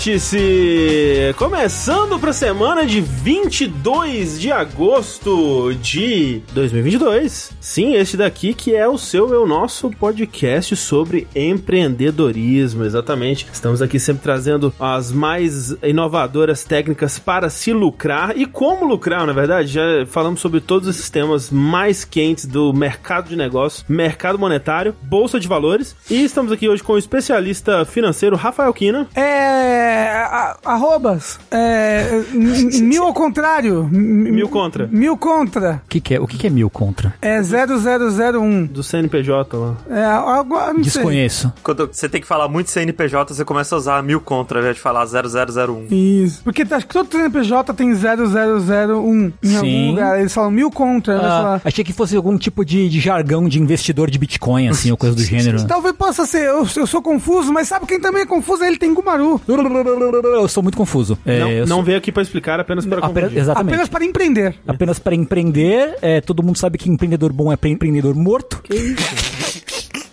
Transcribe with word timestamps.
O 0.00 0.02
Vértice! 0.02 1.34
Começando 1.36 2.18
para 2.18 2.30
a 2.30 2.32
semana 2.32 2.86
de 2.86 3.02
22 3.02 4.40
de 4.40 4.50
agosto 4.50 5.74
de 5.74 6.40
2022. 6.54 7.52
Sim, 7.60 7.94
este 7.96 8.16
daqui 8.16 8.54
que 8.54 8.74
é 8.74 8.88
o 8.88 8.96
seu 8.96 9.28
e 9.28 9.36
o 9.36 9.46
nosso 9.46 9.90
podcast 9.90 10.74
sobre 10.74 11.28
empreendedorismo, 11.36 12.82
exatamente. 12.82 13.46
Estamos 13.52 13.82
aqui 13.82 14.00
sempre 14.00 14.22
trazendo 14.22 14.72
as 14.80 15.12
mais 15.12 15.76
inovadoras 15.82 16.64
técnicas 16.64 17.18
para 17.18 17.50
se 17.50 17.70
lucrar 17.70 18.34
e 18.38 18.46
como 18.46 18.86
lucrar, 18.86 19.26
na 19.26 19.34
verdade. 19.34 19.68
Já 19.68 20.06
falamos 20.06 20.40
sobre 20.40 20.62
todos 20.62 20.88
esses 20.88 21.10
temas 21.10 21.50
mais 21.50 22.06
quentes 22.06 22.46
do 22.46 22.72
mercado 22.72 23.28
de 23.28 23.36
negócios, 23.36 23.84
mercado 23.86 24.38
monetário, 24.38 24.96
bolsa 25.02 25.38
de 25.38 25.46
valores. 25.46 25.94
E 26.10 26.24
estamos 26.24 26.50
aqui 26.50 26.70
hoje 26.70 26.82
com 26.82 26.94
o 26.94 26.98
especialista 26.98 27.84
financeiro 27.84 28.34
Rafael 28.34 28.72
Kina. 28.72 29.06
É. 29.14 29.89
a- 29.90 30.56
arrobas. 30.64 31.38
É. 31.50 32.22
mil 32.32 33.04
ao 33.04 33.14
contrário. 33.14 33.84
Mil 33.90 34.48
contra. 34.48 34.86
Mil 34.86 35.16
contra. 35.16 35.82
O 35.84 35.88
que, 35.88 36.00
que 36.00 36.14
é, 36.14 36.20
o 36.20 36.26
que, 36.26 36.38
que 36.38 36.46
é 36.46 36.50
mil 36.50 36.70
contra? 36.70 37.14
É 37.20 37.40
0001. 37.42 38.66
Do 38.66 38.82
CNPJ 38.82 39.56
lá. 39.56 39.76
É 39.90 40.04
algo. 40.04 40.54
Não 40.54 40.74
sei. 40.74 40.82
Desconheço. 40.82 41.52
Quando 41.62 41.88
você 41.92 42.08
tem 42.08 42.20
que 42.20 42.26
falar 42.26 42.48
muito 42.48 42.70
CNPJ, 42.70 43.34
você 43.34 43.44
começa 43.44 43.74
a 43.74 43.78
usar 43.78 44.02
mil 44.02 44.20
contra 44.20 44.58
ao 44.58 44.62
invés 44.62 44.76
de 44.76 44.82
falar 44.82 45.04
0001. 45.06 45.86
Isso. 45.90 46.42
Porque 46.44 46.62
acho 46.70 46.86
que 46.86 46.92
todo 46.92 47.10
CNPJ 47.10 47.74
tem 47.74 47.92
0001 47.94 49.32
em 49.42 49.56
algum 49.56 49.60
Sim. 49.60 49.90
lugar. 49.90 50.18
Eles 50.20 50.32
falam 50.32 50.50
mil 50.50 50.70
contra. 50.70 51.16
Ah, 51.16 51.20
falam, 51.20 51.60
achei 51.64 51.84
que 51.84 51.92
fosse 51.92 52.16
algum 52.16 52.36
tipo 52.36 52.64
de, 52.64 52.88
de 52.88 53.00
jargão 53.00 53.48
de 53.48 53.60
investidor 53.60 54.10
de 54.10 54.18
Bitcoin, 54.18 54.68
assim, 54.68 54.90
ou 54.90 54.96
coisa 54.96 55.14
do 55.14 55.22
gênero. 55.22 55.66
Talvez 55.66 55.94
possa 55.94 56.26
ser, 56.26 56.46
eu, 56.46 56.66
eu 56.76 56.86
sou 56.86 57.02
confuso, 57.02 57.52
mas 57.52 57.68
sabe 57.68 57.86
quem 57.86 58.00
também 58.00 58.22
é 58.22 58.26
confuso? 58.26 58.64
Ele 58.64 58.76
tem 58.76 58.92
Gumaru. 58.94 59.40
Eu 59.82 60.48
sou 60.48 60.62
muito 60.62 60.76
confuso. 60.76 61.18
É, 61.26 61.38
não 61.40 61.50
não 61.60 61.66
sou- 61.76 61.82
veio 61.84 61.98
aqui 61.98 62.10
para 62.12 62.22
explicar, 62.22 62.60
apenas 62.60 62.84
para 62.86 62.98
apenas- 62.98 63.14
confundir. 63.24 63.38
exatamente. 63.38 63.72
Apenas 63.74 63.88
para 63.88 64.04
empreender. 64.04 64.54
Apenas 64.66 64.98
para 64.98 65.14
empreender, 65.14 65.96
é, 66.02 66.20
todo 66.20 66.42
mundo 66.42 66.56
sabe 66.58 66.78
que 66.78 66.88
empreendedor 66.90 67.32
bom 67.32 67.52
é 67.52 67.56
pre- 67.56 67.70
empreendedor 67.70 68.14
morto. 68.14 68.60
Que 68.62 68.74
isso? 68.74 69.39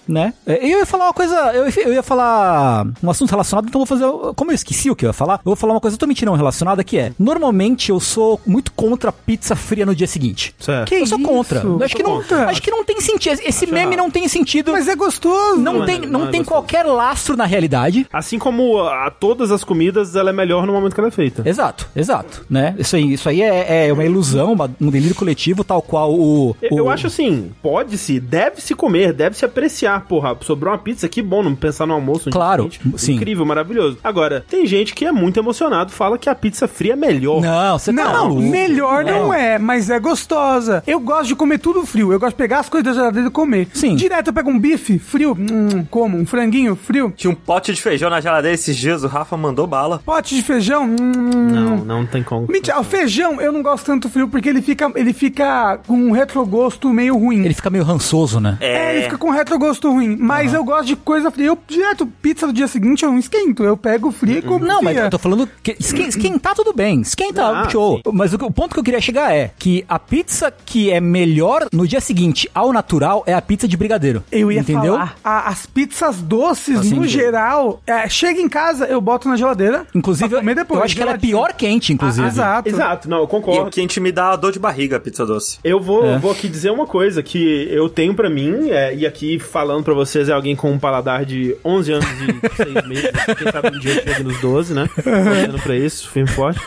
Né? 0.07 0.33
É, 0.45 0.63
Eu 0.65 0.79
ia 0.79 0.85
falar 0.85 1.05
uma 1.05 1.13
coisa, 1.13 1.35
eu, 1.53 1.67
eu 1.85 1.93
ia 1.93 2.03
falar 2.03 2.85
um 3.03 3.09
assunto 3.09 3.29
relacionado, 3.29 3.67
então 3.67 3.81
eu 3.81 3.85
vou 3.85 3.97
fazer. 3.97 4.33
Como 4.35 4.51
eu 4.51 4.55
esqueci 4.55 4.89
o 4.89 4.95
que 4.95 5.05
eu 5.05 5.09
ia 5.09 5.13
falar, 5.13 5.35
eu 5.35 5.41
vou 5.45 5.55
falar 5.55 5.73
uma 5.73 5.81
coisa 5.81 5.97
totalmente 5.97 6.25
não 6.25 6.35
relacionada 6.35 6.83
que 6.83 6.97
é: 6.97 7.11
normalmente 7.19 7.89
eu 7.89 7.99
sou 7.99 8.39
muito 8.45 8.71
contra 8.71 9.11
pizza 9.11 9.55
fria 9.55 9.85
no 9.85 9.95
dia 9.95 10.07
seguinte. 10.07 10.53
Certo. 10.59 10.87
Que 10.87 10.95
eu 10.95 11.05
sou 11.07 11.17
isso? 11.19 11.27
contra. 11.27 11.59
Eu 11.59 11.83
acho 11.83 11.95
que, 11.95 12.03
não, 12.03 12.17
Contra? 12.17 12.49
acho 12.49 12.61
que 12.61 12.71
não 12.71 12.83
tem 12.83 12.99
sentido. 13.01 13.39
Esse 13.43 13.65
meme 13.67 13.95
não 13.95 14.09
tem 14.09 14.27
sentido. 14.27 14.71
Mas 14.71 14.87
é 14.87 14.95
gostoso. 14.95 15.59
não, 15.59 15.73
Não 15.73 15.83
é- 15.83 15.85
tem, 15.85 15.99
não 16.01 16.19
não 16.19 16.27
é 16.27 16.31
tem 16.31 16.41
gostoso. 16.41 16.49
qualquer 16.61 16.83
lastro 16.83 17.35
na 17.35 17.45
realidade. 17.45 18.07
Assim 18.11 18.39
como 18.39 18.79
a, 18.83 19.09
todas 19.11 19.51
as 19.51 19.63
comidas, 19.63 20.15
ela 20.15 20.29
é 20.29 20.33
melhor 20.33 20.65
no 20.65 20.73
momento 20.73 20.93
que 20.93 20.99
ela 20.99 21.09
é 21.09 21.11
feita. 21.11 21.43
Exato, 21.47 21.87
exato, 21.95 22.45
né? 22.49 22.75
Isso 22.77 22.95
aí, 22.95 23.13
isso 23.13 23.27
aí 23.29 23.41
é, 23.41 23.87
é 23.87 23.93
uma 23.93 24.03
ilusão, 24.05 24.53
uma- 24.53 24.69
um 24.79 24.89
delírio 24.89 25.15
coletivo, 25.15 25.63
tal 25.63 25.81
qual 25.81 26.13
o. 26.13 26.55
Eu- 26.61 26.77
Eu 26.77 26.85
o- 26.85 26.89
acho 26.89 27.07
assim, 27.07 27.51
pode-se, 27.61 28.19
deve-se 28.19 28.73
comer, 28.75 29.11
deve-se 29.13 29.43
apreciar. 29.45 29.96
Porra, 29.99 30.35
sobrou 30.41 30.71
uma 30.73 30.77
pizza, 30.79 31.07
que 31.07 31.21
bom, 31.21 31.43
não 31.43 31.55
pensar 31.55 31.85
no 31.85 31.93
almoço. 31.93 32.29
Claro, 32.29 32.69
sim. 32.97 33.13
Incrível, 33.13 33.45
maravilhoso. 33.45 33.97
Agora, 34.03 34.45
tem 34.49 34.65
gente 34.65 34.93
que 34.93 35.05
é 35.05 35.11
muito 35.11 35.39
emocionado, 35.39 35.91
fala 35.91 36.17
que 36.17 36.29
a 36.29 36.35
pizza 36.35 36.67
fria 36.67 36.93
é 36.93 36.95
melhor. 36.95 37.41
Não, 37.41 37.77
você 37.79 37.93
tá 37.93 38.03
Não, 38.03 38.11
maluco. 38.13 38.41
melhor 38.41 39.03
não. 39.03 39.33
é, 39.33 39.57
mas 39.57 39.89
é 39.89 39.99
gostosa. 39.99 40.83
Eu 40.85 40.99
gosto 40.99 41.27
de 41.27 41.35
comer 41.35 41.59
tudo 41.59 41.85
frio. 41.85 42.11
Eu 42.11 42.19
gosto 42.19 42.33
de 42.33 42.37
pegar 42.37 42.59
as 42.59 42.69
coisas 42.69 42.85
da 42.85 42.93
geladeira 42.99 43.27
e 43.27 43.31
comer. 43.31 43.67
Sim. 43.73 43.95
Direto 43.95 44.27
eu 44.27 44.33
pego 44.33 44.49
um 44.49 44.59
bife 44.59 44.99
frio, 44.99 45.35
hum, 45.39 45.85
como? 45.89 46.17
Um 46.17 46.25
franguinho 46.25 46.75
frio. 46.75 47.13
Tinha 47.15 47.31
um 47.31 47.35
pote 47.35 47.73
de 47.73 47.81
feijão 47.81 48.09
na 48.09 48.19
geladeira 48.21 48.53
esses 48.53 48.75
dias, 48.75 49.03
o 49.03 49.07
Rafa 49.07 49.35
mandou 49.37 49.65
bala. 49.67 50.01
Pote 50.05 50.35
de 50.35 50.41
feijão, 50.41 50.85
hum. 50.85 51.47
Não, 51.51 51.77
não 51.77 52.05
tem 52.05 52.23
como. 52.23 52.47
Mentira, 52.49 52.79
o 52.79 52.83
feijão 52.83 53.39
eu 53.41 53.51
não 53.51 53.61
gosto 53.61 53.85
tanto 53.85 54.09
frio 54.09 54.27
porque 54.27 54.49
ele 54.49 54.61
fica, 54.61 54.91
ele 54.95 55.13
fica 55.13 55.79
com 55.87 55.95
um 55.97 56.11
retrogosto 56.11 56.91
meio 56.93 57.17
ruim. 57.17 57.43
Ele 57.45 57.53
fica 57.53 57.69
meio 57.69 57.83
rançoso, 57.83 58.39
né? 58.39 58.57
É, 58.59 58.93
ele 58.95 59.03
fica 59.03 59.17
com 59.17 59.27
um 59.29 59.31
retrogosto 59.31 59.86
ruim. 59.93 60.15
Mas 60.19 60.53
eu 60.53 60.63
gosto 60.63 60.85
de 60.87 60.95
coisa 60.95 61.29
fria. 61.31 61.47
Eu, 61.47 61.57
direto, 61.67 62.05
pizza 62.21 62.47
do 62.47 62.53
dia 62.53 62.67
seguinte 62.67 63.03
eu 63.03 63.11
não 63.11 63.19
esquento. 63.19 63.63
Eu 63.63 63.75
pego 63.77 64.11
fria 64.11 64.39
e 64.39 64.41
como 64.41 64.65
Não, 64.65 64.81
mas 64.81 64.93
fria. 64.93 65.05
eu 65.05 65.09
tô 65.09 65.19
falando 65.19 65.49
que 65.63 65.75
esquen- 65.79 66.07
esquentar 66.09 66.55
tudo 66.55 66.73
bem, 66.73 67.01
esquentar, 67.01 67.65
Ah, 67.65 67.69
show. 67.69 67.97
sim. 67.97 68.01
Mas 68.13 68.33
o, 68.33 68.37
o 68.37 68.51
ponto 68.51 68.73
que 68.73 68.79
eu 68.79 68.83
queria 68.83 69.01
chegar 69.01 69.33
é 69.33 69.51
que 69.57 69.85
a 69.87 69.97
pizza 69.99 70.51
que 70.65 70.91
é 70.91 70.99
melhor 70.99 71.67
no 71.71 71.87
dia 71.87 72.01
seguinte 72.01 72.49
ao 72.53 72.71
natural 72.73 73.23
é 73.25 73.33
a 73.33 73.41
pizza 73.41 73.67
de 73.67 73.75
brigadeiro. 73.77 74.23
Eu 74.31 74.51
ia 74.51 74.59
entendeu? 74.61 74.93
falar, 74.93 75.15
a- 75.23 75.49
as 75.49 75.65
pizzas 75.65 76.21
doces, 76.21 76.79
Assim, 76.79 76.95
no 76.95 77.07
geral, 77.07 77.81
é, 77.85 78.07
chega 78.09 78.39
em 78.39 78.49
casa, 78.49 78.85
eu 78.85 78.99
boto 79.01 79.27
na 79.29 79.35
geladeira. 79.35 79.85
Inclusive, 79.93 80.29
pra 80.29 80.39
comer 80.39 80.55
depois, 80.55 80.79
eu 80.79 80.85
acho 80.85 80.95
que 80.95 81.01
ela 81.01 81.11
é 81.13 81.17
pior 81.17 81.53
quente, 81.53 81.93
inclusive. 81.93 82.25
Ah, 82.25 82.29
exato. 82.31 82.69
Exato, 82.69 83.09
não, 83.09 83.17
eu 83.19 83.23
E 83.25 83.27
concordo. 83.27 83.67
o 83.67 83.71
quente 83.71 83.99
me 83.99 84.11
dá 84.11 84.35
dor 84.35 84.51
de 84.51 84.59
barriga, 84.59 84.97
a 84.97 84.99
pizza 84.99 85.25
doce. 85.25 85.59
Eu 85.63 85.79
vou, 85.79 86.05
É. 86.05 86.17
vou 86.17 86.31
aqui 86.31 86.47
dizer 86.47 86.71
uma 86.71 86.85
coisa 86.87 87.21
que 87.23 87.67
eu 87.71 87.89
tenho 87.89 88.13
pra 88.13 88.29
mim, 88.29 88.69
é, 88.69 88.95
e 88.95 89.05
aqui 89.05 89.39
falando 89.39 89.76
pra 89.83 89.93
vocês 89.93 90.29
é 90.29 90.33
alguém 90.33 90.55
com 90.55 90.71
um 90.71 90.79
paladar 90.79 91.25
de 91.25 91.55
11 91.63 91.93
anos 91.93 92.07
e 92.07 92.55
6 92.55 92.87
meses, 92.87 93.11
quem 93.37 93.51
sabe 93.51 93.75
um 93.75 93.79
dia 93.79 93.93
chega 93.95 94.23
nos 94.23 94.39
12, 94.39 94.73
né? 94.73 94.89
Torcendo 94.95 95.59
pra 95.59 95.75
isso, 95.75 96.09
firme 96.09 96.29
forte. 96.29 96.59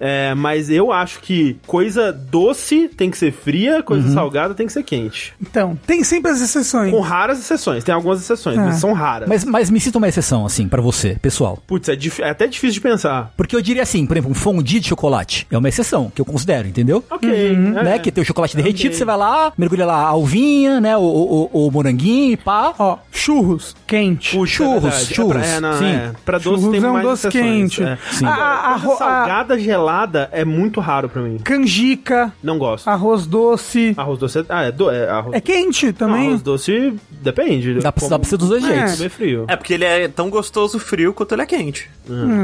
É, 0.00 0.34
mas 0.34 0.70
eu 0.70 0.90
acho 0.90 1.20
que 1.20 1.58
coisa 1.66 2.10
doce 2.12 2.88
tem 2.88 3.10
que 3.10 3.18
ser 3.18 3.30
fria, 3.32 3.82
coisa 3.82 4.08
Uhum. 4.08 4.14
salgada 4.14 4.54
tem 4.54 4.66
que 4.66 4.72
ser 4.72 4.82
quente. 4.82 5.34
Então, 5.40 5.78
tem 5.86 6.02
sempre 6.02 6.30
as 6.30 6.40
exceções. 6.40 6.90
Com 6.90 7.00
raras 7.00 7.38
exceções, 7.38 7.84
tem 7.84 7.94
algumas 7.94 8.20
exceções, 8.22 8.56
Ah. 8.58 8.62
mas 8.64 8.76
são 8.76 8.92
raras. 8.94 9.28
Mas, 9.28 9.44
mas 9.44 9.68
me 9.70 9.78
cita 9.78 9.98
uma 9.98 10.08
exceção, 10.08 10.46
assim, 10.46 10.66
pra 10.68 10.80
você, 10.80 11.16
pessoal. 11.20 11.58
Putz, 11.66 11.88
é, 11.90 11.96
dif- 11.96 12.22
é 12.22 12.30
até 12.30 12.46
difícil 12.46 12.74
de 12.74 12.80
pensar. 12.80 13.32
Porque 13.36 13.54
eu 13.54 13.60
diria 13.60 13.82
assim, 13.82 14.06
por 14.06 14.16
exemplo, 14.16 14.30
um 14.30 14.34
fondue 14.34 14.80
de 14.80 14.88
chocolate. 14.88 15.46
É 15.50 15.58
uma 15.58 15.68
exceção, 15.68 16.10
que 16.14 16.20
eu 16.20 16.24
considero, 16.24 16.66
entendeu? 16.66 17.04
Ok. 17.10 17.28
Uhum. 17.30 17.78
é. 17.78 17.82
Né? 17.84 17.98
Que 17.98 18.10
tem 18.10 18.22
o 18.22 18.26
chocolate 18.26 18.56
derretido, 18.56 18.88
Ok. 18.88 18.98
você 18.98 19.04
vai 19.04 19.16
lá, 19.18 19.52
mergulha 19.58 19.84
lá 19.84 19.96
a 19.96 20.06
alvinha, 20.08 20.80
né? 20.80 20.96
O, 20.96 21.00
o, 21.02 21.50
o- 21.52 21.66
o 21.66 21.70
moranguinho 21.70 22.32
e 22.32 22.36
pá. 22.38 22.72
Ó, 22.78 22.96
churros, 23.12 23.76
quente. 23.86 24.34
Puxa, 24.36 24.54
churros, 24.54 24.84
é 25.10 25.14
churros, 25.14 25.36
É 25.36 25.38
pra, 25.40 25.46
é, 25.46 25.60
não, 25.60 25.78
sim. 25.78 25.84
é. 25.86 26.10
Pra 26.24 26.38
doce 26.38 26.62
Churros 26.62 26.70
tem 26.78 26.84
é 26.84 26.88
um 26.88 26.92
mais 26.94 27.04
doce 27.06 27.28
exceções, 27.28 27.44
quente. 27.76 27.82
É. 27.82 27.98
Sim. 28.12 28.24
A- 28.24 28.30
a- 28.30 28.74
a- 28.76 28.78
salgada 28.96 29.58
gelada 29.58 29.89
é 30.32 30.44
muito 30.44 30.80
raro 30.80 31.08
pra 31.08 31.20
mim. 31.22 31.38
Canjica, 31.38 32.32
Não 32.42 32.58
gosto. 32.58 32.88
arroz 32.88 33.26
doce. 33.26 33.94
Arroz 33.96 34.18
doce 34.18 34.38
é. 34.40 34.44
Ah, 34.48 34.62
é, 34.64 34.72
do, 34.72 34.90
é 34.90 35.08
arroz. 35.08 35.34
É 35.36 35.40
quente 35.40 35.86
Não, 35.86 35.92
também. 35.92 36.28
arroz 36.28 36.42
doce 36.42 36.94
depende. 37.22 37.74
Dá 37.80 37.92
pra, 37.92 38.08
dá 38.08 38.18
pra 38.18 38.28
ser 38.28 38.36
dos 38.36 38.48
dois 38.48 38.64
É. 38.64 38.68
jeitos. 38.68 38.96
Comer 38.96 39.08
frio. 39.10 39.44
É 39.48 39.56
porque 39.56 39.74
ele 39.74 39.84
é 39.84 40.08
tão 40.08 40.28
gostoso 40.30 40.78
frio 40.78 41.12
quanto 41.12 41.32
ele 41.34 41.42
é 41.42 41.46
quente. 41.46 41.88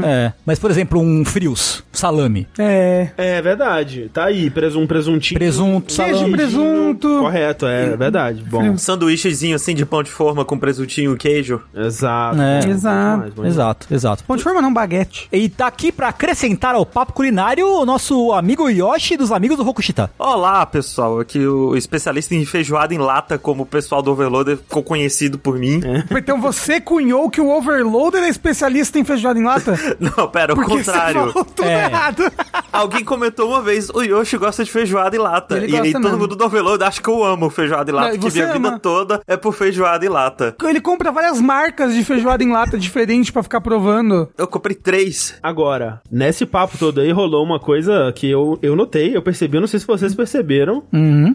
É. 0.05 0.31
Mas, 0.45 0.59
por 0.59 0.71
exemplo, 0.71 0.99
um 1.01 1.25
frios, 1.25 1.83
salame. 1.91 2.47
É. 2.57 3.09
É 3.17 3.41
verdade. 3.41 4.09
Tá 4.13 4.25
aí, 4.25 4.49
presunto, 4.49 4.83
um 4.83 4.87
presuntinho. 4.87 5.37
Presunto, 5.39 5.93
Queijo, 5.93 6.13
salame. 6.17 6.31
presunto. 6.31 7.07
Correto, 7.19 7.65
é 7.65 7.95
verdade. 7.97 8.43
Bom, 8.49 8.61
Um 8.63 8.77
sanduíchezinho 8.77 9.55
assim 9.55 9.73
de 9.75 9.85
pão 9.85 10.01
de 10.03 10.09
forma 10.11 10.45
com 10.45 10.57
presuntinho 10.57 11.13
e 11.13 11.17
queijo. 11.17 11.61
exato. 11.75 12.41
É. 12.41 12.59
Exato. 12.69 13.45
Exato, 13.45 13.87
exato. 13.93 14.23
Pão 14.23 14.35
de 14.37 14.43
forma 14.43 14.61
não, 14.61 14.73
baguete. 14.73 15.27
E 15.31 15.49
tá 15.49 15.67
aqui 15.67 15.91
pra 15.91 16.09
acrescentar 16.09 16.75
ao 16.75 16.85
papo 16.85 17.13
culinário 17.13 17.36
o 17.41 17.85
nosso 17.85 18.31
amigo 18.33 18.67
Yoshi 18.67 19.15
dos 19.15 19.31
amigos 19.31 19.57
do 19.57 19.63
Rokushita. 19.63 20.09
Olá, 20.17 20.65
pessoal. 20.65 21.19
Aqui 21.19 21.45
o 21.45 21.75
especialista 21.75 22.33
em 22.33 22.43
feijoada 22.43 22.95
em 22.95 22.97
lata, 22.97 23.37
como 23.37 23.61
o 23.61 23.65
pessoal 23.65 24.01
do 24.01 24.11
Overloader 24.11 24.57
ficou 24.57 24.81
conhecido 24.81 25.37
por 25.37 25.59
mim. 25.59 25.79
Então 26.09 26.41
você 26.41 26.81
cunhou 26.81 27.29
que 27.29 27.39
o 27.39 27.47
Overloader 27.55 28.23
é 28.23 28.29
especialista 28.29 28.97
em 28.97 29.03
feijoada 29.03 29.39
em 29.39 29.43
lata? 29.43 29.75
Não, 29.99 30.27
pera, 30.29 30.53
o 30.53 30.55
Porque 30.55 30.77
contrário. 30.77 31.25
você 31.25 31.31
falou 31.31 31.45
tudo 31.45 31.67
É. 31.67 31.85
errado. 31.85 32.23
Alguém 32.73 33.03
comentou 33.05 33.49
uma 33.49 33.61
vez, 33.61 33.89
o 33.91 34.01
Yoshi 34.01 34.37
gosta 34.37 34.63
de 34.63 34.71
feijoada 34.71 35.15
em 35.15 35.19
lata. 35.19 35.57
Ele 35.57 35.67
e 35.71 35.75
aí 35.75 35.81
gosta 35.81 35.91
todo 35.93 36.03
mesmo. 36.03 36.17
mundo 36.17 36.35
do 36.35 36.43
Overloader 36.43 36.87
acha 36.87 37.01
que 37.01 37.09
eu 37.09 37.23
amo 37.23 37.51
feijoada 37.51 37.91
em 37.91 37.93
lata, 37.93 38.11
Não, 38.13 38.19
que 38.19 38.31
minha 38.33 38.51
vida 38.53 38.67
ama. 38.69 38.79
toda 38.79 39.21
é 39.27 39.37
por 39.37 39.53
feijoada 39.53 40.03
em 40.03 40.09
lata. 40.09 40.55
Ele 40.63 40.81
compra 40.81 41.11
várias 41.11 41.39
marcas 41.39 41.93
de 41.93 42.03
feijoada 42.03 42.43
em 42.43 42.51
lata 42.51 42.79
diferentes 42.79 43.29
pra 43.29 43.43
ficar 43.43 43.61
provando. 43.61 44.27
Eu 44.35 44.47
comprei 44.47 44.75
três. 44.75 45.35
Agora, 45.43 46.01
nesse 46.11 46.43
papo 46.43 46.77
todo 46.79 46.99
aí 46.99 47.11
rolou 47.11 47.26
uma 47.35 47.59
coisa 47.59 48.11
que 48.15 48.29
eu, 48.29 48.57
eu 48.61 48.75
notei, 48.75 49.15
eu 49.15 49.21
percebi, 49.21 49.57
eu 49.57 49.61
não 49.61 49.67
sei 49.67 49.79
se 49.79 49.87
vocês 49.87 50.13
perceberam, 50.15 50.83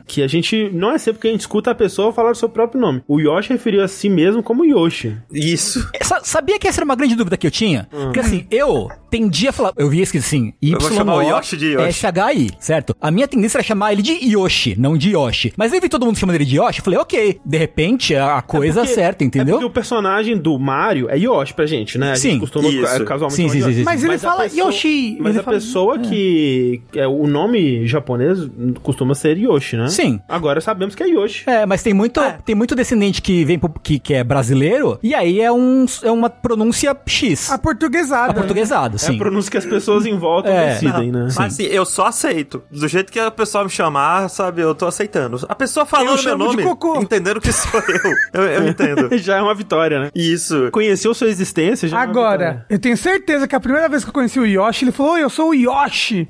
que 0.06 0.23
a 0.23 0.27
gente, 0.27 0.71
não 0.73 0.93
é 0.93 0.99
sempre 0.99 1.21
que 1.21 1.29
a 1.29 1.31
gente 1.31 1.41
escuta 1.41 1.71
a 1.71 1.75
pessoa 1.75 2.12
falar 2.12 2.31
o 2.33 2.35
seu 2.35 2.49
próprio 2.49 2.81
nome. 2.81 3.03
O 3.06 3.21
Yoshi 3.21 3.53
referiu 3.53 3.83
a 3.83 3.89
si 3.89 4.09
mesmo 4.09 4.43
como 4.43 4.65
Yoshi. 4.65 5.17
Isso. 5.33 5.89
Sa- 6.03 6.21
Sabia 6.23 6.59
que 6.59 6.67
essa 6.69 6.79
era 6.81 6.85
uma 6.85 6.97
grande 6.97 7.15
dúvida 7.15 7.37
que 7.37 7.47
eu 7.47 7.50
tinha? 7.50 7.89
Porque 7.91 8.21
assim, 8.21 8.47
eu 8.50 8.89
tendi 9.11 9.49
a 9.49 9.53
falar. 9.53 9.73
Eu 9.77 9.89
vi 9.91 10.00
escrito 10.00 10.25
assim, 10.25 10.53
Y 10.62 10.79
vou 10.81 10.91
chamar 10.91 11.17
o 11.17 11.23
Yoshi 11.23 11.56
de 11.56 11.67
Yoshi. 11.73 11.89
S-H-I, 11.89 12.50
certo? 12.59 12.97
A 13.00 13.11
minha 13.11 13.29
tendência 13.29 13.59
era 13.59 13.62
chamar 13.65 13.93
ele 13.93 14.03
de 14.03 14.12
Yoshi, 14.12 14.75
não 14.79 14.97
de 14.97 15.11
Yoshi. 15.11 15.53
Mas 15.56 15.73
eu 15.73 15.81
vi 15.81 15.88
todo 15.88 16.06
mundo 16.06 16.19
chamando 16.19 16.37
ele 16.37 16.45
de 16.45 16.56
Yoshi, 16.56 16.79
eu 16.79 16.85
falei, 16.85 16.99
ok, 16.99 17.41
de 17.45 17.59
repente 17.59 18.15
a 18.15 18.33
a 18.38 18.43
coisa 18.43 18.81
Porque- 18.81 18.95
certa, 18.95 19.25
É 19.25 19.27
entendeu? 19.27 19.55
porque 19.56 19.67
o 19.67 19.71
personagem 19.71 20.37
do 20.38 20.59
Mario 20.59 21.09
é 21.11 21.19
Yoshi 21.19 21.53
pra 21.55 21.67
gente, 21.67 21.99
né? 21.99 22.12
A 22.12 22.17
Sim, 22.17 22.31
gente 22.33 22.41
costuma 22.41 22.69
isso. 22.69 22.87
é, 22.87 23.05
casualmente 23.05 23.35
Sim, 23.37 23.49
sim, 23.49 23.62
sim, 23.62 23.73
sim. 23.75 23.83
Mas 23.85 24.03
ele 24.03 24.15
a 24.15 24.19
fala 24.19 24.43
pessoa- 24.45 24.67
Yoshi. 24.67 25.17
Mas 25.21 25.31
ele 25.33 25.41
a 25.41 25.43
fala- 25.43 25.56
pessoa 25.87 25.99
que. 25.99 26.82
é, 26.94 27.06
o 27.06 27.26
nome 27.26 27.87
japonês 27.87 28.38
costuma 28.82 29.14
ser 29.14 29.37
Yoshi, 29.38 29.76
né? 29.76 29.88
Sim. 29.88 30.20
Agora 30.29 30.61
sabemos 30.61 30.94
que 30.94 31.02
é 31.02 31.08
Yoshi. 31.08 31.49
É, 31.49 31.67
mas 31.67 31.82
tem 31.82 31.93
muito, 31.94 32.20
tem 32.44 32.55
muito 32.55 32.75
descendente 32.75 33.20
que 33.20 33.44
vem 33.44 33.58
pro- 33.58 33.73
que, 33.82 33.99
que 33.99 34.14
é 34.14 34.23
brasileiro, 34.25 34.99
e 35.02 35.14
aí 35.14 35.40
é, 35.40 35.50
um, 35.50 35.84
é 36.02 36.11
uma 36.11 36.31
pronúncia 36.31 36.96
X. 37.06 37.50
A 37.50 37.58
portuguesada. 37.58 38.32
Aportuguesado, 38.32 38.96
É 38.96 38.99
sim. 38.99 39.14
a 39.14 39.19
pronúncia 39.19 39.50
que 39.50 39.56
as 39.58 39.67
pessoas 39.67 40.06
em 40.06 40.17
volta 40.17 40.49
É. 40.49 40.73
decidem, 40.75 41.11
né? 41.12 41.29
Mas 41.37 41.55
assim, 41.55 41.64
eu 41.64 41.85
só 41.85 42.06
aceito. 42.06 42.62
Do 42.70 42.87
jeito 42.88 43.12
que 43.12 43.19
a 43.19 43.31
pessoa 43.31 43.64
me 43.64 43.70
chamar, 43.70 44.28
sabe, 44.28 44.62
eu 44.62 44.75
tô 44.75 44.87
aceitando. 44.87 45.44
A 45.49 45.55
pessoa 45.55 45.82
Eu 45.82 45.87
falando 45.87 46.23
meu 46.23 46.38
nome, 46.38 46.62
cocô. 46.62 47.00
entendendo 47.00 47.40
que 47.40 47.52
sou 47.52 47.81
eu. 47.81 48.43
Eu, 48.43 48.49
eu 48.49 48.69
entendo. 48.69 49.17
Já 49.19 49.37
é 49.38 49.43
uma 49.43 49.55
vitória, 49.55 49.99
né? 50.00 50.11
Isso. 50.14 50.69
Conheceu 50.70 51.14
sua 51.14 51.28
existência 51.28 51.88
já 51.88 51.96
é 51.96 52.00
uma 52.00 52.12
Agora, 52.12 52.67
eu 52.69 52.78
tenho 52.78 52.96
certeza 52.96 53.46
que 53.49 53.55
a 53.56 53.61
primeira 53.61 53.88
vez 53.88 54.05
que 54.05 54.11
eu 54.11 54.14
conheci 54.14 54.38
o 54.38 54.46
Yoshi, 54.46 54.85
ele 54.85 54.93
falou, 54.93 55.12
"Oi, 55.14 55.23
eu 55.23 55.31
sou 55.31 55.50
o 55.50 55.55
Yoshi. 55.55 55.72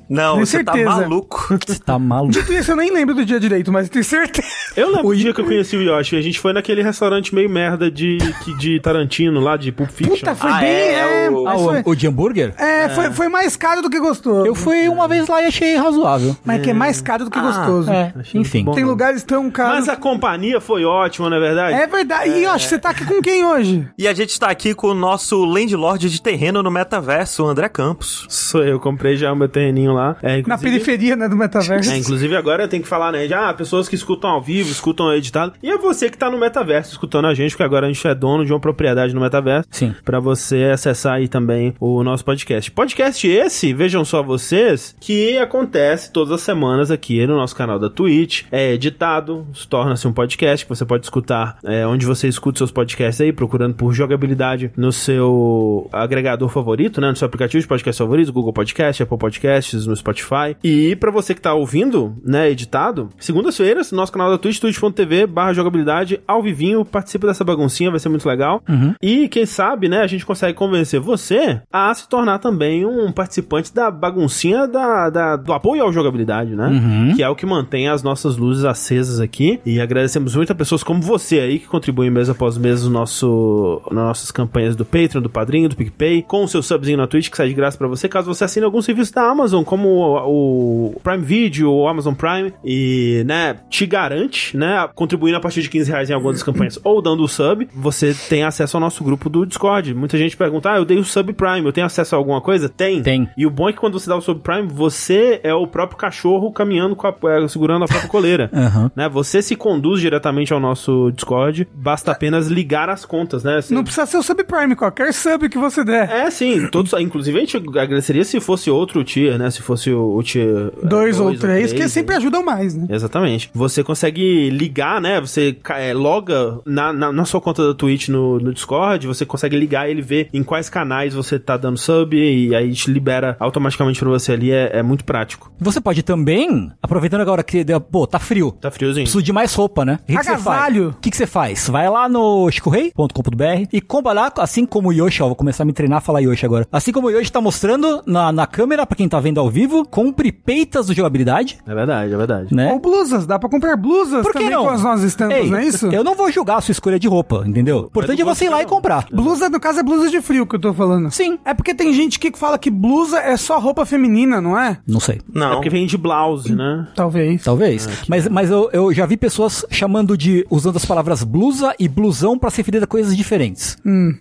Não, 0.09 0.33
tenho 0.35 0.45
você 0.45 0.57
certeza. 0.57 0.89
tá 0.89 0.95
maluco. 1.01 1.57
Você 1.67 1.79
tá 1.79 1.99
maluco. 1.99 2.31
Dito 2.33 2.53
isso, 2.53 2.71
eu 2.71 2.75
nem 2.75 2.91
lembro 2.91 3.13
do 3.15 3.25
dia 3.25 3.39
direito, 3.39 3.71
mas 3.71 3.85
eu 3.87 3.91
tenho 3.91 4.03
certeza. 4.05 4.47
Eu 4.75 4.89
lembro 4.91 5.07
o 5.07 5.15
dia 5.15 5.33
que 5.33 5.41
eu 5.41 5.45
conheci 5.45 5.75
o 5.77 5.81
Yoshi. 5.81 6.15
A 6.15 6.21
gente 6.21 6.39
foi 6.39 6.53
naquele 6.53 6.81
restaurante 6.81 7.33
meio 7.33 7.49
merda 7.49 7.89
de, 7.91 8.17
de 8.57 8.79
Tarantino 8.79 9.39
lá, 9.39 9.55
de 9.57 9.71
Pulp 9.71 9.89
Fiction. 9.89 10.15
Puta, 10.17 10.35
foi 10.35 10.51
Ah, 10.51 10.59
bem... 10.59 10.69
é, 10.69 10.93
É, 10.93 11.25
é 11.25 11.29
o- 11.29 11.47
Ah, 11.47 11.57
foi, 11.57 11.81
o, 11.85 11.95
de 11.95 12.07
hambúrguer? 12.07 12.53
é, 12.57 12.89
foi, 12.89 13.11
foi 13.11 13.27
mais 13.29 13.55
caro 13.55 13.81
do 13.81 13.89
que 13.89 13.99
gostoso. 13.99 14.45
Eu 14.45 14.55
fui 14.55 14.87
uma 14.89 15.07
vez 15.07 15.27
lá 15.27 15.41
e 15.41 15.45
achei 15.45 15.75
razoável. 15.75 16.35
Mas 16.43 16.61
que 16.61 16.69
é 16.69 16.73
mais 16.73 17.01
caro 17.01 17.25
do 17.25 17.31
que 17.31 17.39
gostoso. 17.39 17.89
É, 17.91 18.13
Achei 18.17 18.41
enfim. 18.41 18.63
bom. 18.63 18.71
Tem 18.73 18.83
lugares 18.83 19.23
tão 19.23 19.49
caros. 19.51 19.79
Mas 19.79 19.89
a 19.89 19.95
companhia 19.95 20.59
foi 20.59 20.83
ótima, 20.85 21.29
não 21.29 21.37
é 21.37 21.39
verdade? 21.39 21.73
É 21.75 21.87
verdade. 21.87 22.29
E 22.31 22.43
Yoshi, 22.45 22.67
você 22.67 22.79
tá 22.79 22.89
aqui 22.89 23.05
com 23.05 23.21
quem 23.21 23.45
hoje? 23.45 23.87
E 23.97 24.07
a 24.07 24.13
gente 24.13 24.39
tá 24.39 24.47
aqui 24.49 24.73
com 24.73 24.87
o 24.87 24.93
nosso 24.93 25.43
landlord 25.45 26.09
de 26.09 26.21
terreno 26.21 26.61
no 26.63 26.71
metaverso, 26.71 27.43
o 27.43 27.47
André 27.47 27.69
Campos. 27.69 28.25
Sou 28.29 28.63
eu, 28.63 28.79
comprei 28.79 29.15
já 29.15 29.22
o 29.31 29.35
meu 29.35 29.47
terreninho 29.47 29.93
lá. 29.93 30.15
É, 30.21 30.41
Na 30.45 30.57
periferia, 30.57 31.15
né, 31.15 31.27
do 31.27 31.35
metaverso. 31.35 31.91
É, 31.91 31.97
inclusive 31.97 32.35
agora 32.35 32.63
eu 32.63 32.67
tenho 32.67 32.83
que 32.83 32.89
falar, 32.89 33.11
né? 33.11 33.27
Já 33.27 33.53
pessoas 33.53 33.87
que 33.87 33.95
escutam 33.95 34.29
ao 34.29 34.41
vivo, 34.41 34.71
escutam 34.71 35.13
editado. 35.13 35.53
E 35.61 35.69
é 35.69 35.77
você 35.77 36.09
que 36.09 36.17
tá 36.17 36.29
no 36.29 36.37
metaverso 36.37 36.91
escutando 36.91 37.25
a 37.25 37.33
gente, 37.33 37.51
porque 37.51 37.63
agora 37.63 37.87
a 37.87 37.91
gente 37.91 38.07
é 38.07 38.15
dono 38.15 38.45
de 38.45 38.51
uma 38.51 38.59
propriedade 38.59 39.13
no 39.13 39.21
metaverso. 39.21 39.67
Sim. 39.71 39.93
Pra 40.03 40.19
você 40.19 40.65
acessar 40.73 41.13
aí 41.13 41.27
também 41.27 41.73
o 41.79 42.03
nosso 42.03 42.23
podcast. 42.25 42.71
Podcast 42.71 43.27
esse, 43.27 43.73
vejam 43.73 44.03
só 44.05 44.21
vocês, 44.23 44.95
que 44.99 45.37
acontece 45.37 46.11
todas 46.11 46.33
as 46.33 46.41
semanas 46.41 46.91
aqui 46.91 47.25
no 47.25 47.35
nosso 47.35 47.55
canal 47.55 47.79
da 47.79 47.89
Twitch. 47.89 48.43
É 48.51 48.73
editado, 48.73 49.45
torna-se 49.69 50.07
um 50.07 50.13
podcast 50.13 50.65
que 50.65 50.69
você 50.69 50.85
pode 50.85 51.05
escutar 51.05 51.57
é, 51.63 51.85
onde 51.85 52.05
você 52.05 52.27
escuta 52.27 52.57
seus 52.57 52.71
podcasts 52.71 53.21
aí, 53.21 53.31
procurando 53.31 53.75
por 53.75 53.93
jogabilidade 53.93 54.71
no 54.75 54.91
seu 54.91 55.89
agregador 55.91 56.49
favorito, 56.49 56.99
né? 57.01 57.09
No 57.09 57.15
seu 57.15 57.25
aplicativo 57.25 57.61
de 57.61 57.67
podcast 57.67 58.01
favorito, 58.01 58.33
Google 58.33 58.53
Podcast, 58.53 59.03
Apple 59.03 59.12
Podcasts, 59.17 59.85
no 59.85 59.95
Spotify. 59.95 60.55
E 60.63 60.95
pra 60.95 61.11
você 61.11 61.33
que 61.33 61.41
tá 61.41 61.53
ouvindo, 61.53 62.15
né, 62.23 62.49
editado, 62.49 63.09
segundas-feiras, 63.19 63.91
nosso 63.91 64.11
canal 64.11 64.29
da 64.29 64.37
Twitch, 64.37 64.59
twitch.tv 64.59 65.27
barra 65.27 65.53
jogabilidade, 65.53 66.19
ao 66.27 66.41
vivinho, 66.41 66.83
participa 66.85 67.27
dessa 67.27 67.43
baguncinha, 67.43 67.89
vai 67.91 67.99
ser 67.99 68.09
muito 68.09 68.27
legal. 68.27 68.61
E 69.01 69.27
quem 69.27 69.45
sabe, 69.45 69.89
né, 69.89 70.01
a 70.01 70.07
gente 70.07 70.25
consegue 70.25 70.53
convencer 70.57 70.99
você 70.99 71.61
a 71.71 71.93
se 71.93 72.07
tornar 72.07 72.39
também 72.39 72.85
um 72.85 73.11
participante 73.11 73.73
da 73.73 73.89
baguncinha 73.91 74.67
da, 74.67 75.09
da- 75.09 75.35
do 75.35 75.51
apoio 75.53 75.83
ao 75.83 75.91
jogabilidade, 75.93 76.55
né? 76.55 76.69
Que 77.15 77.23
é 77.23 77.29
o 77.29 77.35
que 77.35 77.45
mantém 77.45 77.87
as 77.89 78.03
nossas 78.03 78.37
luzes 78.37 78.63
acesas 78.65 79.19
aqui. 79.19 79.59
E 79.65 79.79
agradecemos 79.81 80.35
muito 80.35 80.51
a 80.51 80.55
pessoas 80.55 80.83
como 80.83 81.01
você 81.01 81.39
aí 81.39 81.59
que 81.59 81.67
contribuem 81.67 82.09
mês 82.09 82.29
após 82.29 82.57
mês 82.57 82.83
no 82.83 82.89
nosso, 82.89 83.81
nas 83.91 84.03
nossas 84.05 84.31
campanhas 84.31 84.75
do 84.75 84.85
Patreon, 84.85 85.21
do 85.21 85.29
Padrinho, 85.29 85.69
do 85.69 85.75
PicPay, 85.75 86.21
com 86.23 86.43
o 86.43 86.47
seu 86.47 86.61
subzinho 86.61 86.97
na 86.97 87.07
Twitch 87.07 87.29
que 87.29 87.37
sai 87.37 87.47
de 87.47 87.53
graça 87.53 87.77
pra 87.77 87.87
você, 87.87 88.07
caso 88.07 88.33
você 88.33 88.43
assine 88.43 88.65
algum 88.65 88.81
serviço 88.81 89.02
da 89.11 89.23
Amazon, 89.29 89.63
como 89.63 89.89
o, 89.89 90.93
o 90.95 90.99
Prime 91.01 91.23
Video 91.23 91.71
ou 91.71 91.87
Amazon 91.87 92.13
Prime, 92.13 92.53
e, 92.63 93.23
né, 93.25 93.55
te 93.69 93.85
garante, 93.85 94.55
né, 94.55 94.87
contribuindo 94.95 95.37
a 95.37 95.41
partir 95.41 95.61
de 95.61 95.69
15 95.69 95.91
reais 95.91 96.09
em 96.09 96.13
algumas 96.13 96.35
das 96.37 96.43
campanhas 96.43 96.79
ou 96.83 97.01
dando 97.01 97.23
o 97.23 97.27
sub, 97.27 97.67
você 97.73 98.13
tem 98.29 98.43
acesso 98.43 98.77
ao 98.77 98.81
nosso 98.81 99.03
grupo 99.03 99.29
do 99.29 99.45
Discord. 99.45 99.93
Muita 99.93 100.17
gente 100.17 100.37
pergunta, 100.37 100.71
ah, 100.71 100.77
eu 100.77 100.85
dei 100.85 100.97
o 100.97 101.03
sub 101.03 101.33
Prime, 101.33 101.65
eu 101.65 101.73
tenho 101.73 101.87
acesso 101.87 102.15
a 102.15 102.17
alguma 102.17 102.41
coisa? 102.41 102.69
Tem. 102.69 103.01
Tem. 103.01 103.27
E 103.37 103.45
o 103.45 103.49
bom 103.49 103.69
é 103.69 103.73
que 103.73 103.79
quando 103.79 103.99
você 103.99 104.09
dá 104.09 104.15
o 104.15 104.21
sub 104.21 104.41
Prime, 104.41 104.67
você 104.67 105.39
é 105.43 105.53
o 105.53 105.67
próprio 105.67 105.97
cachorro 105.97 106.51
caminhando 106.51 106.95
com 106.95 107.07
a, 107.07 107.13
é, 107.31 107.47
segurando 107.47 107.83
a 107.85 107.87
própria 107.87 108.09
coleira. 108.09 108.49
Aham. 108.53 108.91
Né? 108.95 109.09
Você 109.09 109.41
se 109.41 109.55
conduz 109.55 109.99
diretamente 109.99 110.53
ao 110.53 110.59
nosso 110.59 111.11
Discord, 111.11 111.67
basta 111.73 112.11
apenas 112.11 112.47
ligar 112.47 112.89
as 112.89 113.05
contas, 113.05 113.43
né? 113.43 113.61
Você- 113.61 113.73
Não 113.73 113.83
precisa 113.83 114.05
ser 114.05 114.17
o 114.17 114.23
subprime, 114.23 114.75
qualquer 114.75 115.13
sub 115.13 115.49
que 115.49 115.57
você 115.57 115.83
der. 115.83 116.09
É, 116.09 116.29
sim, 116.29 116.67
todos, 116.67 116.93
inclusive 116.93 117.37
a 117.37 117.41
gente 117.41 117.57
agradeceria 117.57 118.23
se 118.23 118.39
fosse 118.39 118.69
outro 118.69 118.92
tier, 119.01 119.37
né? 119.39 119.49
Se 119.49 119.61
fosse 119.61 119.89
o, 119.91 120.17
o 120.17 120.21
tier 120.21 120.71
é, 120.83 120.85
Dois, 120.85 121.17
ou 121.21 121.33
três, 121.37 121.71
que 121.71 121.79
né? 121.79 121.87
sempre 121.87 122.15
ajudam 122.15 122.43
mais, 122.43 122.75
né? 122.75 122.87
Exatamente. 122.89 123.49
Você 123.53 123.81
consegue 123.81 124.49
ligar, 124.49 124.99
né? 124.99 125.21
Você 125.21 125.55
é, 125.69 125.93
loga 125.93 126.59
na, 126.65 126.91
na, 126.91 127.11
na 127.13 127.23
sua 127.23 127.39
conta 127.39 127.65
da 127.65 127.73
Twitch 127.73 128.09
no, 128.09 128.39
no 128.39 128.53
Discord, 128.53 129.07
você 129.07 129.25
consegue 129.25 129.55
ligar 129.57 129.89
ele, 129.89 130.01
ver 130.01 130.27
em 130.33 130.43
quais 130.43 130.69
canais 130.69 131.13
você 131.13 131.39
tá 131.39 131.55
dando 131.55 131.77
sub, 131.77 132.13
e 132.17 132.53
aí 132.53 132.73
te 132.73 132.91
libera 132.91 133.37
automaticamente 133.39 133.99
pra 133.99 134.09
você 134.09 134.33
ali, 134.33 134.51
é, 134.51 134.71
é 134.79 134.83
muito 134.83 135.05
prático. 135.05 135.51
Você 135.59 135.79
pode 135.79 136.03
também, 136.03 136.69
aproveitando 136.81 137.21
agora 137.21 137.43
que, 137.43 137.63
deu- 137.63 137.79
pô, 137.79 138.05
tá 138.05 138.19
frio. 138.19 138.51
Tá 138.59 138.69
friozinho. 138.69 139.05
Preciso 139.05 139.23
de 139.23 139.31
mais 139.31 139.53
roupa, 139.53 139.85
né? 139.85 139.99
O 140.03 140.05
que, 140.07 140.17
que 140.17 140.23
você 140.23 140.29
faz? 140.31 140.47
Agasalho. 140.47 140.89
O 140.89 140.93
que, 141.01 141.09
que 141.11 141.15
você 141.17 141.27
faz? 141.27 141.69
Vai 141.69 141.89
lá 141.89 142.09
no 142.09 142.49
chicorrei.com.br 142.51 143.67
e 143.71 143.79
compra 143.81 144.11
lá, 144.13 144.31
assim 144.37 144.65
como 144.65 144.89
o 144.89 144.93
Yoshi, 144.93 145.21
ó, 145.23 145.27
vou 145.27 145.35
começar 145.35 145.63
a 145.63 145.65
me 145.65 145.73
treinar 145.73 145.99
a 145.99 146.01
falar 146.01 146.19
Yoshi 146.21 146.45
agora. 146.45 146.65
Assim 146.71 146.91
como 146.91 147.07
o 147.07 147.11
Yoshi 147.11 147.31
tá 147.31 147.39
mostrando 147.39 148.01
na, 148.05 148.31
na 148.31 148.45
câmera, 148.47 148.82
pra 148.85 148.95
quem 148.95 149.07
tá 149.09 149.19
vendo 149.19 149.39
ao 149.39 149.49
vivo, 149.49 149.85
compre 149.87 150.31
peitas 150.31 150.87
do 150.87 150.93
jogabilidade, 150.93 151.57
É 151.65 151.73
verdade, 151.73 152.13
é 152.13 152.17
verdade. 152.17 152.53
né? 152.55 152.71
Ou 152.71 152.79
blusas, 152.79 153.25
dá 153.25 153.37
pra 153.39 153.49
comprar 153.49 153.75
blusas 153.77 154.21
Por 154.23 154.31
que 154.31 154.39
também 154.39 154.51
não? 154.51 154.63
com 154.65 154.69
as 154.69 154.83
nossas 154.83 155.03
estampas, 155.05 155.37
Ei, 155.37 155.49
não 155.49 155.57
é 155.57 155.65
isso? 155.65 155.87
Eu 155.87 156.03
não 156.03 156.15
vou 156.15 156.31
julgar 156.31 156.57
a 156.57 156.61
sua 156.61 156.71
escolha 156.71 156.99
de 156.99 157.07
roupa, 157.07 157.43
entendeu? 157.45 157.83
O 157.83 157.85
importante 157.85 158.21
é 158.21 158.25
você 158.25 158.45
ir 158.45 158.49
lá 158.49 158.61
e 158.61 158.65
comprar. 158.65 159.05
Blusa, 159.11 159.49
no 159.49 159.59
caso, 159.59 159.79
é 159.79 159.83
blusa 159.83 160.09
de 160.09 160.21
frio 160.21 160.45
que 160.47 160.55
eu 160.55 160.59
tô 160.59 160.73
falando. 160.73 161.11
Sim. 161.11 161.37
É 161.45 161.53
porque 161.53 161.73
tem 161.73 161.93
gente 161.93 162.19
que 162.19 162.31
fala 162.37 162.57
que 162.57 162.69
blusa 162.69 163.19
é 163.19 163.35
só 163.37 163.59
roupa 163.59 163.85
feminina, 163.85 164.39
não 164.41 164.57
é? 164.57 164.77
Não 164.87 164.99
sei. 164.99 165.15
É 165.17 165.39
Não. 165.39 165.51
porque 165.55 165.69
vem 165.69 165.85
de 165.85 165.97
blouse, 165.97 166.53
né? 166.53 166.87
Talvez. 166.95 167.43
Talvez. 167.43 167.87
mas 168.07 168.27
mas 168.27 168.49
eu, 168.49 168.69
eu 168.73 168.93
já 168.93 169.05
vi 169.05 169.17
pessoas 169.17 169.65
chamando 169.69 170.17
de. 170.17 170.45
usando 170.49 170.75
as 170.77 170.85
palavras 170.85 171.23
blusa 171.23 171.73
e 171.79 171.87
blusão 171.87 172.37
pra 172.37 172.49
se 172.49 172.57
referir 172.57 172.83
a 172.83 172.87
coisas 172.87 173.15
diferentes. 173.15 173.77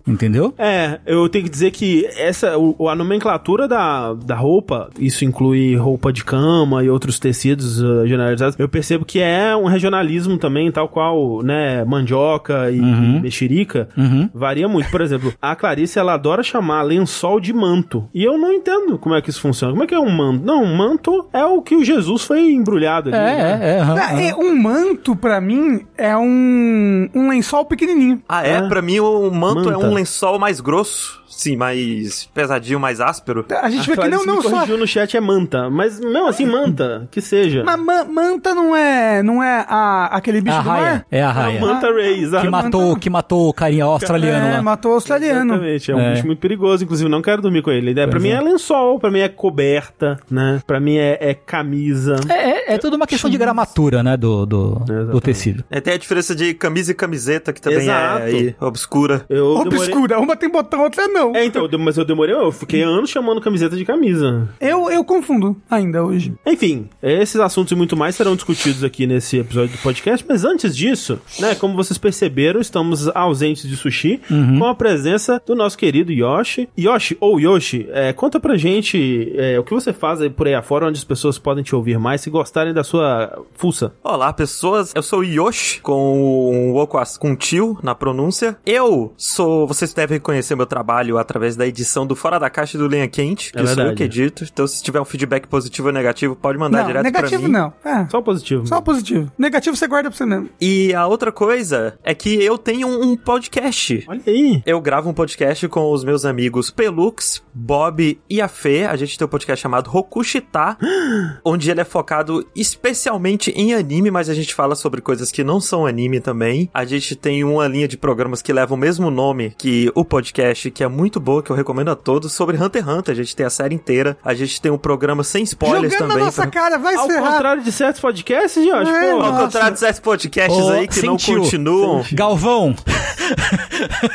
Entendeu? 0.06 0.55
É, 0.59 1.00
eu 1.06 1.29
tenho 1.29 1.44
que 1.44 1.50
dizer 1.50 1.70
que 1.70 2.06
essa, 2.16 2.57
o, 2.59 2.88
a 2.88 2.95
nomenclatura 2.95 3.66
da, 3.69 4.12
da 4.14 4.37
roupa, 4.37 4.51
isso 4.99 5.25
inclui 5.25 5.76
roupa 5.76 6.12
de 6.12 6.25
cama 6.25 6.82
e 6.82 6.90
outros 6.90 7.18
tecidos 7.18 7.80
uh, 7.80 8.06
generalizados, 8.06 8.59
eu 8.59 8.68
percebo 8.68 9.04
que 9.04 9.21
é 9.21 9.54
um 9.56 9.66
regionalismo 9.66 10.38
também, 10.38 10.71
tal 10.71 10.88
qual, 10.88 11.42
né, 11.42 11.85
mandioca 11.85 12.71
e 12.71 12.80
mexerica, 13.21 13.88
varia 14.35 14.68
muito. 14.68 14.90
Por 14.90 15.00
exemplo, 15.00 15.32
a 15.40 15.54
Clarice, 15.54 15.99
ela 15.99 16.14
adora 16.14 16.42
chamar 16.42 16.82
lençol 16.82 17.40
de 17.40 17.52
manto, 17.52 18.09
e 18.14 18.25
eu 18.25 18.37
não 18.38 18.52
entendo 18.52 18.99
como 18.99 19.14
é 19.14 19.23
que 19.23 19.30
isso 19.30 19.40
funciona. 19.40 19.73
Como 19.73 19.85
é 19.85 19.87
que 19.87 19.94
é 19.94 20.00
um 20.00 20.11
manto? 20.11 20.44
Não, 20.44 20.62
um 20.62 20.76
manto 20.76 21.28
é 21.32 21.44
o 21.44 21.62
que 21.62 21.75
o 21.75 21.85
Jesus 21.85 22.25
foi 22.25 22.52
embrulhado 22.52 23.09
ali. 23.09 23.18
É, 23.18 23.21
né? 23.21 23.59
é, 23.62 23.76
é. 23.76 23.80
Ah, 23.80 23.85
aham. 23.85 24.21
é, 24.21 24.35
um 24.35 24.56
manto, 24.61 25.14
pra 25.16 25.40
mim, 25.40 25.87
é 25.97 26.16
um, 26.16 27.09
um 27.14 27.28
lençol 27.28 27.64
pequenininho. 27.64 28.23
Ah, 28.28 28.47
é? 28.47 28.56
Ah. 28.56 28.68
Pra 28.68 28.82
mim, 28.82 29.00
o 29.00 29.30
manto 29.30 29.68
é 29.68 29.73
Manta. 29.73 29.87
um 29.87 29.94
lençol 29.94 30.38
mais 30.38 30.61
grosso. 30.61 31.22
Sim, 31.35 31.57
mais 31.57 32.27
pesadinho, 32.35 32.79
mais 32.79 33.01
áspero. 33.01 33.45
A 33.62 33.71
gente 33.71 33.87
vê 33.87 33.95
A 33.95 33.97
que 34.05 34.09
não, 34.09 34.25
não 34.25 34.43
só... 34.43 34.67
no 34.67 34.87
chat 34.87 35.17
é 35.17 35.21
manta, 35.21 35.71
mas 35.71 35.99
mesmo 35.99 36.27
assim, 36.27 36.45
manta, 36.47 37.09
que 37.11 37.21
seja. 37.23 37.65
Mas 37.65 37.81
ma- 37.81 38.05
manta 38.05 38.55
não 38.55 38.77
é, 38.77 39.23
não 39.23 39.43
é 39.43 39.65
a, 39.69 40.07
aquele 40.12 40.39
É 40.39 40.41
bicho 40.43 40.57
a 40.57 40.61
do 40.62 40.69
raia. 40.69 40.83
mar? 40.85 41.07
É 41.11 41.23
a 41.23 41.29
É 41.29 41.33
raia. 41.33 41.59
o 41.59 41.61
manta 41.62 41.91
ray, 41.91 42.23
exato. 42.23 42.45
Que 42.45 42.51
matou, 42.51 42.97
que 42.97 43.11
matou 43.11 43.49
o 43.49 43.53
carinha 43.55 43.85
australiano 43.85 44.47
É, 44.47 44.53
lá. 44.57 44.62
matou 44.62 44.93
o 44.93 44.95
australiano. 44.95 45.55
Exatamente, 45.55 45.91
é 45.91 45.97
um 45.97 46.01
É. 46.01 46.12
bicho 46.12 46.27
muito 46.27 46.39
perigoso, 46.39 46.85
inclusive 46.85 47.09
não 47.11 47.23
quero 47.23 47.41
dormir 47.43 47.62
com 47.62 47.71
ele. 47.71 47.91
É, 47.93 47.95
pra 48.05 48.11
Pois 48.11 48.23
mim 48.23 48.29
é. 48.31 48.35
é 48.35 48.41
lençol, 48.41 49.01
pra 49.01 49.11
mim 49.11 49.21
é 49.21 49.29
coberta, 49.29 50.19
né? 50.31 50.61
Pra 50.67 50.79
mim 50.79 50.97
é, 50.99 51.17
é 51.21 51.35
camisa. 51.35 52.17
É, 52.29 52.73
é, 52.73 52.75
é 52.75 52.79
tudo 52.79 52.97
uma 52.97 53.07
questão 53.07 53.31
de 53.31 53.39
gramatura, 53.39 54.03
né, 54.03 54.17
do, 54.17 54.45
do, 54.45 54.75
do 55.11 55.21
tecido. 55.21 55.65
É, 55.71 55.81
tem 55.81 55.95
a 55.95 55.97
diferença 55.99 56.35
de 56.35 56.53
camisa 56.55 56.93
e 56.93 56.95
camiseta, 56.95 57.53
que 57.53 57.61
também 57.61 57.79
Exato. 57.85 58.19
é 58.21 58.25
aí, 58.25 58.55
obscura. 58.61 59.25
Eu 59.29 59.59
demorei... 59.65 59.79
Obscura, 59.79 60.19
uma 60.21 60.37
tem 60.37 60.51
botão, 60.51 60.83
outra 60.83 61.09
não. 61.09 61.32
É, 61.35 61.45
então, 61.45 61.69
mas 61.79 61.97
eu 61.97 62.05
demorei, 62.05 62.35
eu 62.35 62.51
fiquei 62.53 62.83
anos 62.83 63.11
chamando 63.11 63.41
camiseta 63.41 63.77
de 63.77 63.85
camisa. 63.85 64.49
Eu, 64.61 64.91
eu 64.91 65.05
confundo 65.05 65.57
ainda 65.71 66.05
hoje. 66.05 66.35
Enfim, 66.47 66.89
esses 67.03 67.41
assuntos 67.41 67.73
e 67.73 67.75
muito 67.75 67.97
mais 67.97 68.15
serão 68.15 68.35
discutidos 68.35 68.85
aqui 68.85 69.07
nesse 69.07 69.39
episódio 69.39 69.77
do 69.77 69.83
podcast, 69.83 70.25
mas 70.29 70.45
antes 70.45 70.77
disso, 70.77 71.19
né, 71.39 71.55
como 71.55 71.75
vocês 71.75 71.99
perceberam, 71.99 72.61
estamos 72.61 73.09
ausentes 73.15 73.69
de 73.69 73.77
sushi, 73.77 74.21
com 74.59 74.65
a 74.67 74.75
presença 74.75 75.41
do 75.47 75.55
nosso 75.55 75.77
querido 75.79 76.12
Yoshi. 76.12 76.69
Yoshi 76.79 77.17
ou 77.21 77.39
Yoshi, 77.41 77.87
é, 77.93 78.12
conta 78.12 78.39
pra 78.41 78.57
gente 78.57 79.33
é, 79.37 79.59
o 79.59 79.65
que 79.65 79.73
você 79.75 79.93
faz 79.93 80.21
aí 80.21 80.31
por 80.31 80.47
aí 80.47 80.55
afora, 80.55 80.87
onde 80.87 80.99
as 80.99 81.05
pessoas 81.05 81.39
podem 81.39 81.62
te 81.65 81.75
ouvir 81.75 81.99
mais, 81.99 82.21
se 82.21 82.31
gostarem 82.31 82.73
da 82.73 82.85
sua 82.85 83.43
fuça. 83.55 83.93
Olá, 84.03 84.33
pessoas. 84.33 84.93
Eu 84.95 85.03
sou 85.03 85.21
o 85.21 85.25
Yoshi, 85.25 85.81
com 85.81 86.53
um 86.53 86.75
oco 86.77 86.99
as- 86.99 87.17
com 87.17 87.35
tio 87.37 87.79
na 87.83 87.95
pronúncia. 87.95 88.57
Eu 88.67 89.12
sou. 89.17 89.67
Vocês 89.67 89.93
devem 89.93 90.19
conhecer 90.21 90.55
meu 90.57 90.67
trabalho 90.67 91.12
através 91.19 91.57
da 91.57 91.66
edição 91.66 92.07
do 92.07 92.14
Fora 92.16 92.38
da 92.38 92.49
Caixa 92.50 92.76
do 92.78 92.87
Linha 92.87 93.09
Quente, 93.09 93.52
que 93.52 93.59
É 93.59 93.66
sou 93.66 93.83
eu 93.85 93.95
que 93.95 94.02
edito. 94.04 94.45
Então, 94.45 94.66
se 94.66 94.83
tiver 94.83 95.00
um 95.00 95.04
feedback 95.04 95.47
positivo 95.47 95.88
ou 95.88 95.95
negativo, 95.95 96.35
pode 96.37 96.59
mandar 96.59 96.78
Não, 96.81 96.87
direto 96.87 97.04
negativo 97.04 97.40
pra 97.42 97.49
mim. 97.49 97.52
não. 97.52 97.73
É, 97.85 98.09
Só 98.09 98.19
o 98.19 98.23
positivo. 98.23 98.66
só 98.66 98.81
positivo. 98.81 99.31
Negativo 99.38 99.76
você 99.76 99.87
guarda 99.87 100.11
pra 100.11 100.16
você 100.16 100.26
mesmo. 100.26 100.49
E 100.61 100.95
a 100.95 101.07
outra 101.07 101.31
coisa 101.33 101.99
é 102.02 102.14
que 102.14 102.42
eu 102.42 102.57
tenho 102.59 102.88
um 102.88 103.16
podcast. 103.16 104.04
Olha 104.09 104.23
aí. 104.26 104.62
Eu 104.66 104.81
gravo 104.81 105.09
um 105.11 105.14
podcast 105.14 105.66
com 105.69 105.90
os 105.92 106.04
meus 106.04 106.25
amigos 106.25 106.71
Pelux, 106.71 107.42
Bob 107.54 108.19
e 108.28 108.40
a 108.40 108.49
Fê. 108.49 108.85
A 108.85 108.97
gente 108.97 109.16
tem 109.19 109.26
um 109.26 109.31
podcast 109.31 109.62
chamado 109.62 109.88
Rokushita, 109.90 110.76
onde 111.45 111.71
ele 111.71 111.81
é 111.81 111.85
focado 111.85 112.47
especialmente 112.54 113.50
em 113.52 113.75
anime, 113.75 114.11
mas 114.11 114.28
a 114.28 114.35
gente 114.35 114.54
fala 114.54 114.75
sobre 114.75 115.00
coisas 115.00 115.31
que 115.31 115.45
não 115.45 115.61
são 115.61 115.87
anime 115.87 116.21
também. 116.21 116.69
A 116.75 116.85
gente 116.85 117.14
tem 117.16 117.45
uma 117.45 117.66
linha 117.69 117.87
de 117.88 117.97
programas 117.97 118.42
que 118.42 118.52
leva 118.52 118.75
o 118.75 118.76
mesmo 118.76 119.11
nome 119.11 119.54
que 119.59 119.90
o 119.95 120.04
podcast, 120.04 120.71
que 120.71 120.83
é 120.83 120.88
muito 120.88 121.01
boa, 121.21 121.42
que 121.42 121.50
eu 121.50 121.56
recomendo 121.56 121.90
a 121.90 121.97
todos, 121.97 122.32
sobre 122.32 122.56
Hunter 122.56 122.82
x 122.82 122.92
Hunter. 122.92 123.12
A 123.12 123.16
gente 123.16 123.37
tem 123.37 123.47
a 123.47 123.50
série 123.50 123.75
inteira. 123.75 124.16
A 124.25 124.35
gente 124.35 124.61
tem 124.61 124.71
um 124.71 124.78
programa 124.78 125.23
sem 125.25 125.42
spoilers 125.44 125.92
Jogando 125.92 125.99
também. 126.09 126.18
na 126.18 126.25
nossa 126.26 126.42
pra- 126.42 126.50
cara, 126.50 126.78
vai 126.78 126.94
Ao 126.94 127.06
ferrar. 127.06 127.32
contrário 127.32 127.62
de 127.62 127.73
certos 127.73 128.00
podcasts, 128.00 128.64
Josh, 128.64 128.88
É, 128.88 129.12
pô. 129.12 129.21
Ao 129.23 129.37
contrário 129.44 129.76
desses 129.78 130.00
podcasts 130.00 130.56
Ô, 130.59 130.71
aí 130.71 130.88
que 130.88 131.02
não 131.06 131.18
sentiu. 131.18 131.40
continuam. 131.42 132.04
Galvão, 132.12 132.75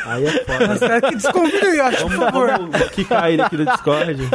Aí 0.06 0.24
é 0.26 0.44
foda. 0.44 1.00
Que 1.08 1.14
desconvida 1.16 1.66
aí, 1.66 1.80
acho, 1.80 2.02
por 2.04 2.12
favor. 2.12 2.48
quicar 2.92 3.30
ele 3.30 3.42
aqui 3.42 3.56
no 3.56 3.64
Discord. 3.66 4.28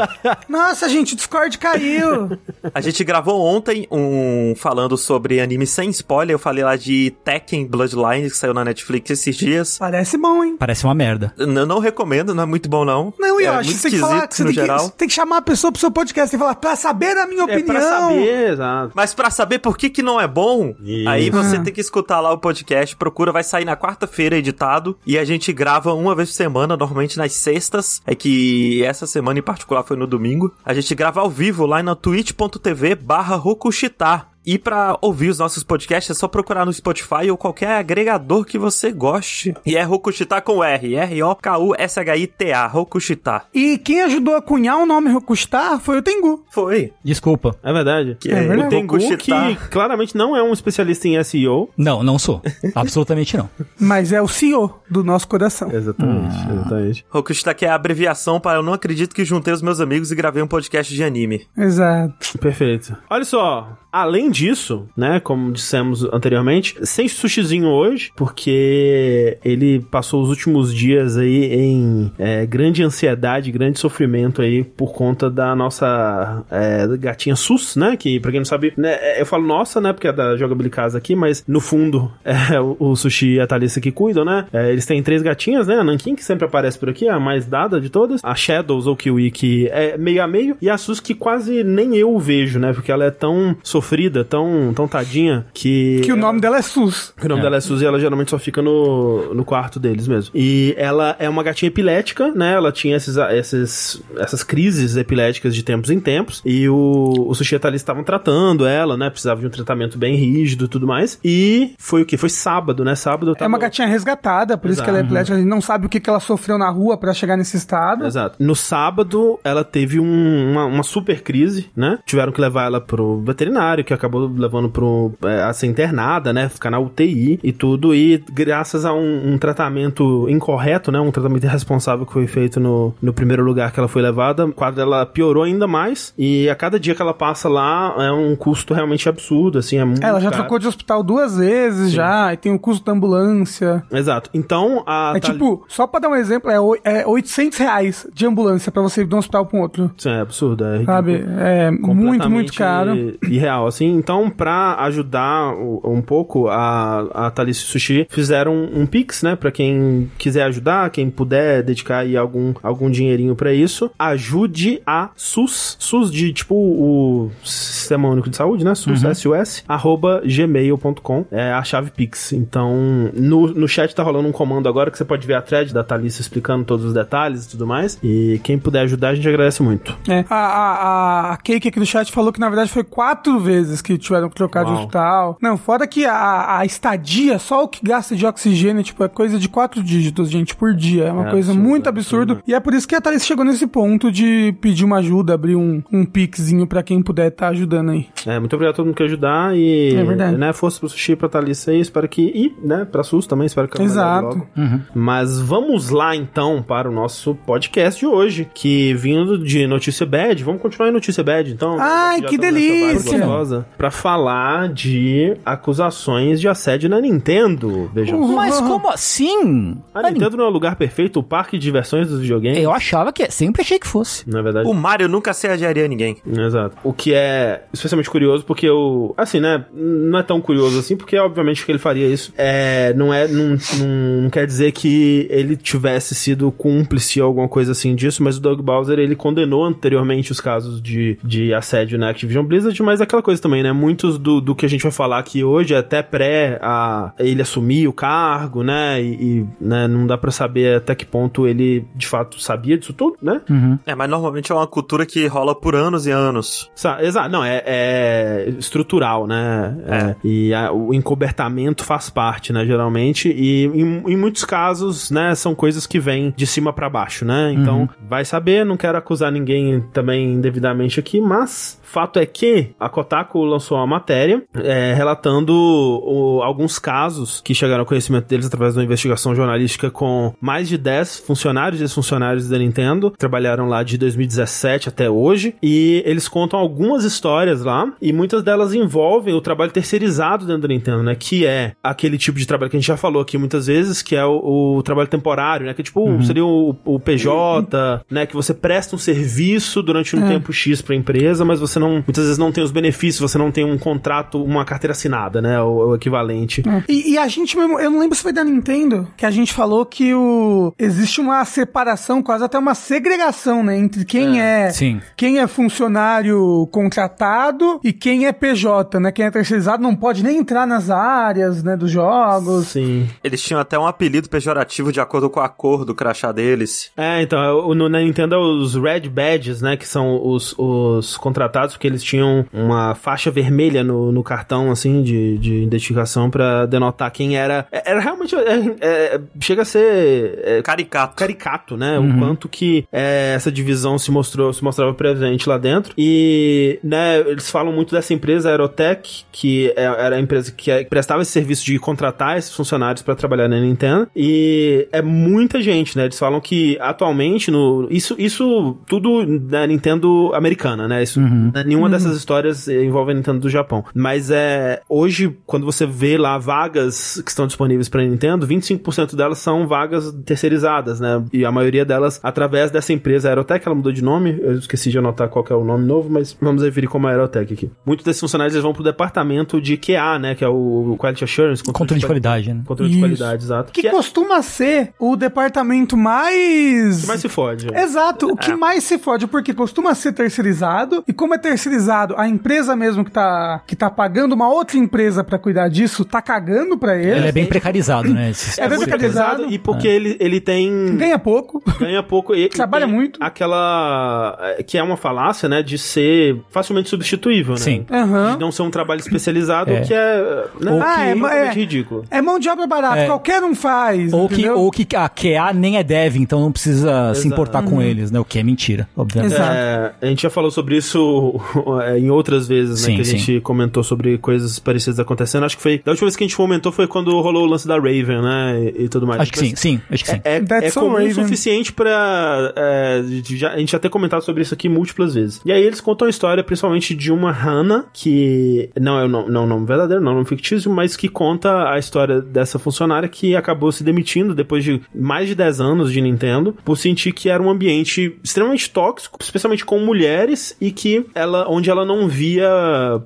Nossa, 0.47 0.87
gente, 0.89 1.13
o 1.13 1.15
Discord 1.15 1.57
caiu. 1.57 2.37
A 2.73 2.81
gente 2.81 3.03
gravou 3.03 3.41
ontem 3.43 3.87
um 3.91 4.53
falando 4.57 4.97
sobre 4.97 5.39
anime 5.41 5.65
sem 5.67 5.89
spoiler. 5.89 6.33
Eu 6.35 6.39
falei 6.39 6.63
lá 6.63 6.75
de 6.75 7.13
Tekken 7.23 7.65
Bloodline, 7.67 8.29
que 8.29 8.37
saiu 8.37 8.53
na 8.53 8.63
Netflix 8.63 9.09
esses 9.11 9.35
dias. 9.35 9.77
Parece 9.77 10.17
bom, 10.17 10.43
hein? 10.43 10.55
parece 10.57 10.83
uma 10.85 10.93
merda. 10.93 11.33
N- 11.37 11.65
não 11.65 11.79
recomendo, 11.79 12.33
não 12.35 12.42
é 12.43 12.45
muito 12.45 12.69
bom, 12.69 12.85
não. 12.85 13.13
Não, 13.19 13.39
é 13.39 13.47
eu 13.47 13.53
muito 13.53 13.59
acho 13.59 13.69
que 13.69 13.75
você 13.75 13.89
tem 13.89 13.91
que 13.91 13.99
falar, 13.99 14.27
que 14.27 14.35
você 14.35 14.43
no 14.43 14.49
tem 14.49 14.55
geral. 14.55 14.89
que, 14.89 14.97
tem 14.97 15.07
que 15.07 15.13
chamar 15.13 15.37
a 15.37 15.41
pessoa 15.41 15.71
pro 15.71 15.79
seu 15.79 15.91
podcast 15.91 16.35
e 16.35 16.39
falar, 16.39 16.55
pra 16.55 16.75
saber 16.75 17.17
a 17.17 17.25
minha 17.27 17.41
É 17.41 17.43
opinião. 17.43 17.65
pra 17.65 17.81
saber, 17.81 18.51
exato. 18.51 18.91
Mas 18.95 19.13
pra 19.13 19.29
saber 19.29 19.59
por 19.59 19.77
que 19.77 19.89
que 19.89 20.01
não 20.03 20.19
é 20.19 20.27
bom, 20.27 20.75
Isso. 20.83 21.09
aí 21.09 21.29
você 21.29 21.57
Ah. 21.57 21.61
tem 21.63 21.73
que 21.73 21.81
escutar 21.81 22.19
lá 22.19 22.31
o 22.31 22.37
podcast, 22.37 22.95
procura, 22.95 23.31
vai 23.31 23.43
sair 23.43 23.65
na 23.65 23.75
quarta-feira 23.75 24.37
editado, 24.37 24.97
e 25.05 25.17
a 25.17 25.25
gente 25.25 25.51
grava 25.53 25.93
uma 25.93 26.13
vez 26.15 26.29
por 26.29 26.35
semana, 26.35 26.77
normalmente 26.77 27.17
nas 27.17 27.33
sextas, 27.33 28.01
é 28.05 28.13
que 28.15 28.83
essa 28.83 29.07
semana 29.07 29.39
em 29.39 29.43
particular 29.43 29.83
foi 29.83 29.97
no 29.97 30.05
domingo. 30.07 30.53
A 30.65 30.73
gente 30.73 30.93
grava 30.95 31.21
ao 31.21 31.29
vivo 31.29 31.65
lá 31.65 31.81
na 31.81 31.95
twitch.tv 31.95 32.95
barra 32.95 33.35
Rokushita. 33.35 34.32
E 34.45 34.57
pra 34.57 34.97
ouvir 35.01 35.29
os 35.29 35.39
nossos 35.39 35.63
podcasts 35.63 36.15
é 36.15 36.19
só 36.19 36.27
procurar 36.27 36.65
no 36.65 36.73
Spotify 36.73 37.29
ou 37.31 37.37
qualquer 37.37 37.77
agregador 37.77 38.45
que 38.45 38.57
você 38.57 38.91
goste. 38.91 39.53
E 39.65 39.75
é 39.75 39.83
Rokushita 39.83 40.41
com 40.41 40.63
R, 40.63 40.95
R-O-K-U-S-H-I-T-A, 40.95 42.67
Rokushita. 42.67 43.43
E 43.53 43.77
quem 43.77 44.01
ajudou 44.01 44.35
a 44.35 44.41
cunhar 44.41 44.77
o 44.77 44.85
nome 44.85 45.11
Rokustar 45.11 45.79
foi 45.79 45.97
o 45.99 46.01
Tengu. 46.01 46.45
Foi. 46.51 46.91
Desculpa. 47.03 47.55
É 47.63 47.71
verdade. 47.71 48.17
Que 48.19 48.31
É 48.31 48.35
verdade. 48.47 48.67
O 48.67 48.69
Tengu, 48.69 48.97
Rokushita. 48.97 49.15
que 49.55 49.55
claramente 49.69 50.15
não 50.15 50.35
é 50.35 50.43
um 50.43 50.53
especialista 50.53 51.07
em 51.07 51.23
SEO. 51.23 51.69
Não, 51.77 52.03
não 52.03 52.19
sou. 52.19 52.41
Absolutamente 52.75 53.37
não. 53.37 53.49
Mas 53.79 54.11
é 54.11 54.21
o 54.21 54.27
CEO 54.27 54.79
do 54.89 55.03
nosso 55.03 55.27
coração. 55.27 55.71
Exatamente, 55.71 56.35
exatamente. 56.51 57.05
Rokushita 57.09 57.53
que 57.53 57.65
é 57.65 57.69
a 57.69 57.75
abreviação 57.75 58.39
para 58.39 58.57
eu 58.57 58.63
não 58.63 58.73
acredito 58.73 59.15
que 59.15 59.23
juntei 59.23 59.53
os 59.53 59.61
meus 59.61 59.79
amigos 59.79 60.11
e 60.11 60.15
gravei 60.15 60.41
um 60.43 60.47
podcast 60.47 60.93
de 60.93 61.03
anime. 61.03 61.47
Exato. 61.57 62.37
Perfeito. 62.39 62.95
Olha 63.09 63.23
só, 63.25 63.77
além 63.93 64.31
disso, 64.31 64.87
né, 64.97 65.19
como 65.19 65.51
dissemos 65.51 66.03
anteriormente, 66.11 66.75
sem 66.81 67.07
sushizinho 67.07 67.67
hoje, 67.67 68.11
porque 68.15 69.37
ele 69.45 69.79
passou 69.91 70.23
os 70.23 70.29
últimos 70.29 70.73
dias 70.73 71.15
aí 71.15 71.53
em 71.53 72.11
é, 72.17 72.43
grande 72.45 72.83
ansiedade, 72.83 73.51
grande 73.51 73.77
sofrimento 73.77 74.41
aí 74.41 74.63
por 74.63 74.93
conta 74.93 75.29
da 75.29 75.55
nossa 75.55 76.43
é, 76.49 76.87
gatinha 76.97 77.35
Sus, 77.35 77.75
né, 77.75 77.95
que 77.95 78.19
pra 78.19 78.31
quem 78.31 78.39
não 78.39 78.45
sabe, 78.45 78.73
né, 78.75 78.97
é, 78.99 79.21
eu 79.21 79.25
falo 79.27 79.45
nossa, 79.45 79.79
né, 79.79 79.93
porque 79.93 80.07
é 80.07 80.13
da 80.13 80.35
Jogabilidade 80.35 80.63
Casa 80.73 80.97
aqui, 80.97 81.15
mas 81.15 81.43
no 81.47 81.59
fundo 81.59 82.11
é 82.25 82.59
o, 82.59 82.75
o 82.79 82.95
Sushi 82.95 83.33
e 83.33 83.39
a 83.39 83.45
Thalissa 83.45 83.79
que 83.79 83.91
cuidam, 83.91 84.25
né, 84.25 84.45
É, 84.51 84.71
eles 84.71 84.85
têm 84.85 85.03
três 85.03 85.21
gatinhas, 85.21 85.67
né, 85.67 85.75
a 85.75 85.83
Nankin, 85.83 86.15
que 86.15 86.23
sempre 86.23 86.45
aparece 86.45 86.79
por 86.79 86.89
aqui, 86.89 87.07
a 87.07 87.19
mais 87.19 87.45
dada 87.45 87.79
de 87.79 87.89
todas, 87.89 88.21
a 88.23 88.33
Shadows 88.33 88.87
ou 88.87 88.95
Kiwi, 88.95 89.29
que 89.29 89.67
é 89.67 89.97
meio 89.97 90.23
a 90.23 90.27
meio, 90.27 90.57
e 90.59 90.69
a 90.69 90.77
Sus 90.77 90.99
que 90.99 91.13
quase 91.13 91.63
nem 91.63 91.95
eu 91.95 92.17
vejo, 92.17 92.57
né, 92.57 92.73
porque 92.73 92.91
ela 92.91 93.05
é 93.05 93.11
tão 93.11 93.55
sofrida, 93.61 93.82
tão, 94.23 94.71
tão 94.75 94.87
tadinha, 94.87 95.45
que... 95.53 96.01
Que 96.03 96.11
o 96.11 96.15
nome 96.15 96.39
dela 96.41 96.57
é 96.57 96.61
Sus. 96.61 97.13
O 97.23 97.27
nome 97.27 97.41
dela 97.41 97.57
é 97.57 97.59
Suzy 97.61 97.83
e 97.83 97.87
ela 97.87 97.99
geralmente 97.99 98.31
só 98.31 98.39
fica 98.39 98.61
no, 98.61 99.33
no 99.33 99.43
quarto 99.45 99.79
deles 99.79 100.07
mesmo. 100.07 100.31
E 100.35 100.73
ela 100.77 101.15
é 101.19 101.27
uma 101.29 101.43
gatinha 101.43 101.67
epilética, 101.67 102.31
né? 102.33 102.53
Ela 102.53 102.71
tinha 102.71 102.95
esses, 102.95 103.15
esses, 103.17 104.01
essas 104.17 104.43
crises 104.43 104.95
epiléticas 104.95 105.55
de 105.55 105.63
tempos 105.63 105.89
em 105.89 105.99
tempos. 105.99 106.41
E 106.45 106.67
o, 106.69 107.25
o 107.27 107.33
Sushi 107.35 107.55
e 107.55 107.57
a 107.57 107.59
Thalys 107.59 107.81
estavam 107.81 108.03
tratando 108.03 108.65
ela, 108.65 108.95
né? 108.97 109.09
Precisava 109.09 109.39
de 109.41 109.47
um 109.47 109.49
tratamento 109.49 109.97
bem 109.97 110.15
rígido 110.15 110.65
e 110.65 110.67
tudo 110.67 110.87
mais. 110.87 111.19
E 111.23 111.73
foi 111.77 112.01
o 112.01 112.05
que? 112.05 112.17
Foi 112.17 112.29
sábado, 112.29 112.83
né? 112.83 112.95
Sábado 112.95 113.31
eu 113.31 113.33
É 113.33 113.37
tava- 113.37 113.49
uma 113.49 113.57
gatinha 113.57 113.87
resgatada, 113.87 114.57
por 114.57 114.69
isso 114.69 114.83
que 114.83 114.89
ela 114.89 114.99
é 114.99 115.01
Exato. 115.01 115.07
epilética. 115.13 115.35
A 115.35 115.39
gente 115.39 115.49
não 115.49 115.61
sabe 115.61 115.85
o 115.85 115.89
que, 115.89 115.99
que 115.99 116.09
ela 116.09 116.19
sofreu 116.19 116.57
na 116.57 116.69
rua 116.69 116.97
pra 116.97 117.13
chegar 117.13 117.37
nesse 117.37 117.57
estado. 117.57 118.05
Exato. 118.05 118.35
No 118.39 118.55
sábado, 118.55 119.39
ela 119.43 119.63
teve 119.63 119.99
um- 119.99 120.51
uma, 120.51 120.65
uma 120.65 120.83
super 120.83 121.21
crise, 121.21 121.69
né? 121.75 121.99
Tiveram 122.05 122.31
que 122.31 122.39
levar 122.41 122.65
ela 122.65 122.79
pro 122.81 123.21
veterinário, 123.21 123.72
que 123.81 123.93
acabou 123.93 124.29
levando 124.35 124.67
pro, 124.69 125.13
é, 125.23 125.43
a 125.43 125.53
ser 125.53 125.67
internada, 125.67 126.33
né? 126.33 126.49
Ficar 126.49 126.69
na 126.69 126.79
UTI 126.79 127.39
e 127.41 127.53
tudo. 127.53 127.95
E 127.95 128.21
graças 128.33 128.83
a 128.83 128.91
um, 128.93 129.33
um 129.33 129.37
tratamento 129.37 130.27
incorreto, 130.29 130.91
né? 130.91 130.99
Um 130.99 131.11
tratamento 131.11 131.45
irresponsável 131.45 132.05
que 132.05 132.11
foi 132.11 132.27
feito 132.27 132.59
no, 132.59 132.93
no 133.01 133.13
primeiro 133.13 133.41
lugar 133.43 133.71
que 133.71 133.79
ela 133.79 133.87
foi 133.87 134.01
levada, 134.01 134.45
o 134.45 134.51
quadro 134.51 134.75
dela 134.75 135.05
piorou 135.05 135.43
ainda 135.43 135.65
mais. 135.65 136.13
E 136.17 136.49
a 136.49 136.55
cada 136.55 136.77
dia 136.77 136.93
que 136.93 137.01
ela 137.01 137.13
passa 137.13 137.47
lá, 137.47 137.95
é 137.99 138.11
um 138.11 138.35
custo 138.35 138.73
realmente 138.73 139.07
absurdo, 139.07 139.59
assim. 139.59 139.77
É 139.77 139.85
muito 139.85 140.03
Ela 140.05 140.19
já 140.19 140.29
caro. 140.29 140.41
trocou 140.43 140.59
de 140.59 140.67
hospital 140.67 141.01
duas 141.03 141.37
vezes 141.37 141.91
já, 141.91 142.33
e 142.33 142.37
tem 142.37 142.53
o 142.53 142.59
custo 142.59 142.83
da 142.85 142.91
ambulância. 142.91 143.83
Exato. 143.91 144.29
Então, 144.33 144.83
a 144.85 145.13
É 145.15 145.19
Thali- 145.19 145.33
tipo, 145.33 145.63
só 145.69 145.87
pra 145.87 145.99
dar 145.99 146.09
um 146.09 146.15
exemplo, 146.15 146.49
é, 146.51 147.01
é 147.01 147.07
800 147.07 147.57
reais 147.59 148.07
de 148.13 148.25
ambulância 148.25 148.71
pra 148.71 148.81
você 148.81 149.01
ir 149.01 149.05
de 149.07 149.15
um 149.15 149.19
hospital 149.19 149.45
pra 149.45 149.57
um 149.57 149.61
outro. 149.61 149.91
Isso 149.97 150.09
é 150.09 150.19
absurdo, 150.19 150.65
é 150.65 150.83
Sabe? 150.83 151.23
É 151.39 151.71
muito, 151.71 152.29
muito 152.29 152.53
caro. 152.53 153.13
irreal, 153.23 153.62
assim. 153.67 153.93
Então, 153.95 154.29
pra 154.29 154.75
ajudar 154.81 155.53
um 155.55 156.01
pouco, 156.01 156.47
a, 156.47 157.25
a 157.27 157.31
Thalys 157.31 157.57
Sushi 157.57 158.07
fizeram 158.09 158.69
um, 158.73 158.85
Pix, 158.85 159.23
né? 159.23 159.35
Pra 159.35 159.51
quem 159.51 160.11
quiser 160.17 160.43
ajudar, 160.43 160.89
quem 160.89 161.09
puder 161.09 161.63
dedicar 161.63 161.99
aí 161.99 162.15
algum, 162.15 162.53
algum 162.61 162.89
dinheirinho 162.89 163.35
pra 163.35 163.53
isso. 163.53 163.89
Ajude 163.97 164.81
a 164.85 165.09
SUS, 165.15 165.75
SUS 165.79 166.11
de, 166.11 166.31
tipo, 166.33 166.55
o 166.55 167.31
Sistema 167.43 168.09
Único 168.09 168.29
de 168.29 168.37
Saúde, 168.37 168.63
né? 168.63 168.75
SUS, 168.75 169.01
SUS, 169.17 169.63
arroba 169.67 170.21
gmail.com, 170.25 171.25
é 171.31 171.51
a 171.51 171.63
chave 171.63 171.91
Pix. 171.91 172.33
Então, 172.33 173.09
no, 173.13 173.47
no 173.47 173.67
chat 173.67 173.93
tá 173.93 174.03
rolando 174.03 174.27
um 174.27 174.31
comando 174.31 174.69
agora 174.69 174.91
que 174.91 174.97
você 174.97 175.05
pode 175.05 175.25
ver 175.25 175.35
a 175.35 175.41
thread 175.41 175.73
da 175.73 175.83
Thalys 175.83 176.19
explicando 176.19 176.65
todos 176.65 176.85
os 176.85 176.93
detalhes 176.93 177.45
e 177.45 177.49
tudo 177.49 177.65
mais. 177.65 177.97
E 178.03 178.39
quem 178.43 178.57
puder 178.57 178.81
ajudar, 178.81 179.09
a 179.09 179.15
gente 179.15 179.27
agradece 179.27 179.61
muito. 179.63 179.97
É, 180.07 180.25
a, 180.29 180.35
a, 180.35 181.33
a 181.33 181.37
Cake 181.37 181.67
aqui 181.67 181.79
do 181.79 181.85
chat 181.85 182.11
falou 182.11 182.31
que 182.31 182.39
na 182.39 182.49
verdade 182.49 182.71
foi 182.71 182.83
quatro 182.83 183.39
vezes 183.39 183.52
que 183.83 183.97
tiveram 183.97 184.29
que 184.29 184.35
trocar 184.35 184.63
de 184.63 184.71
Uau. 184.71 184.79
hospital. 184.79 185.37
Não, 185.41 185.57
fora 185.57 185.85
que 185.87 186.05
a, 186.05 186.57
a 186.59 186.65
estadia, 186.65 187.37
só 187.39 187.63
o 187.63 187.67
que 187.67 187.79
gasta 187.83 188.15
de 188.15 188.25
oxigênio, 188.25 188.83
tipo, 188.83 189.03
é 189.03 189.07
coisa 189.07 189.37
de 189.39 189.47
quatro 189.49 189.83
dígitos, 189.83 190.29
gente, 190.29 190.55
por 190.55 190.73
dia. 190.73 191.05
É 191.05 191.11
uma 191.11 191.27
É 191.27 191.31
coisa 191.31 191.51
absurdo, 191.51 191.69
muito 191.69 191.87
absurdo. 191.89 192.41
E 192.47 192.53
é 192.53 192.59
por 192.59 192.73
isso 192.73 192.87
que 192.87 192.95
a 192.95 193.01
Thalys 193.01 193.25
chegou 193.25 193.43
nesse 193.45 193.67
ponto 193.67 194.11
de 194.11 194.55
pedir 194.61 194.85
uma 194.85 194.97
ajuda, 194.97 195.33
abrir 195.33 195.55
um, 195.55 195.81
um 195.91 196.05
pixinho 196.05 196.65
pra 196.67 196.81
quem 196.83 197.01
puder 197.01 197.27
estar 197.27 197.49
ajudando 197.49 197.91
aí. 197.91 198.07
É, 198.25 198.39
muito 198.39 198.53
obrigado 198.55 198.73
a 198.73 198.75
todo 198.77 198.85
mundo 198.85 198.95
que 198.95 199.03
ajudar 199.03 199.55
e, 199.55 199.95
É 199.95 200.03
verdade. 200.03 200.37
né, 200.37 200.53
força 200.53 200.79
pro 200.79 200.89
Sushi, 200.89 201.15
pra 201.15 201.27
Thalissa 201.29 201.71
aí, 201.71 201.79
espero 201.79 202.07
que, 202.07 202.21
e, 202.21 202.55
né, 202.65 202.85
pra 202.85 203.03
SUS 203.03 203.27
também, 203.27 203.45
espero 203.45 203.67
que 203.67 203.81
Exato. 203.81 204.27
logo. 204.27 204.47
Mas 204.93 205.39
vamos 205.39 205.89
lá, 205.89 206.15
então, 206.15 206.61
para 206.61 206.89
o 206.89 206.93
nosso 206.93 207.35
podcast 207.45 207.99
de 207.99 208.05
hoje, 208.05 208.47
que 208.53 208.93
vindo 208.93 209.37
de 209.37 209.65
Notícia 209.67 210.05
Bad, 210.05 210.43
vamos 210.43 210.61
continuar 210.61 210.89
em 210.89 210.93
Notícia 210.93 211.23
Bad, 211.23 211.51
então. 211.51 211.77
Ai, 211.79 212.21
que 212.21 212.37
delícia! 212.37 213.19
Gostosa. 213.39 213.65
pra 213.77 213.91
falar 213.91 214.69
de 214.69 215.35
acusações 215.45 216.39
de 216.39 216.47
assédio 216.47 216.89
na 216.89 216.99
Nintendo. 216.99 217.89
Vejam 217.93 218.25
só. 218.25 218.33
Mas 218.33 218.59
como 218.59 218.89
assim? 218.89 219.77
A 219.93 220.09
Nintendo 220.09 220.37
não 220.37 220.45
é 220.45 220.47
o 220.47 220.51
lugar 220.51 220.75
perfeito, 220.75 221.19
o 221.19 221.23
parque 221.23 221.57
de 221.57 221.63
diversões 221.63 222.07
dos 222.07 222.19
videogames. 222.19 222.59
Eu 222.59 222.71
achava 222.71 223.11
que. 223.11 223.29
Sempre 223.31 223.61
achei 223.61 223.79
que 223.79 223.87
fosse. 223.87 224.29
Na 224.29 224.41
verdade. 224.41 224.67
O 224.67 224.73
Mario 224.73 225.07
nunca 225.07 225.31
assediaria 225.31 225.87
ninguém. 225.87 226.17
Exato. 226.25 226.77
O 226.83 226.93
que 226.93 227.13
é 227.13 227.63
especialmente 227.73 228.09
curioso, 228.09 228.43
porque 228.45 228.67
eu. 228.67 229.13
Assim, 229.17 229.39
né? 229.39 229.65
Não 229.73 230.19
é 230.19 230.23
tão 230.23 230.39
curioso 230.39 230.79
assim, 230.79 230.95
porque 230.95 231.17
obviamente 231.17 231.65
que 231.65 231.71
ele 231.71 231.79
faria 231.79 232.07
isso. 232.07 232.33
É. 232.37 232.93
Não 232.95 233.13
é. 233.13 233.27
Não, 233.27 233.57
não, 233.79 234.21
não 234.23 234.29
quer 234.29 234.45
dizer 234.45 234.71
que 234.71 235.27
ele 235.29 235.55
tivesse 235.55 236.13
sido 236.13 236.51
cúmplice 236.51 237.21
ou 237.21 237.27
alguma 237.27 237.47
coisa 237.47 237.71
assim 237.71 237.95
disso, 237.95 238.21
mas 238.23 238.37
o 238.37 238.41
Doug 238.41 238.61
Bowser 238.61 238.99
ele 238.99 239.15
condenou 239.15 239.63
anteriormente 239.65 240.31
os 240.31 240.39
casos 240.39 240.81
de, 240.81 241.17
de 241.23 241.53
assédio 241.53 241.97
na 241.97 242.09
Activision 242.09 242.45
Blizzard, 242.45 242.81
mas 242.83 243.01
aquela 243.01 243.22
coisa 243.23 243.41
também, 243.41 243.63
né? 243.63 243.71
Muitos 243.71 244.19
do, 244.19 244.39
do 244.39 244.53
que 244.53 244.65
a 244.65 244.69
gente 244.69 244.83
vai 244.83 244.91
falar 244.91 245.17
aqui 245.17 245.43
hoje, 245.43 245.73
é 245.73 245.77
até 245.77 246.03
pré 246.03 246.59
a 246.61 247.11
ele 247.17 247.41
assumir 247.41 247.87
o 247.87 247.93
cargo, 247.93 248.61
né? 248.63 249.01
E, 249.01 249.39
e, 249.39 249.45
né, 249.59 249.87
não 249.87 250.05
dá 250.05 250.15
pra 250.17 250.29
saber 250.29 250.77
até 250.77 250.93
que 250.93 251.05
ponto 251.05 251.47
ele 251.47 251.85
de 251.95 252.05
fato 252.05 252.39
sabia 252.39 252.77
disso 252.77 252.93
tudo, 252.93 253.17
né? 253.21 253.41
É, 253.85 253.95
mas 253.95 254.09
normalmente 254.09 254.51
é 254.51 254.55
uma 254.55 254.67
cultura 254.67 255.05
que 255.05 255.25
rola 255.25 255.55
por 255.55 255.75
anos 255.75 256.05
e 256.05 256.11
anos. 256.11 256.69
Sa- 256.75 257.01
Exato, 257.03 257.29
não, 257.29 257.43
é, 257.43 257.63
é 257.65 258.53
estrutural, 258.59 259.25
né? 259.25 259.77
É, 259.87 260.15
e 260.23 260.53
a- 260.53 260.71
o 260.71 260.93
encobertamento 260.93 261.83
faz 261.83 262.09
parte, 262.09 262.51
né, 262.51 262.65
geralmente, 262.65 263.29
e 263.29 263.65
em, 263.65 264.03
em 264.13 264.17
muitos 264.17 264.43
casos, 264.45 265.09
né, 265.09 265.33
são 265.35 265.55
coisas 265.55 265.87
que 265.87 265.99
vêm 265.99 266.33
de 266.35 266.45
cima 266.45 266.73
pra 266.73 266.89
baixo, 266.89 267.23
né? 267.25 267.53
Então, 267.53 267.89
vai 268.07 268.25
saber, 268.25 268.65
não 268.65 268.75
quero 268.75 268.97
acusar 268.97 269.31
ninguém 269.31 269.81
também 269.93 270.33
indevidamente 270.33 270.99
aqui, 270.99 271.21
mas 271.21 271.79
fato 271.93 272.17
é 272.19 272.25
que 272.25 272.71
a 272.79 272.89
Kotaku 272.89 273.43
lançou 273.43 273.77
uma 273.77 273.85
matéria 273.87 274.43
é, 274.55 274.93
relatando 274.95 275.53
o- 275.53 276.41
alguns 276.43 276.79
casos 276.79 277.39
que 277.41 277.53
chegaram 277.53 277.81
ao 277.81 277.85
conhecimento 277.85 278.25
deles 278.27 278.45
através 278.47 278.73
de 278.73 278.79
uma 278.79 278.85
investigação 278.85 279.35
jornalística 279.35 279.89
com 279.91 280.33
mais 280.41 280.67
de 280.67 280.77
10 280.77 281.19
funcionários 281.19 281.81
e 281.81 281.87
funcionários 281.93 282.49
da 282.49 282.57
Nintendo, 282.57 283.11
trabalharam 283.11 283.67
lá 283.67 283.83
de 283.83 283.97
2017 283.97 284.89
até 284.89 285.09
hoje, 285.09 285.55
e 285.61 286.01
eles 286.05 286.27
contam 286.27 286.59
algumas 286.59 287.03
histórias 287.03 287.63
lá, 287.63 287.91
e 288.01 288.11
muitas 288.11 288.43
delas 288.43 288.73
envolvem 288.73 289.33
o 289.33 289.41
trabalho 289.41 289.71
terceirizado 289.71 290.45
dentro 290.45 290.63
da 290.63 290.67
Nintendo, 290.67 291.03
né? 291.03 291.15
Que 291.15 291.45
é 291.45 291.73
aquele 291.83 292.17
tipo 292.17 292.39
de 292.39 292.45
trabalho 292.47 292.69
que 292.71 292.77
a 292.77 292.79
gente 292.79 292.87
já 292.87 292.97
falou 292.97 293.21
aqui 293.21 293.37
muitas 293.37 293.67
vezes, 293.67 294.01
que 294.01 294.15
é 294.15 294.25
o, 294.25 294.77
o 294.77 294.83
trabalho 294.83 295.07
temporário, 295.07 295.65
né? 295.65 295.73
Que 295.73 295.83
tipo, 295.83 296.21
seria 296.23 296.45
o, 296.45 296.75
o 296.85 296.99
PJ, 296.99 298.01
né? 298.09 298.25
Que 298.25 298.33
você 298.35 298.53
presta 298.53 298.95
um 298.95 298.99
serviço 298.99 299.81
durante 299.83 300.15
um 300.15 300.27
tempo 300.27 300.51
X 300.51 300.81
pra 300.81 300.95
empresa, 300.95 301.45
mas 301.45 301.59
você 301.59 301.79
não, 301.83 301.93
muitas 301.95 302.23
vezes 302.23 302.37
não 302.37 302.51
tem 302.51 302.63
os 302.63 302.71
benefícios, 302.71 303.31
você 303.31 303.37
não 303.37 303.51
tem 303.51 303.63
um 303.65 303.77
contrato, 303.77 304.43
uma 304.43 304.65
carteira 304.65 304.91
assinada, 304.93 305.41
né? 305.41 305.61
O, 305.61 305.89
o 305.89 305.95
equivalente. 305.95 306.63
E, 306.87 307.13
e 307.13 307.17
a 307.17 307.27
gente 307.27 307.57
mesmo, 307.57 307.79
eu 307.79 307.89
não 307.91 307.99
lembro 307.99 308.15
se 308.15 308.23
foi 308.23 308.33
da 308.33 308.43
Nintendo, 308.43 309.07
que 309.17 309.25
a 309.25 309.31
gente 309.31 309.53
falou 309.53 309.85
que 309.85 310.13
o 310.13 310.73
existe 310.79 311.19
uma 311.21 311.43
separação, 311.45 312.21
quase 312.23 312.43
até 312.43 312.57
uma 312.57 312.73
segregação, 312.75 313.63
né, 313.63 313.77
entre 313.77 314.05
quem 314.05 314.41
é, 314.41 314.69
Sim. 314.71 315.01
quem 315.15 315.39
é 315.39 315.47
funcionário 315.47 316.67
contratado 316.71 317.79
e 317.83 317.91
quem 317.91 318.25
é 318.25 318.31
PJ, 318.31 318.99
né? 318.99 319.11
Quem 319.11 319.25
é 319.25 319.31
terceirizado 319.31 319.81
não 319.83 319.95
pode 319.95 320.23
nem 320.23 320.37
entrar 320.37 320.65
nas 320.65 320.89
áreas, 320.89 321.63
né, 321.63 321.75
dos 321.75 321.91
jogos. 321.91 322.67
Sim. 322.67 323.07
Eles 323.23 323.41
tinham 323.41 323.59
até 323.59 323.77
um 323.77 323.85
apelido 323.85 324.29
pejorativo 324.29 324.91
de 324.91 324.99
acordo 324.99 325.29
com 325.29 325.39
a 325.39 325.49
cor 325.49 325.85
do 325.85 325.93
crachá 325.95 326.31
deles. 326.31 326.91
É, 326.97 327.21
então, 327.21 327.43
é 327.43 327.51
o- 327.51 327.73
no, 327.75 327.89
na 327.89 327.99
Nintendo 327.99 328.35
é 328.35 328.37
os 328.37 328.75
Red 328.75 329.09
Badges, 329.09 329.61
né? 329.61 329.75
Que 329.77 329.87
são 329.87 330.19
os, 330.25 330.55
os 330.57 331.17
contratados, 331.17 331.62
porque 331.71 331.87
eles 331.87 332.03
tinham 332.03 332.45
uma 332.51 332.93
faixa 332.93 333.31
vermelha 333.31 333.83
no, 333.83 334.11
no 334.11 334.21
cartão, 334.21 334.69
assim, 334.69 335.01
de, 335.01 335.37
de 335.37 335.63
identificação 335.63 336.29
pra 336.29 336.65
denotar 336.65 337.09
quem 337.11 337.37
era. 337.37 337.65
é- 337.71 337.91
Era 337.91 337.99
realmente. 338.01 338.35
é- 338.35 338.75
é- 338.81 339.21
chega 339.39 339.61
a 339.61 339.65
ser. 339.65 340.39
é, 340.43 340.61
Caricato. 340.61 341.15
caricato, 341.15 341.77
né? 341.77 341.97
O 341.99 342.17
quanto 342.19 342.49
que 342.49 342.85
é, 342.91 343.33
essa 343.35 343.51
divisão 343.51 343.97
se 343.97 344.11
mostrou, 344.11 344.51
se 344.53 344.63
mostrava 344.63 344.93
presente 344.93 345.47
lá 345.47 345.57
dentro. 345.57 345.93
E, 345.97 346.79
né, 346.83 347.19
eles 347.19 347.49
falam 347.49 347.71
muito 347.73 347.93
dessa 347.93 348.13
empresa, 348.13 348.49
a 348.49 348.51
Aerotech, 348.51 349.25
que 349.31 349.71
é- 349.75 349.83
era 349.83 350.15
a 350.15 350.19
empresa 350.19 350.51
que 350.51 350.83
prestava 350.85 351.21
esse 351.21 351.31
serviço 351.31 351.65
de 351.65 351.77
contratar 351.79 352.37
esses 352.37 352.53
funcionários 352.53 353.01
para 353.01 353.15
trabalhar 353.15 353.47
na 353.47 353.59
Nintendo. 353.59 354.07
E 354.15 354.87
é 354.91 355.01
muita 355.01 355.61
gente, 355.61 355.97
né? 355.97 356.05
Eles 356.05 356.17
falam 356.19 356.39
que 356.41 356.77
atualmente 356.79 357.49
no 357.51 357.87
isso 357.89 358.15
isso 358.17 358.77
tudo 358.87 359.39
da 359.39 359.65
Nintendo 359.67 360.31
americana, 360.33 360.87
né? 360.87 361.03
Isso, 361.03 361.19
né, 361.21 361.52
nenhuma 361.65 361.89
dessas 361.89 362.15
histórias 362.15 362.67
envolve 362.67 363.11
a 363.11 363.15
Nintendo 363.15 363.39
do 363.39 363.49
Japão. 363.49 363.83
Mas 363.93 364.31
é 364.31 364.81
hoje 364.89 365.35
quando 365.45 365.65
você 365.65 365.85
vê 365.85 366.17
lá 366.17 366.37
vagas 366.37 367.21
que 367.23 367.29
estão 367.29 367.45
disponíveis 367.47 367.89
para 367.89 368.01
Nintendo, 368.03 368.47
25% 368.47 369.15
delas 369.15 369.39
são 369.39 369.67
vagas 369.67 370.11
terceirizadas, 370.25 370.99
né? 370.99 371.23
E 371.33 371.45
a 371.45 371.51
maioria 371.51 371.85
delas 371.85 372.19
através 372.23 372.71
dessa 372.71 372.93
empresa 372.93 373.29
Aerotech, 373.29 373.65
ela 373.65 373.75
mudou 373.75 373.91
de 373.91 374.03
nome, 374.03 374.37
eu 374.41 374.53
esqueci 374.57 374.89
de 374.89 374.97
anotar 374.97 375.29
qual 375.29 375.43
que 375.43 375.51
é 375.51 375.55
o 375.55 375.63
nome 375.63 375.85
novo, 375.85 376.09
mas 376.09 376.35
vamos 376.41 376.63
referir 376.63 376.87
como 376.87 377.07
Aerotech 377.07 377.53
aqui. 377.53 377.71
Muitos 377.85 378.05
desses 378.05 378.19
funcionários 378.19 378.53
eles 378.53 378.63
vão 378.63 378.73
pro 378.73 378.83
departamento 378.83 379.59
de 379.61 379.77
QA, 379.77 380.17
né, 380.19 380.35
que 380.35 380.43
é 380.43 380.47
o 380.47 380.95
Quality 380.99 381.23
Assurance, 381.23 381.63
Controle 381.63 381.99
de 381.99 382.05
qualidade, 382.05 382.53
né? 382.53 382.61
Controle 382.65 382.89
de 382.91 382.97
Isso. 382.97 383.05
qualidade, 383.05 383.43
exato. 383.43 383.71
Que 383.71 383.81
Que 383.81 383.87
é- 383.87 383.91
costuma 383.91 384.41
ser 384.41 384.93
o 384.99 385.15
departamento 385.15 385.97
mais. 385.97 387.01
que 387.01 387.07
mais 387.07 387.19
se 387.21 387.29
fode. 387.29 387.67
Exato, 387.73 388.27
o 388.27 388.35
que 388.37 388.55
mais 388.55 388.83
se 388.83 388.97
fode, 388.97 389.27
porque 389.27 389.53
costuma 389.53 389.93
ser 389.95 390.13
terceirizado, 390.13 391.03
e 391.07 391.13
como 391.13 391.33
é 391.33 391.37
terceirizado, 391.43 392.15
a 392.17 392.27
empresa 392.27 392.75
mesmo 392.75 393.03
que 393.05 393.11
tá, 393.11 393.61
que 393.67 393.75
tá 393.75 393.89
pagando 393.89 394.33
uma 394.33 394.49
outra 394.49 394.77
empresa 394.77 395.23
pra 395.23 395.37
cuidar 395.37 395.67
disso, 395.69 396.03
tá 396.05 396.21
cagando 396.21 396.77
pra 396.77 396.97
ele, 396.97 397.11
Ele 397.19 397.27
é 397.27 397.31
bem 397.31 397.45
precarizado, 397.45 398.11
né? 398.13 398.31
Esse- 398.31 398.59
É 398.59 398.67
bem 398.67 398.79
precarizado. 398.79 399.45
e 399.51 399.59
porque 399.59 399.87
ele, 399.87 400.17
ele 400.19 400.39
tem 400.39 400.95
ganha 400.97 401.19
pouco. 401.19 401.61
ganha 401.79 402.01
pouco 402.01 402.33
e 402.33 402.47
Trabalha 402.63 402.85
e 402.85 402.87
muito. 402.87 403.19
aquela 403.21 404.37
é, 404.57 404.63
que 404.63 404.77
é 404.77 404.83
uma 404.83 404.97
falácia 404.97 405.47
né 405.49 405.61
de 405.61 405.77
ser 405.77 406.39
facilmente 406.49 406.89
substituível 406.89 407.53
né 407.55 407.59
Sim. 407.59 407.85
Aham. 407.91 408.33
de 408.33 408.39
não 408.39 408.51
ser 408.51 408.61
um 408.63 408.69
trabalho 408.71 408.99
especializado 408.99 409.71
É. 409.71 409.81
que 409.81 409.93
é 409.93 410.45
né, 410.59 410.71
Ou 410.71 410.81
Ah, 410.81 410.95
que 410.95 411.01
é, 411.01 411.37
é, 411.43 411.47
é. 411.47 411.51
ridículo 411.51 412.05
É 412.09 412.21
mão 412.21 412.39
de 412.39 412.49
obra 412.49 412.65
barata, 412.65 412.99
É. 412.99 413.05
qualquer 413.05 413.43
um 413.43 413.53
faz. 413.55 414.13
Ou 414.13 414.27
que, 414.29 414.49
ou 414.49 414.71
que 414.71 414.87
a 414.95 415.09
QA 415.09 415.53
nem 415.53 415.77
é 415.77 415.83
dev, 415.83 416.15
então 416.17 416.39
não 416.39 416.51
precisa 416.51 417.13
se 417.13 417.21
Exato. 417.21 417.27
importar 417.27 417.63
com 417.63 417.81
eles, 417.81 418.11
né? 418.11 418.19
O 418.19 418.25
que 418.25 418.39
é 418.39 418.43
mentira, 418.43 418.87
obviamente. 418.95 419.33
Exato. 419.33 419.51
É, 419.53 419.91
a 420.01 420.05
gente 420.05 420.21
já 420.23 420.29
falou 420.29 420.51
sobre 420.51 420.77
isso 420.77 421.32
é, 421.32 421.32
em 421.97 422.09
outras 422.09 422.47
vezes, 422.47 422.81
né? 422.81 422.87
Sim, 422.87 422.95
que 422.95 423.01
a 423.01 423.05
sim. 423.05 423.17
gente 423.17 423.41
comentou 423.41 423.83
sobre 423.83 424.17
coisas 424.17 424.59
parecidas 424.59 424.99
acontecendo. 424.99 425.43
Acho 425.45 425.57
que 425.57 425.63
foi. 425.63 425.81
Da 425.83 425.91
última 425.91 426.05
vez 426.07 426.15
que 426.15 426.23
a 426.23 426.27
gente 426.27 426.35
comentou 426.35 426.71
foi 426.71 426.87
quando 426.87 427.19
rolou 427.21 427.43
o 427.43 427.45
lance 427.45 427.67
da 427.67 427.75
Raven, 427.75 428.21
né? 428.21 428.71
E, 428.77 428.83
e 428.83 428.89
tudo 428.89 429.07
mais. 429.07 429.21
Acho 429.21 429.31
que 429.31 429.39
sim, 429.39 429.55
sim, 429.55 429.81
acho 429.89 430.03
que 430.03 430.11
sim. 430.11 430.21
É, 430.23 430.37
é 430.67 430.71
comum 430.71 431.03
o 431.05 431.13
suficiente 431.13 431.71
pra. 431.73 432.53
é, 432.55 433.03
já- 433.23 433.53
a 433.53 433.57
gente 433.57 433.71
já 433.71 433.79
ter 433.79 433.89
comentado 433.89 434.21
sobre 434.23 434.41
isso 434.41 434.53
aqui 434.53 434.67
múltiplas 434.69 435.13
vezes. 435.13 435.41
E 435.45 435.51
aí 435.51 435.63
eles 435.63 435.81
contam 435.81 436.07
a 436.07 436.09
história, 436.09 436.43
principalmente 436.43 436.93
de 436.95 437.11
uma 437.11 437.31
Hannah, 437.31 437.85
que 437.93 438.69
não 438.79 438.99
é 438.99 439.05
o 439.05 439.07
nome, 439.07 439.29
não 439.31 439.41
é 439.41 439.45
o 439.45 439.47
nome 439.47 439.65
verdadeiro, 439.65 440.01
não 440.01 440.11
é 440.11 440.13
o 440.13 440.17
nome 440.17 440.27
fictício, 440.27 440.71
mas 440.71 440.95
que 440.95 441.07
conta 441.07 441.69
a 441.69 441.77
história 441.77 442.21
dessa 442.21 442.57
funcionária 442.59 443.07
que 443.09 443.35
acabou 443.35 443.71
se 443.71 443.83
demitindo 443.83 444.33
depois 444.35 444.63
de 444.63 444.81
mais 444.93 445.27
de 445.27 445.35
10 445.35 445.59
anos 445.61 445.91
de 445.91 446.01
Nintendo, 446.01 446.55
por 446.63 446.77
sentir 446.77 447.11
que 447.13 447.29
era 447.29 447.41
um 447.41 447.49
ambiente 447.49 448.17
extremamente 448.23 448.69
tóxico, 448.69 449.17
especialmente 449.21 449.65
com 449.65 449.79
mulheres, 449.79 450.55
e 450.59 450.71
que 450.71 451.05
ela, 451.23 451.45
onde 451.49 451.69
ela 451.69 451.85
não 451.85 452.07
via 452.07 452.49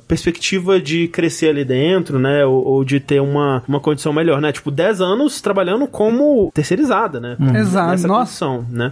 perspectiva 0.08 0.80
de 0.80 1.08
crescer 1.08 1.50
ali 1.50 1.64
dentro, 1.66 2.20
né? 2.20 2.46
Ou, 2.46 2.66
ou 2.66 2.84
de 2.84 3.00
ter 3.00 3.22
uma, 3.22 3.64
uma 3.68 3.80
condição 3.80 4.12
melhor, 4.14 4.42
né? 4.42 4.52
Tipo, 4.52 4.72
10 4.72 5.02
anos 5.02 5.42
trabalhando 5.42 5.88
como 5.88 6.52
terceirizada, 6.54 7.20
né? 7.20 7.38
Exato, 7.56 7.92
Nessa 7.92 8.08
nossa. 8.08 8.46
condição, 8.46 8.66
né? 8.70 8.92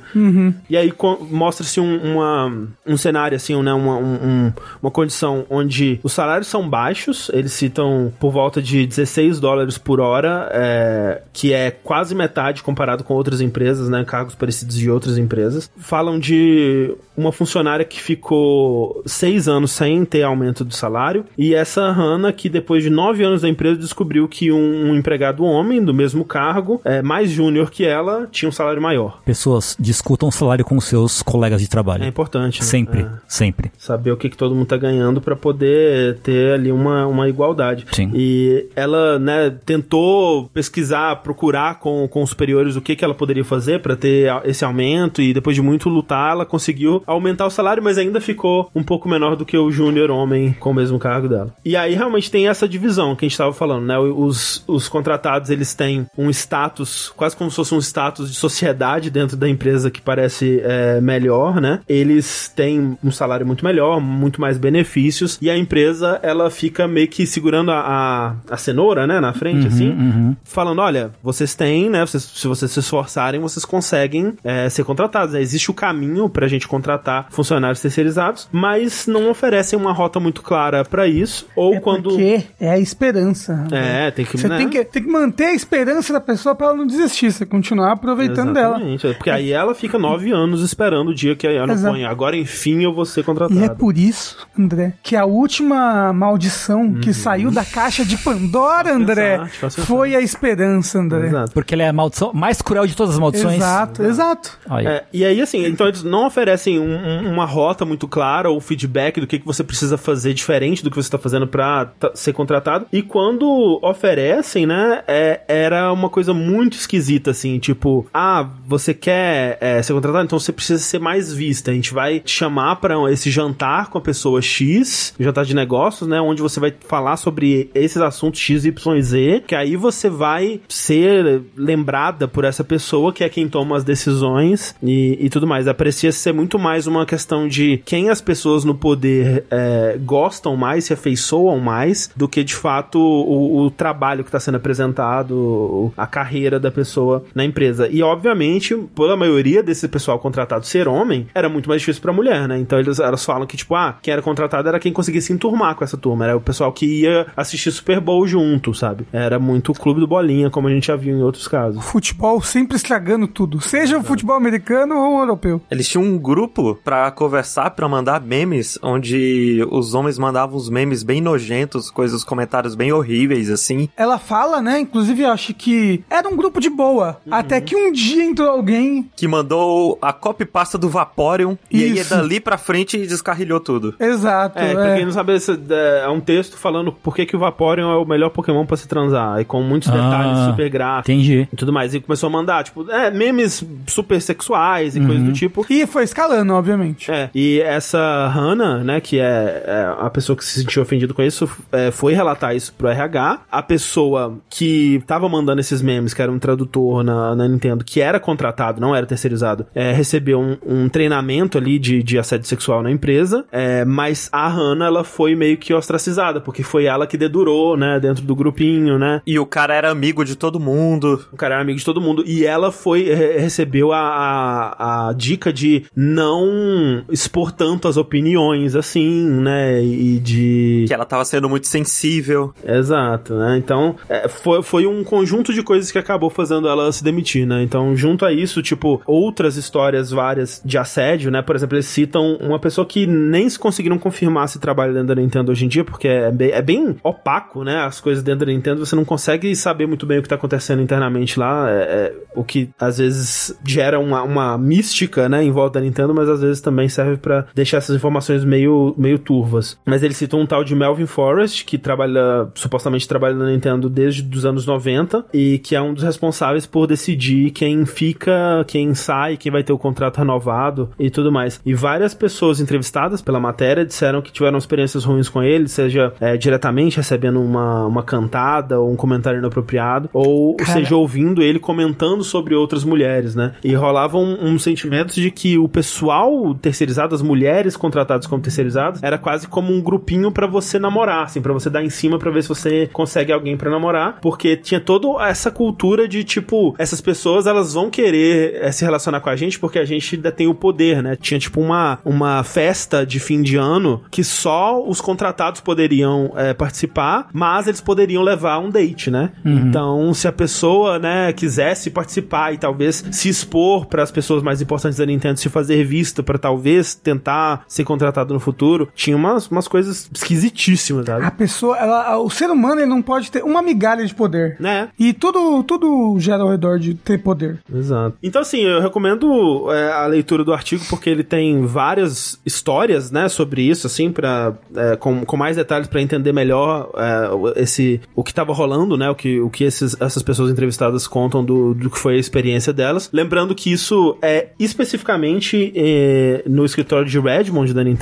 E 0.69 0.77
aí 0.77 0.93
mostra-se 1.29 1.79
um, 1.79 1.97
uma, 2.13 2.67
um 2.85 2.97
cenário, 2.97 3.35
assim, 3.35 3.61
né? 3.61 3.73
Uma, 3.73 3.97
um- 3.97 4.15
um- 4.15 4.53
uma 4.81 4.91
condição 4.91 5.45
onde 5.49 5.99
os 6.03 6.13
salários 6.13 6.47
são 6.47 6.67
baixos, 6.69 7.29
eles 7.33 7.51
citam 7.53 8.11
por 8.19 8.31
volta 8.31 8.61
de 8.61 8.85
16 8.85 9.39
dólares 9.39 9.77
por 9.77 9.99
hora, 9.99 10.49
é, 10.53 11.21
que 11.33 11.53
é 11.53 11.71
quase 11.71 12.13
metade 12.15 12.63
comparado 12.63 13.03
com 13.03 13.13
outras 13.13 13.41
empresas, 13.41 13.89
né? 13.89 14.03
Cargos 14.05 14.35
parecidos 14.35 14.75
de 14.77 14.89
outras 14.89 15.17
empresas. 15.17 15.69
Falam 15.77 16.19
de 16.19 16.93
uma 17.17 17.31
funcionária 17.31 17.85
que 17.85 17.99
ficou 18.01 19.01
seis 19.15 19.47
anos 19.47 19.71
sem 19.71 20.03
ter 20.05 20.23
aumento 20.23 20.63
de 20.65 20.75
salário, 20.75 21.25
e 21.37 21.53
essa 21.55 21.89
Hannah, 21.91 22.31
que 22.33 22.49
depois 22.49 22.83
de 22.83 22.89
nove 22.89 23.23
anos 23.23 23.41
da 23.41 23.49
empresa, 23.49 23.77
descobriu 23.79 24.27
que 24.27 24.51
um, 24.51 24.91
um 24.91 24.95
empregado 24.95 25.43
homem 25.43 25.83
do 25.83 25.93
mesmo 25.93 26.23
cargo, 26.25 26.79
é, 26.83 27.01
mais 27.01 27.29
júnior 27.31 27.71
que 27.71 27.85
ela, 27.85 28.27
tinha 28.31 28.49
um 28.49 28.51
salário 28.51 28.81
maior. 28.81 29.21
Pessoas 29.25 29.75
discutam 29.79 30.29
o 30.29 30.31
salário 30.31 30.63
com 30.65 30.79
seus 30.79 31.21
colegas 31.21 31.61
de 31.61 31.69
trabalho. 31.69 32.03
É 32.03 32.07
importante. 32.07 32.59
né? 32.61 32.65
Sempre, 32.65 33.01
É. 33.01 33.09
sempre. 33.27 33.71
Saber 33.77 34.11
o 34.11 34.17
que, 34.17 34.29
que 34.29 34.37
todo 34.37 34.53
mundo 34.55 34.67
tá 34.67 34.77
ganhando 34.77 35.21
pra 35.21 35.35
poder 35.35 36.17
ter 36.19 36.53
ali 36.53 36.71
uma, 36.71 37.07
uma 37.07 37.27
igualdade. 37.29 37.85
Sim. 37.91 38.11
E 38.13 38.67
ela, 38.75 39.17
né, 39.19 39.53
tentou 39.65 40.49
pesquisar, 40.53 41.15
procurar 41.17 41.79
com, 41.79 42.07
com 42.07 42.23
os 42.23 42.29
superiores 42.31 42.75
o 42.75 42.81
que, 42.81 42.95
que 42.95 43.03
ela 43.05 43.13
poderia 43.13 43.43
fazer 43.43 43.79
pra 43.81 43.95
ter 43.95 44.31
esse 44.45 44.63
aumento 44.65 45.21
e 45.21 45.33
depois 45.33 45.55
de 45.55 45.61
muito 45.61 45.89
lutar, 45.89 46.31
ela 46.31 46.45
conseguiu 46.45 47.03
aumentar 47.05 47.45
o 47.45 47.49
salário, 47.49 47.83
mas 47.83 47.97
ainda 47.97 48.19
ficou 48.19 48.69
um 48.75 48.83
pouco 48.83 49.04
menor 49.09 49.35
do 49.35 49.45
que 49.45 49.57
o 49.57 49.71
júnior 49.71 50.11
homem 50.11 50.55
com 50.59 50.71
o 50.71 50.73
mesmo 50.73 50.99
cargo 50.99 51.27
dela. 51.27 51.53
E 51.63 51.75
aí 51.75 51.93
realmente 51.93 52.29
tem 52.31 52.47
essa 52.47 52.67
divisão 52.67 53.15
que 53.15 53.25
a 53.25 53.27
gente 53.27 53.37
tava 53.37 53.53
falando, 53.53 53.85
né? 53.85 53.97
Os, 53.97 54.63
os 54.67 54.87
contratados, 54.87 55.49
eles 55.49 55.73
têm 55.73 56.07
um 56.17 56.29
status, 56.29 57.11
quase 57.15 57.35
como 57.35 57.49
se 57.49 57.55
fosse 57.55 57.73
um 57.73 57.79
status 57.79 58.29
de 58.29 58.35
sociedade 58.35 59.09
dentro 59.09 59.35
da 59.37 59.47
empresa 59.47 59.91
que 59.91 60.01
parece 60.01 60.61
é, 60.63 61.01
melhor, 61.01 61.59
né? 61.59 61.81
Eles 61.87 62.51
têm 62.55 62.97
um 63.03 63.11
salário 63.11 63.45
muito 63.45 63.63
melhor, 63.63 63.99
muito 63.99 64.39
mais 64.39 64.57
benefícios, 64.57 65.37
e 65.41 65.49
a 65.49 65.57
empresa, 65.57 66.19
ela 66.23 66.49
fica 66.49 66.87
meio 66.87 67.07
que 67.07 67.25
segurando 67.25 67.71
a, 67.71 67.79
a, 67.79 68.53
a 68.53 68.57
cenoura, 68.57 69.05
né, 69.07 69.19
na 69.19 69.33
frente, 69.33 69.67
assim, 69.67 70.35
falando, 70.43 70.79
olha, 70.79 71.11
vocês 71.21 71.55
têm, 71.55 71.89
né, 71.89 72.05
vocês, 72.05 72.23
se 72.23 72.47
vocês 72.47 72.71
se 72.71 72.79
esforçarem, 72.79 73.39
vocês 73.41 73.65
conseguem 73.65 74.33
é, 74.43 74.69
ser 74.69 74.83
contratados. 74.83 75.33
né? 75.33 75.41
Existe 75.41 75.69
o 75.71 75.73
caminho 75.73 76.29
pra 76.29 76.47
gente 76.47 76.67
contratar 76.67 77.27
funcionários 77.29 77.81
terceirizados, 77.81 78.47
mas 78.51 78.94
não 79.07 79.29
oferecem 79.29 79.77
uma 79.77 79.91
rota 79.91 80.19
muito 80.19 80.41
clara 80.41 80.83
pra 80.85 81.07
isso, 81.07 81.47
ou 81.55 81.75
É 81.75 81.79
quando... 81.79 82.09
porque 82.09 82.43
é 82.59 82.69
a 82.71 82.79
esperança. 82.79 83.67
É, 83.71 84.11
tem 84.11 84.25
que... 84.25 84.37
Você 84.37 84.47
né? 84.47 84.57
tem, 84.57 84.69
que, 84.69 84.83
tem 84.85 85.03
que 85.03 85.09
manter 85.09 85.45
a 85.45 85.53
esperança 85.53 86.11
da 86.13 86.19
pessoa 86.21 86.55
pra 86.55 86.67
ela 86.67 86.75
não 86.75 86.87
desistir, 86.87 87.31
você 87.31 87.45
continuar 87.45 87.91
aproveitando 87.93 88.53
dela. 88.53 88.75
Exatamente, 88.77 89.07
porque 89.15 89.29
aí 89.29 89.51
ela 89.51 89.73
fica 89.75 89.97
nove 89.99 90.31
anos 90.31 90.61
esperando 90.61 91.09
o 91.09 91.13
dia 91.15 91.35
que 91.35 91.45
ela 91.47 91.73
Exato. 91.73 91.93
põe, 91.93 92.05
agora 92.05 92.35
enfim 92.37 92.83
eu 92.83 92.93
vou 92.93 93.05
ser 93.05 93.23
contratada. 93.23 93.59
E 93.59 93.63
é 93.63 93.69
por 93.69 93.97
isso, 93.97 94.37
André, 94.57 94.93
que 95.03 95.15
a 95.15 95.25
última 95.25 96.11
maldição 96.13 96.93
que 96.95 97.13
saiu 97.13 97.51
da 97.51 97.63
caixa 97.63 98.03
de 98.05 98.17
Pandora, 98.17 98.93
André, 98.93 99.37
pensar, 99.59 99.69
foi 99.83 100.15
a 100.15 100.21
esperança, 100.21 100.99
André. 100.99 101.27
Exato. 101.27 101.51
Porque 101.51 101.75
ele 101.75 101.81
é 101.83 101.89
a 101.89 101.93
maldição 101.93 102.31
mais 102.33 102.61
cruel 102.61 102.85
de 102.87 102.95
todas 102.95 103.13
as 103.13 103.19
maldições. 103.19 103.55
Exato, 103.57 104.03
exato. 104.03 104.59
É, 104.85 105.03
e 105.13 105.23
aí, 105.25 105.41
assim, 105.41 105.65
então 105.65 105.87
eles 105.87 106.03
não 106.03 106.27
oferecem 106.27 106.79
um- 106.79 106.95
um- 106.95 107.33
uma 107.33 107.45
rota 107.45 107.85
muito 107.85 108.07
clara 108.07 108.49
ou 108.49 108.59
feedback 108.59 108.84
do 108.87 109.27
que, 109.27 109.39
que 109.39 109.45
você 109.45 109.63
precisa 109.63 109.97
fazer 109.97 110.33
diferente 110.33 110.83
do 110.83 110.89
que 110.89 110.95
você 110.95 111.07
está 111.07 111.17
fazendo 111.17 111.47
para 111.47 111.91
ser 112.13 112.33
contratado. 112.33 112.85
E 112.91 113.01
quando 113.01 113.79
oferecem, 113.81 114.65
né, 114.65 115.03
é- 115.07 115.41
era 115.47 115.91
uma 115.91 116.09
coisa 116.09 116.33
muito 116.33 116.77
esquisita, 116.77 117.31
assim, 117.31 117.59
tipo, 117.59 118.07
ah, 118.13 118.49
você 118.67 118.93
quer 118.93 119.57
é, 119.61 119.81
ser 119.81 119.93
contratado, 119.93 120.25
então 120.25 120.39
você 120.39 120.51
precisa 120.51 120.81
ser 120.81 120.99
mais 120.99 121.33
vista. 121.33 121.71
A 121.71 121.73
gente 121.73 121.93
vai 121.93 122.19
te 122.19 122.31
chamar 122.31 122.77
para 122.77 122.95
esse 123.11 123.29
jantar 123.29 123.89
com 123.89 123.97
a 123.97 124.01
pessoa 124.01 124.41
X, 124.41 125.13
jantar 125.19 125.45
de 125.45 125.55
negócios, 125.55 126.07
né, 126.07 126.19
onde 126.19 126.41
você 126.41 126.59
vai 126.59 126.73
falar 126.87 127.17
sobre 127.17 127.69
esses 127.73 127.97
assuntos 127.97 128.39
X, 128.39 128.65
Y, 128.65 129.01
Z, 129.01 129.43
que 129.47 129.55
aí 129.55 129.75
você 129.75 130.09
vai 130.09 130.59
ser 130.67 131.41
lembrada 131.55 132.27
por 132.27 132.43
essa 132.43 132.63
pessoa 132.63 133.13
que 133.13 133.23
é 133.23 133.29
quem 133.29 133.47
toma 133.47 133.77
as 133.77 133.83
decisões 133.83 134.75
e, 134.81 135.17
e 135.19 135.29
tudo 135.29 135.47
mais. 135.47 135.65
Parecia 135.73 136.11
ser 136.11 136.33
muito 136.33 136.59
mais 136.59 136.87
uma 136.87 137.05
questão 137.05 137.47
de 137.47 137.81
quem 137.85 138.09
as 138.09 138.21
pessoas 138.21 138.64
no 138.65 138.75
poder 138.75 139.45
é, 139.49 139.97
gostam 140.03 140.55
mais, 140.55 140.85
se 140.85 140.93
afeiçoam 140.93 141.59
mais, 141.59 142.09
do 142.15 142.27
que 142.27 142.43
de 142.43 142.55
fato 142.55 142.99
o, 142.99 143.65
o 143.65 143.71
trabalho 143.71 144.23
que 144.23 144.29
está 144.29 144.39
sendo 144.39 144.55
apresentado, 144.55 145.35
o- 145.35 145.93
a 145.97 146.07
carreira 146.07 146.59
da 146.59 146.71
pessoa 146.71 147.23
na 147.33 147.43
empresa. 147.45 147.87
E 147.89 148.01
obviamente, 148.01 148.75
pela 148.95 149.15
maioria 149.17 149.61
desse 149.63 149.87
pessoal 149.87 150.19
contratado 150.19 150.65
ser 150.65 150.87
homem, 150.87 151.27
era 151.33 151.49
muito 151.49 151.69
mais 151.69 151.81
difícil 151.81 152.01
pra 152.01 152.13
mulher, 152.13 152.47
né? 152.47 152.57
Então 152.59 152.79
eles, 152.79 152.99
elas 152.99 153.23
falam 153.25 153.45
que, 153.47 153.57
tipo, 153.57 153.75
ah, 153.75 153.97
quem 154.01 154.11
era 154.11 154.21
contratado 154.21 154.67
era 154.67 154.79
quem 154.79 154.91
conseguia 154.93 155.21
se 155.21 155.33
enturmar 155.33 155.75
com 155.75 155.83
essa 155.83 155.97
turma, 155.97 156.25
era 156.25 156.37
o 156.37 156.41
pessoal 156.41 156.71
que 156.71 157.01
ia 157.01 157.27
assistir 157.35 157.71
Super 157.71 157.99
Bowl 157.99 158.25
junto, 158.27 158.73
sabe? 158.73 159.05
Era 159.11 159.39
muito 159.39 159.71
o 159.71 159.75
clube 159.75 159.99
do 159.99 160.07
bolinha, 160.07 160.49
como 160.49 160.67
a 160.67 160.71
gente 160.71 160.87
já 160.87 160.95
viu 160.95 161.15
em 161.17 161.21
outros 161.21 161.47
casos. 161.47 161.83
Futebol 161.85 162.41
sempre 162.41 162.75
estragando 162.77 163.27
tudo, 163.27 163.59
seja 163.61 163.97
o 163.97 164.03
futebol 164.03 164.35
americano 164.35 164.95
ou 164.95 165.17
o 165.17 165.19
europeu. 165.21 165.61
Eles 165.69 165.87
tinham 165.87 166.03
um 166.03 166.17
grupo 166.17 166.75
pra 166.83 167.11
conversar, 167.11 167.71
pra 167.71 167.87
mandar 167.87 168.19
memes, 168.55 168.79
onde 168.81 169.65
os 169.69 169.93
homens 169.93 170.17
mandavam 170.17 170.57
uns 170.57 170.69
memes 170.69 171.03
bem 171.03 171.21
nojentos, 171.21 171.91
coisas, 171.91 172.23
comentários 172.23 172.75
bem 172.75 172.91
horríveis, 172.91 173.49
assim. 173.49 173.89
Ela 173.97 174.17
fala, 174.17 174.61
né? 174.61 174.79
Inclusive, 174.79 175.23
eu 175.23 175.31
acho 175.31 175.53
que 175.53 176.03
era 176.09 176.27
um 176.27 176.35
grupo 176.35 176.59
de 176.59 176.69
boa. 176.69 177.17
Até 177.29 177.59
que 177.61 177.75
um 177.75 177.91
dia 177.91 178.23
entrou 178.23 178.49
alguém. 178.49 179.09
Que 179.15 179.27
mandou 179.27 179.97
a 180.01 180.13
copy 180.13 180.45
pasta 180.45 180.77
do 180.77 180.89
Vaporeon 180.89 181.55
e 181.69 181.83
aí 181.83 181.97
Isso. 181.97 182.09
dali 182.15 182.39
pra 182.39 182.57
frente 182.57 182.97
descarrilhou 182.97 183.59
tudo. 183.59 183.95
Exato. 183.99 184.57
É, 184.57 184.73
pra 184.73 184.87
é. 184.89 184.95
quem 184.97 185.05
não 185.05 185.11
sabe, 185.11 185.33
é, 185.33 186.03
é 186.05 186.09
um 186.09 186.19
texto 186.19 186.57
falando 186.57 186.91
por 186.91 187.15
que, 187.15 187.25
que 187.25 187.35
o 187.35 187.39
Vaporeon 187.39 187.91
é 187.91 187.97
o 187.97 188.05
melhor 188.05 188.29
Pokémon 188.29 188.65
pra 188.65 188.77
se 188.77 188.87
transar. 188.87 189.39
E 189.39 189.45
com 189.45 189.61
muitos 189.61 189.89
Ah, 189.89 189.93
detalhes 189.93 190.45
super 190.51 190.69
gráficos. 190.69 191.09
Entendi. 191.09 191.47
E 191.51 191.55
tudo 191.55 191.73
mais. 191.73 191.93
E 191.93 191.99
começou 191.99 192.27
a 192.27 192.31
mandar, 192.31 192.63
tipo, 192.63 192.89
é, 192.89 193.11
memes 193.11 193.63
super 193.87 194.21
sexuais 194.21 194.95
e 194.95 195.01
coisas 195.01 195.23
do 195.23 195.33
tipo. 195.33 195.65
E 195.69 195.85
foi 195.85 196.03
escalando, 196.03 196.53
obviamente. 196.53 197.11
É, 197.11 197.29
e 197.33 197.59
essa 197.61 198.27
Hannah, 198.45 198.83
né, 198.83 199.01
que 199.01 199.19
é, 199.19 199.63
é 199.65 199.95
a 199.99 200.09
pessoa 200.09 200.35
que 200.37 200.43
se 200.45 200.61
sentiu 200.61 200.81
ofendida 200.81 201.13
com 201.13 201.21
isso, 201.21 201.49
é, 201.71 201.91
foi 201.91 202.13
relatar 202.13 202.55
isso 202.55 202.73
pro 202.77 202.87
RH. 202.87 203.41
A 203.51 203.61
pessoa 203.63 204.37
que 204.49 205.01
tava 205.07 205.27
mandando 205.29 205.59
esses 205.61 205.81
memes, 205.81 206.13
que 206.13 206.21
era 206.21 206.31
um 206.31 206.39
tradutor 206.39 207.03
na, 207.03 207.35
na 207.35 207.47
Nintendo, 207.47 207.83
que 207.83 208.01
era 208.01 208.19
contratado, 208.19 208.79
não 208.79 208.95
era 208.95 209.05
terceirizado, 209.05 209.65
é, 209.73 209.91
recebeu 209.91 210.39
um, 210.39 210.57
um 210.65 210.89
treinamento 210.89 211.57
ali 211.57 211.79
de, 211.79 212.01
de 212.03 212.17
assédio 212.19 212.47
sexual 212.47 212.81
na 212.83 212.91
empresa, 212.91 213.45
é, 213.51 213.83
mas 213.85 214.29
a 214.31 214.47
Hannah, 214.47 214.85
ela 214.85 215.03
foi 215.03 215.35
meio 215.35 215.57
que 215.57 215.73
ostracizada, 215.73 216.39
porque 216.41 216.63
foi 216.63 216.85
ela 216.85 217.07
que 217.07 217.17
dedurou, 217.17 217.75
né, 217.77 217.99
dentro 217.99 218.23
do 218.23 218.35
grupinho, 218.35 218.97
né, 218.99 219.21
E 219.25 219.39
o 219.39 219.45
cara 219.45 219.73
era 219.73 219.89
amigo 219.91 220.23
de 220.23 220.35
todo 220.35 220.59
mundo. 220.59 221.25
o 221.31 221.37
cara 221.37 221.55
era 221.55 221.61
amigo 221.63 221.79
de 221.79 221.85
todo 221.85 222.01
mundo. 222.01 222.23
E 222.25 222.45
ela 222.45 222.71
foi, 222.71 223.03
re- 223.03 223.37
recebeu 223.37 223.91
a, 223.91 223.99
a, 223.99 225.09
a 225.09 225.13
dica 225.13 225.51
de 225.51 225.83
não 225.95 227.03
expor 227.09 227.51
tanto 227.51 227.87
as 227.87 227.97
opiniões, 227.97 228.34
assim, 228.75 229.27
né? 229.29 229.81
E 229.83 230.19
de. 230.19 230.85
Que 230.87 230.93
ela 230.93 231.05
tava 231.05 231.25
sendo 231.25 231.49
muito 231.49 231.67
sensível. 231.67 232.53
Exato, 232.63 233.35
né? 233.35 233.57
Então, 233.57 233.95
é, 234.09 234.27
foi, 234.27 234.61
foi 234.63 234.85
um 234.85 235.03
conjunto 235.03 235.53
de 235.53 235.61
coisas 235.63 235.91
que 235.91 235.97
acabou 235.97 236.29
fazendo 236.29 236.67
ela 236.67 236.91
se 236.91 237.03
demitir, 237.03 237.45
né? 237.45 237.61
Então, 237.63 237.95
junto 237.95 238.25
a 238.25 238.33
isso, 238.33 238.61
tipo, 238.61 239.01
outras 239.05 239.55
histórias 239.55 240.11
várias 240.11 240.61
de 240.63 240.77
assédio, 240.77 241.31
né? 241.31 241.41
Por 241.41 241.55
exemplo, 241.55 241.75
eles 241.75 241.85
citam 241.85 242.37
uma 242.41 242.59
pessoa 242.59 242.85
que 242.85 243.05
nem 243.05 243.49
se 243.49 243.59
conseguiram 243.59 243.97
confirmar 243.97 244.47
se 244.47 244.59
trabalha 244.59 244.93
dentro 244.93 245.07
da 245.07 245.15
Nintendo 245.15 245.51
hoje 245.51 245.65
em 245.65 245.67
dia, 245.67 245.83
porque 245.83 246.07
é 246.07 246.31
bem, 246.31 246.51
é 246.51 246.61
bem 246.61 246.95
opaco, 247.03 247.63
né? 247.63 247.77
As 247.77 247.99
coisas 247.99 248.23
dentro 248.23 248.45
da 248.45 248.51
Nintendo, 248.51 248.85
você 248.85 248.95
não 248.95 249.05
consegue 249.05 249.55
saber 249.55 249.87
muito 249.87 250.05
bem 250.05 250.19
o 250.19 250.23
que 250.23 250.29
tá 250.29 250.35
acontecendo 250.35 250.81
internamente 250.81 251.39
lá, 251.39 251.69
é, 251.69 251.73
é, 251.73 252.13
o 252.35 252.43
que 252.43 252.69
às 252.79 252.97
vezes 252.97 253.57
gera 253.65 253.99
uma, 253.99 254.23
uma 254.23 254.57
mística, 254.57 255.29
né? 255.29 255.43
Em 255.43 255.51
volta 255.51 255.79
da 255.79 255.85
Nintendo, 255.85 256.13
mas 256.13 256.29
às 256.29 256.41
vezes 256.41 256.61
também 256.61 256.89
serve 256.89 257.17
pra 257.17 257.45
deixar 257.53 257.77
essas 257.77 257.95
informações 257.95 258.24
meio, 258.43 258.93
meio 258.97 259.19
turvas. 259.19 259.77
Mas 259.85 260.03
eles 260.03 260.17
citam 260.17 260.41
um 260.41 260.45
tal 260.45 260.63
de 260.63 260.75
Melvin 260.75 261.05
Forrest, 261.05 261.63
que 261.65 261.77
trabalha, 261.77 262.47
supostamente 262.55 263.07
trabalha 263.07 263.35
na 263.35 263.47
Nintendo 263.47 263.89
desde 263.89 264.25
os 264.35 264.45
anos 264.45 264.65
90, 264.65 265.25
e 265.33 265.59
que 265.59 265.75
é 265.75 265.81
um 265.81 265.93
dos 265.93 266.03
responsáveis 266.03 266.65
por 266.65 266.87
decidir 266.87 267.51
quem 267.51 267.85
fica, 267.85 268.63
quem 268.67 268.93
sai, 268.93 269.37
quem 269.37 269.51
vai 269.51 269.63
ter 269.63 269.73
o 269.73 269.77
contrato 269.77 270.17
renovado 270.17 270.89
e 270.99 271.09
tudo 271.09 271.31
mais. 271.31 271.59
E 271.65 271.73
várias 271.73 272.13
pessoas 272.13 272.59
entrevistadas 272.59 273.21
pela 273.21 273.39
matéria 273.39 273.85
disseram 273.85 274.21
que 274.21 274.31
tiveram 274.31 274.57
experiências 274.57 275.03
ruins 275.03 275.29
com 275.29 275.43
ele, 275.43 275.67
seja 275.67 276.13
é, 276.19 276.37
diretamente 276.37 276.97
recebendo 276.97 277.41
uma, 277.41 277.85
uma 277.85 278.03
cantada 278.03 278.79
ou 278.79 278.91
um 278.91 278.95
comentário 278.95 279.39
inapropriado, 279.39 280.09
ou 280.13 280.55
Cara. 280.55 280.71
seja, 280.71 280.95
ouvindo 280.95 281.41
ele 281.41 281.59
comentando 281.59 282.23
sobre 282.23 282.55
outras 282.55 282.83
mulheres, 282.83 283.35
né? 283.35 283.53
E 283.63 283.73
rolava 283.73 284.17
um, 284.17 284.53
um 284.53 284.59
sentimento 284.59 285.13
de 285.15 285.31
que 285.31 285.57
o 285.57 285.67
pessoal 285.67 286.53
terceirizado, 286.55 287.13
as 287.13 287.21
mulheres 287.21 287.75
contratadas 287.75 288.14
como 288.25 288.41
terceirizadas, 288.41 289.01
era 289.03 289.17
quase 289.17 289.47
como 289.47 289.73
um 289.73 289.81
grupinho 289.81 290.31
pra 290.31 290.47
você 290.47 290.79
namorar, 290.79 291.23
assim, 291.23 291.41
pra 291.41 291.53
você 291.53 291.69
dar 291.69 291.83
em 291.83 291.89
cima 291.89 292.17
pra 292.17 292.31
ver 292.31 292.43
se 292.43 292.49
você 292.49 292.89
consegue 292.93 293.31
alguém 293.31 293.57
pra 293.57 293.69
namorar, 293.69 294.19
porque 294.21 294.55
tinha 294.55 294.79
toda 294.79 295.07
essa 295.27 295.51
cultura 295.51 296.07
de 296.07 296.23
tipo, 296.23 296.75
essas 296.77 297.01
pessoas 297.01 297.47
elas 297.47 297.73
vão 297.73 297.89
querer 297.89 298.59
eh, 298.61 298.71
se 298.71 298.83
relacionar 298.83 299.19
com 299.19 299.29
a 299.29 299.35
gente 299.35 299.59
porque 299.59 299.79
a 299.79 299.85
gente 299.85 300.15
ainda 300.15 300.31
tem 300.31 300.47
o 300.47 300.53
poder, 300.53 301.01
né? 301.03 301.15
Tinha 301.15 301.39
tipo 301.39 301.59
uma, 301.59 301.99
uma 302.05 302.43
festa 302.43 303.05
de 303.05 303.19
fim 303.19 303.41
de 303.41 303.57
ano 303.57 304.01
que 304.09 304.23
só 304.23 304.81
os 304.81 305.01
contratados 305.01 305.61
poderiam 305.61 306.31
eh, 306.35 306.53
participar, 306.53 307.27
mas 307.33 307.67
eles 307.67 307.81
poderiam 307.81 308.23
levar 308.23 308.59
um 308.59 308.69
date, 308.69 309.09
né? 309.11 309.31
Então, 309.45 310.13
se 310.13 310.27
a 310.27 310.31
pessoa, 310.31 310.99
né, 310.99 311.33
quisesse 311.33 311.89
participar 311.89 312.53
e 312.53 312.57
talvez 312.57 313.03
se 313.11 313.29
expor 313.29 313.85
para 313.85 314.03
as 314.03 314.11
pessoas 314.11 314.41
mais 314.43 314.61
importantes 314.61 314.97
da 314.97 315.05
Nintendo, 315.05 315.39
se 315.39 315.49
fazer 315.49 315.83
vista 315.83 316.23
pra 316.23 316.37
talvez 316.37 316.95
tentar 316.95 317.63
ser 317.67 317.83
contratado 317.83 318.04
no 318.33 318.39
futuro, 318.39 318.87
tinha 318.95 319.15
umas, 319.15 319.47
umas 319.49 319.67
coisas 319.67 320.09
esquisitíssimas, 320.13 321.05
sabe? 321.05 321.25
A 321.25 321.31
pessoa, 321.31 321.77
ela, 321.77 322.17
o 322.19 322.29
ser 322.29 322.49
humano, 322.49 322.81
ele 322.81 322.89
não 322.89 323.01
pode 323.01 323.31
ter 323.31 323.43
uma 323.43 323.61
migalha 323.61 324.05
de 324.05 324.13
poder. 324.13 324.57
Né? 324.59 324.89
E 324.99 325.13
tudo, 325.13 325.63
tudo 325.63 326.15
gera 326.19 326.43
ao 326.43 326.49
redor 326.49 326.79
de 326.79 326.93
ter 326.93 327.17
poder. 327.19 327.59
Exato. 327.73 328.17
Então, 328.21 328.41
assim, 328.41 328.61
eu 328.61 328.81
recomendo 328.81 329.71
é, 329.71 329.91
a 329.91 330.05
leitura 330.07 330.43
do 330.43 330.53
artigo 330.53 330.83
porque 330.89 331.09
ele 331.09 331.23
tem 331.23 331.65
várias 331.65 332.39
histórias, 332.45 333.11
né, 333.11 333.27
sobre 333.29 333.61
isso, 333.61 333.87
assim, 333.87 334.11
pra, 334.11 334.53
é, 334.75 334.95
com, 334.95 335.25
com 335.25 335.37
mais 335.37 335.55
detalhes 335.55 335.87
para 335.87 336.01
entender 336.01 336.31
melhor 336.31 336.89
é, 336.95 337.29
o- 337.33 337.49
esse, 337.55 338.01
o 338.15 338.23
que 338.23 338.33
tava 338.33 338.53
rolando, 338.53 338.97
né, 338.97 339.09
o 339.09 339.15
que, 339.15 339.39
o 339.39 339.49
que 339.49 339.63
esses, 339.63 339.95
essas 339.99 340.21
pessoas 340.23 340.51
entrevistadas 340.51 341.07
contam 341.07 341.43
do, 341.43 341.73
do 341.73 341.89
que 341.89 341.97
foi 341.97 342.15
a 342.15 342.19
experiência 342.19 342.71
delas. 342.73 343.09
Lembrando 343.11 343.53
que 343.55 343.71
isso 343.71 344.17
é 344.21 344.49
especificamente 344.59 345.71
é, 345.75 346.43
no 346.47 346.65
escritório 346.65 347.07
de 347.07 347.19
Redmond 347.19 347.73
da 347.73 347.83
Nintendo 347.83 347.94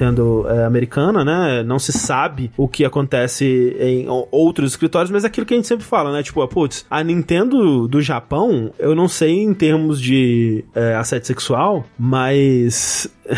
é, 0.47 0.65
americana, 0.65 1.23
né? 1.23 1.63
Não 1.63 1.79
se 1.79 1.91
sabe 1.91 2.51
o 2.57 2.67
que 2.67 2.83
acontece 2.85 3.75
em 3.79 4.05
outros 4.31 4.71
escritórios, 4.71 5.11
mas 5.11 5.23
é 5.23 5.27
aquilo 5.27 5.45
que 5.45 5.53
a 5.53 5.57
gente 5.57 5.67
sempre 5.67 5.85
fala, 5.85 6.11
né? 6.11 6.23
Tipo, 6.23 6.45
putz, 6.47 6.85
a 6.89 7.03
Nintendo 7.03 7.87
do 7.87 8.01
Japão, 8.01 8.71
eu 8.79 8.95
não 8.95 9.07
sei 9.07 9.41
em 9.41 9.53
termos 9.53 9.99
de 10.01 10.63
é, 10.75 10.95
assédio 10.95 11.27
sexual, 11.27 11.85
mas 11.97 13.07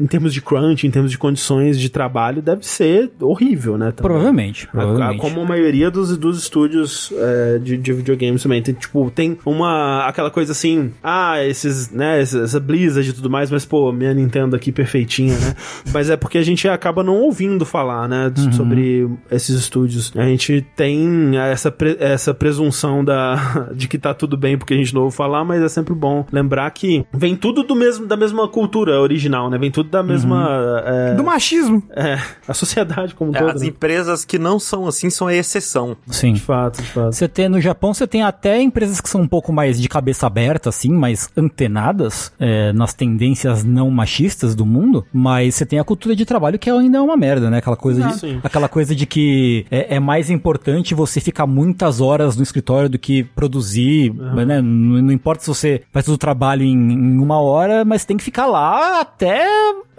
em 0.00 0.06
termos 0.06 0.32
de 0.34 0.40
crunch, 0.42 0.86
em 0.86 0.90
termos 0.90 1.10
de 1.10 1.18
condições 1.18 1.78
de 1.78 1.88
trabalho, 1.88 2.42
deve 2.42 2.66
ser 2.66 3.10
horrível, 3.20 3.78
né? 3.78 3.90
também. 3.92 4.02
Provavelmente, 4.12 4.66
A- 4.68 4.70
provavelmente. 4.72 5.20
como 5.20 5.40
a 5.40 5.44
maioria 5.44 5.90
dos, 5.90 6.16
dos 6.16 6.38
estúdios 6.38 7.12
é, 7.16 7.58
de, 7.58 7.76
de 7.76 7.92
videogames 7.92 8.42
também. 8.42 8.62
Tem, 8.62 8.74
tipo, 8.74 9.10
tem 9.10 9.38
uma. 9.44 10.06
aquela 10.06 10.30
coisa 10.30 10.52
assim. 10.52 10.92
Ah, 11.02 11.42
esses, 11.44 11.90
né? 11.90 12.20
Essa 12.20 12.60
Blizzard 12.60 13.08
e 13.08 13.12
tudo 13.12 13.30
mais, 13.30 13.50
mas, 13.50 13.64
pô, 13.64 13.90
minha 13.92 14.12
Nintendo 14.14 14.54
aqui 14.56 14.70
perfeitinha, 14.72 15.34
né? 15.38 15.54
mas 15.92 16.10
é 16.10 16.16
porque 16.16 16.38
a 16.38 16.42
gente 16.42 16.68
acaba 16.68 17.02
não 17.02 17.16
ouvindo 17.16 17.64
falar, 17.64 18.08
né? 18.08 18.32
Uhum. 18.38 18.52
Sobre 18.52 19.08
esses 19.30 19.58
estúdios. 19.58 20.12
A 20.16 20.24
gente 20.24 20.64
tem 20.76 21.36
essa, 21.38 21.70
pre- 21.70 21.96
essa 21.98 22.32
presunção 22.34 23.04
da, 23.04 23.68
de 23.74 23.88
que 23.88 23.98
tá 23.98 24.12
tudo 24.14 24.36
bem 24.36 24.56
porque 24.58 24.74
a 24.74 24.76
gente 24.76 24.94
não 24.94 25.02
ouve 25.02 25.16
falar, 25.16 25.44
mas 25.44 25.62
é 25.62 25.68
sempre 25.68 25.94
bom 25.94 26.24
lembrar 26.32 26.70
que 26.70 27.04
vem 27.12 27.34
tudo 27.36 27.62
do 27.62 27.74
mesmo, 27.74 28.06
da 28.06 28.16
mesma 28.16 28.46
cultura 28.48 29.00
original, 29.00 29.48
né? 29.50 29.58
Vem 29.58 29.70
tudo 29.70 29.88
da 29.90 30.02
mesma. 30.02 30.82
é, 30.84 31.14
Do 31.14 31.24
machismo. 31.24 31.82
é, 31.90 32.18
a 32.46 32.54
sociedade 32.54 33.14
como 33.14 33.32
um 33.32 33.36
É, 33.36 33.38
todo. 33.38 33.50
as 33.56 33.62
né? 33.62 33.68
empresas 33.68 34.24
que 34.24 34.38
não 34.38 34.58
são 34.58 34.86
assim 34.86 35.10
são 35.10 35.26
a 35.26 35.34
exceção. 35.34 35.96
Sim. 36.08 36.34
De 36.34 36.40
fato, 36.40 36.82
de 36.82 36.88
fato. 36.88 37.12
Você 37.14 37.28
tem 37.28 37.48
no 37.48 37.60
Japão, 37.60 37.92
você 37.94 38.06
tem 38.06 38.22
até 38.22 38.60
empresas 38.60 39.00
que 39.00 39.08
são 39.08 39.20
um 39.22 39.28
pouco 39.28 39.52
mais 39.52 39.80
de 39.80 39.88
cabeça 39.88 40.26
aberta, 40.26 40.68
assim, 40.68 40.90
mais 40.92 41.28
antenadas 41.36 42.32
é, 42.38 42.72
nas 42.72 42.94
tendências 42.94 43.62
não 43.64 43.90
machistas 43.90 44.54
do 44.54 44.66
mundo, 44.66 45.04
mas 45.12 45.54
você 45.54 45.64
tem 45.72 45.78
a 45.78 45.84
cultura 45.84 46.14
de 46.14 46.26
trabalho 46.26 46.58
que 46.58 46.68
ainda 46.68 46.98
é 46.98 47.00
uma 47.00 47.16
merda, 47.16 47.48
né? 47.48 47.56
Aquela 47.56 47.78
coisa 47.78 48.06
de, 48.06 48.18
Sim. 48.18 48.40
aquela 48.44 48.68
coisa 48.68 48.94
de 48.94 49.06
que 49.06 49.64
é, 49.70 49.96
é 49.96 49.98
mais 49.98 50.28
importante 50.28 50.94
você 50.94 51.18
ficar 51.18 51.46
muitas 51.46 51.98
horas 51.98 52.36
no 52.36 52.42
escritório 52.42 52.90
do 52.90 52.98
que 52.98 53.24
produzir, 53.24 54.12
né? 54.12 54.60
Não, 54.60 55.00
não 55.00 55.10
importa 55.10 55.42
se 55.42 55.48
você 55.48 55.80
faz 55.90 56.04
todo 56.04 56.16
o 56.16 56.18
trabalho 56.18 56.62
em, 56.62 56.74
em 56.74 57.18
uma 57.18 57.40
hora, 57.40 57.86
mas 57.86 58.04
tem 58.04 58.18
que 58.18 58.22
ficar 58.22 58.44
lá 58.44 59.00
até 59.00 59.46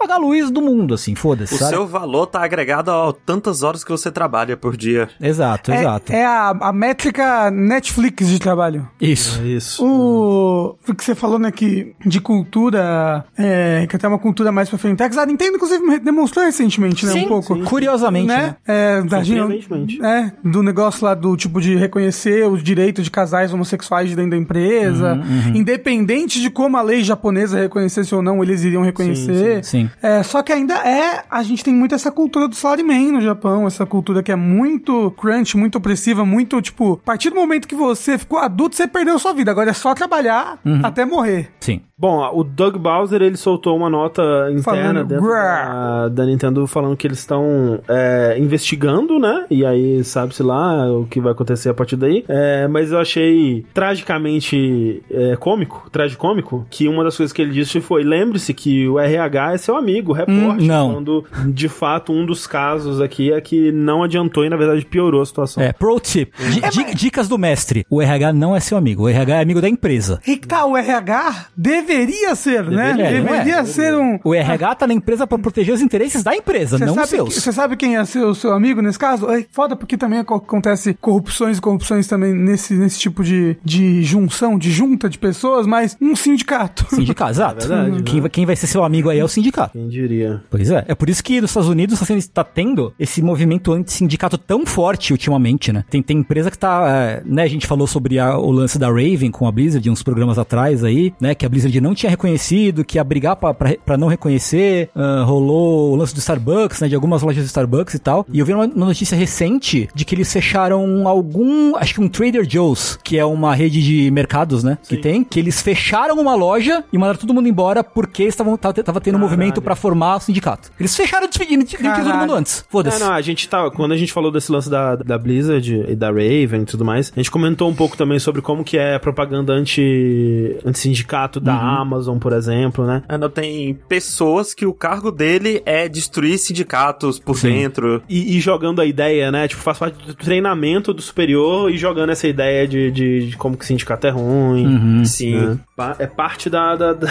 pagar 0.06 0.14
a 0.16 0.18
luz 0.18 0.50
do 0.50 0.60
mundo, 0.60 0.94
assim, 0.94 1.14
foda-se, 1.14 1.54
O 1.54 1.58
sabe? 1.58 1.70
seu 1.70 1.86
valor 1.86 2.26
tá 2.26 2.44
agregado 2.44 2.90
a 2.90 3.12
tantas 3.24 3.62
horas 3.62 3.82
que 3.82 3.90
você 3.90 4.10
trabalha 4.10 4.56
por 4.56 4.76
dia. 4.76 5.08
Exato, 5.20 5.72
É, 5.72 5.80
exato. 5.80 6.12
é 6.12 6.24
a, 6.24 6.50
a 6.60 6.72
métrica 6.72 7.50
Netflix 7.50 8.28
de 8.28 8.38
trabalho. 8.38 8.88
Isso. 9.00 9.40
É 9.42 9.46
isso. 9.46 9.84
O, 9.84 10.76
o 10.88 10.94
que 10.94 11.04
você 11.04 11.14
falou, 11.14 11.38
né, 11.38 11.50
que 11.50 11.94
de 12.04 12.20
cultura, 12.20 13.24
é, 13.36 13.86
que 13.88 13.96
até 13.96 14.06
uma 14.06 14.18
cultura 14.18 14.52
mais 14.52 14.68
pra 14.68 14.78
frente. 14.78 15.02
A 15.02 15.26
Nintendo, 15.26 15.56
inclusive, 15.56 15.98
demonstrou 16.00 16.44
recentemente, 16.44 17.06
né, 17.06 17.12
Sim, 17.12 17.24
um 17.24 17.28
pouco. 17.28 17.58
curiosamente, 17.64 18.26
né? 18.26 18.36
né? 18.36 18.56
É, 18.66 19.02
da 19.02 19.22
gente, 19.22 20.02
é, 20.02 20.32
do 20.44 20.62
negócio 20.62 21.04
lá 21.04 21.14
do 21.14 21.36
tipo 21.36 21.60
de 21.60 21.76
reconhecer 21.76 22.46
os 22.48 22.62
direitos 22.62 23.04
de 23.04 23.10
casais 23.10 23.52
homossexuais 23.52 24.08
de 24.10 24.16
dentro 24.16 24.32
da 24.32 24.36
empresa, 24.36 25.14
Uhum, 25.14 25.56
independente 25.56 26.40
de 26.40 26.50
como 26.50 26.76
a 26.76 26.82
lei 26.82 27.02
japonesa 27.02 27.58
reconhecesse 27.58 28.14
ou 28.14 28.22
não, 28.22 28.42
eles 28.42 28.62
iriam 28.64 28.82
reconhecer. 28.82 29.64
Sim. 29.64 29.88
É, 30.02 30.22
só 30.22 30.42
que 30.42 30.52
ainda 30.52 30.74
é, 30.86 31.24
a 31.30 31.42
gente 31.42 31.64
tem 31.64 31.74
muito 31.74 31.94
essa 31.94 32.10
cultura 32.10 32.46
do 32.48 32.54
salaryman 32.54 33.12
no 33.12 33.20
Japão, 33.20 33.66
essa 33.66 33.86
cultura 33.86 34.22
que 34.22 34.30
é 34.32 34.36
muito 34.36 35.10
crunch, 35.12 35.56
muito 35.56 35.76
opressiva, 35.78 36.24
muito, 36.24 36.60
tipo, 36.60 36.94
a 36.94 37.06
partir 37.06 37.30
do 37.30 37.36
momento 37.36 37.66
que 37.68 37.74
você 37.74 38.18
ficou 38.18 38.38
adulto, 38.38 38.76
você 38.76 38.86
perdeu 38.86 39.18
sua 39.18 39.32
vida, 39.32 39.50
agora 39.50 39.70
é 39.70 39.74
só 39.74 39.94
trabalhar 39.94 40.58
Uhum. 40.64 40.80
até 40.84 41.04
morrer. 41.04 41.50
Sim. 41.60 41.80
Bom, 41.96 42.28
o 42.34 42.42
Doug 42.42 42.76
Bowser 42.76 43.22
ele 43.22 43.36
soltou 43.36 43.76
uma 43.76 43.88
nota 43.88 44.22
interna 44.50 45.04
da, 45.04 46.08
da 46.08 46.26
Nintendo 46.26 46.66
falando 46.66 46.96
que 46.96 47.06
eles 47.06 47.20
estão 47.20 47.80
é, 47.88 48.36
investigando, 48.38 49.18
né? 49.20 49.46
E 49.48 49.64
aí 49.64 50.02
sabe-se 50.02 50.42
lá 50.42 50.90
o 50.90 51.06
que 51.06 51.20
vai 51.20 51.30
acontecer 51.32 51.68
a 51.68 51.74
partir 51.74 51.94
daí. 51.96 52.24
É, 52.28 52.66
mas 52.66 52.90
eu 52.90 52.98
achei 52.98 53.64
tragicamente 53.72 55.02
é, 55.10 55.36
cômico, 55.36 55.88
tragicômico, 55.90 56.66
que 56.70 56.88
uma 56.88 57.04
das 57.04 57.16
coisas 57.16 57.32
que 57.32 57.42
ele 57.42 57.52
disse 57.52 57.80
foi: 57.80 58.02
lembre-se 58.02 58.52
que 58.54 58.88
o 58.88 58.98
RH 58.98 59.52
é 59.54 59.58
seu 59.58 59.76
amigo, 59.76 60.12
reporte. 60.12 60.64
Hum, 60.64 60.66
não. 60.66 60.94
Quando 60.94 61.24
de 61.46 61.68
fato 61.68 62.12
um 62.12 62.26
dos 62.26 62.46
casos 62.46 63.00
aqui 63.00 63.32
é 63.32 63.40
que 63.40 63.70
não 63.72 64.02
adiantou 64.02 64.44
e 64.44 64.48
na 64.48 64.56
verdade 64.56 64.84
piorou 64.84 65.22
a 65.22 65.26
situação. 65.26 65.62
É, 65.62 65.72
pro 65.72 65.98
tip. 66.00 66.32
Di- 66.72 66.94
Dicas 66.94 67.28
do 67.28 67.38
mestre. 67.38 67.86
O 67.88 68.00
RH 68.02 68.32
não 68.32 68.54
é 68.54 68.60
seu 68.60 68.76
amigo. 68.76 69.04
O 69.04 69.08
RH 69.08 69.36
é 69.36 69.42
amigo 69.42 69.60
da 69.60 69.68
empresa. 69.68 70.20
E 70.26 70.36
que 70.36 70.46
tá, 70.46 70.64
o 70.66 70.76
RH 70.76 71.46
deveria 71.84 72.34
ser, 72.34 72.64
né? 72.70 72.94
Deveria, 72.94 73.56
é? 73.58 73.64
Ser 73.64 73.94
um. 73.94 74.18
O 74.24 74.34
RH 74.34 74.74
tá 74.74 74.86
na 74.86 74.94
empresa 74.94 75.26
pra 75.26 75.38
proteger 75.38 75.74
os 75.74 75.80
interesses 75.82 76.22
da 76.22 76.34
empresa, 76.34 76.78
Você 76.78 76.84
não 76.86 76.94
os 76.94 77.08
seus. 77.08 77.34
você 77.34 77.52
sabe 77.52 77.76
quem 77.76 77.96
é 77.96 78.04
seu, 78.04 78.34
seu 78.34 78.52
amigo 78.52 78.80
nesse 78.82 78.98
caso? 78.98 79.30
É 79.30 79.44
foda 79.52 79.76
porque 79.76 79.96
também 79.96 80.18
aco- 80.20 80.34
acontece 80.34 80.94
corrupções 81.00 81.58
e 81.58 81.60
corrupções 81.60 82.06
também 82.06 82.32
nesse, 82.34 82.74
nesse 82.74 82.98
tipo 82.98 83.22
de, 83.22 83.56
de 83.64 84.02
junção, 84.02 84.58
de 84.58 84.70
junta 84.70 85.08
de 85.08 85.18
pessoas, 85.18 85.66
mas 85.66 85.96
um 86.00 86.14
sindicato. 86.16 86.86
Sindicato, 86.94 87.32
exato. 87.32 87.64
É 87.64 87.68
verdade, 87.68 88.02
quem, 88.02 88.14
né? 88.16 88.20
vai- 88.22 88.30
quem 88.30 88.46
vai 88.46 88.56
ser 88.56 88.66
seu 88.66 88.84
amigo 88.84 89.08
aí 89.10 89.18
é 89.18 89.24
o 89.24 89.28
sindicato. 89.28 89.72
Quem 89.72 89.88
diria? 89.88 90.42
Pois 90.50 90.70
é. 90.70 90.84
É 90.88 90.94
por 90.94 91.08
isso 91.08 91.22
que 91.22 91.40
nos 91.40 91.50
Estados 91.50 91.68
Unidos 91.68 92.00
está 92.00 92.44
tá 92.44 92.50
tendo 92.50 92.92
esse 92.98 93.20
movimento 93.22 93.72
anti-sindicato 93.72 94.38
tão 94.38 94.64
forte 94.66 95.12
ultimamente, 95.12 95.72
né? 95.72 95.84
Tem, 95.90 96.02
tem 96.02 96.18
empresa 96.18 96.50
que 96.50 96.58
tá, 96.58 96.84
é, 96.88 97.22
né? 97.24 97.42
A 97.42 97.48
gente 97.48 97.66
falou 97.66 97.86
sobre 97.86 98.18
a- 98.18 98.36
o 98.38 98.50
lance 98.50 98.78
da 98.78 98.88
Raven 98.88 99.30
com 99.30 99.46
a 99.46 99.52
Blizzard 99.52 99.88
uns 99.90 100.02
programas 100.02 100.38
atrás 100.38 100.82
aí, 100.84 101.12
né? 101.20 101.34
Que 101.34 101.44
a 101.44 101.48
Blizzard 101.48 101.73
não 101.80 101.94
tinha 101.94 102.10
reconhecido, 102.10 102.84
que 102.84 102.98
ia 102.98 103.04
brigar 103.04 103.36
pra 103.36 103.96
não 103.96 104.08
reconhecer. 104.08 104.90
ah, 104.94 105.22
rolou 105.24 105.92
o 105.92 105.96
lance 105.96 106.14
do 106.14 106.18
Starbucks, 106.20 106.80
né? 106.80 106.88
De 106.88 106.94
algumas 106.94 107.22
lojas 107.22 107.42
do 107.44 107.46
Starbucks 107.46 107.94
e 107.94 107.98
tal. 107.98 108.26
E 108.32 108.38
eu 108.38 108.46
vi 108.46 108.52
uma, 108.54 108.64
uma 108.66 108.86
notícia 108.86 109.16
recente 109.16 109.88
de 109.94 110.04
que 110.04 110.14
eles 110.14 110.32
fecharam 110.32 111.06
algum, 111.08 111.76
acho 111.76 111.94
que 111.94 112.00
um 112.00 112.08
Trader 112.08 112.48
Joe's, 112.48 112.98
que 113.02 113.18
é 113.18 113.24
uma 113.24 113.54
rede 113.54 113.82
de 113.82 114.10
mercados, 114.10 114.62
né? 114.64 114.78
Que 114.88 114.96
tem, 114.96 115.24
que 115.24 115.38
eles 115.38 115.60
fecharam 115.62 116.16
uma 116.20 116.34
loja 116.34 116.84
e 116.92 116.98
mandaram 116.98 117.18
todo 117.18 117.34
mundo 117.34 117.48
embora 117.48 117.82
porque 117.84 118.24
estavam 118.24 118.56
tava, 118.56 118.74
tava 118.82 119.00
tendo 119.00 119.14
um 119.16 119.18
Caralho. 119.20 119.30
movimento 119.38 119.62
pra 119.62 119.74
formar 119.74 120.16
o 120.16 120.20
sindicato. 120.20 120.70
Eles 120.78 120.94
fecharam 120.94 121.28
despedindo 121.28 121.64
de 121.64 121.76
todo 121.76 121.82
Caralho. 121.82 122.18
mundo 122.18 122.34
antes. 122.34 122.64
Foda-se. 122.68 123.00
não, 123.00 123.12
a 123.12 123.20
gente 123.20 123.48
tá. 123.48 123.70
Quando 123.70 123.92
a 123.92 123.96
gente 123.96 124.12
falou 124.12 124.30
desse 124.30 124.50
lance 124.50 124.68
da, 124.70 124.96
da 124.96 125.18
Blizzard 125.18 125.84
e 125.88 125.94
da 125.96 126.08
Raven 126.08 126.62
e 126.62 126.64
tudo 126.64 126.84
mais, 126.84 127.12
a 127.14 127.18
gente 127.20 127.30
comentou 127.30 127.68
um 127.68 127.74
pouco 127.74 127.96
também 127.96 128.18
sobre 128.18 128.40
como 128.42 128.62
que 128.64 128.76
é 128.78 128.94
a 128.94 129.00
propaganda 129.00 129.52
anti, 129.52 130.56
anti-sindicato 130.64 131.40
da 131.40 131.54
Amazon, 131.64 132.18
por 132.18 132.32
exemplo, 132.32 132.86
né? 132.86 133.02
Ainda 133.08 133.28
tem 133.28 133.74
pessoas 133.88 134.54
que 134.54 134.66
o 134.66 134.72
cargo 134.72 135.10
dele 135.10 135.62
é 135.64 135.88
destruir 135.88 136.38
sindicatos 136.38 137.18
por 137.18 137.36
Sim. 137.36 137.50
dentro. 137.50 138.02
E, 138.08 138.36
e 138.36 138.40
jogando 138.40 138.80
a 138.80 138.86
ideia, 138.86 139.30
né? 139.30 139.48
Tipo, 139.48 139.62
faz 139.62 139.78
parte 139.78 140.06
do 140.06 140.14
treinamento 140.14 140.92
do 140.92 141.02
superior 141.02 141.70
e 141.70 141.76
jogando 141.76 142.10
essa 142.10 142.26
ideia 142.26 142.66
de, 142.66 142.90
de, 142.90 143.28
de 143.28 143.36
como 143.36 143.56
que 143.56 143.66
sindicato 143.66 144.06
é 144.06 144.10
ruim. 144.10 144.66
Uhum. 144.66 145.04
Sim. 145.04 145.34
né? 145.36 145.58
É 145.98 146.06
parte 146.06 146.48
da, 146.48 146.76
da, 146.76 146.92
da, 146.92 147.08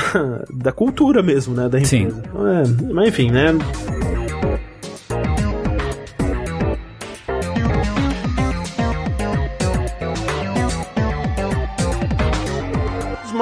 da 0.50 0.72
cultura 0.72 1.22
mesmo, 1.22 1.54
né? 1.54 1.70
Da 1.70 1.80
empresa. 1.80 1.88
Sim. 1.88 2.08
Então, 2.08 2.48
é, 2.48 2.64
mas 2.94 3.08
enfim, 3.10 3.32
né? 3.32 3.54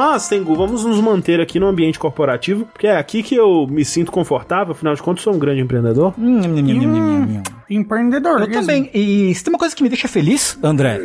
Mas, 0.03 0.27
Tengu, 0.27 0.55
vamos 0.55 0.83
nos 0.83 0.99
manter 0.99 1.39
aqui 1.39 1.59
no 1.59 1.67
ambiente 1.67 1.99
corporativo, 1.99 2.65
porque 2.65 2.87
é 2.87 2.97
aqui 2.97 3.21
que 3.21 3.35
eu 3.35 3.67
me 3.69 3.85
sinto 3.85 4.11
confortável, 4.11 4.71
afinal 4.71 4.95
de 4.95 5.03
contas, 5.03 5.23
sou 5.23 5.31
um 5.31 5.37
grande 5.37 5.61
empreendedor. 5.61 6.11
Hum. 6.17 7.43
Empreendedor. 7.75 8.41
Eu 8.41 8.51
também. 8.51 8.89
E 8.93 9.33
se 9.33 9.43
tem 9.43 9.51
uma 9.53 9.57
coisa 9.59 9.75
que 9.75 9.81
me 9.83 9.89
deixa 9.89 10.07
feliz, 10.07 10.57
André, 10.61 10.99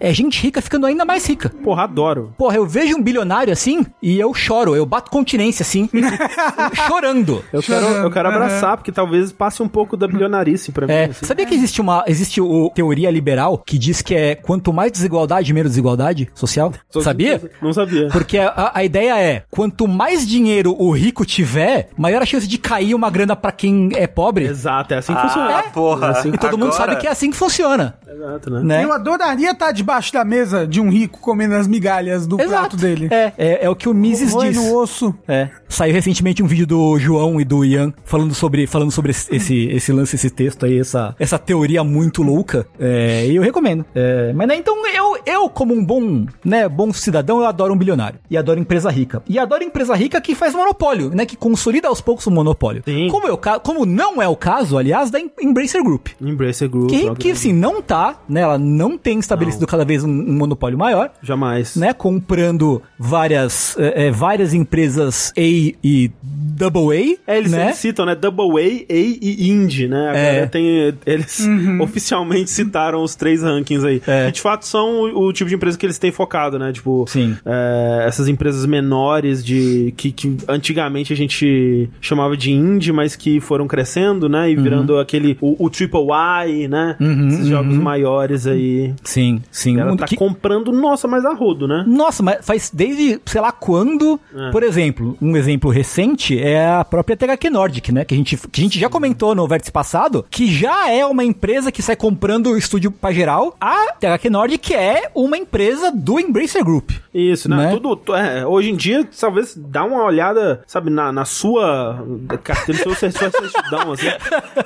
é 0.00 0.12
gente 0.12 0.42
rica 0.42 0.60
ficando 0.60 0.86
ainda 0.86 1.04
mais 1.04 1.26
rica. 1.26 1.48
Porra, 1.62 1.84
adoro. 1.84 2.34
Porra, 2.36 2.56
eu 2.56 2.66
vejo 2.66 2.96
um 2.96 3.02
bilionário 3.02 3.52
assim 3.52 3.86
e 4.02 4.18
eu 4.18 4.32
choro, 4.34 4.74
eu 4.74 4.84
bato 4.84 5.10
continência 5.10 5.62
assim, 5.62 5.88
chorando. 6.86 7.44
Eu 7.52 7.62
quero, 7.62 7.86
eu 7.86 8.10
quero 8.10 8.28
abraçar, 8.28 8.76
porque 8.76 8.92
talvez 8.92 9.32
passe 9.32 9.62
um 9.62 9.68
pouco 9.68 9.96
da 9.96 10.06
bilionarice 10.06 10.72
pra 10.72 10.86
mim. 10.86 10.92
É, 10.92 11.04
assim. 11.06 11.24
sabia 11.26 11.46
que 11.46 11.54
existe 11.54 11.80
uma 11.80 12.04
existe 12.06 12.40
o 12.40 12.70
teoria 12.74 13.10
liberal 13.10 13.58
que 13.58 13.78
diz 13.78 14.02
que 14.02 14.14
é 14.14 14.34
quanto 14.34 14.72
mais 14.72 14.92
desigualdade, 14.92 15.52
menos 15.52 15.70
desigualdade 15.72 16.28
social? 16.34 16.72
Só- 16.90 17.00
Sabia? 17.00 17.40
Não 17.62 17.72
sabia. 17.72 18.08
Porque 18.08 18.36
a, 18.38 18.72
a 18.74 18.84
ideia 18.84 19.18
é, 19.18 19.42
quanto 19.50 19.88
mais 19.88 20.26
dinheiro 20.26 20.74
o 20.78 20.90
rico 20.90 21.24
tiver, 21.24 21.88
maior 21.96 22.20
a 22.22 22.26
chance 22.26 22.46
de 22.46 22.58
cair 22.58 22.94
uma 22.94 23.08
grana 23.08 23.34
pra 23.34 23.50
quem 23.50 23.90
é 23.94 24.06
pobre. 24.06 24.44
Exato, 24.46 24.92
é 24.94 24.98
assim 24.98 25.12
que 25.14 25.18
Ah, 25.18 25.22
funciona. 25.22 25.62
porra. 25.72 26.07
Assim. 26.10 26.28
E 26.30 26.38
todo 26.38 26.52
mundo 26.58 26.72
Agora- 26.72 26.90
sabe 26.92 26.96
que 27.00 27.06
é 27.06 27.10
assim 27.10 27.30
que 27.30 27.36
funciona, 27.36 27.94
Exato, 28.06 28.50
né? 28.50 28.60
né? 28.62 28.84
Eu 28.84 28.92
adoraria 28.92 29.50
estar 29.50 29.72
debaixo 29.72 30.12
da 30.12 30.24
mesa 30.24 30.66
de 30.66 30.80
um 30.80 30.90
rico 30.90 31.20
comendo 31.20 31.54
as 31.54 31.66
migalhas 31.66 32.26
do 32.26 32.36
prato 32.36 32.76
dele. 32.76 33.08
É, 33.10 33.32
é, 33.38 33.64
é 33.64 33.70
o 33.70 33.76
que 33.76 33.88
o 33.88 33.94
Mises 33.94 34.32
Roendo 34.32 34.52
diz. 34.52 34.62
no 34.62 34.76
osso. 34.78 35.14
É. 35.26 35.48
Saiu 35.68 35.92
recentemente 35.92 36.42
um 36.42 36.46
vídeo 36.46 36.66
do 36.66 36.98
João 36.98 37.40
e 37.40 37.44
do 37.44 37.64
Ian 37.64 37.92
falando 38.04 38.34
sobre, 38.34 38.66
falando 38.66 38.90
sobre 38.90 39.10
esse, 39.10 39.34
esse, 39.34 39.66
esse 39.68 39.92
lance, 39.92 40.16
esse 40.16 40.30
texto 40.30 40.64
aí, 40.66 40.78
essa, 40.78 41.14
essa 41.18 41.38
teoria 41.38 41.84
muito 41.84 42.22
louca. 42.22 42.66
É, 42.78 43.26
e 43.26 43.36
eu 43.36 43.42
recomendo. 43.42 43.84
É, 43.94 44.32
mas 44.32 44.48
né, 44.48 44.56
então 44.56 44.74
eu, 44.88 45.16
eu, 45.26 45.48
como 45.50 45.74
um 45.74 45.84
bom, 45.84 46.26
né, 46.44 46.68
bom 46.68 46.92
cidadão, 46.92 47.38
eu 47.40 47.46
adoro 47.46 47.74
um 47.74 47.76
bilionário. 47.76 48.18
E 48.30 48.36
adoro 48.36 48.58
empresa 48.58 48.90
rica. 48.90 49.22
E 49.28 49.38
adoro 49.38 49.62
empresa 49.62 49.94
rica 49.94 50.20
que 50.20 50.34
faz 50.34 50.54
monopólio, 50.54 51.10
né? 51.14 51.24
Que 51.26 51.36
consolida 51.36 51.88
aos 51.88 52.00
poucos 52.00 52.26
o 52.26 52.30
monopólio. 52.30 52.82
Sim. 52.84 53.08
Como, 53.10 53.26
é 53.26 53.32
o 53.32 53.38
ca- 53.38 53.58
como 53.60 53.84
não 53.86 54.20
é 54.22 54.28
o 54.28 54.36
caso, 54.36 54.76
aliás, 54.78 55.10
da 55.10 55.18
Em- 55.20 55.30
Embracer 55.40 55.82
Group. 55.82 55.97
Embracer 56.20 56.68
Group. 56.68 56.90
Que, 56.90 57.14
que 57.16 57.30
assim, 57.30 57.52
não 57.52 57.80
tá, 57.82 58.20
né? 58.28 58.40
Ela 58.42 58.58
não 58.58 58.96
tem 58.98 59.18
estabelecido 59.18 59.66
cada 59.66 59.84
vez 59.84 60.04
um, 60.04 60.08
um 60.10 60.32
monopólio 60.32 60.78
maior 60.78 61.10
Jamais. 61.22 61.76
né, 61.76 61.92
comprando 61.92 62.82
várias, 62.98 63.76
é, 63.78 64.06
é, 64.06 64.10
várias 64.10 64.52
empresas 64.54 65.32
A 65.36 65.40
e 65.40 66.10
Double 66.22 66.90
A, 67.26 67.32
É, 67.32 67.38
eles, 67.38 67.52
né? 67.52 67.66
eles 67.66 67.76
citam, 67.76 68.04
né? 68.04 68.14
Double 68.14 68.50
A, 68.60 68.92
A 68.92 68.96
e 68.96 69.48
Indie, 69.48 69.86
né? 69.88 70.00
Agora 70.08 70.18
É. 70.18 70.46
tem. 70.46 70.94
Eles 71.06 71.46
oficialmente 71.80 72.50
citaram 72.50 73.02
os 73.02 73.14
três 73.14 73.42
rankings 73.42 73.84
aí. 73.86 74.02
É. 74.06 74.26
Que 74.26 74.32
de 74.32 74.40
fato 74.40 74.66
são 74.66 75.02
o, 75.02 75.26
o 75.28 75.32
tipo 75.32 75.48
de 75.48 75.54
empresa 75.54 75.78
que 75.78 75.86
eles 75.86 75.98
têm 75.98 76.10
focado, 76.10 76.58
né? 76.58 76.72
Tipo, 76.72 77.04
Sim. 77.08 77.36
é, 77.46 78.04
essas 78.06 78.28
empresas 78.28 78.66
menores 78.66 79.44
de. 79.44 79.92
Que, 79.96 80.10
que 80.12 80.36
antigamente 80.48 81.12
a 81.12 81.16
gente 81.16 81.88
chamava 82.00 82.36
de 82.36 82.50
indie, 82.52 82.92
mas 82.92 83.14
que 83.14 83.40
foram 83.40 83.66
crescendo, 83.68 84.28
né? 84.28 84.50
E 84.50 84.56
virando 84.56 84.98
aquele. 84.98 85.36
O, 85.40 85.66
o 85.66 85.70
Triple 85.88 86.06
Y, 86.12 86.68
né? 86.68 86.96
Uhum, 87.00 87.28
Esses 87.28 87.46
jogos 87.46 87.74
uhum. 87.76 87.82
maiores 87.82 88.46
aí. 88.46 88.94
Sim, 89.02 89.42
sim. 89.50 89.78
Ela 89.80 89.92
Um 89.92 89.96
tá 89.96 90.06
que- 90.06 90.16
comprando, 90.16 90.72
nossa, 90.72 91.08
mais 91.08 91.24
a 91.24 91.32
rodo, 91.32 91.66
né? 91.66 91.84
Nossa, 91.86 92.22
mas 92.22 92.44
faz 92.44 92.70
desde, 92.72 93.20
sei 93.26 93.40
lá 93.40 93.52
quando, 93.52 94.20
É. 94.36 94.50
por 94.50 94.62
exemplo, 94.62 95.16
um 95.20 95.36
exemplo 95.36 95.70
recente 95.70 96.38
é 96.38 96.66
a 96.68 96.84
própria 96.84 97.16
THQ 97.16 97.50
Nordic, 97.50 97.92
né? 97.92 98.04
Que 98.04 98.14
a 98.14 98.16
gente, 98.16 98.36
que 98.36 98.60
a 98.60 98.64
gente 98.64 98.78
já 98.78 98.88
comentou 98.88 99.34
no 99.34 99.46
vértice 99.46 99.72
passado, 99.72 100.24
que 100.30 100.46
já 100.52 100.90
é 100.90 101.04
uma 101.06 101.24
empresa 101.24 101.72
que 101.72 101.82
sai 101.82 101.96
comprando 101.96 102.48
o 102.50 102.56
estúdio 102.56 102.90
pra 102.90 103.12
geral. 103.12 103.56
A 103.60 103.92
THQ 103.98 104.30
Nordic 104.30 104.74
é 104.74 105.10
uma 105.14 105.36
empresa 105.36 105.90
do 105.90 106.18
Embracer 106.20 106.64
Group. 106.64 106.90
Isso, 107.14 107.48
né? 107.48 107.56
Né? 107.56 107.70
Tudo, 107.72 107.96
tu- 107.96 108.14
é, 108.14 108.46
hoje 108.46 108.70
em 108.70 108.76
dia, 108.76 109.08
talvez 109.18 109.54
dá 109.56 109.84
uma 109.84 110.04
olhada, 110.04 110.60
sabe, 110.66 110.90
na, 110.90 111.10
na 111.12 111.24
sua 111.24 112.04
carteira, 112.44 112.82
seu 112.82 112.94
certidão, 112.94 113.92
assim. 113.92 114.06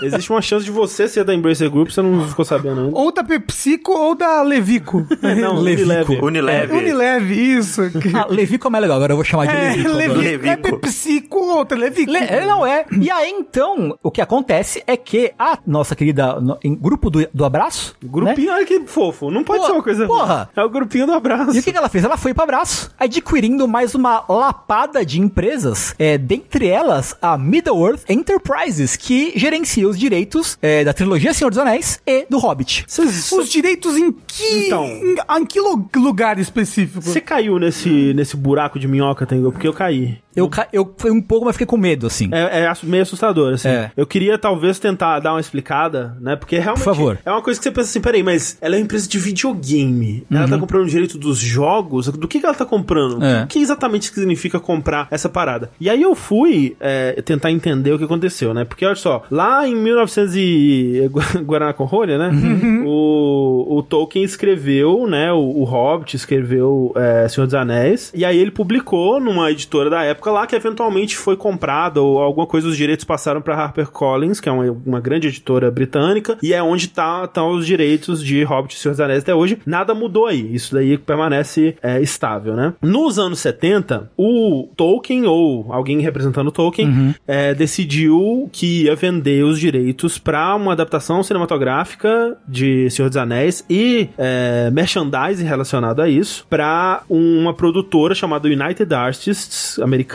Existe 0.02 0.30
uma 0.30 0.42
chance 0.42 0.64
de 0.64 0.70
você 0.70 1.01
ser 1.08 1.24
da 1.24 1.34
Embracer 1.34 1.70
Group, 1.70 1.90
você 1.90 2.02
não 2.02 2.26
ficou 2.28 2.44
sabendo 2.44 2.80
ainda. 2.80 2.98
Ou 2.98 3.12
da 3.12 3.22
Pepsico 3.24 3.92
ou 3.92 4.14
da 4.14 4.42
Levico. 4.42 5.06
Não, 5.40 5.56
Levico. 5.60 5.90
Unilever. 5.90 6.24
Unilever. 6.24 6.76
Unilever, 6.76 7.38
isso. 7.38 7.82
Ah, 8.14 8.26
Levico 8.28 8.66
é 8.66 8.70
mais 8.70 8.82
legal, 8.82 8.96
agora 8.98 9.12
eu 9.12 9.16
vou 9.16 9.24
chamar 9.24 9.46
de 9.46 9.52
É, 9.56 9.70
Levico. 9.88 10.18
Levico. 10.18 10.46
É. 10.46 10.56
Pepsico 10.56 11.38
ou 11.38 11.56
outra 11.58 11.78
Levico. 11.78 12.10
Le- 12.12 12.18
é, 12.18 12.44
não 12.46 12.64
é. 12.66 12.84
E 13.00 13.10
aí, 13.10 13.30
então, 13.30 13.96
o 14.02 14.10
que 14.10 14.20
acontece 14.20 14.82
é 14.86 14.96
que 14.96 15.32
a 15.38 15.58
nossa 15.66 15.96
querida 15.96 16.38
no- 16.40 16.58
em 16.62 16.74
grupo 16.74 17.08
do, 17.10 17.26
do 17.32 17.44
abraço. 17.44 17.94
né? 18.02 18.08
Grupinho, 18.10 18.52
olha 18.52 18.66
que 18.66 18.80
fofo. 18.86 19.30
Não 19.30 19.42
pode 19.44 19.60
Pô, 19.60 19.66
ser 19.66 19.72
uma 19.72 19.82
coisa. 19.82 20.06
porra. 20.06 20.50
É 20.54 20.62
o 20.62 20.68
grupinho 20.68 21.06
do 21.06 21.12
abraço. 21.14 21.56
E 21.56 21.60
o 21.60 21.62
que, 21.62 21.70
ela 21.76 21.88
fez? 21.88 22.04
Ela 22.04 22.16
foi 22.16 22.34
para 22.34 22.44
abraço, 22.44 22.90
adquirindo 22.98 23.66
mais 23.66 23.94
uma 23.94 24.24
lapada 24.28 25.04
de 25.06 25.20
empresas, 25.20 25.94
é, 25.98 26.18
dentre 26.18 26.66
elas 26.68 27.16
a 27.22 27.38
Middle-earth 27.38 28.02
Enterprises, 28.08 28.96
que 28.96 29.32
gerencia 29.36 29.88
os 29.88 29.98
direitos 29.98 30.58
é, 30.60 30.84
da 30.84 30.91
trilogia 30.92 31.32
Senhor 31.34 31.50
dos 31.50 31.58
Anéis 31.58 32.00
e 32.06 32.26
do 32.28 32.38
Hobbit. 32.38 32.84
Vocês- 32.86 33.30
Os 33.32 33.48
direitos 33.48 33.96
em 33.96 34.12
que, 34.12 34.66
Então. 34.66 34.84
em, 34.84 35.16
em 35.40 35.46
que 35.46 35.60
lu- 35.60 35.88
lugar 35.96 36.38
específico? 36.38 37.00
Você 37.02 37.20
caiu 37.20 37.58
nesse, 37.58 38.12
nesse 38.14 38.36
buraco 38.36 38.78
de 38.78 38.86
minhoca, 38.88 39.26
Tengu? 39.26 39.50
Porque 39.52 39.66
eu 39.68 39.72
caí. 39.72 40.18
Eu, 40.34 40.50
eu 40.72 40.94
fui 40.96 41.10
um 41.10 41.20
pouco, 41.20 41.44
mas 41.46 41.54
fiquei 41.54 41.66
com 41.66 41.76
medo, 41.76 42.06
assim. 42.06 42.28
É, 42.32 42.62
é 42.64 42.72
meio 42.84 43.02
assustador, 43.02 43.54
assim. 43.54 43.68
É. 43.68 43.90
Eu 43.96 44.06
queria 44.06 44.38
talvez 44.38 44.78
tentar 44.78 45.20
dar 45.20 45.32
uma 45.34 45.40
explicada, 45.40 46.16
né? 46.20 46.36
Porque 46.36 46.58
realmente 46.58 46.84
Por 46.84 46.94
favor. 46.94 47.18
é 47.24 47.30
uma 47.30 47.42
coisa 47.42 47.58
que 47.60 47.64
você 47.64 47.70
pensa 47.70 47.90
assim, 47.90 48.00
peraí, 48.00 48.22
mas 48.22 48.56
ela 48.60 48.74
é 48.74 48.78
uma 48.78 48.84
empresa 48.84 49.08
de 49.08 49.18
videogame. 49.18 50.24
Ela 50.30 50.48
tá 50.48 50.58
comprando 50.58 50.84
o 50.84 50.88
direito 50.88 51.18
dos 51.18 51.38
jogos. 51.38 52.08
Do 52.08 52.26
que, 52.28 52.40
que 52.40 52.46
ela 52.46 52.54
tá 52.54 52.64
comprando? 52.64 53.14
Uhum. 53.18 53.24
É. 53.24 53.44
O 53.44 53.46
que 53.46 53.58
exatamente 53.58 54.06
significa 54.12 54.58
comprar 54.58 55.06
essa 55.10 55.28
parada? 55.28 55.70
E 55.80 55.88
aí 55.90 56.00
eu 56.02 56.14
fui 56.14 56.76
é, 56.80 57.20
tentar 57.22 57.50
entender 57.50 57.92
o 57.92 57.98
que 57.98 58.04
aconteceu, 58.04 58.54
né? 58.54 58.64
Porque 58.64 58.84
olha 58.86 58.94
só, 58.94 59.22
lá 59.30 59.66
em 59.66 59.74
1900 59.76 60.36
e 60.36 61.08
Gu- 61.10 61.20
Guaraná 61.44 61.72
com 61.72 61.84
rolha, 61.84 62.16
né? 62.18 62.28
Uhum. 62.30 62.84
O, 62.86 63.78
o 63.78 63.82
Tolkien 63.82 64.24
escreveu, 64.24 65.06
né? 65.06 65.32
O, 65.32 65.38
o 65.60 65.64
Hobbit 65.64 66.16
escreveu 66.16 66.92
é, 66.96 67.28
Senhor 67.28 67.46
dos 67.46 67.54
Anéis. 67.54 68.10
E 68.14 68.24
aí 68.24 68.38
ele 68.38 68.50
publicou 68.50 69.20
numa 69.20 69.50
editora 69.50 69.90
da 69.90 70.02
época 70.04 70.21
lá 70.30 70.46
que 70.46 70.54
eventualmente 70.54 71.16
foi 71.16 71.36
comprada 71.36 72.00
ou 72.00 72.20
alguma 72.20 72.46
coisa, 72.46 72.68
os 72.68 72.76
direitos 72.76 73.04
passaram 73.04 73.40
pra 73.40 73.56
HarperCollins, 73.56 74.40
que 74.40 74.48
é 74.48 74.52
uma, 74.52 74.70
uma 74.86 75.00
grande 75.00 75.28
editora 75.28 75.70
britânica, 75.70 76.36
e 76.42 76.52
é 76.52 76.62
onde 76.62 76.88
tá, 76.88 77.26
tá 77.26 77.44
os 77.44 77.66
direitos 77.66 78.22
de 78.22 78.42
Hobbit 78.44 78.76
e 78.76 78.78
Senhor 78.78 78.92
dos 78.92 79.00
Anéis 79.00 79.22
até 79.22 79.34
hoje. 79.34 79.58
Nada 79.66 79.94
mudou 79.94 80.26
aí. 80.26 80.54
Isso 80.54 80.74
daí 80.74 80.96
permanece 80.98 81.76
é, 81.82 82.00
estável, 82.00 82.54
né? 82.54 82.74
Nos 82.82 83.18
anos 83.18 83.40
70, 83.40 84.10
o 84.16 84.68
Tolkien, 84.76 85.26
ou 85.26 85.72
alguém 85.72 86.00
representando 86.00 86.48
o 86.48 86.52
Tolkien, 86.52 87.14
é, 87.26 87.54
decidiu 87.54 88.48
que 88.52 88.84
ia 88.84 88.94
vender 88.94 89.44
os 89.44 89.58
direitos 89.58 90.18
pra 90.18 90.54
uma 90.54 90.72
adaptação 90.72 91.22
cinematográfica 91.22 92.36
de 92.46 92.90
Senhor 92.90 93.08
dos 93.08 93.16
Anéis 93.16 93.64
e 93.68 94.08
é, 94.18 94.70
merchandising 94.72 95.44
relacionado 95.44 96.00
a 96.00 96.08
isso 96.08 96.46
pra 96.48 97.02
uma 97.08 97.54
produtora 97.54 98.14
chamada 98.14 98.48
United 98.48 98.92
Artists 98.94 99.78
americana, 99.78 100.11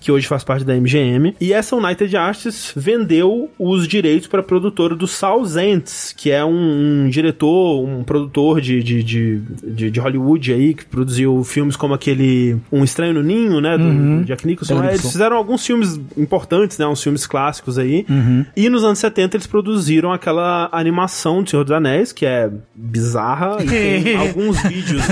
que 0.00 0.10
hoje 0.10 0.26
faz 0.26 0.44
parte 0.44 0.64
da 0.64 0.74
MGM. 0.74 1.34
E 1.40 1.52
essa 1.52 1.76
United 1.76 2.16
Artists 2.16 2.72
vendeu 2.74 3.50
os 3.58 3.86
direitos 3.86 4.26
para 4.26 4.40
a 4.40 4.42
produtora 4.42 4.94
do 4.94 5.06
Saul 5.06 5.44
Zaentz, 5.44 6.14
que 6.16 6.30
é 6.30 6.44
um, 6.44 7.04
um 7.04 7.08
diretor, 7.08 7.84
um 7.84 8.02
produtor 8.04 8.60
de, 8.60 8.82
de, 8.82 9.02
de, 9.02 9.38
de, 9.62 9.90
de 9.90 10.00
Hollywood 10.00 10.52
aí, 10.52 10.74
que 10.74 10.84
produziu 10.84 11.42
filmes 11.44 11.76
como 11.76 11.94
aquele 11.94 12.56
Um 12.72 12.84
Estranho 12.84 13.14
no 13.14 13.22
Ninho, 13.22 13.60
né, 13.60 13.76
do, 13.76 13.84
do 14.18 14.24
Jack 14.24 14.46
Nicholson. 14.46 14.82
É, 14.82 14.90
eles 14.90 15.02
fizeram 15.02 15.36
alguns 15.36 15.64
filmes 15.66 16.00
importantes, 16.16 16.78
né, 16.78 16.86
uns 16.86 17.02
filmes 17.02 17.26
clássicos 17.26 17.78
aí. 17.78 18.04
Uhum. 18.08 18.44
E 18.56 18.68
nos 18.68 18.84
anos 18.84 18.98
70 18.98 19.36
eles 19.36 19.46
produziram 19.46 20.12
aquela 20.12 20.68
animação 20.72 21.42
de 21.42 21.50
Senhor 21.50 21.64
dos 21.64 21.72
Anéis, 21.72 22.12
que 22.12 22.26
é 22.26 22.50
bizarra, 22.74 23.58
e 23.62 23.66
tem 23.66 24.16
alguns 24.16 24.60
vídeos 24.62 25.02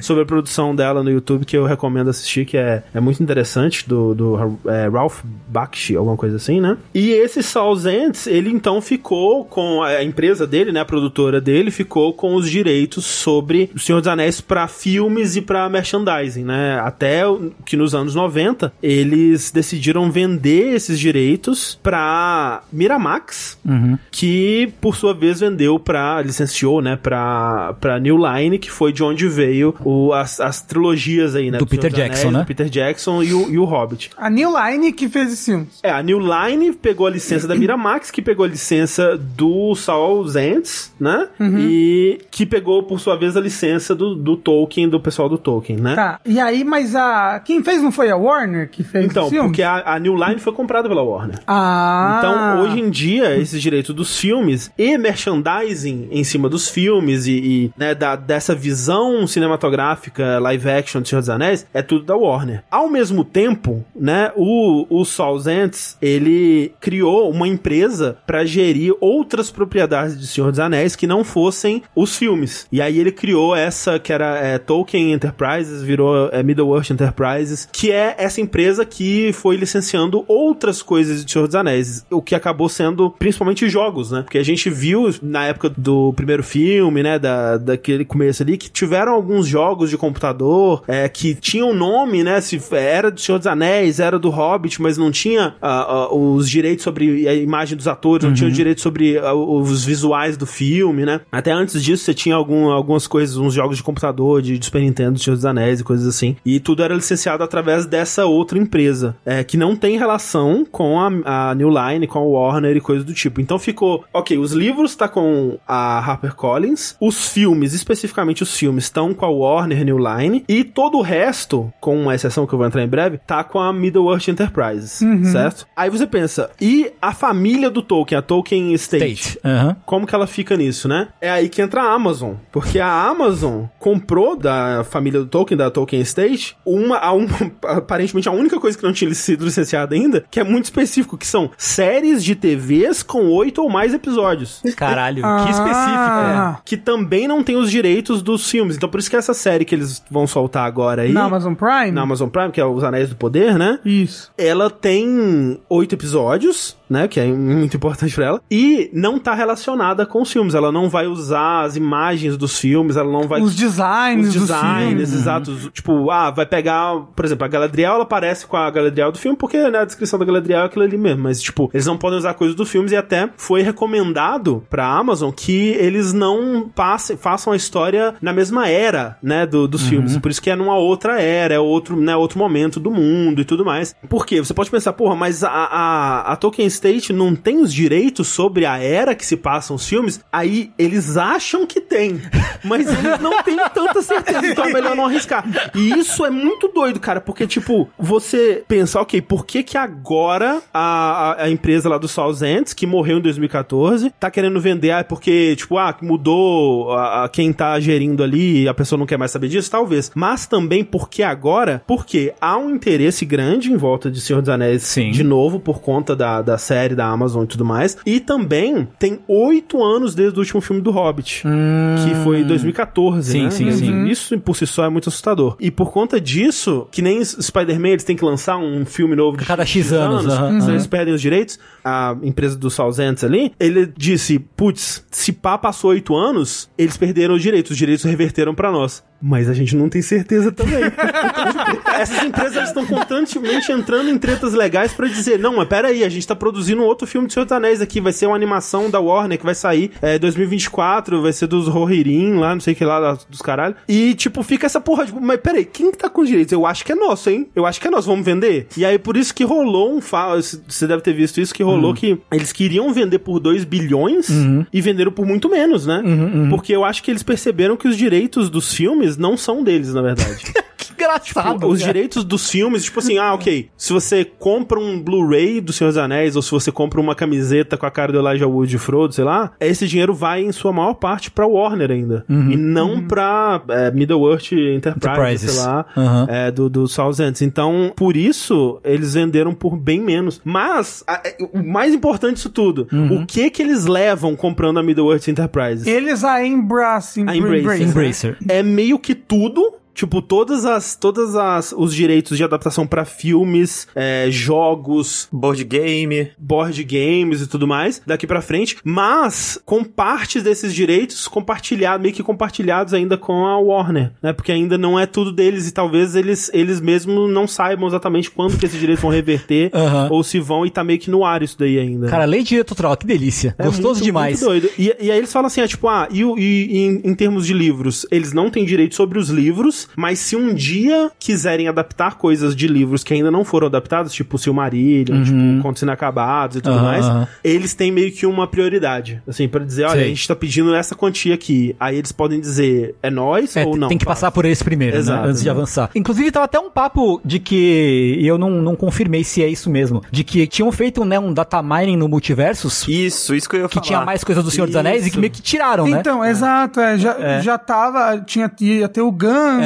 sobre 0.00 0.22
a 0.22 0.26
produção 0.26 0.74
dela 0.74 1.02
no 1.02 1.10
YouTube 1.10 1.44
que 1.44 1.56
eu 1.56 1.64
recomendo 1.64 2.10
assistir, 2.10 2.44
que 2.44 2.56
é, 2.56 2.82
é 2.94 3.00
muito 3.00 3.22
interessante, 3.22 3.79
do, 3.88 4.14
do 4.14 4.58
é, 4.66 4.88
Ralph 4.88 5.20
Bakshi, 5.48 5.96
alguma 5.96 6.16
coisa 6.16 6.36
assim, 6.36 6.60
né? 6.60 6.76
E 6.94 7.10
esse 7.10 7.42
Saul 7.42 7.76
Zaentz, 7.76 8.26
ele 8.26 8.50
então 8.50 8.80
ficou 8.80 9.44
com 9.44 9.82
a 9.82 10.02
empresa 10.02 10.46
dele, 10.46 10.72
né, 10.72 10.80
a 10.80 10.84
produtora 10.84 11.40
dele, 11.40 11.70
ficou 11.70 12.12
com 12.12 12.34
os 12.34 12.50
direitos 12.50 13.04
sobre 13.04 13.70
o 13.74 13.78
Senhor 13.78 14.00
dos 14.00 14.08
Anéis 14.08 14.40
pra 14.40 14.66
filmes 14.68 15.36
e 15.36 15.40
pra 15.42 15.68
merchandising, 15.68 16.44
né? 16.44 16.80
Até 16.80 17.22
que 17.64 17.76
nos 17.76 17.94
anos 17.94 18.14
90 18.14 18.72
eles 18.82 19.50
decidiram 19.50 20.10
vender 20.10 20.74
esses 20.74 20.98
direitos 20.98 21.78
pra 21.82 22.62
Miramax, 22.72 23.58
Uhum. 23.64 23.98
que 24.10 24.72
por 24.80 24.96
sua 24.96 25.12
vez 25.14 25.40
vendeu 25.40 25.78
pra 25.78 26.20
licenciou, 26.22 26.80
né, 26.80 26.96
pra, 26.96 27.74
pra 27.80 27.98
New 27.98 28.16
Line, 28.16 28.58
que 28.58 28.70
foi 28.70 28.92
de 28.92 29.02
onde 29.02 29.28
veio 29.28 29.74
o, 29.84 30.12
as, 30.12 30.40
as 30.40 30.60
trilogias 30.62 31.34
aí, 31.34 31.50
né? 31.50 31.58
Do 31.58 31.68
Senhor 31.68 31.82
Peter 31.82 31.94
Anéis, 31.94 32.10
Jackson, 32.10 32.30
né? 32.30 32.38
Do 32.40 32.46
Peter 32.46 32.68
Jackson 32.68 33.22
e 33.22 33.32
o, 33.34 33.50
e 33.50 33.58
o 33.58 33.64
Hobbit. 33.70 34.10
A 34.16 34.28
New 34.28 34.50
Line 34.50 34.92
que 34.92 35.08
fez 35.08 35.32
esse 35.32 35.46
filme. 35.46 35.68
É, 35.82 35.90
a 35.90 36.02
New 36.02 36.18
Line 36.18 36.72
pegou 36.72 37.06
a 37.06 37.10
licença 37.10 37.46
da 37.46 37.54
Miramax, 37.54 38.10
que 38.10 38.20
pegou 38.20 38.44
a 38.44 38.48
licença 38.48 39.16
do 39.16 39.74
Saul 39.74 40.26
Zaentz, 40.28 40.92
né? 40.98 41.28
E 41.58 42.18
que 42.30 42.44
pegou, 42.44 42.82
por 42.82 43.00
sua 43.00 43.16
vez, 43.16 43.36
a 43.36 43.40
licença 43.40 43.94
do, 43.94 44.14
do 44.14 44.36
Tolkien, 44.36 44.88
do 44.88 45.00
pessoal 45.00 45.28
do 45.28 45.38
Tolkien, 45.38 45.78
né? 45.78 45.94
Tá, 45.94 46.20
e 46.24 46.38
aí, 46.38 46.64
mas 46.64 46.94
a. 46.94 47.40
Quem 47.44 47.62
fez 47.62 47.82
não 47.82 47.92
foi 47.92 48.10
a 48.10 48.16
Warner 48.16 48.68
que 48.68 48.82
fez 48.82 49.04
Então, 49.04 49.28
porque 49.30 49.62
a, 49.62 49.94
a 49.94 49.98
New 49.98 50.14
Line 50.14 50.38
foi 50.38 50.52
comprada 50.52 50.88
pela 50.88 51.02
Warner. 51.02 51.40
Ah. 51.46 52.16
Então, 52.18 52.62
hoje 52.62 52.80
em 52.80 52.90
dia, 52.90 53.36
esses 53.38 53.60
direitos 53.60 53.94
dos 53.94 54.18
filmes 54.18 54.70
e 54.76 54.96
merchandising 54.98 56.08
em 56.10 56.24
cima 56.24 56.48
dos 56.48 56.68
filmes 56.68 57.26
e, 57.26 57.32
e, 57.32 57.72
né, 57.76 57.94
da, 57.94 58.16
dessa 58.16 58.54
visão 58.54 59.26
cinematográfica 59.26 60.38
live 60.38 60.70
action 60.70 61.00
de 61.02 61.08
Senhor 61.08 61.20
dos 61.20 61.30
Anéis, 61.30 61.66
é 61.72 61.82
tudo 61.82 62.04
da 62.04 62.16
Warner. 62.16 62.62
Ao 62.70 62.88
mesmo 62.88 63.24
tempo, 63.24 63.59
né, 63.94 64.32
o, 64.36 64.86
o 64.90 65.04
Zaentz, 65.38 65.96
ele 66.00 66.72
criou 66.80 67.30
uma 67.30 67.46
empresa 67.46 68.16
para 68.26 68.44
gerir 68.44 68.94
outras 69.00 69.50
propriedades 69.50 70.18
de 70.18 70.26
Senhor 70.26 70.50
dos 70.50 70.60
Anéis 70.60 70.96
que 70.96 71.06
não 71.06 71.24
fossem 71.24 71.82
os 71.94 72.16
filmes. 72.16 72.66
E 72.70 72.80
aí 72.80 72.98
ele 72.98 73.12
criou 73.12 73.54
essa 73.54 73.98
que 73.98 74.12
era 74.12 74.38
é, 74.38 74.58
Tolkien 74.58 75.12
Enterprises, 75.12 75.82
virou 75.82 76.28
é, 76.32 76.42
Middle-earth 76.42 76.90
Enterprises, 76.90 77.68
que 77.72 77.90
é 77.90 78.14
essa 78.18 78.40
empresa 78.40 78.84
que 78.84 79.32
foi 79.32 79.56
licenciando 79.56 80.24
outras 80.26 80.82
coisas 80.82 81.24
de 81.24 81.30
Senhor 81.30 81.46
dos 81.46 81.54
Anéis, 81.54 82.04
o 82.10 82.22
que 82.22 82.34
acabou 82.34 82.68
sendo 82.68 83.10
principalmente 83.10 83.68
jogos, 83.68 84.10
né? 84.10 84.22
Porque 84.22 84.38
a 84.38 84.44
gente 84.44 84.68
viu 84.70 85.10
na 85.22 85.46
época 85.46 85.70
do 85.70 86.12
primeiro 86.14 86.42
filme, 86.42 87.02
né, 87.02 87.18
da, 87.18 87.56
daquele 87.56 88.04
começo 88.04 88.42
ali, 88.42 88.56
que 88.56 88.70
tiveram 88.70 89.12
alguns 89.12 89.46
jogos 89.46 89.90
de 89.90 89.96
computador 89.96 90.82
é, 90.86 91.08
que 91.08 91.34
tinham 91.34 91.74
nome, 91.74 92.22
né, 92.22 92.40
se 92.40 92.60
era 92.72 93.10
do 93.10 93.20
Senhor 93.20 93.38
dos 93.38 93.46
Anéis, 93.50 94.00
era 94.00 94.18
do 94.18 94.30
Hobbit, 94.30 94.80
mas 94.80 94.96
não 94.96 95.10
tinha 95.10 95.54
uh, 95.62 96.14
uh, 96.14 96.34
os 96.34 96.48
direitos 96.48 96.82
sobre 96.84 97.28
a 97.28 97.34
imagem 97.34 97.76
dos 97.76 97.88
atores, 97.88 98.24
não 98.24 98.34
tinha 98.34 98.46
Uhum. 98.46 98.50
os 98.50 98.56
direitos 98.56 98.82
sobre 98.82 99.18
uh, 99.18 99.60
os 99.60 99.84
visuais 99.84 100.36
do 100.36 100.46
filme, 100.46 101.04
né? 101.04 101.20
Até 101.30 101.52
antes 101.52 101.82
disso 101.82 102.04
você 102.04 102.14
tinha 102.14 102.34
algum, 102.34 102.70
algumas 102.70 103.06
coisas, 103.06 103.36
uns 103.36 103.54
jogos 103.54 103.76
de 103.76 103.82
computador, 103.82 104.40
de, 104.42 104.58
de 104.58 104.64
Super 104.64 104.80
Nintendo, 104.82 105.12
do 105.12 105.18
Senhor 105.18 105.36
dos 105.36 105.44
Anéis 105.44 105.80
e 105.80 105.84
coisas 105.84 106.06
assim. 106.06 106.36
E 106.44 106.58
tudo 106.58 106.82
era 106.82 106.94
licenciado 106.94 107.44
através 107.44 107.86
dessa 107.86 108.24
outra 108.26 108.58
empresa, 108.58 109.16
é, 109.24 109.44
que 109.44 109.56
não 109.56 109.76
tem 109.76 109.98
relação 109.98 110.64
com 110.70 110.98
a, 111.00 111.50
a 111.50 111.54
New 111.54 111.68
Line, 111.70 112.06
com 112.06 112.18
a 112.18 112.22
Warner 112.22 112.76
e 112.76 112.80
coisas 112.80 113.04
do 113.04 113.12
tipo. 113.12 113.40
Então 113.40 113.58
ficou, 113.58 114.04
ok, 114.12 114.38
os 114.38 114.52
livros 114.52 114.94
tá 114.94 115.08
com 115.08 115.58
a 115.66 115.98
HarperCollins, 115.98 116.94
os 117.00 117.28
filmes, 117.28 117.72
especificamente 117.74 118.42
os 118.42 118.56
filmes, 118.56 118.84
estão 118.84 119.12
com 119.12 119.24
a 119.26 119.30
Warner 119.30 119.84
New 119.84 119.98
Line, 119.98 120.44
e 120.48 120.64
todo 120.64 120.98
o 120.98 121.02
resto, 121.02 121.72
com 121.80 122.00
uma 122.00 122.14
exceção 122.14 122.46
que 122.46 122.52
eu 122.52 122.58
vou 122.58 122.66
entrar 122.66 122.82
em 122.82 122.88
breve, 122.88 123.18
tá 123.18 123.39
com 123.44 123.58
a 123.58 123.72
Middle-earth 123.72 124.28
Enterprises, 124.28 125.00
certo? 125.30 125.66
Aí 125.76 125.88
você 125.90 126.06
pensa, 126.06 126.50
e 126.60 126.90
a 127.00 127.12
família 127.12 127.70
do 127.70 127.82
Tolkien, 127.82 128.18
a 128.18 128.22
Tolkien 128.22 128.72
Estate? 128.74 129.12
State. 129.12 129.38
Aham. 129.44 129.76
Como 129.86 130.06
que 130.06 130.14
ela 130.14 130.26
fica 130.26 130.56
nisso, 130.56 130.88
né? 130.88 131.08
É 131.20 131.30
aí 131.30 131.48
que 131.48 131.62
entra 131.62 131.82
a 131.82 131.92
Amazon. 131.92 132.34
Porque 132.52 132.78
a 132.80 132.90
Amazon 133.08 133.64
comprou 133.78 134.36
da 134.36 134.84
família 134.84 135.20
do 135.20 135.26
Tolkien, 135.26 135.56
da 135.56 135.70
Tolkien 135.70 136.02
Estate, 136.02 136.56
uma, 136.66 136.98
a 136.98 137.12
um, 137.12 137.26
aparentemente 137.64 138.28
a 138.28 138.32
única 138.32 138.58
coisa 138.60 138.76
que 138.76 138.84
não 138.84 138.92
tinha 138.92 139.12
sido 139.14 139.44
licenciada 139.44 139.94
ainda, 139.94 140.24
que 140.30 140.40
é 140.40 140.44
muito 140.44 140.64
específico, 140.64 141.16
que 141.16 141.26
são 141.26 141.50
séries 141.56 142.22
de 142.24 142.34
TVs 142.34 143.02
com 143.02 143.28
oito 143.28 143.62
ou 143.62 143.70
mais 143.70 143.94
episódios. 143.94 144.62
Caralho, 144.76 145.24
Ah. 145.24 145.44
que 145.44 145.50
específico. 145.50 146.62
Que 146.64 146.76
também 146.76 147.26
não 147.28 147.42
tem 147.42 147.56
os 147.56 147.70
direitos 147.70 148.22
dos 148.22 148.48
filmes. 148.50 148.76
Então 148.76 148.88
por 148.88 148.98
isso 149.00 149.10
que 149.10 149.16
essa 149.16 149.34
série 149.34 149.64
que 149.64 149.74
eles 149.74 150.02
vão 150.10 150.26
soltar 150.26 150.66
agora 150.66 151.02
aí. 151.02 151.12
Na 151.12 151.24
Amazon 151.24 151.54
Prime? 151.54 151.90
na 151.90 152.02
Amazon 152.02 152.28
Prime, 152.28 152.50
que 152.50 152.60
é 152.60 152.64
Os 152.64 152.82
Anéis 152.84 153.08
do 153.10 153.16
Poder, 153.20 153.58
né? 153.58 153.78
Isso. 153.84 154.32
Ela 154.38 154.70
tem 154.70 155.60
oito 155.68 155.94
episódios, 155.94 156.74
né? 156.88 157.06
Que 157.06 157.20
é 157.20 157.26
muito 157.26 157.76
importante 157.76 158.14
pra 158.14 158.24
ela. 158.24 158.42
E 158.50 158.88
não 158.94 159.18
tá 159.18 159.34
relacionada 159.34 160.06
com 160.06 160.22
os 160.22 160.32
filmes. 160.32 160.54
Ela 160.54 160.72
não 160.72 160.88
vai 160.88 161.06
usar 161.06 161.64
as 161.64 161.76
imagens 161.76 162.38
dos 162.38 162.58
filmes, 162.58 162.96
ela 162.96 163.12
não 163.12 163.28
vai. 163.28 163.42
Os 163.42 163.54
designs 163.54 164.28
os 164.28 164.34
dos 164.34 164.42
designs, 164.44 164.88
filmes. 164.88 165.12
exatos. 165.12 165.68
Tipo, 165.74 166.10
ah, 166.10 166.30
vai 166.30 166.46
pegar, 166.46 166.96
por 167.14 167.26
exemplo, 167.26 167.44
a 167.44 167.48
Galadriel, 167.48 167.96
ela 167.96 168.06
parece 168.06 168.46
com 168.46 168.56
a 168.56 168.70
Galadriel 168.70 169.12
do 169.12 169.18
filme, 169.18 169.36
porque 169.36 169.68
né, 169.68 169.80
a 169.80 169.84
descrição 169.84 170.18
da 170.18 170.24
Galadriel 170.24 170.60
é 170.60 170.64
aquilo 170.64 170.84
ali 170.84 170.96
mesmo. 170.96 171.22
Mas, 171.22 171.42
tipo, 171.42 171.70
eles 171.74 171.84
não 171.84 171.98
podem 171.98 172.18
usar 172.18 172.32
coisas 172.32 172.56
do 172.56 172.64
filme 172.64 172.90
e 172.90 172.96
até 172.96 173.28
foi 173.36 173.60
recomendado 173.60 174.64
pra 174.70 174.86
Amazon 174.86 175.30
que 175.30 175.68
eles 175.78 176.14
não 176.14 176.70
passem, 176.74 177.18
façam 177.18 177.52
a 177.52 177.56
história 177.56 178.14
na 178.22 178.32
mesma 178.32 178.66
era, 178.66 179.18
né, 179.22 179.44
do, 179.46 179.68
dos 179.68 179.86
filmes. 179.86 180.16
Por 180.16 180.30
isso 180.30 180.40
que 180.40 180.48
é 180.48 180.56
numa 180.56 180.76
outra 180.76 181.20
era, 181.20 181.52
é 181.52 181.58
outro, 181.58 182.00
né, 182.00 182.16
outro 182.16 182.38
momento 182.38 182.80
do 182.80 182.90
mundo 182.90 183.09
e 183.38 183.44
tudo 183.44 183.64
mais. 183.64 183.94
Por 184.08 184.26
quê? 184.26 184.38
Você 184.38 184.54
pode 184.54 184.70
pensar, 184.70 184.92
porra, 184.92 185.14
mas 185.14 185.42
a, 185.44 185.50
a, 185.50 186.32
a 186.32 186.36
Tolkien 186.36 186.66
State 186.66 187.12
não 187.12 187.34
tem 187.34 187.58
os 187.58 187.72
direitos 187.72 188.28
sobre 188.28 188.66
a 188.66 188.78
era 188.78 189.14
que 189.14 189.24
se 189.24 189.36
passam 189.36 189.76
os 189.76 189.86
filmes? 189.86 190.20
Aí 190.32 190.72
eles 190.78 191.16
acham 191.16 191.66
que 191.66 191.80
tem, 191.80 192.20
mas 192.64 192.86
eles 192.86 193.20
não 193.20 193.42
têm 193.42 193.56
tanta 193.74 194.02
certeza, 194.02 194.46
então 194.46 194.64
é 194.64 194.72
melhor 194.72 194.96
não 194.96 195.06
arriscar. 195.06 195.44
E 195.74 195.92
isso 195.98 196.24
é 196.24 196.30
muito 196.30 196.68
doido, 196.68 197.00
cara, 197.00 197.20
porque, 197.20 197.46
tipo, 197.46 197.88
você 197.98 198.64
pensa, 198.66 199.00
ok, 199.00 199.20
por 199.20 199.44
que 199.44 199.62
que 199.62 199.76
agora 199.76 200.60
a, 200.72 200.80
a, 200.80 201.44
a 201.44 201.50
empresa 201.50 201.88
lá 201.88 201.98
do 201.98 202.08
Sausentes, 202.08 202.72
que 202.72 202.86
morreu 202.86 203.18
em 203.18 203.22
2014, 203.22 204.10
tá 204.18 204.30
querendo 204.30 204.60
vender, 204.60 204.90
ah, 204.92 205.04
porque, 205.04 205.56
tipo, 205.56 205.78
ah, 205.78 205.94
mudou 206.02 206.92
a, 206.92 207.24
a 207.24 207.28
quem 207.28 207.52
tá 207.52 207.78
gerindo 207.80 208.22
ali, 208.22 208.68
a 208.68 208.74
pessoa 208.74 208.98
não 208.98 209.06
quer 209.06 209.18
mais 209.18 209.30
saber 209.30 209.48
disso? 209.48 209.70
Talvez. 209.70 210.10
Mas 210.14 210.46
também 210.46 210.84
porque 210.84 211.22
agora, 211.22 211.82
porque 211.86 212.32
há 212.40 212.56
um 212.56 212.70
interesse 212.70 212.99
grande 213.24 213.72
em 213.72 213.76
volta 213.76 214.10
de 214.10 214.20
Senhor 214.20 214.40
dos 214.40 214.48
Anéis 214.48 214.82
Sim. 214.82 215.10
de 215.10 215.22
novo, 215.22 215.58
por 215.60 215.80
conta 215.80 216.14
da, 216.16 216.42
da 216.42 216.58
série 216.58 216.94
da 216.94 217.06
Amazon 217.06 217.44
e 217.44 217.46
tudo 217.46 217.64
mais. 217.64 217.96
E 218.04 218.20
também 218.20 218.88
tem 218.98 219.20
oito 219.28 219.82
anos 219.82 220.14
desde 220.14 220.38
o 220.38 220.40
último 220.40 220.60
filme 220.60 220.82
do 220.82 220.90
Hobbit, 220.90 221.42
que 221.42 222.14
foi 222.22 222.40
em 222.40 222.44
2014, 222.46 223.32
Sim, 223.32 223.44
né? 223.44 223.50
sim, 223.50 223.72
sim. 223.72 224.06
Isso 224.08 224.38
por 224.40 224.56
si 224.56 224.66
só 224.66 224.84
é 224.84 224.88
muito 224.88 225.08
assustador. 225.08 225.56
E 225.60 225.70
por 225.70 225.92
conta 225.92 226.20
disso, 226.20 226.86
que 226.90 227.02
nem 227.02 227.24
Spider-Man, 227.24 227.88
eles 227.90 228.04
têm 228.04 228.16
que 228.16 228.24
lançar 228.24 228.56
um 228.56 228.84
filme 228.84 229.14
novo 229.16 229.36
de 229.36 229.44
cada 229.44 229.64
X 229.64 229.92
anos, 229.92 230.26
aham, 230.26 230.60
se 230.60 230.66
aham. 230.66 230.70
eles 230.72 230.86
perdem 230.86 231.14
os 231.14 231.20
direitos, 231.20 231.58
a 231.84 232.16
empresa 232.22 232.56
do 232.56 232.70
Sausentes 232.70 233.24
ali, 233.24 233.52
ele 233.58 233.92
disse, 233.96 234.38
putz, 234.38 235.04
se 235.10 235.32
pá 235.32 235.56
passou 235.58 235.90
oito 235.90 236.14
anos, 236.16 236.68
eles 236.76 236.96
perderam 236.96 237.34
os 237.34 237.42
direitos, 237.42 237.70
os 237.72 237.76
direitos 237.76 238.04
reverteram 238.04 238.54
pra 238.54 238.70
nós. 238.70 239.02
Mas 239.22 239.50
a 239.50 239.52
gente 239.52 239.76
não 239.76 239.88
tem 239.90 240.00
certeza 240.00 240.50
também. 240.50 240.80
Essas 241.98 242.24
empresas 242.24 242.68
estão 242.68 242.86
constantemente 242.90 243.72
entrando 243.72 244.10
em 244.10 244.18
tretas 244.18 244.52
legais 244.52 244.92
pra 244.92 245.06
dizer, 245.06 245.38
não, 245.38 245.56
mas 245.56 245.68
pera 245.68 245.88
aí, 245.88 246.04
a 246.04 246.08
gente 246.08 246.26
tá 246.26 246.34
produzindo 246.36 246.82
outro 246.82 247.06
filme 247.06 247.26
de 247.26 247.34
Senhor 247.34 247.44
dos 247.44 247.52
Anéis 247.52 247.80
aqui, 247.80 248.00
vai 248.00 248.12
ser 248.12 248.26
uma 248.26 248.36
animação 248.36 248.90
da 248.90 249.00
Warner 249.00 249.38
que 249.38 249.44
vai 249.44 249.54
sair 249.54 249.90
é, 250.02 250.18
2024, 250.18 251.22
vai 251.22 251.32
ser 251.32 251.46
dos 251.46 251.68
Rohirrim 251.68 252.34
lá, 252.34 252.54
não 252.54 252.60
sei 252.60 252.74
o 252.74 252.76
que 252.76 252.84
lá, 252.84 253.16
dos 253.28 253.40
caralho. 253.40 253.74
E, 253.88 254.14
tipo, 254.14 254.42
fica 254.42 254.66
essa 254.66 254.80
porra, 254.80 255.06
tipo, 255.06 255.20
mas 255.20 255.40
peraí, 255.40 255.64
quem 255.64 255.90
que 255.90 255.98
tá 255.98 256.08
com 256.08 256.20
os 256.22 256.28
direitos? 256.28 256.52
Eu 256.52 256.66
acho 256.66 256.84
que 256.84 256.92
é 256.92 256.94
nosso, 256.94 257.30
hein? 257.30 257.48
Eu 257.54 257.66
acho 257.66 257.80
que 257.80 257.86
é 257.88 257.90
nosso, 257.90 258.08
vamos 258.08 258.24
vender? 258.24 258.66
E 258.76 258.84
aí, 258.84 258.98
por 258.98 259.16
isso 259.16 259.34
que 259.34 259.44
rolou 259.44 259.94
um 259.96 260.00
fa... 260.00 260.36
Você 260.36 260.86
deve 260.86 261.02
ter 261.02 261.12
visto 261.12 261.40
isso, 261.40 261.54
que 261.54 261.62
rolou 261.62 261.94
que 261.94 262.18
eles 262.30 262.52
queriam 262.52 262.92
vender 262.92 263.18
por 263.20 263.38
2 263.40 263.64
bilhões 263.64 264.28
e 264.72 264.80
venderam 264.80 265.12
por 265.12 265.26
muito 265.26 265.48
menos, 265.48 265.86
né? 265.86 266.02
Porque 266.48 266.74
eu 266.74 266.84
acho 266.84 267.02
que 267.02 267.10
eles 267.10 267.22
perceberam 267.22 267.76
que 267.76 267.88
os 267.88 267.96
direitos 267.96 268.48
dos 268.50 268.72
filmes 268.72 269.16
não 269.16 269.36
são 269.36 269.62
deles, 269.62 269.92
na 269.94 270.02
verdade. 270.02 270.42
Que 271.00 271.04
engraçado. 271.04 271.54
Tipo, 271.54 271.66
os 271.68 271.80
direitos 271.80 272.24
dos 272.24 272.50
filmes, 272.50 272.84
tipo 272.84 272.98
assim, 272.98 273.18
ah, 273.18 273.32
ok. 273.34 273.68
Se 273.76 273.92
você 273.92 274.24
compra 274.24 274.78
um 274.78 275.00
Blu-ray 275.00 275.60
do 275.60 275.72
Senhor 275.72 275.90
dos 275.90 275.96
Anéis, 275.98 276.36
ou 276.36 276.42
se 276.42 276.50
você 276.50 276.70
compra 276.70 277.00
uma 277.00 277.14
camiseta 277.14 277.76
com 277.76 277.86
a 277.86 277.90
cara 277.90 278.12
do 278.12 278.18
Elijah 278.18 278.46
Wood 278.46 278.74
e 278.74 278.78
Frodo, 278.78 279.14
sei 279.14 279.24
lá, 279.24 279.52
esse 279.60 279.86
dinheiro 279.86 280.12
vai 280.14 280.42
em 280.42 280.52
sua 280.52 280.72
maior 280.72 280.94
parte 280.94 281.30
pra 281.30 281.46
Warner 281.46 281.90
ainda. 281.90 282.24
E 282.28 282.56
não 282.56 283.06
pra 283.06 283.62
é, 283.68 283.90
Middle-earth 283.90 284.52
Enterprise, 284.52 284.86
Enterprises. 285.08 285.50
sei 285.52 285.64
lá, 285.64 285.86
Uhum. 285.96 286.26
é, 286.28 286.50
do, 286.50 286.68
do 286.68 286.86
Sausentes. 286.88 287.42
Então, 287.42 287.92
por 287.96 288.16
isso, 288.16 288.80
eles 288.84 289.14
venderam 289.14 289.54
por 289.54 289.76
bem 289.76 290.00
menos. 290.00 290.40
Mas, 290.44 291.02
a- 291.06 291.22
é, 291.24 291.36
o 291.52 291.62
mais 291.62 291.94
importante 291.94 292.34
disso 292.36 292.50
tudo, 292.50 292.86
o 293.10 293.24
que 293.26 293.50
que 293.50 293.62
eles 293.62 293.86
levam 293.86 294.36
comprando 294.36 294.78
a 294.78 294.82
Middle-earth 294.82 295.28
Enterprise? 295.28 295.88
Eles 295.88 296.24
a 296.24 296.44
Embrace, 296.44 297.24
A 297.26 297.36
Embracer. 297.36 297.82
Embracer. 297.88 298.36
é 298.48 298.62
meio 298.62 298.98
que 298.98 299.14
tudo. 299.14 299.74
Tipo, 300.00 300.22
todas 300.22 300.64
as. 300.64 300.96
Todas 300.96 301.36
as. 301.36 301.74
Os 301.76 301.94
direitos 301.94 302.36
de 302.38 302.44
adaptação 302.44 302.86
pra 302.86 303.04
filmes, 303.04 303.86
é, 303.94 304.28
jogos, 304.30 305.28
Board 305.30 305.62
game. 305.64 306.30
board 306.38 306.82
games 306.84 307.42
e 307.42 307.46
tudo 307.46 307.66
mais, 307.66 308.00
daqui 308.06 308.26
pra 308.26 308.40
frente, 308.40 308.76
mas 308.84 309.58
com 309.64 309.84
partes 309.84 310.42
desses 310.42 310.74
direitos 310.74 311.28
compartilhados, 311.28 312.02
meio 312.02 312.14
que 312.14 312.22
compartilhados 312.22 312.94
ainda 312.94 313.16
com 313.16 313.46
a 313.46 313.58
Warner, 313.58 314.12
né? 314.22 314.32
Porque 314.32 314.52
ainda 314.52 314.76
não 314.78 314.98
é 314.98 315.06
tudo 315.06 315.32
deles 315.32 315.68
e 315.68 315.72
talvez 315.72 316.14
eles, 316.14 316.50
eles 316.54 316.80
mesmos 316.80 317.30
não 317.30 317.46
saibam 317.46 317.86
exatamente 317.86 318.30
quando 318.30 318.56
que 318.58 318.64
esses 318.66 318.78
direitos 318.80 319.02
vão 319.02 319.10
reverter 319.10 319.70
Aham. 319.74 320.08
ou 320.10 320.22
se 320.22 320.38
vão 320.40 320.64
e 320.64 320.70
tá 320.70 320.82
meio 320.82 320.98
que 320.98 321.10
no 321.10 321.24
ar 321.24 321.42
isso 321.42 321.58
daí 321.58 321.78
ainda. 321.78 322.08
Cara, 322.08 322.24
lei 322.24 322.42
de 322.42 322.48
direito 322.50 322.70
autoral, 322.72 322.96
que 322.96 323.06
delícia. 323.06 323.54
É 323.58 323.64
Gostoso 323.64 323.88
muito, 323.94 324.04
demais. 324.04 324.40
Muito 324.40 324.44
doido. 324.60 324.70
E, 324.78 324.94
e 325.00 325.10
aí 325.10 325.18
eles 325.18 325.32
falam 325.32 325.46
assim, 325.46 325.60
é 325.60 325.66
tipo, 325.68 325.86
ah, 325.88 326.08
e, 326.10 326.22
e- 326.22 326.38
e 326.70 326.78
em, 326.78 327.00
em 327.04 327.14
termos 327.14 327.46
de 327.46 327.52
livros, 327.52 328.06
eles 328.10 328.32
não 328.32 328.50
têm 328.50 328.64
direito 328.64 328.94
sobre 328.94 329.18
os 329.18 329.28
livros, 329.28 329.88
mas 329.96 330.18
se 330.18 330.36
um 330.36 330.52
dia 330.54 331.10
quiserem 331.18 331.68
adaptar 331.68 332.16
coisas 332.16 332.54
de 332.54 332.66
livros 332.66 333.02
que 333.04 333.12
ainda 333.14 333.30
não 333.30 333.44
foram 333.44 333.66
adaptados, 333.66 334.12
tipo 334.12 334.38
Silmarillion, 334.38 335.22
tipo 335.24 335.62
Contos 335.62 335.82
Inacabados 335.82 336.56
e 336.56 336.60
tudo 336.60 336.74
Aham, 336.76 336.82
mais, 336.82 337.28
eles 337.42 337.74
têm 337.74 337.90
meio 337.92 338.12
que 338.12 338.26
uma 338.26 338.46
prioridade, 338.46 339.22
assim, 339.26 339.48
pra 339.48 339.64
dizer, 339.64 339.84
olha, 339.84 339.94
Sei. 339.94 340.04
a 340.04 340.08
gente 340.08 340.28
tá 340.28 340.36
pedindo 340.36 340.74
essa 340.74 340.94
quantia 340.94 341.34
aqui. 341.34 341.74
Aí 341.78 341.96
eles 341.96 342.12
podem 342.12 342.40
dizer, 342.40 342.94
é 343.02 343.10
nós 343.10 343.56
É, 343.56 343.64
ou 343.64 343.76
não? 343.76 343.88
tem 343.88 343.98
que 343.98 344.04
passar 344.04 344.30
por 344.30 344.44
eles 344.44 344.62
primeiro, 344.62 344.94
né, 344.94 345.00
Exato, 345.00 345.28
antes 345.28 345.40
de 345.42 345.48
exato. 345.48 345.58
avançar. 345.58 345.90
Inclusive, 345.94 346.30
tava 346.30 346.44
até 346.44 346.58
um 346.58 346.70
papo 346.70 347.20
de 347.24 347.38
que, 347.38 348.16
e 348.20 348.26
eu 348.26 348.38
não, 348.38 348.50
não 348.50 348.76
confirmei 348.76 349.24
se 349.24 349.42
é 349.42 349.48
isso 349.48 349.68
mesmo, 349.70 350.02
de 350.10 350.24
que 350.24 350.46
tinham 350.46 350.70
feito 350.72 351.04
né, 351.04 351.18
um 351.18 351.32
data 351.32 351.62
mining 351.62 351.96
no 351.96 352.08
Multiversus, 352.08 352.86
Isso, 352.88 353.34
isso 353.34 353.48
que 353.48 353.56
eu 353.56 353.60
ia 353.62 353.68
que 353.68 353.74
falar. 353.74 353.86
tinha 353.86 354.00
mais 354.02 354.24
coisa 354.24 354.42
do 354.42 354.50
Senhor 354.50 354.66
dos 354.66 354.76
Anéis 354.76 355.02
e 355.02 355.04
que 355.04 355.10
Isso. 355.10 355.20
meio 355.20 355.32
que 355.32 355.42
tiraram, 355.42 355.86
né? 355.86 355.98
Então, 356.00 356.24
exato, 356.24 356.80
é, 356.80 356.98
já, 356.98 357.40
já 357.40 357.58
tava, 357.58 358.20
tinha, 358.20 358.50
ia 358.60 358.88
ter 358.88 359.00
o 359.00 359.10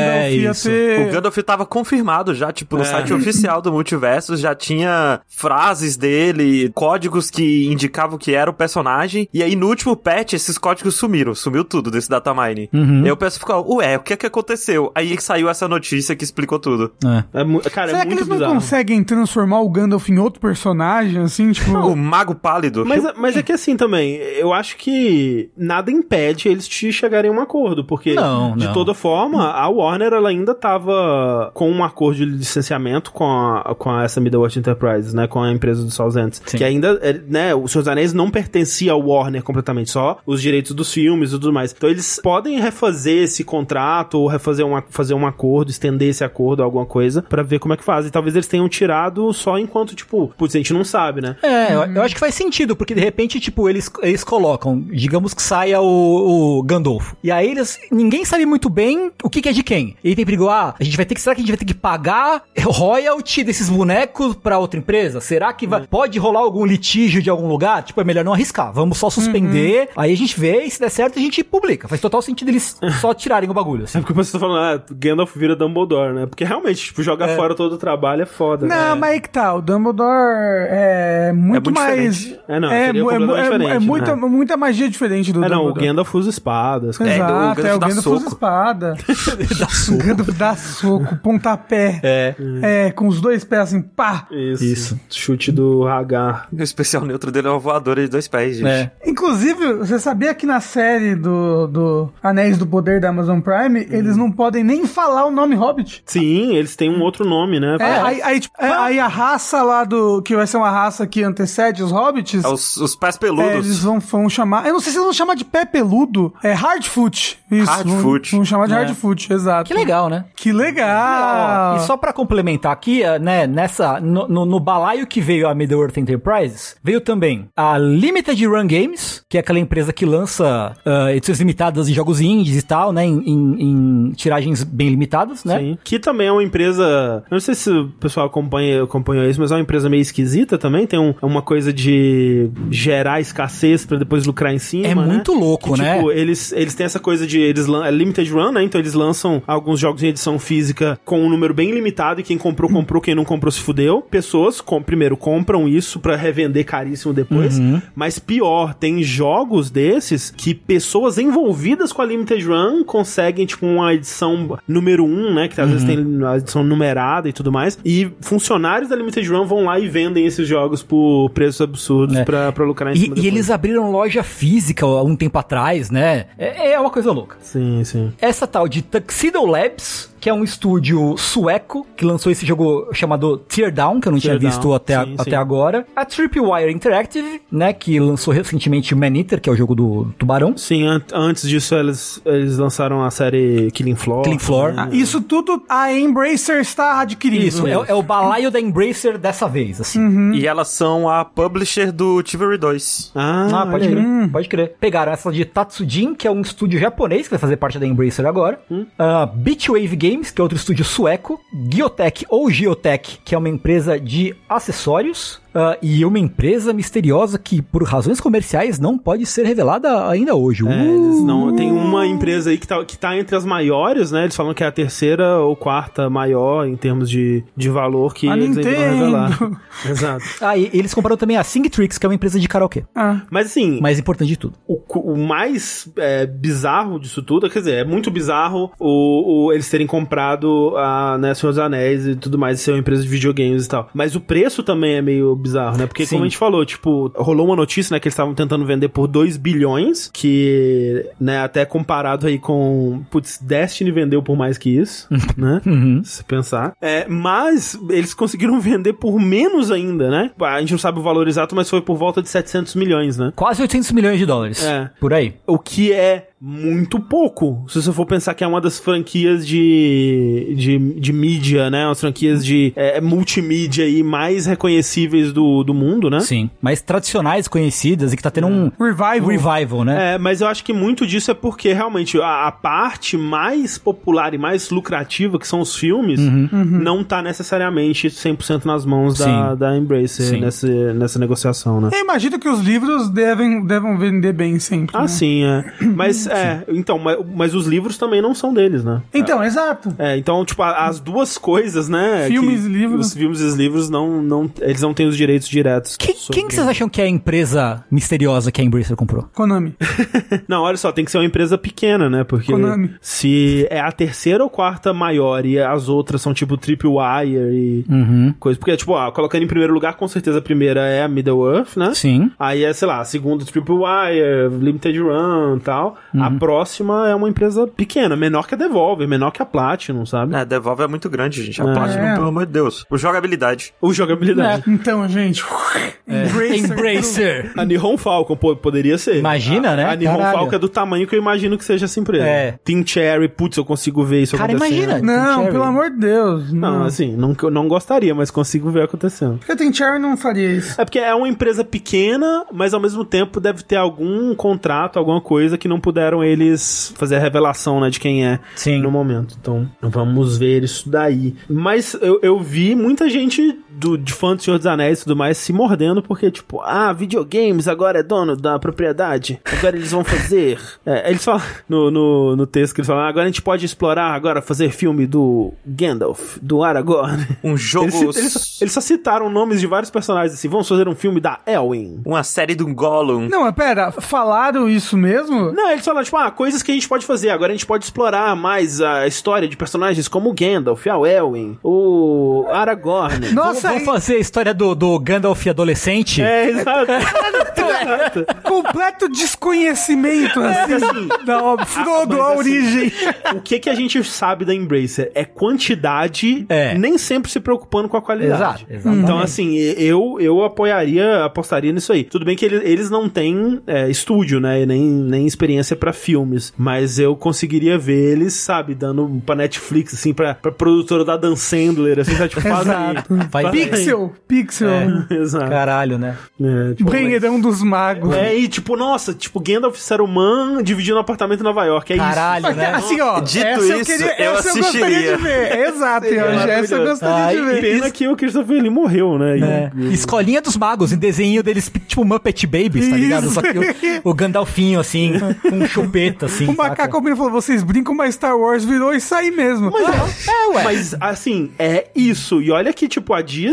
Gandalf, 0.05 0.25
É, 0.25 0.35
ia 0.35 0.51
isso. 0.51 0.69
ter... 0.69 1.09
O 1.09 1.13
Gandalf 1.13 1.37
tava 1.39 1.67
confirmado 1.67 2.35
já, 2.35 2.53
tipo, 2.53 2.77
no 2.77 2.83
É. 2.83 2.87
site 2.87 3.13
oficial 3.13 3.61
do 3.63 3.73
Multiverso 3.73 4.37
já 4.37 4.55
tinha 4.55 5.21
frases 5.29 5.97
dele, 5.97 6.71
códigos 6.75 7.31
que 7.31 7.67
indicavam 7.67 8.19
que 8.19 8.35
era 8.35 8.51
o 8.51 8.55
personagem, 8.55 9.29
e 9.33 9.43
aí 9.43 9.55
no 9.57 9.69
último 9.69 9.97
patch 9.97 10.33
esses 10.35 10.59
códigos 10.59 10.95
sumiram, 10.95 11.35
sumiu 11.35 11.65
tudo 11.65 11.91
desse 11.91 12.09
datamine. 12.09 12.69
Uhum. 12.73 13.03
E 13.03 13.07
aí 13.07 13.11
o 13.13 13.17
pessoal 13.17 13.63
ficou, 13.63 13.77
ué, 13.79 13.97
o 13.97 14.01
que 14.01 14.13
é 14.13 14.17
que 14.17 14.27
aconteceu? 14.27 14.91
Aí 14.95 15.17
saiu 15.21 15.49
essa 15.49 15.67
notícia 15.69 16.15
que 16.17 16.25
explicou 16.25 16.59
tudo. 16.59 16.93
É. 17.05 17.41
É 17.41 17.71
cara, 17.71 17.89
Será 17.89 17.99
é 18.01 18.03
que 18.03 18.07
muito 18.09 18.19
eles 18.21 18.29
não 18.29 18.37
bizarro. 18.37 18.55
conseguem 18.55 19.03
transformar 19.05 19.61
o 19.61 19.69
Gandalf 19.71 20.09
em 20.09 20.19
outro 20.19 20.41
personagem, 20.41 21.21
assim, 21.23 21.53
tipo... 21.53 21.71
O 21.85 21.97
Mago 21.97 22.35
Pálido. 22.35 22.85
Mas, 22.87 23.03
mas 23.17 23.37
é 23.37 23.43
que 23.43 23.53
assim 23.53 23.77
também, 23.77 24.15
eu 24.17 24.53
acho 24.53 24.77
que 24.77 25.51
nada 25.57 25.91
impede 25.91 26.49
eles 26.49 26.67
de 26.69 26.93
chegarem 26.93 27.31
a 27.31 27.35
um 27.35 27.41
acordo, 27.41 27.85
porque 27.85 28.15
Não, 28.15 28.57
de 28.57 28.67
não. 28.67 28.73
toda 28.73 28.95
forma, 28.95 29.51
a 29.51 29.69
Warner 29.69 29.94
ela 30.03 30.29
ainda 30.29 30.55
tava 30.55 31.51
com 31.55 31.71
um 31.71 31.85
acordo 31.85 32.17
de 32.17 32.25
licenciamento 32.25 33.13
com 33.13 33.25
a, 33.25 33.75
com 33.79 34.01
essa 34.01 34.21
Middle-earth 34.21 34.57
Enterprises, 34.57 35.15
né, 35.15 35.27
com 35.27 35.43
a 35.43 35.53
empresa 35.53 35.85
do 35.85 35.91
Southampton, 35.91 36.41
Sim. 36.47 36.57
que 36.57 36.65
ainda, 36.65 36.99
é, 37.03 37.13
né, 37.13 37.55
o 37.55 37.67
Senhor 37.69 37.83
dos 37.83 37.89
Anéis 37.89 38.13
não 38.13 38.31
pertencia 38.31 38.93
ao 38.93 39.01
Warner 39.01 39.43
completamente, 39.43 39.91
só 39.91 40.19
os 40.27 40.41
direitos 40.41 40.73
dos 40.73 40.93
filmes 40.93 41.31
e 41.31 41.33
tudo 41.33 41.53
mais. 41.53 41.75
Então 41.77 41.89
eles 41.89 42.21
podem 42.23 42.61
refazer 42.61 43.25
esse 43.25 43.45
contrato 43.45 44.19
ou 44.19 44.27
refazer 44.27 44.67
um, 44.67 44.81
fazer 44.89 45.15
um 45.15 45.27
acordo, 45.27 45.71
estender 45.71 46.09
esse 46.09 46.25
acordo, 46.25 46.63
alguma 46.63 46.87
coisa, 46.87 47.23
pra 47.23 47.43
ver 47.43 47.59
como 47.59 47.75
é 47.75 47.77
que 47.77 47.85
faz. 47.85 48.07
E 48.07 48.11
talvez 48.11 48.35
eles 48.35 48.47
tenham 48.47 48.69
tirado 48.69 49.33
só 49.33 49.59
enquanto, 49.59 49.95
tipo, 49.95 50.33
putz, 50.37 50.55
a 50.55 50.59
gente 50.59 50.73
não 50.73 50.85
sabe, 50.85 51.21
né? 51.21 51.37
É, 51.43 51.75
eu, 51.75 51.83
eu 51.83 52.03
acho 52.03 52.15
que 52.15 52.21
faz 52.21 52.35
sentido, 52.35 52.75
porque 52.75 52.95
de 52.95 53.01
repente, 53.01 53.39
tipo, 53.41 53.69
eles, 53.69 53.91
eles 54.03 54.25
colocam, 54.25 54.81
digamos 54.91 55.35
que 55.35 55.43
saia 55.43 55.81
o, 55.81 56.59
o 56.59 56.63
Gandalf. 56.63 57.13
E 57.23 57.31
aí 57.31 57.51
eles. 57.51 57.79
Ninguém 57.91 58.25
sabe 58.25 58.47
muito 58.47 58.69
bem 58.69 59.11
o 59.23 59.31
que, 59.31 59.43
que 59.43 59.49
é 59.49 59.53
de 59.53 59.63
quem. 59.63 59.84
E 60.03 60.09
aí 60.09 60.17
tem 60.17 60.25
perigo, 60.25 60.49
ah, 60.49 60.75
a 60.79 60.85
gente 60.85 60.97
vai 60.97 61.05
ter 61.05 61.15
que. 61.15 61.21
Será 61.21 61.35
que 61.35 61.41
a 61.41 61.45
gente 61.45 61.51
vai 61.51 61.59
ter 61.59 61.65
que 61.65 61.75
pagar 61.75 62.43
royalty 62.61 63.45
desses 63.45 63.69
bonecos 63.69 64.35
pra 64.37 64.59
outra 64.59 64.79
empresa? 64.79 65.21
Será 65.21 65.53
que 65.53 65.67
vai, 65.67 65.87
pode 65.87 66.19
rolar 66.19 66.41
algum 66.41 66.65
litígio 66.65 67.23
de 67.23 67.31
algum 67.31 67.49
lugar? 67.49 67.83
Tipo, 67.83 68.01
é 68.01 68.05
melhor 68.05 68.25
não 68.25 68.33
arriscar. 68.33 68.73
Vamos 68.73 68.99
só 68.99 69.11
suspender. 69.11 69.89
Aí 69.97 70.13
a 70.13 70.17
gente 70.17 70.39
vê 70.39 70.63
e 70.65 70.71
se 70.71 70.81
der 70.81 70.91
certo 70.91 71.19
a 71.19 71.23
gente 71.23 71.43
publica. 71.43 71.89
Faz 71.89 72.01
total 72.01 72.23
sentido 72.23 72.49
eles 72.49 72.79
só 73.01 73.13
tirarem 73.15 73.49
o 73.51 73.55
bagulho. 73.55 73.83
É 73.83 73.85
Assim. 73.85 74.01
porque 74.01 74.13
você 74.13 74.33
tá 74.33 74.39
falando, 74.39 74.59
ah, 74.59 74.83
Gandalf 74.91 75.35
vira 75.37 75.57
Dumbledore, 75.57 76.15
né? 76.15 76.27
Porque 76.27 76.45
realmente, 76.45 76.87
tipo, 76.87 77.03
jogar 77.03 77.29
fora 77.37 77.55
todo 77.55 77.75
o 77.75 77.79
trabalho 77.79 78.23
é 78.23 78.27
foda. 78.27 78.67
Não, 78.67 78.77
né? 78.77 78.95
mas 78.95 79.11
aí 79.11 79.21
que 79.21 79.29
tá, 79.29 79.55
o 79.55 79.61
Dumbledore 79.61 80.67
é 80.69 81.33
muito, 81.33 81.65
muito 81.65 81.73
mais... 81.73 82.17
diferente. 82.17 82.41
É, 82.49 82.61
não, 82.61 82.71
é, 82.71 82.87
é, 82.87 82.89
é, 82.89 82.93
diferente, 82.93 83.71
é 83.71 83.79
muita, 83.79 84.17
né? 84.17 84.23
muita 84.29 84.57
magia 84.57 84.89
diferente 84.89 85.33
do 85.33 85.45
É, 85.45 85.49
não, 85.49 85.57
o 85.57 85.67
Dumbledore. 85.67 85.87
Gandalf 85.87 86.15
usa 86.15 86.31
espadas. 86.31 86.99
cara. 86.99 87.11
É, 87.11 87.15
o 87.15 87.17
Exato, 87.17 87.33
Gandalf 87.33 87.59
é, 87.59 87.75
o 87.75 87.79
Gandalf 87.79 88.07
usa 88.07 88.29
espada. 88.29 88.95
Dá 89.59 89.67
O 89.91 89.97
Gandalf 89.99 90.29
dá 90.31 90.57
soco, 90.57 91.17
pontapé. 91.17 92.01
É. 92.03 92.35
É, 92.63 92.91
com 92.91 93.09
os 93.09 93.21
dois 93.21 93.45
pés 93.45 93.63
assim, 93.63 93.83
pá. 93.83 94.27
Isso. 94.31 94.65
Isso. 94.65 95.01
Chute 95.11 95.53
do 95.53 95.87
Hagar. 95.87 96.49
O 96.53 96.63
especial 96.63 97.05
neutro 97.05 97.31
dele 97.31 97.49
é 97.49 97.51
uma 97.51 97.59
voadora 97.59 98.03
de 98.03 98.09
dois 98.09 98.29
pés, 98.29 98.57
gente. 98.57 98.69
É. 98.69 98.93
Inclusive, 99.07 99.75
você 99.75 99.99
sabia 99.99 100.35
que 100.35 100.47
na 100.47 100.61
série 100.61 101.15
do, 101.15 101.67
do 101.67 102.13
Anéis 102.23 102.59
do 102.59 102.67
Poder 102.67 103.01
da 103.01 103.09
Amazon 103.09 103.41
Prime, 103.41 103.87
eles 103.91 104.17
não 104.17 104.31
podem 104.31 104.65
nem 104.65 104.87
falar 104.87 105.27
o 105.27 105.31
nome 105.31 105.55
Hobbit? 105.55 106.03
Sim, 106.07 106.57
eles 106.57 106.77
têm 106.77 106.91
um 106.91 107.01
outro 107.01 107.25
nome, 107.25 107.59
né? 107.61 107.77
É, 107.81 108.01
aí, 108.01 108.23
aí, 108.23 108.41
tipo, 108.41 108.55
é, 108.59 108.71
aí 108.71 108.99
a 108.99 109.09
raça 109.09 109.63
lá 109.63 109.85
do. 109.85 110.23
que 110.23 110.37
vai 110.37 110.47
ser 110.47 110.57
uma 110.57 110.71
raça 110.71 111.07
que 111.07 111.23
antecede 111.23 111.83
os 111.83 111.91
hobbits. 111.91 112.45
É 112.45 112.49
os, 112.49 112.77
os 112.77 112.97
pés 112.97 113.17
é, 113.17 113.19
peludos. 113.19 113.67
eles 113.67 113.79
vão, 113.81 113.99
vão 113.99 114.29
chamar. 114.29 114.67
Eu 114.67 114.75
não 114.75 114.81
sei 114.81 114.93
se 114.93 114.99
eles 114.99 115.05
vão 115.05 115.13
chamar 115.13 115.35
de 115.35 115.45
pé 115.45 115.65
peludo. 115.65 116.33
É 116.43 116.53
Hardfoot. 116.53 117.39
Isso. 117.51 117.71
Hardfoot. 117.71 118.31
Vão, 118.31 118.39
vão 118.41 118.45
chamar 118.45 118.67
de 118.67 118.73
É. 118.73 118.77
Hardfoot, 118.77 119.33
exato. 119.33 119.64
Que 119.65 119.75
legal, 119.75 120.09
né? 120.09 120.25
Que 120.37 120.53
legal. 120.53 121.77
E 121.77 121.81
só 121.81 121.97
pra 121.97 122.13
complementar 122.13 122.73
aqui, 122.73 123.03
eh, 123.03 123.19
né, 123.19 123.47
nessa, 123.47 124.01
no, 124.01 124.29
no, 124.29 124.45
no 124.47 124.61
balaio 124.61 125.07
que 125.07 125.21
veio 125.21 125.49
a 125.49 125.55
Middle-earth 125.55 125.97
Enterprises, 125.97 126.77
veio 126.83 127.01
também 127.01 127.49
a 127.57 127.77
Limited 127.79 128.47
Run 128.47 128.67
Games, 128.67 129.23
que 129.29 129.37
é 129.37 129.41
aquela 129.41 129.59
empresa 129.59 129.93
que 129.93 130.05
lança 130.07 130.75
ah, 130.85 131.13
edições 131.13 131.39
limitadas 131.39 131.87
de 131.87 131.95
jogos 131.95 132.21
indies 132.21 132.57
e 132.59 132.63
tal, 132.63 132.93
né, 132.93 133.05
em, 133.05 133.19
em- 133.27 133.63
em 133.63 134.13
tiragens 134.13 134.63
bem 134.65 134.89
limitadas, 134.89 135.45
né? 135.45 135.59
Sim. 135.59 135.79
Que 135.83 135.99
também 135.99 136.27
é 136.29 136.33
uma 136.33 136.43
empresa. 136.43 137.23
Não 137.31 137.41
sei 137.41 137.55
se 137.55 137.71
o 137.71 137.89
pessoal 138.01 138.27
acompanha, 138.27 138.83
acompanhou 138.83 139.25
isso, 139.29 139.41
mas 139.41 139.51
é 139.51 139.55
uma 139.55 139.61
empresa 139.61 139.89
meio 139.89 140.01
esquisita 140.03 140.59
também. 140.59 140.87
Tem 140.87 140.99
um- 140.99 141.15
uma 141.23 141.43
coisa 141.43 141.73
de 141.73 142.51
gerar 142.71 143.21
escassez 143.21 143.85
pra 143.87 143.97
depois 143.99 144.27
lucrar 144.27 144.53
em 144.53 144.59
cima. 144.59 144.87
É 144.87 144.95
né? 144.95 145.03
muito 145.03 145.33
louco, 145.33 145.75
Que, 145.75 145.81
né? 145.81 145.97
Tipo, 145.97 146.11
eles, 146.13 146.53
eles 146.53 146.75
têm 146.75 146.87
essa 146.87 147.01
coisa 147.01 147.27
de. 147.27 147.41
Eles 147.41 147.67
é 147.69 147.91
limited 147.91 148.31
run, 148.33 148.53
né? 148.53 148.63
Então 148.63 148.81
eles 148.81 148.95
lançam 148.95 149.43
alguns 149.55 149.81
jogos 149.81 150.03
em 150.03 150.09
edição 150.09 150.39
física 150.39 150.99
com 151.05 151.21
um 151.21 151.29
número 151.29 151.55
bem 151.55 151.71
limitado 151.71 152.21
e 152.21 152.25
quem 152.25 152.37
comprou, 152.39 152.71
comprou, 152.71 153.01
quem 153.01 153.15
não 153.15 153.25
comprou 153.25 153.51
se 153.51 153.61
fudeu. 153.61 154.03
Pessoas, 154.03 154.61
com, 154.61 154.83
primeiro, 154.83 155.17
compram 155.17 155.69
isso 155.69 155.99
pra 156.01 156.17
revender 156.17 156.65
caríssimo 156.65 157.13
depois. 157.13 157.59
Uhum. 157.59 157.81
Mas 157.95 158.19
pior, 158.19 158.75
tem 158.75 159.03
jogos 159.03 159.71
desses 159.71 160.31
que 160.31 160.55
pessoas 160.55 161.19
envolvidas 161.19 161.93
com 161.93 162.03
a 162.03 162.05
Limited 162.05 162.45
Run 162.47 162.85
conseguem, 162.85 163.47
tipo, 163.47 163.67
uma 163.67 163.95
edição 163.95 164.59
número 164.67 165.05
1, 165.05 165.09
um, 165.09 165.35
né? 165.35 165.49
Que 165.49 165.61
às 165.61 165.71
vezes 165.71 165.85
tem 165.85 165.99
a 166.27 166.37
edição 166.37 166.63
numerada 166.65 167.29
e 167.29 167.33
tudo 167.33 167.51
mais. 167.53 167.79
E 167.85 168.11
funcionários 168.21 168.89
da 168.89 168.97
Limited 168.97 169.27
Run 169.29 169.45
vão 169.47 169.65
lá 169.65 169.79
e 169.79 169.89
vendem 169.89 170.27
esses 170.27 170.47
jogos 170.47 170.83
por 170.83 171.31
preços 171.31 171.61
absurdos 171.61 172.17
É. 172.17 172.25
pra, 172.25 172.53
pra 172.53 172.65
lucrar 172.65 172.93
em 172.95 172.97
E, 172.99 173.01
cima 173.03 173.15
e 173.19 173.27
eles 173.27 173.51
abriram 173.51 173.91
loja 173.91 174.23
física 174.23 174.85
há 174.87 175.03
um 175.03 175.17
tempo 175.17 175.39
atrás, 175.39 175.91
né? 175.91 176.27
É, 176.39 176.73
é 176.73 176.81
uma 176.81 176.91
coisa 176.91 177.13
louca. 177.13 177.37
Sim, 177.41 177.83
sim. 177.85 178.13
Essa 178.21 178.47
tal 178.47 178.69
de 178.69 178.83
Tuxedo 178.83 179.44
Labs, 179.47 180.09
que 180.25 180.31
é 180.31 180.33
um 180.33 180.43
estúdio 180.43 181.19
sueco 181.19 181.87
que 181.95 182.03
lançou 182.03 182.33
esse 182.33 182.47
jogo 182.47 182.89
chamado 182.95 183.37
Teardown, 183.37 184.01
que 184.01 184.09
eu 184.09 184.13
não 184.13 184.19
tinha 184.19 184.31
Teardown, 184.39 184.51
visto 184.51 184.73
até, 184.73 184.95
a- 184.95 185.05
sim, 185.05 185.15
até 185.19 185.31
sim. 185.33 185.37
agora. 185.37 185.87
A 185.95 186.03
Tripwire 186.07 186.73
Interactive, 186.73 187.43
né, 187.53 187.75
que 187.75 188.01
lançou 188.01 188.33
recentemente 188.33 188.95
o 188.95 188.97
Man 188.97 189.15
Eater, 189.19 189.39
que 189.39 189.51
é 189.51 189.53
o 189.53 189.57
jogo 189.57 189.75
do 189.75 190.07
tubarão. 190.17 190.57
Sim, 190.57 190.87
an- 190.87 191.03
antes 191.13 191.47
disso 191.47 191.75
eles, 191.75 192.23
eles 192.25 192.57
lançaram 192.57 193.05
a 193.05 193.11
série 193.11 193.71
Killing 193.73 193.97
Floor. 193.97 194.23
Killing 194.23 194.39
Floor. 194.39 194.73
né? 194.73 194.89
Ah, 194.91 194.95
Isso 194.97 195.21
tudo 195.21 195.63
a 195.69 195.93
Embracer 195.93 196.59
está 196.59 197.01
adquirindo. 197.03 197.45
Isso, 197.45 197.67
é, 197.67 197.73
é 197.73 197.93
o 197.95 198.03
balaio 198.03 198.51
da 198.51 198.59
Embracer 198.59 199.19
dessa 199.19 199.47
vez, 199.47 199.79
assim. 199.79 199.99
Uhum. 200.01 200.33
E 200.33 200.47
elas 200.47 200.69
são 200.69 201.07
a 201.07 201.23
publisher 201.23 201.93
do 201.93 202.23
Chivalry 202.25 202.57
2. 202.57 203.13
Ah, 203.15 203.49
Ah, 203.53 203.67
pode 203.67 203.87
crer, 203.89 204.31
pode 204.33 204.49
crer. 204.49 204.75
Pegaram 204.81 205.13
essa 205.13 205.31
de 205.31 205.45
Tatsujin, 205.45 206.15
que 206.15 206.27
é 206.27 206.31
um 206.31 206.41
estúdio 206.41 206.81
japonês 206.81 207.25
que 207.25 207.31
vai 207.33 207.39
fazer 207.39 207.59
parte 207.59 207.79
da 207.79 207.87
Embracer 207.87 208.25
agora. 208.25 208.59
Hum. 208.71 208.87
Ah, 208.99 209.27
Beachwave 209.27 209.95
Games, 209.97 210.14
que 210.23 210.41
é 210.41 210.43
outro 210.43 210.57
estúdio 210.57 210.85
sueco. 210.85 211.41
Giotech 211.53 212.27
ou 212.29 212.51
Geotech, 212.51 213.21
que 213.25 213.35
é 213.35 213.39
uma 213.39 213.49
empresa 213.49 213.99
de 213.99 214.35
acessórios. 214.49 215.41
Ah, 215.55 215.79
e 215.81 216.05
uma 216.05 216.19
empresa 216.19 216.73
misteriosa 216.73 217.39
que, 217.39 217.63
por 217.63 217.83
razões 217.85 218.21
comerciais, 218.21 218.79
não 218.79 218.99
pode 218.99 219.25
ser 219.27 219.47
revelada 219.47 220.09
ainda 220.09 220.35
hoje. 220.35 220.67
É, 220.67 220.71
Uh! 220.71 221.05
eles 221.05 221.23
não, 221.25 221.55
tem 221.55 221.71
uma 221.71 222.07
empresa 222.07 222.51
aí 222.51 222.59
que 222.59 222.67
tá, 222.67 222.85
que 222.85 222.99
tá 222.99 223.17
entre 223.17 223.37
as 223.37 223.45
maiores, 223.45 224.11
né? 224.11 224.23
Eles 224.25 224.35
falam 224.37 224.53
que 224.55 224.63
é 224.65 224.67
a 224.67 224.73
terceira 224.73 225.39
ou 225.39 225.55
quarta 225.57 226.11
maior 226.11 226.67
em 226.67 226.77
termos 226.77 227.09
de, 227.09 227.45
de 227.57 227.69
valor 227.69 228.13
que 228.15 228.29
A 228.29 228.37
eles 228.37 228.57
ainda 228.57 228.63
vão 228.63 228.71
Nintendo. 228.73 228.95
revelar. 228.99 229.61
Exato. 229.89 230.25
Ah, 230.41 230.57
e 230.59 230.71
eles 230.73 230.93
compraram 230.95 231.17
também 231.17 231.37
a 231.37 231.45
Singtrix, 231.45 231.99
que 231.99 232.07
é 232.07 232.09
uma 232.09 232.15
empresa 232.15 232.39
de 232.41 232.49
karaokê. 232.49 232.85
Ah, 232.95 233.23
Mas 233.31 233.47
assim, 233.47 233.81
Mais 233.81 233.99
importante 233.99 234.29
de 234.29 234.37
tudo. 234.37 234.55
o, 234.67 234.81
o 235.13 235.17
mais 235.17 235.89
é, 235.97 236.27
bizarro 236.27 236.99
disso 236.99 237.23
tudo, 237.23 237.49
quer 237.49 237.61
dizer, 237.61 237.75
é 237.77 237.85
muito 237.85 238.11
bizarro 238.11 238.71
o, 238.79 239.47
o- 239.47 239.53
eles 239.53 239.69
terem 239.71 239.87
comprado 239.87 240.75
a 240.77 241.17
né, 241.19 241.35
Senhor 241.35 241.53
dos 241.53 241.59
Anéis 241.59 242.07
e 242.07 242.17
tudo 242.17 242.39
mais, 242.39 242.61
ser 242.61 242.73
uma 242.73 242.79
empresa 242.79 243.03
de 243.03 243.09
videogames 243.09 243.67
e 243.67 243.69
tal. 243.69 243.89
Mas 243.95 244.15
o 244.17 244.21
preço 244.21 244.63
também 244.63 244.97
é 244.97 245.03
meio 245.03 245.35
bizarro, 245.45 245.77
né? 245.77 245.87
Porque, 245.87 246.07
Sim. 246.07 246.17
como 246.17 246.25
a 246.25 246.29
gente 246.29 246.39
falou, 246.39 246.65
tipo, 246.65 247.13
rolou 247.15 247.47
uma 247.47 247.57
notícia, 247.57 247.95
né, 247.95 248.01
que 248.01 248.09
eles 248.09 248.15
estavam 248.15 248.35
tentando 248.35 248.65
vender 248.65 248.89
por 248.89 249.07
2 249.07 249.37
bilhões, 249.37 250.11
que, 250.13 251.07
né, 251.21 251.41
até 251.41 251.65
comparado 251.67 252.27
aí 252.27 252.39
com, 252.39 253.03
putz, 253.11 253.39
Destiny 253.41 253.91
vendeu 253.91 254.23
por 254.23 254.37
mais 254.37 254.57
que 254.57 254.71
isso, 254.71 255.07
né? 255.37 255.61
Uhum. 255.67 256.03
Se 256.03 256.25
pensar. 256.25 256.73
É, 256.81 257.07
mas 257.09 257.79
eles 257.91 258.15
conseguiram 258.15 258.59
vender 258.61 258.95
por 258.95 259.21
menos 259.21 259.71
ainda, 259.71 260.11
né? 260.11 260.31
A 260.41 260.61
gente 260.61 260.73
não 260.73 260.79
sabe 260.79 260.99
o 260.99 261.03
valor 261.03 261.29
exato, 261.29 261.55
mas 261.55 261.69
foi 261.69 261.83
por 261.83 261.97
volta 261.97 262.23
de 262.23 262.29
700 262.29 262.75
milhões, 262.75 263.19
né? 263.19 263.33
Quase 263.37 263.61
800 263.61 263.93
milhões 263.93 264.19
de 264.19 264.27
dólares. 264.27 264.65
É. 264.65 264.91
Por 264.99 265.13
aí. 265.13 265.35
O 265.47 265.59
que 265.59 265.93
é 265.93 266.29
muito 266.47 267.01
pouco. 267.01 267.65
Se 267.71 267.81
você 267.81 267.91
for 267.91 268.05
pensar 268.05 268.35
que 268.35 268.45
é 268.45 268.47
uma 268.47 268.61
das 268.61 268.79
franquias 268.79 269.47
de, 269.47 270.55
de, 270.55 271.01
de 271.01 271.13
mídia, 271.13 271.71
né? 271.71 271.89
As 271.91 271.99
franquias 271.99 272.45
de 272.45 272.71
é, 272.77 273.01
multimídia 273.01 273.87
aí 273.87 274.03
mais 274.03 274.45
reconhecíveis 274.45 275.33
do, 275.33 275.65
do 275.65 275.73
mundo, 275.73 276.11
né? 276.11 276.21
Sim. 276.21 276.51
Mas 276.61 276.83
tradicionais, 276.83 277.49
conhecidas 277.49 278.13
e 278.13 278.17
que 278.17 278.23
tá 278.23 278.31
tendo 278.31 278.49
um 278.49 278.71
Revival. 278.79 279.29
revival, 279.29 279.85
né? 279.85 280.15
É, 280.15 280.19
mas 280.19 280.43
eu 280.43 280.47
acho 280.47 280.63
que 280.63 280.75
muito 280.75 281.07
disso 281.07 281.31
é 281.31 281.35
porque 281.35 281.73
realmente 281.73 282.21
a, 282.21 282.47
a 282.47 282.53
parte 282.53 283.17
mais 283.17 283.79
popular 283.79 284.35
e 284.35 284.39
mais 284.39 284.69
lucrativa, 284.69 285.39
que 285.39 285.49
são 285.49 285.61
os 285.61 285.75
filmes, 285.75 286.21
não 286.53 287.03
tá 287.03 287.23
necessariamente 287.23 288.09
100% 288.09 288.67
nas 288.67 288.85
mãos 288.85 289.17
da, 289.17 289.55
da 289.55 289.77
Embracer 289.79 290.27
Sim. 290.27 290.41
nessa, 290.41 290.93
nessa 290.93 291.19
negociação, 291.19 291.81
né? 291.81 291.89
Eu 291.91 292.01
imagino 292.01 292.39
que 292.39 292.49
os 292.49 292.61
livros 292.61 293.09
devem, 293.09 293.65
devem 293.65 293.97
vender 293.97 294.35
bem 294.35 294.59
sempre. 294.59 294.95
Ah, 294.95 295.03
né? 295.03 295.09
sim, 295.09 295.45
é. 295.45 295.65
Mas, 295.95 296.27
é, 296.37 296.65
então, 296.69 296.99
mas, 296.99 297.19
mas 297.35 297.55
os 297.55 297.67
livros 297.67 297.97
também 297.99 298.21
não 298.23 298.35
são 298.35 298.53
deles, 298.53 298.85
né? 298.85 299.03
Então, 299.13 299.43
exato. 299.43 299.95
É, 299.99 300.17
então, 300.17 300.45
tipo, 300.45 300.63
a- 300.63 300.87
as 300.87 301.01
duas 301.01 301.37
coisas, 301.39 301.89
né? 301.89 302.27
Filmes 302.29 302.65
e 302.65 302.69
livros. 302.69 303.09
Os 303.09 303.15
filmes 303.15 303.41
e 303.41 303.45
os 303.45 303.55
livros 303.55 303.89
não, 303.91 304.23
não. 304.23 304.51
Eles 304.61 304.81
não 304.83 304.93
têm 304.95 305.07
os 305.07 305.17
direitos 305.17 305.49
diretos. 305.49 305.97
Quem, 305.97 306.15
sobre- 306.15 306.41
quem 306.41 306.49
que 306.49 306.55
vocês 306.55 306.67
acham 306.67 306.89
que 306.89 307.01
é 307.01 307.05
a 307.05 307.09
empresa 307.09 307.85
misteriosa 307.91 308.51
que 308.53 308.61
a 308.61 308.65
Embracer 308.65 308.97
comprou? 308.97 309.29
Konami. 309.33 309.75
Não, 310.49 310.63
olha 310.63 310.77
só, 310.77 310.91
tem 310.93 311.05
que 311.05 311.11
ser 311.11 311.19
uma 311.19 311.25
empresa 311.25 311.57
pequena, 311.57 312.09
né? 312.11 312.25
Porque 312.25 312.51
Konami. 312.53 312.91
se 313.01 313.67
é 313.71 313.81
a 313.81 313.91
terceira 313.93 314.43
ou 314.43 314.51
quarta 314.51 314.93
maior 314.93 315.45
e 315.47 315.59
as 315.59 315.89
outras 315.89 316.21
são 316.23 316.33
tipo 316.35 316.57
Tripwire 316.57 317.29
e 317.31 317.85
Uhum. 317.89 318.35
coisa. 318.39 318.59
Porque, 318.59 318.77
tipo, 318.77 318.93
ó, 318.93 319.11
colocando 319.11 319.43
em 319.43 319.47
primeiro 319.47 319.73
lugar, 319.73 319.95
com 319.97 320.07
certeza 320.09 320.39
a 320.39 320.43
primeira 320.43 320.81
é 320.87 321.03
a 321.03 321.09
Middle 321.09 321.55
Earth, 321.55 321.77
né? 321.77 321.93
Sim. 321.95 322.31
Aí 322.39 322.65
é, 322.65 322.73
sei 322.73 322.87
lá, 322.89 323.01
a 323.01 323.05
segunda 323.05 323.45
Tripwire, 323.45 324.49
Limited 324.61 324.99
Run 325.01 325.57
e 325.57 325.61
tal. 325.61 325.97
A 326.25 326.29
Uhum. 326.29 326.39
próxima 326.39 327.09
é 327.09 327.15
uma 327.15 327.29
empresa 327.29 327.67
pequena, 327.67 328.17
menor 328.17 328.47
que 328.47 328.55
a 328.55 328.59
Devolver, 328.59 329.07
menor 329.09 329.31
que 329.31 329.43
a 329.43 329.47
Platinum, 329.47 330.07
sabe? 330.07 330.35
É, 330.35 330.45
Devolve 330.45 330.83
é 330.83 330.87
muito 330.87 331.09
grande, 331.11 331.43
gente. 331.43 331.61
A 331.61 331.65
É. 331.65 331.73
Platinum, 331.73 332.15
pelo 332.15 332.27
amor 332.29 332.47
de 332.47 332.53
Deus. 332.53 332.85
O 332.91 332.97
jogabilidade. 332.99 333.73
O 333.81 333.93
jogabilidade. 333.93 334.63
Então, 334.67 335.07
gente. 335.09 335.45
Embracer. 336.07 336.65
Embracer. 336.65 337.53
A 337.57 337.65
Nihon 337.65 337.97
Falcon 337.97 338.37
pô, 338.37 338.55
poderia 338.55 338.99
ser. 338.99 339.17
Imagina, 339.19 339.71
A- 339.73 339.77
né? 339.77 339.85
A 339.91 339.97
Nihon 339.97 340.17
Caralho. 340.19 340.39
Falcon 340.39 340.57
é 340.57 340.59
do 340.59 340.69
tamanho 340.69 341.07
que 341.07 341.15
eu 341.15 341.19
imagino 341.19 341.57
que 341.57 341.65
seja 341.65 341.87
essa 341.87 341.99
empresa. 341.99 342.25
É. 342.27 342.59
Team 342.65 342.87
Cherry, 342.87 343.29
putz, 343.29 343.57
eu 343.57 343.65
consigo 343.65 344.05
ver 344.05 344.23
isso 344.23 344.37
Cara, 344.37 344.53
acontecendo. 344.53 344.83
imagina. 344.85 345.03
Não, 345.37 345.47
pelo 345.47 345.63
amor 345.63 345.91
de 345.91 345.99
Deus. 345.99 346.53
Não, 346.53 346.79
Não. 346.81 346.85
assim, 346.85 347.17
não, 347.17 347.35
não 347.51 347.69
gostaria, 347.69 348.15
mas 348.15 348.31
consigo 348.31 348.71
ver 348.71 348.83
acontecendo. 348.85 349.39
Porque 349.39 349.57
tem 349.57 349.73
Cherry 349.73 349.99
não 349.99 350.17
faria 350.17 350.51
isso. 350.51 350.81
É 350.81 350.85
porque 350.85 350.99
é 350.99 351.15
uma 351.15 351.29
empresa 351.29 351.65
pequena, 351.65 352.45
mas 352.53 352.75
ao 352.75 352.81
mesmo 352.81 353.05
tempo 353.05 353.41
deve 353.41 353.63
ter 353.63 353.77
algum 353.77 354.35
contrato, 354.35 354.99
alguma 354.99 355.21
coisa 355.21 355.57
que 355.57 355.69
não 355.69 355.81
puderam 356.05 356.23
eles 356.23 356.93
fazer 356.97 357.17
a 357.17 357.19
revelação, 357.19 357.81
né, 357.81 357.89
de 357.89 357.99
quem 357.99 358.27
é 358.27 358.39
Sim. 358.55 358.81
no 358.81 358.91
momento. 358.91 359.37
Então, 359.41 359.69
vamos 359.81 360.37
ver 360.37 360.63
isso 360.63 360.89
daí. 360.89 361.35
Mas 361.49 361.95
eu, 361.95 362.21
eu 362.23 362.41
vi 362.41 362.75
muita 362.75 363.09
gente 363.09 363.59
do, 363.75 363.97
de 363.99 364.13
fã 364.13 364.35
do 364.37 364.43
Senhor 364.43 364.57
dos 364.59 364.67
Anéis 364.67 365.01
e 365.01 365.05
tudo 365.05 365.17
mais 365.17 365.37
se 365.39 365.53
mordendo 365.53 366.03
porque, 366.03 366.31
tipo, 366.31 366.61
ah, 366.63 366.93
videogames 366.93 367.69
agora 367.69 367.99
é 368.01 368.03
dono 368.03 368.37
da 368.37 368.59
propriedade. 368.59 369.41
Agora 369.45 369.77
eles 369.77 369.91
vão 369.91 370.05
fazer. 370.05 370.59
É, 370.87 371.09
eles 371.11 371.25
falam 371.25 371.41
no, 371.69 371.91
no, 371.91 372.37
no 372.37 372.47
texto 372.47 372.75
que 372.75 372.81
eles 372.81 372.87
falam, 372.87 373.03
"Ah, 373.05 373.09
agora 373.09 373.25
a 373.25 373.27
gente 373.29 373.41
pode 373.41 373.65
explorar, 373.65 374.13
agora 374.13 374.43
fazer 374.43 374.71
filme 374.71 375.07
do 375.07 375.53
Gandalf, 375.65 376.37
do 376.43 376.63
Aragorn. 376.63 377.27
Um 377.43 377.57
jogo. 377.57 377.87
Eles, 377.87 378.17
eles 378.17 378.33
só- 378.33 378.65
eles 378.65 378.73
só 378.75 378.81
citaram 378.83 379.31
nomes 379.31 379.61
de 379.61 379.67
vários 379.67 379.91
personagens 379.91 380.35
assim. 380.35 380.49
Vamos 380.49 380.69
fazer 380.69 380.87
um 380.89 380.95
filme 380.95 381.21
da 381.21 381.41
Elwin. 381.47 382.03
Uma 382.05 382.23
série 382.23 382.55
do 382.55 382.67
Gollum. 382.75 383.29
Não, 383.31 383.43
mas 383.43 383.55
pera, 383.55 383.91
falaram 383.93 384.69
isso 384.69 384.97
mesmo? 384.97 385.53
Não, 385.53 385.71
eles 385.71 385.85
falaram, 385.85 386.05
tipo, 386.05 386.17
ah, 386.19 386.31
coisas 386.31 386.63
que 386.63 386.71
a 386.71 386.75
gente 386.75 386.89
pode 386.89 387.07
fazer. 387.07 387.31
Agora 387.31 387.53
a 387.53 387.55
gente 387.57 387.67
pode 387.67 387.85
explorar 387.85 388.37
mais 388.37 388.81
a 388.83 389.07
história 389.07 389.49
de 389.49 389.57
personagens 389.57 390.07
como 390.07 390.31
o 390.31 390.35
Gandalf, 390.35 390.87
a 390.87 391.09
Elwin, 391.09 391.59
o 391.63 392.45
Aragorn. 392.51 393.33
Nossa, 393.33 393.64
vamos 393.69 393.85
fazer 393.85 394.15
a 394.17 394.19
história 394.19 394.55
do, 394.55 394.75
do 394.75 394.99
Gandalf 394.99 395.47
adolescente? 395.47 396.23
É, 396.23 396.51
exato. 396.51 396.87
completo 398.43 399.09
desconhecimento, 399.09 400.41
assim, 400.41 401.09
da 401.25 401.43
obra. 401.43 401.67
Frodo, 401.67 402.17
mas 402.17 402.21
a 402.27 402.29
assim, 402.33 402.39
origem. 402.39 402.93
O 403.35 403.41
que 403.41 403.59
que 403.59 403.71
a 403.71 403.75
gente 403.75 404.03
sabe 404.05 404.45
da 404.45 404.55
Embracer 404.55 405.11
é 405.15 405.25
quantidade, 405.25 406.47
É. 406.49 406.77
nem 406.77 406.97
sempre 406.99 407.31
se 407.31 407.41
preocupando 407.41 407.89
com 407.89 407.97
a 407.97 408.03
qualidade. 408.03 408.35
Exato, 408.35 408.67
exatamente. 408.71 409.03
Então, 409.05 409.19
assim, 409.19 409.57
eu, 409.57 410.19
eu 410.21 410.45
apoiaria, 410.45 411.25
apostaria 411.25 411.73
nisso 411.73 411.93
aí. 411.93 412.05
Tudo 412.05 412.25
bem 412.25 412.37
que 412.37 412.45
ele- 412.45 412.63
eles 412.65 412.91
não 412.91 413.09
têm 413.09 413.61
é, 413.67 413.89
estúdio, 413.89 414.41
né? 414.41 414.63
e 414.63 414.67
Nem, 414.67 414.81
nem 414.83 415.27
experiência 415.27 415.77
pra 415.77 415.93
filmes. 415.93 416.53
Mas 416.57 416.99
eu 416.99 417.17
conseguiria 417.17 417.79
ver 417.79 418.13
eles, 418.13 418.35
sabe, 418.35 418.75
dando 418.75 419.23
pra 419.25 419.35
Netflix, 419.35 419.95
assim, 419.95 420.13
pra, 420.13 420.35
pra 420.35 420.53
produtora 420.53 421.05
da 421.05 421.17
Dan 421.17 421.37
Sandler, 421.37 421.99
assim, 422.01 422.15
sabe? 422.17 422.29
Tipo, 422.31 422.41
faz 422.43 422.69
aí. 422.69 422.95
Faz 423.31 423.47
Pixel, 423.55 424.13
Pixel. 424.29 424.69
Exato. 425.11 425.49
Caralho, 425.49 425.99
né? 425.99 426.17
É, 426.41 426.75
tipo, 426.75 426.91
Banheirão 426.91 427.41
dos 427.41 427.63
magos. 427.63 428.15
é, 428.15 428.35
e 428.37 428.49
tipo, 428.49 428.77
nossa, 428.77 429.15
tipo, 429.15 429.41
Gandalf 429.41 429.77
Saruman 429.79 430.63
dividindo 430.63 430.97
um 430.97 431.01
apartamento 431.01 431.41
em 431.41 431.45
Nova 431.45 431.65
York. 431.65 431.93
É 431.93 431.97
Caralho, 431.97 432.43
Mas, 432.43 432.57
né? 432.57 432.67
Assim, 432.75 433.01
ó, 433.01 433.21
Dito 433.21 433.45
essa 433.47 433.61
eu, 433.73 433.81
isso, 433.81 433.91
queria, 433.91 434.23
eu 434.23 434.33
essa 434.35 434.49
eu 434.49 434.57
gostaria 434.57 435.17
de 435.17 435.23
ver. 435.23 435.59
Exato, 435.69 436.07
Seria 436.07 436.21
Yoshi, 436.25 436.51
essa 436.51 436.75
eu 436.75 436.85
gostaria 436.87 437.25
Ai, 437.25 437.35
de 437.37 437.41
E 437.41 437.45
ver. 437.45 437.61
pena 437.61 437.91
que 437.91 438.09
o 438.09 438.17
Christopher 438.17 438.61
Lee 438.63 438.71
morreu, 438.71 439.19
né? 439.19 439.39
E- 439.39 439.43
É. 439.45 439.71
Escolinha 439.93 440.41
dos 440.41 440.57
Magos, 440.57 440.93
em 440.93 440.97
desenho 440.99 441.43
deles, 441.43 441.71
tipo 441.87 442.05
Muppet 442.05 442.47
Babies, 442.47 442.89
tá 442.89 442.97
ligado? 442.97 443.25
Isso. 443.25 443.35
Só 443.35 443.43
que 443.43 443.59
o, 444.05 444.11
o 444.11 444.15
Gandalfinho, 444.15 444.81
assim, 444.81 445.13
com 445.43 445.57
um 445.57 445.67
chupeta, 445.67 446.27
assim. 446.27 446.47
O 446.47 446.57
macaco 446.57 447.01
e 447.09 447.17
falou: 447.17 447.31
vocês 447.31 447.63
brincam, 447.63 447.95
mas 447.95 448.15
Star 448.15 448.37
Wars 448.37 448.65
virou 448.65 448.95
isso 448.95 449.15
aí 449.15 449.31
mesmo. 449.31 449.73
É, 449.77 450.55
ué. 450.57 450.65
Mas, 450.65 450.95
assim, 451.01 451.51
é 451.59 451.87
isso. 451.95 452.41
E 452.41 452.51
olha 452.51 452.73
que, 452.73 452.89
tipo, 452.89 453.13
a 453.15 453.21
Disney, 453.23 453.44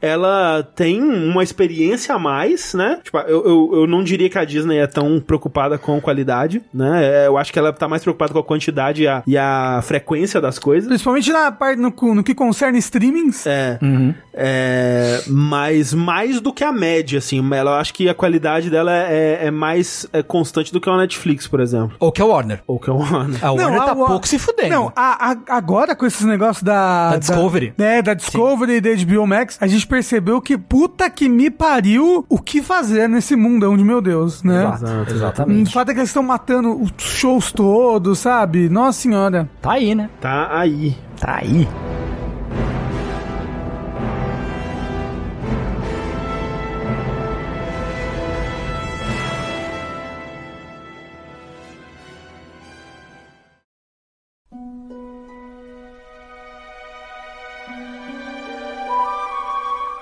ela 0.00 0.62
tem 0.74 1.02
uma 1.02 1.42
experiência 1.42 2.14
a 2.14 2.18
mais, 2.18 2.74
né? 2.74 2.98
Tipo, 3.02 3.18
eu, 3.18 3.44
eu, 3.46 3.70
eu 3.80 3.86
não 3.86 4.02
diria 4.02 4.28
que 4.28 4.38
a 4.38 4.44
Disney 4.44 4.78
é 4.78 4.86
tão 4.86 5.20
preocupada 5.20 5.78
com 5.78 6.00
qualidade, 6.00 6.62
né? 6.72 7.24
É, 7.24 7.26
Eu 7.26 7.36
acho 7.36 7.52
que 7.52 7.58
ela 7.58 7.72
tá 7.72 7.88
mais 7.88 8.02
preocupada 8.02 8.32
com 8.32 8.38
a 8.38 8.44
quantidade 8.44 9.02
e 9.02 9.08
a, 9.08 9.22
e 9.26 9.36
a 9.36 9.80
frequência 9.82 10.40
das 10.40 10.58
coisas. 10.58 10.88
Principalmente 10.88 11.32
na 11.32 11.50
parte 11.52 11.78
no, 11.80 11.92
no 12.14 12.22
que 12.22 12.34
concerne 12.34 12.78
streamings. 12.78 13.46
É, 13.46 13.78
é, 14.34 15.22
mas 15.28 15.92
mais 15.92 16.40
do 16.40 16.52
que 16.52 16.64
a 16.64 16.72
média, 16.72 17.18
assim. 17.18 17.38
Ela, 17.52 17.72
eu 17.72 17.74
acho 17.76 17.92
que 17.94 18.08
a 18.08 18.14
qualidade 18.14 18.70
dela 18.70 18.92
é, 18.92 19.46
é 19.46 19.50
mais 19.50 20.06
é, 20.12 20.22
constante 20.22 20.72
do 20.72 20.80
que 20.80 20.88
a 20.88 20.96
Netflix, 20.96 21.46
por 21.46 21.60
exemplo. 21.60 21.96
Ou 21.98 22.12
que 22.12 22.20
é 22.20 22.24
o 22.24 22.28
Warner. 22.28 22.60
Ou 22.66 22.78
que 22.78 22.90
a 22.90 22.92
Warner. 22.94 23.44
A 23.44 23.52
Warner 23.52 23.78
tá 23.84 23.92
a 23.92 23.96
pouco 23.96 24.26
se 24.28 24.38
fudendo. 24.38 24.68
Não, 24.70 24.92
a- 24.94 25.32
a- 25.32 25.56
agora 25.56 25.94
com 25.96 26.06
esses 26.06 26.24
negócios 26.24 26.62
da... 26.62 27.10
Da 27.10 27.16
Discovery. 27.18 27.72
né, 27.76 28.02
da 28.02 28.14
Discovery 28.14 28.74
e 28.76 28.80
da 28.80 28.90
HBO 28.94 29.26
Max, 29.26 29.37
a 29.60 29.66
gente 29.66 29.86
percebeu 29.86 30.40
que 30.40 30.56
puta 30.56 31.08
que 31.10 31.28
me 31.28 31.50
pariu 31.50 32.24
o 32.28 32.38
que 32.38 32.62
fazer 32.62 33.08
nesse 33.08 33.34
mundão 33.36 33.76
de 33.76 33.84
meu 33.84 34.00
Deus, 34.00 34.42
né? 34.42 34.64
Exato, 34.64 34.84
O 35.10 35.14
exatamente. 35.14 35.72
fato 35.72 35.90
é 35.90 35.94
que 35.94 36.00
eles 36.00 36.10
estão 36.10 36.22
matando 36.22 36.80
os 36.80 36.92
shows 36.98 37.52
todos, 37.52 38.18
sabe? 38.20 38.68
Nossa 38.68 39.00
senhora. 39.00 39.48
Tá 39.60 39.72
aí, 39.72 39.94
né? 39.94 40.08
Tá 40.20 40.48
aí. 40.58 40.96
Tá 41.20 41.38
aí. 41.42 41.68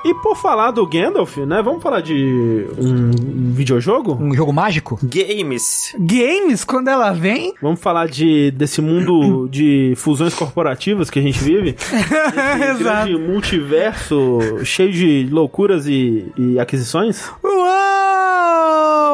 E 0.07 0.15
por 0.15 0.37
falar 0.37 0.71
do 0.71 0.87
Gandalf, 0.87 1.37
né? 1.39 1.61
Vamos 1.61 1.83
falar 1.83 2.01
de 2.01 2.65
um 2.79 3.51
videojogo? 3.53 4.17
Um 4.21 4.33
jogo 4.33 4.53
mágico? 4.53 4.97
Games. 5.03 5.93
Games, 5.99 6.63
quando 6.63 6.87
ela 6.87 7.11
vem, 7.13 7.55
Vamos 7.61 7.81
falar 7.81 8.07
de, 8.07 8.53
desse 8.53 8.81
mundo 8.81 9.49
de 9.51 9.95
fusões 9.97 10.33
corporativas 10.33 11.11
que 11.11 11.19
a 11.19 11.23
gente 11.23 11.43
vive? 11.43 11.75
Esse 11.83 12.85
grande 12.85 13.19
multiverso 13.19 14.39
cheio 14.63 14.93
de 14.93 15.29
loucuras 15.29 15.89
e, 15.89 16.33
e 16.39 16.57
aquisições? 16.61 17.29
Uau! 17.43 17.96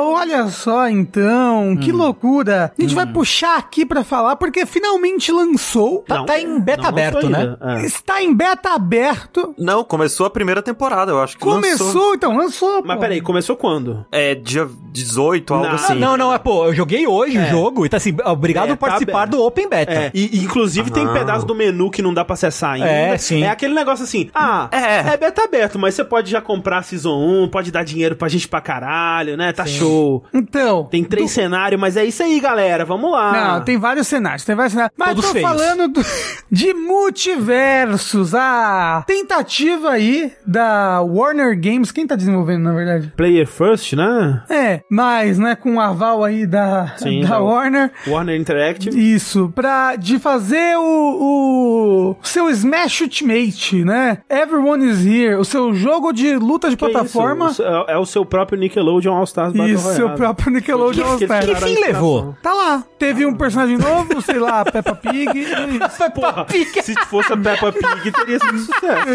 Olha 0.00 0.48
só 0.48 0.88
então, 0.88 1.70
Hum. 1.70 1.76
que 1.76 1.92
loucura. 1.92 2.72
A 2.78 2.82
gente 2.82 2.94
vai 2.94 3.06
puxar 3.06 3.56
aqui 3.58 3.84
pra 3.84 4.02
falar 4.04 4.36
porque 4.36 4.64
finalmente 4.66 5.30
lançou. 5.32 6.04
Tá, 6.06 6.24
tá 6.24 6.38
em 6.38 6.60
beta 6.60 6.82
não 6.82 6.88
aberto, 6.88 7.28
né? 7.28 7.56
É. 7.60 7.84
Está 7.84 8.22
em 8.22 8.34
beta 8.34 8.70
aberto. 8.74 9.54
Não, 9.58 9.84
começou 9.84 10.26
a 10.26 10.30
primeira 10.30 10.62
temporada, 10.62 11.10
eu 11.12 11.20
acho 11.20 11.36
que 11.36 11.42
Começou, 11.42 11.86
lançou. 11.86 12.14
então, 12.14 12.36
lançou. 12.36 12.82
Mas 12.84 12.96
pô. 12.96 13.00
peraí, 13.02 13.20
começou 13.20 13.56
quando? 13.56 14.04
É 14.10 14.34
dia 14.34 14.68
18, 14.92 15.54
algo 15.54 15.66
Não. 15.66 15.74
assim. 15.74 15.94
Não, 15.94 16.16
não, 16.16 16.32
é, 16.32 16.38
pô, 16.38 16.66
eu 16.66 16.74
joguei 16.74 17.06
hoje 17.06 17.38
o 17.38 17.46
jogo 17.46 17.84
e 17.86 17.88
tá 17.88 17.96
assim, 17.96 18.14
obrigado 18.24 18.70
É, 18.70 18.76
por 18.76 18.88
participar 18.88 19.12
tá 19.12 19.18
aberto. 19.22 19.30
do 19.36 19.42
Open 19.44 19.68
Beta. 19.68 19.92
É, 19.92 20.10
e 20.14 20.38
e, 20.38 20.44
inclusive 20.44 20.90
tem 20.90 21.04
Aham. 21.04 21.12
pedaço 21.14 21.46
do 21.46 21.54
menu 21.54 21.90
que 21.90 22.00
não 22.02 22.12
dá 22.14 22.24
pra 22.24 22.34
acessar 22.34 22.72
ainda. 22.74 22.86
É, 22.88 23.16
sim. 23.18 23.42
É 23.42 23.48
aquele 23.50 23.74
negócio 23.74 24.04
assim, 24.04 24.30
ah, 24.34 24.68
É. 24.70 25.12
é 25.12 25.16
beta 25.16 25.44
aberto, 25.44 25.78
mas 25.78 25.94
você 25.94 26.04
pode 26.04 26.30
já 26.30 26.40
comprar 26.40 26.78
a 26.78 26.82
Season 26.82 27.14
1, 27.44 27.48
pode 27.48 27.70
dar 27.70 27.84
dinheiro 27.84 28.16
pra 28.16 28.28
gente 28.28 28.46
pra 28.48 28.60
caralho, 28.60 29.36
né? 29.36 29.52
Tá 29.52 29.66
show. 29.82 30.24
Então. 30.32 30.84
tem 30.90 31.04
três 31.04 31.30
cenários, 31.30 31.80
mas 31.80 31.96
é 31.96 32.04
isso 32.04 32.22
aí, 32.22 32.38
galera, 32.40 32.84
vamos 32.84 33.10
lá. 33.10 33.32
Não, 33.54 33.60
tem 33.64 33.76
vários 33.78 34.06
cenários, 34.06 34.44
tem 34.44 34.54
vários 34.54 34.72
cenários. 34.72 34.94
Mas 34.96 35.08
Todos 35.10 35.26
tô 35.26 35.32
feios. 35.32 35.48
falando 35.48 35.88
do- 35.88 36.02
de 36.50 36.72
multiversos, 36.74 38.34
a 38.34 39.04
tentativa 39.06 39.90
aí 39.90 40.32
da 40.46 41.00
Warner 41.02 41.58
Games. 41.60 41.90
Quem 41.92 42.06
tá 42.06 42.14
desenvolvendo, 42.16 42.62
na 42.62 42.72
verdade? 42.72 43.12
Player 43.16 43.46
First, 43.46 43.92
né? 43.94 44.42
É, 44.48 44.80
mas, 44.90 45.38
né, 45.38 45.54
com 45.54 45.76
o 45.76 45.80
aval 45.80 46.24
aí 46.24 46.46
da, 46.46 46.94
Sim, 46.96 47.22
da 47.22 47.28
da- 47.30 47.40
Warner. 47.40 47.90
Warner 48.06 48.38
Interactive. 48.40 49.14
Isso, 49.14 49.50
pra 49.54 49.96
de 49.96 50.18
fazer 50.18 50.76
o, 50.78 52.12
o 52.12 52.16
seu 52.22 52.48
Smash 52.50 53.00
Ultimate, 53.02 53.84
né? 53.84 54.18
Everyone 54.28 54.88
is 54.88 55.04
Here, 55.04 55.34
o 55.36 55.44
seu 55.44 55.72
jogo 55.74 56.12
de 56.12 56.36
luta 56.36 56.68
de 56.70 56.76
Que 56.76 56.84
plataforma. 56.84 57.50
É, 57.88 57.94
é 57.94 57.98
o 57.98 58.06
seu 58.06 58.24
próprio 58.24 58.58
Nickelodeon 58.58 59.14
All 59.14 59.24
Stars 59.24 59.52
Battle 59.52 59.71
Isso, 59.74 59.94
seu 59.94 60.10
próprio 60.10 60.52
Nickelodeon 60.52 61.16
Que- 61.18 61.18
que- 61.18 61.24
Stars. 61.24 61.46
Que 61.46 61.54
fim 61.56 61.80
levou? 61.80 62.36
Tá 62.42 62.52
lá. 62.52 62.84
Teve 62.98 63.26
um 63.26 63.34
personagem 63.34 63.76
novo, 63.78 64.20
sei 64.22 64.38
lá, 64.38 64.64
Peppa 64.70 64.94
Pig. 64.94 65.28
é 65.28 65.64
isso. 65.66 66.10
Porra, 66.14 66.46
se 66.82 66.94
fosse 67.06 67.32
a 67.32 67.36
Peppa 67.36 67.72
Pig, 67.72 68.12
teria 68.12 68.38
sido 68.38 68.58
sucesso. 68.58 69.06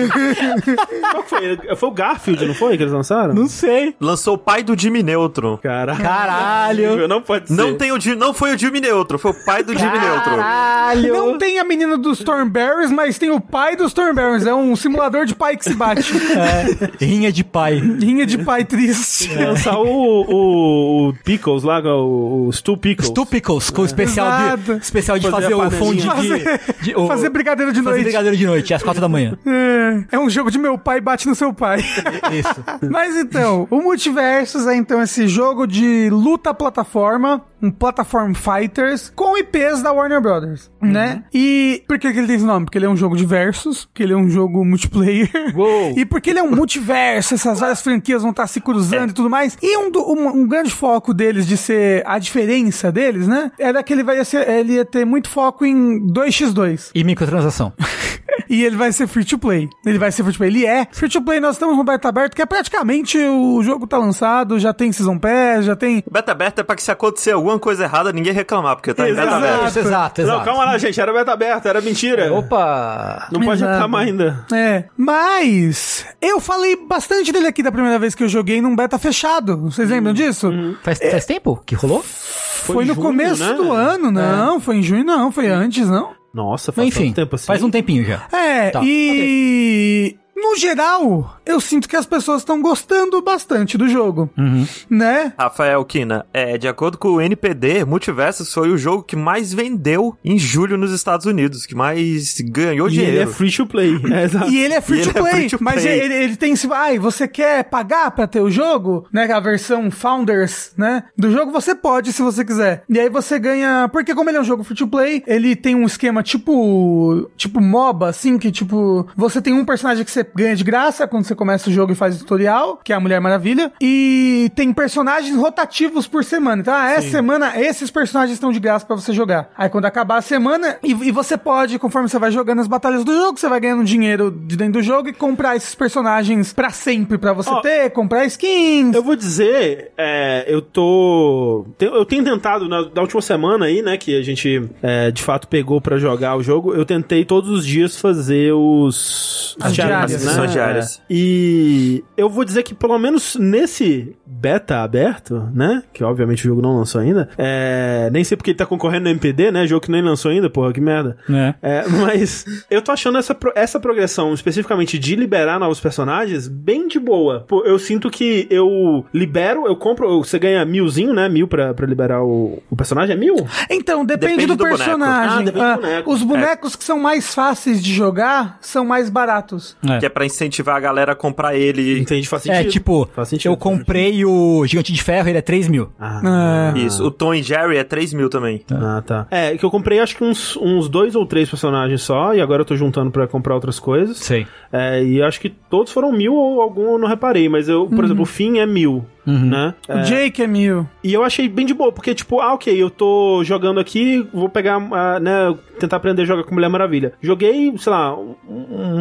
Qual 1.12 1.24
que 1.24 1.30
foi? 1.30 1.76
Foi 1.76 1.90
o 1.90 1.92
Garfield, 1.92 2.46
não 2.46 2.54
foi, 2.54 2.78
que 2.78 2.84
eles 2.84 2.94
lançaram? 2.94 3.34
Não 3.34 3.48
sei. 3.48 3.96
Lançou 4.00 4.36
o 4.36 4.38
pai 4.38 4.64
do 4.64 4.78
Jimmy 4.80 5.04
Neutron. 5.04 5.58
Caralho. 5.58 6.02
Caralho. 6.02 7.08
Não 7.08 7.22
pode 7.22 7.48
ser. 7.48 7.54
Não, 7.56 7.76
tem 7.76 7.92
o, 7.92 7.98
não 8.18 8.34
foi 8.34 8.54
o 8.56 8.58
Jimmy 8.58 8.80
Neutron, 8.82 9.18
foi 9.18 9.32
o 9.32 9.46
pai 9.46 9.64
do 9.64 9.78
Jimmy 9.78 9.98
Neutron. 10.00 10.36
Caralho. 10.38 11.14
Não 11.14 11.38
tem 11.38 11.60
a 11.60 11.64
menina 11.64 11.98
dos 11.98 12.20
Stormberries, 12.20 12.92
mas 12.92 13.18
tem 13.18 13.32
o 13.32 13.40
pai 13.40 13.76
dos 13.76 13.88
Stormberries. 13.88 14.46
É 14.46 14.54
um 14.54 14.76
simulador 14.76 15.26
de 15.26 15.36
pai 15.36 15.56
que 15.58 15.64
se 15.64 15.74
bate. 15.74 16.12
É, 16.38 17.04
rinha 17.06 17.32
de 17.32 17.44
pai. 17.44 17.76
Rinha 17.76 18.26
de 18.26 18.38
pai 18.40 18.64
triste. 18.66 19.34
Lançar 19.34 19.78
o, 19.80 19.86
o, 19.86 20.47
o 20.48 21.14
Pickles 21.24 21.64
lá, 21.64 21.80
o, 21.82 22.48
o 22.48 22.52
Stu 22.54 22.78
Pickles. 22.78 23.10
Stu 23.10 23.26
Pickles, 23.26 23.70
com 23.70 23.82
o 23.82 23.86
especial 23.86 24.58
de, 24.58 24.72
especial 24.74 25.20
de 25.20 25.30
Fazer 25.30 25.52
fazer, 25.52 25.54
o 25.56 25.72
fondue 25.72 25.98
de, 25.98 26.06
Fazer- 26.08 26.60
de- 26.82 26.96
o- 26.96 27.08
Fazer 27.08 27.30
brigadeiro 27.30 27.72
de 27.72 27.80
fazer 27.80 27.90
noite. 27.90 28.04
brigadeiro 28.04 28.38
de 28.38 28.46
noite, 28.46 28.74
às 28.74 28.82
quatro 28.84 29.02
da 29.02 29.08
manhã. 29.10 29.38
É, 29.46 30.16
é 30.16 30.20
um 30.20 30.30
jogo 30.30 30.50
de 30.52 30.58
meu 30.58 30.78
pai 30.78 31.00
bate 31.02 31.28
no 31.28 31.36
seu 31.36 31.54
pai. 31.54 31.80
Isso. 32.32 32.64
Mas 32.90 33.16
então, 33.16 33.68
o 33.70 33.82
Multiversus 33.82 34.66
é 34.68 34.76
então 34.76 35.02
esse 35.02 35.28
jogo 35.28 35.66
de 35.68 36.10
luta 36.10 36.54
plataforma, 36.54 37.42
um 37.62 37.72
Platform 37.72 38.34
Fighters, 38.34 39.12
com 39.16 39.38
IPs 39.38 39.82
da 39.82 39.92
Warner 39.92 40.22
Brothers, 40.22 40.70
né? 40.82 41.24
E 41.34 41.84
por 41.88 41.98
que, 41.98 42.12
que 42.12 42.18
ele 42.20 42.28
tem 42.28 42.36
esse 42.36 42.46
nome? 42.46 42.66
Porque 42.66 42.78
ele 42.78 42.86
é 42.86 42.90
um 42.90 42.96
jogo 42.98 43.16
de 43.18 43.26
versus, 43.26 43.86
porque 43.86 44.04
ele 44.04 44.14
é 44.14 44.16
um 44.18 44.30
jogo 44.30 44.64
multiplayer. 44.64 45.30
Uou. 45.56 45.94
E 45.98 46.06
porque 46.06 46.30
ele 46.30 46.40
é 46.40 46.44
um 46.44 46.52
multiverso, 46.56 47.34
essas 47.34 47.60
várias 47.60 47.82
franquias 47.82 48.22
vão 48.22 48.32
estar 48.32 48.46
se 48.48 48.62
cruzando 48.62 49.10
e 49.10 49.14
tudo 49.14 49.30
mais. 49.30 49.58
E 49.62 49.78
um, 49.78 49.90
do- 49.92 50.08
um, 50.08 50.28
um 50.42 50.48
grande 50.48 50.72
foco 50.72 51.14
deles 51.14 51.48
de 51.48 51.58
ser 51.58 52.04
a 52.06 52.20
diferença 52.20 52.92
deles, 52.92 53.28
né? 53.28 53.52
Era 53.58 53.82
que 53.82 53.92
ele 53.94 54.04
vai 54.04 54.24
ser, 54.24 54.48
ele 54.48 54.74
ia 54.74 54.86
ter 54.86 55.06
muito 55.06 55.30
foco 55.30 55.66
em 55.66 56.00
2x2. 56.08 56.92
E 56.94 57.04
microtransação. 57.04 57.74
E 58.50 58.64
ele 58.64 58.76
vai 58.76 58.92
ser 58.92 59.08
free 59.08 59.26
to 59.26 59.38
play. 59.38 59.70
Ele 59.86 59.98
vai 59.98 60.12
ser 60.12 60.24
free 60.24 60.32
to 60.32 60.38
play. 60.38 60.50
Ele 60.50 60.66
é 60.66 60.88
free 60.92 61.10
to 61.10 61.22
play. 61.22 61.40
Nós 61.40 61.56
estamos 61.56 61.76
no 61.76 61.84
beta 61.84 62.08
aberto, 62.08 62.36
que 62.36 62.42
é 62.42 62.46
praticamente 62.46 63.18
o 63.18 63.62
jogo 63.62 63.86
tá 63.86 63.98
lançado, 63.98 64.58
já 64.60 64.74
tem 64.74 64.92
Season 64.92 65.18
Pass, 65.18 65.66
já 65.66 65.76
tem. 65.76 66.04
Beta 66.10 66.32
aberto 66.32 66.60
é 66.60 66.64
pra 66.64 66.76
que 66.76 66.82
se 66.84 66.92
acontecer 66.92 67.32
alguma 67.32 67.60
coisa 67.60 67.84
errada, 67.84 68.12
ninguém 68.14 68.34
reclamar, 68.34 68.76
porque 68.76 68.94
tá 68.94 69.10
em 69.10 69.14
beta 69.14 69.28
Exato. 69.28 69.36
aberto. 69.46 69.68
Isso, 69.68 69.80
exato, 69.80 70.22
exato. 70.22 70.38
Não, 70.38 70.46
calma 70.46 70.66
lá, 70.66 70.78
gente. 70.78 71.00
Era 71.00 71.12
beta 71.12 71.32
aberta, 71.32 71.70
era 71.70 71.82
mentira. 71.82 72.34
Opa! 72.34 73.28
Não 73.32 73.42
pode 73.42 73.60
Exato. 73.60 73.74
reclamar 73.74 74.02
ainda. 74.06 74.46
É, 74.54 74.86
mas 74.96 76.06
eu 76.22 76.40
falei 76.40 76.76
bastante 76.76 77.32
dele 77.32 77.48
aqui 77.48 77.62
da 77.62 77.72
primeira 77.72 78.00
vez 78.00 78.16
que 78.16 78.24
eu 78.24 78.30
joguei 78.30 78.62
num 78.62 78.76
beta 78.76 78.98
fechado. 78.98 79.58
Vocês 79.58 79.90
lembram 79.90 80.14
disso? 80.14 80.52
Faz, 80.84 81.00
faz 81.00 81.26
tempo 81.26 81.62
que 81.66 81.76
rolou? 81.76 82.04
Foi, 82.04 82.84
no 82.86 82.94
junho, 82.94 83.06
começo 83.06 83.44
né? 83.44 83.54
do 83.54 83.72
ano, 83.72 84.12
não. 84.12 84.60
Foi 84.60 84.78
em 84.78 84.84
junho, 84.84 85.04
não. 85.04 85.32
Foi 85.32 85.48
antes, 85.48 85.88
não. 85.90 86.17
Nossa, 86.34 86.72
faz 86.72 86.88
Enfim, 86.90 87.06
tanto 87.08 87.16
tempo 87.16 87.36
assim. 87.36 87.46
faz 87.46 87.64
um 87.64 87.70
tempinho 87.72 88.06
já. 88.06 88.28
É, 88.32 88.70
Tá, 88.70 88.82
e. 88.84 90.16
No 90.40 90.56
geral, 90.56 91.40
eu 91.46 91.60
sinto 91.60 91.90
que 91.90 91.96
as 91.96 92.06
pessoas 92.06 92.42
estão 92.42 92.62
gostando 92.62 93.20
bastante 93.24 93.78
do 93.78 93.88
jogo, 93.88 94.30
Uhum. 94.38 94.68
né? 94.90 95.34
Rafael 95.38 95.84
Kina, 95.84 96.26
é, 96.32 96.58
de 96.60 96.68
acordo 96.68 96.98
com 96.98 97.10
o 97.10 97.22
NPD, 97.22 97.84
Multiversus 97.86 98.54
foi 98.54 98.70
o 98.70 98.78
jogo 98.78 99.02
que 99.04 99.16
mais 99.16 99.52
vendeu 99.52 100.16
em 100.24 100.38
julho 100.38 100.78
nos 100.78 100.92
Estados 100.92 101.26
Unidos, 101.26 101.66
que 101.66 101.74
mais 101.76 102.36
ganhou 102.42 102.88
E 102.88 102.92
dinheiro. 102.92 103.12
ele 103.14 103.24
é 103.24 103.28
free 103.28 103.52
to 103.52 103.66
play. 103.66 103.98
É, 104.14 104.24
exato. 104.24 104.52
E 104.52 104.60
ele 104.64 104.74
é 104.76 104.82
free, 104.82 105.00
E 105.02 105.04
to, 105.04 105.10
ele 105.10 105.18
é 105.18 105.22
play, 105.22 105.34
free 105.34 105.50
to 105.50 105.58
mas 105.64 105.82
play. 105.82 106.00
ele, 106.00 106.14
ele 106.14 106.36
tem 106.38 106.54
esse. 106.54 106.68
Ai, 106.72 107.00
você 107.00 107.28
quer 107.28 107.64
pagar 107.66 108.12
pra 108.12 108.28
ter 108.28 108.40
o 108.42 108.50
jogo? 108.52 109.08
Né? 109.12 109.32
A 109.32 109.40
versão 109.40 109.90
Founders, 109.90 110.72
né? 110.78 111.04
Do 111.18 111.32
jogo 111.32 111.52
você 111.52 111.74
pode 111.74 112.14
se 112.14 112.22
você 112.22 112.46
quiser. 112.46 112.84
E 112.88 113.00
aí 113.00 113.10
você 113.10 113.40
ganha. 113.40 113.90
Porque, 113.92 114.14
como 114.14 114.30
ele 114.30 114.38
é 114.38 114.42
um 114.42 114.46
jogo 114.46 114.64
free 114.64 114.78
to 114.78 114.88
play, 114.88 115.24
ele 115.26 115.56
tem 115.56 115.74
um 115.76 115.86
esquema 115.86 116.22
tipo. 116.24 117.30
Tipo 117.36 117.60
MOBA, 117.62 118.10
assim, 118.10 118.38
que 118.38 118.52
tipo. 118.52 119.08
Você 119.16 119.42
tem 119.42 119.54
um 119.54 119.66
personagem 119.66 120.04
que 120.06 120.12
você 120.12 120.27
ganha 120.36 120.56
de 120.56 120.64
graça 120.64 121.08
quando 121.08 121.26
você 121.26 121.36
começa 121.36 121.70
o 121.70 121.74
jogo 121.74 121.92
e 121.92 121.96
faz 121.96 122.16
o 122.16 122.20
tutorial, 122.20 122.80
que 122.84 122.94
é 122.94 122.96
a 122.96 123.00
Mulher 123.00 123.20
Maravilha. 123.20 123.72
E 123.82 124.52
tem 124.56 124.74
personagens 124.74 125.36
rotativos 125.36 126.08
por 126.08 126.24
semana. 126.24 126.62
Então, 126.62 126.74
ah, 126.74 126.90
essa 126.90 127.10
semana 127.10 127.60
esses 127.60 127.90
personagens 127.90 128.34
estão 128.34 128.52
de 128.52 128.60
graça 128.60 128.86
pra 128.86 128.96
você 128.96 129.14
jogar. 129.14 129.50
Aí 129.58 129.70
quando 129.70 129.86
acabar 129.86 130.18
a 130.18 130.22
semana, 130.22 130.78
e, 130.84 130.92
e 130.92 131.12
você 131.12 131.38
pode, 131.38 131.80
conforme 131.80 132.10
você 132.10 132.20
vai 132.20 132.32
jogando 132.32 132.60
as 132.60 132.68
batalhas 132.68 133.04
do 133.04 133.14
jogo, 133.14 133.40
você 133.40 133.48
vai 133.48 133.60
ganhando 133.60 133.84
dinheiro 133.84 134.32
de 134.32 134.56
dentro 134.56 134.74
do 134.74 134.82
jogo 134.82 135.10
e 135.10 135.14
comprar 135.14 135.56
esses 135.56 135.74
personagens 135.76 136.54
pra 136.54 136.70
sempre 136.70 137.18
pra 137.18 137.34
você 137.34 137.50
Ó, 137.50 137.62
ter, 137.62 137.90
comprar 137.92 138.26
skins. 138.26 138.96
Eu 138.96 139.04
vou 139.04 139.16
dizer, 139.16 139.92
é, 139.98 140.46
eu 140.48 140.62
tô. 140.62 141.66
Eu 141.80 142.06
tenho 142.06 142.24
tentado, 142.24 142.68
na, 142.68 142.84
na 142.94 143.02
última 143.02 143.22
semana 143.22 143.66
aí, 143.66 143.82
né, 143.82 143.98
que 143.98 144.18
a 144.18 144.22
gente 144.22 144.70
é, 144.82 145.12
de 145.12 145.22
fato 145.22 145.48
pegou 145.48 145.82
pra 145.82 145.98
jogar 145.98 146.36
o 146.36 146.44
jogo, 146.44 146.74
eu 146.74 146.86
tentei 146.86 147.26
todos 147.26 147.50
os 147.50 147.66
dias 147.66 148.00
fazer 148.00 148.54
os. 148.54 149.56
As 149.60 149.74
diárias, 149.74 150.17
né? 150.24 150.30
as 150.30 150.36
sessões 150.36 150.52
diárias. 150.52 150.98
É. 151.00 151.02
E 151.10 152.04
eu 152.16 152.30
vou 152.30 152.44
dizer 152.46 152.64
que 152.64 152.74
pelo 152.74 152.98
menos 152.98 153.36
nesse 153.36 154.16
beta 154.26 154.82
aberto, 154.84 155.50
né, 155.54 155.84
que 155.94 156.04
obviamente 156.04 156.46
o 156.46 156.50
jogo 156.50 156.62
não 156.62 156.78
lançou 156.78 157.02
ainda, 157.02 157.30
é, 157.38 158.10
nem 158.12 158.24
sei 158.24 158.36
porque 158.38 158.52
ele 158.52 158.58
tá 158.58 158.66
concorrendo 158.66 159.04
no 159.06 159.10
MPD, 159.10 159.52
né, 159.52 159.66
jogo 159.68 159.82
que 159.86 159.92
nem 159.92 160.02
lançou 160.02 160.32
ainda, 160.32 160.50
porra, 160.50 160.72
que 160.74 160.82
merda. 160.82 161.18
É. 161.30 161.56
É, 161.62 161.86
mas 161.88 162.46
eu 162.70 162.82
tô 162.82 162.92
achando 162.92 163.18
essa, 163.18 163.34
pro- 163.34 163.52
essa 163.56 163.80
progressão, 163.80 164.34
especificamente 164.34 164.98
de 165.00 165.16
liberar 165.16 165.60
novos 165.60 165.80
personagens, 165.80 166.48
bem 166.48 166.88
de 166.88 167.00
boa. 167.00 167.46
Pô, 167.48 167.64
eu 167.66 167.80
sinto 167.80 168.10
que 168.10 168.48
eu 168.50 169.06
libero, 169.14 169.66
eu 169.68 169.76
compro, 169.76 170.24
você 170.24 170.38
ganha 170.40 170.64
milzinho, 170.66 171.14
né? 171.14 171.28
Mil 171.30 171.48
pra, 171.48 171.74
pra 171.74 171.86
liberar 171.88 172.22
o, 172.24 172.62
o 172.70 172.76
personagem. 172.76 173.16
É 173.16 173.20
mil? 173.20 173.36
Então, 173.70 174.06
depende, 174.06 174.28
Depende 174.38 174.46
do, 174.48 174.56
do 174.56 174.64
boneco. 174.64 174.78
personagem. 174.78 175.38
Ah, 175.38 175.42
depende 175.42 175.52
do 175.58 175.62
Ah, 175.64 175.76
boneco. 175.78 176.12
Os 176.14 176.24
bonecos 176.24 176.76
que 176.76 176.84
são 176.84 177.00
mais 177.00 177.34
fáceis 177.34 177.82
de 177.84 177.94
jogar 177.94 178.58
são 178.62 178.84
mais 178.86 179.10
baratos. 179.10 179.76
É. 179.88 180.00
É 180.08 180.10
pra 180.10 180.26
incentivar 180.26 180.76
a 180.76 180.80
galera 180.80 181.12
a 181.12 181.16
comprar 181.16 181.56
ele. 181.56 182.00
Entende? 182.00 182.28
Faz 182.28 182.46
É, 182.48 182.56
sentido. 182.56 182.72
tipo, 182.72 183.10
Faz 183.14 183.28
sentido. 183.30 183.52
eu 183.52 183.58
comprei 183.58 184.24
o 184.26 184.66
Gigante 184.66 184.92
de 184.94 185.04
Ferro, 185.04 185.28
ele 185.30 185.38
é 185.38 185.42
3 185.42 185.68
mil. 185.68 185.90
Ah, 186.00 186.74
É. 186.76 186.80
Isso. 186.80 187.04
O 187.06 187.12
Tom 187.12 187.34
e 187.34 187.44
Jerry 187.44 187.78
é 187.78 187.84
3 187.84 188.14
mil 188.14 188.30
também. 188.30 188.62
Ah, 188.72 189.04
tá. 189.06 189.28
É, 189.30 189.58
que 189.58 189.64
eu 189.66 189.70
comprei 189.70 190.00
acho 190.00 190.16
que 190.16 190.24
uns, 190.24 190.56
uns 190.58 190.88
dois 190.90 191.16
ou 191.16 191.26
três 191.26 191.50
personagens 191.50 192.02
só, 192.02 192.34
e 192.34 192.42
agora 192.42 192.62
eu 192.62 192.66
tô 192.66 192.76
juntando 192.76 193.12
pra 193.12 193.28
comprar 193.28 193.54
outras 193.56 193.80
coisas. 193.80 194.18
Sei. 194.18 194.48
É, 194.72 195.04
e 195.04 195.22
acho 195.22 195.40
que 195.40 195.50
todos 195.50 195.92
foram 195.92 196.12
mil 196.12 196.34
ou 196.34 196.62
algum 196.62 196.94
eu 196.94 196.98
não 196.98 197.08
reparei, 197.08 197.48
mas 197.50 197.68
eu, 197.70 197.88
por 197.88 198.04
exemplo, 198.06 198.24
o 198.24 198.26
Finn 198.26 198.58
é 198.60 198.66
mil, 198.66 199.06
né? 199.32 199.74
O 199.90 200.02
Jake 200.04 200.42
é 200.42 200.48
mil. 200.48 200.88
E 201.04 201.14
eu 201.14 201.24
achei 201.24 201.48
bem 201.50 201.66
de 201.66 201.74
boa, 201.74 201.92
porque, 201.92 202.14
tipo, 202.16 202.40
ah, 202.40 202.54
ok, 202.54 202.74
eu 202.82 202.90
tô 202.90 203.42
jogando 203.44 203.80
aqui, 203.80 204.28
vou 204.34 204.50
pegar, 204.50 204.76
ah, 204.92 205.20
né, 205.20 205.56
tentar 205.80 205.98
aprender 205.98 206.22
a 206.24 206.26
jogar 206.26 206.44
com 206.44 206.54
Mulher 206.56 206.70
Maravilha. 206.70 207.14
Joguei, 207.22 207.74
sei 207.78 207.92
lá, 207.92 208.16
um- 208.18 208.36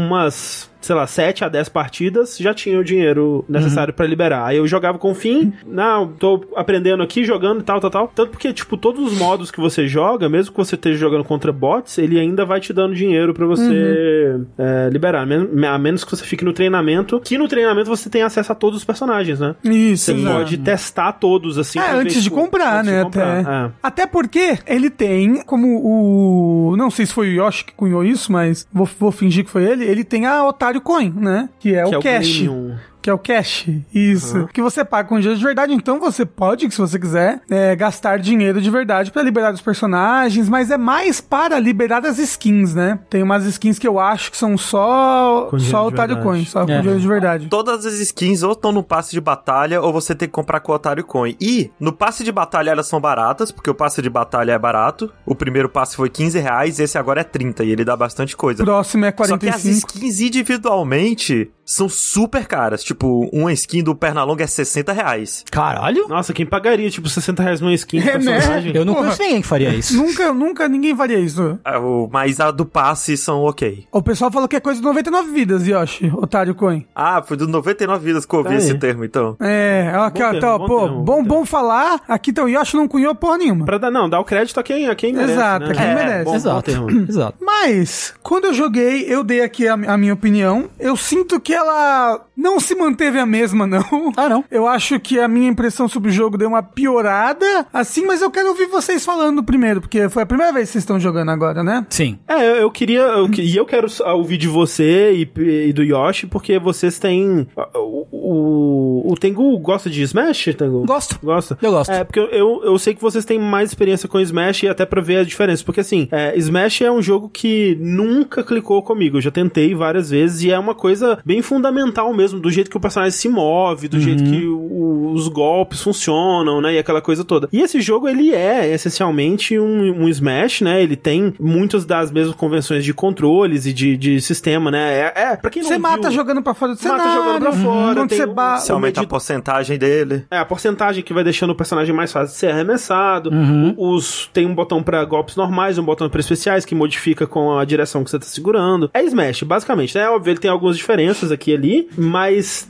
umas, 0.06 0.70
sei 0.80 0.94
lá, 0.94 1.06
7 1.06 1.44
a 1.44 1.48
10 1.48 1.68
partidas, 1.68 2.36
já 2.38 2.52
tinha 2.54 2.78
o 2.78 2.84
dinheiro 2.84 3.44
necessário 3.48 3.92
pra 3.94 4.06
liberar. 4.06 4.44
Aí 4.46 4.56
eu 4.58 4.66
jogava 4.66 4.98
com 4.98 5.10
o 5.10 5.14
fim, 5.14 5.52
não, 5.66 6.08
tô 6.08 6.44
aprendendo 6.54 7.02
aqui, 7.02 7.24
jogando 7.24 7.60
e 7.60 7.62
tal, 7.64 7.80
tal, 7.80 7.90
tal. 7.90 8.08
Tanto 8.14 8.30
porque, 8.30 8.52
tipo, 8.52 8.76
todos 8.76 9.12
os 9.12 9.18
modos 9.18 9.50
que 9.50 9.60
você 9.60 9.86
joga, 9.88 10.28
mesmo 10.28 10.52
que 10.52 10.58
você 10.58 10.74
esteja 10.74 10.98
jogando 10.98 11.24
contra 11.24 11.52
bots, 11.52 11.98
ele 11.98 12.20
ainda 12.20 12.44
vai 12.44 12.60
te 12.60 12.72
dando 12.72 12.94
dinheiro 12.94 13.32
pra 13.34 13.46
você 13.46 14.40
é, 14.58 14.88
liberar. 14.92 15.26
A 15.26 15.78
menos 15.78 16.04
que 16.04 16.10
você 16.10 16.24
fique 16.24 16.44
no 16.44 16.52
treinamento, 16.52 17.20
que 17.20 17.38
no 17.38 17.48
treinamento 17.48 17.88
você 17.88 18.08
tem 18.10 18.22
acesso 18.22 18.52
a 18.52 18.54
todos 18.54 18.78
os 18.78 18.84
personagens, 18.84 19.40
né? 19.40 19.54
Isso, 19.64 20.04
Você 20.12 20.12
pode 20.24 20.58
testar 20.58 21.12
todos, 21.12 21.58
assim. 21.58 21.78
É, 21.78 21.90
antes 21.90 22.22
de 22.22 22.30
comprar, 22.30 22.80
antes 22.80 22.90
de 22.90 22.96
né? 22.96 23.04
comprar. 23.04 23.40
Até. 23.40 23.50
É. 23.50 23.70
Até 23.82 24.06
porque 24.06 24.58
ele 24.66 24.90
tem, 24.90 25.42
como 25.42 25.66
o. 25.82 26.76
Não 26.76 26.90
sei 26.90 27.06
se 27.06 27.12
foi 27.12 27.28
o 27.28 27.44
Yoshi 27.44 27.64
que 27.64 27.72
cunhou 27.72 28.04
isso, 28.04 28.30
mas 28.30 28.66
vou, 28.72 28.88
vou 28.98 29.12
fingir 29.12 29.44
que 29.44 29.50
foi 29.50 29.64
ele. 29.64 29.84
Ele 29.84 30.04
tem 30.04 30.26
a 30.26 30.44
Otário 30.46 30.80
Coin, 30.80 31.10
né? 31.10 31.48
Que 31.58 31.74
é 31.74 31.84
Que 31.84 31.90
o 31.90 31.94
é 31.94 31.98
o 31.98 32.02
cash. 32.02 32.38
Premium. 32.38 32.76
Que 33.06 33.10
é 33.10 33.14
o 33.14 33.18
cash. 33.18 33.68
Isso. 33.94 34.48
Que 34.52 34.60
você 34.60 34.84
paga 34.84 35.08
com 35.08 35.16
dinheiro 35.20 35.38
de 35.38 35.44
verdade, 35.44 35.72
então 35.72 36.00
você 36.00 36.26
pode, 36.26 36.68
se 36.68 36.76
você 36.78 36.98
quiser, 36.98 37.40
é, 37.48 37.76
gastar 37.76 38.18
dinheiro 38.18 38.60
de 38.60 38.68
verdade 38.68 39.12
pra 39.12 39.22
liberar 39.22 39.54
os 39.54 39.60
personagens, 39.60 40.48
mas 40.48 40.72
é 40.72 40.76
mais 40.76 41.20
para 41.20 41.56
liberar 41.60 42.04
as 42.04 42.18
skins, 42.18 42.74
né? 42.74 42.98
Tem 43.08 43.22
umas 43.22 43.44
skins 43.44 43.78
que 43.78 43.86
eu 43.86 44.00
acho 44.00 44.32
que 44.32 44.36
são 44.36 44.58
só, 44.58 45.46
Com 45.52 45.58
só 45.60 45.82
de 45.88 45.94
Otário. 45.94 46.20
Coin, 46.20 46.44
só 46.44 46.66
com 46.66 46.72
É. 46.72 46.80
dinheiro 46.80 46.98
de 47.00 47.06
verdade. 47.06 47.46
Todas 47.48 47.86
as 47.86 47.94
skins 48.00 48.42
ou 48.42 48.50
estão 48.52 48.72
no 48.72 48.82
passe 48.82 49.12
de 49.12 49.20
batalha 49.20 49.80
ou 49.80 49.92
você 49.92 50.12
tem 50.12 50.26
que 50.26 50.32
comprar 50.34 50.58
com 50.58 50.72
o 50.72 50.74
Otário 50.74 51.04
Coin. 51.04 51.36
E 51.40 51.70
no 51.78 51.92
passe 51.92 52.24
de 52.24 52.32
batalha 52.32 52.70
elas 52.70 52.88
são 52.88 53.00
baratas, 53.00 53.52
porque 53.52 53.70
o 53.70 53.74
passe 53.74 54.02
de 54.02 54.10
batalha 54.10 54.50
é 54.50 54.58
barato. 54.58 55.12
O 55.24 55.36
primeiro 55.36 55.68
passe 55.68 55.94
foi 55.94 56.10
15 56.10 56.40
reais, 56.40 56.80
esse 56.80 56.98
agora 56.98 57.20
é 57.20 57.24
30 57.24 57.62
e 57.62 57.70
ele 57.70 57.84
dá 57.84 57.96
bastante 57.96 58.36
coisa. 58.36 58.64
Próximo 58.64 59.04
é 59.04 59.10
Só 59.10 59.38
que 59.38 59.48
as 59.48 59.62
45. 59.62 59.90
skins 59.92 60.20
individualmente 60.20 61.52
são 61.64 61.88
super 61.88 62.46
caras. 62.46 62.82
Tipo, 62.82 62.95
uma 63.04 63.52
skin 63.52 63.82
do 63.82 63.94
Pernalonga 63.94 64.44
é 64.44 64.46
60 64.46 64.92
reais. 64.92 65.44
Caralho? 65.50 66.06
Nossa, 66.08 66.32
quem 66.32 66.46
pagaria, 66.46 66.88
tipo, 66.90 67.08
60 67.08 67.42
reais 67.42 67.60
numa 67.60 67.72
skin 67.74 68.00
de 68.00 68.08
É, 68.08 68.18
né? 68.18 68.32
personagem? 68.34 68.76
Eu 68.76 68.84
não 68.84 68.94
Porra. 68.94 69.06
conheço 69.06 69.22
ninguém 69.22 69.40
que 69.42 69.46
faria 69.46 69.68
isso. 69.74 69.96
Nunca, 69.96 70.32
nunca 70.32 70.68
ninguém 70.68 70.96
faria 70.96 71.18
isso. 71.18 71.58
Ah, 71.64 71.78
o- 71.78 72.08
Mas 72.12 72.38
a 72.40 72.50
do 72.50 72.64
passe 72.64 73.16
são 73.16 73.42
ok. 73.42 73.86
O 73.92 74.02
pessoal 74.02 74.30
falou 74.30 74.48
que 74.48 74.56
é 74.56 74.60
coisa 74.60 74.80
de 74.80 74.86
99 74.86 75.30
vidas, 75.32 75.66
Yoshi, 75.66 76.10
Otário 76.16 76.54
Coin. 76.54 76.86
Ah, 76.94 77.22
foi 77.22 77.36
do 77.36 77.46
99 77.46 78.04
vidas 78.04 78.24
que 78.24 78.34
eu 78.34 78.38
ouvi 78.38 78.50
Tá 78.50 78.54
aí. 78.56 78.60
esse 78.60 78.74
termo, 78.78 79.04
então. 79.04 79.36
É, 79.40 79.92
ó, 79.96 80.04
aqui, 80.04 80.20
Bom 80.20 80.26
ó, 80.26 80.30
termo, 80.30 80.40
tá, 80.46 80.58
bom 80.58 80.66
pô, 80.66 80.80
termo, 80.80 81.02
bom, 81.02 81.22
bom 81.22 81.36
bom 81.36 81.44
falar. 81.44 82.00
Aqui 82.08 82.30
então, 82.30 82.44
o 82.44 82.48
Yoshi 82.48 82.76
não 82.76 82.86
cunhou 82.88 83.14
porra 83.14 83.38
nenhuma. 83.38 83.64
Pra 83.64 83.78
dar, 83.78 83.90
não, 83.90 84.08
dar 84.08 84.20
o 84.20 84.24
crédito 84.24 84.58
a 84.58 84.62
quem, 84.62 84.88
a 84.88 84.94
quem 84.94 85.12
merece, 85.12 85.32
Exato, 85.32 85.66
né? 85.66 85.72
a 85.72 85.74
quem 85.74 85.86
É, 85.86 85.94
merece. 85.94 86.24
bom, 86.24 86.30
bom 86.30 86.36
Exato. 86.36 86.62
termo. 86.62 86.90
Exato. 87.08 87.36
Mas, 87.40 88.14
quando 88.22 88.46
eu 88.46 88.54
joguei, 88.54 89.04
eu 89.08 89.22
dei 89.22 89.42
aqui 89.42 89.66
a, 89.68 89.74
a 89.74 89.96
minha 89.98 90.14
opinião. 90.14 90.64
Eu 90.78 90.96
sinto 90.96 91.38
que 91.40 91.52
ela 91.52 92.20
não 92.36 92.60
se 92.60 92.74
manteve 92.74 93.18
a 93.18 93.26
mesma, 93.26 93.66
não. 93.66 94.12
Ah, 94.16 94.28
não. 94.28 94.44
Eu 94.50 94.66
acho 94.66 94.98
que 95.00 95.18
a 95.18 95.28
minha 95.28 95.48
impressão 95.48 95.88
sobre 95.88 96.10
o 96.10 96.12
jogo 96.12 96.36
deu 96.36 96.48
uma 96.48 96.62
piorada, 96.62 97.66
assim, 97.72 98.04
mas 98.04 98.20
eu 98.20 98.30
quero 98.30 98.48
ouvir 98.48 98.66
vocês 98.66 99.04
falando 99.04 99.42
primeiro, 99.42 99.80
porque 99.80 100.08
foi 100.08 100.22
a 100.22 100.26
primeira 100.26 100.52
vez 100.52 100.68
que 100.68 100.72
vocês 100.72 100.82
estão 100.82 100.98
jogando 101.00 101.30
agora, 101.30 101.62
né? 101.62 101.86
Sim. 101.88 102.18
É, 102.26 102.34
eu, 102.34 102.56
eu 102.56 102.70
queria. 102.70 103.00
Eu, 103.00 103.30
e 103.38 103.56
eu 103.56 103.64
quero 103.64 103.86
ouvir 104.14 104.36
de 104.36 104.48
você 104.48 105.12
e, 105.12 105.68
e 105.68 105.72
do 105.72 105.82
Yoshi, 105.82 106.26
porque 106.26 106.58
vocês 106.58 106.98
têm. 106.98 107.46
O, 107.74 108.06
o, 108.10 109.12
o 109.12 109.16
Tengu 109.16 109.58
gosta 109.58 109.88
de 109.88 110.02
Smash, 110.02 110.54
Tengu? 110.56 110.84
Gosto. 110.84 111.18
Gosta? 111.22 111.58
Eu 111.62 111.70
gosto. 111.70 111.90
É, 111.90 112.04
porque 112.04 112.18
eu, 112.18 112.28
eu, 112.30 112.60
eu 112.64 112.78
sei 112.78 112.94
que 112.94 113.00
vocês 113.00 113.24
têm 113.24 113.38
mais 113.38 113.70
experiência 113.70 114.08
com 114.08 114.20
Smash 114.20 114.64
e 114.64 114.68
até 114.68 114.84
pra 114.84 115.00
ver 115.00 115.18
a 115.18 115.24
diferença. 115.24 115.64
Porque 115.64 115.80
assim, 115.80 116.08
é, 116.10 116.36
Smash 116.36 116.82
é 116.82 116.90
um 116.90 117.00
jogo 117.00 117.28
que 117.28 117.76
nunca 117.80 118.42
clicou 118.42 118.82
comigo. 118.82 119.16
Eu 119.16 119.20
já 119.22 119.30
tentei 119.30 119.74
várias 119.74 120.10
vezes 120.10 120.42
e 120.42 120.50
é 120.50 120.58
uma 120.58 120.74
coisa 120.74 121.18
bem 121.24 121.40
fundamental 121.42 122.12
mesmo, 122.12 122.25
do 122.32 122.50
jeito 122.50 122.70
que 122.70 122.76
o 122.76 122.80
personagem 122.80 123.12
se 123.16 123.28
move, 123.28 123.88
do 123.88 123.98
jeito 124.00 124.22
que 124.24 124.46
o- 124.46 125.12
os 125.14 125.28
golpes 125.28 125.82
funcionam, 125.82 126.60
né? 126.60 126.74
E 126.74 126.78
aquela 126.78 127.00
coisa 127.00 127.24
toda. 127.24 127.48
E 127.52 127.60
esse 127.62 127.80
jogo, 127.80 128.08
ele 128.08 128.34
é 128.34 128.72
essencialmente 128.72 129.58
um, 129.58 130.02
um 130.04 130.08
Smash, 130.08 130.60
né? 130.60 130.82
Ele 130.82 130.96
tem 130.96 131.32
muitas 131.40 131.84
das 131.84 132.10
mesmas 132.10 132.34
convenções 132.34 132.84
de 132.84 132.92
controles 132.92 133.66
e 133.66 133.72
de, 133.72 133.96
de 133.96 134.20
sistema, 134.20 134.70
né? 134.70 135.12
É, 135.14 135.22
é 135.32 135.36
pra 135.36 135.50
quem 135.50 135.62
não 135.62 135.68
Você 135.68 135.78
mata 135.78 136.08
viu, 136.08 136.12
jogando 136.12 136.42
pra 136.42 136.54
fora 136.54 136.74
do 136.74 136.82
Mata 136.82 136.98
cenário. 137.02 137.12
jogando 137.24 137.40
pra 137.40 137.52
fora, 137.52 137.94
Quando 137.96 138.08
tem 138.08 138.18
você 138.18 138.24
o- 138.24 138.32
ba... 138.34 138.56
Você 138.58 138.72
aumenta 138.72 139.00
a 139.00 139.02
medida- 139.02 139.10
porcentagem 139.10 139.78
dele. 139.78 140.24
é, 140.30 140.38
a 140.38 140.44
porcentagem 140.44 141.02
que 141.02 141.12
vai 141.14 141.24
deixando 141.24 141.50
o 141.50 141.54
personagem 141.54 141.94
mais 141.94 142.12
fácil 142.12 142.32
de 142.34 142.38
ser 142.38 142.50
arremessado. 142.50 143.30
Uhum. 143.30 143.74
Os, 143.76 144.28
tem 144.32 144.46
um 144.46 144.54
botão 144.54 144.82
pra 144.82 145.04
golpes 145.04 145.36
normais, 145.36 145.78
um 145.78 145.84
botão 145.84 146.08
pra 146.08 146.20
especiais 146.20 146.64
que 146.64 146.74
modifica 146.74 147.26
com 147.26 147.58
a 147.58 147.64
direção 147.64 148.04
que 148.04 148.10
você 148.10 148.18
tá 148.18 148.26
segurando. 148.26 148.90
É 148.92 149.02
Smash, 149.04 149.42
basicamente, 149.42 149.94
né? 149.96 150.08
Óbvio, 150.08 150.32
ele 150.32 150.40
tem 150.40 150.50
algumas 150.50 150.76
diferenças 150.76 151.30
aqui 151.32 151.50
e 151.52 151.54
ali, 151.54 151.88
mas, 151.96 152.15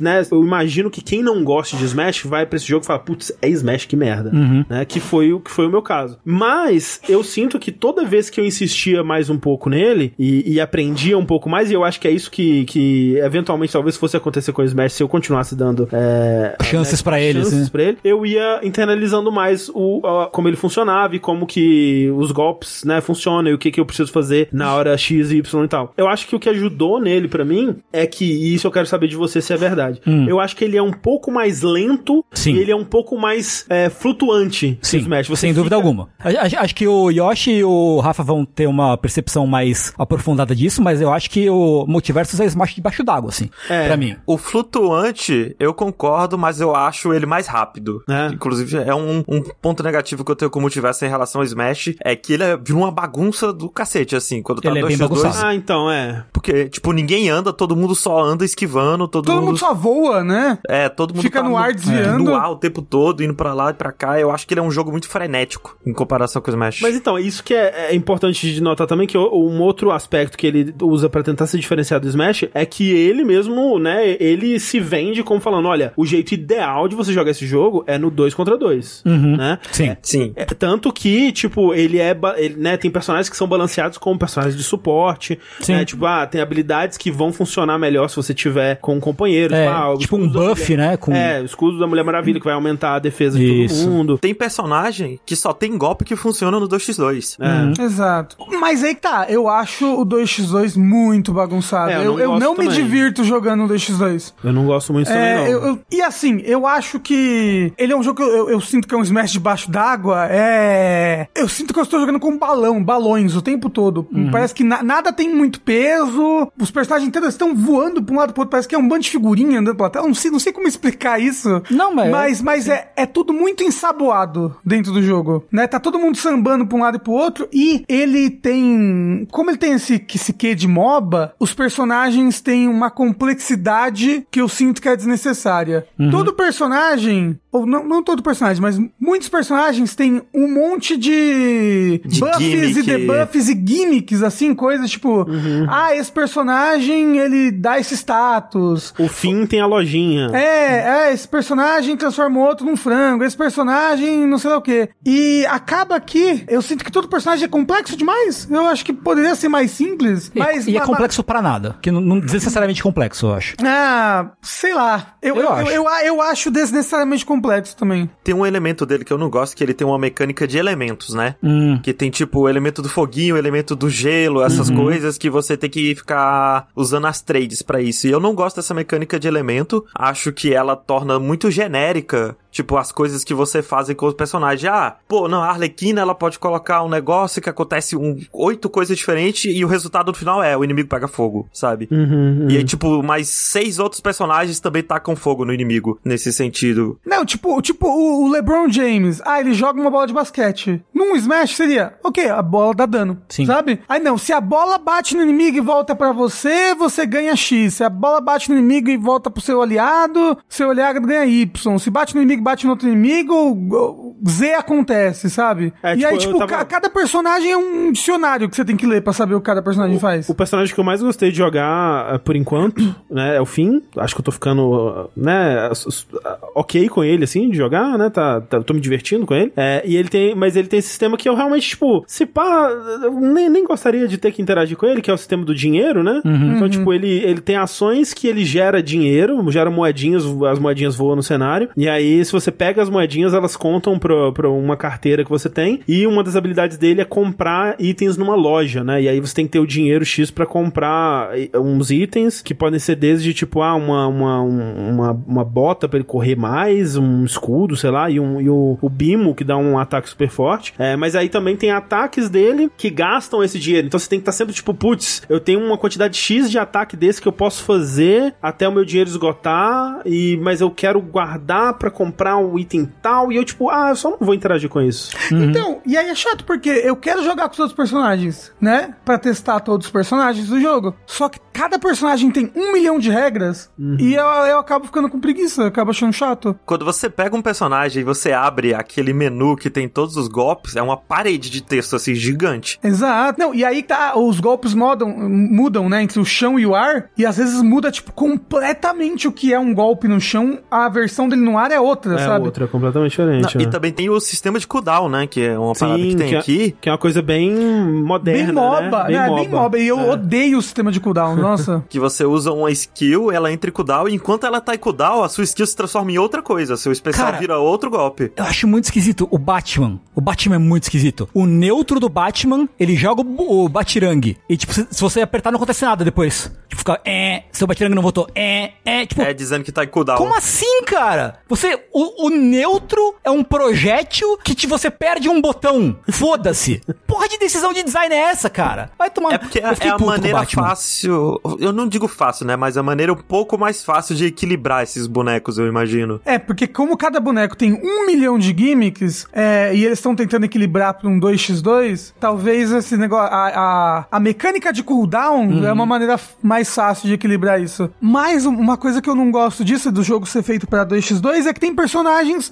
né, 0.00 0.24
eu 0.30 0.42
imagino 0.44 0.90
que 0.90 1.00
quem 1.00 1.22
não 1.22 1.42
gosta 1.44 1.76
de 1.76 1.84
Smash 1.84 2.22
vai 2.24 2.46
pra 2.46 2.56
esse 2.56 2.66
jogo 2.66 2.84
e 2.84 2.86
fala, 2.86 2.98
putz, 2.98 3.32
é 3.40 3.48
Smash, 3.48 3.84
que 3.86 3.96
merda. 3.96 4.30
Uhum. 4.34 4.64
Né? 4.68 4.84
Que 4.84 5.00
foi, 5.00 5.32
o- 5.32 5.40
que 5.40 5.50
foi 5.50 5.66
o 5.66 5.70
meu 5.70 5.82
caso. 5.82 6.18
Mas, 6.24 7.00
eu 7.08 7.22
sinto 7.22 7.58
que 7.58 7.70
toda 7.72 8.04
vez 8.04 8.28
que 8.30 8.40
eu 8.40 8.44
insistia 8.44 9.02
mais 9.02 9.30
um 9.30 9.38
pouco 9.38 9.68
nele 9.70 10.12
e, 10.18 10.54
e 10.54 10.60
aprendia 10.60 11.16
um 11.18 11.24
pouco 11.24 11.48
mais, 11.48 11.70
e 11.70 11.74
eu 11.74 11.84
acho 11.84 12.00
que 12.00 12.08
é 12.08 12.10
isso 12.10 12.30
que, 12.30 12.64
que 12.64 13.16
eventualmente 13.18 13.72
talvez 13.72 13.96
fosse 13.96 14.16
acontecer 14.16 14.52
com 14.52 14.62
o 14.62 14.64
Smash 14.64 14.92
se 14.94 15.02
eu 15.02 15.08
continuasse 15.08 15.54
dando 15.54 15.88
é, 15.92 16.56
Chances 16.64 17.02
pra 17.02 17.20
ele, 17.20 17.40
chances 17.42 17.68
pra 17.68 17.82
ele, 17.82 17.98
eu 18.04 18.24
ia 18.26 18.60
internalizando 18.62 19.30
mais 19.32 19.68
o, 19.74 20.00
a- 20.06 20.26
como 20.26 20.48
ele 20.48 20.56
funcionava 20.56 21.14
e 21.16 21.18
como 21.18 21.46
que 21.46 22.10
os 22.16 22.30
golpes, 22.32 22.84
né, 22.84 23.00
funcionam 23.00 23.50
e 23.50 23.54
o 23.54 23.58
que 23.58 23.70
que 23.70 23.80
eu 23.80 23.86
preciso 23.86 24.12
fazer 24.12 24.48
na 24.52 24.74
hora 24.74 24.96
X, 24.96 25.30
Y 25.32 25.64
e 25.64 25.68
tal. 25.68 25.92
Eu 25.96 26.08
acho 26.08 26.26
que 26.26 26.34
o 26.36 26.40
que 26.40 26.48
ajudou 26.48 27.00
nele 27.00 27.28
pra 27.28 27.44
mim 27.44 27.76
é 27.92 28.06
que, 28.06 28.24
e 28.24 28.54
isso 28.54 28.66
eu 28.66 28.70
quero 28.70 28.86
saber 28.86 29.08
de 29.08 29.16
você 29.16 29.35
se 29.40 29.52
é 29.52 29.56
verdade, 29.56 30.00
eu 30.28 30.40
acho 30.40 30.56
que 30.56 30.64
ele 30.64 30.76
é 30.76 30.82
um 30.82 30.92
pouco 30.92 31.30
mais 31.30 31.62
lento 31.62 32.18
Hum. 32.18 32.22
Sim. 32.34 32.54
e 32.54 32.58
ele 32.58 32.70
é 32.70 32.76
um 32.76 32.84
pouco 32.84 33.18
mais 33.18 33.64
é, 33.68 33.88
flutuante 33.90 34.78
que 34.80 34.82
o 34.82 34.86
Sim, 34.86 34.98
Smash. 34.98 35.28
Você 35.28 35.40
sem 35.42 35.52
dúvida 35.54 35.76
fica- 35.76 35.86
alguma. 35.88 36.08
A- 36.18 36.28
a- 36.28 36.62
Acho 36.66 36.74
que 36.74 36.86
o 36.88 37.10
Yoshi 37.10 37.50
e 37.52 37.64
o 37.64 37.98
Rafa 38.00 38.22
vão 38.22 38.44
ter 38.44 38.66
uma 38.66 38.96
percepção 38.96 39.46
mais 39.46 39.92
aprofundada 39.98 40.54
disso, 40.54 40.82
mas 40.82 41.00
eu 41.00 41.12
acho 41.12 41.28
que 41.30 41.48
o 41.50 41.84
Multiversus 41.86 42.40
é 42.40 42.44
Smash 42.46 42.74
debaixo 42.74 43.02
d'água, 43.04 43.28
assim, 43.30 43.50
É. 43.68 43.86
pra 43.86 43.96
mim. 43.96 44.16
O 44.26 44.36
flutuante, 44.80 45.54
eu 45.58 45.74
concordo, 45.74 46.38
mas 46.38 46.60
eu 46.60 46.74
acho 46.74 47.12
ele 47.12 47.26
mais 47.26 47.46
rápido. 47.46 48.02
É. 48.08 48.28
Inclusive, 48.32 48.76
é 48.78 48.94
um, 48.94 49.24
um 49.28 49.42
ponto 49.60 49.82
negativo 49.82 50.24
que 50.24 50.30
eu 50.30 50.36
tenho 50.36 50.50
com 50.50 50.58
o 50.58 50.62
multiverso 50.62 51.04
em 51.04 51.08
relação 51.08 51.40
ao 51.40 51.44
Smash, 51.44 51.94
é 52.04 52.14
que 52.14 52.34
ele 52.34 52.44
é- 52.44 52.56
vira 52.56 52.76
uma 52.78 52.90
bagunça 52.90 53.52
do 53.52 53.68
cacete, 53.68 54.14
assim, 54.16 54.42
quando 54.42 54.60
tá 54.60 54.68
Ele 54.70 54.78
é 54.78 54.82
bem 54.82 54.96
2x2. 54.96 55.08
bagunçado. 55.22 55.46
Ah, 55.46 55.54
então, 55.54 55.90
é. 55.90 56.24
Porque, 56.32 56.68
tipo, 56.68 56.92
ninguém 56.92 57.28
anda, 57.28 57.52
todo 57.52 57.74
mundo 57.76 57.94
só 57.94 58.22
anda 58.22 58.44
esquivando, 58.44 59.08
todo, 59.08 59.25
Todo 59.26 59.42
mundo 59.42 59.58
só 59.58 59.74
voa, 59.74 60.22
né? 60.24 60.58
É, 60.68 60.88
todo 60.88 61.12
mundo 61.14 61.22
Fica 61.22 61.42
tá 61.42 61.48
no 61.48 61.56
ar 61.56 61.72
desviando. 61.72 62.24
no 62.24 62.34
ar 62.34 62.50
o 62.50 62.56
tempo 62.56 62.80
todo, 62.82 63.22
indo 63.22 63.34
pra 63.34 63.52
lá 63.54 63.70
e 63.70 63.74
pra 63.74 63.92
cá. 63.92 64.18
Eu 64.20 64.30
acho 64.30 64.46
que 64.46 64.54
ele 64.54 64.60
é 64.60 64.62
um 64.62 64.70
jogo 64.70 64.90
muito 64.90 65.08
frenético 65.08 65.76
em 65.86 65.92
comparação 65.92 66.40
com 66.40 66.50
o 66.50 66.54
Smash. 66.54 66.80
Mas 66.80 66.94
então, 66.96 67.18
isso 67.18 67.42
que 67.44 67.54
é, 67.54 67.88
é 67.90 67.94
importante 67.94 68.52
de 68.52 68.62
notar 68.62 68.86
também, 68.86 69.06
que 69.06 69.16
o- 69.18 69.48
um 69.48 69.60
outro 69.60 69.90
aspecto 69.90 70.36
que 70.38 70.46
ele 70.46 70.74
usa 70.82 71.08
pra 71.08 71.22
tentar 71.22 71.46
se 71.46 71.58
diferenciar 71.58 72.00
do 72.00 72.08
Smash 72.08 72.44
é 72.54 72.64
que 72.64 72.90
ele 72.90 73.24
mesmo, 73.24 73.78
né, 73.78 74.16
ele 74.20 74.58
se 74.60 74.78
vende 74.80 75.22
como 75.22 75.40
falando, 75.40 75.68
olha, 75.68 75.92
o 75.96 76.04
jeito 76.06 76.32
ideal 76.32 76.88
de 76.88 76.94
você 76.94 77.12
jogar 77.12 77.30
esse 77.30 77.46
jogo 77.46 77.84
é 77.86 77.98
no 77.98 78.10
2 78.10 78.34
contra 78.34 78.56
2, 78.56 79.02
né? 79.04 79.58
Sim. 79.72 79.96
Sim. 80.02 80.32
É, 80.36 80.44
tanto 80.44 80.92
que, 80.92 81.32
tipo, 81.32 81.74
ele 81.74 81.98
é. 81.98 82.16
Ele, 82.36 82.56
né, 82.56 82.76
tem 82.76 82.90
personagens 82.90 83.28
que 83.28 83.36
são 83.36 83.46
balanceados 83.46 83.98
com 83.98 84.16
personagens 84.16 84.56
de 84.56 84.62
suporte. 84.64 85.38
Sim. 85.60 85.72
Né, 85.74 85.84
tipo, 85.84 86.04
ah, 86.06 86.26
tem 86.26 86.40
habilidades 86.40 86.96
que 86.96 87.10
vão 87.10 87.32
funcionar 87.32 87.78
melhor 87.78 88.08
se 88.08 88.16
você 88.16 88.32
tiver 88.34 88.76
com 88.76 88.96
um 88.96 89.00
companheiro. 89.16 89.54
É, 89.54 89.66
ah, 89.66 89.94
tipo 89.98 90.16
um 90.16 90.28
buff, 90.28 90.70
mulher- 90.72 90.90
né? 90.90 90.96
Com... 90.96 91.12
É, 91.14 91.40
o 91.40 91.44
escudo 91.44 91.78
da 91.78 91.86
Mulher 91.86 92.04
Maravilha, 92.04 92.38
que 92.38 92.44
vai 92.44 92.54
aumentar 92.54 92.94
a 92.94 92.98
defesa 92.98 93.38
de 93.38 93.64
Isso. 93.64 93.84
todo 93.84 93.90
mundo. 93.92 94.18
Tem 94.18 94.34
personagem 94.34 95.18
que 95.24 95.34
só 95.34 95.52
tem 95.52 95.76
golpe 95.76 96.04
que 96.04 96.14
funciona 96.16 96.58
no 96.60 96.68
2x2. 96.68 97.36
É. 97.40 97.82
Exato. 97.82 98.36
Mas 98.60 98.82
aí 98.84 98.94
que 98.94 99.00
tá, 99.00 99.26
eu 99.28 99.48
acho 99.48 99.86
o 100.00 100.04
2x2 100.04 100.76
muito 100.76 101.32
bagunçado. 101.32 101.90
É, 101.90 101.96
eu 101.96 102.00
eu 102.02 102.12
não 102.12 102.18
eu 102.20 102.30
gosto 102.30 102.40
não 102.42 102.50
me 102.52 102.56
também. 102.64 102.72
divirto 102.74 103.24
jogando 103.24 103.64
o 103.64 103.68
2x2. 103.68 104.32
Eu 104.44 104.52
não 104.52 104.66
gosto 104.66 104.92
muito 104.92 105.06
também, 105.08 105.22
É, 105.22 105.36
não. 105.38 105.46
eu- 105.46 105.66
eu- 105.66 105.78
e 105.90 106.02
assim, 106.02 106.40
eu 106.44 106.66
acho 106.66 106.98
que 107.00 107.72
ele 107.78 107.92
é 107.92 107.96
um 107.96 108.02
jogo 108.02 108.16
que 108.16 108.22
eu, 108.22 108.36
eu- 108.36 108.50
eu 108.50 108.60
sinto 108.60 108.86
que 108.86 108.94
é 108.94 108.98
um 108.98 109.02
Smash 109.02 109.32
debaixo 109.32 109.70
d'água. 109.70 110.26
É. 110.30 111.26
Eu 111.34 111.48
sinto 111.48 111.72
que 111.72 111.78
eu 111.78 111.82
estou 111.82 112.00
jogando 112.00 112.20
com 112.20 112.28
um 112.30 112.38
balão, 112.38 112.82
balões 112.82 113.34
o 113.36 113.42
tempo 113.42 113.68
todo. 113.70 114.06
Uhum. 114.12 114.30
Parece 114.30 114.54
que 114.54 114.64
na- 114.64 114.82
nada 114.82 115.12
tem 115.12 115.32
muito 115.32 115.60
peso. 115.60 116.50
Os 116.60 116.70
personagens 116.70 117.08
inteiros 117.08 117.30
estão 117.30 117.54
voando 117.54 118.02
pra 118.02 118.14
um 118.14 118.18
lado 118.18 118.32
pro 118.32 118.42
outro. 118.42 118.50
Parece 118.50 118.68
que 118.68 118.74
é 118.74 118.78
um 118.78 118.86
bando 118.88 119.04
de 119.06 119.12
figurinha 119.12 119.60
andando 119.60 119.76
pela 119.76 119.90
tela. 119.90 120.06
Não 120.06 120.14
sei, 120.14 120.30
não 120.30 120.38
sei 120.38 120.52
como 120.52 120.68
explicar 120.68 121.20
isso. 121.20 121.62
Não, 121.70 121.94
mas- 121.94 122.10
Mas, 122.10 122.42
mas 122.42 122.68
é, 122.68 122.92
é 122.96 123.06
tudo 123.06 123.32
muito 123.32 123.62
ensaboado 123.62 124.56
dentro 124.64 124.92
do 124.92 125.02
jogo. 125.02 125.44
Né? 125.50 125.66
Tá 125.66 125.80
todo 125.80 125.98
mundo 125.98 126.16
sambando 126.16 126.66
pra 126.66 126.76
um 126.76 126.80
lado 126.80 126.96
e 126.96 127.00
pro 127.00 127.12
outro. 127.12 127.48
E 127.52 127.84
ele 127.88 128.30
tem. 128.30 129.26
Como 129.30 129.50
ele 129.50 129.58
tem 129.58 129.72
esse, 129.72 130.04
esse 130.14 130.32
quê 130.32 130.54
de 130.54 130.66
MOBA, 130.68 131.34
os 131.38 131.54
personagens 131.54 132.40
têm 132.40 132.68
uma 132.68 132.90
complexidade 132.90 134.26
que 134.30 134.40
eu 134.40 134.48
sinto 134.48 134.80
que 134.82 134.88
é 134.88 134.96
desnecessária. 134.96 135.86
Todo 136.10 136.32
personagem, 136.32 137.38
ou 137.56 137.66
não, 137.66 137.86
não 137.86 138.02
todo 138.02 138.22
personagem, 138.22 138.60
mas 138.62 138.78
muitos 139.00 139.28
personagens 139.28 139.94
têm 139.94 140.22
um 140.34 140.52
monte 140.52 140.96
de, 140.96 142.00
De 142.04 142.20
buffs 142.20 142.40
e 142.40 142.50
gimmick. 142.72 142.82
debuffs 142.82 143.48
e 143.48 143.52
gimmicks, 143.66 144.22
assim, 144.22 144.54
coisas 144.54 144.90
tipo, 144.90 145.26
ah, 145.68 145.94
esse 145.94 146.10
personagem 146.12 147.18
ele 147.18 147.50
dá 147.50 147.78
esse 147.78 147.94
status. 147.96 148.92
O 148.98 149.08
fim 149.08 149.46
tem 149.46 149.60
a 149.60 149.66
lojinha. 149.66 150.30
É, 150.32 151.08
é, 151.08 151.12
esse 151.12 151.26
personagem 151.28 151.96
transforma 151.96 152.38
o 152.38 152.42
outro 152.42 152.66
num 152.66 152.76
frango, 152.76 153.24
esse 153.24 153.36
personagem 153.36 154.26
não 154.26 154.38
sei 154.38 154.50
lá 154.50 154.56
o 154.58 154.62
quê. 154.62 154.88
E 155.04 155.44
acaba 155.46 155.98
que 156.00 156.44
eu 156.48 156.60
sinto 156.62 156.84
que 156.84 156.90
todo 156.92 157.08
personagem 157.08 157.44
é 157.44 157.48
complexo 157.48 157.96
demais. 157.96 158.48
Eu 158.50 158.66
acho 158.66 158.84
que 158.84 158.92
poderia 158.92 159.34
ser 159.34 159.48
mais 159.48 159.70
simples, 159.70 160.30
E- 160.34 160.38
mas... 160.38 160.66
e 160.66 160.76
é 160.76 160.80
complexo 160.80 161.22
pra 161.22 161.40
nada. 161.42 161.76
Que 161.82 161.90
não, 161.90 162.00
não 162.00 162.20
desnecessariamente 162.20 162.82
complexo, 162.82 163.26
eu 163.26 163.34
acho. 163.34 163.54
Ah, 163.64 164.30
sei 164.42 164.74
lá. 164.74 165.14
Eu, 165.22 165.36
Eu 165.36 165.42
eu, 165.42 165.52
acho. 165.52 165.70
eu, 165.70 165.84
eu, 165.84 166.06
eu 166.06 166.22
acho 166.22 166.50
desnecessariamente 166.50 167.24
complexo 167.24 167.45
complexo 167.46 167.76
também. 167.76 168.10
Tem 168.22 168.34
um 168.34 168.44
elemento 168.44 168.84
dele 168.84 169.04
que 169.04 169.12
eu 169.12 169.18
não 169.18 169.30
gosto, 169.30 169.56
que 169.56 169.62
ele 169.62 169.72
tem 169.72 169.86
uma 169.86 169.98
mecânica 169.98 170.46
de 170.46 170.58
elementos, 170.58 171.14
né? 171.14 171.36
Hum. 171.42 171.78
Que 171.82 171.92
tem 171.92 172.10
tipo 172.10 172.40
o 172.40 172.48
elemento 172.48 172.82
do 172.82 172.88
foguinho, 172.88 173.36
o 173.36 173.38
elemento 173.38 173.76
do 173.76 173.88
gelo, 173.88 174.42
essas 174.42 174.70
coisas 174.70 175.16
que 175.16 175.30
você 175.30 175.56
tem 175.56 175.70
que 175.70 175.94
ficar 175.94 176.68
usando 176.74 177.06
as 177.06 177.22
trades 177.22 177.62
pra 177.62 177.80
isso. 177.80 178.06
E 178.06 178.10
eu 178.10 178.20
não 178.20 178.34
gosto 178.34 178.56
dessa 178.56 178.74
mecânica 178.74 179.18
de 179.18 179.28
elemento. 179.28 179.84
Acho 179.94 180.32
que 180.32 180.52
ela 180.52 180.76
torna 180.76 181.18
muito 181.18 181.50
genérica 181.50 182.36
Tipo, 182.56 182.78
as 182.78 182.90
coisas 182.90 183.22
que 183.22 183.34
você 183.34 183.60
faz 183.60 183.92
com 183.92 184.06
os 184.06 184.14
personagens. 184.14 184.64
Ah, 184.72 184.96
pô, 185.06 185.28
não, 185.28 185.42
a 185.42 185.48
Arlequina, 185.48 186.00
ela 186.00 186.14
pode 186.14 186.38
colocar 186.38 186.82
um 186.82 186.88
negócio 186.88 187.42
que 187.42 187.50
acontece 187.50 187.94
um, 187.94 188.18
oito 188.32 188.70
coisas 188.70 188.96
diferentes 188.96 189.54
e 189.54 189.62
o 189.62 189.68
resultado 189.68 190.08
no 190.08 190.14
final 190.14 190.42
é 190.42 190.56
o 190.56 190.64
inimigo 190.64 190.88
pega 190.88 191.06
fogo, 191.06 191.46
sabe? 191.52 191.86
Uhum, 191.90 192.48
E 192.50 192.56
aí, 192.56 192.64
tipo, 192.64 193.02
mais 193.02 193.28
seis 193.28 193.78
outros 193.78 194.00
personagens 194.00 194.58
também 194.58 194.82
tacam 194.82 195.14
fogo 195.14 195.44
no 195.44 195.52
inimigo, 195.52 196.00
nesse 196.02 196.32
sentido. 196.32 196.98
Não, 197.04 197.26
tipo, 197.26 197.60
tipo 197.60 197.86
o 197.86 198.24
o 198.24 198.28
LeBron 198.30 198.70
James. 198.70 199.20
Ah, 199.24 199.38
ele 199.40 199.52
joga 199.52 199.78
uma 199.78 199.90
bola 199.90 200.06
de 200.06 200.14
basquete. 200.14 200.82
Num 200.94 201.14
Smash 201.16 201.56
seria, 201.56 201.94
ok, 202.02 202.30
a 202.30 202.40
bola 202.40 202.74
dá 202.74 202.86
dano. 202.86 203.20
Sim. 203.28 203.44
Sabe? 203.44 203.80
Aí 203.86 204.00
não, 204.00 204.16
se 204.16 204.32
a 204.32 204.40
bola 204.40 204.78
bate 204.78 205.14
no 205.14 205.22
inimigo 205.22 205.58
e 205.58 205.60
volta 205.60 205.94
pra 205.94 206.12
você, 206.12 206.74
você 206.74 207.04
ganha 207.04 207.36
X. 207.36 207.74
Se 207.74 207.84
a 207.84 207.90
bola 207.90 208.20
bate 208.20 208.50
no 208.50 208.56
inimigo 208.56 208.88
e 208.88 208.96
volta 208.96 209.30
pro 209.30 209.42
seu 209.42 209.60
aliado, 209.60 210.38
seu 210.48 210.70
aliado 210.70 211.00
ganha 211.02 211.26
Y. 211.26 211.78
Se 211.78 211.90
bate 211.90 212.14
no 212.14 212.22
inimigo 212.22 212.42
bate 212.46 212.64
no 212.64 212.70
outro 212.70 212.88
inimigo, 212.88 214.16
Z 214.28 214.54
acontece, 214.54 215.28
sabe? 215.28 215.72
É, 215.82 215.92
e 215.94 215.96
tipo, 215.96 216.08
aí, 216.08 216.14
eu 216.14 216.18
tipo, 216.20 216.38
tava- 216.38 216.46
ca- 216.58 216.64
cada 216.64 216.88
personagem 216.90 217.50
é 217.50 217.56
um 217.56 217.90
dicionário 217.92 218.48
que 218.48 218.56
você 218.56 218.64
tem 218.64 218.76
que 218.76 218.86
ler 218.86 219.02
pra 219.02 219.12
saber 219.12 219.34
o 219.34 219.40
que 219.40 219.46
cada 219.46 219.62
personagem 219.62 219.98
faz. 219.98 220.28
O 220.28 220.34
personagem 220.34 220.72
que 220.74 220.80
eu 220.80 220.84
mais 220.84 221.02
gostei 221.02 221.30
de 221.30 221.36
jogar 221.36 222.14
eh, 222.14 222.18
por 222.18 222.36
enquanto, 222.36 222.80
né, 223.10 223.36
é 223.36 223.40
o 223.40 223.46
fim. 223.46 223.82
Acho 223.96 224.14
que 224.14 224.20
eu 224.20 224.24
tô 224.24 224.30
ficando, 224.32 225.10
né, 225.16 225.68
s- 225.70 225.88
s- 225.88 226.06
ok 226.54 226.88
com 226.88 227.02
ele, 227.04 227.24
assim, 227.24 227.50
de 227.50 227.56
jogar, 227.56 227.98
né, 227.98 228.10
tá, 228.10 228.40
tá- 228.40 228.60
tô 228.60 228.72
me 228.74 228.80
divertindo 228.80 229.26
com 229.26 229.34
ele. 229.34 229.52
É, 229.56 229.82
e 229.84 229.96
ele 229.96 230.08
tem, 230.08 230.34
mas 230.34 230.56
ele 230.56 230.68
tem 230.68 230.78
esse 230.78 230.88
sistema 230.88 231.16
que 231.16 231.28
eu 231.28 231.34
realmente, 231.34 231.68
tipo, 231.68 232.04
se 232.06 232.24
pá, 232.26 232.70
eu 233.02 233.12
nem, 233.20 233.48
nem 233.48 233.64
gostaria 233.64 234.06
de 234.08 234.18
ter 234.18 234.32
que 234.32 234.40
interagir 234.42 234.76
com 234.76 234.86
ele, 234.86 235.02
que 235.02 235.10
é 235.10 235.14
o 235.14 235.18
sistema 235.18 235.44
do 235.44 235.54
dinheiro, 235.54 236.02
né? 236.02 236.20
Então, 236.56 236.68
tipo, 236.68 236.92
ele, 236.92 237.08
ele 237.08 237.40
tem 237.40 237.56
ações 237.56 238.12
que 238.14 238.26
ele 238.28 238.44
gera 238.44 238.82
dinheiro, 238.82 239.50
gera 239.50 239.70
moedinhas, 239.70 240.24
as 240.50 240.58
moedinhas 240.58 240.94
voam 240.94 241.16
no 241.16 241.22
cenário, 241.22 241.68
e 241.76 241.88
aí 241.88 242.24
se 242.24 242.32
você 242.40 242.50
pega 242.50 242.82
as 242.82 242.88
moedinhas, 242.90 243.34
elas 243.34 243.56
contam 243.56 243.98
pra, 243.98 244.32
pra 244.32 244.48
uma 244.50 244.76
carteira 244.76 245.24
que 245.24 245.30
você 245.30 245.48
tem, 245.48 245.80
e 245.86 246.06
uma 246.06 246.22
das 246.22 246.36
habilidades 246.36 246.76
dele 246.76 247.00
é 247.00 247.04
comprar 247.04 247.76
itens 247.78 248.16
numa 248.16 248.34
loja, 248.34 248.82
né? 248.84 249.02
E 249.02 249.08
aí 249.08 249.20
você 249.20 249.34
tem 249.34 249.46
que 249.46 249.52
ter 249.52 249.58
o 249.60 249.66
dinheiro 249.66 250.04
X 250.04 250.30
pra 250.30 250.46
comprar 250.46 251.30
uns 251.54 251.90
itens 251.90 252.40
que 252.42 252.54
podem 252.54 252.78
ser 252.78 252.96
desde 252.96 253.32
tipo, 253.34 253.62
ah, 253.62 253.74
uma, 253.74 254.06
uma, 254.06 254.42
um- 254.42 254.90
uma, 254.90 255.12
uma 255.26 255.44
bota 255.44 255.88
pra 255.88 255.98
ele 255.98 256.04
correr 256.06 256.36
mais, 256.36 256.96
um 256.96 257.24
escudo, 257.24 257.76
sei 257.76 257.90
lá, 257.90 258.10
e, 258.10 258.18
um, 258.20 258.40
e 258.40 258.48
o, 258.48 258.78
o 258.80 258.88
Bimo 258.88 259.34
que 259.34 259.44
dá 259.44 259.56
um 259.56 259.78
ataque 259.78 260.08
super 260.08 260.28
forte. 260.28 260.72
É, 260.78 260.96
mas 260.96 261.14
aí 261.16 261.28
também 261.28 261.56
tem 261.56 261.70
ataques 261.70 262.28
dele 262.28 262.70
que 262.76 262.90
gastam 262.90 263.42
esse 263.42 263.58
dinheiro. 263.58 263.86
Então 263.86 263.98
você 263.98 264.08
tem 264.08 264.18
que 264.18 264.22
estar 264.22 264.32
sempre 264.32 264.54
tipo, 264.54 264.72
putz, 264.74 265.22
eu 265.28 265.40
tenho 265.40 265.60
uma 265.60 265.78
quantidade 265.78 266.16
X 266.16 266.50
de 266.50 266.58
ataque 266.58 266.96
desse 266.96 267.20
que 267.20 267.28
eu 267.28 267.32
posso 267.32 267.62
fazer 267.64 268.34
até 268.42 268.68
o 268.68 268.72
meu 268.72 268.84
dinheiro 268.84 269.08
esgotar, 269.10 270.00
e 270.04 270.38
mas 270.42 270.60
eu 270.60 270.70
quero 270.70 271.00
guardar 271.00 271.74
pra 271.74 271.90
comprar 271.90 272.15
um 272.38 272.58
item 272.58 272.90
tal, 273.02 273.30
e 273.32 273.36
eu 273.36 273.44
tipo, 273.44 273.70
ah, 273.70 273.90
eu 273.90 273.96
só 273.96 274.10
não 274.10 274.18
vou 274.20 274.34
interagir 274.34 274.68
com 274.68 274.80
isso. 274.80 275.16
Então, 275.30 275.80
e 275.84 275.96
aí 275.96 276.08
é 276.08 276.14
chato 276.14 276.44
porque 276.44 276.68
eu 276.68 276.96
quero 276.96 277.22
jogar 277.24 277.48
com 277.48 277.54
os 277.54 277.58
outros 277.58 277.76
personagens, 277.76 278.52
né? 278.60 278.94
Pra 279.04 279.18
testar 279.18 279.60
todos 279.60 279.86
os 279.86 279.92
personagens 279.92 280.48
do 280.48 280.60
jogo. 280.60 280.94
Só 281.06 281.28
que 281.28 281.38
cada 281.52 281.78
personagem 281.78 282.30
tem 282.30 282.50
um 282.54 282.72
milhão 282.72 282.98
de 282.98 283.10
regras 283.10 283.70
e 283.98 284.14
eu, 284.14 284.24
eu 284.24 284.58
acabo 284.58 284.86
ficando 284.86 285.08
com 285.08 285.18
preguiça, 285.18 285.62
eu 285.62 285.66
acabo 285.66 285.90
achando 285.90 286.12
chato. 286.12 286.58
Quando 286.64 286.84
você 286.84 287.08
pega 287.08 287.36
um 287.36 287.42
personagem 287.42 288.02
e 288.02 288.04
você 288.04 288.32
abre 288.32 288.74
aquele 288.74 289.12
menu 289.12 289.56
que 289.56 289.70
tem 289.70 289.88
todos 289.88 290.16
os 290.16 290.28
golpes, 290.28 290.76
é 290.76 290.82
uma 290.82 290.96
parede 290.96 291.50
de 291.50 291.62
texto 291.62 291.96
assim 291.96 292.14
gigante. 292.14 292.78
Exato. 292.82 293.38
Não, 293.38 293.54
e 293.54 293.64
aí 293.64 293.82
tá, 293.82 294.18
os 294.18 294.40
golpes 294.40 294.74
mudam, 294.74 295.08
mudam, 295.08 295.88
né, 295.88 296.02
entre 296.02 296.20
o 296.20 296.24
chão 296.24 296.58
e 296.58 296.66
o 296.66 296.74
ar, 296.74 297.10
e 297.16 297.24
às 297.24 297.36
vezes 297.36 297.60
muda, 297.62 297.90
tipo, 297.90 298.12
completamente 298.12 299.26
o 299.26 299.32
que 299.32 299.52
é 299.52 299.58
um 299.58 299.74
golpe 299.74 300.08
no 300.08 300.20
chão, 300.20 300.58
a 300.70 300.88
versão 300.88 301.28
dele 301.28 301.42
no 301.42 301.58
ar 301.58 301.70
é 301.70 301.80
outra, 301.80 302.05
É 302.14 302.18
sabe? 302.18 302.44
outra, 302.44 302.66
completamente 302.66 303.10
diferente. 303.10 303.54
Não, 303.54 303.62
e 303.62 303.64
né? 303.66 303.70
também 303.70 303.92
tem 303.92 304.08
o 304.10 304.18
sistema 304.20 304.58
de 304.58 304.66
cooldown, 304.66 305.08
né? 305.08 305.26
Que 305.26 305.42
é 305.42 305.58
uma 305.58 305.74
parada 305.74 305.98
que 305.98 306.14
tem 306.14 306.34
é, 306.34 306.38
aqui. 306.38 306.76
que 306.80 306.88
é 306.88 306.92
uma 306.92 306.98
coisa 306.98 307.22
bem 307.22 307.52
moderna, 307.52 308.44
Bem 308.44 308.54
moba, 308.54 309.04
né? 309.04 309.28
né? 309.28 309.34
Bem 309.34 309.48
moba. 309.48 309.78
E 309.78 309.88
eu 309.88 309.98
odeio 310.10 310.58
o 310.58 310.62
sistema 310.62 310.90
de 310.92 311.00
cooldown, 311.00 311.36
nossa. 311.36 311.84
Que 311.88 311.98
você 311.98 312.24
usa 312.24 312.52
uma 312.52 312.70
skill, 312.70 313.30
ela 313.30 313.52
entra 313.52 313.70
em 313.70 313.72
cooldown, 313.72 314.08
e 314.08 314.14
enquanto 314.14 314.46
ela 314.46 314.60
tá 314.60 314.74
em 314.74 314.78
cooldown, 314.78 315.22
a 315.22 315.28
sua 315.28 315.44
skill 315.44 315.66
se 315.66 315.76
transforma 315.76 316.10
em 316.10 316.18
outra 316.18 316.42
coisa. 316.42 316.76
Seu 316.76 316.92
especial 316.92 317.26
Cara, 317.26 317.38
vira 317.38 317.58
outro 317.58 317.90
golpe. 317.90 318.32
Eu 318.36 318.44
acho 318.44 318.66
muito 318.66 318.84
esquisito 318.84 319.26
o 319.30 319.38
Batman. 319.38 320.00
O 320.14 320.20
Batman 320.20 320.56
é 320.56 320.58
muito 320.58 320.84
esquisito. 320.84 321.28
O 321.34 321.46
neutro 321.46 322.00
do 322.00 322.08
Batman, 322.08 322.68
ele 322.78 322.96
joga 322.96 323.22
o, 323.22 323.68
Batirangue. 323.68 324.36
E, 324.48 324.56
tipo, 324.56 324.72
se, 324.72 324.86
você 325.00 325.20
apertar, 325.20 325.50
não 325.50 325.56
acontece 325.56 325.84
nada 325.84 326.04
depois. 326.04 326.52
Tipo, 326.68 326.78
fica, 326.78 327.00
é, 327.04 327.44
seu 327.52 327.66
Batirangue 327.66 327.94
não 327.94 328.02
votou, 328.02 328.28
é, 328.34 328.72
é. 328.84 329.06
Tipo, 329.06 329.22
É 329.22 329.34
dizendo 329.34 329.64
que 329.64 329.72
tá 329.72 329.84
em 329.84 329.88
cooldown. 329.88 330.16
como 330.16 330.34
assim, 330.34 330.82
cara? 330.84 331.38
Você, 331.48 331.84
o, 331.98 332.26
o 332.26 332.30
neutro 332.30 333.14
é 333.24 333.30
um 333.30 333.42
projétil 333.42 334.36
que 334.44 334.54
te, 334.54 334.66
você 334.66 334.90
perde 334.90 335.28
um 335.28 335.40
botão. 335.40 335.96
Foda-se. 336.10 336.80
Porra 337.06 337.28
de 337.28 337.38
decisão 337.38 337.72
de 337.72 337.82
design 337.82 338.14
é 338.14 338.18
essa, 338.30 338.50
cara? 338.50 338.90
Vai 338.98 339.08
tomar... 339.10 339.32
É 339.32 339.38
porque 339.38 339.58
é, 339.58 339.62
é 339.62 339.88
a 339.88 339.98
maneira 339.98 340.44
fácil. 340.44 341.40
Eu 341.58 341.72
não 341.72 341.88
digo 341.88 342.06
fácil, 342.06 342.46
né? 342.46 342.54
Mas 342.54 342.76
a 342.76 342.82
maneira 342.82 343.12
um 343.12 343.16
pouco 343.16 343.56
mais 343.58 343.82
fácil 343.82 344.14
de 344.14 344.26
equilibrar 344.26 344.82
esses 344.82 345.06
bonecos, 345.06 345.56
eu 345.56 345.66
imagino. 345.66 346.20
É, 346.24 346.38
porque 346.38 346.66
como 346.66 346.96
cada 346.98 347.18
boneco 347.18 347.56
tem 347.56 347.72
um 347.72 348.06
milhão 348.06 348.38
de 348.38 348.54
gimmicks, 348.56 349.26
é, 349.32 349.74
e 349.74 349.84
eles 349.84 349.98
estão 349.98 350.14
tentando 350.14 350.44
equilibrar 350.44 350.94
pra 350.94 351.08
um 351.08 351.18
2x2, 351.18 352.12
talvez 352.20 352.70
esse 352.72 352.96
negócio, 352.96 353.32
a, 353.34 353.48
a, 353.48 354.06
a 354.12 354.20
mecânica 354.20 354.70
de 354.72 354.82
cooldown 354.82 355.64
é 355.64 355.72
uma 355.72 355.86
maneira 355.86 356.20
mais 356.42 356.74
fácil 356.74 357.08
de 357.08 357.14
equilibrar 357.14 357.60
isso. 357.60 357.90
Mas 358.00 358.44
um- 358.44 358.54
uma 358.54 358.76
coisa 358.76 359.00
que 359.00 359.08
eu 359.08 359.14
não 359.14 359.30
gosto 359.30 359.64
disso, 359.64 359.90
do 359.90 360.02
jogo 360.02 360.26
ser 360.26 360.42
feito 360.42 360.66
pra 360.66 360.84
2x2, 360.84 361.46
é 361.46 361.52
que 361.54 361.60
tem 361.60 361.70
personagens 361.70 361.85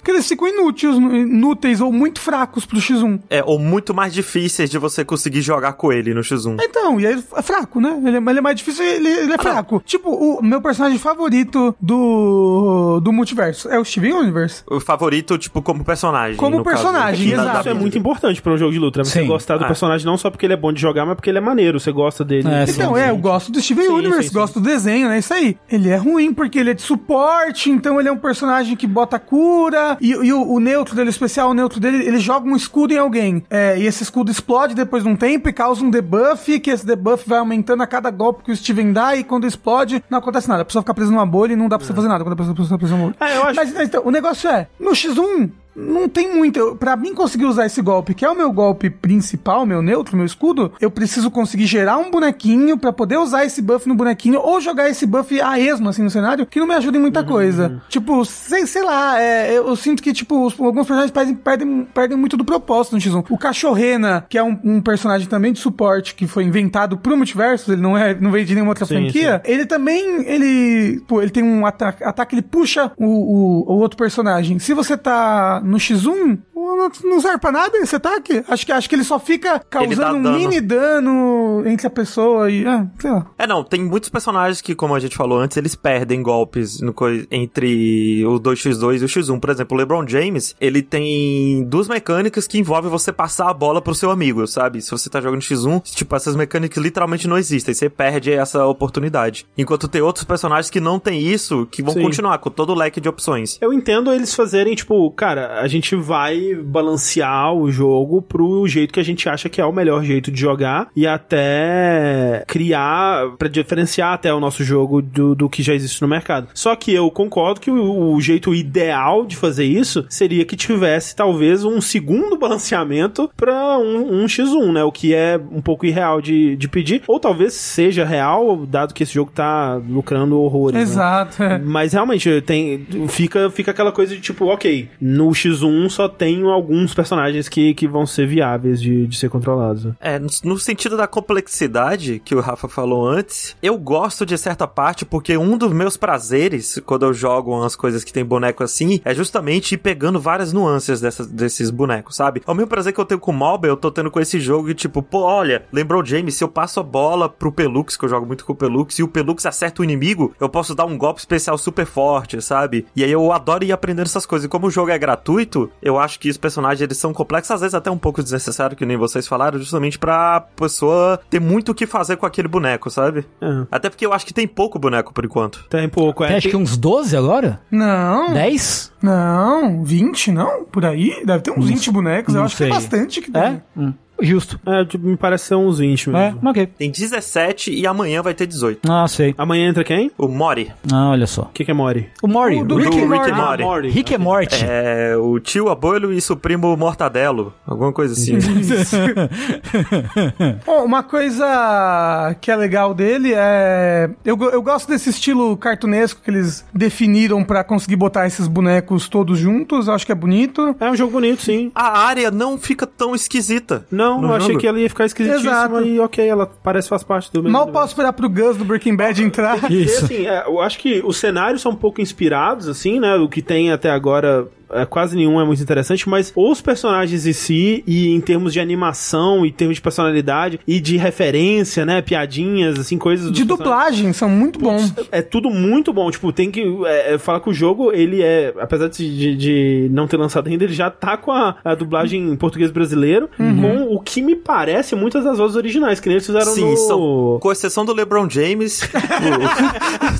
que 0.02 0.10
eles 0.10 0.26
ficam 0.28 0.46
inúteis, 0.48 0.96
inúteis 0.96 1.80
ou 1.80 1.92
muito 1.92 2.20
fracos 2.20 2.64
pro 2.64 2.78
x1. 2.78 3.20
É, 3.30 3.42
ou 3.44 3.58
muito 3.58 3.92
mais 3.94 4.12
difíceis 4.14 4.70
de 4.70 4.78
você 4.78 5.04
conseguir 5.04 5.40
jogar 5.42 5.72
com 5.74 5.92
ele 5.92 6.14
no 6.14 6.20
X1. 6.20 6.56
Então, 6.62 7.00
e 7.00 7.06
aí 7.06 7.22
é 7.36 7.42
fraco, 7.42 7.80
né? 7.80 8.00
Ele, 8.04 8.16
é- 8.16 8.20
ele 8.30 8.38
é 8.38 8.42
mais 8.42 8.56
difícil, 8.56 8.84
ele, 8.84 9.08
ele 9.08 9.32
é 9.32 9.38
fraco. 9.38 9.82
Tipo, 9.84 10.10
o 10.10 10.42
meu 10.42 10.60
personagem 10.60 10.98
favorito 10.98 11.74
do, 11.80 13.00
do 13.00 13.12
multiverso 13.12 13.68
é 13.68 13.78
o 13.78 13.84
Steven 13.84 14.12
Universe. 14.14 14.62
O 14.70 14.80
favorito, 14.80 15.36
tipo, 15.38 15.60
como 15.62 15.84
personagem. 15.84 16.36
Como 16.36 16.58
no 16.58 16.64
caso. 16.64 16.76
personagem, 16.82 17.28
da 17.30 17.42
exato. 17.42 17.60
Isso 17.60 17.68
é 17.68 17.74
muito 17.74 17.98
importante 17.98 18.40
pra 18.42 18.52
um 18.52 18.56
jogo 18.58 18.72
de 18.72 18.78
luta, 18.78 19.00
né? 19.00 19.04
Você 19.04 19.20
Sim. 19.20 19.26
gostar 19.26 19.56
do 19.58 19.64
Ah. 19.64 19.68
personagem 19.68 20.06
não 20.06 20.16
só 20.16 20.30
porque 20.30 20.46
ele 20.46 20.54
é 20.54 20.56
bom 20.56 20.72
de 20.72 20.80
jogar, 20.80 21.04
mas 21.06 21.14
porque 21.16 21.30
ele 21.30 21.38
é 21.38 21.40
maneiro. 21.40 21.78
Você 21.80 21.92
gosta 21.92 22.24
dele. 22.24 22.48
É, 22.48 22.64
Então, 22.68 22.96
é, 22.96 23.10
eu 23.10 23.16
gosto 23.16 23.50
do 23.52 23.60
Steven 23.60 23.86
Sim, 23.86 23.92
Universe, 23.92 24.22
sim, 24.24 24.28
sim. 24.28 24.34
gosto 24.34 24.60
do 24.60 24.64
desenho, 24.68 25.08
né? 25.08 25.18
Isso 25.18 25.32
aí. 25.32 25.56
Ele 25.70 25.88
é 25.88 25.96
ruim 25.96 26.32
porque 26.32 26.58
ele 26.58 26.70
é 26.70 26.74
de 26.74 26.82
suporte, 26.82 27.70
então 27.70 27.98
ele 28.00 28.08
é 28.08 28.12
um 28.12 28.16
personagem 28.16 28.76
que 28.76 28.86
bota 28.86 29.18
cura. 29.24 29.96
E, 30.00 30.10
e 30.10 30.32
o, 30.32 30.42
o 30.52 30.60
neutro 30.60 30.94
dele, 30.94 31.08
o 31.08 31.10
especial, 31.10 31.50
o 31.50 31.54
neutro 31.54 31.80
dele, 31.80 32.06
ele 32.06 32.18
joga 32.18 32.48
um 32.48 32.54
escudo 32.56 32.92
em 32.94 32.98
alguém. 32.98 33.44
É, 33.50 33.78
e 33.78 33.86
esse 33.86 34.02
escudo 34.02 34.30
explode 34.30 34.74
depois 34.74 35.02
de 35.02 35.08
um 35.08 35.16
tempo 35.16 35.48
e 35.48 35.52
causa 35.52 35.84
um 35.84 35.90
debuff, 35.90 36.58
que 36.60 36.70
esse 36.70 36.86
debuff 36.86 37.28
vai 37.28 37.38
aumentando 37.38 37.82
a 37.82 37.86
cada 37.86 38.10
golpe 38.10 38.44
que 38.44 38.52
o 38.52 38.56
Steven 38.56 38.92
dá. 38.92 39.16
E 39.16 39.24
quando 39.24 39.46
explode, 39.46 40.02
não 40.08 40.18
acontece 40.18 40.48
nada. 40.48 40.62
A 40.62 40.64
pessoa 40.64 40.82
fica 40.82 40.94
presa 40.94 41.10
numa 41.10 41.26
bolha 41.26 41.52
e 41.54 41.56
não 41.56 41.68
dá 41.68 41.76
pra 41.78 41.86
você 41.86 41.92
fazer 41.92 42.08
nada 42.08 42.22
quando 42.24 42.34
a 42.34 42.36
pessoa 42.36 42.54
fica 42.54 42.78
presa 42.78 42.94
numa 42.96 43.06
bolha. 43.06 43.16
É, 43.20 43.36
eu 43.36 43.42
acho- 43.44 43.56
Mas 43.56 43.74
mas, 43.74 43.88
então, 43.88 44.02
o 44.04 44.10
negócio 44.10 44.48
é, 44.48 44.68
no 44.78 44.90
X1, 44.92 45.50
não 45.76 46.08
tem 46.08 46.34
muito. 46.34 46.76
Pra 46.76 46.96
mim 46.96 47.14
conseguir 47.14 47.46
usar 47.46 47.66
esse 47.66 47.80
golpe, 47.82 48.14
que 48.14 48.24
é 48.24 48.30
o 48.30 48.34
meu 48.36 48.52
golpe 48.52 48.88
principal, 48.90 49.64
meu 49.66 49.82
neutro, 49.82 50.16
meu 50.16 50.26
escudo, 50.26 50.72
eu 50.80 50.90
preciso 50.90 51.30
conseguir 51.30 51.66
gerar 51.66 51.98
um 51.98 52.10
bonequinho 52.10 52.76
pra 52.78 52.92
poder 52.92 53.18
usar 53.18 53.44
esse 53.44 53.60
buff 53.62 53.88
no 53.88 53.94
bonequinho 53.94 54.40
ou 54.40 54.60
jogar 54.60 54.88
esse 54.88 55.06
buff 55.06 55.40
a 55.40 55.58
esmo, 55.58 55.88
assim, 55.88 56.02
no 56.02 56.10
cenário, 56.10 56.46
que 56.46 56.60
não 56.60 56.66
me 56.66 56.74
ajuda 56.74 56.96
em 56.98 57.00
muita 57.00 57.22
coisa. 57.24 57.82
Tipo, 57.88 58.24
sei, 58.24 58.66
sei 58.66 58.82
lá, 58.82 59.20
é, 59.20 59.50
eu, 59.56 59.68
eu 59.68 59.76
sinto 59.76 60.02
que, 60.02 60.12
tipo, 60.12 60.46
os- 60.46 60.58
alguns 60.58 60.86
personagens 60.86 61.10
perdem, 61.10 61.34
perdem, 61.34 61.88
perdem 61.92 62.16
muito 62.18 62.36
do 62.36 62.44
propósito 62.44 62.92
no 62.94 63.00
X1. 63.00 63.24
O 63.30 63.38
Cachorrena, 63.38 64.24
que 64.28 64.38
é 64.38 64.42
um, 64.42 64.58
um 64.64 64.80
personagem 64.80 65.28
também 65.28 65.52
de 65.52 65.58
suporte, 65.58 66.14
que 66.14 66.26
foi 66.26 66.44
inventado 66.44 66.96
pro 66.98 67.16
multiverso, 67.16 67.72
ele 67.72 67.80
não, 67.82 67.96
é, 67.96 68.14
não 68.14 68.30
veio 68.30 68.44
de 68.44 68.54
nenhuma 68.54 68.70
outra 68.70 68.86
Sim, 68.86 68.94
franquia, 68.94 69.42
ele 69.44 69.66
também, 69.66 70.24
ele, 70.26 71.00
pô, 71.06 71.20
ele 71.22 71.30
tem 71.30 71.42
um 71.42 71.66
ataque, 71.66 72.04
ataque 72.04 72.34
ele 72.34 72.42
puxa 72.42 72.92
o, 72.96 73.04
o, 73.06 73.72
o 73.72 73.78
outro 73.78 73.96
personagem. 73.96 74.58
Se 74.58 74.74
você 74.74 74.96
tá 74.96 75.60
no 75.64 75.78
X1, 75.78 76.38
eu 76.54 76.90
não, 77.04 77.20
serve 77.20 77.38
pra 77.38 77.52
nada 77.52 77.76
esse 77.78 77.94
ataque. 77.94 78.44
Acho 78.48 78.66
que, 78.66 78.72
acho 78.72 78.88
que 78.88 78.94
ele 78.94 79.04
só 79.04 79.18
fica 79.18 79.58
causando 79.58 80.16
um 80.18 80.22
dano. 80.22 80.38
mini 80.38 80.60
dano 80.60 81.62
entre 81.66 81.86
a 81.86 81.90
pessoa 81.90 82.50
e. 82.50 82.66
Ah, 82.66 82.86
sei 82.98 83.10
lá. 83.10 83.26
É, 83.38 83.46
não, 83.46 83.62
tem 83.62 83.82
muitos 83.82 84.08
personagens 84.08 84.60
que, 84.60 84.74
como 84.74 84.94
a 84.94 85.00
gente 85.00 85.16
falou 85.16 85.38
antes, 85.38 85.56
eles 85.56 85.74
perdem 85.74 86.22
golpes 86.22 86.80
no 86.80 86.94
entre 87.30 88.24
o 88.24 88.40
2x2 88.40 89.00
e 89.00 89.04
o 89.04 89.08
x1. 89.08 89.40
Por 89.40 89.50
exemplo, 89.50 89.76
o 89.76 89.78
LeBron 89.78 90.06
James, 90.06 90.54
ele 90.60 90.82
tem 90.82 91.64
duas 91.64 91.88
mecânicas 91.88 92.46
que 92.46 92.58
envolvem 92.58 92.90
você 92.90 93.12
passar 93.12 93.50
a 93.50 93.54
bola 93.54 93.80
pro 93.82 93.94
seu 93.94 94.10
amigo, 94.10 94.46
sabe? 94.46 94.80
Se 94.80 94.90
você 94.90 95.10
tá 95.10 95.20
jogando 95.20 95.42
x1, 95.42 95.82
tipo, 95.94 96.14
essas 96.16 96.36
mecânicas 96.36 96.82
literalmente 96.82 97.28
não 97.28 97.38
existem. 97.38 97.74
Você 97.74 97.88
perde 97.88 98.32
essa 98.32 98.66
oportunidade. 98.66 99.46
Enquanto 99.56 99.88
tem 99.88 100.02
outros 100.02 100.24
personagens 100.24 100.70
que 100.70 100.80
não 100.80 100.98
tem 100.98 101.20
isso, 101.20 101.66
que 101.70 101.82
vão 101.82 101.94
Sim. 101.94 102.02
continuar 102.02 102.38
com 102.38 102.50
todo 102.50 102.70
o 102.70 102.74
leque 102.74 103.00
de 103.00 103.08
opções. 103.08 103.58
Eu 103.60 103.72
entendo 103.72 104.12
eles 104.12 104.34
fazerem, 104.34 104.74
tipo, 104.74 105.10
cara, 105.12 105.53
a 105.60 105.66
gente 105.68 105.94
vai 105.94 106.54
balancear 106.54 107.52
o 107.52 107.70
jogo 107.70 108.22
pro 108.22 108.66
jeito 108.66 108.92
que 108.92 109.00
a 109.00 109.04
gente 109.04 109.28
acha 109.28 109.48
que 109.48 109.60
é 109.60 109.64
o 109.64 109.72
melhor 109.72 110.04
jeito 110.04 110.30
de 110.30 110.40
jogar 110.40 110.88
e 110.94 111.06
até 111.06 112.44
criar, 112.46 113.30
pra 113.38 113.48
diferenciar 113.48 114.12
até 114.12 114.32
o 114.32 114.40
nosso 114.40 114.64
jogo 114.64 115.00
do, 115.00 115.34
do 115.34 115.48
que 115.48 115.62
já 115.62 115.74
existe 115.74 116.00
no 116.02 116.08
mercado. 116.08 116.48
Só 116.54 116.74
que 116.76 116.92
eu 116.92 117.10
concordo 117.10 117.60
que 117.60 117.70
o, 117.70 118.14
o 118.14 118.20
jeito 118.20 118.54
ideal 118.54 119.26
de 119.26 119.36
fazer 119.36 119.64
isso 119.64 120.04
seria 120.08 120.44
que 120.44 120.56
tivesse 120.56 121.14
talvez 121.14 121.64
um 121.64 121.80
segundo 121.80 122.36
balanceamento 122.38 123.30
pra 123.36 123.78
um, 123.78 124.22
um 124.22 124.26
x1, 124.26 124.72
né? 124.72 124.84
O 124.84 124.92
que 124.92 125.14
é 125.14 125.40
um 125.50 125.60
pouco 125.60 125.86
irreal 125.86 126.20
de, 126.20 126.56
de 126.56 126.68
pedir, 126.68 127.02
ou 127.06 127.18
talvez 127.18 127.54
seja 127.54 128.04
real, 128.04 128.64
dado 128.66 128.94
que 128.94 129.02
esse 129.02 129.14
jogo 129.14 129.30
tá 129.32 129.74
lucrando 129.88 130.40
horrores. 130.40 130.76
né? 130.76 130.82
Exato. 130.82 131.42
é. 131.42 131.58
Mas 131.58 131.92
realmente 131.92 132.40
tem 132.42 132.86
fica 133.08 133.50
fica 133.50 133.70
aquela 133.70 133.92
coisa 133.92 134.14
de 134.14 134.20
tipo, 134.20 134.46
ok, 134.46 134.88
no 135.00 135.34
X1 135.48 135.88
só 135.90 136.08
tem 136.08 136.42
alguns 136.44 136.94
personagens 136.94 137.48
que, 137.48 137.74
que 137.74 137.86
vão 137.86 138.06
ser 138.06 138.26
viáveis 138.26 138.80
de, 138.80 139.06
de 139.06 139.16
ser 139.16 139.28
controlados. 139.28 139.88
É, 140.00 140.18
no- 140.18 140.58
sentido 140.58 140.96
da 140.96 141.06
complexidade 141.06 142.22
que 142.24 142.34
o 142.34 142.40
Rafa 142.40 142.68
falou 142.68 143.06
antes, 143.06 143.56
eu 143.62 143.76
gosto 143.76 144.24
de 144.24 144.38
certa 144.38 144.66
parte 144.66 145.04
porque 145.04 145.36
um 145.36 145.58
dos 145.58 145.72
meus 145.72 145.96
prazeres 145.96 146.80
quando 146.86 147.04
eu 147.04 147.12
jogo 147.12 147.52
umas 147.54 147.76
coisas 147.76 148.02
que 148.02 148.12
tem 148.12 148.24
boneco 148.24 148.62
assim 148.64 149.00
é 149.04 149.14
justamente 149.14 149.74
ir 149.74 149.78
pegando 149.78 150.18
várias 150.18 150.52
nuances 150.52 151.00
dessas, 151.00 151.26
desses 151.26 151.70
bonecos, 151.70 152.16
sabe? 152.16 152.42
É 152.46 152.50
o 152.50 152.54
mesmo 152.54 152.68
prazer 152.70 152.92
que 152.92 153.00
eu 153.00 153.04
tenho 153.04 153.20
com 153.20 153.30
o 153.30 153.34
MOBA, 153.34 153.68
eu 153.68 153.76
tô 153.76 153.90
tendo 153.90 154.10
com 154.10 154.20
esse 154.20 154.40
jogo 154.40 154.70
e 154.70 154.74
tipo, 154.74 155.02
pô, 155.02 155.20
olha, 155.22 155.66
lembrou 155.72 156.02
o 156.02 156.04
James, 156.06 156.34
se 156.34 156.42
eu 156.44 156.48
passo 156.48 156.80
a 156.80 156.82
bola 156.82 157.28
pro 157.28 157.52
Pelux, 157.52 157.96
que 157.96 158.04
eu 158.04 158.08
jogo 158.08 158.26
muito 158.26 158.44
com 158.44 158.52
o 158.52 158.56
Pelux, 158.56 158.98
e 158.98 159.02
o 159.02 159.08
Pelux 159.08 159.44
acerta 159.44 159.82
o 159.82 159.84
inimigo, 159.84 160.34
eu 160.40 160.48
posso 160.48 160.74
dar 160.74 160.84
um 160.86 160.96
golpe 160.96 161.20
especial 161.20 161.58
super 161.58 161.84
forte, 161.86 162.40
sabe? 162.40 162.86
E 162.96 163.04
aí 163.04 163.10
eu 163.12 163.32
adoro 163.32 163.64
ir 163.64 163.72
aprendendo 163.72 164.06
essas 164.06 164.24
coisas. 164.26 164.46
E 164.46 164.48
como 164.48 164.68
o 164.68 164.70
jogo 164.70 164.90
é 164.90 164.98
gratuito, 164.98 165.33
eu 165.82 165.98
acho 165.98 166.18
que 166.18 166.28
os 166.30 166.36
personagens 166.36 166.80
eles 166.80 166.98
são 166.98 167.12
complexos, 167.12 167.50
às 167.50 167.60
vezes 167.60 167.74
até 167.74 167.90
um 167.90 167.98
pouco 167.98 168.22
desnecessário, 168.22 168.76
que 168.76 168.86
nem 168.86 168.96
vocês 168.96 169.26
falaram, 169.26 169.58
justamente 169.58 169.98
pra 169.98 170.40
pessoa 170.40 171.20
ter 171.30 171.40
muito 171.40 171.72
o 171.72 171.74
que 171.74 171.86
fazer 171.86 172.16
com 172.16 172.26
aquele 172.26 172.48
boneco, 172.48 172.90
sabe? 172.90 173.26
É, 173.40 173.66
Até 173.70 173.88
porque 173.90 174.06
eu 174.06 174.12
acho 174.12 174.26
que 174.26 174.34
tem 174.34 174.46
pouco 174.46 174.78
boneco 174.78 175.12
por 175.12 175.24
enquanto. 175.24 175.64
tem 175.68 175.88
pouco, 175.88 176.24
é. 176.24 176.28
Tem 176.28 176.36
acho 176.36 176.48
que 176.48 176.56
uns 176.56 176.76
12 176.76 177.16
agora? 177.16 177.60
Não. 177.70 178.32
10? 178.32 178.92
Não, 179.04 179.84
20 179.84 180.32
não? 180.32 180.64
Por 180.64 180.84
aí? 180.84 181.22
Deve 181.24 181.42
ter 181.42 181.50
uns 181.50 181.66
20 181.66 181.90
bonecos. 181.90 182.34
Eu 182.34 182.42
acho 182.42 182.56
que 182.56 182.64
é 182.64 182.68
bastante 182.68 183.20
que 183.20 183.30
tem. 183.30 183.42
É? 183.42 183.60
Hum, 183.76 183.92
Justo. 184.20 184.60
É, 184.64 184.84
tipo, 184.84 185.08
me 185.08 185.16
parece 185.16 185.46
ser 185.46 185.56
uns 185.56 185.78
20 185.80 186.08
É, 186.08 186.12
mesmo. 186.12 186.48
ok. 186.48 186.66
Tem 186.78 186.88
17 186.88 187.72
e 187.74 187.84
amanhã 187.84 188.22
vai 188.22 188.32
ter 188.32 188.46
18. 188.46 188.88
Ah, 188.90 189.08
sei. 189.08 189.34
Amanhã 189.36 189.68
entra 189.68 189.82
quem? 189.82 190.08
O 190.16 190.28
Mori. 190.28 190.70
Ah, 190.92 191.10
olha 191.10 191.26
só. 191.26 191.42
O 191.42 191.48
que, 191.52 191.64
que 191.64 191.70
é 191.72 191.74
Mori? 191.74 192.08
O 192.22 192.28
Mori. 192.28 192.62
O 192.62 192.64
do 192.64 192.76
o 192.76 192.78
Rick 192.78 192.90
Do 192.96 193.08
Rick 193.12 193.30
and 193.30 193.34
Morty. 193.34 193.62
Ah, 193.62 193.66
Mori. 193.66 193.90
Rick 193.90 194.14
é 194.14 194.18
morte. 194.18 194.64
É 194.64 195.16
o 195.16 195.40
tio 195.40 195.68
Abuelo 195.68 196.12
e 196.12 196.20
seu 196.20 196.36
primo 196.36 196.76
Mortadelo. 196.76 197.52
Alguma 197.66 197.92
coisa 197.92 198.14
assim. 198.14 198.38
Bom, 200.64 200.84
uma 200.84 201.02
coisa 201.02 202.36
que 202.40 202.52
é 202.52 202.56
legal 202.56 202.94
dele 202.94 203.32
é. 203.34 204.08
Eu, 204.24 204.38
eu 204.50 204.62
gosto 204.62 204.88
desse 204.88 205.10
estilo 205.10 205.56
cartunesco 205.56 206.20
que 206.22 206.30
eles 206.30 206.64
definiram 206.72 207.42
pra 207.42 207.64
conseguir 207.64 207.96
botar 207.96 208.28
esses 208.28 208.46
bonecos 208.46 208.93
todos 209.08 209.38
juntos. 209.38 209.88
Acho 209.88 210.06
que 210.06 210.12
é 210.12 210.14
bonito. 210.14 210.74
É 210.80 210.90
um 210.90 210.96
jogo 210.96 211.12
bonito, 211.12 211.42
sim. 211.42 211.70
A 211.74 211.98
área 211.98 212.30
não 212.30 212.56
fica 212.58 212.86
tão 212.86 213.14
esquisita. 213.14 213.86
Não, 213.90 214.22
eu 214.22 214.32
achei 214.34 214.56
que 214.56 214.66
ela 214.66 214.78
ia 214.78 214.88
ficar 214.88 215.04
esquisitíssima 215.06 215.50
Exato. 215.50 215.82
e 215.84 216.00
ok, 216.00 216.26
ela 216.28 216.46
parece 216.46 216.86
que 216.86 216.90
faz 216.90 217.02
parte 217.02 217.32
do 217.32 217.42
mesmo 217.42 217.52
Mal 217.52 217.62
universo. 217.62 217.80
posso 217.82 217.92
esperar 217.92 218.12
pro 218.12 218.28
Gus 218.28 218.56
do 218.56 218.64
Breaking 218.64 218.96
Bad 218.96 219.22
entrar. 219.22 219.58
E 219.70 219.84
Isso. 219.84 220.04
assim, 220.04 220.26
é, 220.26 220.44
eu 220.46 220.60
acho 220.60 220.78
que 220.78 221.02
os 221.04 221.16
cenários 221.16 221.60
são 221.62 221.72
um 221.72 221.76
pouco 221.76 222.00
inspirados, 222.00 222.68
assim, 222.68 223.00
né? 223.00 223.16
O 223.16 223.28
que 223.28 223.42
tem 223.42 223.72
até 223.72 223.90
agora. 223.90 224.46
É, 224.74 224.84
quase 224.86 225.16
nenhum 225.16 225.40
é 225.40 225.44
muito 225.44 225.62
interessante, 225.62 226.08
mas 226.08 226.32
os 226.36 226.60
personagens 226.60 227.26
em 227.26 227.32
si, 227.32 227.82
e 227.86 228.08
em 228.10 228.20
termos 228.20 228.52
de 228.52 228.60
animação, 228.60 229.44
e 229.44 229.48
em 229.48 229.52
termos 229.52 229.76
de 229.76 229.82
personalidade, 229.82 230.60
e 230.66 230.80
de 230.80 230.96
referência, 230.96 231.84
né? 231.86 232.02
Piadinhas, 232.02 232.78
assim, 232.78 232.98
coisas. 232.98 233.30
De 233.32 233.44
dublagem, 233.44 234.12
são 234.12 234.28
muito 234.28 234.58
bons. 234.58 234.92
É 235.10 235.22
tudo 235.22 235.50
muito 235.50 235.92
bom. 235.92 236.10
Tipo, 236.10 236.32
tem 236.32 236.50
que 236.50 236.62
é, 236.86 237.14
é, 237.14 237.18
falar 237.18 237.40
que 237.40 237.50
o 237.50 237.54
jogo, 237.54 237.92
ele 237.92 238.22
é, 238.22 238.52
apesar 238.60 238.88
de, 238.88 239.16
de- 239.16 239.36
de 239.36 239.88
não 239.92 240.06
ter 240.06 240.16
lançado 240.16 240.48
ainda, 240.48 240.64
ele 240.64 240.72
já 240.74 240.90
tá 240.90 241.16
com 241.16 241.30
a, 241.32 241.56
a 241.64 241.74
dublagem 241.74 242.20
em 242.30 242.36
português 242.36 242.70
brasileiro, 242.70 243.28
com 243.36 243.94
o 243.94 244.00
que 244.00 244.20
me 244.22 244.34
parece 244.34 244.94
muitas 244.94 245.24
das 245.24 245.38
vozes 245.38 245.56
originais, 245.56 246.00
que 246.00 246.08
nem 246.08 246.16
eles 246.16 246.26
fizeram 246.26 246.52
Sim, 246.52 246.70
no... 246.70 246.76
são, 246.76 247.38
com 247.40 247.52
exceção 247.52 247.84
do 247.84 247.92
LeBron 247.92 248.28
James, 248.28 248.82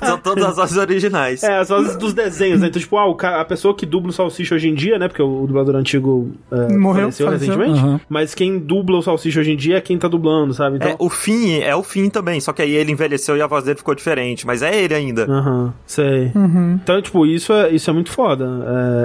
o- 0.03 0.05
são 0.07 0.19
todas 0.19 0.45
as 0.45 0.57
vozes 0.57 0.77
originais. 0.77 1.43
É, 1.43 1.59
as 1.59 1.69
vozes 1.69 1.97
dos 1.97 2.13
desenhos, 2.13 2.61
né? 2.61 2.69
Então, 2.69 2.81
tipo, 2.81 2.97
ah, 2.97 3.41
a 3.41 3.45
pessoa 3.45 3.75
que 3.75 3.85
dubla 3.87 4.11
o 4.11 4.13
Salsicha 4.13 4.44
hoje 4.53 4.69
em 4.69 4.75
dia, 4.75 4.99
né? 4.99 5.07
Porque 5.07 5.23
o 5.23 5.47
dublador 5.47 5.77
antigo 5.77 6.33
é, 6.51 6.77
Morreu, 6.77 7.03
faleceu 7.03 7.27
faleceu. 7.27 7.49
recentemente. 7.57 7.85
Uhum. 7.87 8.01
Mas 8.09 8.35
quem 8.35 8.59
dubla 8.59 8.99
o 8.99 9.03
Salsicha 9.03 9.41
hoje 9.41 9.53
em 9.53 9.57
dia 9.57 9.77
é 9.77 9.81
quem 9.81 9.97
tá 9.97 10.09
dublando, 10.09 10.53
sabe? 10.53 10.77
Então, 10.77 10.91
É, 10.91 10.97
o 10.99 11.09
fim 11.09 11.61
é 11.61 11.75
o 11.77 11.83
fim 11.83 12.11
também, 12.11 12.41
só 12.41 12.53
que 12.53 12.61
aí 12.63 12.73
ele 12.73 12.91
envelheceu 12.93 13.37
e 13.37 13.41
a 13.43 13.47
voz 13.47 13.65
dele 13.65 13.79
ficou 13.79 13.95
diferente, 13.95 14.47
mas 14.47 14.61
é 14.63 14.77
ele 14.77 14.93
ainda. 14.95 15.25
Aham, 15.31 15.73
sei. 15.87 16.33
Então, 16.83 17.01
tipo, 17.01 17.25
isso 17.25 17.53
é, 17.53 17.71
isso 17.71 17.89
é 17.89 17.93
muito 17.93 18.11
foda. 18.11 18.49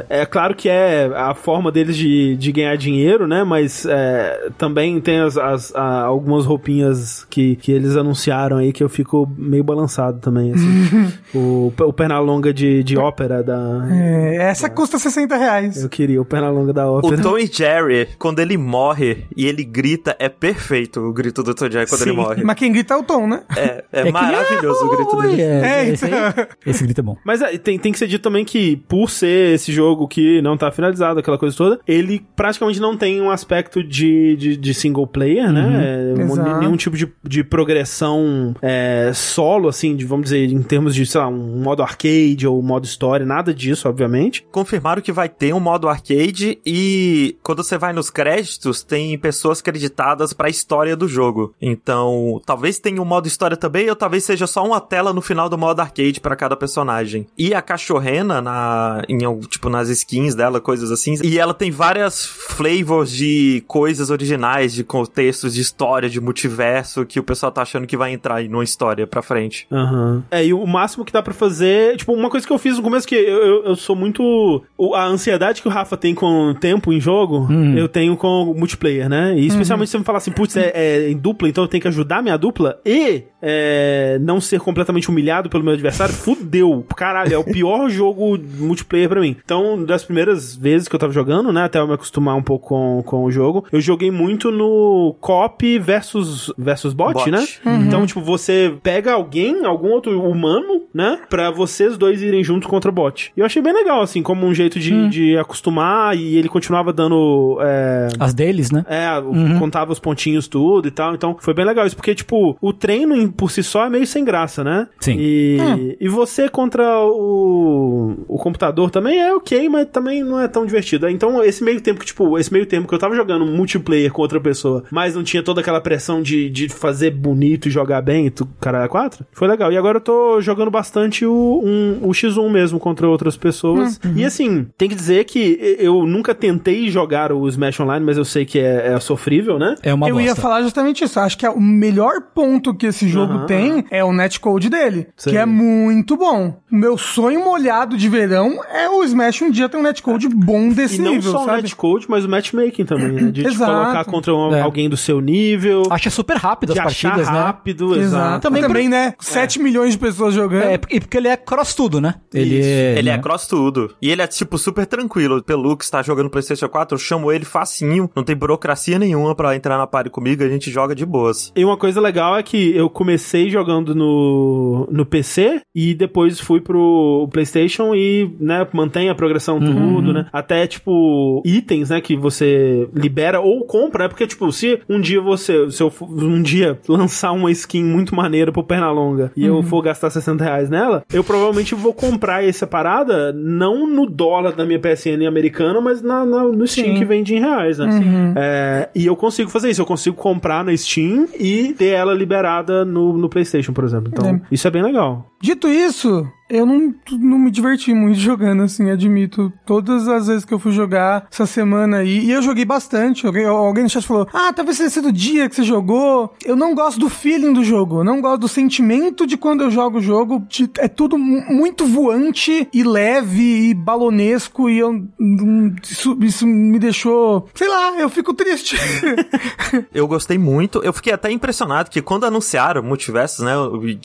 É, 0.09 0.21
é 0.21 0.25
claro 0.25 0.55
que 0.55 0.67
é 0.67 1.11
a 1.15 1.33
forma 1.35 1.71
deles 1.71 1.95
de, 1.95 2.35
de 2.35 2.51
ganhar 2.51 2.75
dinheiro, 2.75 3.27
né? 3.27 3.43
Mas 3.43 3.85
é, 3.85 4.49
também 4.57 4.99
tem 4.99 5.19
as, 5.19 5.37
as- 5.37 5.75
a- 5.75 6.01
algumas 6.03 6.45
roupinhas 6.45 7.25
que, 7.29 7.55
que 7.57 7.71
eles 7.71 7.95
anunciaram 7.95 8.57
aí 8.57 8.71
que 8.73 8.83
eu 8.83 8.89
fico 8.89 9.29
meio 9.37 9.63
balançado 9.63 10.19
também, 10.19 10.51
assim. 10.53 11.11
o, 11.37 11.71
o 11.79 11.93
Pernalonga 11.93 12.53
de, 12.53 12.83
de 12.83 12.97
ópera 12.97 13.43
da... 13.43 13.87
É, 13.91 14.37
essa 14.49 14.69
custa 14.69 14.97
60 14.97 15.28
reais. 15.37 15.81
Eu 15.83 15.89
queria 15.89 16.21
o 16.21 16.25
Pernalonga 16.25 16.73
da 16.73 16.89
O 16.89 16.97
ópera. 16.97 17.21
Tom 17.21 17.37
e 17.37 17.45
Jerry, 17.47 18.07
quando 18.17 18.39
ele 18.39 18.57
morre 18.57 19.25
e 19.35 19.45
ele 19.45 19.63
grita, 19.63 20.15
é 20.19 20.29
perfeito 20.29 20.99
o 20.99 21.13
grito 21.13 21.43
do 21.43 21.53
Tom 21.53 21.69
Jerry 21.69 21.87
quando 21.87 22.01
Sim. 22.01 22.09
ele 22.09 22.17
morre. 22.17 22.43
Mas 22.43 22.55
quem 22.55 22.71
grita 22.71 22.93
é 22.93 22.97
o 22.97 23.03
Tom, 23.03 23.27
né? 23.27 23.41
É, 23.55 23.83
é, 23.91 24.03
que- 24.03 24.11
maravilhoso 24.11 24.85
o 24.85 24.89
grito 24.95 25.21
dele. 25.21 25.41
É, 25.41 25.59
É, 25.85 25.89
esse, 25.89 26.05
aí- 26.05 26.11
então. 26.11 26.45
esse 26.65 26.83
grito 26.83 26.99
é 27.01 27.03
bom. 27.03 27.17
Mas 27.23 27.41
é, 27.41 27.57
tem, 27.57 27.77
tem 27.79 27.91
que 27.91 27.99
ser 27.99 28.07
dito 28.07 28.21
também 28.21 28.43
que, 28.45 28.77
por 28.87 29.09
ser 29.09 29.55
esse 29.55 29.71
jogo 29.71 30.07
que 30.07 30.41
não 30.41 30.57
tá 30.57 30.71
finalizado, 30.71 31.19
aquela 31.19 31.37
coisa 31.37 31.55
toda, 31.55 31.79
ele 31.87 32.21
praticamente 32.35 32.79
não 32.79 32.95
tem 32.97 33.21
um 33.21 33.29
aspecto 33.29 33.83
de, 33.83 34.35
de, 34.35 34.57
de 34.57 34.73
single 34.73 35.07
player, 35.07 35.51
né? 35.51 36.13
É, 36.17 36.21
Exato. 36.21 36.59
nenhum 36.59 36.75
tipo 36.75 36.95
de, 36.97 37.11
de 37.23 37.43
progressão 37.43 38.53
é, 38.61 39.11
solo, 39.13 39.67
assim, 39.67 39.95
de, 39.95 40.05
vamos 40.05 40.25
dizer, 40.25 40.51
em 40.51 40.61
termos 40.61 40.93
de, 40.93 41.05
sei 41.05 41.21
lá, 41.21 41.27
um 41.27 41.61
modo 41.61 41.81
arcade 41.81 42.45
ou 42.47 42.61
modo 42.61 42.85
história, 42.85 43.25
nada 43.25 43.53
disso, 43.53 43.87
obviamente. 43.87 44.45
Confirmaram 44.51 45.01
que 45.01 45.08
vai 45.11 45.29
ter 45.29 45.53
um 45.53 45.59
modo 45.59 45.87
arcade 45.87 46.59
e 46.65 47.35
quando 47.43 47.63
você 47.63 47.77
vai 47.77 47.93
nos 47.93 48.09
créditos, 48.09 48.83
tem 48.83 49.17
pessoas 49.17 49.61
creditadas 49.61 50.33
pra 50.33 50.49
história 50.49 50.95
do 50.95 51.07
jogo. 51.07 51.53
Então, 51.61 52.41
talvez 52.45 52.79
tenha 52.79 53.01
um 53.01 53.05
modo 53.05 53.27
história 53.27 53.57
também, 53.57 53.89
ou 53.89 53.95
talvez 53.95 54.23
seja 54.23 54.47
só 54.47 54.63
uma 54.65 54.79
tela 54.81 55.13
no 55.13 55.21
final 55.21 55.49
do 55.49 55.57
modo 55.57 55.79
arcade 55.79 56.19
pra 56.19 56.35
cada 56.35 56.55
personagem. 56.55 57.27
E 57.37 57.53
a 57.53 57.61
cachorrena, 57.61 58.41
na, 58.41 59.03
em, 59.07 59.23
algum- 59.23 59.41
tipo, 59.47 59.69
nas 59.69 59.89
skins 59.89 60.35
dela, 60.35 60.59
coisas 60.59 60.91
assim. 60.91 61.15
E 61.23 61.37
ela 61.39 61.53
tem 61.53 61.71
várias 61.71 62.25
flavors 62.25 63.11
de 63.11 63.63
coisas 63.67 64.09
originais, 64.09 64.73
de 64.73 64.83
contextos 64.83 65.53
de 65.53 65.61
história, 65.61 66.09
de 66.09 66.19
multiverso, 66.19 67.05
que 67.05 67.19
o 67.19 67.23
pessoal 67.23 67.51
tá 67.51 67.61
achando 67.61 67.87
que 67.87 67.97
vai 67.97 68.11
entrar 68.13 68.35
aí 68.35 68.47
numa 68.47 68.63
história 68.63 69.05
pra 69.07 69.21
frente. 69.21 69.67
Aham. 69.71 70.23
É, 70.31 70.45
e 70.45 70.53
o 70.53 70.65
máximo 70.65 71.05
que 71.05 71.13
dá 71.13 71.21
pra 71.21 71.33
fazer. 71.33 71.97
Tipo, 71.97 72.13
uma 72.13 72.29
coisa 72.29 72.45
que 72.45 72.53
eu 72.53 72.57
fiz 72.57 72.77
no 72.77 72.83
começo 72.83 73.07
que 73.07 73.15
eu, 73.15 73.37
eu, 73.43 73.63
eu 73.65 73.75
sou 73.75 73.95
muito. 73.95 74.63
A 74.99 75.05
ansiedade 75.07 75.61
que 75.61 75.67
o 75.67 75.71
Rafa 75.71 75.95
tem 75.97 76.13
com 76.13 76.49
o 76.49 76.53
tempo 76.53 76.91
em 76.93 76.99
jogo, 76.99 77.47
eu 77.75 77.87
tenho 77.87 78.15
com 78.17 78.43
o 78.43 78.53
multiplayer, 78.53 79.07
né? 79.09 79.35
E 79.37 79.47
especialmente 79.47 79.87
se 79.87 79.91
você 79.93 79.99
me 79.99 80.03
falar 80.03 80.17
assim, 80.17 80.31
putz, 80.31 80.55
é, 80.57 80.71
é 80.73 81.09
em 81.09 81.17
dupla, 81.17 81.47
então 81.47 81.63
eu 81.63 81.67
tenho 81.67 81.81
que 81.81 81.87
ajudar 81.87 82.21
minha 82.21 82.37
dupla 82.37 82.79
e 82.85 83.23
é, 83.41 84.17
não 84.21 84.39
ser 84.41 84.59
completamente 84.59 85.09
humilhado 85.09 85.49
pelo 85.49 85.63
meu 85.63 85.73
adversário, 85.73 86.13
fudeu. 86.13 86.85
Caralho, 86.95 87.33
é 87.33 87.37
o 87.37 87.43
pior 87.43 87.87
jogo 87.89 88.37
multiplayer 88.57 89.09
pra 89.09 89.21
mim. 89.21 89.35
Então, 89.43 89.83
das 89.83 90.03
primeiras 90.03 90.55
vezes 90.55 90.87
que 90.87 90.95
eu 90.95 90.99
tava 90.99 91.13
jogando, 91.13 91.51
né? 91.53 91.63
Até 91.63 91.79
eu 91.79 91.87
me 91.87 91.93
acostumar 91.93 92.35
um 92.35 92.43
pouco 92.43 92.67
com, 92.69 93.03
com 93.05 93.23
o 93.23 93.31
jogo, 93.31 93.65
eu 93.71 93.81
joguei 93.81 94.11
muito 94.11 94.51
no 94.51 95.15
cop 95.19 95.79
versus, 95.79 96.51
versus 96.57 96.93
bot, 96.93 97.13
Bot. 97.13 97.31
né? 97.31 97.45
Então, 97.87 98.05
tipo, 98.05 98.21
você 98.21 98.73
pega 98.83 99.13
alguém, 99.13 99.65
algum 99.65 99.89
outro 99.89 100.21
humano, 100.21 100.83
né? 100.93 101.19
Pra 101.29 101.49
vocês 101.51 101.97
dois 101.97 102.21
irem 102.21 102.43
juntos 102.43 102.69
contra 102.69 102.89
o 102.89 102.93
bot. 102.93 103.31
E 103.35 103.39
eu 103.39 103.45
achei 103.45 103.61
bem 103.61 103.73
legal, 103.73 104.01
assim, 104.01 104.21
como 104.21 104.45
um 104.45 104.53
jeito 104.53 104.79
de 104.79 104.88
de, 104.89 105.09
de 105.09 105.37
acostumar 105.37 106.15
e 106.17 106.37
ele 106.37 106.49
continuava 106.49 106.91
dando. 106.93 107.57
É, 107.61 108.07
As 108.19 108.33
deles, 108.33 108.71
né? 108.71 108.85
é, 108.87 109.07
o- 109.19 109.59
contava 109.59 109.91
os 109.91 109.99
pontinhos 109.99 110.47
tudo 110.47 110.87
e 110.87 110.91
tal. 110.91 111.13
Então 111.15 111.35
foi 111.39 111.53
bem 111.53 111.65
legal 111.65 111.85
isso, 111.85 111.95
porque, 111.95 112.13
tipo, 112.15 112.57
o 112.61 112.73
treino 112.73 113.15
em- 113.15 113.29
por 113.29 113.51
si 113.51 113.63
só 113.63 113.85
é 113.85 113.89
meio 113.89 114.05
sem 114.07 114.23
graça, 114.23 114.63
né? 114.63 114.87
Sim. 114.99 115.15
E, 115.19 115.97
e 115.99 116.07
você 116.07 116.47
contra 116.49 116.83
o, 117.05 118.15
o 118.27 118.37
computador 118.37 118.89
também 118.89 119.19
é 119.19 119.33
ok, 119.33 119.67
mas 119.69 119.87
também 119.91 120.23
não 120.23 120.39
é 120.39 120.47
tão 120.47 120.65
divertido. 120.65 121.07
Então, 121.09 121.43
esse 121.43 121.63
meio 121.63 121.81
tempo 121.81 121.99
que, 121.99 122.05
tipo, 122.05 122.37
esse 122.37 122.51
meio 122.51 122.65
tempo 122.65 122.87
que 122.87 122.93
eu 122.93 122.99
tava 122.99 123.15
jogando 123.15 123.45
multiplayer 123.45 124.11
com 124.11 124.21
outra 124.21 124.39
pessoa, 124.39 124.83
mas 124.91 125.15
não 125.15 125.23
tinha 125.23 125.43
toda 125.43 125.61
aquela 125.61 125.81
pressão 125.81 126.21
de, 126.21 126.49
de 126.49 126.69
fazer 126.69 127.11
bonito 127.11 127.67
e 127.67 127.71
jogar 127.71 128.01
bem, 128.01 128.27
e 128.27 128.29
tu, 128.29 128.47
caralho, 128.59 128.89
4, 128.89 129.25
foi 129.31 129.47
legal. 129.47 129.71
E 129.71 129.77
agora 129.77 129.97
eu 129.97 130.01
tô 130.01 130.41
jogando 130.41 130.71
bastante 130.71 131.25
o, 131.25 131.61
um, 131.63 131.99
o 132.01 132.09
X1 132.11 132.49
mesmo 132.49 132.79
contra 132.79 133.07
outras 133.07 133.35
pessoas. 133.37 133.99
E 134.15 134.23
assim, 134.25 134.67
tem 134.79 134.87
que 134.87 134.95
dizer 134.95 135.25
que 135.25 135.77
eu 135.77 136.05
nunca 136.05 136.33
tentei 136.33 136.89
jogar 136.89 137.33
o 137.33 137.45
Smash 137.49 137.81
Online, 137.81 138.03
mas 138.05 138.17
eu 138.17 138.23
sei 138.23 138.45
que 138.45 138.57
é, 138.57 138.93
é 138.93 138.99
sofrível, 139.01 139.59
né? 139.59 139.75
É 139.83 139.93
uma 139.93 140.07
eu 140.07 140.15
bosta. 140.15 140.29
ia 140.29 140.35
falar 140.35 140.61
justamente 140.63 141.03
isso. 141.03 141.19
Acho 141.19 141.37
que 141.37 141.45
é 141.45 141.49
o 141.49 141.59
melhor 141.59 142.21
ponto 142.33 142.73
que 142.73 142.85
esse 142.87 143.05
jogo 143.09 143.33
Aham. 143.33 143.45
tem 143.45 143.85
é 143.91 144.03
o 144.05 144.13
netcode 144.13 144.69
dele, 144.69 145.07
Sim. 145.17 145.31
que 145.31 145.37
é 145.37 145.45
muito 145.45 146.15
bom. 146.15 146.61
O 146.71 146.75
meu 146.75 146.97
sonho 146.97 147.43
molhado 147.43 147.97
de 147.97 148.07
verão 148.07 148.61
é 148.73 148.89
o 148.89 149.03
Smash 149.03 149.41
um 149.41 149.51
dia 149.51 149.67
ter 149.67 149.75
um 149.75 149.81
netcode 149.83 150.29
bom 150.29 150.69
desse 150.69 150.95
E 150.95 150.99
não 150.99 151.11
nível, 151.11 151.31
só 151.33 151.41
o 151.43 151.45
sabe? 151.45 151.61
netcode, 151.63 152.05
mas 152.09 152.23
o 152.23 152.29
matchmaking 152.29 152.85
também, 152.85 153.11
né? 153.11 153.31
De 153.31 153.43
te 153.43 153.49
colocar 153.59 154.05
contra 154.05 154.33
um- 154.33 154.55
É. 154.55 154.61
alguém 154.61 154.87
do 154.89 154.95
seu 154.95 155.19
nível, 155.19 155.83
Acha 155.91 156.09
super 156.09 156.37
rápido 156.37 156.69
as 156.69 156.75
de 156.75 156.79
achar 156.79 157.09
partidas, 157.11 157.33
né? 157.33 157.39
rápido, 157.39 157.85
Exato. 157.95 158.01
exato. 158.05 158.41
Também, 158.43 158.61
Também 158.61 158.87
né? 158.87 159.13
7 159.19 159.59
milhões 159.59 159.91
de 159.91 159.97
pessoas 159.99 160.33
jogando. 160.33 160.63
É, 160.63 160.79
e 160.89 160.99
porque 161.01 161.17
ele 161.17 161.27
é 161.27 161.35
cross 161.35 161.73
tudo, 161.75 161.99
né? 161.99 162.15
Ele 162.33 162.59
Isso. 162.59 162.69
é. 162.69 162.97
Ele 162.97 163.09
né? 163.09 163.15
é 163.15 163.17
cross 163.19 163.45
tudo. 163.45 163.93
E 164.01 164.09
ele 164.09 164.21
é, 164.21 164.27
tipo, 164.27 164.57
super 164.69 164.85
tranquilo. 164.85 165.37
O 165.37 165.43
Pelu 165.43 165.75
que 165.75 165.83
está 165.83 166.01
jogando 166.01 166.29
PlayStation 166.29 166.67
4, 166.69 166.95
eu 166.95 166.99
chamo 166.99 167.31
ele 167.31 167.45
facinho. 167.45 168.09
Não 168.15 168.23
tem 168.23 168.35
burocracia 168.35 168.97
nenhuma 168.99 169.35
pra 169.35 169.55
entrar 169.55 169.77
na 169.77 169.87
party 169.87 170.09
comigo. 170.09 170.43
A 170.43 170.47
gente 170.49 170.69
joga 170.71 170.93
de 170.95 171.05
boas. 171.05 171.51
E 171.55 171.65
uma 171.65 171.77
coisa 171.77 171.99
legal 171.99 172.37
é 172.37 172.43
que 172.43 172.75
eu 172.75 172.89
comecei 172.89 173.49
jogando 173.49 173.93
no, 173.95 174.87
no 174.91 175.05
PC 175.05 175.61
e 175.75 175.93
depois 175.93 176.39
fui 176.39 176.61
pro 176.61 177.27
PlayStation 177.31 177.93
e, 177.95 178.29
né, 178.39 178.67
mantém 178.73 179.09
a 179.09 179.15
progressão 179.15 179.59
tudo, 179.59 180.13
né? 180.13 180.27
Até, 180.31 180.67
tipo, 180.67 181.41
itens, 181.45 181.89
né, 181.89 181.99
que 182.01 182.15
você 182.15 182.87
libera 182.93 183.39
ou 183.41 183.65
compra, 183.65 184.03
né? 184.03 184.09
Porque, 184.09 184.27
tipo, 184.27 184.51
se 184.51 184.79
um 184.87 184.99
dia 185.01 185.21
você, 185.21 185.69
se 185.71 185.81
eu 185.81 185.89
for- 185.89 186.09
um 186.09 186.41
dia 186.41 186.79
lançar 186.87 187.31
uma 187.31 187.51
skin 187.51 187.83
muito 187.83 188.15
maneira 188.15 188.51
pro 188.51 188.63
Pernalonga 188.63 189.31
e 189.35 189.45
eu 189.45 189.61
for 189.63 189.81
gastar 189.81 190.09
60 190.09 190.43
reais 190.43 190.69
nela, 190.69 191.03
eu 191.11 191.23
provavelmente 191.23 191.73
vou 191.75 191.93
comprar 191.93 192.43
essa 192.43 192.67
parada 192.67 193.31
não 193.33 193.87
no 193.87 194.05
dólar 194.05 194.53
da 194.59 194.65
minha 194.65 194.79
PSN 194.79 195.25
americana, 195.27 195.79
mas 195.81 196.01
na, 196.01 196.25
na- 196.25 196.43
no 196.43 196.67
Steam 196.67 196.87
Sim. 196.93 196.95
que 196.95 197.05
vende 197.05 197.33
em 197.35 197.39
reais, 197.39 197.77
né? 197.79 198.33
É, 198.35 198.89
e 198.93 199.05
eu 199.05 199.15
consigo 199.15 199.49
fazer 199.49 199.69
isso, 199.69 199.81
eu 199.81 199.85
consigo 199.85 200.15
comprar 200.15 200.63
na 200.63 200.75
Steam 200.75 201.27
e 201.39 201.73
ter 201.77 201.87
ela 201.93 202.13
liberada 202.13 202.83
no, 202.85 203.17
no 203.17 203.29
PlayStation, 203.29 203.73
por 203.73 203.83
exemplo. 203.83 204.09
Então, 204.13 204.27
É. 204.27 204.41
isso 204.51 204.67
é 204.67 204.71
bem 204.71 204.83
legal. 204.83 205.28
Dito 205.41 205.67
isso, 205.67 206.27
eu 206.49 206.65
não, 206.65 206.93
não 207.11 207.37
me 207.39 207.49
diverti 207.51 207.93
muito 207.93 208.17
jogando, 208.19 208.63
assim, 208.63 208.89
admito. 208.89 209.51
Todas 209.65 210.07
as 210.07 210.27
vezes 210.27 210.43
que 210.45 210.53
eu 210.53 210.59
fui 210.59 210.71
jogar 210.71 211.27
essa 211.31 211.45
semana 211.45 211.97
aí, 211.97 212.25
e 212.25 212.31
eu 212.31 212.41
joguei 212.41 212.65
bastante. 212.65 213.25
Alguém, 213.25 213.45
alguém 213.45 213.83
no 213.83 213.89
chat 213.89 214.05
falou: 214.05 214.27
Ah, 214.33 214.51
talvez 214.51 214.77
seja 214.77 214.89
sido 214.89 215.07
o 215.09 215.11
dia 215.13 215.47
que 215.47 215.55
você 215.55 215.63
jogou. 215.63 216.33
Eu 216.43 216.55
não 216.55 216.75
gosto 216.75 216.99
do 216.99 217.09
feeling 217.09 217.53
do 217.53 217.63
jogo, 217.63 218.03
não 218.03 218.19
gosto 218.19 218.41
do 218.41 218.47
sentimento 218.47 219.25
de 219.25 219.37
quando 219.37 219.61
eu 219.63 219.71
jogo 219.71 219.99
o 219.99 220.01
jogo. 220.01 220.43
De- 220.49 220.69
é 220.79 220.87
tudo 220.87 221.17
mu- 221.17 221.45
muito 221.49 221.85
voante 221.85 222.67
e 222.73 222.83
leve 222.83 223.69
e 223.69 223.73
balonesco, 223.73 224.69
e 224.69 224.77
eu. 224.79 224.91
não- 225.19 225.73
Isso, 225.83 226.17
isso 226.21 226.45
me 226.47 226.79
deixou. 226.79 227.47
Sei 227.55 227.67
lá, 227.67 227.97
eu 227.99 228.09
fico 228.09 228.33
triste. 228.33 228.75
Eu 229.93 230.07
gostei 230.07 230.37
muito. 230.37 230.79
Eu 230.83 230.91
fiquei 230.93 231.13
até 231.13 231.31
impressionado 231.31 231.89
que 231.89 232.01
quando 232.01 232.25
anunciaram 232.25 232.81
Multiversos, 232.83 233.45
né? 233.45 233.51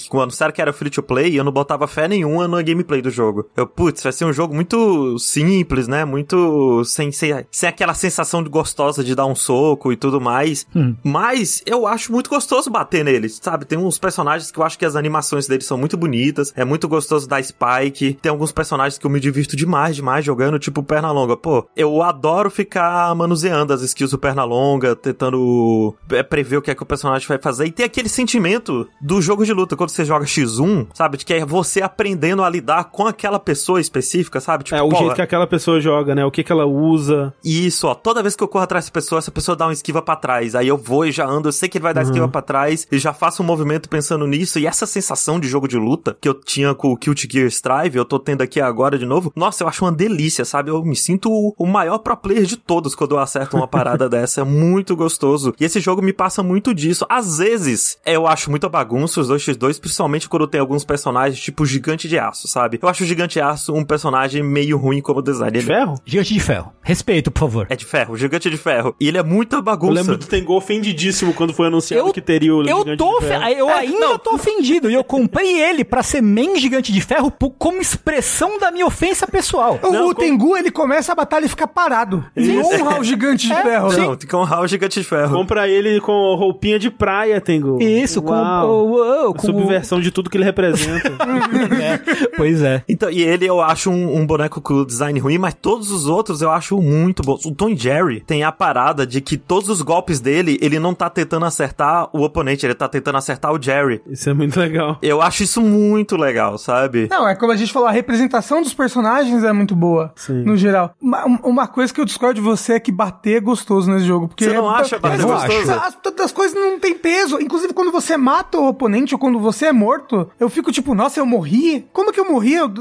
Quando 0.09 0.24
anunciaram 0.24 0.52
que 0.52 0.61
era 0.61 0.73
free 0.73 0.90
to 0.90 1.02
play, 1.02 1.23
eu 1.32 1.44
não 1.44 1.52
botava 1.52 1.86
fé 1.86 2.09
nenhuma 2.09 2.46
na 2.48 2.62
gameplay 2.62 3.01
do 3.01 3.10
jogo. 3.10 3.48
Eu, 3.56 3.66
putz, 3.66 4.02
vai 4.02 4.12
ser 4.12 4.24
um 4.24 4.32
jogo 4.32 4.55
muito 4.55 5.18
simples, 5.18 5.88
né? 5.88 6.05
Muito 6.05 6.84
sem, 6.84 7.12
sem, 7.12 7.44
sem 7.51 7.68
aquela 7.68 7.94
sensação 7.94 8.42
de 8.42 8.48
gostosa 8.48 9.02
de 9.02 9.14
dar 9.14 9.26
um 9.26 9.34
soco 9.34 9.92
e 9.92 9.96
tudo 9.96 10.20
mais. 10.20 10.66
Mas 11.02 11.62
eu 11.66 11.86
acho 11.86 12.12
muito 12.12 12.30
gostoso 12.30 12.70
bater 12.70 13.05
neles, 13.05 13.40
sabe? 13.42 13.64
Tem 13.64 13.78
uns 13.78 13.98
personagens 13.98 14.51
que 14.51 14.59
eu 14.59 14.64
acho 14.64 14.78
que 14.78 14.84
as 14.84 14.96
animações 14.96 15.46
deles 15.46 15.66
são 15.66 15.78
muito 15.78 15.96
bonitas. 15.96 16.52
É 16.56 16.64
muito 16.64 16.88
gostoso 16.88 17.28
dar 17.28 17.42
Spike. 17.42 18.18
Tem 18.20 18.30
alguns 18.30 18.52
personagens 18.52 18.98
que 18.98 19.06
eu 19.06 19.10
me 19.10 19.20
divirto 19.20 19.56
demais, 19.56 19.96
demais 19.96 20.24
jogando, 20.24 20.59
tipo 20.59 20.82
Pernalonga. 20.82 21.36
Pô, 21.36 21.66
eu 21.76 22.02
adoro 22.02 22.51
ficar 22.51 23.14
manuseando 23.14 23.72
as 23.72 23.82
skills 23.82 24.10
do 24.10 24.18
Pernalonga, 24.18 24.96
tentando 24.96 25.94
é, 26.10 26.22
prever 26.22 26.59
o 26.59 26.62
que 26.62 26.70
é 26.70 26.74
que 26.74 26.82
o 26.82 26.86
personagem 26.86 27.26
vai 27.26 27.38
fazer. 27.38 27.66
E 27.66 27.72
tem 27.72 27.86
aquele 27.86 28.09
sentimento 28.09 28.88
do 29.01 29.20
jogo 29.20 29.44
de 29.44 29.52
luta, 29.52 29.76
quando 29.76 29.90
você 29.90 30.05
joga 30.05 30.24
X1, 30.24 30.88
sabe? 30.94 31.14
De 31.16 31.24
que 31.24 31.35
é 31.35 31.45
você 31.45 31.82
aprendendo 31.82 32.43
a 32.43 32.49
lidar 32.49 32.85
com 32.85 33.07
aquela 33.07 33.39
pessoa 33.39 33.81
específica, 33.81 34.41
sabe? 34.41 34.65
Tipo, 34.65 34.77
É 34.77 34.82
o 34.82 34.89
pô, 34.89 34.97
jeito 34.97 35.15
que 35.15 35.23
aquela 35.23 35.47
pessoa 35.47 35.81
joga, 35.81 36.15
né? 36.15 36.24
O 36.24 36.31
que 36.31 36.43
que 36.43 36.53
ela 36.53 36.66
usa. 36.66 37.32
isso, 37.45 37.86
ó. 37.86 37.95
Toda 37.95 38.23
vez 38.23 38.35
que 38.36 38.43
eu 38.43 38.49
corro 38.49 38.65
atrás 38.65 38.85
dessa 38.85 38.93
pessoa, 38.93 39.19
essa 39.19 39.31
pessoa 39.31 39.57
dá 39.57 39.66
uma 39.66 39.73
esquiva 39.73 40.03
pra 40.03 40.16
trás. 40.16 40.55
Aí 40.55 40.69
eu 40.69 40.77
vou 40.77 41.05
e 41.07 41.12
já 41.12 41.27
ando, 41.27 41.49
eu 41.49 41.53
sei 41.53 41.69
que 41.69 41.78
ele 41.78 41.82
vai 41.82 41.95
dar 41.95 42.03
esquiva 42.03 42.28
pra 42.28 42.43
trás 42.43 42.86
e 42.91 42.99
já 42.99 43.12
faço 43.12 43.43
um 43.43 43.47
movimento 43.47 43.89
pensando 43.89 44.27
nisso. 44.27 44.59
E 44.59 44.66
essa 44.66 44.86
sensação 44.86 45.39
de 45.39 45.49
jogo 45.49 45.69
de 45.69 45.77
luta 45.77 46.16
que 46.20 46.28
eu 46.28 46.35
tinha 46.35 46.74
com 46.74 46.93
o 46.93 46.97
Guilty 46.97 47.28
Gear 47.31 47.47
Strive, 47.47 47.97
eu 47.97 48.05
tô 48.05 48.19
tendo 48.19 48.43
aqui 48.43 48.61
agora 48.61 48.99
de 48.99 49.07
novo. 49.07 49.32
Nossa, 49.36 49.65
eu 49.65 49.69
acho 49.69 49.85
uma 49.85 49.93
delícia, 49.93 50.45
sabe? 50.45 50.70
Eu 50.70 50.82
me 50.85 50.97
sinto 50.97 51.31
o, 51.31 51.55
o 51.59 51.66
maior 51.66 51.99
pro 51.99 52.16
player 52.16 52.45
de 52.45 52.57
todos 52.57 52.95
quando 52.95 53.12
eu 53.12 53.19
acerto 53.19 53.57
uma 53.57 53.66
parada 53.69 54.09
dessa. 54.11 54.41
É 54.41 54.45
muito 54.45 54.97
gostoso. 54.97 55.55
E 55.61 55.65
esse 55.65 55.81
jogo 55.81 56.03
me 56.03 56.12
passa 56.12 56.43
muito 56.43 56.74
disso. 56.74 57.07
Às 57.09 57.39
vezes, 57.39 57.99
eu 58.05 58.27
acho 58.27 58.51
muita 58.51 58.69
bagunça 58.69 59.20
os 59.20 59.31
2x2, 59.31 59.81
principalmente 59.81 60.28
quando 60.28 60.47
tem 60.47 60.61
alguns 60.61 60.85
personagens 60.85 61.03
tipo 61.43 61.62
o 61.62 61.66
Gigante 61.66 62.09
de 62.09 62.18
Aço, 62.18 62.47
sabe? 62.48 62.78
Eu 62.82 62.89
acho 62.89 63.05
o 63.05 63.06
Gigante 63.06 63.35
de 63.35 63.40
Aço 63.40 63.72
um 63.74 63.85
personagem 63.85 64.43
meio 64.43 64.76
ruim 64.78 65.01
como 65.01 65.20
design. 65.22 65.52
De 65.52 65.59
Ele 65.59 65.66
ferro? 65.66 65.94
Gigante 66.05 66.32
de 66.35 66.40
ferro. 66.40 66.72
Respeito, 66.82 67.31
por 67.31 67.40
favor. 67.40 67.66
é 67.70 67.76
de 67.76 67.85
ferro, 67.85 68.16
gigante 68.16 68.51
de 68.51 68.56
ferro. 68.59 68.94
E 69.01 69.09
ele 69.09 69.16
é 69.18 69.22
muita 69.22 69.56
Eu 69.56 69.62
bagunça. 69.62 69.93
lembro 69.94 70.16
do 70.18 70.26
Tengu 70.26 70.52
ofendidíssimo 70.55 71.32
quando 71.32 71.52
foi 71.55 71.66
anunciado 71.68 72.12
que 72.12 72.20
teria 72.20 72.55
o 72.55 72.60
eu 72.62 72.78
gigante 72.78 72.98
tô, 72.98 73.18
de 73.20 73.26
ferro. 73.26 73.44
eu 73.48 73.68
ainda 73.70 74.18
tô 74.18 74.35
ofendido. 74.35 74.90
E 74.90 74.94
eu 74.94 75.02
comprei 75.02 75.60
ele 75.62 75.82
pra 75.85 76.02
ser 76.02 76.20
main 76.22 76.56
gigante 76.59 76.93
de 76.93 77.01
ferro 77.01 77.32
como 77.59 77.81
expressão 77.81 78.59
da 78.59 78.70
minha 78.70 78.86
ofensa 78.86 79.26
pessoal. 79.26 79.78
o 79.82 79.90
Não, 79.90 80.09
o 80.09 80.14
Tengu, 80.14 80.56
ele 80.56 80.70
começa 80.70 81.12
a 81.12 81.14
batalha 81.14 81.47
e 81.47 81.48
fica 81.48 81.66
parado. 81.66 82.22
Em 82.36 82.59
honra 82.59 82.97
ao 82.97 83.05
gigante 83.05 83.48
de 83.48 83.55
ferro. 83.55 83.90
Não, 83.93 84.16
tem 84.16 84.28
que 84.28 84.36
honrar 84.36 84.60
o 84.62 84.66
gigante 84.66 85.01
de 85.01 85.06
ferro. 85.06 85.35
Compra 85.35 85.66
ele 85.68 86.01
com 86.01 86.35
roupinha 86.35 86.78
de 86.78 86.90
praia, 86.90 87.40
Tengu. 87.40 87.78
Isso, 87.82 88.20
com, 88.20 88.31
Uau. 88.32 88.68
o- 88.70 89.31
o- 89.31 89.35
com 89.35 89.47
Subversão 89.47 90.01
de 90.01 90.10
tudo 90.10 90.28
que 90.28 90.36
ele 90.36 90.44
representa. 90.44 90.94
O- 90.99 91.75
é, 91.75 92.29
pois 92.37 92.62
é. 92.62 92.83
Então, 92.89 93.11
e 93.11 93.23
ele 93.23 93.47
eu 93.47 93.61
acho 93.61 93.91
um, 93.91 94.16
um 94.19 94.27
boneco 94.27 94.61
com 94.61 94.75
o 94.75 94.87
design 94.87 95.19
ruim, 95.21 95.39
mas 95.39 95.55
todos 95.55 95.91
os 95.91 96.07
outros 96.07 96.43
eu 96.43 96.51
acho 96.51 96.81
muito 96.81 97.23
bons. 97.23 97.45
O 97.45 97.55
Tom 97.55 97.75
Jerry 97.75 98.21
tem 98.27 98.43
a 98.45 98.53
parada 98.53 99.07
de 99.07 99.21
que 99.21 99.37
todos 99.37 99.69
os 99.69 99.83
golpes 99.83 100.21
dele, 100.21 100.59
ele 100.61 100.79
não 100.79 100.95
tá 100.95 101.09
tentando 101.11 101.45
acertar 101.47 102.09
o 102.12 102.23
oponente, 102.23 102.65
ele 102.66 102.75
tá 102.75 102.89
tentando 102.89 103.19
acertar 103.19 103.53
o 103.53 103.61
Jerry. 103.61 104.01
Isso 104.09 104.29
é 104.31 104.35
muito 104.35 104.59
legal. 104.59 104.99
Eu 105.03 105.21
acho 105.23 105.43
isso 105.43 105.61
muito 105.61 106.16
legal, 106.16 106.59
sabe? 106.59 107.09
Não, 107.11 107.27
é 107.29 107.35
como 107.35 107.53
a 107.53 107.57
gente 107.57 107.73
falou, 107.73 107.89
a 107.89 107.93
representação 107.93 108.62
dos 108.62 108.75
personagens 108.75 109.43
é 109.45 109.53
muito 109.53 109.75
boa, 109.75 110.12
Sim. 110.16 110.43
no 110.45 110.57
geral. 110.57 110.95
Uma, 111.01 111.25
uma 111.43 111.66
coisa 111.66 111.93
que 111.93 112.01
eu 112.01 112.05
discordo 112.05 112.35
de 112.35 112.41
você 112.41 112.75
é 112.75 112.81
que 112.81 112.93
bater 112.93 113.37
é 113.37 113.41
gostoso 113.41 113.91
nesse 113.91 114.05
jogo. 114.07 114.29
Porque 114.29 114.45
Você 114.45 114.53
não 114.55 114.71
é- 114.75 114.81
acha 114.81 114.99
bater 114.99 115.21
é- 115.21 115.25
gostoso? 115.25 115.73
As, 115.73 115.97
as 116.25 116.33
coisas 116.33 116.55
não 116.59 116.79
têm 116.79 116.95
peso. 116.95 117.41
Inclusive, 117.41 117.73
quando 117.73 117.91
você 117.93 118.16
mata 118.16 118.59
o 118.59 118.69
oponente 118.69 119.15
ou 119.15 119.19
quando 119.19 119.39
você 119.39 119.66
é 119.66 119.73
morto, 119.73 120.29
eu 120.39 120.49
fico 120.49 120.71
tipo, 120.73 120.84
nossa, 120.93 121.20
eu 121.20 121.27
morri? 121.27 121.86
Como 121.93 122.12
que 122.12 122.19
eu 122.19 122.28
morri? 122.28 122.55
Eu- 122.55 122.73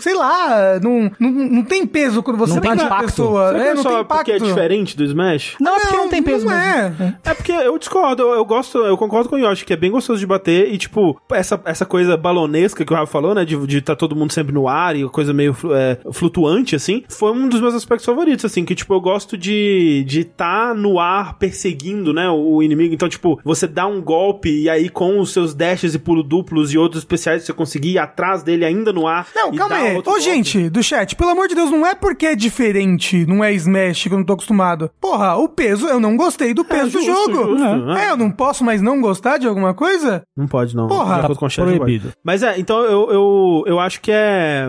sei 0.00 0.14
lá, 0.14 0.80
não, 0.82 1.10
não, 1.20 1.30
não 1.30 1.62
tem 1.62 1.86
peso 1.86 2.22
quando 2.22 2.38
você 2.38 2.54
Não 2.58 2.62
mata 2.62 2.82
a 2.82 2.86
impacto. 2.86 3.04
pessoa. 3.06 3.48
Será 3.48 3.58
que 3.60 3.64
É, 3.66 3.70
é 3.70 3.74
não 3.74 3.82
só 3.82 3.88
tem 3.90 4.00
impacto. 4.00 4.16
porque 4.24 4.32
é 4.32 4.38
diferente 4.38 4.96
do 4.96 5.04
Smash? 5.04 5.56
Não, 5.60 5.76
é 5.76 5.80
porque 5.80 5.96
não 5.96 6.08
tem 6.08 6.22
peso 6.22 6.46
Não 6.46 6.52
mesmo. 6.54 7.04
é. 7.04 7.14
É 7.24 7.34
porque 7.34 7.52
eu 7.52 7.76
discordo, 7.78 8.22
eu, 8.22 8.30
eu 8.32 8.44
gosto, 8.44 8.78
eu 8.78 8.96
concordo 8.96 9.28
com 9.28 9.36
o 9.36 9.38
Yoshi, 9.38 9.64
que 9.66 9.72
é 9.72 9.76
bem 9.76 9.90
gostoso 9.90 10.18
de 10.18 10.26
bater 10.26 10.72
e, 10.72 10.78
tipo, 10.78 11.20
essa, 11.30 11.60
essa 11.66 11.84
coisa 11.84 12.16
balonesca 12.16 12.84
que 12.84 12.92
o 12.92 12.96
Rafa 12.96 13.12
falou, 13.12 13.34
né, 13.34 13.44
de 13.44 13.54
estar 13.54 13.66
de 13.66 13.80
tá 13.82 13.94
todo 13.96 14.16
mundo 14.16 14.32
sempre 14.32 14.52
no 14.54 14.66
ar 14.68 14.96
e 14.96 15.06
coisa 15.10 15.34
meio 15.34 15.52
flu- 15.52 15.74
é, 15.74 15.98
flutuante, 16.12 16.74
assim, 16.74 17.02
foi 17.08 17.32
um 17.32 17.48
dos 17.48 17.60
meus 17.60 17.74
aspectos 17.74 18.06
favoritos, 18.06 18.44
assim, 18.44 18.64
que, 18.64 18.74
tipo, 18.74 18.94
eu 18.94 19.00
gosto 19.00 19.36
de 19.36 20.04
de 20.06 20.24
tá 20.24 20.72
no 20.74 20.98
ar 20.98 21.38
perseguindo, 21.38 22.12
né, 22.12 22.28
o, 22.30 22.54
o 22.56 22.62
inimigo, 22.62 22.94
então, 22.94 23.08
tipo, 23.08 23.38
você 23.44 23.66
dá 23.66 23.86
um 23.86 24.00
golpe 24.00 24.48
e 24.62 24.70
aí 24.70 24.88
com 24.88 25.20
os 25.20 25.32
seus 25.32 25.54
dashes 25.54 25.94
e 25.94 25.98
pulo 25.98 26.22
duplos 26.22 26.72
e 26.72 26.78
outros 26.78 27.02
especiais 27.02 27.44
você 27.52 27.54
conseguir 27.54 27.92
ir 27.92 27.98
atrás 27.98 28.42
dele 28.42 28.62
ele 28.62 28.64
ainda 28.64 28.92
no 28.92 29.06
ar. 29.06 29.26
Não, 29.34 29.52
e 29.52 29.56
calma 29.56 29.76
aí. 29.76 30.02
Ô, 30.04 30.20
gente, 30.20 30.70
do 30.70 30.82
chat, 30.82 31.16
pelo 31.16 31.30
amor 31.30 31.48
de 31.48 31.54
Deus, 31.54 31.70
não 31.70 31.86
é 31.86 31.94
porque 31.94 32.26
é 32.26 32.36
diferente, 32.36 33.26
não 33.26 33.42
é 33.42 33.52
Smash 33.52 34.04
que 34.04 34.08
eu 34.10 34.18
não 34.18 34.24
tô 34.24 34.34
acostumado. 34.34 34.90
Porra, 35.00 35.36
o 35.36 35.48
peso, 35.48 35.86
eu 35.86 35.98
não 35.98 36.16
gostei 36.16 36.54
do 36.54 36.64
peso 36.64 36.92
do 36.92 37.02
justo, 37.02 37.32
jogo. 37.32 37.58
justo, 37.58 37.86
né? 37.86 38.06
É, 38.06 38.10
eu 38.10 38.16
não 38.16 38.30
posso 38.30 38.64
mais 38.64 38.80
não 38.80 39.00
gostar 39.00 39.38
de 39.38 39.46
alguma 39.46 39.74
coisa? 39.74 40.22
Não 40.36 40.46
pode, 40.46 40.76
não. 40.76 40.86
Porra, 40.86 41.28
o 41.28 41.48
chat, 41.48 41.64
proibido. 41.64 42.12
Mas 42.24 42.42
é, 42.42 42.58
então 42.58 42.80
eu, 42.82 43.10
eu, 43.10 43.64
eu 43.66 43.80
acho 43.80 44.00
que 44.00 44.10
é. 44.12 44.68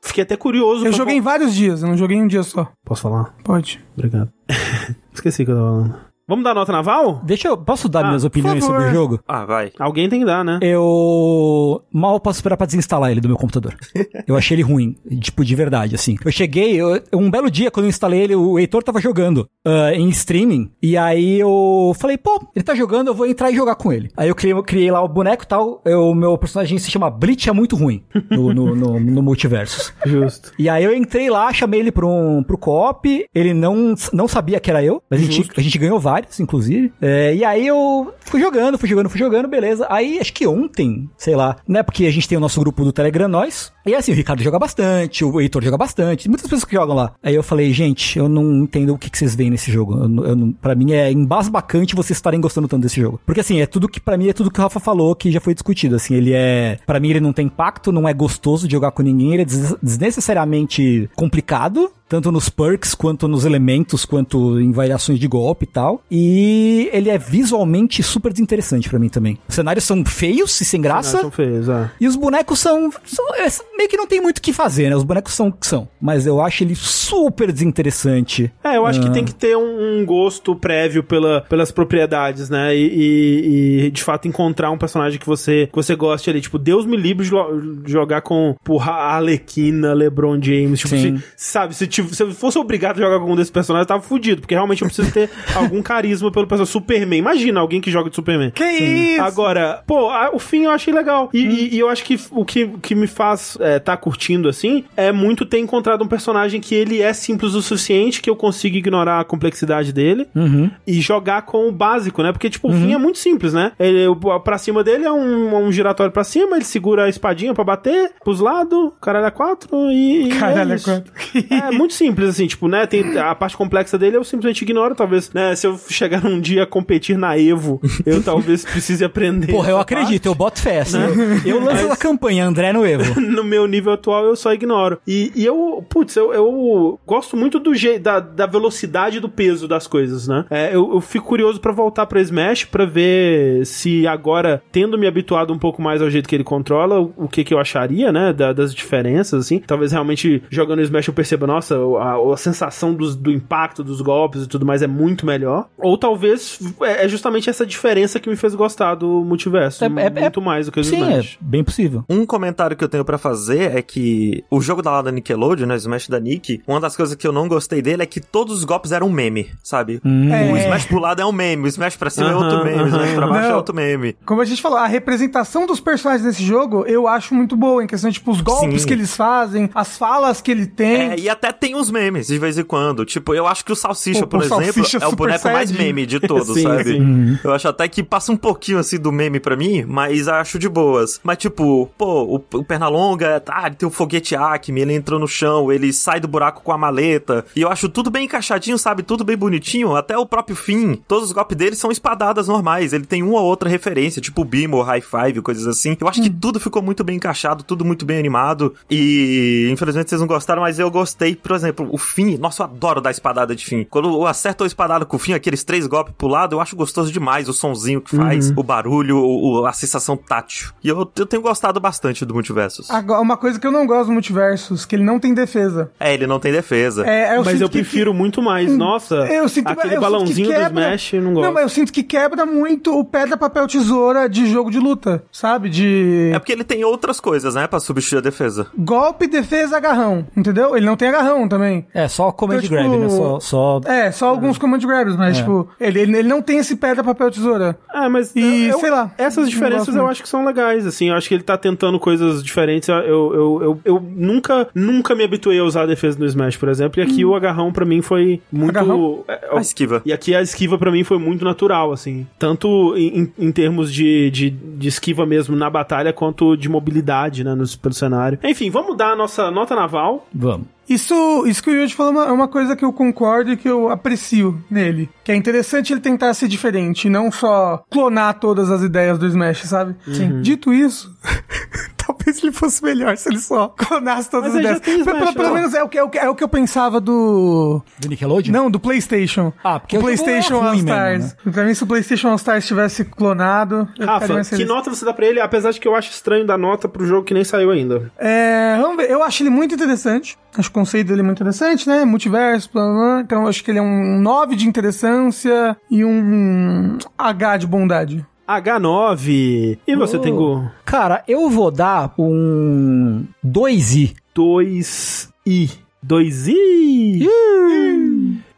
Fiquei 0.00 0.22
até 0.22 0.36
curioso. 0.36 0.86
Eu 0.86 0.92
joguei 0.92 1.16
em 1.16 1.20
vários 1.20 1.54
dias, 1.54 1.82
eu 1.82 1.88
não 1.88 1.96
joguei 1.96 2.16
em 2.16 2.22
um 2.22 2.26
dia 2.28 2.42
só. 2.42 2.70
Posso 2.84 3.02
falar? 3.02 3.34
Pode. 3.44 3.84
Obrigado. 3.96 4.30
Esqueci 5.12 5.42
o 5.42 5.46
que 5.46 5.52
eu 5.52 5.56
tava 5.56 5.68
falando. 5.68 6.13
Vamos 6.26 6.42
dar 6.44 6.54
nota 6.54 6.72
naval? 6.72 7.20
Deixa 7.22 7.48
eu. 7.48 7.56
Posso 7.56 7.88
dar 7.88 8.02
Ah, 8.04 8.08
minhas 8.08 8.24
opiniões 8.24 8.64
favor. 8.64 8.80
sobre 8.80 8.90
o 8.90 8.94
jogo? 8.94 9.20
Ah, 9.28 9.44
vai. 9.44 9.70
Alguém 9.78 10.08
tem 10.08 10.20
que 10.20 10.26
dar, 10.26 10.42
né? 10.44 10.58
Eu 10.62 11.82
mal 11.92 12.18
posso 12.18 12.38
esperar 12.38 12.56
pra 12.56 12.66
desinstalar 12.66 13.10
ele 13.10 13.20
do 13.20 13.28
meu 13.28 13.36
computador. 13.36 13.74
Eu 14.26 14.36
achei 14.36 14.54
ele 14.54 14.62
ruim, 14.62 14.96
tipo, 15.20 15.44
de 15.44 15.54
verdade, 15.54 15.94
assim. 15.94 16.16
Eu 16.24 16.32
cheguei, 16.32 16.80
eu- 16.80 16.98
um 17.12 17.30
belo 17.30 17.50
dia, 17.50 17.70
quando 17.70 17.84
eu 17.84 17.90
instalei 17.90 18.20
ele, 18.22 18.34
o 18.34 18.58
Heitor 18.58 18.82
tava 18.82 19.00
jogando 19.00 19.46
ah, 19.66 19.92
em 19.94 20.08
streaming, 20.08 20.70
e 20.82 20.96
aí 20.96 21.38
eu 21.40 21.92
falei, 21.98 22.16
pô, 22.16 22.40
ele 22.56 22.64
tá 22.64 22.74
jogando, 22.74 23.08
eu 23.08 23.14
vou 23.14 23.26
entrar 23.26 23.50
e 23.50 23.54
jogar 23.54 23.74
com 23.74 23.92
ele. 23.92 24.10
Aí 24.16 24.28
eu 24.30 24.34
criei, 24.34 24.54
eu 24.54 24.62
criei 24.62 24.90
lá 24.90 25.02
o 25.02 25.08
boneco 25.08 25.44
e 25.44 25.46
tal, 25.46 25.82
o 25.84 26.14
meu 26.14 26.38
personagem 26.38 26.78
se 26.78 26.90
chama 26.90 27.10
Bleach, 27.10 27.50
é 27.50 27.52
muito 27.52 27.76
ruim 27.76 28.02
no, 28.30 28.54
no, 28.54 28.74
no, 28.74 28.98
no 29.00 29.22
Multiversus. 29.22 29.92
Justo. 30.06 30.52
E 30.58 30.68
aí 30.70 30.82
eu 30.84 30.94
entrei 30.96 31.28
lá, 31.28 31.52
chamei 31.52 31.80
ele 31.80 31.92
pro, 31.92 32.08
um, 32.08 32.42
pro 32.42 32.56
co-op, 32.56 33.26
ele 33.34 33.52
não, 33.52 33.94
não 34.12 34.26
sabia 34.26 34.58
que 34.58 34.70
era 34.70 34.82
eu, 34.82 35.02
a 35.10 35.16
gente, 35.16 35.50
a 35.54 35.60
gente 35.60 35.78
ganhou 35.78 36.00
vários, 36.00 36.13
inclusive. 36.40 36.92
É, 37.00 37.34
e 37.34 37.44
aí 37.44 37.66
eu 37.66 38.12
fui 38.20 38.40
jogando, 38.40 38.78
fui 38.78 38.88
jogando, 38.88 39.08
fui 39.08 39.18
jogando, 39.18 39.48
beleza. 39.48 39.86
Aí 39.90 40.18
acho 40.18 40.32
que 40.32 40.46
ontem, 40.46 41.08
sei 41.16 41.34
lá, 41.36 41.56
né, 41.66 41.82
porque 41.82 42.06
a 42.06 42.10
gente 42.10 42.28
tem 42.28 42.38
o 42.38 42.40
nosso 42.40 42.60
grupo 42.60 42.84
do 42.84 42.92
Telegram, 42.92 43.28
nós. 43.28 43.72
E 43.86 43.94
assim, 43.94 44.12
o 44.12 44.14
Ricardo 44.14 44.42
joga 44.42 44.58
bastante, 44.58 45.24
o 45.24 45.40
Heitor 45.40 45.62
joga 45.62 45.76
bastante, 45.76 46.28
muitas 46.28 46.46
pessoas 46.46 46.64
que 46.64 46.74
jogam 46.74 46.94
lá. 46.96 47.12
Aí 47.22 47.34
eu 47.34 47.42
falei, 47.42 47.72
gente, 47.72 48.18
eu 48.18 48.28
não 48.28 48.62
entendo 48.62 48.94
o 48.94 48.98
que, 48.98 49.10
que 49.10 49.18
vocês 49.18 49.34
veem 49.34 49.50
nesse 49.50 49.70
jogo. 49.70 49.94
Eu, 49.94 50.24
eu 50.26 50.54
pra 50.60 50.74
mim 50.74 50.92
é 50.92 51.10
embasbacante 51.12 51.94
vocês 51.94 52.16
estarem 52.16 52.40
gostando 52.40 52.66
tanto 52.68 52.82
desse 52.82 53.00
jogo. 53.00 53.20
Porque 53.26 53.40
assim, 53.40 53.60
é 53.60 53.66
tudo 53.66 53.88
que, 53.88 54.00
pra 54.00 54.16
mim, 54.16 54.28
é 54.28 54.32
tudo 54.32 54.50
que 54.50 54.58
o 54.58 54.62
Rafa 54.62 54.80
falou, 54.80 55.14
que 55.14 55.30
já 55.30 55.40
foi 55.40 55.52
discutido. 55.54 55.96
Assim, 55.96 56.14
ele 56.14 56.32
é, 56.32 56.78
Pra 56.86 56.98
mim 57.00 57.10
ele 57.10 57.20
não 57.20 57.32
tem 57.32 57.46
impacto, 57.46 57.92
não 57.92 58.08
é 58.08 58.14
gostoso 58.14 58.66
de 58.66 58.72
jogar 58.72 58.90
com 58.92 59.02
ninguém, 59.02 59.32
ele 59.34 59.42
é 59.42 59.44
des- 59.44 59.74
desnecessariamente 59.82 61.08
complicado. 61.14 61.90
Tanto 62.14 62.30
nos 62.30 62.48
perks, 62.48 62.94
quanto 62.94 63.26
nos 63.26 63.44
elementos, 63.44 64.04
quanto 64.04 64.60
em 64.60 64.70
variações 64.70 65.18
de 65.18 65.26
golpe 65.26 65.64
e 65.64 65.68
tal. 65.68 66.00
E 66.08 66.88
ele 66.92 67.10
é 67.10 67.18
visualmente 67.18 68.04
super 68.04 68.32
desinteressante 68.32 68.88
pra 68.88 69.00
mim 69.00 69.08
também. 69.08 69.36
Os 69.48 69.54
cenários 69.56 69.84
são 69.84 70.04
feios 70.04 70.60
e 70.60 70.64
sem 70.64 70.80
graça. 70.80 71.18
São 71.20 71.30
feios, 71.30 71.68
é. 71.68 71.90
E 72.00 72.06
os 72.06 72.14
bonecos 72.14 72.60
são, 72.60 72.88
são- 73.04 73.34
é, 73.34 73.48
meio 73.76 73.88
que 73.88 73.96
não 73.96 74.06
tem 74.06 74.20
muito 74.20 74.38
o 74.38 74.40
que 74.42 74.52
fazer, 74.52 74.88
né? 74.90 74.94
Os 74.94 75.02
bonecos 75.02 75.34
são 75.34 75.48
o 75.48 75.52
que 75.52 75.66
são. 75.66 75.88
Mas 76.00 76.24
eu 76.24 76.40
acho 76.40 76.62
ele 76.62 76.76
super 76.76 77.50
desinteressante. 77.50 78.52
É, 78.62 78.76
eu 78.76 78.86
acho 78.86 79.00
que 79.00 79.10
tem 79.10 79.24
que 79.24 79.34
ter 79.34 79.56
um, 79.56 80.00
um 80.00 80.06
gosto 80.06 80.54
prévio 80.54 81.02
pela, 81.02 81.40
pelas 81.42 81.72
propriedades, 81.72 82.48
né? 82.48 82.76
E, 82.76 82.86
e- 82.86 83.86
e, 83.86 83.90
de 83.90 84.02
fato 84.04 84.28
encontrar 84.28 84.70
um 84.70 84.78
personagem 84.78 85.18
que 85.18 85.26
você, 85.26 85.66
que 85.66 85.74
você 85.74 85.96
goste 85.96 86.30
ali. 86.30 86.40
Tipo, 86.40 86.58
Deus 86.58 86.86
me 86.86 86.96
livre 86.96 87.24
de 87.26 87.90
jogar 87.90 88.20
com 88.22 88.54
porra, 88.62 88.92
a 88.92 89.16
Arlequina, 89.16 89.92
LeBron 89.92 90.40
James. 90.40 90.78
Tipo, 90.80 90.94
se, 90.96 91.14
sabe, 91.36 91.74
se, 91.74 91.86
tive- 91.88 92.03
se 92.08 92.22
eu 92.22 92.30
fosse 92.32 92.58
obrigado 92.58 92.96
a 92.98 93.02
jogar 93.02 93.20
com 93.24 93.32
um 93.32 93.36
desses 93.36 93.50
personagens, 93.50 93.84
eu 93.84 93.88
tava 93.88 94.02
fudido. 94.02 94.40
Porque 94.40 94.54
realmente 94.54 94.82
eu 94.82 94.88
preciso 94.88 95.12
ter 95.12 95.30
algum 95.54 95.82
carisma 95.82 96.30
pelo 96.30 96.46
personagem. 96.46 96.72
Superman. 96.72 97.18
Imagina 97.18 97.60
alguém 97.60 97.80
que 97.80 97.90
joga 97.90 98.08
de 98.10 98.16
Superman. 98.16 98.50
Que 98.50 98.64
isso? 98.64 99.22
Agora, 99.22 99.82
pô, 99.86 100.08
a- 100.10 100.30
o 100.32 100.38
fim 100.38 100.64
eu 100.64 100.70
achei 100.70 100.92
legal. 100.92 101.30
E, 101.32 101.38
e- 101.38 101.74
e 101.74 101.78
eu 101.78 101.88
acho 101.88 102.04
que 102.04 102.18
o 102.30 102.44
que, 102.44 102.66
que 102.82 102.94
me 102.94 103.06
faz 103.06 103.56
é, 103.60 103.78
tá 103.78 103.96
curtindo 103.96 104.48
assim 104.48 104.84
é 104.96 105.12
muito 105.12 105.44
ter 105.44 105.58
encontrado 105.58 106.02
um 106.02 106.08
personagem 106.08 106.60
que 106.60 106.74
ele 106.74 107.00
é 107.02 107.12
simples 107.12 107.54
o 107.54 107.62
suficiente, 107.62 108.20
que 108.22 108.28
eu 108.30 108.36
consigo 108.36 108.76
ignorar 108.76 109.20
a 109.20 109.24
complexidade 109.24 109.92
dele 109.92 110.26
Uhum. 110.34 110.70
e 110.86 111.00
jogar 111.00 111.42
com 111.42 111.68
o 111.68 111.72
básico, 111.72 112.22
né? 112.22 112.32
Porque, 112.32 112.48
tipo, 112.50 112.68
o 112.68 112.72
fim 112.72 112.92
é 112.92 112.98
muito 112.98 113.18
simples, 113.18 113.52
né? 113.52 113.72
Ele, 113.78 114.04
pra 114.42 114.58
cima 114.58 114.82
dele 114.82 115.04
é 115.04 115.12
um, 115.12 115.54
um 115.66 115.70
giratório 115.72 116.12
pra 116.12 116.24
cima, 116.24 116.56
ele 116.56 116.64
segura 116.64 117.04
a 117.04 117.08
espadinha 117.08 117.52
pra 117.54 117.62
bater 117.64 118.12
pros 118.22 118.40
lados, 118.40 118.90
caralho 119.00 119.26
é 119.26 119.30
quatro 119.30 119.68
e. 119.90 120.26
e 120.26 120.28
Caralho, 120.30 120.72
é 120.72 120.76
é 120.76 120.78
quatro. 120.78 121.12
É 121.50 121.70
muito 121.70 121.83
simples, 121.92 122.28
assim, 122.30 122.46
tipo, 122.46 122.68
né? 122.68 122.86
Tem 122.86 123.18
a 123.18 123.34
parte 123.34 123.56
complexa 123.56 123.98
dele 123.98 124.16
eu 124.16 124.24
simplesmente 124.24 124.62
ignoro, 124.62 124.94
talvez, 124.94 125.30
né? 125.32 125.54
Se 125.54 125.66
eu 125.66 125.78
chegar 125.88 126.24
um 126.24 126.40
dia 126.40 126.62
a 126.62 126.66
competir 126.66 127.16
na 127.18 127.38
Evo, 127.38 127.80
eu 128.06 128.22
talvez 128.22 128.64
precise 128.66 129.04
aprender. 129.04 129.52
Porra, 129.52 129.70
eu 129.70 129.78
acredito, 129.78 130.26
eu 130.26 130.34
boto 130.34 130.60
fé. 130.60 130.80
assim. 130.80 130.98
Né? 130.98 131.42
Eu, 131.44 131.56
eu 131.58 131.64
lanço 131.64 131.92
a 131.92 131.96
campanha 131.96 132.46
André 132.46 132.72
no 132.72 132.86
Evo. 132.86 133.18
no 133.20 133.44
meu 133.44 133.66
nível 133.66 133.92
atual 133.92 134.24
eu 134.24 134.36
só 134.36 134.52
ignoro. 134.52 134.98
E, 135.06 135.32
e 135.34 135.44
eu, 135.44 135.84
putz, 135.88 136.16
eu, 136.16 136.32
eu 136.32 136.98
gosto 137.06 137.36
muito 137.36 137.58
do 137.58 137.74
jeito, 137.74 138.02
da, 138.02 138.20
da 138.20 138.46
velocidade 138.46 139.20
do 139.20 139.28
peso 139.28 139.66
das 139.68 139.86
coisas, 139.86 140.26
né? 140.28 140.44
É, 140.50 140.74
eu, 140.74 140.94
eu 140.94 141.00
fico 141.00 141.26
curioso 141.26 141.60
pra 141.60 141.72
voltar 141.72 142.06
pra 142.06 142.20
Smash 142.20 142.64
pra 142.64 142.84
ver 142.84 143.64
se 143.66 144.06
agora, 144.06 144.62
tendo 144.72 144.98
me 144.98 145.06
habituado 145.06 145.52
um 145.52 145.58
pouco 145.58 145.80
mais 145.82 146.00
ao 146.02 146.10
jeito 146.10 146.28
que 146.28 146.34
ele 146.34 146.44
controla, 146.44 147.00
o, 147.00 147.12
o 147.16 147.28
que 147.28 147.44
que 147.44 147.52
eu 147.54 147.58
acharia, 147.58 148.12
né? 148.12 148.32
da- 148.32 148.52
das 148.52 148.74
diferenças, 148.74 149.44
assim. 149.46 149.58
Talvez 149.58 149.92
realmente 149.92 150.42
jogando 150.50 150.82
Smash 150.82 151.08
eu 151.08 151.14
perceba, 151.14 151.46
nossa, 151.46 151.73
a, 151.98 152.32
a 152.32 152.36
sensação 152.36 152.94
dos- 152.94 153.14
do 153.16 153.30
impacto 153.30 153.82
dos 153.84 154.00
golpes 154.00 154.42
e 154.42 154.46
tudo 154.48 154.64
mais 154.66 154.82
é 154.82 154.86
muito 154.86 155.24
melhor. 155.26 155.66
Ou 155.78 155.96
talvez 155.98 156.58
é 156.82 157.04
é 157.04 157.08
justamente 157.08 157.50
essa 157.50 157.66
diferença 157.66 158.18
que 158.20 158.28
me 158.30 158.36
fez 158.36 158.54
gostar 158.54 158.94
do 158.94 159.06
multiverso. 159.24 159.84
É- 159.84 159.88
é- 159.88 160.10
muito 160.10 160.40
mais 160.40 160.66
do 160.66 160.72
que 160.72 160.80
o 160.80 160.84
Sim, 160.84 161.02
é 161.02 161.22
bem 161.40 161.62
possível. 161.64 162.04
Um 162.08 162.24
comentário 162.24 162.76
que 162.76 162.82
eu 162.84 162.88
tenho 162.88 163.04
pra 163.04 163.18
fazer 163.18 163.76
é 163.76 163.82
que 163.82 164.42
o 164.50 164.60
jogo 164.60 164.80
da 164.82 164.90
lá 164.90 165.02
da 165.02 165.10
Nickelodeon, 165.12 165.66
né, 165.66 165.74
o 165.74 165.76
Smash 165.76 166.08
da 166.08 166.18
Nick, 166.20 166.62
uma 166.66 166.80
das 166.80 166.96
coisas 166.96 167.14
que 167.14 167.26
eu 167.26 167.32
não 167.32 167.48
gostei 167.48 167.82
dele 167.82 168.02
é 168.02 168.06
que 168.06 168.20
todos 168.20 168.58
os 168.58 168.64
golpes 168.64 168.92
eram 168.92 169.08
um 169.08 169.12
meme, 169.12 169.50
sabe? 169.62 170.00
Hum. 170.04 170.32
É. 170.32 170.52
O 170.52 170.56
Smash 170.56 170.86
pro 170.86 170.98
lado 170.98 171.20
é 171.20 171.26
um 171.26 171.32
meme, 171.32 171.64
o 171.64 171.66
Smash 171.68 171.96
pra 171.96 172.10
cima 172.10 172.30
é 172.30 172.34
outro 172.34 172.64
meme, 172.64 172.82
o 172.82 172.86
Smash 172.86 173.12
pra 173.14 173.26
baixo 173.26 173.46
é 173.46 173.50
Não. 173.50 173.56
outro 173.56 173.74
meme. 173.74 174.16
Como 174.24 174.40
a 174.40 174.44
gente 174.44 174.62
falou, 174.62 174.78
a 174.78 174.86
representação 174.86 175.66
dos 175.66 175.80
personagens 175.80 176.24
desse 176.26 176.42
jogo 176.44 176.84
eu 176.86 177.06
acho 177.08 177.34
muito 177.34 177.56
boa, 177.56 177.82
em 177.82 177.86
questão 177.86 178.08
de, 178.10 178.14
tipo, 178.18 178.30
os 178.30 178.40
golpes 178.40 178.82
Sim. 178.82 178.86
que 178.88 178.92
eles 178.94 179.14
fazem, 179.16 179.68
as 179.74 179.96
falas 179.98 180.40
que 180.40 180.50
ele 180.50 180.66
tem. 180.66 181.10
É, 181.12 181.18
e 181.18 181.28
até 181.28 181.52
tem 181.64 181.74
uns 181.74 181.90
memes 181.90 182.26
de 182.26 182.38
vez 182.38 182.58
em 182.58 182.64
quando. 182.64 183.04
Tipo, 183.04 183.34
eu 183.34 183.46
acho 183.46 183.64
que 183.64 183.72
o 183.72 183.76
Salsicha, 183.76 184.20
Pô, 184.22 184.26
por 184.28 184.40
o 184.40 184.42
exemplo, 184.44 184.64
Salsicha 184.64 184.98
é 184.98 185.06
o 185.06 185.12
boneco 185.12 185.48
mais 185.48 185.70
saiyajin. 185.70 185.86
meme 185.86 186.06
de 186.06 186.20
todos, 186.20 186.54
Sim, 186.54 186.62
sabe? 186.62 186.84
sim. 186.84 187.38
Eu 187.42 187.52
acho 187.52 187.68
até 187.68 187.88
que 187.88 188.02
passa 188.02 188.32
um 188.32 188.36
pouquinho 188.36 188.78
assim 188.78 188.98
do 188.98 189.10
meme 189.10 189.40
pra 189.40 189.56
mim, 189.56 189.84
mas 189.86 190.28
acho 190.28 190.58
de 190.58 190.68
boas. 190.68 191.20
Mas 191.22 191.38
tipo, 191.38 191.88
pô, 191.96 192.22
o, 192.24 192.58
o 192.58 192.64
Pernalonga, 192.64 193.40
tá, 193.40 193.62
ele 193.66 193.76
tem 193.76 193.88
o 193.88 193.90
foguete 193.90 194.36
Acme, 194.36 194.80
ele 194.80 194.92
entrou 194.94 195.18
no 195.18 195.26
chão, 195.26 195.72
ele 195.72 195.92
sai 195.92 196.20
do 196.20 196.28
buraco 196.28 196.62
com 196.62 196.72
a 196.72 196.78
maleta. 196.78 197.44
E 197.56 197.62
eu 197.62 197.68
acho 197.70 197.88
tudo 197.88 198.10
bem 198.10 198.24
encaixadinho, 198.24 198.76
sabe? 198.78 199.02
Tudo 199.02 199.24
bem 199.24 199.36
bonitinho. 199.36 199.94
Até 199.96 200.16
o 200.18 200.26
próprio 200.26 200.56
fim. 200.56 200.94
Todos 201.08 201.26
os 201.28 201.32
golpes 201.32 201.56
dele 201.56 201.76
são 201.76 201.90
espadadas 201.90 202.48
normais. 202.48 202.92
Ele 202.92 203.06
tem 203.06 203.22
uma 203.22 203.40
ou 203.40 203.46
outra 203.46 203.68
referência, 203.68 204.20
tipo 204.20 204.44
Beam 204.44 204.72
ou 204.72 204.82
High 204.82 205.00
Five, 205.00 205.40
coisas 205.42 205.66
assim. 205.66 205.96
Eu 206.00 206.08
acho 206.08 206.20
que 206.22 206.30
tudo 206.30 206.60
ficou 206.60 206.82
muito 206.82 207.02
bem 207.02 207.16
encaixado, 207.16 207.62
tudo 207.64 207.84
muito 207.84 208.04
bem 208.04 208.18
animado. 208.18 208.74
E 208.90 209.68
infelizmente 209.72 210.10
vocês 210.10 210.20
não 210.20 210.28
gostaram, 210.28 210.62
mas 210.62 210.78
eu 210.78 210.90
gostei. 210.90 211.34
Por 211.54 211.66
exemplo, 211.66 211.88
o 211.92 211.98
fim. 211.98 212.36
Nossa, 212.36 212.62
eu 212.62 212.66
adoro 212.66 213.00
dar 213.00 213.10
espadada 213.10 213.54
de 213.54 213.64
fim. 213.64 213.84
Quando 213.88 214.08
eu 214.08 214.26
acerto 214.26 214.64
a 214.64 214.66
espadada 214.66 215.04
com 215.04 215.16
o 215.16 215.18
fim, 215.20 215.32
aqueles 215.34 215.62
três 215.62 215.86
golpes 215.86 216.12
pro 216.18 216.26
lado, 216.26 216.56
eu 216.56 216.60
acho 216.60 216.74
gostoso 216.74 217.12
demais. 217.12 217.48
O 217.48 217.52
sonzinho 217.52 218.00
que 218.00 218.16
faz, 218.16 218.52
o 218.56 218.62
barulho, 218.62 219.18
o, 219.18 219.60
o- 219.62 219.66
a 219.66 219.72
sensação 219.72 220.16
tátil. 220.16 220.70
E 220.82 220.88
eu, 220.88 220.98
eu 221.16 221.26
tenho 221.26 221.42
gostado 221.42 221.78
bastante 221.78 222.24
do 222.24 222.34
Multiversus. 222.34 222.90
Agora, 222.90 223.20
uma 223.20 223.36
coisa 223.36 223.58
que 223.60 223.66
eu 223.66 223.70
não 223.70 223.86
gosto 223.86 224.06
do 224.06 224.12
Multiversus, 224.12 224.84
que 224.84 224.96
ele 224.96 225.04
não 225.04 225.20
tem 225.20 225.32
defesa. 225.32 225.90
É, 226.00 226.12
ele 226.12 226.26
não 226.26 226.40
tem 226.40 226.50
defesa. 226.52 227.06
É, 227.06 227.36
Mas 227.38 227.48
sinto 227.48 227.62
eu 227.62 227.68
que- 227.68 227.78
prefiro 227.78 228.12
muito 228.12 228.42
mais. 228.42 228.76
Nossa, 228.76 229.14
Eu 229.32 229.48
sinto, 229.48 229.68
aquele 229.68 229.96
eu 229.96 230.00
balãozinho 230.00 230.34
sinto 230.36 230.48
que 230.48 230.54
do 230.54 230.60
quebra- 230.60 230.80
Smash, 230.86 231.12
eu 231.14 231.22
não 231.22 231.34
gosto. 231.34 231.44
Não, 231.46 231.52
mas 231.52 231.62
eu 231.62 231.68
sinto 231.68 231.92
que 231.92 232.02
quebra 232.02 232.44
muito 232.44 232.98
o 232.98 233.04
pedra, 233.04 233.36
papel, 233.36 233.66
tesoura 233.66 234.28
de 234.28 234.46
jogo 234.48 234.70
de 234.70 234.78
luta, 234.80 235.22
sabe? 235.30 235.68
De 235.70 236.30
É 236.34 236.38
porque 236.38 236.52
ele 236.52 236.64
tem 236.64 236.84
outras 236.84 237.20
coisas, 237.20 237.54
né, 237.54 237.66
pra 237.66 237.78
substituir 237.78 238.18
a 238.18 238.22
defesa. 238.22 238.66
golpe, 238.76 239.26
defesa, 239.26 239.76
agarrão, 239.76 240.26
entendeu? 240.36 240.76
Ele 240.76 240.86
não 240.86 240.96
tem 240.96 241.08
agarrão 241.08 241.43
também. 241.48 241.86
É, 241.94 242.08
só 242.08 242.30
command 242.32 242.54
Então, 242.56 242.62
tipo, 242.68 242.74
grab, 242.74 242.96
né? 242.98 243.08
Só, 243.08 243.40
só... 243.40 243.80
É, 243.86 244.10
só 244.12 244.28
alguns 244.28 244.58
command 244.58 244.78
grabs, 244.80 245.16
mas, 245.16 245.36
tipo, 245.38 245.68
ele, 245.80 246.00
ele, 246.00 246.18
ele 246.18 246.28
não 246.28 246.40
tem 246.42 246.58
esse 246.58 246.76
pedra, 246.76 247.02
papel, 247.04 247.30
tesoura. 247.30 247.76
Ah, 247.88 248.08
mas 248.08 248.34
E, 248.34 248.66
eu- 248.66 248.78
sei 248.78 248.90
lá, 248.90 249.12
Essas 249.18 249.48
diferenças 249.48 249.94
eu 249.94 250.06
acho 250.06 250.22
que 250.22 250.28
são 250.28 250.44
legais, 250.44 250.86
assim. 250.86 251.08
Eu 251.10 251.16
acho 251.16 251.28
que 251.28 251.34
ele 251.34 251.42
tá 251.42 251.56
tentando 251.56 251.98
coisas 251.98 252.42
diferentes. 252.42 252.88
Eu, 252.88 252.96
eu, 252.96 253.34
eu, 253.34 253.60
eu, 253.62 253.80
eu 253.84 254.00
nunca, 254.14 254.68
nunca 254.74 255.14
me 255.14 255.24
habituei 255.24 255.58
a 255.58 255.64
usar 255.64 255.82
a 255.82 255.86
defesa 255.86 256.18
no 256.18 256.26
Smash, 256.26 256.56
por 256.56 256.68
exemplo. 256.68 257.00
E 257.00 257.02
aqui 257.02 257.24
o 257.24 257.34
agarrão 257.34 257.72
pra 257.72 257.84
mim 257.84 258.02
foi 258.02 258.40
muito. 258.52 258.70
Agarrão? 258.78 259.24
é, 259.28 259.48
A 259.56 259.60
esquiva. 259.60 260.02
E 260.04 260.12
aqui 260.12 260.34
a 260.34 260.42
esquiva 260.42 260.76
pra 260.78 260.90
mim 260.90 261.04
foi 261.04 261.18
muito 261.18 261.44
natural, 261.44 261.92
assim. 261.92 262.26
Tanto 262.38 262.94
em, 262.96 263.20
em- 263.20 263.32
em 263.46 263.52
termos 263.52 263.92
de, 263.92 264.30
de, 264.30 264.50
de 264.50 264.88
esquiva 264.88 265.24
mesmo 265.26 265.56
na 265.56 265.68
batalha, 265.70 266.12
quanto 266.12 266.56
de 266.56 266.68
mobilidade, 266.68 267.44
né, 267.44 267.54
no, 267.54 267.64
pelo 267.78 267.94
cenário. 267.94 268.38
Enfim, 268.42 268.70
vamos 268.70 268.96
dar 268.96 269.12
a 269.12 269.16
nossa 269.16 269.50
nota 269.50 269.74
naval. 269.74 270.26
Vamos. 270.34 270.66
Isso, 270.88 271.46
isso 271.46 271.62
que 271.62 271.70
o 271.70 271.74
Yuji 271.74 271.94
falou 271.94 272.12
é 272.12 272.16
uma- 272.16 272.26
é 272.26 272.32
uma 272.32 272.48
coisa 272.48 272.76
que 272.76 272.84
eu 272.84 272.92
concordo 272.92 273.50
e 273.52 273.56
que 273.56 273.68
eu 273.68 273.88
aprecio 273.90 274.62
nele. 274.70 275.08
Que 275.24 275.32
é 275.32 275.34
interessante 275.36 275.92
ele 275.92 276.00
tentar 276.00 276.32
ser 276.34 276.48
diferente, 276.48 277.08
não 277.08 277.30
só 277.32 277.82
clonar 277.90 278.34
todas 278.38 278.70
as 278.70 278.82
ideias 278.82 279.18
do 279.18 279.26
Smash, 279.26 279.62
sabe? 279.64 279.94
Sim. 280.12 280.42
Dito 280.42 280.72
isso, 280.74 281.10
talvez 282.34 282.42
ele 282.42 282.52
fosse 282.52 282.82
melhor 282.82 283.16
se 283.16 283.28
ele 283.28 283.38
só 283.38 283.68
clonasse 283.68 284.30
todas 284.30 284.54
Mas 284.54 284.66
as 284.66 284.78
ideias. 284.78 285.04
Pelo, 285.34 285.54
menos 285.54 285.74
é 285.74 285.82
o, 285.82 285.88
que, 285.88 285.98
é, 285.98 286.02
o 286.02 286.08
que, 286.08 286.18
é 286.18 286.28
o 286.28 286.34
que 286.34 286.42
eu 286.42 286.48
pensava 286.48 287.00
do. 287.00 287.82
Do 287.98 288.08
Nickelodeon? 288.08 288.52
Não, 288.52 288.70
do 288.70 288.80
PlayStation. 288.80 289.52
Ah, 289.62 289.78
porque 289.78 289.98
o 289.98 290.00
PlayStation 290.00 290.54
é 290.54 290.58
ruim 290.58 290.68
All 290.68 290.74
Stars. 290.74 291.24
mesmo, 291.24 291.52
Pra 291.52 291.64
mim, 291.64 291.74
se 291.74 291.84
o 291.84 291.86
PlayStation 291.86 292.28
All 292.28 292.36
Stars 292.36 292.66
tivesse 292.66 293.04
clonado, 293.04 293.88
Rafa, 294.00 294.38
que 294.38 294.44
feliz. 294.44 294.68
nota 294.68 294.90
você 294.90 295.04
dá 295.04 295.12
pra 295.12 295.26
ele? 295.26 295.40
Apesar 295.40 295.70
de 295.70 295.80
que 295.80 295.86
eu 295.86 295.94
acho 295.94 296.10
estranho 296.10 296.46
dar 296.46 296.58
nota 296.58 296.88
pro 296.88 297.06
jogo 297.06 297.24
que 297.24 297.34
nem 297.34 297.44
saiu 297.44 297.70
ainda. 297.70 298.10
É, 298.18 298.76
vamos 298.80 298.96
ver. 298.96 299.10
Eu 299.10 299.22
acho 299.22 299.42
ele 299.42 299.50
muito 299.50 299.74
interessante. 299.74 300.38
Acho 300.56 300.68
o 300.68 300.72
conceito 300.72 301.08
dele 301.08 301.22
muito 301.22 301.38
interessante, 301.38 301.88
né? 301.88 302.04
Multiverso, 302.04 302.70
blá, 302.72 302.84
blá, 302.84 302.94
blá. 302.94 303.20
Então 303.20 303.42
eu 303.42 303.48
acho 303.48 303.62
que 303.64 303.70
ele 303.70 303.78
é 303.78 303.82
um 303.82 304.20
9 304.20 304.54
de 304.54 304.68
interessância 304.68 305.76
e 305.90 306.04
um 306.04 306.96
H 307.18 307.56
de 307.58 307.66
bondade. 307.66 308.26
H9. 308.46 309.78
E 309.86 309.96
você, 309.96 310.16
Oh. 310.16 310.20
Tengu? 310.20 310.70
Cara, 310.84 311.24
eu 311.26 311.48
vou 311.50 311.70
dar 311.70 312.12
um 312.18 313.26
2i. 313.44 314.14
2i. 314.34 315.70
2i? 316.06 317.26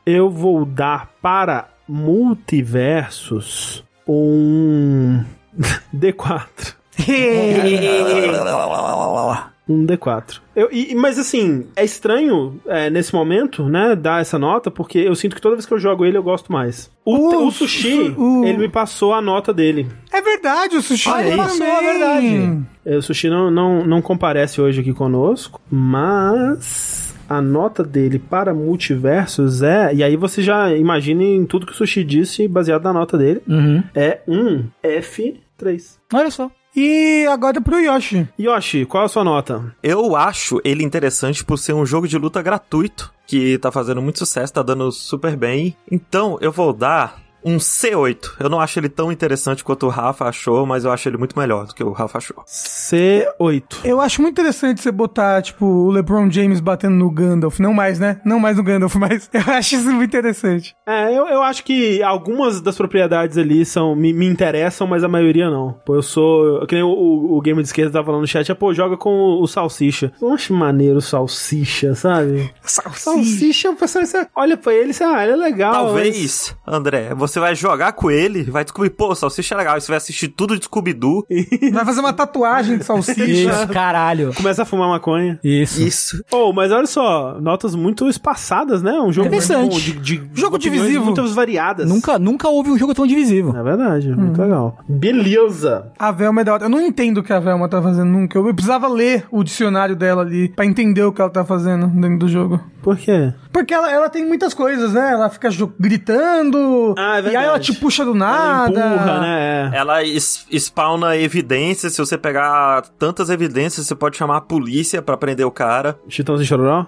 Eu 0.04 0.30
vou 0.30 0.64
dar 0.64 1.10
para 1.22 1.68
multiversos 1.88 3.82
um 4.06 5.24
D4. 5.94 6.74
Um 9.68 9.84
D4. 9.84 10.40
Eu, 10.54 10.68
e, 10.70 10.94
mas 10.94 11.18
assim, 11.18 11.66
é 11.74 11.84
estranho 11.84 12.60
é, 12.66 12.88
nesse 12.88 13.12
momento, 13.14 13.64
né, 13.68 13.96
dar 13.96 14.20
essa 14.20 14.38
nota, 14.38 14.70
porque 14.70 14.98
eu 14.98 15.14
sinto 15.16 15.34
que 15.34 15.42
toda 15.42 15.56
vez 15.56 15.66
que 15.66 15.74
eu 15.74 15.78
jogo 15.78 16.04
ele 16.04 16.16
eu 16.16 16.22
gosto 16.22 16.52
mais. 16.52 16.88
O, 17.04 17.16
Uh, 17.16 17.46
o 17.46 17.50
Sushi, 17.50 18.14
uh. 18.16 18.44
ele 18.44 18.58
me 18.58 18.68
passou 18.68 19.12
a 19.12 19.20
nota 19.20 19.52
dele. 19.52 19.88
É 20.12 20.22
verdade, 20.22 20.76
o 20.76 20.82
Sushi 20.82 21.08
Olha 21.08 21.30
também. 21.30 21.46
isso, 21.46 21.62
é 21.64 21.80
verdade. 21.82 22.62
É, 22.84 22.96
O 22.96 23.02
Sushi 23.02 23.28
não, 23.28 23.50
não, 23.50 23.84
não 23.84 24.00
comparece 24.00 24.60
hoje 24.60 24.80
aqui 24.80 24.92
conosco, 24.92 25.60
mas 25.70 27.14
a 27.28 27.40
nota 27.42 27.82
dele 27.82 28.18
para 28.20 28.54
multiversos 28.54 29.62
é. 29.62 29.92
E 29.92 30.02
aí 30.04 30.16
você 30.16 30.42
já 30.42 30.74
imagina 30.76 31.22
em 31.24 31.44
tudo 31.44 31.66
que 31.66 31.72
o 31.72 31.74
Sushi 31.74 32.04
disse, 32.04 32.46
baseado 32.46 32.84
na 32.84 32.92
nota 32.92 33.18
dele, 33.18 33.42
Uhum. 33.48 33.82
é 33.94 34.20
um 34.28 34.64
F3. 34.82 35.96
Olha 36.14 36.30
só. 36.30 36.50
E 36.76 37.26
agora 37.26 37.58
pro 37.58 37.80
Yoshi. 37.80 38.28
Yoshi, 38.38 38.84
qual 38.84 39.04
a 39.04 39.08
sua 39.08 39.24
nota? 39.24 39.74
Eu 39.82 40.14
acho 40.14 40.60
ele 40.62 40.84
interessante 40.84 41.42
por 41.42 41.58
ser 41.58 41.72
um 41.72 41.86
jogo 41.86 42.06
de 42.06 42.18
luta 42.18 42.42
gratuito, 42.42 43.10
que 43.26 43.56
tá 43.56 43.72
fazendo 43.72 44.02
muito 44.02 44.18
sucesso, 44.18 44.52
tá 44.52 44.62
dando 44.62 44.92
super 44.92 45.34
bem. 45.36 45.74
Então, 45.90 46.36
eu 46.42 46.52
vou 46.52 46.74
dar 46.74 47.25
um 47.46 47.58
C8. 47.58 48.32
Eu 48.40 48.50
não 48.50 48.60
acho 48.60 48.78
ele 48.80 48.88
tão 48.88 49.12
interessante 49.12 49.62
quanto 49.62 49.86
o 49.86 49.88
Rafa 49.88 50.24
achou, 50.24 50.66
mas 50.66 50.84
eu 50.84 50.90
acho 50.90 51.08
ele 51.08 51.16
muito 51.16 51.38
melhor 51.38 51.64
do 51.66 51.74
que 51.74 51.84
o 51.84 51.92
Rafa 51.92 52.18
achou. 52.18 52.42
C8. 52.44 53.62
Eu 53.84 54.00
acho 54.00 54.20
muito 54.20 54.34
interessante 54.34 54.80
você 54.80 54.90
botar, 54.90 55.40
tipo, 55.42 55.64
o 55.64 55.90
LeBron 55.90 56.28
James 56.28 56.58
batendo 56.58 56.96
no 56.96 57.08
Gandalf. 57.08 57.60
Não 57.60 57.72
mais, 57.72 58.00
né? 58.00 58.20
Não 58.24 58.40
mais 58.40 58.56
no 58.56 58.64
Gandalf, 58.64 58.96
mas 58.98 59.30
eu 59.32 59.54
acho 59.54 59.76
isso 59.76 59.92
muito 59.92 60.08
interessante. 60.10 60.74
É, 60.84 61.16
eu, 61.16 61.26
eu 61.28 61.42
acho 61.42 61.62
que 61.62 62.02
algumas 62.02 62.60
das 62.60 62.76
propriedades 62.76 63.38
ali 63.38 63.64
são 63.64 63.94
me, 63.94 64.12
me 64.12 64.26
interessam, 64.26 64.86
mas 64.86 65.04
a 65.04 65.08
maioria 65.08 65.48
não. 65.48 65.72
Pô, 65.86 65.94
eu 65.94 66.02
sou. 66.02 66.66
Que 66.66 66.74
nem 66.74 66.82
o, 66.82 66.88
o, 66.88 67.36
o 67.36 67.40
Game 67.40 67.62
de 67.62 67.68
Esquerda 67.68 67.92
tava 67.92 68.06
falando 68.06 68.22
no 68.22 68.26
chat, 68.26 68.50
é, 68.50 68.54
pô, 68.54 68.74
joga 68.74 68.96
com 68.96 69.10
o, 69.10 69.42
o 69.42 69.46
Salsicha. 69.46 70.12
Eu 70.20 70.32
acho 70.32 70.52
maneiro 70.52 70.98
o 70.98 71.02
Salsicha, 71.02 71.94
sabe? 71.94 72.52
Salsicha, 72.62 73.70
o 73.70 73.76
pessoal 73.76 74.04
olha 74.34 74.56
pra 74.56 74.74
ele 74.74 74.92
e 74.92 75.04
ah, 75.04 75.22
ele 75.22 75.32
é 75.32 75.36
legal. 75.36 75.72
mas- 75.72 75.82
Talvez, 75.84 76.56
André, 76.66 77.14
você 77.14 77.35
vai 77.40 77.54
jogar 77.54 77.92
com 77.92 78.10
ele, 78.10 78.44
vai 78.44 78.64
descobrir, 78.64 78.90
pô, 78.90 79.14
Salsicha 79.14 79.54
é 79.54 79.58
legal, 79.58 79.80
você 79.80 79.88
vai 79.88 79.96
assistir 79.96 80.28
tudo 80.28 80.58
de 80.58 80.64
Scooby-Doo. 80.64 81.26
Vai 81.72 81.84
fazer 81.84 82.00
uma 82.00 82.12
tatuagem 82.12 82.78
de 82.78 82.84
salsicha. 82.84 83.24
Isso, 83.24 83.68
caralho. 83.68 84.32
Começa 84.34 84.62
a 84.62 84.64
fumar 84.64 84.88
maconha. 84.88 85.38
Isso. 85.42 85.82
Isso. 85.82 86.24
Oh, 86.32 86.52
mas 86.52 86.72
olha 86.72 86.86
só, 86.86 87.38
notas 87.40 87.74
muito 87.74 88.08
espaçadas, 88.08 88.82
né? 88.82 88.92
Um 89.00 89.12
jogo 89.12 89.28
Interessante. 89.28 89.70
muito 89.70 89.74
bom, 89.74 90.02
de, 90.02 90.18
de 90.18 90.40
Jogo 90.40 90.58
divisivo. 90.58 91.04
Muito 91.04 91.26
variadas. 91.34 91.88
Nunca, 91.88 92.18
nunca 92.18 92.48
houve 92.48 92.70
um 92.70 92.78
jogo 92.78 92.94
tão 92.94 93.06
divisivo. 93.06 93.56
É 93.56 93.62
verdade, 93.62 94.10
muito 94.10 94.40
legal. 94.40 94.78
Beleza. 94.88 95.92
A 95.98 96.10
Velma 96.10 96.40
é 96.40 96.44
da 96.44 96.54
hora. 96.54 96.64
Eu 96.64 96.68
não 96.68 96.80
entendo 96.80 97.18
o 97.18 97.22
que 97.22 97.32
a 97.32 97.38
Velma 97.40 97.68
tá 97.68 97.80
fazendo 97.80 98.10
nunca. 98.10 98.38
Eu 98.38 98.54
precisava 98.54 98.88
ler 98.88 99.24
o 99.30 99.44
dicionário 99.44 99.94
dela 99.94 100.22
ali 100.22 100.48
pra 100.48 100.64
entender 100.66 101.02
o 101.02 101.12
que 101.12 101.20
ela 101.20 101.30
tá 101.30 101.44
fazendo 101.44 101.86
dentro 101.88 102.18
do 102.18 102.28
jogo. 102.28 102.60
Por 102.82 102.96
quê? 102.96 103.32
Porque 103.52 103.74
ela, 103.74 103.90
ela 103.90 104.08
tem 104.08 104.24
muitas 104.24 104.54
coisas, 104.54 104.92
né? 104.92 105.12
Ela 105.12 105.28
fica 105.28 105.48
gritando. 105.78 106.94
Ah, 106.96 107.15
é 107.18 107.22
e 107.22 107.26
aí 107.26 107.32
verdade. 107.32 107.46
ela 107.46 107.58
te 107.58 107.72
puxa 107.74 108.04
do 108.04 108.10
Ela 108.10 108.18
nada. 108.18 108.70
empurra, 108.86 109.20
né? 109.20 109.70
É. 109.72 109.76
Ela 109.78 109.98
spawna 110.04 111.16
evidências, 111.16 111.92
se 111.94 111.98
você 111.98 112.16
pegar 112.18 112.82
tantas 112.98 113.30
evidências, 113.30 113.86
você 113.86 113.94
pode 113.94 114.16
chamar 114.16 114.38
a 114.38 114.40
polícia 114.40 115.00
pra 115.02 115.16
prender 115.16 115.46
o 115.46 115.50
cara. 115.50 115.98
Chitãozinho 116.08 116.44
e 116.44 116.48
Chororó? 116.48 116.86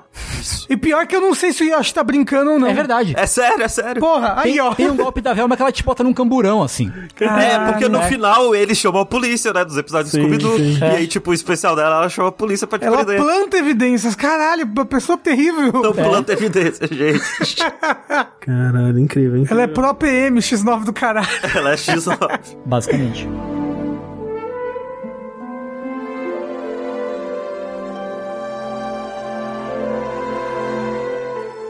E 0.69 0.77
pior 0.77 1.07
que 1.07 1.17
eu 1.17 1.21
não 1.21 1.35
sei 1.35 1.53
se 1.53 1.65
o 1.65 1.67
Yoshi 1.67 1.93
tá 1.95 2.03
brincando 2.05 2.53
ou 2.53 2.59
não. 2.59 2.69
É 2.69 2.75
verdade. 2.75 3.15
É 3.17 3.27
sério, 3.27 3.63
é 3.63 3.69
sério. 3.69 4.01
Porra, 4.01 4.35
aí 4.37 4.53
Tem, 4.53 4.61
ó. 4.61 4.75
tem 4.75 4.91
um 4.91 4.97
golpe 4.97 5.21
da 5.21 5.33
Velma 5.33 5.57
que 5.57 5.63
ela 5.63 5.73
te 5.73 5.83
bota 5.83 6.03
num 6.05 6.13
camburão, 6.13 6.63
assim. 6.63 6.93
É, 7.21 7.59
porque 7.71 7.89
no 7.89 7.99
é. 7.99 8.09
final 8.09 8.55
ele 8.55 8.75
chamou 8.75 9.03
a 9.03 9.07
polícia, 9.07 9.53
né? 9.53 9.65
Dos 9.65 9.77
episódios 9.77 10.13
Sim, 10.13 10.21
do 10.29 10.41
Scooby-Doo. 10.41 10.59
E 10.59 10.85
aí, 10.85 11.07
tipo, 11.07 11.31
o 11.31 11.35
especial 11.35 11.75
dela, 11.75 11.97
ela 11.97 12.09
chamou 12.09 12.29
a 12.29 12.33
polícia 12.33 12.67
pra 12.67 12.79
te 12.79 12.85
Ela 12.85 13.05
prender. 13.05 13.23
planta 13.23 13.57
evidências. 13.57 14.15
Caralho, 14.15 14.67
pessoa 14.87 15.19
terrível. 15.19 15.69
Então 15.69 15.93
planta 15.93 16.33
evidência, 16.33 16.87
gente. 16.87 17.57
Caralho, 18.41 18.99
incrível, 18.99 19.37
incrível. 19.39 19.47
Ela 19.51 19.63
é 19.63 19.67
pro 19.67 19.87
PM, 20.19 20.40
X9 20.40 20.85
do 20.85 20.93
caralho. 20.93 21.28
ela 21.55 21.73
é 21.73 21.77
X9. 21.77 22.57
Basicamente. 22.66 23.28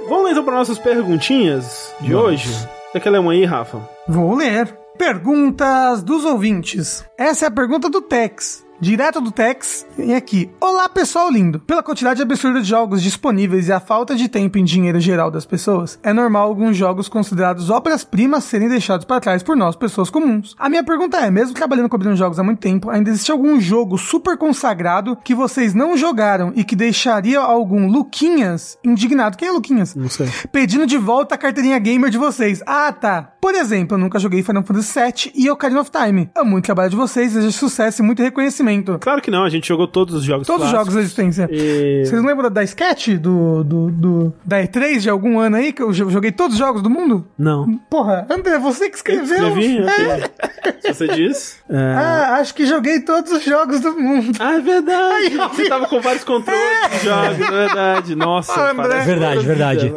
Vamos 0.08 0.30
então 0.30 0.42
para 0.42 0.54
nossas 0.54 0.78
perguntinhas 0.78 1.94
de 2.00 2.14
hoje. 2.14 2.48
Você 2.90 3.00
quer 3.00 3.10
ler 3.10 3.18
uma 3.18 3.32
aí, 3.32 3.44
Rafa? 3.44 3.86
Vou 4.08 4.34
ler. 4.34 4.66
Perguntas 4.96 6.02
dos 6.02 6.24
ouvintes. 6.24 7.04
Essa 7.16 7.44
é 7.44 7.48
a 7.48 7.50
pergunta 7.50 7.90
do 7.90 8.00
Tex. 8.00 8.64
Direto 8.80 9.20
do 9.20 9.32
Tex, 9.32 9.84
e 9.98 10.14
aqui. 10.14 10.48
Olá, 10.60 10.88
pessoal 10.88 11.28
lindo. 11.28 11.58
Pela 11.58 11.82
quantidade 11.82 12.22
absurda 12.22 12.60
de 12.60 12.68
jogos 12.68 13.02
disponíveis 13.02 13.66
e 13.66 13.72
a 13.72 13.80
falta 13.80 14.14
de 14.14 14.28
tempo 14.28 14.56
em 14.56 14.62
dinheiro 14.62 15.00
geral 15.00 15.32
das 15.32 15.44
pessoas, 15.44 15.98
é 16.00 16.12
normal 16.12 16.44
alguns 16.44 16.76
jogos 16.76 17.08
considerados 17.08 17.70
obras-primas 17.70 18.44
serem 18.44 18.68
deixados 18.68 19.04
para 19.04 19.20
trás 19.20 19.42
por 19.42 19.56
nós, 19.56 19.74
pessoas 19.74 20.10
comuns. 20.10 20.54
A 20.56 20.68
minha 20.68 20.84
pergunta 20.84 21.16
é, 21.16 21.28
mesmo 21.28 21.54
trabalhando 21.54 21.88
cobrindo 21.88 22.14
jogos 22.14 22.38
há 22.38 22.44
muito 22.44 22.60
tempo, 22.60 22.88
ainda 22.88 23.10
existe 23.10 23.32
algum 23.32 23.60
jogo 23.60 23.98
super 23.98 24.38
consagrado 24.38 25.16
que 25.24 25.34
vocês 25.34 25.74
não 25.74 25.96
jogaram 25.96 26.52
e 26.54 26.62
que 26.62 26.76
deixaria 26.76 27.40
algum 27.40 27.88
Luquinhas 27.88 28.78
indignado? 28.84 29.36
Quem 29.36 29.48
é 29.48 29.50
Luquinhas? 29.50 29.96
Não 29.96 30.08
sei. 30.08 30.28
pedindo 30.52 30.86
de 30.86 30.96
volta 30.96 31.34
a 31.34 31.38
carteirinha 31.38 31.80
gamer 31.80 32.10
de 32.10 32.18
vocês. 32.18 32.62
Ah, 32.64 32.92
tá. 32.92 33.32
Por 33.40 33.56
exemplo, 33.56 33.96
eu 33.96 33.98
nunca 33.98 34.20
joguei 34.20 34.44
Final 34.44 34.62
Fantasy 34.62 35.00
VII 35.00 35.32
e 35.34 35.50
Ocarina 35.50 35.80
of 35.80 35.90
Time. 35.90 36.30
Amo 36.36 36.52
muito 36.52 36.64
o 36.64 36.66
trabalho 36.66 36.90
de 36.90 36.96
vocês, 36.96 37.32
desejo 37.32 37.58
sucesso 37.58 38.02
e 38.02 38.04
muito 38.04 38.22
reconhecimento. 38.22 38.67
Claro 38.98 39.20
que 39.22 39.30
não, 39.30 39.44
a 39.44 39.48
gente 39.48 39.66
jogou 39.68 39.86
todos 39.86 40.14
os 40.14 40.24
jogos 40.24 40.46
Todos 40.46 40.66
os 40.66 40.70
jogos 40.72 40.94
da 40.94 41.00
existência. 41.00 41.48
E... 41.50 42.04
Vocês 42.06 42.22
lembram 42.22 42.50
da, 42.50 42.62
sketch 42.64 43.08
do, 43.16 43.62
do, 43.64 43.90
do- 43.90 44.34
da 44.44 44.62
E3 44.62 44.98
de 45.00 45.10
algum 45.10 45.38
ano 45.38 45.56
aí, 45.56 45.72
que 45.72 45.82
eu 45.82 45.92
jo- 45.92 46.10
joguei 46.10 46.32
todos 46.32 46.54
os 46.54 46.58
jogos 46.58 46.82
do 46.82 46.90
mundo? 46.90 47.26
Não. 47.38 47.78
Porra, 47.90 48.26
André, 48.30 48.58
você 48.58 48.88
que 48.90 48.96
escreveu. 48.96 49.48
Escrevi? 49.48 49.78
É. 49.78 50.14
ok. 50.14 50.74
Se 50.82 50.94
você 50.94 51.08
diz. 51.08 51.58
É... 51.68 51.76
Ah, 51.76 52.36
acho 52.40 52.54
que 52.54 52.66
joguei 52.66 53.00
todos 53.00 53.32
os 53.32 53.44
jogos 53.44 53.80
do 53.80 53.92
mundo. 53.98 54.36
Ah, 54.40 54.54
é 54.54 54.60
verdade. 54.60 55.34
Eu 55.34 55.48
Você 55.48 55.68
tava 55.68 55.86
com 55.88 56.00
vários 56.00 56.24
controles 56.24 56.60
de 57.00 57.04
jogos, 57.06 57.40
é 57.40 57.50
verdade. 57.50 58.14
Nossa, 58.14 58.52
Ah, 58.52 58.70
André. 58.72 58.88
parece 58.88 59.06
Verdade, 59.06 59.46
verdade. 59.46 59.92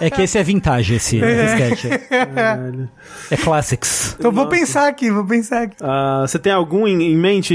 É 0.00 0.10
que 0.10 0.22
esse 0.22 0.38
é 0.38 0.42
vintage, 0.42 0.94
esse, 0.94 1.16
esse 1.18 1.54
sketch. 1.54 2.00
Caralho. 2.34 2.88
É 3.30 3.36
classics. 3.36 4.16
Então 4.18 4.30
vou 4.32 4.46
pensar 4.48 4.88
aqui, 4.88 5.10
vou 5.10 5.24
pensar 5.24 5.62
aqui. 5.62 5.76
Ah, 5.80 6.24
você 6.26 6.38
tem 6.38 6.52
algum 6.52 6.86
em, 6.86 7.02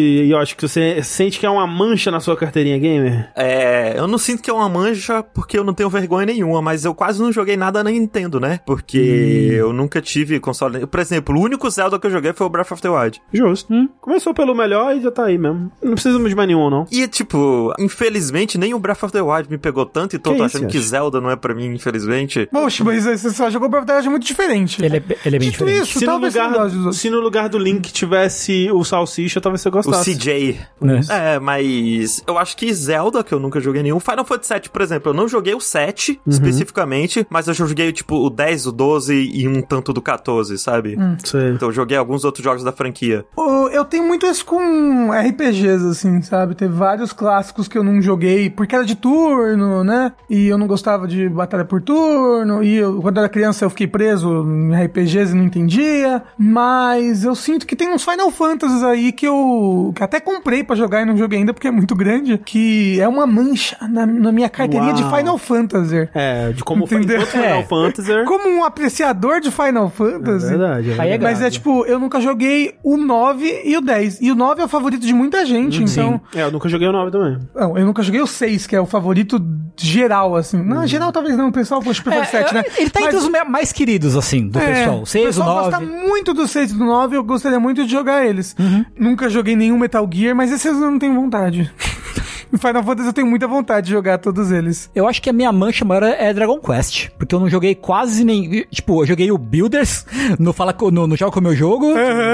em 0.09 0.21
mente, 0.23 0.33
Yoshi, 0.33 0.55
que 0.55 0.67
você 0.67 1.01
sente 1.03 1.39
que 1.39 1.45
é 1.45 1.49
uma 1.49 1.65
mancha 1.67 2.11
na 2.11 2.19
sua 2.19 2.35
carteirinha 2.35 2.77
gamer? 2.77 3.29
É, 3.35 3.93
eu 3.97 4.07
não 4.07 4.17
sinto 4.17 4.41
que 4.41 4.49
é 4.49 4.53
uma 4.53 4.69
mancha 4.69 5.23
porque 5.23 5.57
eu 5.57 5.63
não 5.63 5.73
tenho 5.73 5.89
vergonha 5.89 6.25
nenhuma, 6.25 6.61
mas 6.61 6.85
eu 6.85 6.93
quase 6.93 7.21
não 7.21 7.31
joguei 7.31 7.57
nada 7.57 7.83
na 7.83 7.89
Nintendo, 7.91 8.39
né? 8.39 8.59
Porque 8.65 8.97
eu 8.97 9.73
nunca 9.73 10.01
tive 10.01 10.39
console. 10.39 10.85
Por 10.85 10.99
exemplo, 10.99 11.37
o 11.37 11.41
único 11.41 11.69
Zelda 11.69 11.99
que 11.99 12.07
eu 12.07 12.11
joguei 12.11 12.33
foi 12.33 12.47
o 12.47 12.49
Breath 12.49 12.71
of 12.71 12.81
the 12.81 12.89
Wild. 12.89 13.21
Justo. 13.33 13.73
Começou 14.01 14.33
pelo 14.33 14.55
melhor 14.55 14.95
e 14.95 15.01
já 15.01 15.11
tá 15.11 15.25
aí 15.25 15.37
mesmo. 15.37 15.71
Não 15.81 15.93
precisa 15.93 16.17
de 16.17 16.35
mais 16.35 16.47
nenhum, 16.47 16.69
não. 16.69 16.85
E, 16.91 17.07
tipo, 17.07 17.73
infelizmente, 17.79 18.57
nem 18.57 18.73
o 18.73 18.79
Breath 18.79 19.03
of 19.03 19.13
the 19.13 19.21
Wild 19.21 19.49
me 19.49 19.57
pegou 19.57 19.85
tanto, 19.85 20.15
então 20.15 20.33
Que 20.33 20.39
tô 20.39 20.45
isso, 20.45 20.57
achando 20.57 20.69
que 20.69 20.77
Yoshi? 20.77 20.89
Zelda 20.89 21.21
não 21.21 21.29
é 21.29 21.35
pra 21.35 21.53
mim, 21.53 21.73
infelizmente. 21.73 22.47
Poxa, 22.51 22.83
mas 22.83 23.03
você 23.05 23.29
só 23.31 23.49
jogou 23.49 23.69
Breath 23.69 23.83
of 23.83 23.87
the 23.87 23.95
Wild 23.97 24.09
muito 24.09 24.25
diferente. 24.25 24.83
Ele 24.83 24.97
é, 24.97 25.03
ele 25.25 25.35
é 25.35 25.39
bem 25.39 25.49
Dito 25.49 25.65
diferente. 25.65 25.83
isso, 25.89 25.99
Se 25.99 26.05
no, 26.05 26.17
lugar, 26.17 26.93
se 26.93 27.09
no 27.09 27.19
lugar 27.19 27.49
do 27.49 27.57
Link 27.57 27.91
tivesse 27.91 28.69
o 28.71 28.83
Salsicha, 28.83 29.39
talvez 29.41 29.61
você 29.61 29.69
O 29.69 29.71
gostasse. 29.99 30.17
CJ. 30.17 30.59
Né? 30.81 31.01
É, 31.09 31.39
mas 31.39 32.23
eu 32.25 32.37
acho 32.37 32.55
que 32.55 32.73
Zelda, 32.73 33.23
que 33.23 33.33
eu 33.33 33.39
nunca 33.39 33.59
joguei 33.59 33.83
nenhum. 33.83 33.99
Final 33.99 34.25
Fantasy 34.25 34.53
VII, 34.53 34.69
por 34.69 34.81
exemplo, 34.81 35.11
eu 35.11 35.13
não 35.13 35.27
joguei 35.27 35.53
o 35.53 35.59
7 35.59 36.19
especificamente, 36.25 37.25
mas 37.29 37.47
eu 37.47 37.53
já 37.53 37.65
joguei 37.65 37.91
tipo 37.91 38.15
o 38.15 38.29
10, 38.29 38.67
o 38.67 38.71
12 38.71 39.13
e 39.33 39.47
um 39.47 39.61
tanto 39.61 39.91
do 39.93 40.01
14, 40.01 40.57
sabe? 40.57 40.97
Sei. 41.23 41.51
Então 41.51 41.69
eu 41.69 41.73
joguei 41.73 41.97
alguns 41.97 42.23
outros 42.23 42.43
jogos 42.43 42.63
da 42.63 42.71
franquia. 42.71 43.25
Eu 43.71 43.85
tenho 43.85 44.03
muito 44.03 44.25
isso 44.25 44.45
com 44.45 45.11
RPGs, 45.11 45.85
assim, 45.87 46.21
sabe? 46.21 46.55
Teve 46.55 46.73
vários 46.73 47.13
clássicos 47.13 47.67
que 47.67 47.77
eu 47.77 47.83
não 47.83 48.01
joguei 48.01 48.49
porque 48.49 48.75
era 48.75 48.83
de 48.83 48.95
turno, 48.95 49.83
né? 49.83 50.11
E 50.29 50.47
eu 50.47 50.57
não 50.57 50.65
gostava 50.67 51.07
de 51.07 51.29
batalha 51.29 51.65
por 51.65 51.81
turno. 51.81 52.63
E 52.63 52.75
eu, 52.75 53.01
quando 53.01 53.19
era 53.19 53.29
criança 53.29 53.65
eu 53.65 53.69
fiquei 53.69 53.87
preso 53.87 54.43
em 54.43 54.73
RPGs 54.85 55.33
e 55.33 55.35
não 55.35 55.43
entendia. 55.43 56.23
Mas 56.37 57.23
eu 57.23 57.35
sinto 57.35 57.67
que 57.67 57.75
tem 57.75 57.93
uns 57.93 58.03
Final 58.03 58.31
Fantasies 58.31 58.83
aí 58.83 59.11
que 59.11 59.27
eu 59.27 59.88
que 59.93 60.03
até 60.03 60.19
comprei 60.19 60.63
pra 60.63 60.75
jogar 60.75 61.01
e 61.01 61.05
não 61.05 61.15
joguei 61.17 61.39
ainda 61.39 61.53
porque 61.53 61.67
é 61.67 61.71
muito 61.71 61.95
grande. 61.95 62.37
Que 62.37 62.99
é 62.99 63.07
uma 63.07 63.25
mancha 63.27 63.77
na, 63.89 64.05
na 64.05 64.31
minha 64.31 64.49
carteirinha 64.49 64.93
de 64.93 65.03
Uau. 65.03 65.15
Final 65.15 65.37
Fantasy. 65.37 66.09
É, 66.13 66.51
de 66.51 66.63
como 66.63 66.83
Entendeu? 66.85 67.21
Final 67.25 67.43
É. 67.45 67.63
Fantasy. 67.63 68.11
É 68.11 68.23
Como 68.25 68.49
um 68.49 68.63
apreciador 68.63 69.39
de 69.41 69.51
Final 69.51 69.89
Fantasy. 69.89 70.47
verdade. 70.49 70.91
É 70.91 70.93
Aí 70.93 71.07
é 71.09 71.11
verdade. 71.11 71.23
Mas 71.23 71.41
é 71.41 71.49
tipo, 71.49 71.85
eu 71.85 71.99
nunca 71.99 72.19
joguei 72.21 72.75
o 72.83 72.97
9 72.97 73.61
e 73.65 73.77
o 73.77 73.81
10. 73.81 74.21
E 74.21 74.31
o 74.31 74.35
9 74.35 74.61
é 74.61 74.65
o 74.65 74.67
favorito 74.67 75.05
de 75.05 75.13
muita 75.13 75.45
gente, 75.45 75.83
então. 75.83 76.19
É, 76.35 76.43
eu 76.43 76.51
nunca 76.51 76.67
joguei 76.69 76.87
o 76.87 76.91
9 76.91 77.11
também. 77.11 77.39
Não, 77.55 77.77
eu 77.77 77.85
nunca 77.85 78.01
joguei 78.03 78.21
o 78.21 78.27
6, 78.27 78.67
que 78.67 78.75
é 78.75 78.81
o 78.81 78.85
favorito 78.85 79.39
geral, 79.77 80.35
assim. 80.35 80.61
Não, 80.61 80.85
geral 80.85 81.11
talvez 81.11 81.37
não, 81.37 81.49
o 81.49 81.51
pessoal 81.51 81.81
acho 81.87 82.03
que 82.03 82.09
prefere 82.09 82.43
o 82.45 82.49
7, 82.49 82.53
né? 82.53 82.63
Ele 82.77 82.89
tá 82.89 82.99
Mas- 82.99 83.13
entre 83.15 83.17
os 83.37 83.47
mais 83.49 83.71
queridos, 83.71 84.15
assim, 84.15 84.47
do 84.47 84.59
é, 84.59 84.73
pessoal. 84.73 85.01
O 85.01 85.05
6, 85.05 85.23
o 85.23 85.27
pessoal 85.27 85.55
9. 85.55 85.69
gosta 85.71 85.85
muito 85.85 86.33
do 86.33 86.47
6 86.47 86.71
e 86.71 86.77
do 86.77 86.85
9, 86.85 87.17
eu 87.17 87.23
gostaria 87.23 87.59
muito 87.59 87.85
de 87.85 87.91
jogar 87.91 88.25
eles. 88.25 88.55
Uhum. 88.59 88.85
Nunca 88.97 89.29
joguei 89.29 89.55
nenhum 89.55 89.77
Metal 89.79 90.07
Gear, 90.11 90.35
mas 90.35 90.51
esses 90.51 90.65
eu 90.65 90.91
não 90.91 90.99
tenho 90.99 91.15
vontade. 91.15 91.71
Em 92.51 92.57
Final 92.57 92.83
Fantasy 92.83 93.07
eu 93.09 93.13
tenho 93.13 93.27
muita 93.27 93.47
vontade 93.47 93.87
de 93.87 93.91
jogar 93.93 94.17
todos 94.17 94.51
eles. 94.51 94.89
Eu 94.95 95.07
acho 95.07 95.21
que 95.21 95.29
a 95.29 95.33
minha 95.33 95.51
mancha 95.51 95.83
maior 95.85 96.03
é 96.03 96.33
Dragon 96.33 96.59
Quest. 96.59 97.09
Porque 97.17 97.33
eu 97.35 97.39
não 97.39 97.49
joguei 97.49 97.75
quase 97.75 98.23
nem. 98.23 98.65
Tipo, 98.71 99.01
eu 99.03 99.07
joguei 99.07 99.31
o 99.31 99.37
Builders 99.37 100.05
no, 100.39 100.53
Fala, 100.53 100.75
no, 100.91 101.07
no 101.07 101.15
Joga 101.15 101.31
Com 101.31 101.39
o 101.39 101.43
Meu 101.43 101.55
Jogo 101.55 101.87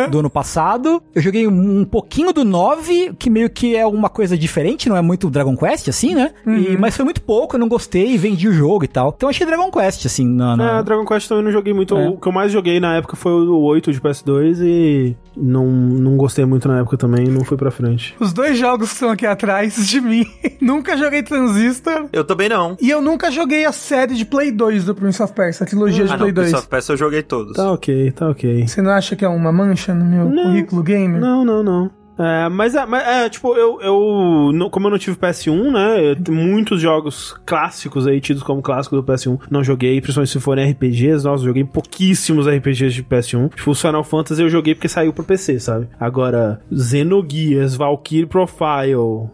do 0.10 0.20
ano 0.20 0.30
passado. 0.30 1.02
Eu 1.14 1.22
joguei 1.22 1.48
um, 1.48 1.86
pouquinho 1.86 2.32
do 2.34 2.44
9, 2.44 3.14
que 3.18 3.30
meio 3.30 3.50
que 3.50 3.76
é 3.76 3.86
uma 3.86 4.10
coisa 4.10 4.38
diferente, 4.38 4.88
não 4.90 4.96
é 4.98 5.02
muito 5.02 5.30
Dragon 5.30 5.56
Quest, 5.56 5.88
assim, 5.90 6.14
né? 6.16 6.32
E- 6.46 6.78
mas 6.78 6.96
foi 6.96 7.06
muito 7.06 7.22
pouco, 7.22 7.56
eu 7.56 7.60
não 7.60 7.68
gostei, 7.68 8.18
vendi 8.18 8.48
o 8.48 8.54
jogo 8.54 8.84
e 8.84 8.88
tal. 8.88 9.14
Então 9.16 9.28
eu 9.28 9.32
achei 9.32 9.46
Dragon 9.46 9.70
Quest, 9.72 10.06
assim, 10.06 10.28
na. 10.28 10.56
na- 10.56 10.80
É, 10.80 10.84
Dragon 10.84 11.06
Quest 11.06 11.28
também 11.28 11.44
não 11.44 11.52
joguei 11.52 11.74
muito. 11.74 11.96
É. 11.98 12.10
O 12.10 12.18
que 12.18 12.28
eu 12.28 12.32
mais 12.32 12.52
joguei 12.52 12.80
na 12.80 12.96
época 12.98 13.16
foi 13.16 13.32
o 13.32 13.58
8 13.62 13.92
de 13.92 14.00
PS2 14.02 14.60
e 14.62 15.16
não, 15.36 15.66
não 15.68 16.18
gostei 16.18 16.46
muito 16.46 16.68
na 16.68 16.80
época 16.80 16.98
também, 16.98 17.26
não 17.28 17.44
fui 17.44 17.58
pra 17.58 17.72
frente. 17.72 18.16
Os 18.20 18.34
dois 18.34 18.58
jogos 18.58 18.90
que 18.90 18.94
estão 18.96 19.10
aqui 19.10 19.26
atrás 19.26 19.76
de 19.88 20.02
mim. 20.06 20.26
nunca 20.62 20.96
joguei 20.98 21.22
Transistor. 21.24 22.06
Eu 22.14 22.24
também 22.24 22.48
não. 22.50 22.78
E 22.82 22.90
eu 22.90 23.02
nunca 23.02 23.30
joguei 23.32 23.66
a 23.66 23.72
série 23.72 24.16
de 24.16 24.26
Play 24.26 24.52
2 24.52 24.86
do 24.86 24.96
Prince 24.96 25.22
of 25.22 25.34
Persia, 25.34 25.64
a 25.66 25.68
trilogia 25.68 26.06
de 26.06 26.12
Ah, 26.12 26.14
não, 26.14 26.20
Play 26.20 26.32
2. 26.32 26.48
Prince 26.48 26.60
of 26.60 26.70
Persia 26.70 26.94
eu 26.94 26.98
joguei 26.98 27.24
todos. 27.24 27.54
Tá 27.56 27.72
ok, 27.72 28.12
tá 28.12 28.30
ok. 28.30 28.68
Você 28.68 28.82
não 28.82 28.92
acha 28.92 29.16
que 29.16 29.26
é 29.26 29.30
uma 29.30 29.52
mancha 29.52 29.94
no 29.94 30.06
meu 30.06 30.30
Não. 30.30 30.44
currículo 30.44 30.84
gamer? 30.84 31.20
Não, 31.20 31.44
não, 31.44 31.64
não. 31.64 31.92
É, 32.18 32.48
mas, 32.48 32.74
é, 32.76 32.86
mas 32.86 33.06
é, 33.06 33.28
tipo, 33.28 33.54
eu, 33.58 33.78
eu 33.82 34.52
não- 34.54 34.70
como 34.70 34.88
eu 34.88 34.92
não 34.92 34.98
tive 34.98 35.18
PS1, 35.18 35.70
né, 35.70 36.14
eu 36.28 36.34
muitos 36.34 36.80
jogos 36.80 37.36
clássicos 37.46 38.08
aí, 38.08 38.22
tidos 38.22 38.42
como 38.42 38.62
clássicos 38.62 38.98
do 38.98 39.04
PS1, 39.04 39.38
não 39.52 39.62
joguei, 39.62 40.00
principalmente 40.00 40.32
se 40.32 40.40
forem 40.40 40.72
RPGs, 40.72 41.26
nossa, 41.26 41.44
eu 41.44 41.48
joguei 41.48 41.66
pouquíssimos 41.66 42.48
RPGs 42.48 42.94
de 42.94 43.04
PS1. 43.04 43.50
Tipo, 43.54 43.72
o 43.72 43.76
Final 43.76 44.02
Fantasy 44.06 44.42
eu 44.42 44.48
joguei 44.48 44.74
porque 44.74 44.88
saiu 44.88 45.12
pro 45.12 45.26
PC, 45.26 45.60
sabe? 45.60 45.90
Agora, 46.00 46.62
Xenogears, 46.74 47.76
Valkyrie 47.76 48.26
Profile, 48.26 48.96
le- 48.96 49.30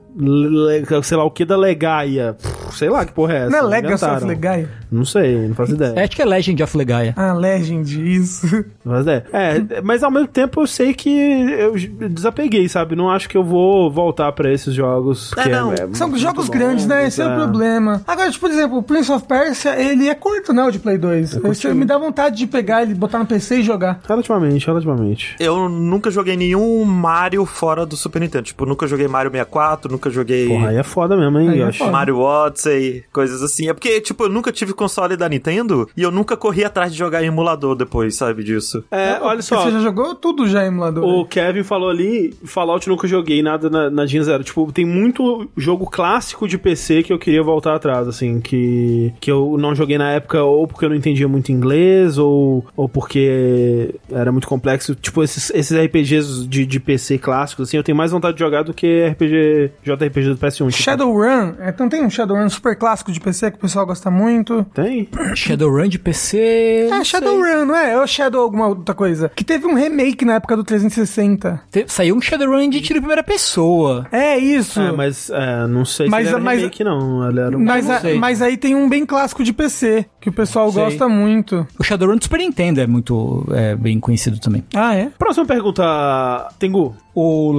sei 1.04 1.18
lá 1.18 1.24
o 1.24 1.32
que 1.32 1.46
da 1.46 1.56
Legaia, 1.56 2.36
sei 2.74 2.90
lá 2.90 3.06
que 3.06 3.14
porra 3.14 3.34
é 3.34 3.38
essa. 3.38 3.50
Não 3.50 3.60
é 3.60 3.62
Legacy 3.62 4.06
of. 4.06 4.26
Legaia? 4.26 4.70
Não 4.92 5.06
sei, 5.06 5.48
não 5.48 5.56
faço 5.56 5.74
ideia. 5.74 5.94
É, 5.96 6.04
acho 6.04 6.16
que 6.16 6.22
é 6.22 6.26
Legend 6.26 6.64
of 6.64 6.78
Legaia. 6.78 7.14
Ah, 7.16 7.34
Legend, 7.34 8.16
isso. 8.16 8.46
Não 8.84 8.94
faço 8.94 9.04
ideia. 9.04 9.26
É, 9.32 9.82
mas 9.82 10.04
ao 10.04 10.12
mesmo 10.12 10.28
tempo 10.28 10.62
eu 10.62 10.68
sei 10.68 10.94
que 10.94 11.10
eu 11.10 11.74
desapeguei, 12.10 12.68
sabe? 12.68 12.96
Não 12.96 13.10
acho 13.10 13.30
que 13.30 13.38
eu 13.38 13.44
vou 13.44 13.90
voltar 13.90 14.32
pra 14.34 14.52
esses 14.52 14.74
jogos. 14.74 15.32
É, 15.38 15.44
que 15.44 15.50
não. 15.50 15.74
São 15.94 16.10
muito 16.10 16.22
jogos 16.22 16.48
bons, 16.48 16.58
grandes, 16.58 16.86
né? 16.86 17.08
Esse 17.08 17.22
é. 17.22 17.28
o 17.28 17.32
é. 17.32 17.36
problema. 17.36 18.02
Agora, 18.06 18.30
tipo, 18.30 18.42
por 18.42 18.52
exemplo, 18.52 18.78
o 18.80 18.84
Prince 18.84 19.12
of 19.12 19.26
Persia, 19.26 19.80
ele 19.80 20.10
é 20.10 20.16
curto, 20.16 20.52
né? 20.52 20.64
O 20.64 20.72
de 20.72 20.80
Play 20.80 20.98
2. 20.98 21.34
curtinho. 21.36 21.52
Esse 21.52 21.74
me 21.74 21.86
dá 21.86 21.98
vontade 21.98 22.38
de 22.38 22.48
pegar 22.48 22.84
ele, 22.84 22.94
botar 22.94 23.20
no 23.20 23.26
PC 23.26 23.60
e 23.60 23.64
jogar. 23.64 24.00
Relativamente, 24.08 24.66
relativamente. 24.66 25.36
Eu 25.40 25.70
nunca 25.70 26.12
joguei 26.12 26.36
nenhum 26.36 26.84
Mario 26.84 27.46
fora 27.46 27.86
do 27.86 27.96
Super 27.96 28.20
Nintendo. 28.20 28.44
Tipo, 28.44 28.66
nunca 28.66 28.88
joguei 28.88 29.08
Mario 29.08 29.32
64, 29.32 29.92
nunca 29.92 30.01
joguei 30.10 30.48
Porra, 30.48 30.70
aí 30.70 30.78
é 30.78 30.84
foda 30.84 31.16
mesmo, 31.16 31.40
hein, 31.40 31.50
é 31.50 31.56
Yoshi? 31.58 31.80
foda. 31.80 31.92
Mario 31.92 32.18
Odyssey, 32.20 33.04
coisas 33.12 33.44
assim. 33.44 33.68
É 33.70 33.74
porque, 33.74 34.00
tipo, 34.02 34.24
eu 34.24 34.30
nunca 34.30 34.52
tive 34.52 34.74
console 34.74 35.16
da 35.16 35.28
Nintendo 35.30 35.90
e 35.96 36.02
eu 36.02 36.12
nunca 36.12 36.36
corri 36.38 36.64
atrás 36.64 36.92
de 36.92 36.98
jogar 36.98 37.24
em 37.24 37.28
emulador 37.28 37.76
depois, 37.76 38.16
sabe 38.16 38.44
disso. 38.44 38.84
É, 38.92 39.14
olha 39.22 39.38
Porque 39.38 39.42
só. 39.44 39.64
Você 39.64 39.72
já 39.72 39.80
jogou 39.80 40.16
tudo 40.16 40.48
já 40.48 40.64
em 40.64 40.68
emulador. 40.68 41.04
O 41.04 41.26
Kevin 41.26 41.64
falou 41.64 41.90
ali, 41.90 42.34
Fallout 42.46 42.88
eu 42.88 42.92
nunca 42.92 43.08
joguei 43.08 43.42
nada 43.44 43.70
na, 43.70 43.90
na 43.90 44.06
Gen 44.06 44.24
Zero. 44.24 44.44
Tipo, 44.44 44.72
tem 44.72 44.86
muito 44.86 45.50
jogo 45.56 45.86
clássico 45.90 46.48
de 46.48 46.58
PC 46.58 47.04
que 47.04 47.14
eu 47.14 47.20
queria 47.20 47.44
voltar 47.44 47.76
atrás, 47.76 48.08
assim, 48.08 48.40
que, 48.40 49.14
que 49.20 49.32
eu 49.32 49.58
não 49.60 49.76
joguei 49.76 49.98
na 49.98 50.12
época 50.12 50.42
ou 50.44 50.68
porque 50.68 50.86
eu 50.86 50.90
não 50.90 50.96
entendia 50.96 51.28
muito 51.28 51.52
inglês 51.52 52.18
ou, 52.18 52.66
ou 52.76 52.88
porque 52.90 53.94
era 54.12 54.32
muito 54.32 54.48
complexo. 54.48 54.96
Tipo, 54.96 55.24
esses, 55.24 55.50
esses 55.52 55.78
RPGs 55.78 56.48
de, 56.48 56.66
de 56.66 56.80
PC 56.80 57.18
clássicos, 57.18 57.68
assim, 57.68 57.78
eu 57.78 57.84
tenho 57.84 57.98
mais 57.98 58.12
vontade 58.12 58.36
de 58.36 58.40
jogar 58.40 58.64
do 58.64 58.74
que 58.74 59.08
RPG, 59.10 59.72
JRPG 59.96 60.30
do 60.30 60.38
PS1. 60.38 60.58
Tipo, 60.58 60.72
Shadowrun, 60.72 61.54
é, 61.60 61.70
então 61.70 61.88
tem 61.90 62.04
um 62.04 62.10
Shadowrun 62.10 62.50
super 62.50 62.76
clássico 62.76 63.12
de 63.12 63.20
PC 63.20 63.52
que 63.52 63.58
o 63.58 63.62
pessoal 63.62 63.86
gosta 63.86 64.10
muito. 64.12 64.66
Tem? 64.74 65.08
Shadowrun 65.36 65.88
de 65.88 66.00
PC. 66.00 66.90
É, 66.92 67.04
Shadowrun, 67.04 67.66
não 67.66 67.76
é? 67.76 67.92
É 67.94 67.98
o 68.00 68.08
Shadow 68.08 68.42
alguma 68.42 68.68
outra 68.68 68.94
coisa. 68.96 69.30
Que 69.36 69.44
teve 69.44 69.66
um 69.68 69.74
remake 69.76 70.24
na 70.26 70.36
época 70.36 70.56
do 70.56 70.64
360. 70.64 71.62
Te- 71.72 71.86
Saiu 71.88 72.16
um 72.16 72.22
Shadowrun 72.22 72.70
de 72.70 72.82
tiro 72.82 72.98
em 73.00 73.02
primeira 73.02 73.24
pessoa. 73.24 74.08
É 74.12 74.38
isso. 74.38 74.80
É, 74.82 74.92
mas 74.92 75.30
é, 75.30 75.68
não 75.68 75.86
sei 75.86 76.08
Mas- 76.08 76.24
se 76.24 76.28
ele 76.28 76.36
era 76.36 76.44
mas- 76.44 76.60
remake, 76.60 76.84
não. 76.84 77.30
Ele 77.30 77.40
era 77.40 77.58
um... 77.58 77.64
Mas, 77.64 77.86
não 77.88 77.96
a- 77.96 78.16
mas 78.20 78.42
aí 78.42 78.58
tem 78.58 78.76
um 78.76 78.88
bem 78.90 79.06
clássico 79.06 79.44
de 79.44 79.54
PC, 79.54 80.06
que 80.20 80.30
o 80.30 80.34
pessoal 80.34 80.72
Sei. 80.72 80.84
gosta 80.84 81.08
muito. 81.10 81.66
O 81.80 81.84
Shadowrun 81.84 82.18
do 82.18 82.24
Super 82.24 82.40
Nintendo 82.40 82.82
é 82.82 82.88
muito 82.88 83.46
é, 83.52 83.76
bem 83.76 84.00
conhecido 84.00 84.40
também. 84.40 84.64
Ah, 84.76 84.96
é? 84.96 85.10
Próxima 85.18 85.46
pergunta, 85.46 86.50
Tengu. 86.60 86.96
O 87.14 87.52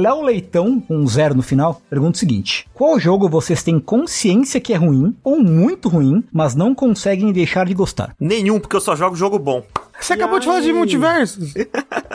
Léo 0.00 0.22
Leitão, 0.22 0.82
um 0.88 1.06
zero 1.06 1.34
no 1.34 1.42
final, 1.42 1.82
pergunta 1.90 2.16
o 2.16 2.18
seguinte: 2.18 2.66
Qual 2.72 2.98
jogo 2.98 3.28
vocês 3.28 3.62
têm 3.62 3.80
consciência 3.80 4.60
que 4.60 4.72
é 4.72 4.76
ruim 4.76 5.14
ou 5.24 5.40
muito 5.40 5.88
ruim, 5.88 6.22
mas 6.32 6.54
não 6.54 6.74
conseguem 6.74 7.32
deixar 7.32 7.66
de 7.66 7.74
gostar? 7.74 8.14
Nenhum, 8.18 8.60
porque 8.60 8.76
eu 8.76 8.80
só 8.80 8.94
jogo 8.94 9.16
jogo 9.16 9.38
bom. 9.38 9.62
Você 10.00 10.14
acabou 10.14 10.38
de 10.38 10.46
falar 10.46 10.60
de 10.60 10.68
aí? 10.68 10.72
multiversos. 10.72 11.54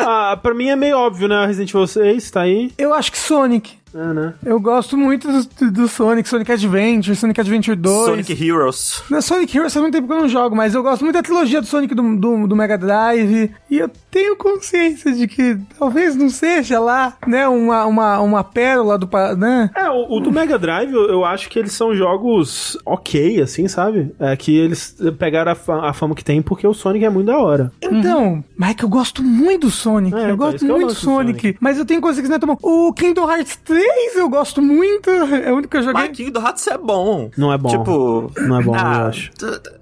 Ah, 0.08 0.38
pra 0.38 0.54
mim 0.54 0.68
é 0.68 0.76
meio 0.76 0.98
óbvio, 0.98 1.28
né? 1.28 1.48
Resident 1.48 1.70
Evil 1.72 1.88
6 1.88 2.30
tá 2.30 2.42
aí. 2.42 2.72
Eu 2.78 2.94
acho 2.94 3.12
que 3.12 3.18
Sonic. 3.18 3.74
É, 3.96 4.14
né? 4.14 4.34
Eu 4.46 4.60
gosto 4.60 4.98
muito 4.98 5.28
do, 5.32 5.72
do 5.72 5.88
Sonic, 5.88 6.28
Sonic 6.28 6.52
Adventure, 6.52 7.16
Sonic 7.16 7.40
Adventure 7.40 7.78
2. 7.78 8.06
Sonic 8.06 8.44
Heroes. 8.46 9.04
Na 9.10 9.22
Sonic 9.22 9.56
Heroes 9.56 9.74
faz 9.74 9.82
muito 9.82 9.94
tempo 9.94 10.08
que 10.08 10.14
eu 10.14 10.18
não 10.20 10.28
jogo, 10.28 10.54
mas 10.54 10.76
eu 10.76 10.84
gosto 10.84 11.04
muito 11.04 11.16
da 11.16 11.24
trilogia 11.24 11.62
do 11.62 11.68
Sonic 11.68 11.96
do, 11.96 12.18
do, 12.18 12.48
do 12.48 12.56
Mega 12.58 12.78
Drive. 12.78 13.52
E 13.72 13.78
eu 13.78 13.90
tenho 14.12 14.36
consciência 14.36 15.14
de 15.14 15.28
que 15.30 15.58
talvez 15.80 16.14
não 16.16 16.30
seja 16.30 16.78
lá, 16.80 17.16
né, 17.26 17.48
uma, 17.48 17.86
uma, 17.86 18.20
uma 18.20 18.44
pérola 18.44 18.98
do. 18.98 19.08
pa- 19.08 19.34
né? 19.34 19.70
É, 19.76 19.90
o, 19.90 20.18
o 20.18 20.20
do 20.20 20.32
Mega 20.32 20.60
Drive, 20.60 20.92
eu, 20.92 21.08
eu 21.10 21.24
acho 21.26 21.50
que 21.50 21.58
eles 21.58 21.72
são 21.72 21.96
jogos 21.96 22.78
ok, 22.86 23.42
assim, 23.42 23.68
sabe? 23.70 24.14
É 24.20 24.36
que 24.36 24.58
eles 24.58 24.96
pegaram 25.18 25.54
a, 25.54 25.56
fa- 25.56 25.90
a 25.90 25.94
fama 25.94 26.14
que 26.16 26.24
tem 26.24 26.42
porque 26.42 26.68
o 26.68 26.74
Sonic 26.74 27.06
é 27.06 27.10
muito 27.10 27.28
da 27.28 27.38
hora. 27.38 27.72
Então, 27.82 28.44
Mike, 28.58 28.84
eu 28.84 28.90
gosto 28.90 29.24
muito 29.24 29.68
do 29.68 29.72
Sonic. 29.72 30.16
É, 30.16 30.20
eu 30.20 30.26
então, 30.26 30.38
gosto 30.38 30.56
isso 30.58 30.66
que 30.66 30.72
eu 30.72 30.76
muito 30.76 30.88
do 30.90 30.96
Sonic, 30.96 31.42
Sonic. 31.42 31.58
Mas 31.62 31.78
eu 31.78 31.86
tenho 31.86 32.02
consciência 32.02 32.24
que 32.24 32.30
não 32.30 32.36
é 32.36 32.40
tão 32.40 32.48
bom. 32.48 32.58
O 32.62 32.92
Kingdom 32.94 33.30
Hearts 33.32 33.56
3 33.64 33.85
eu 34.16 34.30
gosto 34.30 34.62
muito. 34.62 35.10
É 35.10 35.52
o 35.52 35.56
único 35.56 35.70
que 35.70 35.78
eu 35.78 35.84
joguei. 35.84 36.08
Mas 36.08 36.18
Kingdom 36.18 36.42
Hearts 36.42 36.68
é 36.68 36.78
bom. 36.78 37.30
Não 37.38 37.52
é 37.52 37.58
bom. 37.58 37.70
Tipo. 37.70 38.32
Não 38.42 38.60
é 38.60 38.64
bom, 38.64 38.74
ah, 38.76 38.96
eu 39.02 39.08
acho. 39.08 39.32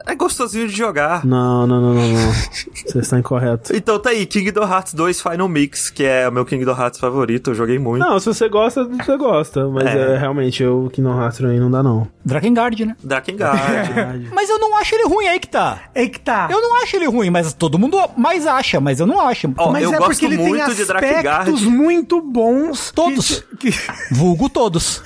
É 0.06 0.16
gostosinho 0.16 0.68
de 0.68 0.76
jogar. 0.76 1.26
Não, 1.26 1.66
não, 1.66 1.82
não, 1.82 1.94
não, 1.94 2.08
não. 2.08 2.32
Você 2.34 3.00
está 3.00 3.20
incorreto. 3.20 3.74
Então 3.84 4.00
tá 4.00 4.12
aí, 4.12 4.26
Kingdom 4.26 4.64
Hearts 4.64 4.94
2 4.94 5.22
Final 5.22 5.48
Mix, 5.50 5.90
que 5.90 6.04
é 6.04 6.28
o 6.28 6.32
meu 6.32 6.46
Kingdom 6.46 6.72
Hearts 6.72 7.00
favorito, 7.00 7.52
eu 7.52 7.56
joguei 7.56 7.78
muito. 7.78 8.00
Não, 8.04 8.20
se 8.20 8.26
você 8.28 8.48
gosta, 8.48 8.86
você 8.86 9.18
gosta. 9.18 9.68
Mas 9.68 9.86
É. 9.88 10.14
é, 10.16 10.18
realmente, 10.18 10.64
o 10.66 10.90
Kingdom 10.92 11.20
Hearts 11.22 11.40
mim 11.42 11.60
não 11.60 11.70
dá, 11.70 11.84
não. 11.84 12.08
Drakengard, 12.24 12.86
né? 12.86 12.96
Drakengard. 13.04 14.30
Mas 14.34 14.50
eu 14.50 14.58
não 14.60 14.78
acho 14.78 14.96
ele 14.96 15.04
ruim, 15.06 15.28
aí 15.28 15.40
que 15.40 15.48
tá. 15.50 15.80
É 15.94 16.08
que 16.08 16.20
tá. 16.20 16.48
Eu 16.50 16.62
não 16.62 16.82
acho 16.82 16.96
ele 16.96 17.06
ruim, 17.08 17.30
mas 17.30 17.54
todo 17.54 17.78
mundo 17.78 17.98
mais 18.16 18.48
acha, 18.48 18.80
mas 18.80 19.00
eu 19.00 19.06
não 19.06 19.20
acho. 19.20 19.52
Ó, 19.58 19.72
Mas 19.72 19.84
eu 19.84 19.94
é 19.94 19.98
gosto 19.98 20.10
porque 20.12 20.26
ele 20.26 20.38
tem 20.38 20.48
muito 20.50 20.76
de 20.76 20.86
Drakengard. 20.86 21.28
aspectos 21.28 21.64
muito 21.64 22.22
bons. 22.22 22.92
Todos. 22.92 23.44
Que, 23.60 23.70
Vulgo 24.12 24.50
todos. 24.50 25.02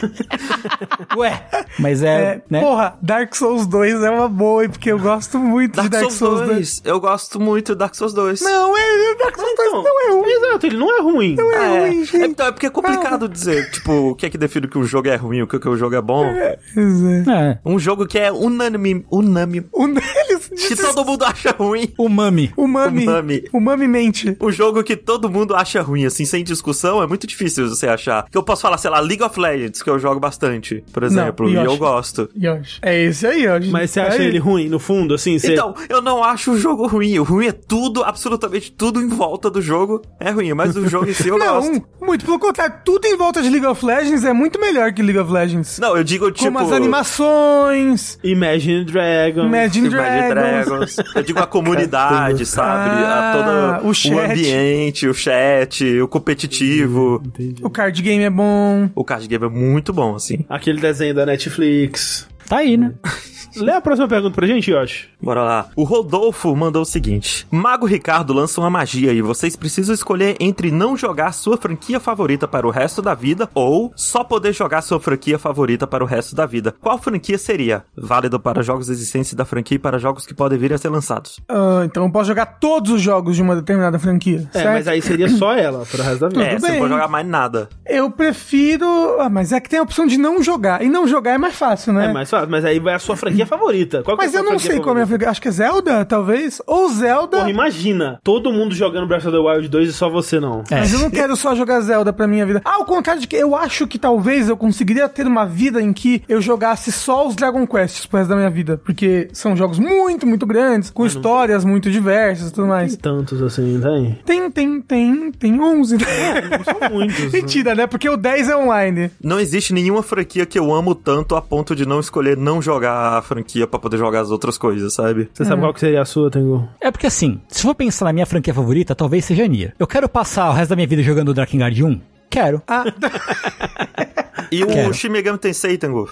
Ué, 1.15 1.43
mas 1.79 2.03
é, 2.03 2.07
é, 2.07 2.41
né? 2.49 2.61
Porra, 2.61 2.95
Dark 3.01 3.33
Souls 3.35 3.65
2 3.67 4.03
é 4.03 4.09
uma 4.09 4.27
boa, 4.27 4.63
hein, 4.63 4.69
porque 4.87 4.91
eu 4.91 4.99
gosto 4.99 5.37
muito 5.39 5.75
Dark, 5.75 5.85
de 5.89 5.91
Dark 5.91 6.03
Souls 6.11 6.17
Souls 6.17 6.39
2. 6.47 6.49
2. 6.49 6.81
Eu 6.85 6.99
gosto 6.99 7.39
muito 7.39 7.73
de 7.73 7.77
Dark 7.79 7.95
Souls 7.95 8.13
2. 8.13 8.41
Não, 8.41 8.77
é, 8.77 9.15
Dark 9.15 9.35
Souls 9.35 9.55
2 9.55 9.67
Então, 9.69 9.83
não 9.83 10.01
é 10.07 10.11
ruim. 10.11 10.31
Exato, 10.31 10.65
ele 10.65 10.77
não 10.77 10.97
é 10.97 11.01
ruim. 11.01 11.35
Não 11.35 11.51
é, 11.51 11.55
É, 11.55 11.79
ruim, 11.89 12.01
é, 12.01 12.05
gente. 12.05 12.25
então, 12.25 12.47
é 12.47 12.51
porque 12.51 12.65
é 12.65 12.69
complicado 12.69 13.27
dizer, 13.27 13.69
tipo, 13.71 13.91
o 14.11 14.15
que 14.15 14.25
é 14.25 14.29
que 14.29 14.37
define 14.37 14.67
que 14.67 14.77
o 14.77 14.83
jogo 14.83 15.09
é 15.09 15.15
ruim, 15.15 15.41
o 15.41 15.47
que, 15.47 15.59
que 15.59 15.67
o 15.67 15.75
jogo 15.75 15.95
é 15.95 16.01
bom. 16.01 16.25
Pois 16.73 17.03
é. 17.03 17.23
É. 17.27 17.59
Um 17.65 17.77
jogo 17.77 18.05
que 18.07 18.17
é 18.17 18.31
unânime, 18.31 19.05
unânime, 19.11 19.65
que 20.67 20.75
todo 20.75 21.05
mundo 21.05 21.25
acha 21.25 21.51
ruim. 21.51 21.93
O 21.97 22.07
Mami. 22.07 22.51
O 22.55 22.67
Mami. 22.67 23.03
Umami. 23.03 23.43
O 23.51 23.59
Mami 23.59 23.87
mente. 23.87 24.37
Um 24.41 24.51
jogo 24.51 24.83
que 24.83 24.95
todo 24.95 25.29
mundo 25.29 25.55
acha 25.55 25.81
ruim, 25.81 26.05
assim, 26.05 26.25
sem 26.25 26.43
discussão, 26.43 27.01
é 27.01 27.07
muito 27.07 27.27
difícil 27.27 27.67
você 27.67 27.87
achar. 27.87 28.25
Que 28.29 28.37
eu 28.37 28.43
posso 28.43 28.61
falar, 28.61 28.77
sei 28.77 28.89
lá, 28.89 28.99
League 28.99 29.23
of 29.23 29.39
Legends, 29.39 29.81
que 29.83 29.89
eu 29.89 29.99
jogo 29.99 30.19
bastante, 30.19 30.83
por 30.93 31.03
exemplo, 31.03 31.49
e 31.49 31.53
Yoshi. 31.53 31.65
eu 31.65 31.77
gosto. 31.77 32.29
Yoshi. 32.35 32.79
É 32.81 33.03
esse 33.03 33.25
aí, 33.27 33.43
Yoshi. 33.43 33.69
Mas 33.69 33.91
você 33.91 33.99
É 33.99 34.03
acha 34.07 34.17
aí. 34.21 34.27
ele 34.27 34.37
ruim, 34.39 34.69
no 34.69 34.76
fundo, 34.79 35.13
assim? 35.13 35.37
Você... 35.37 35.53
Então, 35.53 35.73
eu 35.89 36.01
não 36.01 36.23
acho 36.23 36.51
o 36.51 36.57
jogo 36.59 36.87
ruim. 36.87 37.17
O 37.19 37.23
ruim 37.23 37.47
é 37.47 37.51
tudo, 37.51 38.03
absolutamente 38.03 38.71
tudo 38.71 39.01
em 39.01 39.07
volta 39.07 39.49
do 39.49 39.61
jogo 39.61 40.01
é 40.19 40.29
ruim, 40.31 40.53
mas 40.53 40.75
o 40.75 40.87
jogo 40.87 41.09
em 41.09 41.13
si 41.13 41.27
eu 41.27 41.37
gosto. 41.39 41.71
Não, 41.71 41.83
muito 42.01 42.25
pelo 42.25 42.39
contrário. 42.39 42.75
Tudo 42.83 43.05
em 43.05 43.17
volta 43.17 43.41
de 43.41 43.49
League 43.49 43.65
of 43.65 43.85
Legends 43.85 44.23
é 44.23 44.33
muito 44.33 44.59
melhor 44.59 44.93
que 44.93 45.01
League 45.01 45.19
of 45.19 45.31
Legends. 45.31 45.79
Não, 45.79 45.95
eu 45.97 46.03
digo 46.03 46.31
tipo. 46.31 46.45
Como 46.45 46.59
as 46.59 46.71
animações, 46.71 48.17
Imagine 48.23 48.85
Dragons. 48.85 49.45
Imagine 49.45 49.87
Imagine 49.87 50.29
Dragons. 50.29 50.65
Dragons. 50.65 50.97
Eu 51.15 51.23
digo 51.23 51.39
a 51.39 51.47
comunidade, 51.47 52.45
sabe? 52.45 52.89
Ah, 53.03 53.31
a 53.31 53.77
todo 53.81 53.89
o 53.89 53.93
chat. 53.93 54.31
ambiente, 54.31 55.07
o 55.07 55.13
chat, 55.13 55.83
o 55.99 56.07
competitivo. 56.07 57.21
Entendi. 57.25 57.63
O 57.63 57.69
card 57.69 58.01
game 58.01 58.23
é 58.23 58.29
bom. 58.29 58.89
O 58.95 59.03
card 59.03 59.27
game 59.27 59.45
é 59.45 59.49
muito 59.49 59.91
bom, 59.93 60.15
assim. 60.15 60.45
Aquele 60.49 60.79
desenho 60.79 61.13
da 61.13 61.25
Netflix. 61.25 62.27
Tá 62.47 62.57
aí, 62.57 62.77
né? 62.77 62.93
Lê 63.59 63.73
a 63.73 63.81
próxima 63.81 64.07
pergunta 64.07 64.35
pra 64.35 64.47
gente, 64.47 64.71
Yoshi. 64.71 65.07
Bora 65.21 65.43
lá. 65.43 65.67
O 65.75 65.83
Rodolfo 65.83 66.55
mandou 66.55 66.81
o 66.81 66.85
seguinte: 66.85 67.47
Mago 67.51 67.85
Ricardo 67.85 68.33
lança 68.33 68.61
uma 68.61 68.69
magia 68.69 69.11
e 69.13 69.21
vocês 69.21 69.55
precisam 69.55 69.93
escolher 69.93 70.35
entre 70.39 70.71
não 70.71 70.95
jogar 70.95 71.31
sua 71.31 71.57
franquia 71.57 71.99
favorita 71.99 72.47
para 72.47 72.67
o 72.67 72.69
resto 72.69 73.01
da 73.01 73.13
vida 73.13 73.49
ou 73.53 73.91
só 73.95 74.23
poder 74.23 74.53
jogar 74.53 74.81
sua 74.81 74.99
franquia 74.99 75.39
favorita 75.39 75.87
para 75.87 76.03
o 76.03 76.07
resto 76.07 76.35
da 76.35 76.45
vida. 76.45 76.73
Qual 76.79 76.97
franquia 76.97 77.37
seria? 77.37 77.83
Válido 77.95 78.39
para 78.39 78.61
jogos 78.61 78.89
existentes 78.89 79.33
da 79.33 79.45
franquia 79.45 79.75
e 79.75 79.79
para 79.79 79.97
jogos 79.97 80.25
que 80.25 80.33
podem 80.33 80.57
vir 80.57 80.73
a 80.73 80.77
ser 80.77 80.89
lançados. 80.89 81.39
Ah, 81.49 81.81
então 81.85 82.05
eu 82.05 82.11
posso 82.11 82.27
jogar 82.27 82.45
todos 82.45 82.91
os 82.91 83.01
jogos 83.01 83.35
de 83.35 83.41
uma 83.41 83.55
determinada 83.55 83.97
franquia. 83.97 84.47
É, 84.53 84.59
certo? 84.59 84.73
mas 84.73 84.87
aí 84.87 85.01
seria 85.01 85.29
só 85.29 85.53
ela 85.53 85.85
pro 85.85 86.03
resto 86.03 86.19
da 86.19 86.29
vida. 86.29 86.43
é, 86.43 86.59
você 86.59 86.67
bem. 86.67 86.71
não 86.73 86.79
pode 86.79 86.93
jogar 86.93 87.07
mais 87.07 87.27
nada. 87.27 87.69
Eu 87.85 88.11
prefiro. 88.11 88.85
Ah, 89.19 89.29
mas 89.29 89.51
é 89.51 89.59
que 89.59 89.69
tem 89.69 89.79
a 89.79 89.83
opção 89.83 90.05
de 90.05 90.17
não 90.17 90.41
jogar. 90.43 90.81
E 90.83 90.89
não 90.89 91.07
jogar 91.07 91.31
é 91.31 91.37
mais 91.37 91.55
fácil, 91.55 91.93
né? 91.93 92.07
É 92.07 92.13
mais 92.13 92.29
fácil, 92.29 92.49
mas 92.49 92.63
aí 92.63 92.79
vai 92.79 92.93
a 92.93 92.99
sua 92.99 93.15
franquia 93.15 93.45
favorita. 93.47 94.03
Qual 94.03 94.17
que 94.17 94.23
Mas 94.25 94.33
é 94.35 94.39
eu 94.39 94.43
não 94.43 94.59
sei 94.59 94.77
qual 94.79 94.89
é 94.89 94.91
a 94.91 94.93
minha 94.95 95.05
favorita? 95.05 95.29
Acho 95.31 95.41
que 95.41 95.47
é 95.47 95.51
Zelda, 95.51 96.05
talvez. 96.05 96.61
Ou 96.65 96.89
Zelda. 96.89 97.37
Porra, 97.37 97.49
imagina, 97.49 98.19
todo 98.23 98.51
mundo 98.51 98.73
jogando 98.75 99.07
Breath 99.07 99.25
of 99.25 99.31
the 99.31 99.37
Wild 99.37 99.67
2 99.67 99.89
e 99.89 99.93
só 99.93 100.09
você 100.09 100.39
não. 100.39 100.63
É. 100.69 100.75
Mas 100.79 100.93
eu 100.93 100.99
não 100.99 101.09
quero 101.09 101.35
só 101.35 101.55
jogar 101.55 101.79
Zelda 101.81 102.11
pra 102.13 102.27
minha 102.27 102.45
vida. 102.45 102.61
Ah, 102.63 102.75
ao 102.75 102.85
contrário 102.85 103.21
de 103.21 103.27
que 103.27 103.35
eu 103.35 103.55
acho 103.55 103.87
que 103.87 103.97
talvez 103.97 104.49
eu 104.49 104.57
conseguiria 104.57 105.07
ter 105.09 105.25
uma 105.25 105.45
vida 105.45 105.81
em 105.81 105.91
que 105.93 106.21
eu 106.27 106.41
jogasse 106.41 106.91
só 106.91 107.27
os 107.27 107.35
Dragon 107.35 107.65
Quests 107.65 108.05
pro 108.05 108.17
resto 108.19 108.29
da 108.29 108.35
minha 108.35 108.49
vida. 108.49 108.77
Porque 108.83 109.27
são 109.33 109.55
jogos 109.55 109.79
muito, 109.79 110.25
muito 110.25 110.45
grandes, 110.45 110.89
com 110.89 111.05
histórias 111.05 111.63
muito 111.65 111.89
diversas 111.89 112.49
e 112.49 112.51
tudo 112.51 112.63
Tem 112.63 112.69
mais. 112.69 112.95
tantos 112.95 113.41
assim, 113.41 113.79
tem? 113.81 114.19
Tem, 114.25 114.51
tem, 114.51 114.81
tem, 114.81 115.31
tem 115.31 115.61
11. 115.61 115.97
Não 115.97 116.63
são 116.63 116.89
muitos. 116.91 117.31
Mentira, 117.31 117.75
né? 117.75 117.87
Porque 117.87 118.09
o 118.09 118.17
10 118.17 118.49
é 118.49 118.57
online. 118.57 119.11
Não 119.23 119.39
existe 119.39 119.73
nenhuma 119.73 120.03
franquia 120.03 120.45
que 120.45 120.57
eu 120.57 120.73
amo 120.73 120.93
tanto 120.95 121.35
a 121.35 121.41
ponto 121.41 121.75
de 121.75 121.85
não 121.85 121.99
escolher 121.99 122.37
não 122.37 122.61
jogar 122.61 123.17
a 123.17 123.21
franquia 123.21 123.36
pra 123.67 123.79
poder 123.79 123.97
jogar 123.97 124.21
as 124.21 124.31
outras 124.31 124.57
coisas, 124.57 124.93
sabe? 124.93 125.29
Você 125.33 125.45
sabe 125.45 125.61
qual 125.61 125.73
que 125.73 125.79
seria 125.79 126.01
a 126.01 126.05
sua, 126.05 126.29
Tengu? 126.29 126.67
É 126.81 126.89
porque 126.91 127.07
assim, 127.07 127.41
se 127.47 127.61
for 127.61 127.75
pensar 127.75 128.05
na 128.05 128.13
minha 128.13 128.25
franquia 128.25 128.53
favorita, 128.53 128.95
talvez 128.95 129.25
seja 129.25 129.43
a 129.43 129.47
Nier. 129.47 129.73
Eu 129.77 129.87
quero 129.87 130.07
passar 130.09 130.49
o 130.49 130.53
resto 130.53 130.69
da 130.71 130.75
minha 130.75 130.87
vida 130.87 131.01
jogando 131.03 131.33
Drakengard 131.33 131.83
1? 131.83 132.01
Quero. 132.29 132.61
Ah, 132.67 132.83
E 134.51 134.63
o 134.63 134.67
Quero. 134.67 134.93
Shin 134.93 135.09
Megami 135.09 135.37
Tensei, 135.37 135.77
Tengu? 135.77 136.09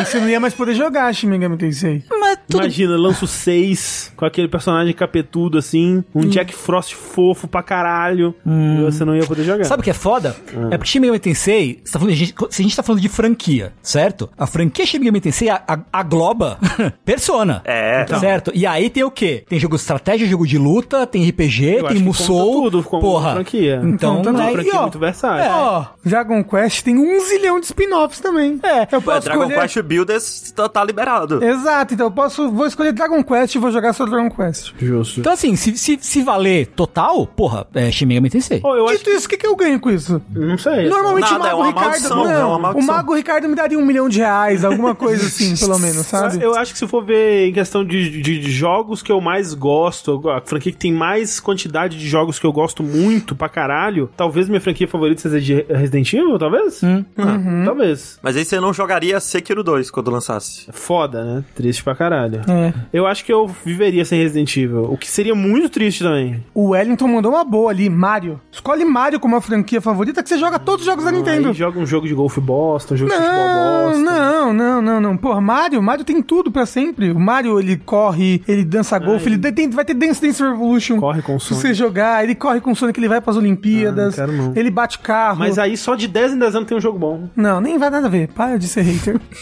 E 0.00 0.04
você 0.04 0.18
não 0.18 0.28
ia 0.28 0.40
mais 0.40 0.54
poder 0.54 0.74
jogar 0.74 1.12
Shin 1.14 1.28
Megami 1.28 1.56
Tensei. 1.56 2.02
Mas 2.20 2.38
tudo 2.48 2.62
Imagina, 2.62 2.96
lança 2.96 3.24
o 3.24 3.28
6 3.28 4.12
com 4.16 4.24
aquele 4.24 4.48
personagem 4.48 4.92
capetudo 4.94 5.58
assim, 5.58 6.02
um 6.14 6.22
Jack 6.22 6.54
Frost 6.54 6.94
fofo 6.94 7.46
pra 7.46 7.62
caralho, 7.62 8.34
e 8.46 8.82
você 8.84 9.04
não 9.04 9.14
ia 9.16 9.24
poder 9.26 9.44
jogar. 9.44 9.64
Sabe 9.64 9.80
o 9.80 9.84
que 9.84 9.90
é 9.90 9.94
foda? 9.94 10.36
É 10.70 10.76
porque 10.76 10.90
Shin 10.90 11.00
Megami 11.00 11.18
Tensei, 11.18 11.80
você 11.84 11.92
tá 11.92 11.98
falando 11.98 12.14
gente- 12.14 12.34
se 12.50 12.62
a 12.62 12.64
gente 12.64 12.76
tá 12.76 12.82
falando 12.82 13.00
de 13.02 13.08
franquia, 13.08 13.72
certo? 13.82 14.28
A 14.36 14.46
franquia 14.46 14.84
Shin 14.86 14.98
Megami 14.98 15.20
Tensei 15.20 15.48
agloba 15.92 16.58
Persona. 17.04 17.62
É, 17.64 18.02
Então. 18.02 18.18
Certo? 18.20 18.50
E 18.54 18.66
aí 18.66 18.90
tem 18.90 19.02
o 19.04 19.10
quê? 19.10 19.44
Tem 19.48 19.58
jogo 19.58 19.76
de 19.76 19.80
estratégia, 19.82 20.26
jogo 20.26 20.46
de 20.46 20.58
luta, 20.58 21.06
tem 21.06 21.28
RPG, 21.28 21.64
Eu 21.64 21.76
acho 21.78 21.86
tem 21.88 21.96
que 21.98 22.02
Musou. 22.02 22.52
conta 22.54 22.70
tudo 22.70 22.82
como 22.84 23.02
porra. 23.02 23.32
franquia. 23.34 23.80
Então, 23.84 24.16
Conta 24.16 24.32
né, 24.32 24.44
tudo. 24.46 24.52
franquia 24.52 24.72
E, 24.72 24.76
ó, 24.76 24.82
muito 24.82 24.98
versátil. 24.98 25.50
Ó, 25.52 25.84
Dragon 26.04 26.42
Quest 26.44 26.82
tem 26.82 26.96
um 26.98 27.20
zilhão 27.20 27.60
de 27.60 27.66
spin-offs 27.66 28.20
também. 28.20 28.58
É, 28.62 28.82
eu 28.94 29.00
posso 29.02 29.22
Dragon 29.26 29.42
escolher... 29.42 29.53
Quest 29.60 29.82
Builders 29.82 30.52
tá, 30.54 30.68
tá 30.68 30.84
liberado. 30.84 31.42
Exato, 31.44 31.94
então 31.94 32.06
eu 32.06 32.10
posso, 32.10 32.50
vou 32.50 32.66
escolher 32.66 32.92
Dragon 32.92 33.22
Quest 33.22 33.54
e 33.54 33.58
vou 33.58 33.70
jogar 33.70 33.92
só 33.92 34.04
Dragon 34.06 34.30
Quest. 34.30 34.72
Justo. 34.78 35.20
Então 35.20 35.32
assim, 35.32 35.56
se, 35.56 35.76
se, 35.76 35.98
se 36.00 36.22
valer 36.22 36.66
total, 36.68 37.26
porra, 37.26 37.66
é 37.74 37.90
Shin 37.90 38.06
Megami 38.06 38.30
Tensei. 38.30 38.60
Pô, 38.60 38.74
eu 38.76 38.86
acho 38.88 38.98
Dito 38.98 39.10
isso, 39.10 39.26
o 39.26 39.28
que, 39.28 39.36
que 39.36 39.46
eu 39.46 39.56
ganho 39.56 39.78
com 39.80 39.90
isso? 39.90 40.20
Não 40.30 40.56
sei. 40.58 40.88
Normalmente 40.88 41.30
Nada, 41.30 41.44
o 41.44 41.46
é 41.46 41.50
Mago 41.50 41.56
uma 41.60 41.66
Ricardo. 41.68 41.84
maldição, 41.88 42.16
não, 42.24 42.30
é 42.70 42.74
o 42.74 42.82
Mago 42.82 43.14
Ricardo 43.14 43.48
me 43.48 43.54
daria 43.54 43.78
um 43.78 43.84
milhão 43.84 44.08
de 44.08 44.18
reais, 44.18 44.64
alguma 44.64 44.94
coisa 44.94 45.26
assim, 45.26 45.54
pelo 45.58 45.78
menos, 45.78 46.06
sabe? 46.06 46.42
Eu 46.42 46.54
acho 46.54 46.72
que 46.72 46.78
se 46.78 46.86
for 46.86 47.04
ver 47.04 47.48
em 47.48 47.52
questão 47.52 47.84
de, 47.84 48.20
de- 48.22 48.38
de 48.38 48.50
jogos 48.50 49.02
que 49.02 49.10
eu 49.12 49.20
mais 49.20 49.54
gosto, 49.54 50.28
a 50.30 50.40
franquia 50.40 50.72
que 50.72 50.78
tem 50.78 50.92
mais 50.92 51.40
quantidade 51.40 51.98
de 51.98 52.06
jogos 52.08 52.38
que 52.38 52.46
eu 52.46 52.52
gosto 52.52 52.82
muito 52.82 53.34
pra 53.34 53.48
caralho, 53.48 54.08
talvez 54.16 54.48
minha 54.48 54.60
franquia 54.60 54.86
favorita 54.88 55.20
seja 55.22 55.40
de 55.40 55.54
Resident 55.72 56.12
Evil, 56.12 56.38
talvez? 56.38 56.82
Hum. 56.82 57.04
Ah, 57.18 57.34
Uhum. 57.34 57.62
Talvez. 57.64 58.18
Mas 58.22 58.36
aí 58.36 58.44
você 58.44 58.60
não 58.60 58.72
jogaria 58.72 59.18
Sekiro 59.20 59.43
2 59.52 59.90
quando 59.90 60.10
lançasse. 60.10 60.66
Foda, 60.72 61.24
né? 61.24 61.44
Triste 61.54 61.82
pra 61.84 61.94
caralho. 61.94 62.40
É. 62.48 62.72
Eu 62.92 63.06
acho 63.06 63.24
que 63.24 63.32
eu 63.32 63.46
viveria 63.64 64.04
sem 64.04 64.20
Resident 64.22 64.56
Evil, 64.56 64.84
o 64.84 64.96
que 64.96 65.10
seria 65.10 65.34
muito 65.34 65.68
triste 65.68 66.02
também. 66.02 66.42
O 66.54 66.70
Wellington 66.70 67.08
mandou 67.08 67.32
uma 67.32 67.44
boa 67.44 67.70
ali, 67.70 67.90
Mario. 67.90 68.40
Escolhe 68.50 68.84
Mario 68.84 69.20
como 69.20 69.36
a 69.36 69.40
franquia 69.40 69.80
favorita 69.80 70.22
que 70.22 70.28
você 70.28 70.38
joga 70.38 70.58
todos 70.58 70.80
os 70.80 70.86
jogos 70.86 71.04
da 71.04 71.10
Nintendo. 71.12 71.48
Aí 71.48 71.54
joga 71.54 71.78
um 71.78 71.86
jogo 71.86 72.06
de 72.06 72.14
golfe 72.14 72.40
bosta, 72.40 72.94
um 72.94 72.96
jogo 72.96 73.10
de 73.10 73.16
futebol 73.16 73.36
Não, 73.36 73.86
bosta. 73.92 74.02
não, 74.02 74.52
não, 74.52 74.82
não, 74.82 75.00
não. 75.00 75.16
Porra, 75.16 75.40
Mario, 75.40 75.82
Mario 75.82 76.04
tem 76.04 76.22
tudo 76.22 76.50
pra 76.50 76.64
sempre. 76.66 77.10
O 77.10 77.18
Mario, 77.18 77.58
ele 77.58 77.76
corre, 77.76 78.42
ele 78.46 78.64
dança 78.64 78.98
golfe, 78.98 79.28
ele 79.28 79.38
tem, 79.52 79.68
vai 79.68 79.84
ter 79.84 79.94
Dance 79.94 80.20
Dance 80.20 80.42
Revolution. 80.42 80.98
Corre 81.00 81.22
com 81.22 81.36
o 81.36 81.40
Se 81.40 81.48
Sonic. 81.48 81.66
você 81.68 81.74
jogar, 81.74 82.22
ele 82.22 82.34
corre 82.34 82.60
com 82.60 82.72
o 82.72 82.76
Sonic, 82.76 82.98
ele 82.98 83.08
vai 83.08 83.20
pras 83.20 83.36
Olimpíadas. 83.36 84.18
Ah, 84.18 84.26
não 84.26 84.34
quero 84.34 84.42
não. 84.48 84.52
Ele 84.56 84.70
bate 84.70 84.98
carro. 84.98 85.38
Mas 85.40 85.58
aí 85.58 85.76
só 85.76 85.94
de 85.94 86.06
10 86.06 86.32
em 86.34 86.38
10 86.38 86.54
anos 86.56 86.68
tem 86.68 86.76
um 86.76 86.80
jogo 86.80 86.98
bom. 86.98 87.28
Não, 87.34 87.60
nem 87.60 87.78
vai 87.78 87.90
nada 87.90 88.06
a 88.06 88.10
ver. 88.10 88.28
Para 88.28 88.58
de 88.58 88.68
ser 88.68 88.82
hater. 88.82 89.20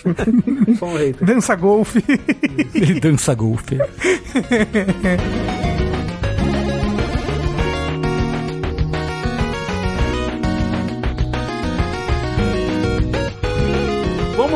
Só 0.79 0.87
um 0.87 0.97
hater. 0.97 1.27
Dança 1.27 1.55
golfe. 1.55 2.03
Ele 2.75 3.01
dança 3.01 3.35
golfe. 3.35 3.79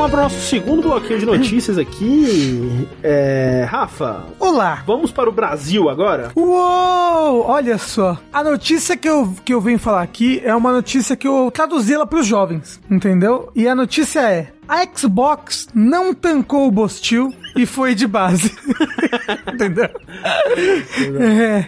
Vamos 0.06 0.20
lá 0.20 0.28
pro 0.28 0.34
nosso 0.34 0.48
segundo 0.48 0.82
bloquinho 0.82 1.18
de 1.18 1.26
notícias 1.26 1.78
aqui. 1.78 2.86
É, 3.02 3.66
Rafa, 3.68 4.24
Olá. 4.38 4.84
vamos 4.86 5.10
para 5.10 5.28
o 5.28 5.32
Brasil 5.32 5.88
agora? 5.88 6.30
Uou! 6.36 7.44
Olha 7.44 7.76
só. 7.76 8.16
A 8.32 8.44
notícia 8.44 8.96
que 8.96 9.08
eu, 9.08 9.34
que 9.44 9.52
eu 9.52 9.60
venho 9.60 9.80
falar 9.80 10.02
aqui 10.02 10.40
é 10.44 10.54
uma 10.54 10.70
notícia 10.72 11.16
que 11.16 11.26
eu 11.26 11.50
traduzi 11.50 11.92
ela 11.92 12.06
pros 12.06 12.24
jovens, 12.24 12.80
entendeu? 12.88 13.50
E 13.54 13.66
a 13.66 13.74
notícia 13.74 14.20
é: 14.20 14.52
a 14.68 14.86
Xbox 14.86 15.66
não 15.74 16.14
tancou 16.14 16.68
o 16.68 16.70
Bostil 16.70 17.34
e 17.56 17.66
foi 17.66 17.94
de 17.94 18.06
base. 18.06 18.52
entendeu? 19.52 19.88
É, 21.18 21.66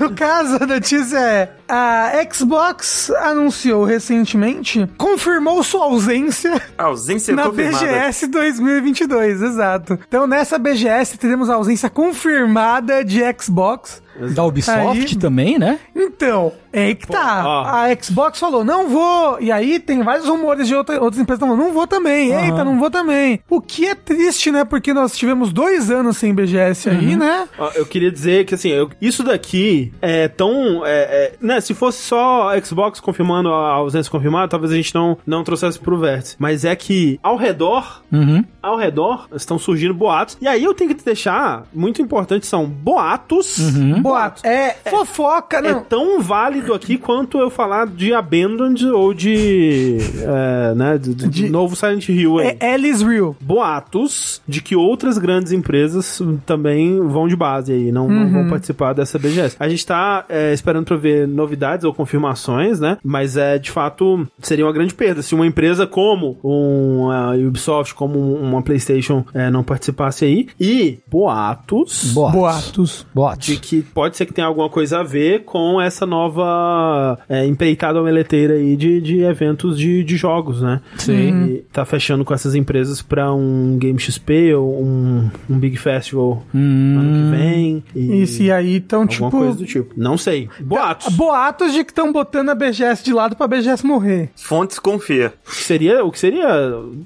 no 0.00 0.14
caso, 0.14 0.56
a 0.62 0.66
notícia 0.66 1.18
é: 1.18 1.52
a 1.68 2.12
Xbox 2.32 3.10
anunciou 3.10 3.84
recentemente, 3.84 4.88
confirmou 4.96 5.62
sua 5.62 5.84
ausência 5.84 6.60
Ausência 6.76 7.34
na 7.34 7.44
confirmada. 7.44 7.86
BGS 7.86 8.26
2022, 8.26 9.42
exato. 9.42 9.98
Então 10.06 10.26
nessa 10.26 10.58
BGS 10.58 11.18
teremos 11.18 11.48
a 11.48 11.54
ausência 11.54 11.88
confirmada 11.88 13.04
de 13.04 13.20
Xbox. 13.38 14.02
Da 14.34 14.44
Ubisoft 14.44 15.14
Aí- 15.14 15.16
também, 15.16 15.58
né? 15.58 15.78
Então, 15.96 16.52
é 16.72 16.84
aí 16.86 16.94
que 16.94 17.06
tá. 17.06 17.42
ó. 17.46 17.64
A 17.66 17.86
Xbox 18.02 18.38
falou, 18.38 18.64
não 18.64 18.88
vou. 18.88 19.38
E 19.40 19.50
aí 19.50 19.78
tem 19.78 20.02
vários 20.02 20.26
rumores 20.28 20.66
de 20.68 20.74
outra, 20.74 21.00
outras 21.02 21.20
empresas 21.20 21.40
falando, 21.40 21.58
não 21.58 21.72
vou 21.72 21.86
também. 21.86 22.32
Aham. 22.34 22.44
Eita, 22.44 22.64
não 22.64 22.78
vou 22.78 22.90
também. 22.90 23.40
O 23.48 23.60
que 23.60 23.86
é 23.86 23.94
triste, 23.94 24.50
né? 24.52 24.64
Porque 24.64 24.92
nós 24.92 25.16
tivemos 25.16 25.52
dois 25.52 25.90
anos 25.90 26.16
sem 26.18 26.34
BGS 26.34 26.90
aí, 26.90 27.16
né? 27.16 27.48
Ó, 27.58 27.70
Eu 27.74 27.86
queria 27.86 28.10
dizer 28.10 28.44
que, 28.44 28.54
assim, 28.54 28.68
eu- 28.68 28.90
isso 29.00 29.22
daqui 29.24 29.92
é 30.02 30.28
tão... 30.28 30.84
é, 30.86 30.90
é, 30.92 31.32
né, 31.40 31.60
se 31.60 31.72
fosse 31.74 32.02
só 32.02 32.50
a 32.50 32.60
Xbox 32.60 33.00
confirmando 33.00 33.48
a 33.52 33.72
ausência 33.72 34.10
confirmada, 34.10 34.48
talvez 34.48 34.72
a 34.72 34.76
gente 34.76 34.94
não, 34.94 35.16
não 35.26 35.42
trouxesse 35.42 35.78
pro 35.78 35.98
vértice. 35.98 36.36
Mas 36.38 36.64
é 36.64 36.74
que, 36.76 37.18
ao 37.22 37.36
redor, 37.36 38.02
Uhum. 38.12 38.44
ao 38.62 38.76
redor, 38.76 39.26
estão 39.34 39.58
surgindo 39.58 39.94
boatos. 39.94 40.36
E 40.40 40.46
aí 40.46 40.62
eu 40.64 40.74
tenho 40.74 40.94
que 40.94 41.02
deixar, 41.04 41.64
muito 41.72 42.00
importante, 42.02 42.46
são 42.46 42.66
boatos. 42.66 43.58
Boato. 44.02 44.46
É, 44.46 44.76
fofoca, 44.90 45.58
É 45.58 45.72
não. 45.72 45.82
tão 45.82 46.20
válido 46.20 46.74
aqui 46.74 46.96
quanto 46.98 47.38
eu 47.38 47.50
falar 47.50 47.86
de 47.86 48.12
Abandoned 48.14 48.84
ou 48.86 49.12
de... 49.14 49.96
é, 50.22 50.74
né, 50.74 50.98
de, 50.98 51.14
de- 51.14 51.28
de 51.28 51.48
novo 51.48 51.74
Silent 51.76 52.08
Hill 52.08 52.38
aí. 52.38 52.56
É 52.60 52.74
Alice 52.74 53.04
Real. 53.04 53.36
boatos 53.40 54.40
de 54.46 54.60
que 54.60 54.74
outras 54.76 55.18
grandes 55.18 55.52
empresas 55.52 56.20
também 56.46 57.00
vão 57.06 57.26
de 57.28 57.36
base 57.36 57.72
aí, 57.72 57.90
não, 57.92 58.08
não 58.08 58.30
vão 58.30 58.48
participar 58.48 58.92
dessa 58.92 59.18
BGS. 59.18 59.56
A 59.58 59.68
gente 59.68 59.86
tá 59.86 60.24
é, 60.28 60.52
esperando 60.52 60.86
pra 60.86 60.96
ver 60.96 61.26
novidades 61.26 61.84
ou 61.84 61.94
confirmações, 61.94 62.80
né? 62.80 62.98
Mas 63.04 63.36
é 63.36 63.58
de 63.58 63.70
fato 63.70 64.26
seria 64.40 64.64
uma 64.66 64.72
grande 64.72 64.94
perda 64.94 65.22
se 65.22 65.34
uma 65.34 65.46
empresa 65.46 65.86
como 65.86 66.38
um, 66.44 67.10
a 67.10 67.32
Ubisoft, 67.34 67.94
como 67.94 68.18
um- 68.18 68.42
uma 68.42 68.62
PlayStation 68.62 69.24
é, 69.34 69.50
não 69.50 69.62
participasse 69.62 70.24
aí. 70.24 70.48
E 70.60 70.98
boatos. 71.08 72.12
Boatos. 72.12 72.32
Boatos. 72.40 73.06
Boatos. 73.14 73.46
De 73.46 73.56
que 73.56 73.82
pode 73.94 74.16
ser 74.16 74.26
que 74.26 74.32
tenha 74.32 74.46
alguma 74.46 74.68
coisa 74.68 75.00
a 75.00 75.02
ver 75.02 75.44
com 75.44 75.80
essa 75.80 76.06
nova 76.06 77.18
é, 77.28 77.46
empreitada 77.46 78.02
meleteira 78.02 78.54
aí 78.54 78.76
de, 78.76 79.00
de 79.00 79.20
eventos 79.22 79.78
de, 79.78 80.02
de 80.04 80.16
jogos, 80.16 80.62
né? 80.62 80.80
Sim. 80.96 81.44
E 81.46 81.58
tá 81.72 81.84
fechando 81.84 82.24
com 82.24 82.34
essas 82.34 82.54
empresas 82.54 83.02
pra 83.02 83.32
um 83.32 83.76
Game 83.78 83.98
XP 83.98 84.54
ou 84.54 84.82
um, 84.82 85.30
um 85.48 85.58
Big 85.58 85.76
Festival 85.76 86.42
ano 86.54 87.30
que 87.30 87.36
vem. 87.36 87.84
E 87.94 88.22
Isso, 88.22 88.42
e 88.42 88.50
aí 88.52 88.76
estão, 88.76 89.02
alguma 89.02 89.16
tipo. 89.16 89.30
coisa 89.30 89.54
do 89.58 89.64
tipo. 89.66 89.92
Não 89.96 90.16
sei. 90.16 90.48
Boatos. 90.60 91.14
Boatos 91.14 91.72
de 91.72 91.84
que 91.84 91.90
estão 91.90 92.12
botando 92.12 92.48
a 92.50 92.54
BGS 92.54 93.04
de 93.04 93.12
lado 93.12 93.36
pra 93.36 93.46
BGS 93.46 93.86
morrer. 93.86 94.30
Fontes 94.36 94.78
confia. 94.78 95.32
O 95.46 95.50
que 95.50 95.56
seria, 95.62 96.04
o 96.04 96.10
que 96.10 96.18
seria, 96.18 96.46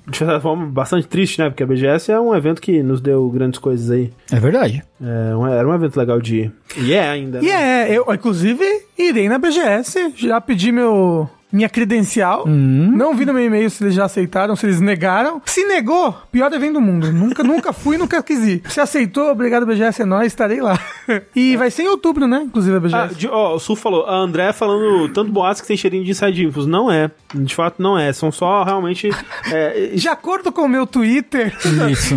de 0.09 0.17
certa 0.17 0.41
forma, 0.41 0.67
bastante 0.67 1.07
triste, 1.07 1.39
né? 1.41 1.49
Porque 1.49 1.63
a 1.63 1.67
BGS 1.67 2.11
é 2.13 2.21
um 2.21 2.35
evento 2.35 2.61
que 2.61 2.83
nos 2.83 3.01
deu 3.01 3.29
grandes 3.31 3.59
coisas 3.59 3.91
aí. 3.91 4.11
É 4.31 4.39
verdade. 4.39 4.83
É, 5.01 5.37
um- 5.37 5.47
era 5.47 5.69
um 5.69 5.75
evento 5.75 5.97
legal 5.99 6.21
de 6.21 6.37
ir. 6.37 6.53
E 6.77 6.95
é 6.95 7.09
ainda. 7.09 7.39
E 7.39 7.47
né? 7.47 7.91
é, 7.91 7.99
eu, 7.99 8.05
inclusive, 8.13 8.65
irei 8.99 9.29
na 9.29 9.39
BGS, 9.39 10.13
já 10.17 10.41
pedi 10.41 10.71
meu. 10.71 11.29
Minha 11.57 11.71
credencial. 11.71 12.45
Não 12.47 13.15
vi 13.15 13.25
no 13.25 13.33
meu 13.33 13.45
e-mail 13.47 13.71
se 13.71 13.83
eles 13.83 13.95
já 13.95 14.05
aceitaram, 14.05 14.55
se 14.55 14.67
eles 14.67 14.79
negaram. 14.79 15.41
Se 15.47 15.65
negou, 15.65 16.15
pior 16.31 16.53
evento 16.53 16.75
do 16.75 16.81
mundo. 16.83 17.11
Nunca, 17.11 17.43
nunca 17.45 17.73
fui, 17.73 17.97
nunca 17.97 18.23
quis 18.23 18.47
ir. 18.47 18.63
Se 18.69 18.79
aceitou, 18.79 19.31
obrigado, 19.31 19.65
BGS, 19.65 20.03
é 20.03 20.05
nóis, 20.05 20.27
estarei 20.27 20.61
lá. 20.61 20.79
e 21.35 21.57
vai 21.57 21.71
ser 21.71 21.85
em 21.85 21.89
outubro, 21.89 22.27
né? 22.27 22.43
Inclusive 22.45 22.77
a 22.77 22.81
BGS. 22.81 22.95
Ah, 22.95 23.07
de- 23.07 23.29
ó, 23.29 23.55
o 23.55 23.59
Sul 23.59 23.75
falou, 23.75 24.05
a 24.05 24.17
André 24.17 24.53
falando 24.53 25.09
tanto 25.09 25.33
boatos 25.33 25.63
que 25.63 25.69
tem 25.69 25.77
cheirinho 25.79 26.05
de 26.05 26.11
inside 26.11 26.45
infos. 26.45 26.67
Não 26.67 26.91
é. 26.93 27.11
De 27.35 27.55
fato, 27.55 27.83
não 27.83 27.99
é. 27.99 28.13
São 28.13 28.31
só 28.31 28.63
realmente 28.63 29.09
é, 29.51 29.87
De 29.97 30.09
acordo 30.09 30.53
com 30.53 30.63
o 30.63 30.69
meu 30.69 30.87
Twitter, 30.87 31.57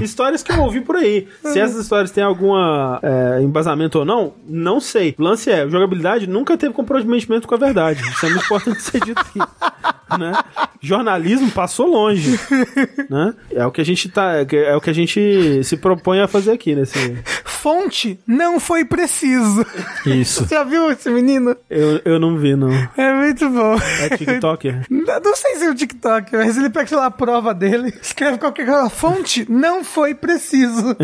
histórias 0.01 0.43
que 0.43 0.51
eu 0.51 0.59
ouvi 0.59 0.81
por 0.81 0.97
aí. 0.97 1.27
Se 1.43 1.59
essas 1.59 1.81
histórias 1.81 2.11
têm 2.11 2.23
alguma 2.23 2.99
é, 3.01 3.41
embasamento 3.41 3.99
ou 3.99 4.05
não, 4.05 4.33
não 4.47 4.81
sei. 4.81 5.15
O 5.17 5.23
lance 5.23 5.49
é, 5.49 5.67
jogabilidade 5.69 6.27
nunca 6.27 6.57
teve 6.57 6.73
comprometimento 6.73 7.47
com 7.47 7.55
a 7.55 7.57
verdade. 7.57 8.01
Isso 8.01 8.25
é 8.25 8.29
muito 8.29 8.45
importante 8.45 8.81
ser 8.81 8.99
dito 8.99 9.23
aqui. 9.29 9.39
Né? 10.17 10.31
Jornalismo 10.81 11.51
passou 11.51 11.85
longe. 11.85 12.39
Né? 13.07 13.33
É 13.51 13.63
o 13.65 13.71
que 13.71 13.79
a 13.79 13.83
gente 13.83 14.09
tá. 14.09 14.37
É 14.51 14.75
o 14.75 14.81
que 14.81 14.89
a 14.89 14.93
gente 14.93 15.63
se 15.63 15.77
propõe 15.77 16.19
a 16.19 16.27
fazer 16.27 16.51
aqui 16.51 16.73
nesse. 16.75 17.15
fonte 17.45 18.19
não 18.25 18.59
foi 18.59 18.83
preciso. 18.85 19.63
Isso. 20.05 20.45
Já 20.49 20.63
viu 20.63 20.91
esse 20.91 21.09
menino? 21.11 21.55
Eu, 21.69 22.01
eu 22.05 22.19
não 22.19 22.37
vi, 22.37 22.55
não. 22.55 22.69
É 22.97 23.13
muito 23.13 23.47
bom. 23.49 23.75
É 24.01 24.17
TikToker? 24.17 24.85
Não 24.89 25.19
não 25.23 25.35
sei 25.35 25.55
se 25.57 25.65
é 25.65 25.69
o 25.69 25.75
TikTok, 25.75 26.35
mas 26.35 26.57
ele 26.57 26.69
pega, 26.69 26.95
lá, 26.95 27.05
a 27.05 27.11
prova 27.11 27.53
dele, 27.53 27.93
escreve 28.01 28.37
qualquer 28.39 28.65
coisa. 28.65 28.89
Fonte 28.89 29.45
não 29.49 29.83
foi 29.83 30.13
preciso. 30.15 30.95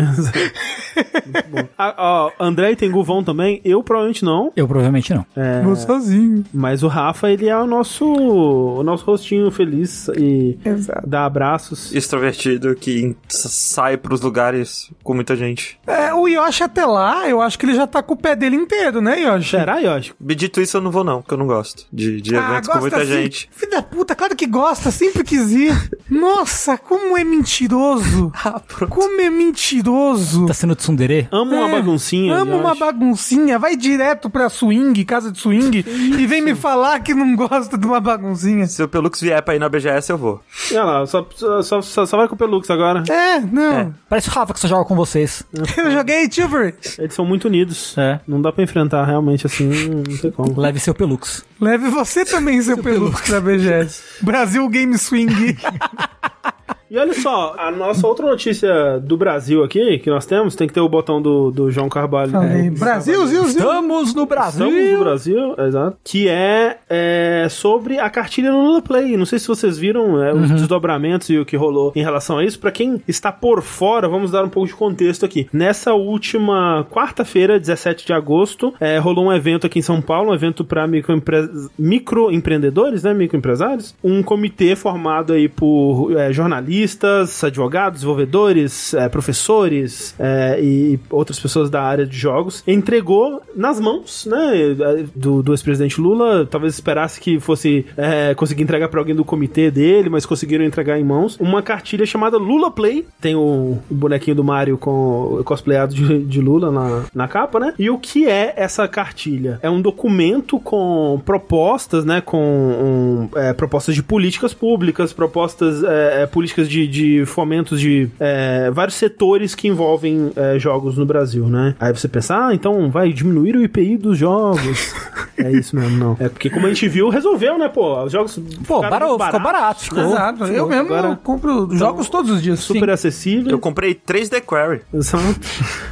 Ah, 1.78 1.94
ó, 1.96 2.32
André 2.40 2.72
e 2.72 2.76
Tengu 2.76 3.02
vão 3.02 3.22
também? 3.22 3.60
Eu 3.64 3.82
provavelmente 3.82 4.24
não. 4.24 4.52
Eu 4.56 4.66
provavelmente 4.66 5.12
não. 5.14 5.26
É, 5.36 5.60
Vou 5.62 5.76
sozinho. 5.76 6.44
mas 6.52 6.82
o 6.82 6.88
Rafa, 6.88 7.30
ele 7.30 7.48
é 7.48 7.56
o 7.56 7.66
nosso, 7.66 8.05
o 8.14 8.82
nosso 8.82 9.04
rostinho 9.04 9.50
feliz 9.50 10.08
e 10.16 10.58
Exato. 10.64 11.06
dá 11.06 11.24
abraços. 11.24 11.94
Extrovertido 11.94 12.74
que 12.74 13.16
sai 13.28 13.96
pros 13.96 14.20
lugares 14.20 14.90
com 15.02 15.14
muita 15.14 15.34
gente. 15.36 15.78
É, 15.86 16.12
o 16.14 16.26
Yoshi 16.28 16.62
até 16.62 16.84
lá, 16.84 17.28
eu 17.28 17.40
acho 17.40 17.58
que 17.58 17.66
ele 17.66 17.74
já 17.74 17.86
tá 17.86 18.02
com 18.02 18.14
o 18.14 18.16
pé 18.16 18.34
dele 18.36 18.56
inteiro, 18.56 19.00
né, 19.00 19.20
Yoshi? 19.20 19.50
Será, 19.50 19.78
Yoshi? 19.78 20.12
Dito 20.20 20.60
isso, 20.60 20.76
eu 20.76 20.80
não 20.80 20.90
vou 20.90 21.04
não, 21.04 21.20
porque 21.22 21.34
eu 21.34 21.38
não 21.38 21.46
gosto 21.46 21.86
de, 21.92 22.20
de 22.20 22.36
Ah, 22.36 22.50
eventos 22.50 22.68
com 22.68 22.78
muita 22.78 23.00
sim. 23.00 23.06
gente. 23.12 23.48
Filho 23.52 23.70
da 23.72 23.82
puta, 23.82 24.14
claro 24.14 24.36
que 24.36 24.46
gosta, 24.46 24.90
sempre 24.90 25.24
quis 25.24 25.50
ir. 25.50 25.74
Nossa, 26.10 26.76
como 26.78 27.16
é 27.16 27.24
mentiroso. 27.24 28.32
Ah. 28.46 28.60
Como 28.88 29.20
é 29.20 29.28
mentiroso. 29.30 30.46
Tá 30.46 30.54
sendo 30.54 30.76
tsundere? 30.76 31.26
Amo 31.32 31.56
uma 31.56 31.68
É, 31.68 31.72
baguncinha. 31.72 32.34
Amo 32.36 32.56
uma 32.56 32.74
baguncinha. 32.74 33.58
Vai 33.58 33.76
direto 33.76 34.30
pra 34.30 34.48
swing, 34.48 35.04
casa 35.04 35.32
de 35.32 35.38
swing, 35.38 35.78
e 35.86 36.26
vem 36.26 36.40
me 36.42 36.54
falar 36.54 37.00
que 37.00 37.12
não 37.14 37.34
gosta 37.34 37.76
de 37.76 37.86
uma 37.86 37.95
baguncinha. 38.00 38.66
Se 38.66 38.82
o 38.82 38.88
Pelux 38.88 39.20
vier 39.20 39.42
pra 39.42 39.54
ir 39.54 39.58
na 39.58 39.68
BGS, 39.68 40.10
eu 40.10 40.18
vou. 40.18 40.40
Olha 40.70 40.84
lá, 40.84 41.06
só, 41.06 41.26
só, 41.62 41.82
só, 41.82 42.06
só 42.06 42.16
vai 42.16 42.28
com 42.28 42.34
o 42.34 42.38
Pelux 42.38 42.70
agora. 42.70 43.02
É, 43.10 43.40
não. 43.40 43.94
Parece 44.08 44.28
o 44.28 44.32
Rafa 44.32 44.52
que 44.54 44.60
só 44.60 44.68
joga 44.68 44.84
com 44.84 44.94
vocês. 44.94 45.42
Eu 45.76 45.90
joguei 45.90 46.28
Tilbury. 46.28 46.74
Eles 46.98 47.14
são 47.14 47.24
muito 47.24 47.46
unidos. 47.46 47.96
É. 47.98 48.20
Não 48.26 48.40
dá 48.40 48.52
pra 48.52 48.64
enfrentar 48.64 49.04
realmente 49.04 49.46
assim, 49.46 49.68
não 49.88 50.16
tem 50.18 50.30
como. 50.30 50.58
Leve 50.60 50.80
seu 50.80 50.94
pelux. 50.94 51.44
Leve 51.60 51.88
você 51.88 52.24
também, 52.24 52.60
seu 52.62 52.78
peluco, 52.78 53.20
pra 53.22 53.40
BGS. 53.40 54.02
Brasil 54.22 54.68
Game 54.68 54.96
Swing. 54.98 55.56
E 56.88 56.96
olha 56.98 57.12
só, 57.14 57.54
a 57.58 57.70
nossa 57.70 58.06
outra 58.06 58.26
notícia 58.26 59.00
do 59.00 59.16
Brasil 59.16 59.64
aqui, 59.64 59.98
que 59.98 60.08
nós 60.08 60.24
temos, 60.24 60.54
tem 60.54 60.68
que 60.68 60.72
ter 60.74 60.80
o 60.80 60.88
botão 60.88 61.20
do, 61.20 61.50
do 61.50 61.70
João 61.70 61.88
Carvalho. 61.88 62.30
Falei, 62.30 62.68
É, 62.68 62.70
Brasil, 62.70 63.26
Zil, 63.26 63.44
Zil. 63.44 63.58
Estamos 63.60 64.14
no 64.14 64.24
Brasil! 64.24 64.66
Estamos 64.68 64.92
no 64.92 64.98
Brasil, 65.04 65.54
exato. 65.58 65.96
Que 66.04 66.28
é, 66.28 66.78
é, 66.88 67.48
sobre 67.50 67.98
a 67.98 68.08
cartilha 68.08 68.52
do 68.52 68.58
Lula 68.58 68.80
Play. 68.80 69.16
Não 69.16 69.26
sei 69.26 69.38
se 69.40 69.48
vocês 69.48 69.76
viram 69.76 70.22
é, 70.22 70.32
os 70.32 70.48
desdobramentos 70.50 71.28
e 71.28 71.38
o 71.38 71.44
que 71.44 71.56
rolou 71.56 71.92
em 71.96 72.02
relação 72.02 72.38
a 72.38 72.44
isso. 72.44 72.58
Pra 72.60 72.70
quem 72.70 73.02
está 73.08 73.32
por 73.32 73.62
fora, 73.62 74.08
vamos 74.08 74.30
dar 74.30 74.44
um 74.44 74.48
pouco 74.48 74.68
de 74.68 74.74
contexto 74.74 75.24
aqui. 75.24 75.48
Nessa 75.52 75.92
última 75.92 76.86
quarta-feira, 76.90 77.58
17 77.58 78.06
de 78.06 78.12
agosto, 78.12 78.72
é, 78.78 78.98
rolou 78.98 79.26
um 79.26 79.32
evento 79.32 79.66
aqui 79.66 79.80
em 79.80 79.82
São 79.82 80.00
Paulo, 80.00 80.30
um 80.30 80.34
evento 80.34 80.64
para 80.64 80.86
microempre... 80.86 81.48
microempreendedores, 81.76 83.02
né, 83.02 83.12
microempresários. 83.12 83.94
Um 84.04 84.22
comitê 84.22 84.76
formado 84.76 85.32
aí 85.32 85.48
por 85.48 86.12
é, 86.16 86.32
jornalistas, 86.76 87.42
advogados, 87.42 88.00
desenvolvedores, 88.00 88.92
é, 88.94 89.08
professores 89.08 90.14
é, 90.18 90.60
e 90.60 90.98
outras 91.10 91.38
pessoas 91.38 91.70
da 91.70 91.82
área 91.82 92.06
de 92.06 92.16
jogos. 92.16 92.62
Entregou 92.66 93.40
nas 93.54 93.80
mãos, 93.80 94.26
né, 94.26 94.76
do, 95.14 95.42
do 95.42 95.52
ex-presidente 95.52 96.00
Lula. 96.00 96.46
Talvez 96.46 96.74
esperasse 96.74 97.20
que 97.20 97.40
fosse 97.40 97.86
é, 97.96 98.34
conseguir 98.34 98.62
entregar 98.62 98.88
para 98.88 99.00
alguém 99.00 99.14
do 99.14 99.24
comitê 99.24 99.70
dele, 99.70 100.10
mas 100.10 100.26
conseguiram 100.26 100.64
entregar 100.64 100.98
em 100.98 101.04
mãos 101.04 101.36
uma 101.40 101.62
cartilha 101.62 102.04
chamada 102.04 102.36
Lula 102.36 102.70
Play. 102.70 103.06
Tem 103.20 103.34
o, 103.34 103.78
o 103.90 103.94
bonequinho 103.94 104.36
do 104.36 104.44
Mario 104.44 104.76
com 104.76 105.38
o 105.40 105.44
cosplayado 105.44 105.94
de, 105.94 106.24
de 106.24 106.40
Lula 106.40 106.70
na, 106.70 107.04
na 107.14 107.28
capa, 107.28 107.58
né? 107.58 107.74
E 107.78 107.88
o 107.88 107.98
que 107.98 108.28
é 108.28 108.52
essa 108.56 108.86
cartilha? 108.86 109.58
É 109.62 109.70
um 109.70 109.80
documento 109.80 110.58
com 110.58 111.20
propostas, 111.24 112.04
né? 112.04 112.20
Com 112.20 112.38
um, 112.38 113.28
é, 113.38 113.52
propostas 113.52 113.94
de 113.94 114.02
políticas 114.02 114.52
públicas, 114.52 115.12
propostas 115.12 115.82
é, 115.82 116.22
é, 116.22 116.26
políticas 116.66 116.68
de, 116.68 116.86
de 116.86 117.26
fomentos 117.26 117.80
de 117.80 118.08
é, 118.18 118.70
vários 118.70 118.96
setores 118.96 119.54
que 119.54 119.68
envolvem 119.68 120.32
é, 120.36 120.58
jogos 120.58 120.96
no 120.98 121.06
Brasil, 121.06 121.46
né? 121.48 121.74
Aí 121.80 121.92
você 121.92 122.08
pensa, 122.08 122.48
ah, 122.48 122.54
então 122.54 122.90
vai 122.90 123.12
diminuir 123.12 123.56
o 123.56 123.62
IPI 123.62 123.96
dos 123.96 124.18
jogos. 124.18 124.94
É 125.38 125.52
isso 125.52 125.76
mesmo, 125.76 125.98
não. 125.98 126.16
É 126.18 126.30
porque, 126.30 126.48
como 126.48 126.64
a 126.64 126.70
gente 126.70 126.88
viu, 126.88 127.10
resolveu, 127.10 127.58
né, 127.58 127.68
pô? 127.68 128.02
Os 128.04 128.10
jogos. 128.10 128.40
Pô, 128.66 128.80
barato, 128.80 129.06
muito 129.10 129.24
ficou 129.26 129.40
barato. 129.40 129.82
Ficou. 129.84 130.02
Exato. 130.02 130.44
Eu 130.44 130.48
Ficou. 130.64 130.68
mesmo 130.68 130.94
Agora- 130.94 131.20
compro 131.22 131.68
jogos 131.76 132.08
todos 132.08 132.30
os 132.30 132.42
dias. 132.42 132.60
Super 132.60 132.88
acessível. 132.88 133.50
Eu 133.50 133.58
comprei 133.58 133.94
3D 133.94 134.40
Query. 134.40 134.80
Exato. 134.94 135.38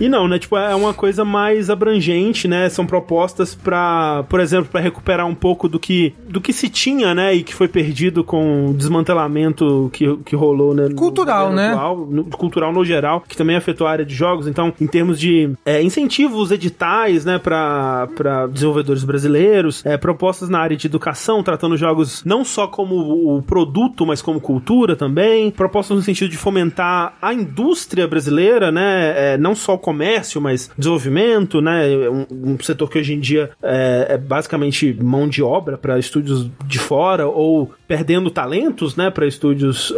E 0.01 0.09
não, 0.09 0.27
né? 0.27 0.39
Tipo, 0.39 0.57
é 0.57 0.75
uma 0.75 0.95
coisa 0.95 1.27
mais 1.27 1.69
abrangente, 1.69 2.49
né? 2.49 2.71
São 2.71 2.87
propostas 2.87 3.55
pra, 3.55 4.25
por 4.31 4.41
exemplo, 4.41 4.71
pra 4.73 4.81
recuperar 4.81 5.27
um 5.27 5.35
pouco 5.35 5.69
do 5.69 5.79
que, 5.79 6.15
do 6.27 6.41
que 6.41 6.51
se 6.51 6.71
tinha, 6.71 7.15
né? 7.15 7.35
E 7.35 7.43
que 7.43 7.55
foi 7.55 7.69
perdido 7.69 8.25
com 8.25 8.71
o 8.71 8.73
desmantelamento 8.73 9.91
que, 9.93 10.17
que 10.25 10.35
rolou, 10.35 10.64
né? 10.73 10.89
no 10.89 10.95
Cultural, 10.95 11.49
governo 11.51 11.57
né? 11.57 11.69
atual, 11.75 12.07
no- 12.07 12.25
cultural 12.27 12.73
no 12.73 12.85
geral, 12.85 13.21
que 13.27 13.37
também 13.37 13.57
afetou 13.57 13.87
a 13.87 13.91
área 13.91 14.05
de 14.05 14.15
jogos. 14.15 14.47
Então, 14.47 14.73
em 14.81 14.87
termos 14.87 15.19
de 15.19 15.51
é, 15.65 15.83
incentivos 15.83 16.51
editais, 16.51 17.25
né? 17.25 17.39
Pra 17.39 18.07
desenvolvedores 18.51 19.05
brasileiros, 19.05 19.85
é, 19.85 19.97
propostas 19.97 20.49
na 20.49 20.59
área 20.61 20.77
de 20.77 20.87
educação, 20.87 21.43
tratando 21.43 21.77
jogos 21.77 22.25
não 22.25 22.45
só 22.45 22.67
como 22.67 22.95
o 23.37 23.43
produto, 23.43 24.07
mas 24.07 24.23
como 24.23 24.41
cultura 24.41 24.95
também. 24.97 25.51
Propostas 25.51 25.97
no 25.97 26.03
sentido 26.03 26.31
de 26.31 26.37
fomentar 26.37 27.15
a 27.21 27.35
indústria 27.35 28.07
brasileira, 28.07 28.71
né? 28.71 29.35
É, 29.35 29.39
não 29.39 29.55
só 29.55 29.75
o 29.75 29.79
comércio, 29.79 30.41
mas 30.41 30.71
desenvolvimento, 30.79 31.61
né? 31.61 31.87
Um, 32.09 32.53
um 32.55 32.59
setor 32.61 32.89
que 32.91 32.99
hoje 32.99 33.15
em 33.15 33.21
dia 33.21 33.51
é, 33.63 34.07
é 34.11 34.19
basicamente 34.19 34.97
mão 35.03 35.29
de 35.29 35.43
obra 35.43 35.77
para 35.79 35.99
estúdios 35.99 36.49
de 36.67 36.79
fora 36.79 37.27
ou 37.27 37.73
perdendo 37.89 38.31
talentos, 38.31 38.97
né? 38.97 39.11
Para 39.11 39.27
estúdios 39.27 39.93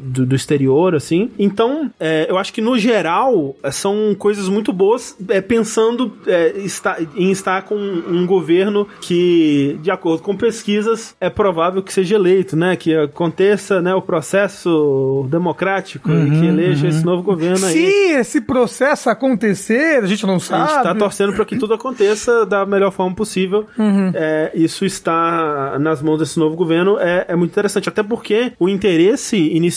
do, 0.00 0.26
do 0.26 0.34
exterior, 0.36 0.94
assim. 0.94 1.30
Então, 1.38 1.90
é, 1.98 2.26
eu 2.28 2.36
acho 2.38 2.52
que 2.52 2.60
no 2.60 2.78
geral 2.78 3.54
é, 3.62 3.70
são 3.70 4.14
coisas 4.18 4.48
muito 4.48 4.72
boas, 4.72 5.16
é, 5.28 5.40
pensando 5.40 6.12
é, 6.26 6.52
está- 6.58 6.96
em 7.16 7.30
estar 7.30 7.62
com 7.62 7.74
um 7.76 8.26
governo 8.26 8.86
que, 9.00 9.78
de 9.82 9.90
acordo 9.90 10.22
com 10.22 10.36
pesquisas, 10.36 11.14
é 11.20 11.28
provável 11.30 11.82
que 11.82 11.92
seja 11.92 12.14
eleito, 12.16 12.56
né? 12.56 12.76
Que 12.76 12.94
aconteça, 12.94 13.80
né? 13.80 13.94
O 13.94 14.02
processo 14.02 15.26
democrático 15.30 16.10
e 16.10 16.30
que 16.40 16.46
eleja 16.46 16.88
esse 16.88 17.04
novo 17.04 17.22
governo 17.22 17.64
aí. 17.66 17.72
Se 17.72 17.84
esse 18.12 18.40
processo 18.40 19.08
acontecer, 19.10 20.02
a 20.02 20.06
gente 20.06 20.26
não 20.26 20.36
A 20.36 20.40
sabe. 20.40 20.72
gente 20.72 20.82
tá 20.82 20.94
torcendo 20.94 21.32
para 21.32 21.44
que 21.44 21.56
tudo 21.56 21.74
aconteça 21.74 22.44
da 22.46 22.64
melhor 22.66 22.90
forma 22.90 23.14
possível. 23.14 23.66
É, 24.14 24.50
isso 24.54 24.84
está 24.84 25.78
nas 25.78 26.02
mãos 26.02 26.18
desse 26.18 26.38
novo 26.38 26.56
governo. 26.56 26.98
É, 26.98 27.26
é 27.28 27.36
muito 27.36 27.50
interessante, 27.52 27.88
até 27.88 28.02
porque 28.02 28.52
o 28.58 28.68
interesse 28.68 29.36
inicial 29.36 29.75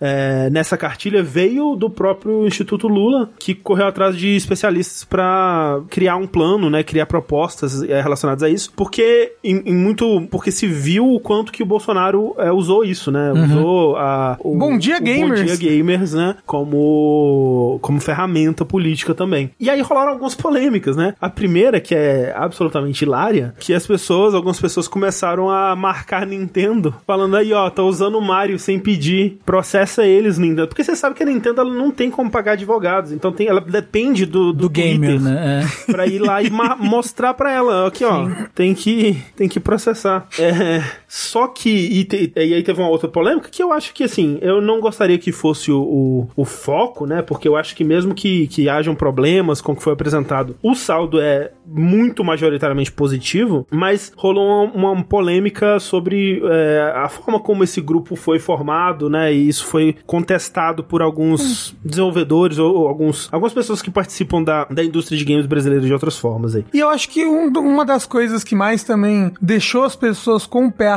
é, 0.00 0.48
nessa 0.50 0.76
cartilha 0.76 1.22
veio 1.22 1.74
do 1.76 1.90
próprio 1.90 2.46
Instituto 2.46 2.88
Lula, 2.88 3.30
que 3.38 3.54
correu 3.54 3.86
atrás 3.86 4.16
de 4.16 4.36
especialistas 4.36 5.04
para 5.04 5.80
criar 5.90 6.16
um 6.16 6.26
plano, 6.26 6.70
né, 6.70 6.82
criar 6.82 7.06
propostas 7.06 7.82
é, 7.82 8.00
relacionadas 8.00 8.42
a 8.42 8.48
isso, 8.48 8.72
porque 8.74 9.32
em, 9.42 9.62
em 9.66 9.74
muito, 9.74 10.26
porque 10.30 10.50
se 10.50 10.66
viu 10.66 11.12
o 11.12 11.20
quanto 11.20 11.52
que 11.52 11.62
o 11.62 11.66
Bolsonaro 11.66 12.34
é, 12.38 12.50
usou 12.52 12.84
isso, 12.84 13.10
né, 13.10 13.32
usou 13.32 13.96
a 13.96 14.36
o, 14.40 14.56
Bom 14.56 14.78
dia, 14.78 14.98
gamers. 14.98 15.40
Bom 15.40 15.46
dia 15.46 15.56
gamers, 15.56 16.14
né? 16.14 16.36
Como, 16.46 17.78
como 17.82 18.00
ferramenta 18.00 18.64
política 18.64 19.14
também. 19.14 19.50
E 19.58 19.70
aí 19.70 19.80
rolaram 19.80 20.12
algumas 20.12 20.34
polêmicas, 20.34 20.96
né? 20.96 21.14
A 21.20 21.28
primeira, 21.28 21.80
que 21.80 21.94
é 21.94 22.34
absolutamente 22.36 23.04
hilária, 23.04 23.54
que 23.58 23.74
as 23.74 23.86
pessoas, 23.86 24.34
algumas 24.34 24.60
pessoas 24.60 24.88
começaram 24.88 25.50
a 25.50 25.74
marcar 25.76 26.26
Nintendo, 26.26 26.94
falando 27.06 27.36
aí, 27.36 27.52
ó, 27.52 27.68
tá 27.70 27.82
usando 27.82 28.18
o 28.18 28.22
Mario 28.22 28.58
sem 28.58 28.78
pedir, 28.78 29.15
processa 29.44 30.04
eles, 30.04 30.38
Nintendo. 30.38 30.68
Porque 30.68 30.84
você 30.84 30.94
sabe 30.96 31.14
que 31.14 31.22
a 31.22 31.26
Nintendo 31.26 31.60
ela 31.60 31.72
não 31.72 31.90
tem 31.90 32.10
como 32.10 32.30
pagar 32.30 32.52
advogados, 32.52 33.12
então 33.12 33.32
tem, 33.32 33.48
ela 33.48 33.60
depende 33.60 34.26
do, 34.26 34.52
do, 34.52 34.62
Do 34.62 34.70
gamer, 34.70 35.20
né? 35.20 35.62
É. 35.88 35.92
pra 35.92 36.06
ir 36.06 36.18
lá 36.18 36.42
e 36.42 36.50
mostrar 36.78 37.34
pra 37.34 37.52
ela, 37.52 37.86
aqui 37.86 38.04
ó, 38.04 38.28
tem 38.54 38.74
que, 38.74 39.22
tem 39.36 39.48
que 39.48 39.60
processar. 39.60 40.26
É, 40.38 40.82
só 41.18 41.46
que, 41.48 41.70
e, 41.70 42.04
te- 42.04 42.30
e 42.36 42.52
aí 42.54 42.62
teve 42.62 42.78
uma 42.80 42.90
outra 42.90 43.08
polêmica 43.08 43.48
que 43.50 43.62
eu 43.62 43.72
acho 43.72 43.94
que 43.94 44.04
assim, 44.04 44.38
eu 44.42 44.60
não 44.60 44.80
gostaria 44.80 45.16
que 45.16 45.32
fosse 45.32 45.72
o, 45.72 45.80
o, 45.80 46.28
o 46.36 46.44
foco, 46.44 47.06
né, 47.06 47.22
porque 47.22 47.48
eu 47.48 47.56
acho 47.56 47.74
que 47.74 47.82
mesmo 47.82 48.14
que, 48.14 48.46
que 48.48 48.68
hajam 48.68 48.94
problemas 48.94 49.62
com 49.62 49.72
o 49.72 49.76
que 49.76 49.82
foi 49.82 49.94
apresentado, 49.94 50.56
o 50.62 50.74
saldo 50.74 51.18
é 51.18 51.52
muito 51.66 52.22
majoritariamente 52.22 52.92
positivo, 52.92 53.66
mas 53.70 54.12
rolou 54.14 54.66
uma, 54.66 54.92
uma 54.92 55.04
polêmica 55.04 55.80
sobre 55.80 56.42
é, 56.44 56.92
a 56.94 57.08
forma 57.08 57.40
como 57.40 57.64
esse 57.64 57.80
grupo 57.80 58.14
foi 58.14 58.38
formado, 58.38 59.08
né, 59.08 59.32
e 59.32 59.48
isso 59.48 59.64
foi 59.64 59.96
contestado 60.04 60.84
por 60.84 61.00
alguns 61.00 61.74
desenvolvedores 61.82 62.58
ou, 62.58 62.74
ou 62.76 62.88
alguns, 62.88 63.28
algumas 63.32 63.54
pessoas 63.54 63.80
que 63.80 63.90
participam 63.90 64.42
da, 64.42 64.64
da 64.66 64.84
indústria 64.84 65.16
de 65.16 65.24
games 65.24 65.46
brasileira 65.46 65.84
de 65.86 65.92
outras 65.94 66.18
formas 66.18 66.54
aí. 66.54 66.64
E 66.74 66.78
eu 66.78 66.90
acho 66.90 67.08
que 67.08 67.24
um- 67.24 67.50
uma 67.58 67.86
das 67.86 68.04
coisas 68.04 68.44
que 68.44 68.54
mais 68.54 68.84
também 68.84 69.32
deixou 69.40 69.82
as 69.84 69.96
pessoas 69.96 70.44
com 70.46 70.66
o 70.66 70.72
pé 70.72 70.88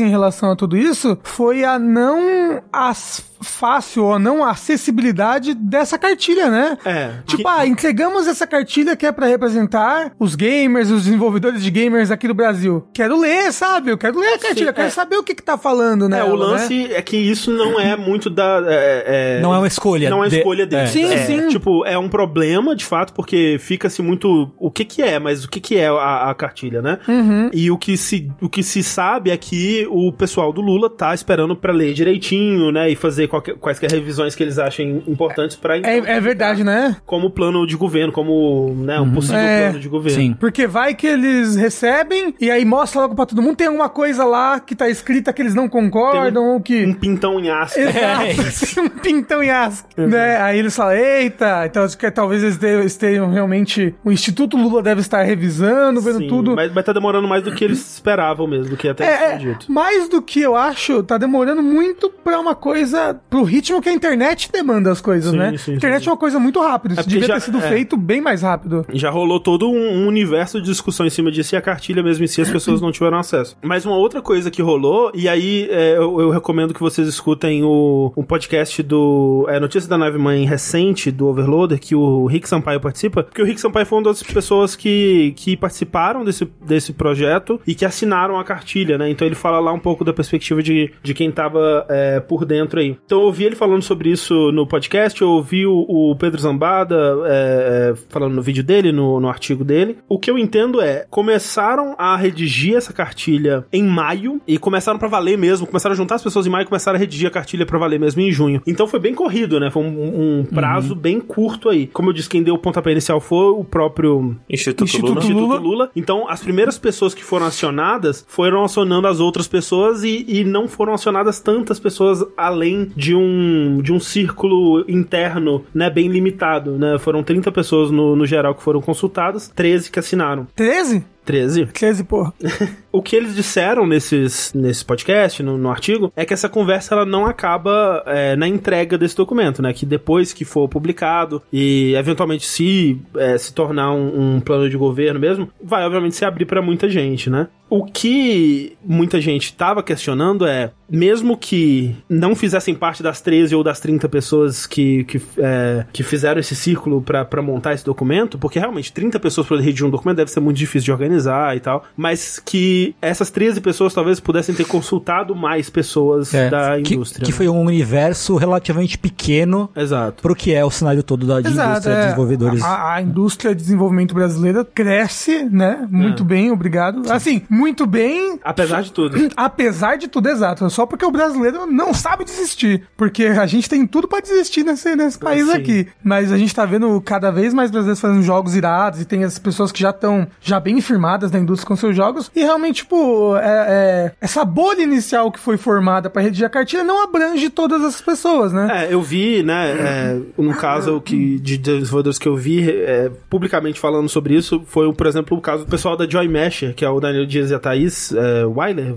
em 0.00 0.08
relação 0.08 0.50
a 0.50 0.56
tudo 0.56 0.76
isso 0.76 1.18
foi 1.22 1.64
a 1.64 1.78
não 1.78 2.62
as 2.72 3.29
fácil 3.42 4.04
ou 4.04 4.14
a 4.14 4.18
não 4.18 4.44
acessibilidade 4.44 5.54
dessa 5.54 5.98
cartilha, 5.98 6.48
né? 6.50 6.76
É. 6.84 7.10
Tipo, 7.26 7.42
que- 7.42 7.48
ah, 7.48 7.66
entregamos 7.66 8.26
essa 8.26 8.46
cartilha 8.46 8.96
que 8.96 9.06
é 9.06 9.12
pra 9.12 9.26
representar 9.26 10.12
os 10.18 10.34
gamers, 10.34 10.90
os 10.90 11.04
desenvolvedores 11.04 11.62
de 11.62 11.70
gamers 11.70 12.10
aqui 12.10 12.26
do 12.28 12.34
Brasil. 12.34 12.86
Quero 12.92 13.18
ler, 13.18 13.52
sabe? 13.52 13.90
Eu 13.90 13.98
quero 13.98 14.18
ler 14.18 14.34
a 14.34 14.38
cartilha, 14.38 14.68
Sim, 14.68 14.72
quero 14.74 14.88
é. 14.88 14.90
saber 14.90 15.16
o 15.16 15.22
que 15.22 15.34
que 15.34 15.42
tá 15.42 15.56
falando, 15.58 16.08
né? 16.08 16.20
É, 16.20 16.24
o 16.24 16.34
lance 16.34 16.92
é 16.92 17.02
que 17.02 17.16
isso 17.16 17.50
não 17.50 17.78
é 17.78 17.96
muito 17.96 18.28
da. 18.30 18.62
é- 18.66 19.38
é- 19.38 19.40
Não 19.40 19.54
é 19.54 19.58
uma 19.58 19.66
escolha 19.66 20.10
Não 20.10 20.24
é 20.24 20.28
de- 20.28 20.38
escolha 20.38 20.66
dele. 20.66 20.82
é. 20.82 20.86
Sim, 20.86 21.04
É, 21.12 21.16
sim. 21.18 21.48
Tipo, 21.48 21.84
é 21.86 21.98
um 21.98 22.08
problema, 22.08 22.74
de 22.76 22.84
fato, 22.84 23.12
porque 23.12 23.56
fica-se 23.60 24.02
muito. 24.02 24.50
O 24.58 24.70
que 24.70 24.84
que 24.84 25.02
é, 25.02 25.18
mas 25.18 25.44
o 25.44 25.48
que 25.50 25.60
que 25.60 25.76
é 25.76 25.88
a, 25.88 26.30
a 26.30 26.34
cartilha, 26.34 26.82
né? 26.82 26.98
Uhum. 27.08 27.50
E 27.52 27.70
o 27.70 27.78
que, 27.78 27.96
se, 27.96 28.30
o 28.40 28.48
que 28.48 28.62
se 28.62 28.82
sabe 28.82 29.30
é 29.30 29.36
que 29.36 29.86
o 29.90 30.12
pessoal 30.12 30.52
do 30.52 30.60
Lula 30.60 30.88
tá 30.90 31.14
esperando 31.14 31.56
pra 31.56 31.72
ler 31.72 31.92
direitinho, 31.94 32.70
né? 32.70 32.90
E 32.90 32.96
fazer 32.96 33.28
qualquer, 33.30 33.54
quaisquer 33.56 33.90
revisões 33.90 34.34
que 34.34 34.42
eles 34.42 34.58
achem 34.58 35.02
importantes 35.06 35.56
pra. 35.56 35.76
É, 35.78 35.98
é 35.98 36.20
verdade, 36.20 36.64
né? 36.64 36.96
Como 37.06 37.30
plano 37.30 37.66
de 37.66 37.76
governo, 37.76 38.12
como 38.12 38.74
né, 38.76 39.00
um 39.00 39.10
possível 39.12 39.38
É. 39.38 39.62
plano 39.68 39.80
de 39.80 39.88
governo. 39.88 40.18
Sim. 40.20 40.36
Porque 40.38 40.66
vai 40.66 40.94
que 40.94 41.06
eles 41.06 41.56
recebem 41.56 42.34
e 42.40 42.50
aí 42.50 42.64
mostra 42.64 43.02
logo 43.02 43.14
pra 43.14 43.26
todo 43.26 43.40
mundo. 43.40 43.56
Tem 43.56 43.66
alguma 43.68 43.88
coisa 43.88 44.24
lá 44.24 44.58
que 44.60 44.74
tá 44.74 44.88
escrita 44.88 45.32
que 45.32 45.40
eles 45.42 45.54
não 45.54 45.68
concordam 45.68 46.54
ou 46.54 46.60
que. 46.60 46.84
Um 46.84 46.94
pintão 46.94 47.38
em. 47.38 47.50
É 47.50 47.80
Exato, 47.80 48.66
tem 48.74 48.84
um 48.84 48.88
pintão 48.88 49.42
em 49.42 49.50
asco, 49.50 49.88
né? 49.96 50.36
Aí 50.40 50.58
eles 50.58 50.74
falam, 50.74 50.94
eita, 50.94 51.66
então 51.66 51.84
acho 51.84 51.96
que 51.98 52.10
talvez 52.10 52.42
eles 52.42 52.58
estejam 52.86 53.30
realmente. 53.30 53.94
O 54.04 54.10
Instituto 54.10 54.56
Lula 54.56 54.82
deve 54.82 55.00
estar 55.00 55.22
revisando, 55.22 56.00
vendo 56.00 56.18
Sim, 56.18 56.28
tudo. 56.28 56.54
Mas, 56.56 56.72
mas 56.72 56.84
tá 56.84 56.92
demorando 56.92 57.26
mais 57.28 57.42
do 57.42 57.52
que 57.52 57.64
eles 57.64 57.94
esperavam 57.94 58.46
mesmo, 58.46 58.70
do 58.70 58.76
que 58.76 58.88
até 58.88 59.04
É, 59.04 59.16
tinha 59.16 59.50
é, 59.50 59.54
dito. 59.54 59.70
mais 59.72 60.08
do 60.08 60.22
que 60.22 60.40
eu 60.40 60.56
acho, 60.56 61.02
tá 61.02 61.18
demorando 61.18 61.62
muito 61.62 62.10
pra 62.22 62.38
uma 62.40 62.54
coisa, 62.54 63.19
pro 63.28 63.42
ritmo 63.42 63.80
que 63.80 63.88
a 63.88 63.92
internet 63.92 64.50
demanda 64.52 64.90
as 64.90 65.00
coisas, 65.00 65.30
Sim, 65.32 65.38
né? 65.38 65.56
sim, 65.56 65.72
a 65.72 65.74
internet 65.76 66.02
sim. 66.02 66.08
é 66.08 66.12
uma 66.12 66.18
coisa 66.18 66.38
muito 66.38 66.60
rápida, 66.60 66.94
isso 66.94 67.02
porque 67.02 67.14
devia 67.14 67.28
já- 67.28 67.34
ter 67.34 67.40
sido 67.40 67.58
é. 67.58 67.68
feito 67.68 67.96
bem 67.96 68.20
mais 68.20 68.42
rápido. 68.42 68.86
Já 68.92 69.10
rolou 69.10 69.38
todo 69.40 69.68
um, 69.68 70.02
um 70.02 70.06
universo 70.06 70.60
de 70.60 70.66
discussão 70.66 71.06
em 71.06 71.10
cima 71.10 71.30
disso 71.30 71.54
e 71.54 71.56
a 71.56 71.60
cartilha 71.60 72.02
mesmo 72.02 72.24
em 72.24 72.26
si 72.26 72.40
as 72.40 72.50
pessoas 72.50 72.80
não 72.80 72.90
tiveram 72.92 73.18
acesso. 73.18 73.56
Mas 73.62 73.84
uma 73.84 73.96
outra 73.96 74.20
coisa 74.22 74.50
que 74.50 74.62
rolou, 74.62 75.10
e 75.14 75.28
aí 75.28 75.68
é, 75.70 75.96
eu, 75.96 76.20
eu 76.20 76.30
recomendo 76.30 76.72
que 76.74 76.80
vocês 76.80 77.06
escutem 77.08 77.62
o, 77.64 78.12
o 78.14 78.22
podcast 78.24 78.82
do 78.82 79.46
é, 79.48 79.58
Notícias 79.60 79.86
da 79.88 79.98
Nave 79.98 80.18
Mãe 80.18 80.44
recente, 80.44 81.10
do 81.10 81.26
Overloader, 81.28 81.78
que 81.78 81.94
o 81.94 82.26
Rick 82.26 82.48
Sampaio 82.48 82.80
participa, 82.80 83.22
porque 83.22 83.42
o 83.42 83.44
Rick 83.44 83.60
Sampaio 83.60 83.86
foi 83.86 83.98
uma 83.98 84.04
das 84.04 84.22
pessoas 84.22 84.74
que, 84.76 85.32
que 85.36 85.56
participaram 85.56 86.24
desse, 86.24 86.48
desse 86.64 86.92
projeto 86.92 87.60
e 87.66 87.74
que 87.74 87.84
assinaram 87.84 88.38
a 88.38 88.44
cartilha, 88.44 88.96
né? 88.98 89.10
Então 89.10 89.26
ele 89.26 89.34
fala 89.34 89.58
lá 89.60 89.72
um 89.72 89.78
pouco 89.78 90.04
da 90.04 90.12
perspectiva 90.12 90.62
de, 90.62 90.92
de 91.02 91.14
quem 91.14 91.30
tava 91.30 91.86
é, 91.88 92.20
por 92.20 92.44
dentro 92.44 92.80
aí. 92.80 92.96
Então 93.10 93.18
eu 93.18 93.26
ouvi 93.26 93.42
ele 93.42 93.56
falando 93.56 93.82
sobre 93.82 94.08
isso 94.08 94.52
no 94.52 94.64
podcast, 94.64 95.20
eu 95.20 95.30
ouvi 95.30 95.66
o, 95.66 95.84
o 95.88 96.14
Pedro 96.14 96.40
Zambada 96.40 96.94
é, 97.26 97.90
é, 97.90 97.94
falando 98.08 98.34
no 98.34 98.40
vídeo 98.40 98.62
dele, 98.62 98.92
no, 98.92 99.18
no 99.18 99.28
artigo 99.28 99.64
dele. 99.64 99.98
O 100.08 100.16
que 100.16 100.30
eu 100.30 100.38
entendo 100.38 100.80
é, 100.80 101.06
começaram 101.10 101.96
a 101.98 102.16
redigir 102.16 102.76
essa 102.76 102.92
cartilha 102.92 103.66
em 103.72 103.82
maio 103.82 104.40
e 104.46 104.58
começaram 104.58 104.96
pra 104.96 105.08
valer 105.08 105.36
mesmo, 105.36 105.66
começaram 105.66 105.92
a 105.92 105.96
juntar 105.96 106.14
as 106.14 106.22
pessoas 106.22 106.46
em 106.46 106.50
maio 106.50 106.62
e 106.62 106.66
começaram 106.68 106.94
a 106.94 107.00
redigir 107.00 107.26
a 107.26 107.32
cartilha 107.32 107.66
pra 107.66 107.80
valer 107.80 107.98
mesmo 107.98 108.22
em 108.22 108.30
junho. 108.30 108.62
Então 108.64 108.86
foi 108.86 109.00
bem 109.00 109.12
corrido, 109.12 109.58
né? 109.58 109.72
Foi 109.72 109.82
um, 109.82 110.38
um 110.38 110.44
prazo 110.44 110.94
bem 110.94 111.18
curto 111.18 111.68
aí. 111.68 111.88
Como 111.88 112.10
eu 112.10 112.12
disse, 112.12 112.28
quem 112.28 112.44
deu 112.44 112.54
o 112.54 112.58
pontapé 112.58 112.92
inicial 112.92 113.20
foi 113.20 113.46
o 113.46 113.64
próprio 113.64 114.36
Instituto, 114.48 114.84
Instituto 114.84 115.08
Lula. 115.08 115.24
Instituto. 115.24 115.62
Lula. 115.64 115.90
Então, 115.96 116.28
as 116.28 116.40
primeiras 116.40 116.78
pessoas 116.78 117.12
que 117.12 117.24
foram 117.24 117.46
acionadas 117.46 118.24
foram 118.28 118.62
acionando 118.62 119.08
as 119.08 119.18
outras 119.18 119.48
pessoas 119.48 120.04
e, 120.04 120.24
e 120.28 120.44
não 120.44 120.68
foram 120.68 120.94
acionadas 120.94 121.40
tantas 121.40 121.80
pessoas 121.80 122.24
além 122.36 122.92
de 123.00 123.14
um, 123.14 123.80
de 123.80 123.94
um 123.94 123.98
círculo 123.98 124.84
interno, 124.86 125.64
né, 125.74 125.88
bem 125.88 126.06
limitado, 126.06 126.76
né? 126.76 126.98
Foram 126.98 127.22
30 127.22 127.50
pessoas 127.50 127.90
no, 127.90 128.14
no 128.14 128.26
geral 128.26 128.54
que 128.54 128.62
foram 128.62 128.82
consultadas, 128.82 129.48
13 129.48 129.90
que 129.90 129.98
assinaram. 129.98 130.46
13? 130.54 131.02
13. 131.24 131.66
13, 131.66 132.04
porra. 132.04 132.34
O 132.92 133.00
que 133.00 133.14
eles 133.14 133.34
disseram 133.34 133.86
nesses, 133.86 134.52
nesse 134.52 134.84
podcast, 134.84 135.42
no, 135.42 135.56
no 135.56 135.70
artigo, 135.70 136.12
é 136.16 136.24
que 136.24 136.34
essa 136.34 136.48
conversa 136.48 136.94
ela 136.94 137.06
não 137.06 137.24
acaba 137.24 138.02
é, 138.06 138.34
na 138.34 138.48
entrega 138.48 138.98
desse 138.98 139.16
documento, 139.16 139.62
né? 139.62 139.72
Que 139.72 139.86
depois 139.86 140.32
que 140.32 140.44
for 140.44 140.68
publicado 140.68 141.42
e 141.52 141.94
eventualmente 141.94 142.44
se 142.46 143.00
é, 143.16 143.38
se 143.38 143.54
tornar 143.54 143.92
um, 143.92 144.36
um 144.36 144.40
plano 144.40 144.68
de 144.68 144.76
governo 144.76 145.20
mesmo, 145.20 145.48
vai 145.62 145.84
obviamente 145.84 146.16
se 146.16 146.24
abrir 146.24 146.46
para 146.46 146.60
muita 146.60 146.88
gente, 146.88 147.30
né? 147.30 147.48
O 147.70 147.84
que 147.84 148.76
muita 148.84 149.20
gente 149.20 149.44
estava 149.44 149.80
questionando 149.80 150.44
é, 150.44 150.72
mesmo 150.90 151.36
que 151.36 151.94
não 152.08 152.34
fizessem 152.34 152.74
parte 152.74 153.00
das 153.00 153.20
13 153.20 153.54
ou 153.54 153.62
das 153.62 153.78
30 153.78 154.08
pessoas 154.08 154.66
que, 154.66 155.04
que, 155.04 155.22
é, 155.38 155.86
que 155.92 156.02
fizeram 156.02 156.40
esse 156.40 156.56
círculo 156.56 157.00
para 157.00 157.40
montar 157.40 157.72
esse 157.72 157.84
documento, 157.84 158.36
porque 158.38 158.58
realmente 158.58 158.92
30 158.92 159.20
pessoas 159.20 159.46
para 159.46 159.60
redigir 159.60 159.86
um 159.86 159.90
documento 159.90 160.16
deve 160.16 160.32
ser 160.32 160.40
muito 160.40 160.56
difícil 160.56 160.86
de 160.86 160.92
organizar 160.92 161.56
e 161.56 161.60
tal, 161.60 161.84
mas 161.96 162.40
que 162.40 162.79
essas 163.00 163.30
13 163.30 163.60
pessoas 163.60 163.92
talvez 163.94 164.20
pudessem 164.20 164.54
ter 164.54 164.64
consultado 164.66 165.34
mais 165.34 165.68
pessoas 165.70 166.32
É, 166.34 166.48
da 166.50 166.80
que, 166.82 166.94
indústria. 166.94 167.24
que 167.24 167.30
né? 167.32 167.36
foi 167.36 167.48
um 167.48 167.60
universo 167.60 168.36
relativamente 168.36 168.98
pequeno 168.98 169.70
Exato. 169.74 170.22
pro 170.22 170.34
que 170.34 170.52
é 170.54 170.64
o 170.64 170.70
cenário 170.70 171.02
todo 171.02 171.26
da 171.26 171.40
de 171.40 171.48
indústria, 171.50 171.92
é. 171.94 172.04
desenvolvedores. 172.04 172.62
A, 172.62 172.94
a 172.94 173.02
indústria 173.02 173.54
de 173.54 173.62
desenvolvimento 173.62 174.14
brasileira 174.14 174.64
cresce, 174.64 175.44
né? 175.44 175.86
Muito 175.90 176.22
É. 176.22 176.26
bem, 176.26 176.50
obrigado. 176.50 177.02
Assim, 177.10 177.42
muito 177.48 177.86
bem. 177.86 178.38
Apesar 178.44 178.82
de 178.82 178.92
tudo. 178.92 179.16
Apesar 179.36 179.96
de 179.96 180.08
tudo, 180.08 180.28
exato. 180.28 180.68
Só 180.70 180.86
porque 180.86 181.04
o 181.04 181.10
brasileiro 181.10 181.66
não 181.66 181.92
sabe 181.94 182.24
desistir. 182.24 182.84
Porque 182.96 183.24
a 183.24 183.46
gente 183.46 183.68
tem 183.68 183.86
tudo 183.86 184.06
pra 184.08 184.20
desistir 184.20 184.64
nesse, 184.64 184.94
nesse 184.96 185.18
país 185.18 185.46
Sim. 185.46 185.52
aqui. 185.52 185.88
Mas 186.02 186.30
a 186.32 186.38
gente 186.38 186.54
tá 186.54 186.64
vendo 186.64 187.00
cada 187.00 187.30
vez 187.30 187.52
mais 187.54 187.70
brasileiros 187.70 188.00
fazendo 188.00 188.22
jogos 188.22 188.54
irados 188.54 189.00
e 189.00 189.04
tem 189.04 189.24
as 189.24 189.38
pessoas 189.38 189.72
que 189.72 189.80
já 189.80 189.90
estão 189.90 190.26
já 190.40 190.58
bem 190.60 190.80
firmadas 190.80 191.30
na 191.30 191.38
indústria 191.38 191.66
com 191.68 191.76
seus 191.76 191.94
jogos. 191.96 192.30
E 192.34 192.40
realmente, 192.40 192.69
tipo, 192.72 193.36
é- 193.36 193.66
é, 193.68 194.12
essa 194.20 194.44
bolha 194.44 194.82
inicial 194.82 195.30
que 195.30 195.38
foi 195.38 195.56
formada 195.56 196.08
pra 196.10 196.22
redigir 196.22 196.46
a 196.46 196.50
cartilha 196.50 196.84
não 196.84 197.02
abrange 197.02 197.50
todas 197.50 197.82
essas 197.82 198.00
pessoas, 198.00 198.52
né? 198.52 198.86
É, 198.88 198.94
eu 198.94 199.00
vi, 199.02 199.42
né, 199.42 199.70
é, 199.70 200.20
no 200.40 200.54
caso 200.54 200.96
o 200.96 201.00
que, 201.00 201.38
de 201.38 201.56
desenvolvedores 201.58 202.18
que 202.18 202.28
eu 202.28 202.36
vi 202.36 202.70
é, 202.70 203.10
publicamente 203.28 203.78
falando 203.80 204.08
sobre 204.08 204.34
isso, 204.34 204.62
foi, 204.66 204.92
por 204.92 205.06
exemplo, 205.06 205.36
o 205.36 205.40
caso 205.40 205.64
do 205.64 205.70
pessoal 205.70 205.96
da 205.96 206.08
Joy 206.08 206.28
Mesher, 206.28 206.74
que 206.74 206.84
é 206.84 206.90
o 206.90 207.00
Daniel 207.00 207.26
Dias 207.26 207.50
e 207.50 207.54
a 207.54 207.58
Thaís 207.58 208.12
é, 208.12 208.44
Weiler, 208.44 208.94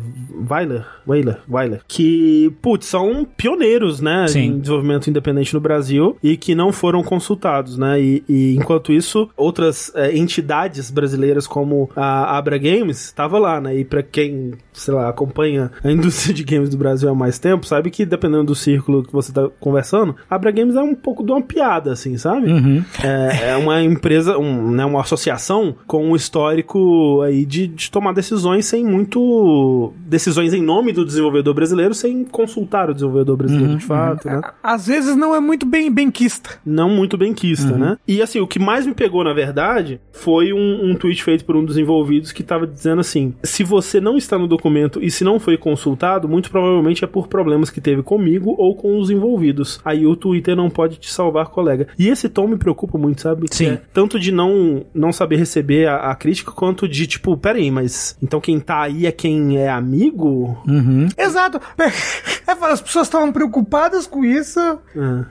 Weiler, 0.49 0.85
Weiler, 1.07 1.37
Weiler, 1.49 1.81
que, 1.87 2.53
putz, 2.61 2.85
são 2.87 3.25
pioneiros, 3.37 3.99
né, 4.01 4.27
Sim. 4.27 4.39
em 4.45 4.59
desenvolvimento 4.59 5.09
independente 5.09 5.53
no 5.53 5.59
Brasil 5.59 6.17
e 6.23 6.37
que 6.37 6.55
não 6.55 6.71
foram 6.71 7.03
consultados, 7.03 7.77
né, 7.77 7.99
e, 8.01 8.23
e 8.27 8.55
enquanto 8.55 8.91
isso, 8.91 9.29
outras 9.35 9.91
é, 9.95 10.15
entidades 10.15 10.89
brasileiras 10.91 11.47
como 11.47 11.89
a 11.95 12.37
Abra 12.37 12.57
Games 12.57 13.05
estava 13.05 13.37
lá, 13.39 13.59
né, 13.63 13.77
e 13.77 13.85
pra 13.85 14.03
quem, 14.03 14.53
sei 14.71 14.93
lá, 14.93 15.09
acompanha 15.09 15.71
a 15.83 15.91
indústria 15.91 16.33
de 16.33 16.43
games 16.43 16.69
do 16.69 16.77
Brasil 16.77 17.09
há 17.09 17.15
mais 17.15 17.39
tempo, 17.39 17.65
sabe 17.65 17.89
que 17.89 18.05
dependendo 18.05 18.45
do 18.45 18.55
círculo 18.55 19.03
que 19.03 19.13
você 19.13 19.31
tá 19.31 19.49
conversando, 19.59 20.15
a 20.29 20.35
Abra 20.35 20.51
Games 20.51 20.75
é 20.75 20.81
um 20.81 20.93
pouco 20.95 21.23
de 21.23 21.31
uma 21.31 21.41
piada, 21.41 21.91
assim, 21.91 22.17
sabe? 22.17 22.51
Uhum. 22.51 22.83
É, 23.03 23.51
é 23.51 23.55
uma 23.55 23.81
empresa, 23.81 24.37
um, 24.37 24.71
né, 24.71 24.85
uma 24.85 25.01
associação 25.01 25.75
com 25.87 26.11
um 26.11 26.15
histórico 26.15 27.21
aí 27.21 27.45
de, 27.45 27.67
de 27.67 27.89
tomar 27.89 28.13
decisões 28.13 28.65
sem 28.65 28.85
muito. 28.85 29.93
decisões 30.05 30.53
em 30.53 30.61
nome 30.61 30.91
do 30.91 31.05
desenvolvedor 31.05 31.53
brasileiro, 31.53 31.93
sem 31.93 32.23
consultar 32.23 32.89
o 32.89 32.93
desenvolvedor 32.93 33.37
brasileiro 33.37 33.77
de 33.77 33.85
fato, 33.85 34.27
né? 34.27 34.41
Às 34.61 34.87
vezes 34.87 35.15
não 35.15 35.33
é 35.33 35.39
muito 35.39 35.65
bem 35.65 35.91
benquista. 35.91 36.51
não 36.65 36.89
muito 36.89 37.17
benquista, 37.17 37.77
né? 37.77 37.97
E 38.07 38.21
assim, 38.21 38.39
o 38.39 38.47
que 38.47 38.59
mais 38.59 38.85
me 38.85 38.93
pegou, 38.93 39.23
na 39.23 39.33
verdade, 39.33 39.99
foi 40.11 40.53
um, 40.53 40.91
um 40.91 40.95
tweet 40.95 41.23
feito 41.23 41.45
por 41.45 41.55
um 41.55 41.63
dos 41.63 41.77
envolvidos 41.77 42.31
que 42.31 42.43
tava 42.43 42.67
dizendo 42.67 43.01
assim: 43.01 43.33
se 43.53 43.63
você 43.63 44.01
não 44.01 44.17
está 44.17 44.37
no 44.37 44.47
documento 44.47 44.99
e 45.03 45.11
se 45.11 45.23
não 45.23 45.39
foi 45.39 45.57
consultado, 45.57 46.27
muito 46.27 46.49
provavelmente 46.49 47.03
é 47.03 47.07
por 47.07 47.27
problemas 47.27 47.69
que 47.69 47.79
teve 47.79 48.01
comigo 48.01 48.55
ou 48.57 48.75
com 48.75 48.99
os 48.99 49.09
envolvidos. 49.11 49.79
Aí 49.85 50.05
o 50.07 50.15
Twitter 50.15 50.55
não 50.55 50.69
pode 50.69 50.97
te 50.97 51.11
salvar, 51.11 51.47
colega. 51.47 51.87
E 51.99 52.09
esse 52.09 52.27
tom 52.29 52.47
me 52.47 52.57
preocupa 52.57 52.97
muito, 52.97 53.21
sabe? 53.21 53.45
Sim. 53.51 53.67
é 53.73 53.81
tanto 53.93 54.19
de 54.19 54.31
não, 54.31 54.85
não 54.93 55.11
saber 55.13 55.35
receber 55.37 55.87
a, 55.87 56.11
a 56.11 56.15
crítica, 56.15 56.51
quanto 56.51 56.87
de 56.87 57.05
tipo, 57.05 57.37
peraí, 57.37 57.69
mas 57.69 58.17
então 58.23 58.41
quem 58.41 58.59
tá 58.59 58.81
aí 58.81 59.05
é 59.05 59.11
quem 59.11 59.57
é 59.57 59.69
amigo? 59.69 60.57
Uhum. 60.67 61.07
Exato. 61.17 61.59
É, 62.45 62.51
as 62.65 62.81
pessoas 62.81 63.07
estavam 63.07 63.31
preocupadas 63.31 64.05
com 64.05 64.23
isso 64.25 64.59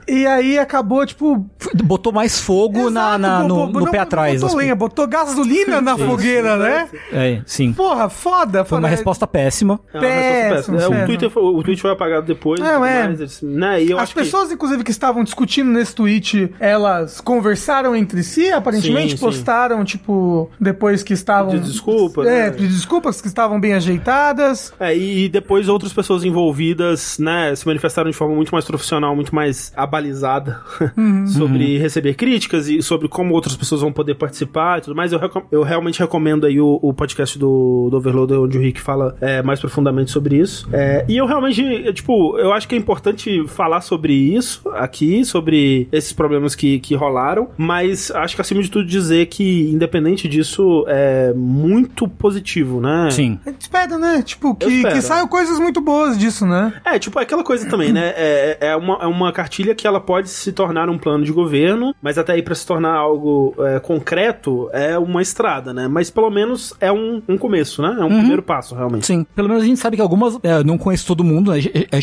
É. 0.09 0.11
e 0.11 0.25
aí 0.25 0.57
acabou, 0.57 1.05
tipo. 1.05 1.45
Botou 1.83 2.11
mais 2.11 2.39
fogo 2.39 2.89
na, 2.89 3.15
exato, 3.15 3.19
na- 3.19 3.41
bo- 3.41 3.47
no, 3.47 3.67
no 3.67 3.79
não- 3.81 3.85
pé 3.91 3.97
não 3.97 4.03
atrás. 4.03 4.33
Botou 4.41 4.49
das 4.49 4.57
lenha, 4.57 4.75
botou 4.75 5.07
gasolina 5.07 5.79
na 5.79 5.95
fogueira, 5.97 6.57
né? 6.57 6.87
coisas. 6.89 7.07
É, 7.13 7.41
sim. 7.45 7.71
Porra, 7.73 8.09
foda. 8.13 8.63
Foi 8.63 8.77
uma 8.77 8.87
foda. 8.87 8.95
resposta 8.95 9.27
péssima. 9.27 9.79
É 9.93 9.97
uma 9.97 10.07
resposta 10.07 10.23
Péssimo, 10.53 10.53
péssima. 10.55 10.77
É, 10.77 10.87
o, 10.87 10.89
péssimo. 10.91 11.05
Twitter 11.07 11.29
foi, 11.29 11.43
o 11.43 11.63
tweet 11.63 11.81
foi 11.81 11.91
apagado 11.91 12.25
depois. 12.25 12.59
Não, 12.61 12.85
é. 12.85 13.03
mais, 13.07 13.19
eles- 13.19 13.41
né? 13.41 13.83
Eu 13.83 13.97
As 13.97 14.03
acho 14.03 14.13
que- 14.15 14.21
pessoas, 14.21 14.51
inclusive, 14.51 14.83
que 14.83 14.91
estavam 14.91 15.23
discutindo 15.23 15.69
nesse 15.71 15.93
tweet, 15.93 16.53
elas 16.59 17.19
conversaram 17.19 17.95
entre 17.95 18.23
si, 18.23 18.49
aparentemente 18.51 19.11
Sim, 19.11 19.17
sim. 19.17 19.25
postaram, 19.25 19.83
tipo, 19.83 20.49
depois 20.59 21.03
que 21.03 21.13
estavam. 21.13 21.51
Pedir 21.53 21.63
desculpa, 21.71 22.21
É, 22.23 22.25
né? 22.45 22.51
pedir 22.51 22.67
desculpas, 22.67 23.19
que 23.21 23.27
estavam 23.27 23.59
bem 23.59 23.73
ajeitadas. 23.73 24.73
É, 24.79 24.95
e 24.95 25.27
depois 25.29 25.67
outras 25.67 25.91
pessoas 25.91 26.23
envolvidas, 26.23 27.17
né, 27.19 27.55
se 27.55 27.65
manifestaram 27.65 28.09
de 28.09 28.15
forma 28.15 28.35
muito 28.35 28.51
mais 28.53 28.65
profissional, 28.65 29.15
muito 29.15 29.33
mais 29.33 29.71
abalizada 29.75 30.61
sobre 31.27 31.77
receber 31.77 32.13
críticas 32.15 32.67
e 32.67 32.81
sobre 32.81 33.07
como 33.07 33.33
outras 33.33 33.55
pessoas 33.55 33.81
vão 33.81 33.91
poder 33.91 34.15
participar 34.15 34.77
e 34.77 34.81
tudo 34.81 34.95
mais. 34.95 35.11
Eu, 35.11 35.19
eu 35.51 35.63
realmente 35.63 35.99
recomendo 35.99 36.45
aí 36.45 36.59
o, 36.59 36.79
o 36.81 36.93
podcast 36.93 37.37
do, 37.39 37.87
do 37.89 37.97
Overloader, 38.03 38.39
onde 38.39 38.57
o 38.57 38.61
Rick 38.61 38.81
fala 38.81 39.15
é, 39.21 39.41
mais 39.41 39.59
profundamente 39.59 40.11
sobre 40.11 40.37
isso. 40.37 40.67
É, 40.71 41.05
e 41.07 41.17
eu 41.17 41.25
realmente, 41.25 41.63
é, 41.63 41.93
tipo, 41.93 42.37
eu 42.37 42.51
acho 42.51 42.67
que 42.67 42.75
é 42.75 42.77
importante 42.77 43.47
falar 43.47 43.81
sobre 43.81 44.13
isso 44.13 44.61
aqui, 44.75 45.23
sobre 45.25 45.87
esses 45.91 46.13
problemas 46.13 46.55
que, 46.55 46.79
que 46.79 46.95
rolaram, 46.95 47.49
mas 47.57 48.11
acho 48.11 48.35
que 48.35 48.41
acima 48.41 48.61
de 48.61 48.69
tudo 48.69 48.85
dizer 48.85 49.27
que, 49.27 49.71
independente 49.71 50.27
disso, 50.27 50.85
é 50.87 51.33
muito 51.35 52.07
positivo, 52.07 52.81
né? 52.81 53.09
Sim. 53.11 53.39
A 53.45 53.49
gente 53.49 53.61
espera, 53.61 53.97
né? 53.97 54.21
Tipo, 54.21 54.57
Eu 54.59 54.67
que, 54.67 54.83
que 54.83 55.01
saiam 55.01 55.27
coisas 55.27 55.59
muito 55.59 55.81
boas 55.81 56.17
disso, 56.17 56.45
né? 56.45 56.73
É, 56.85 56.99
tipo, 56.99 57.19
é 57.19 57.23
aquela 57.23 57.43
coisa 57.43 57.67
também, 57.69 57.91
né? 57.91 58.13
É, 58.15 58.57
é, 58.59 58.75
uma, 58.75 58.95
é 59.01 59.07
uma 59.07 59.31
cartilha 59.31 59.75
que 59.75 59.87
ela 59.87 59.99
pode 59.99 60.29
se 60.29 60.51
tornar 60.51 60.89
um 60.89 60.97
plano 60.97 61.23
de 61.23 61.31
governo, 61.31 61.95
mas 62.01 62.17
até 62.17 62.33
aí 62.33 62.41
pra 62.41 62.55
se 62.55 62.65
tornar 62.65 62.95
algo 62.95 63.55
é, 63.59 63.79
concreto 63.79 64.69
é 64.73 64.97
uma 64.97 65.21
estrada, 65.21 65.73
né? 65.73 65.87
Mas 65.87 66.09
pelo 66.09 66.29
menos 66.29 66.73
é 66.79 66.91
um, 66.91 67.21
um 67.27 67.37
começo, 67.37 67.81
né? 67.83 67.97
É 67.99 68.03
um 68.03 68.09
primeiro 68.09 68.41
passo, 68.41 68.75
realmente. 68.75 69.05
Sim. 69.05 69.25
Pelo 69.35 69.47
menos 69.49 69.63
a 69.63 69.65
gente 69.65 69.79
sabe 69.79 69.95
que 69.97 70.01
algumas. 70.01 70.39
é, 70.43 70.53
eu 70.59 70.63
não 70.63 70.77
conheço 70.77 71.05
todo 71.05 71.23
mundo. 71.23 71.51
né? 71.51 71.59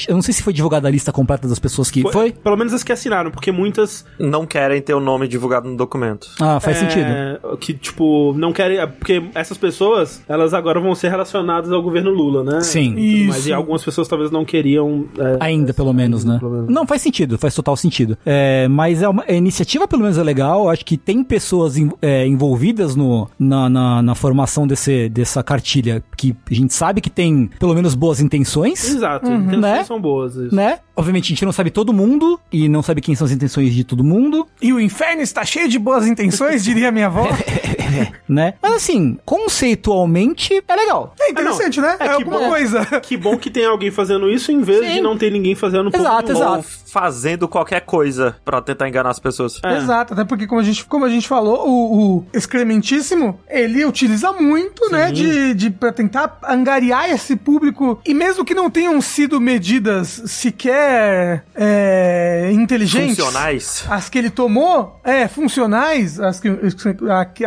Eu 0.09 0.15
não 0.15 0.23
sei 0.23 0.35
se 0.35 0.43
foi 0.43 0.53
divulgada 0.53 0.87
a 0.89 0.91
lista 0.91 1.11
completa 1.13 1.49
das 1.49 1.59
pessoas 1.59 1.91
que. 1.91 2.03
Foi? 2.13 2.33
Pelo 2.33 2.57
menos 2.57 2.73
as 2.73 2.83
que 2.83 2.93
assinaram, 2.93 3.31
porque 3.31 3.51
muitas 3.53 4.05
Não 4.19 4.47
querem 4.47 4.81
ter 4.83 4.95
o 4.95 5.01
nome 5.01 5.27
divulgado 5.27 5.69
no 5.69 5.77
documento. 5.77 6.29
Ah, 6.41 6.61
faz 6.61 6.77
é, 6.77 6.81
sentido. 6.81 7.57
Que, 7.59 7.75
tipo, 7.75 8.35
não 8.37 8.53
querem. 8.53 8.79
é, 8.79 8.87
Porque 8.87 9.23
essas 9.35 9.57
pessoas, 9.57 10.23
elas 10.29 10.53
agora 10.55 10.81
vão 10.81 10.95
ser 10.95 11.09
relacionadas 11.11 11.73
ao 11.73 11.83
governo 11.83 12.11
Lula, 12.11 12.45
né? 12.45 12.61
Sim. 12.61 12.95
Isso. 12.97 13.49
E 13.49 13.53
algumas 13.53 13.83
pessoas 13.85 14.09
talvez 14.09 14.31
não 14.31 14.45
queriam. 14.45 15.07
é, 15.19 15.37
Ainda, 15.41 15.73
pelo 15.73 15.93
menos, 15.93 16.25
né? 16.25 16.39
pelo 16.39 16.51
menos. 16.53 16.69
Não, 16.69 16.87
faz 16.87 17.03
sentido, 17.03 17.39
faz 17.39 17.55
total 17.55 17.77
sentido. 17.77 18.17
É, 18.25 18.69
mas 18.69 19.03
é 19.03 19.09
uma, 19.09 19.25
a 19.27 19.33
iniciativa, 19.33 19.87
pelo 19.89 20.03
menos, 20.03 20.19
é 20.19 20.23
legal. 20.23 20.69
Acho 20.69 20.85
que 20.85 20.97
tem 20.97 21.23
pessoas 21.25 21.77
é, 22.03 22.27
envolvidas 22.27 22.95
no, 22.97 23.29
na, 23.39 23.69
na, 23.69 24.03
na 24.03 24.15
formação 24.15 24.67
desse, 24.67 25.09
dessa 25.09 25.43
cartilha 25.43 25.70
que 26.17 26.35
a 26.51 26.55
gente 26.55 26.75
sabe 26.75 27.01
que 27.01 27.09
tem, 27.11 27.49
pelo 27.59 27.75
menos, 27.75 27.95
boas 27.95 28.21
intenções, 28.21 28.85
Exato, 28.85 29.27
intenções 29.31 29.61
Né? 29.61 29.85
são 29.85 30.01
boas. 30.01 30.35
isso. 30.35 30.55
né? 30.55 30.79
Obviamente, 30.97 31.25
a 31.25 31.29
gente 31.29 31.45
não 31.45 31.53
sabe 31.53 31.71
todo 31.71 31.93
mundo 31.93 32.39
e 32.53 32.69
não 32.69 32.83
sabe 32.83 33.01
quem 33.01 33.15
são 33.15 33.25
as 33.25 33.31
intenções 33.33 33.73
de 33.75 33.85
todo 33.85 34.03
mundo, 34.05 34.47
E 34.61 34.73
o 34.73 34.81
inferno 34.81 35.23
está 35.23 35.45
cheio 35.45 35.69
de 35.69 35.79
boas 35.79 36.07
intenções, 36.07 36.63
diria 36.65 36.91
minha 36.93 37.07
avó. 37.07 37.27
né? 38.29 38.55
Mas, 38.63 38.73
assim, 38.75 39.19
conceitualmente, 39.25 40.63
é 40.67 40.77
legal. 40.77 41.15
É 41.21 41.31
interessante, 41.31 41.81
né? 41.81 41.97
É 41.99 42.07
É, 42.07 42.09
alguma 42.11 42.39
bom. 42.39 42.49
coisa. 42.49 42.87
Que 43.01 43.17
bom 43.17 43.37
que 43.37 43.51
tem 43.51 43.65
alguém 43.65 43.91
fazendo 43.91 44.31
isso 44.31 44.53
em 44.53 44.61
vez 44.63 44.81
Sim. 44.87 44.95
de 44.95 45.01
não 45.01 45.17
ter 45.17 45.31
ninguém 45.33 45.55
fazendo 45.55 45.91
porra 45.91 46.03
Exato, 46.05 46.33
exato. 46.33 46.57
Ou 46.57 46.63
fazendo 46.63 47.49
qualquer 47.49 47.81
coisa 47.81 48.37
pra 48.45 48.61
tentar 48.61 48.89
enganar 48.89 49.11
as 49.11 49.19
pessoas. 49.19 49.61
É. 49.65 49.77
Exato, 49.79 50.13
até 50.13 50.25
porque, 50.25 50.47
como 50.47 50.61
a 50.61 50.65
gente, 50.65 50.85
como 50.85 51.05
a 51.05 51.09
gente 51.09 51.27
falou, 51.27 51.67
o, 51.69 52.19
o 52.19 52.27
excrementíssimo, 52.33 53.41
ele 53.49 53.85
utiliza 53.85 54.33
muito, 54.33 54.91
né, 54.91 55.11
de, 55.11 55.55
de 55.55 55.71
pra 55.71 55.93
tentar 55.93 56.39
angariar 56.47 57.11
esse 57.11 57.37
público. 57.37 58.01
E 58.05 58.13
mesmo 58.15 58.45
que 58.45 58.55
não 58.55 58.71
tenham 58.71 59.01
sido 59.01 59.41
medidas 59.41 60.23
sequer 60.27 61.45
é, 61.55 62.51
inteligentes. 62.53 63.17
Funcionais. 63.17 63.85
As 63.89 64.09
que 64.09 64.19
ele 64.19 64.31
tomou, 64.31 65.01
é, 65.05 65.27
funcionais, 65.29 66.21
as 66.21 66.41
que, 66.41 66.49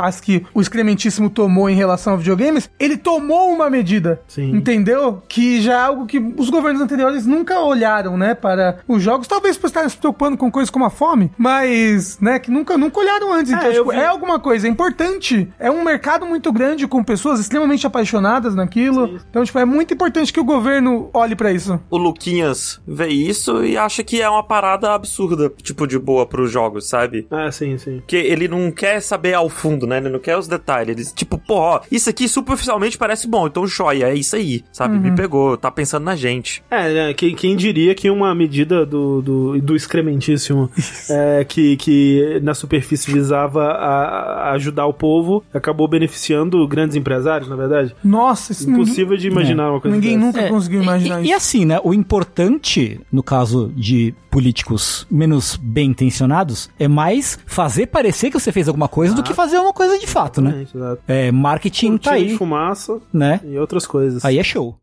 as 0.01 0.19
que 0.19 0.32
que 0.39 0.45
o 0.53 0.61
excrementíssimo 0.61 1.29
tomou 1.29 1.69
em 1.69 1.75
relação 1.75 2.13
a 2.13 2.15
videogames, 2.15 2.69
ele 2.79 2.97
tomou 2.97 3.49
uma 3.51 3.69
medida. 3.69 4.21
Sim. 4.27 4.55
Entendeu? 4.55 5.21
Que 5.27 5.61
já 5.61 5.73
é 5.73 5.81
algo 5.85 6.05
que 6.05 6.17
os 6.37 6.49
governos 6.49 6.81
anteriores 6.81 7.25
nunca 7.25 7.59
olharam, 7.59 8.17
né, 8.17 8.33
para 8.33 8.79
os 8.87 9.01
jogos, 9.03 9.27
talvez 9.27 9.57
por 9.57 9.67
estarem 9.67 9.89
se 9.89 9.97
preocupando 9.97 10.37
com 10.37 10.49
coisas 10.51 10.69
como 10.69 10.85
a 10.85 10.89
fome, 10.89 11.31
mas, 11.37 12.19
né, 12.19 12.39
que 12.39 12.49
nunca, 12.49 12.77
nunca 12.77 12.99
olharam 12.99 13.31
antes. 13.33 13.51
Então, 13.51 13.65
É, 13.65 13.69
eu 13.69 13.83
tipo, 13.83 13.91
vi- 13.91 13.97
é 13.97 14.05
alguma 14.05 14.39
coisa, 14.39 14.67
é 14.67 14.69
importante. 14.69 15.47
É 15.59 15.69
um 15.69 15.83
mercado 15.83 16.25
muito 16.25 16.51
grande 16.51 16.87
com 16.87 17.03
pessoas 17.03 17.39
extremamente 17.39 17.85
apaixonadas 17.85 18.55
naquilo. 18.55 19.19
Então, 19.29 19.43
tipo, 19.43 19.59
é 19.59 19.65
muito 19.65 19.93
importante 19.93 20.31
que 20.33 20.39
o 20.39 20.43
governo 20.43 21.09
olhe 21.13 21.35
pra 21.35 21.51
isso. 21.51 21.79
O 21.89 21.97
Luquinhas 21.97 22.81
vê 22.87 23.07
isso 23.07 23.63
e 23.63 23.77
acha 23.77 24.03
que 24.03 24.21
é 24.21 24.29
uma 24.29 24.43
parada 24.43 24.91
absurda, 24.93 25.51
tipo, 25.61 25.85
de 25.87 25.99
boa 25.99 26.25
pros 26.25 26.51
jogos, 26.51 26.87
sabe? 26.87 27.27
Ah, 27.29 27.51
sim, 27.51 27.77
sim. 27.77 27.97
Porque 27.99 28.15
ele 28.15 28.47
não 28.47 28.71
quer 28.71 29.01
saber 29.01 29.33
ao 29.33 29.49
fundo, 29.49 29.85
né? 29.87 29.97
Ele 29.97 30.09
não 30.09 30.19
quer 30.23 30.37
os 30.37 30.47
detalhes. 30.47 31.11
Tipo, 31.13 31.37
pô, 31.37 31.55
ó, 31.55 31.81
isso 31.91 32.09
aqui 32.09 32.27
superficialmente 32.27 32.97
parece 32.97 33.27
bom, 33.27 33.47
então 33.47 33.67
joia, 33.67 34.05
é 34.05 34.15
isso 34.15 34.35
aí, 34.35 34.63
sabe? 34.71 34.97
Me 34.97 35.11
pegou, 35.11 35.57
tá 35.57 35.69
pensando 35.69 36.03
na 36.03 36.15
gente. 36.15 36.63
É, 36.69 36.93
né, 36.93 37.13
quem, 37.13 37.35
quem 37.35 37.55
diria 37.55 37.93
que 37.93 38.09
uma 38.09 38.33
medida 38.33 38.85
do, 38.85 39.21
do, 39.21 39.61
do 39.61 39.75
excrementíssimo 39.75 40.69
é, 41.09 41.43
que, 41.43 41.77
que 41.77 42.39
na 42.41 42.53
superfície 42.53 43.11
visava 43.11 43.63
a, 43.63 44.49
a 44.49 44.51
ajudar 44.53 44.85
o 44.85 44.93
povo 44.93 45.43
acabou 45.53 45.87
beneficiando 45.87 46.65
grandes 46.67 46.95
empresários, 46.95 47.49
na 47.49 47.55
verdade? 47.55 47.95
Nossa, 48.03 48.51
isso 48.51 48.69
Impossível 48.69 49.17
de 49.17 49.27
imaginar 49.27 49.71
uma 49.71 49.81
coisa 49.81 49.95
ninguém 49.95 50.17
dessa. 50.17 50.27
nunca 50.27 50.41
É, 50.41 50.49
conseguiu 50.49 50.81
imaginar 50.81 51.19
e, 51.19 51.23
isso. 51.23 51.31
E 51.31 51.33
assim, 51.33 51.65
né? 51.65 51.79
O 51.83 51.93
importante, 51.93 52.99
no 53.11 53.21
caso 53.21 53.71
de 53.75 54.13
políticos 54.29 55.05
menos 55.11 55.55
bem 55.55 55.91
intencionados, 55.91 56.69
é 56.79 56.87
mais 56.87 57.37
fazer 57.45 57.87
parecer 57.87 58.31
que 58.31 58.39
você 58.39 58.51
fez 58.51 58.67
alguma 58.67 58.87
coisa 58.87 59.13
do 59.13 59.21
que 59.21 59.33
fazer 59.33 59.59
uma 59.59 59.73
coisa 59.73 59.99
de 59.99 60.07
fato, 60.13 60.41
né? 60.41 60.61
Exato. 60.73 61.01
É, 61.07 61.31
marketing 61.31 61.97
tá 61.97 62.11
Cortina 62.11 62.25
de 62.25 62.31
aí, 62.31 62.37
fumaça 62.37 63.01
né? 63.11 63.39
e 63.43 63.57
outras 63.57 63.85
coisas. 63.85 64.23
Aí 64.23 64.37
é 64.39 64.43
show. 64.43 64.77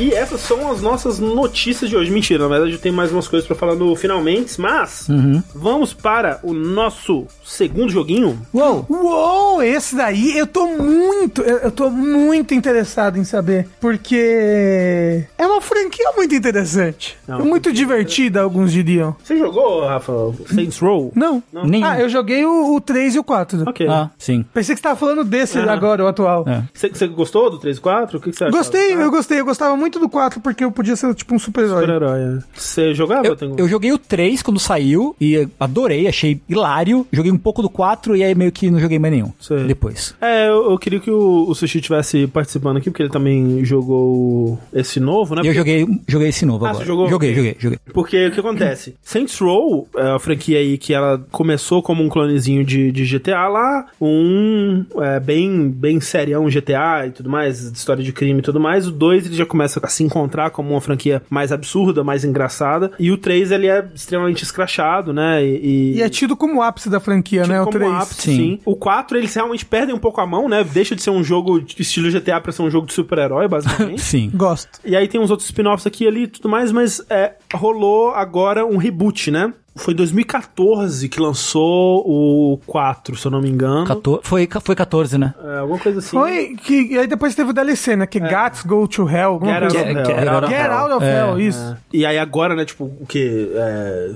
E 0.00 0.14
essas 0.14 0.40
são 0.40 0.70
as 0.70 0.80
nossas 0.80 1.18
notícias 1.18 1.90
de 1.90 1.96
hoje. 1.96 2.10
Mentira, 2.10 2.44
na 2.44 2.48
verdade 2.48 2.72
eu 2.72 2.78
tenho 2.78 2.94
mais 2.94 3.12
umas 3.12 3.28
coisas 3.28 3.46
pra 3.46 3.54
falar 3.56 3.74
no 3.74 3.94
finalmente, 3.94 4.58
mas 4.60 5.08
Uhum. 5.08 5.42
vamos 5.54 5.92
para 5.92 6.40
o 6.42 6.52
nosso 6.54 7.26
segundo 7.44 7.90
joguinho. 7.90 8.40
Uou! 8.54 8.86
Uou, 8.88 9.62
esse 9.62 9.94
daí 9.94 10.38
eu 10.38 10.46
tô 10.46 10.66
muito, 10.66 11.42
eu, 11.42 11.58
eu 11.58 11.70
tô 11.70 11.90
muito 11.90 12.54
interessado 12.54 13.18
em 13.18 13.24
saber, 13.24 13.68
porque 13.80 15.24
é 15.36 15.46
uma 15.46 15.60
franquia 15.60 16.10
muito 16.16 16.34
interessante. 16.34 17.16
Não, 17.26 17.40
É 17.40 17.42
muito 17.42 17.72
divertida, 17.72 18.40
alguns 18.40 18.72
diriam. 18.72 19.14
Você 19.22 19.36
jogou, 19.36 19.84
Rafa, 19.86 20.12
Saints 20.46 20.78
Row? 20.78 21.12
Não. 21.14 21.42
Nenhum. 21.64 21.84
Ah, 21.86 22.00
eu 22.00 22.08
joguei 22.08 22.44
o, 22.44 22.74
o 22.74 22.80
3 22.80 23.16
e 23.16 23.18
o 23.18 23.24
4. 23.24 23.64
Ok. 23.68 23.86
Ah, 23.88 24.10
sim. 24.18 24.44
Pensei 24.54 24.74
que 24.74 24.80
você 24.80 24.82
tava 24.82 24.96
falando 24.98 25.24
desse 25.24 25.58
Ah. 25.58 25.72
agora, 25.72 26.04
o 26.04 26.06
atual. 26.06 26.44
É. 26.48 26.62
Você, 26.72 26.88
você 26.88 27.06
gostou 27.06 27.50
do 27.50 27.58
3 27.58 27.76
e 27.76 27.80
4? 27.80 28.18
O 28.18 28.20
que, 28.20 28.30
que 28.30 28.36
você 28.36 28.44
achou? 28.44 28.56
Gostei, 28.58 28.92
Ah, 28.94 29.00
eu 29.00 29.10
gostei. 29.10 29.40
Eu 29.40 29.44
gostava 29.44 29.76
muito 29.76 29.89
do 29.98 30.08
4 30.08 30.40
porque 30.40 30.64
eu 30.64 30.70
podia 30.70 30.94
ser 30.96 31.14
tipo 31.14 31.34
um 31.34 31.38
super-herói. 31.38 31.80
Super-herói, 31.82 32.20
é. 32.20 32.38
Você 32.54 32.94
jogava? 32.94 33.26
Eu, 33.26 33.36
eu 33.58 33.68
joguei 33.68 33.92
o 33.92 33.98
3 33.98 34.42
quando 34.42 34.60
saiu 34.60 35.14
e 35.20 35.48
adorei, 35.58 36.06
achei 36.06 36.40
hilário. 36.48 37.06
Joguei 37.12 37.32
um 37.32 37.38
pouco 37.38 37.62
do 37.62 37.68
4 37.70 38.16
e 38.16 38.22
aí 38.22 38.34
meio 38.34 38.52
que 38.52 38.70
não 38.70 38.78
joguei 38.78 38.98
mais 38.98 39.12
nenhum. 39.12 39.32
Sei. 39.40 39.64
Depois. 39.64 40.14
É, 40.20 40.48
eu, 40.48 40.70
eu 40.72 40.78
queria 40.78 41.00
que 41.00 41.10
o, 41.10 41.46
o 41.48 41.54
Sushi 41.54 41.80
tivesse 41.80 42.26
participando 42.26 42.76
aqui, 42.76 42.90
porque 42.90 43.02
ele 43.02 43.10
também 43.10 43.64
jogou 43.64 44.58
esse 44.72 45.00
novo, 45.00 45.34
né? 45.34 45.42
E 45.44 45.46
eu 45.48 45.54
joguei, 45.54 45.86
joguei 46.06 46.28
esse 46.28 46.44
novo 46.46 46.64
Ah, 46.64 46.70
agora. 46.70 46.84
você 46.84 46.88
jogou? 46.88 47.08
Joguei, 47.08 47.34
joguei, 47.34 47.56
joguei. 47.58 47.78
Porque 47.92 48.26
o 48.26 48.30
que 48.30 48.40
acontece? 48.40 48.94
Saints 49.02 49.38
Row 49.38 49.88
é 49.96 50.04
uma 50.10 50.18
franquia 50.18 50.58
aí 50.58 50.76
que 50.78 50.92
ela 50.92 51.24
começou 51.30 51.82
como 51.82 52.02
um 52.02 52.08
clonezinho 52.08 52.64
de, 52.64 52.92
de 52.92 53.04
GTA 53.06 53.48
lá, 53.48 53.86
um 54.00 54.84
é, 54.98 55.18
bem, 55.20 55.68
bem 55.70 56.00
serião 56.00 56.46
GTA 56.46 57.06
e 57.06 57.10
tudo 57.10 57.30
mais, 57.30 57.70
de 57.70 57.76
história 57.78 58.02
de 58.02 58.12
crime 58.12 58.40
e 58.40 58.42
tudo 58.42 58.60
mais. 58.60 58.86
O 58.86 58.90
2 58.90 59.26
ele 59.26 59.36
já 59.36 59.46
começa 59.46 59.79
a 59.86 59.88
se 59.88 60.02
encontrar 60.04 60.50
como 60.50 60.70
uma 60.70 60.80
franquia 60.80 61.22
mais 61.30 61.52
absurda, 61.52 62.02
mais 62.04 62.24
engraçada. 62.24 62.90
E 62.98 63.10
o 63.10 63.16
3 63.18 63.50
ele 63.50 63.66
é 63.66 63.86
extremamente 63.94 64.42
escrachado, 64.42 65.12
né? 65.12 65.44
E, 65.44 65.94
E 65.96 66.02
é 66.02 66.08
tido 66.08 66.36
como 66.36 66.56
o 66.58 66.62
ápice 66.62 66.88
da 66.90 67.00
franquia, 67.00 67.42
Tipo, 67.42 67.52
né? 67.52 67.60
O 67.60 67.64
como 67.64 67.78
3. 67.78 67.92
ápice, 67.92 68.20
Sim. 68.22 68.36
sim. 68.36 68.60
O 68.64 68.76
4, 68.76 69.16
eles 69.18 69.34
realmente 69.34 69.64
perdem 69.64 69.94
um 69.94 69.98
pouco 69.98 70.20
a 70.20 70.26
mão, 70.26 70.48
né? 70.48 70.64
Deixa 70.64 70.94
de 70.96 71.02
ser 71.02 71.10
um 71.10 71.22
jogo 71.24 71.60
de 71.60 71.80
estilo 71.80 72.10
GTA 72.10 72.40
pra 72.40 72.52
ser 72.52 72.62
um 72.62 72.70
jogo 72.70 72.86
de 72.86 72.92
super-herói, 72.92 73.48
basicamente. 73.48 74.00
Sim. 74.02 74.30
Gosto. 74.34 74.80
e 74.84 74.96
aí 74.96 75.06
tem 75.08 75.20
uns 75.20 75.30
outros 75.30 75.48
spin-offs 75.48 75.86
aqui 75.86 76.04
e 76.04 76.08
ali 76.08 76.22
e 76.24 76.26
tudo 76.28 76.48
mais, 76.48 76.72
mas 76.72 77.00
é, 77.10 77.34
rolou 77.54 78.10
agora 78.10 78.64
um 78.66 78.76
reboot, 78.76 79.30
né? 79.30 79.52
Foi 79.76 79.94
em 79.94 79.96
2014 79.96 81.08
que 81.08 81.20
lançou 81.20 82.02
o 82.06 82.58
4, 82.66 83.16
se 83.16 83.26
eu 83.26 83.30
não 83.30 83.40
me 83.40 83.48
engano. 83.48 83.86
14, 83.86 84.20
foi, 84.24 84.48
foi 84.62 84.74
14, 84.74 85.16
né? 85.16 85.34
É, 85.42 85.58
alguma 85.58 85.78
coisa 85.78 86.00
assim. 86.00 86.10
Foi 86.10 86.56
que. 86.56 86.92
E 86.92 86.98
aí 86.98 87.06
depois 87.06 87.34
teve 87.34 87.50
o 87.50 87.52
DLC, 87.52 87.96
né? 87.96 88.06
Que 88.06 88.18
é 88.18 88.20
Guts 88.20 88.64
Go 88.64 88.86
to 88.88 89.08
Hell. 89.08 89.40
Get 89.42 89.62
coisa 89.62 89.64
Out 89.64 89.76
of 89.76 89.76
Hell. 89.76 90.04
Get 90.04 90.28
Out 90.28 90.44
of 90.44 90.52
Get 90.52 90.64
Hell. 90.66 90.72
Out 90.72 90.92
of 90.94 91.04
É, 91.04 91.18
Hell, 91.20 91.40
isso. 91.40 91.60
É. 91.60 91.76
E 91.92 92.04
aí 92.04 92.18
agora, 92.18 92.54
né, 92.56 92.64
tipo, 92.64 92.84
o 92.84 93.06
quê? 93.06 93.50
É... 93.54 94.10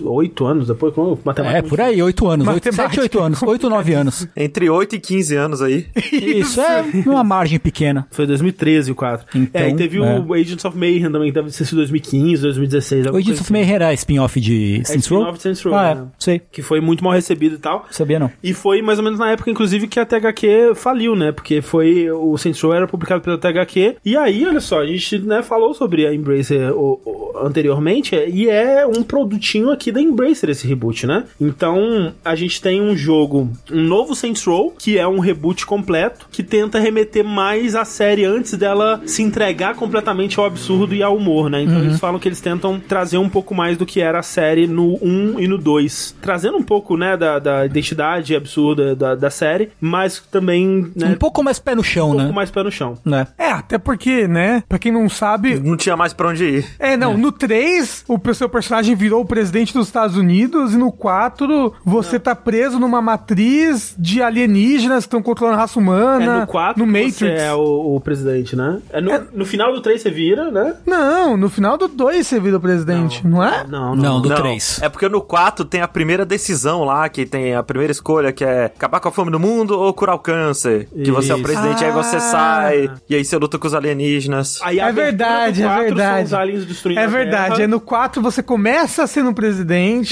Oito 0.00 0.44
anos 0.46 0.68
depois? 0.68 0.94
Como 0.94 1.18
matemática? 1.24 1.58
É, 1.58 1.62
por 1.62 1.80
aí, 1.80 2.02
8 2.02 2.28
anos. 2.28 2.46
8, 2.46 2.54
Matemática. 2.66 2.94
7, 2.94 3.00
8 3.00 3.20
anos. 3.20 3.42
8, 3.42 3.68
9 3.70 3.94
anos. 3.94 4.28
Entre 4.36 4.68
8 4.70 4.96
e 4.96 5.00
15 5.00 5.36
anos 5.36 5.62
aí. 5.62 5.86
Isso 6.12 6.60
é 6.60 6.84
uma 7.06 7.24
margem 7.24 7.58
pequena. 7.58 8.06
Foi 8.10 8.26
2013 8.26 8.92
o 8.92 8.94
4. 8.94 9.26
Então, 9.38 9.60
é, 9.62 9.70
e 9.70 9.74
teve 9.76 9.98
é. 9.98 10.18
o 10.20 10.34
Agents 10.34 10.64
of 10.64 10.76
Mayhem 10.76 11.10
também, 11.10 11.28
que 11.28 11.34
deve 11.34 11.50
ter 11.50 11.64
sido 11.64 11.76
2015, 11.76 12.42
2016. 12.42 13.06
O 13.06 13.16
Agents 13.16 13.40
of 13.40 13.52
Mayhem 13.52 13.74
era 13.74 13.92
spin-off 13.94 14.40
de 14.40 14.80
É 14.80 14.84
Saints 14.84 15.06
Row? 15.08 15.20
spin-off 15.20 15.36
de 15.38 15.42
Saints 15.42 15.62
Row, 15.62 15.74
Ah, 15.74 15.94
né? 15.94 16.02
é, 16.02 16.06
sei. 16.18 16.40
Que 16.50 16.62
foi 16.62 16.80
muito 16.80 17.02
mal 17.02 17.12
recebido 17.12 17.54
e 17.56 17.58
tal. 17.58 17.86
Sabia 17.90 18.18
não. 18.18 18.30
E 18.42 18.52
foi 18.54 18.82
mais 18.82 18.98
ou 18.98 19.04
menos 19.04 19.18
na 19.18 19.30
época, 19.30 19.50
inclusive, 19.50 19.86
que 19.88 19.98
a 19.98 20.06
THQ 20.06 20.74
faliu, 20.74 21.16
né? 21.16 21.32
Porque 21.32 21.60
foi. 21.60 22.10
O 22.10 22.36
Saints 22.38 22.60
Row 22.60 22.72
era 22.74 22.86
publicado 22.86 23.22
pela 23.22 23.38
THQ. 23.38 23.96
E 24.04 24.16
aí, 24.16 24.44
olha 24.46 24.60
só, 24.60 24.80
a 24.80 24.86
gente 24.86 25.18
né, 25.20 25.42
falou 25.42 25.74
sobre 25.74 26.06
a 26.06 26.14
Embracer 26.14 26.70
o- 26.72 27.00
o- 27.04 27.32
anteriormente. 27.44 28.14
E 28.14 28.48
é 28.48 28.86
um 28.86 29.02
produtinho 29.02 29.70
aqui 29.70 29.81
da 29.90 30.00
Embracer 30.00 30.50
esse 30.50 30.66
reboot, 30.66 31.06
né? 31.06 31.24
Então, 31.40 32.12
a 32.24 32.34
gente 32.34 32.60
tem 32.60 32.80
um 32.80 32.96
jogo, 32.96 33.50
um 33.70 33.82
novo 33.82 34.14
Saints 34.14 34.44
Row, 34.44 34.74
que 34.78 34.98
é 34.98 35.06
um 35.06 35.18
reboot 35.18 35.64
completo, 35.66 36.28
que 36.30 36.42
tenta 36.42 36.78
remeter 36.78 37.24
mais 37.24 37.74
à 37.74 37.84
série 37.84 38.24
antes 38.24 38.54
dela 38.54 39.00
se 39.06 39.22
entregar 39.22 39.74
completamente 39.74 40.38
ao 40.38 40.46
absurdo 40.46 40.94
e 40.94 41.02
ao 41.02 41.16
humor, 41.16 41.48
né? 41.48 41.62
Então, 41.62 41.78
eles 41.78 41.98
falam 41.98 42.20
que 42.20 42.28
eles 42.28 42.40
tentam 42.40 42.78
trazer 42.78 43.18
um 43.18 43.28
pouco 43.28 43.54
mais 43.54 43.76
do 43.76 43.86
que 43.86 44.00
era 44.00 44.18
a 44.18 44.22
série 44.22 44.66
no 44.66 44.98
1 45.02 45.40
e 45.40 45.48
no 45.48 45.58
2. 45.58 46.16
Trazendo 46.20 46.56
um 46.56 46.62
pouco, 46.62 46.96
né, 46.96 47.16
da, 47.16 47.38
da 47.38 47.66
identidade 47.66 48.34
absurda 48.36 48.94
da, 48.94 49.14
da 49.14 49.30
série, 49.30 49.70
mas 49.80 50.22
também, 50.30 50.90
né, 50.94 51.08
Um 51.08 51.14
pouco 51.14 51.42
mais 51.42 51.58
pé 51.58 51.74
no 51.74 51.82
chão, 51.82 52.08
um 52.08 52.12
pouco 52.12 52.26
né? 52.26 52.32
mais 52.32 52.50
pé 52.50 52.62
no 52.62 52.70
chão. 52.70 52.98
Né? 53.04 53.26
É, 53.38 53.50
até 53.50 53.78
porque, 53.78 54.28
né? 54.28 54.62
Pra 54.68 54.78
quem 54.78 54.92
não 54.92 55.08
sabe. 55.08 55.58
Não 55.58 55.76
tinha 55.76 55.96
mais 55.96 56.12
pra 56.12 56.28
onde 56.28 56.44
ir. 56.44 56.66
É, 56.78 56.96
não, 56.96 57.16
no 57.16 57.32
3, 57.32 58.04
o 58.08 58.34
seu 58.34 58.48
personagem 58.48 58.94
virou 58.94 59.22
o 59.22 59.26
presidente 59.26 59.71
dos 59.72 59.86
Estados 59.88 60.16
Unidos, 60.16 60.74
e 60.74 60.76
no 60.76 60.90
4, 60.92 61.74
você 61.84 62.18
tá 62.18 62.34
preso 62.34 62.78
numa 62.78 63.00
matriz 63.02 63.94
de 63.98 64.22
alienígenas 64.22 65.04
que 65.04 65.08
estão 65.08 65.22
controlando 65.22 65.56
a 65.58 65.60
raça 65.60 65.78
humana. 65.78 66.36
É 66.36 66.40
no 66.40 66.46
4 66.46 66.84
no 66.84 66.90
Matrix. 66.92 67.16
você 67.18 67.26
é 67.28 67.52
o, 67.52 67.96
o 67.96 68.00
presidente, 68.00 68.54
né? 68.56 68.80
É 68.90 69.00
no, 69.00 69.10
no 69.32 69.44
final 69.46 69.72
do 69.72 69.80
3 69.80 70.00
você 70.02 70.10
vira, 70.10 70.50
né? 70.50 70.74
Não, 70.86 71.36
no 71.36 71.48
final 71.48 71.76
do 71.76 71.88
2 71.88 72.26
você 72.26 72.38
vira 72.40 72.56
o 72.56 72.60
presidente, 72.60 73.26
não, 73.26 73.42
é? 73.42 73.64
Não, 73.66 73.94
Não, 73.94 74.20
do 74.20 74.28
Não, 74.28 74.36
3. 74.36 74.80
É 74.82 74.88
porque 74.88 75.08
no 75.08 75.20
4 75.20 75.64
tem 75.64 75.80
a 75.80 75.88
primeira 75.88 76.24
decisão 76.24 76.84
lá, 76.84 77.08
que 77.08 77.24
tem 77.26 77.54
a 77.54 77.62
primeira 77.62 77.92
escolha, 77.92 78.32
que 78.32 78.44
é 78.44 78.66
acabar 78.66 79.00
com 79.00 79.08
a 79.08 79.12
fome 79.12 79.30
do 79.30 79.38
mundo 79.40 79.78
ou 79.78 79.92
curar 79.94 80.14
o 80.14 80.18
câncer. 80.18 80.88
Que 80.94 81.10
você 81.10 81.30
é 81.32 81.34
o 81.34 81.38
Isso. 81.38 81.44
presidente, 81.44 81.84
aí 81.84 81.92
você 81.92 82.16
Ah. 82.16 82.20
sai, 82.20 82.90
e 83.08 83.14
aí 83.14 83.24
você 83.24 83.36
luta 83.36 83.58
com 83.58 83.66
os 83.66 83.74
alienígenas. 83.74 84.58
Aí 84.62 84.78
É 84.80 84.92
verdade, 84.92 85.60
do 85.62 85.66
é 85.66 85.70
4 85.70 85.84
verdade. 85.84 86.12
São 86.16 86.24
os 86.24 86.34
aliens 86.34 86.64
destruindo 86.66 87.00
É 87.00 87.06
verdade, 87.06 87.62
é 87.62 87.66
no 87.66 87.80
4 87.80 88.20
você 88.22 88.42
começa 88.42 89.06
sendo 89.06 89.32
presidente, 89.32 89.61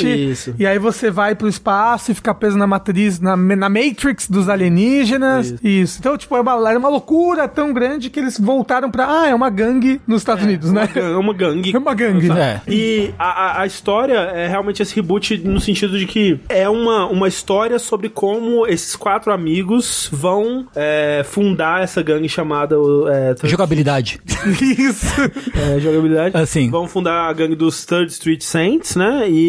Isso. 0.06 0.54
e 0.58 0.66
aí 0.66 0.78
você 0.78 1.10
vai 1.10 1.34
pro 1.34 1.48
espaço 1.48 2.12
e 2.12 2.14
fica 2.14 2.34
preso 2.34 2.56
na 2.56 2.66
matriz, 2.66 3.20
na, 3.20 3.36
na 3.36 3.68
Matrix 3.68 4.28
dos 4.28 4.48
alienígenas. 4.48 5.54
Isso. 5.62 5.98
Então, 5.98 6.16
tipo, 6.16 6.36
é 6.36 6.40
uma, 6.40 6.70
era 6.70 6.78
uma 6.78 6.88
loucura 6.88 7.48
tão 7.48 7.72
grande 7.72 8.10
que 8.10 8.20
eles 8.20 8.38
voltaram 8.38 8.90
pra. 8.90 9.22
Ah, 9.22 9.28
é 9.28 9.34
uma 9.34 9.50
gangue 9.50 10.00
nos 10.06 10.20
Estados 10.22 10.44
Unidos, 10.44 10.72
né? 10.72 10.88
É 11.00 11.16
uma 11.16 11.32
gangue. 11.32 11.74
É 11.74 11.78
uma 11.78 11.94
gangue. 11.94 12.30
É. 12.30 12.60
E 12.68 13.10
a, 13.18 13.62
a, 13.62 13.66
história 13.66 14.14
é 14.14 14.46
realmente 14.46 14.82
esse 14.82 14.94
reboot 14.94 15.38
no 15.38 15.60
sentido 15.60 15.98
de 15.98 16.06
que 16.06 16.38
é 16.48 16.68
uma, 16.68 17.06
uma 17.06 17.26
história 17.26 17.78
sobre 17.78 18.08
como 18.08 18.66
esses 18.66 18.94
quatro 18.96 19.32
amigos 19.32 20.08
vão 20.12 20.66
é, 20.74 21.22
fundar 21.24 21.82
essa 21.82 22.02
gangue 22.02 22.28
chamada 22.28 22.76
é, 23.08 23.48
Jogabilidade. 23.48 24.20
Isso. 24.60 25.20
é, 25.54 25.80
jogabilidade. 25.80 26.36
Assim. 26.36 26.70
Vão 26.70 26.86
fundar 26.86 27.28
a 27.28 27.32
gangue 27.32 27.56
dos 27.56 27.84
Third 27.84 28.10
Street 28.12 28.42
Saints, 28.42 28.96
né? 28.96 29.28
E 29.28 29.39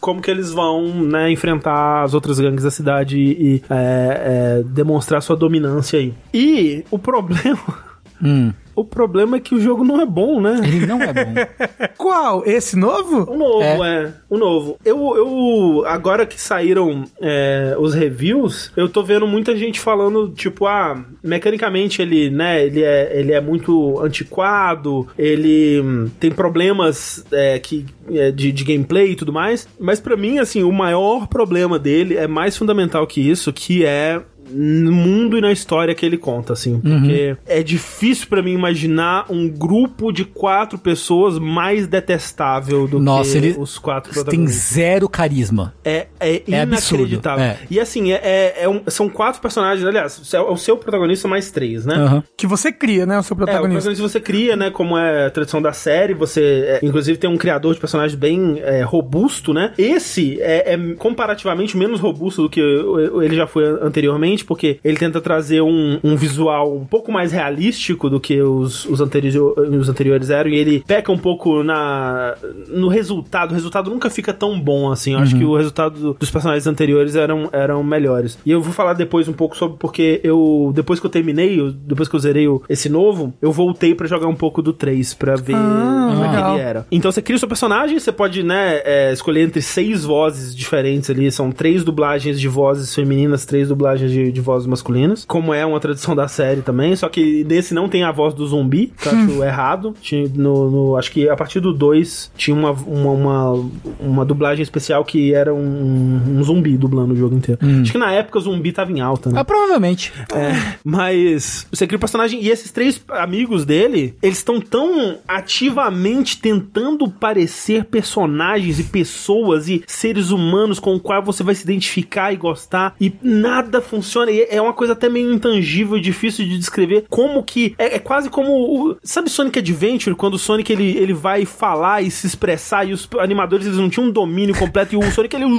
como 0.00 0.20
que 0.20 0.30
eles 0.30 0.50
vão 0.50 1.02
né, 1.02 1.30
enfrentar 1.30 2.02
as 2.02 2.14
outras 2.14 2.38
gangues 2.38 2.64
da 2.64 2.70
cidade 2.70 3.18
e 3.18 3.62
é, 3.70 4.60
é, 4.60 4.62
demonstrar 4.64 5.22
sua 5.22 5.36
dominância 5.36 5.98
aí. 5.98 6.14
E 6.32 6.84
o 6.90 6.98
problema. 6.98 7.91
Hum. 8.22 8.52
O 8.74 8.84
problema 8.84 9.36
é 9.36 9.40
que 9.40 9.54
o 9.54 9.60
jogo 9.60 9.84
não 9.84 10.00
é 10.00 10.06
bom, 10.06 10.40
né? 10.40 10.60
Ele 10.64 10.86
não 10.86 11.00
é 11.02 11.12
bom. 11.12 11.34
Qual? 11.98 12.42
Esse 12.46 12.76
novo? 12.76 13.30
O 13.30 13.36
novo, 13.36 13.84
é. 13.84 14.14
O 14.30 14.38
novo. 14.38 14.78
Eu, 14.84 15.14
eu 15.14 15.84
agora 15.86 16.24
que 16.24 16.40
saíram 16.40 17.04
é, 17.20 17.76
os 17.78 17.92
reviews, 17.92 18.72
eu 18.74 18.88
tô 18.88 19.02
vendo 19.02 19.26
muita 19.26 19.54
gente 19.54 19.78
falando, 19.78 20.30
tipo, 20.30 20.66
ah, 20.66 21.04
mecanicamente 21.22 22.00
ele, 22.00 22.30
né, 22.30 22.64
ele 22.64 22.82
é, 22.82 23.18
ele 23.18 23.32
é 23.32 23.40
muito 23.40 24.00
antiquado, 24.00 25.06
ele 25.18 25.80
hum, 25.80 26.10
tem 26.18 26.30
problemas 26.30 27.24
é, 27.30 27.58
que, 27.58 27.84
é, 28.10 28.30
de, 28.30 28.50
de 28.52 28.64
gameplay 28.64 29.12
e 29.12 29.16
tudo 29.16 29.32
mais, 29.32 29.68
mas 29.78 30.00
pra 30.00 30.16
mim, 30.16 30.38
assim, 30.38 30.62
o 30.62 30.72
maior 30.72 31.26
problema 31.26 31.78
dele 31.78 32.16
é 32.16 32.26
mais 32.26 32.56
fundamental 32.56 33.06
que 33.06 33.20
isso, 33.20 33.52
que 33.52 33.84
é 33.84 34.22
no 34.52 34.92
mundo 34.92 35.36
e 35.38 35.40
na 35.40 35.50
história 35.52 35.94
que 35.94 36.04
ele 36.04 36.16
conta, 36.18 36.52
assim. 36.52 36.80
Porque 36.80 37.36
é 37.46 37.62
difícil 37.62 38.26
pra 38.28 38.42
mim 38.42 38.52
imaginar 38.52 39.26
um 39.30 39.48
grupo 39.48 40.12
de 40.12 40.24
quatro 40.24 40.78
pessoas 40.78 41.38
mais 41.38 41.86
detestável 41.86 42.86
do 42.86 42.98
Nossa, 43.00 43.32
que 43.32 43.38
ele 43.38 43.56
os 43.58 43.78
quatro 43.78 44.12
tem 44.12 44.22
protagonistas. 44.22 44.62
zero 44.74 45.08
carisma. 45.08 45.74
É, 45.84 46.06
é 46.20 46.42
É 46.48 46.60
absurdo, 46.60 47.02
inacreditável. 47.04 47.44
é. 47.44 47.58
E 47.70 47.80
assim, 47.80 48.12
é, 48.12 48.20
é- 48.22 48.54
é 48.64 48.68
um- 48.68 48.82
são 48.88 49.08
quatro 49.08 49.40
personagens, 49.40 49.86
aliás, 49.86 50.20
é 50.34 50.40
o 50.40 50.56
seu 50.56 50.76
protagonista 50.76 51.26
mais 51.28 51.50
três, 51.50 51.84
né? 51.86 51.94
Aham. 51.94 52.24
Que 52.36 52.46
você 52.46 52.70
cria, 52.72 53.06
né? 53.06 53.18
O 53.18 53.22
seu 53.22 53.34
É, 53.34 53.36
o 53.36 53.36
protagonista. 53.38 53.72
protagonista 53.90 54.08
você 54.08 54.20
cria, 54.20 54.56
né? 54.56 54.70
Como 54.70 54.96
é 54.96 55.26
a 55.26 55.30
tradição 55.30 55.60
da 55.62 55.72
série, 55.72 56.14
você. 56.14 56.42
é, 56.66 56.80
inclusive 56.82 57.18
tem 57.18 57.28
um 57.30 57.36
criador 57.36 57.74
de 57.74 57.80
personagem 57.80 58.16
bem 58.18 58.60
é, 58.62 58.82
robusto, 58.82 59.52
né? 59.54 59.72
Esse 59.78 60.40
é, 60.40 60.74
é 60.74 60.94
comparativamente 60.94 61.76
menos 61.76 62.00
robusto 62.00 62.42
do 62.42 62.50
que 62.50 62.60
ele 62.60 63.34
já 63.36 63.46
foi 63.46 63.64
anteriormente, 63.80 64.41
porque 64.42 64.78
ele 64.84 64.96
tenta 64.96 65.20
trazer 65.20 65.60
um, 65.62 65.98
um 66.02 66.16
visual 66.16 66.76
um 66.76 66.84
pouco 66.84 67.10
mais 67.12 67.32
realístico 67.32 68.08
do 68.10 68.20
que 68.20 68.40
os, 68.40 68.84
os, 68.86 69.00
anteri 69.00 69.28
os 69.38 69.88
anteriores 69.88 70.30
eram, 70.30 70.50
e 70.50 70.56
ele 70.56 70.84
peca 70.86 71.10
um 71.12 71.18
pouco 71.18 71.62
na 71.62 72.34
no 72.68 72.88
resultado. 72.88 73.50
O 73.50 73.54
resultado 73.54 73.90
nunca 73.90 74.10
fica 74.10 74.32
tão 74.32 74.58
bom 74.60 74.90
assim. 74.90 75.12
Eu 75.12 75.18
acho 75.20 75.36
que 75.36 75.44
o 75.44 75.56
resultado 75.56 75.98
do- 75.98 76.14
dos 76.14 76.30
personagens 76.30 76.66
anteriores 76.66 77.14
eram, 77.16 77.48
eram 77.52 77.82
melhores. 77.82 78.38
E 78.44 78.50
eu 78.50 78.60
vou 78.60 78.72
falar 78.72 78.94
depois 78.94 79.28
um 79.28 79.32
pouco 79.32 79.56
sobre 79.56 79.76
porque 79.78 80.20
eu, 80.24 80.72
depois 80.74 80.98
que 81.00 81.06
eu 81.06 81.10
terminei, 81.10 81.58
eu- 81.60 81.70
depois 81.72 82.08
que 82.08 82.16
eu 82.16 82.20
zerei 82.20 82.48
o- 82.48 82.62
esse 82.68 82.88
novo, 82.88 83.32
eu 83.40 83.52
voltei 83.52 83.94
pra 83.94 84.06
jogar 84.06 84.26
um 84.26 84.34
pouco 84.34 84.62
do 84.62 84.72
3 84.72 85.14
pra 85.14 85.36
ver 85.36 85.54
Ah, 85.54 86.08
como 86.10 86.24
é 86.24 86.28
que 86.28 86.50
ele 86.50 86.60
era. 86.60 86.86
Então 86.90 87.10
você 87.12 87.20
cria 87.22 87.36
o 87.36 87.38
seu 87.38 87.48
personagem, 87.48 87.98
você 87.98 88.12
pode, 88.12 88.42
né, 88.42 88.80
é, 88.84 89.12
escolher 89.12 89.42
entre 89.42 89.60
seis 89.62 90.04
vozes 90.04 90.54
diferentes 90.54 91.08
ali. 91.10 91.30
São 91.30 91.50
três 91.52 91.84
dublagens 91.84 92.40
de 92.40 92.48
vozes 92.48 92.94
femininas, 92.94 93.44
três 93.44 93.68
dublagens 93.68 94.10
de, 94.10 94.31
de 94.32 94.40
vozes 94.40 94.66
masculinas. 94.66 95.24
Como 95.24 95.52
é 95.54 95.64
uma 95.64 95.78
tradição 95.80 96.14
da 96.16 96.26
série 96.28 96.62
também. 96.62 96.96
Só 96.96 97.08
que 97.08 97.44
nesse 97.44 97.74
não 97.74 97.88
tem 97.88 98.02
a 98.04 98.10
voz 98.12 98.34
do 98.34 98.46
zumbi, 98.46 98.92
que 99.00 99.08
eu 99.08 99.12
acho 99.12 99.44
errado. 99.44 99.94
Tinha 100.00 100.28
no, 100.34 100.70
no- 100.70 100.96
acho 100.96 101.10
que 101.12 101.28
a 101.28 101.36
partir 101.36 101.60
do 101.60 101.72
2 101.72 102.32
tinha 102.36 102.56
uma, 102.56 102.70
uma, 102.72 103.10
uma, 103.10 103.70
uma 104.00 104.24
dublagem 104.24 104.62
especial 104.62 105.04
que 105.04 105.32
era 105.34 105.52
um, 105.54 106.20
um 106.38 106.42
zumbi 106.42 106.76
dublando 106.76 107.14
o 107.14 107.16
jogo 107.16 107.36
inteiro. 107.36 107.60
Acho 107.82 107.92
que 107.92 107.98
na 107.98 108.12
época 108.12 108.38
o 108.38 108.42
zumbi 108.42 108.72
tava 108.72 108.90
em 108.92 109.00
alta, 109.00 109.30
né? 109.30 109.40
Ah, 109.40 109.44
provavelmente. 109.44 110.12
É, 110.34 110.76
mas 110.84 111.66
você 111.72 111.86
cria 111.86 111.96
o 111.96 112.00
personagem 112.00 112.42
e 112.42 112.48
esses 112.48 112.70
três 112.70 113.02
amigos 113.08 113.64
dele, 113.64 114.14
eles 114.22 114.38
estão 114.38 114.60
tão 114.60 115.18
ativamente 115.26 116.38
tentando 116.40 117.08
parecer 117.10 117.84
personagens 117.84 118.78
e 118.78 118.84
pessoas 118.84 119.68
e 119.68 119.82
seres 119.86 120.30
humanos 120.30 120.78
com 120.78 120.94
o 120.94 121.00
qual 121.00 121.22
você 121.22 121.42
vai 121.42 121.54
se 121.54 121.62
identificar 121.64 122.32
e 122.32 122.36
gostar 122.36 122.94
e 123.00 123.12
nada 123.22 123.80
funciona. 123.80 124.21
E 124.30 124.46
é 124.48 124.60
uma 124.60 124.72
coisa 124.72 124.92
até 124.92 125.08
meio 125.08 125.32
intangível 125.32 125.98
difícil 125.98 126.44
de 126.44 126.58
descrever 126.58 127.06
como 127.08 127.42
que 127.42 127.74
é, 127.78 127.96
é 127.96 127.98
quase 127.98 128.28
como 128.28 128.52
o, 128.52 128.96
sabe 129.02 129.30
Sonic 129.30 129.58
Adventure 129.58 130.14
quando 130.14 130.34
o 130.34 130.38
Sonic 130.38 130.72
ele, 130.72 130.96
ele 130.96 131.12
vai 131.12 131.44
falar 131.44 132.02
e 132.02 132.10
se 132.10 132.26
expressar 132.26 132.86
e 132.86 132.92
os 132.92 133.08
animadores 133.18 133.66
eles 133.66 133.78
não 133.78 133.88
tinham 133.88 134.08
um 134.08 134.10
domínio 134.10 134.54
completo 134.56 134.94
e 134.94 134.98
o 134.98 135.10
Sonic 135.10 135.34
ele 135.34 135.46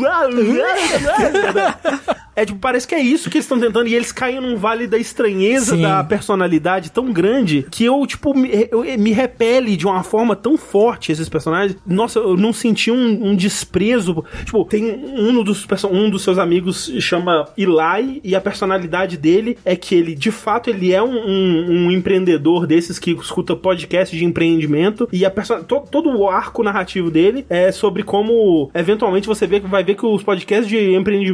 é 2.35 2.45
tipo, 2.45 2.59
parece 2.59 2.87
que 2.87 2.95
é 2.95 3.01
isso 3.01 3.29
que 3.29 3.37
eles 3.37 3.45
estão 3.45 3.59
tentando 3.59 3.87
e 3.87 3.95
eles 3.95 4.11
caem 4.11 4.39
num 4.39 4.55
vale 4.57 4.87
da 4.87 4.97
estranheza 4.97 5.75
Sim. 5.75 5.81
da 5.81 6.03
personalidade 6.03 6.91
tão 6.91 7.11
grande 7.11 7.65
que 7.69 7.83
eu, 7.85 8.05
tipo, 8.07 8.33
me, 8.33 8.67
eu- 8.71 8.83
me 8.97 9.11
repele 9.11 9.75
de 9.75 9.85
uma 9.85 10.03
forma 10.03 10.35
tão 10.35 10.57
forte 10.57 11.11
esses 11.11 11.29
personagens. 11.29 11.77
Nossa, 11.85 12.19
eu 12.19 12.35
não 12.37 12.51
senti 12.53 12.91
um, 12.91 13.27
um 13.29 13.35
desprezo. 13.35 14.23
Tipo, 14.45 14.65
tem 14.65 14.85
um 15.17 15.43
dos, 15.43 15.65
um 15.91 16.09
dos 16.09 16.21
seus 16.23 16.37
amigos 16.37 16.91
chama 16.99 17.47
Eli 17.57 18.21
e 18.23 18.35
a 18.35 18.41
personalidade 18.41 19.17
dele 19.17 19.57
é 19.65 19.75
que 19.75 19.95
ele, 19.95 20.15
de 20.15 20.31
fato, 20.31 20.69
ele 20.69 20.91
é 20.93 21.01
um, 21.01 21.15
um- 21.15 21.65
um 21.87 21.91
empreendedor 21.91 22.65
desses 22.67 22.97
que 22.99 23.11
escuta 23.11 23.55
podcast 23.55 24.15
de 24.15 24.23
empreendimento 24.25 25.07
e 25.11 25.25
a 25.25 25.29
to- 25.29 25.83
todo 25.89 26.09
o 26.09 26.29
arco 26.29 26.63
narrativo 26.63 27.09
dele 27.11 27.45
é 27.49 27.71
sobre 27.71 28.03
como, 28.03 28.69
eventualmente, 28.73 29.27
você 29.27 29.45
vê, 29.47 29.59
vai 29.59 29.83
ver 29.83 29.95
que 29.95 30.05
os 30.05 30.23
podcasts 30.23 30.67
de 30.67 30.93
empreendi- 30.95 31.33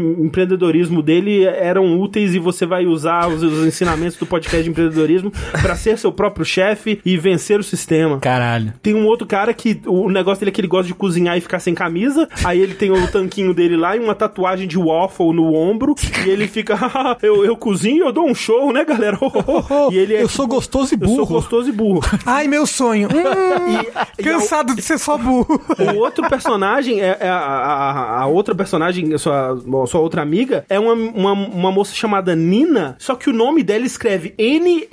empreendedorismo 0.90 1.02
dele 1.02 1.44
eram 1.45 1.99
úteis 1.99 2.34
e 2.34 2.40
você 2.40 2.66
vai 2.66 2.86
usar 2.86 3.28
os, 3.28 3.44
os 3.44 3.66
ensinamentos 3.66 4.18
do 4.18 4.26
podcast 4.26 4.64
de 4.64 4.70
empreendedorismo 4.70 5.32
pra 5.61 5.76
ser 5.76 5.98
seu 5.98 6.11
próprio 6.11 6.44
chefe 6.45 6.99
e 7.06 7.18
vencer 7.18 7.60
o 7.60 7.64
sistema. 7.64 8.20
Caralho. 8.20 8.74
Tem 8.82 8.95
um 8.95 9.06
outro 9.06 9.28
cara 9.28 9.53
que 9.53 9.82
o 9.86 10.10
negócio 10.10 10.40
dele 10.40 10.49
é 10.49 10.53
que 10.53 10.61
ele 10.61 10.68
gosta 10.68 10.88
de 10.88 10.94
cozinhar 10.94 11.38
e 11.38 11.41
ficar 11.41 11.60
sem 11.60 11.74
camisa. 11.74 12.28
Aí 12.44 12.60
ele 12.60 12.74
tem 12.74 12.91
o 12.91 13.07
tanquinho 13.07 13.53
dele 13.53 13.78
lá 13.78 13.95
e 13.95 13.99
uma 13.99 14.16
tatuagem 14.16 14.68
de 14.68 14.78
waffle 14.78 15.34
no 15.34 15.53
ombro. 15.53 15.95
E 16.26 16.30
ele 16.30 16.48
fica, 16.48 16.76
"Ah, 16.76 17.18
eu, 17.22 17.45
eu 17.45 17.56
cozinho, 17.56 18.06
eu 18.06 18.11
dou 18.11 18.26
um 18.28 18.36
show, 18.36 18.72
né, 18.74 18.84
galera? 18.84 19.18
e 19.91 19.98
ele 19.98 20.16
é 20.16 20.24
eu 20.24 20.30
sou 20.30 20.48
gostoso 20.48 20.94
e 20.95 20.98
eu 21.02 21.07
sou 21.07 21.18
burro. 21.18 21.34
gostoso 21.36 21.70
e 21.70 21.72
burro. 21.72 21.99
Ai, 22.26 22.48
meu 22.48 22.66
sonho. 22.66 23.07
Hum, 23.10 23.82
E- 24.18 24.22
e 24.22 24.24
cansado 24.24 24.76
de 24.76 24.82
ser 24.82 24.98
só 24.98 25.18
burro. 25.18 25.60
O 25.94 25.98
outro 25.98 26.28
personagem, 26.30 27.02
é, 27.02 27.18
é 27.20 27.30
a, 27.30 27.36
a, 27.38 28.22
a 28.22 28.28
outra 28.28 28.53
personagem, 28.56 29.14
a 29.14 29.18
sua, 29.18 29.53
a 29.84 29.88
sua 29.88 29.99
outra 30.02 30.22
amiga, 30.22 30.66
é 30.70 30.79
uma, 30.80 30.94
uma, 30.94 31.32
uma 31.34 31.72
moça 31.72 31.94
chamada 31.94 32.36
Nina, 32.36 32.96
só 33.00 33.16
que 33.16 33.30
o 33.30 33.34
nome 33.34 33.64
dela 33.64 33.86
escreve 33.86 34.34
N-E-E-N-A-H. 34.38 34.90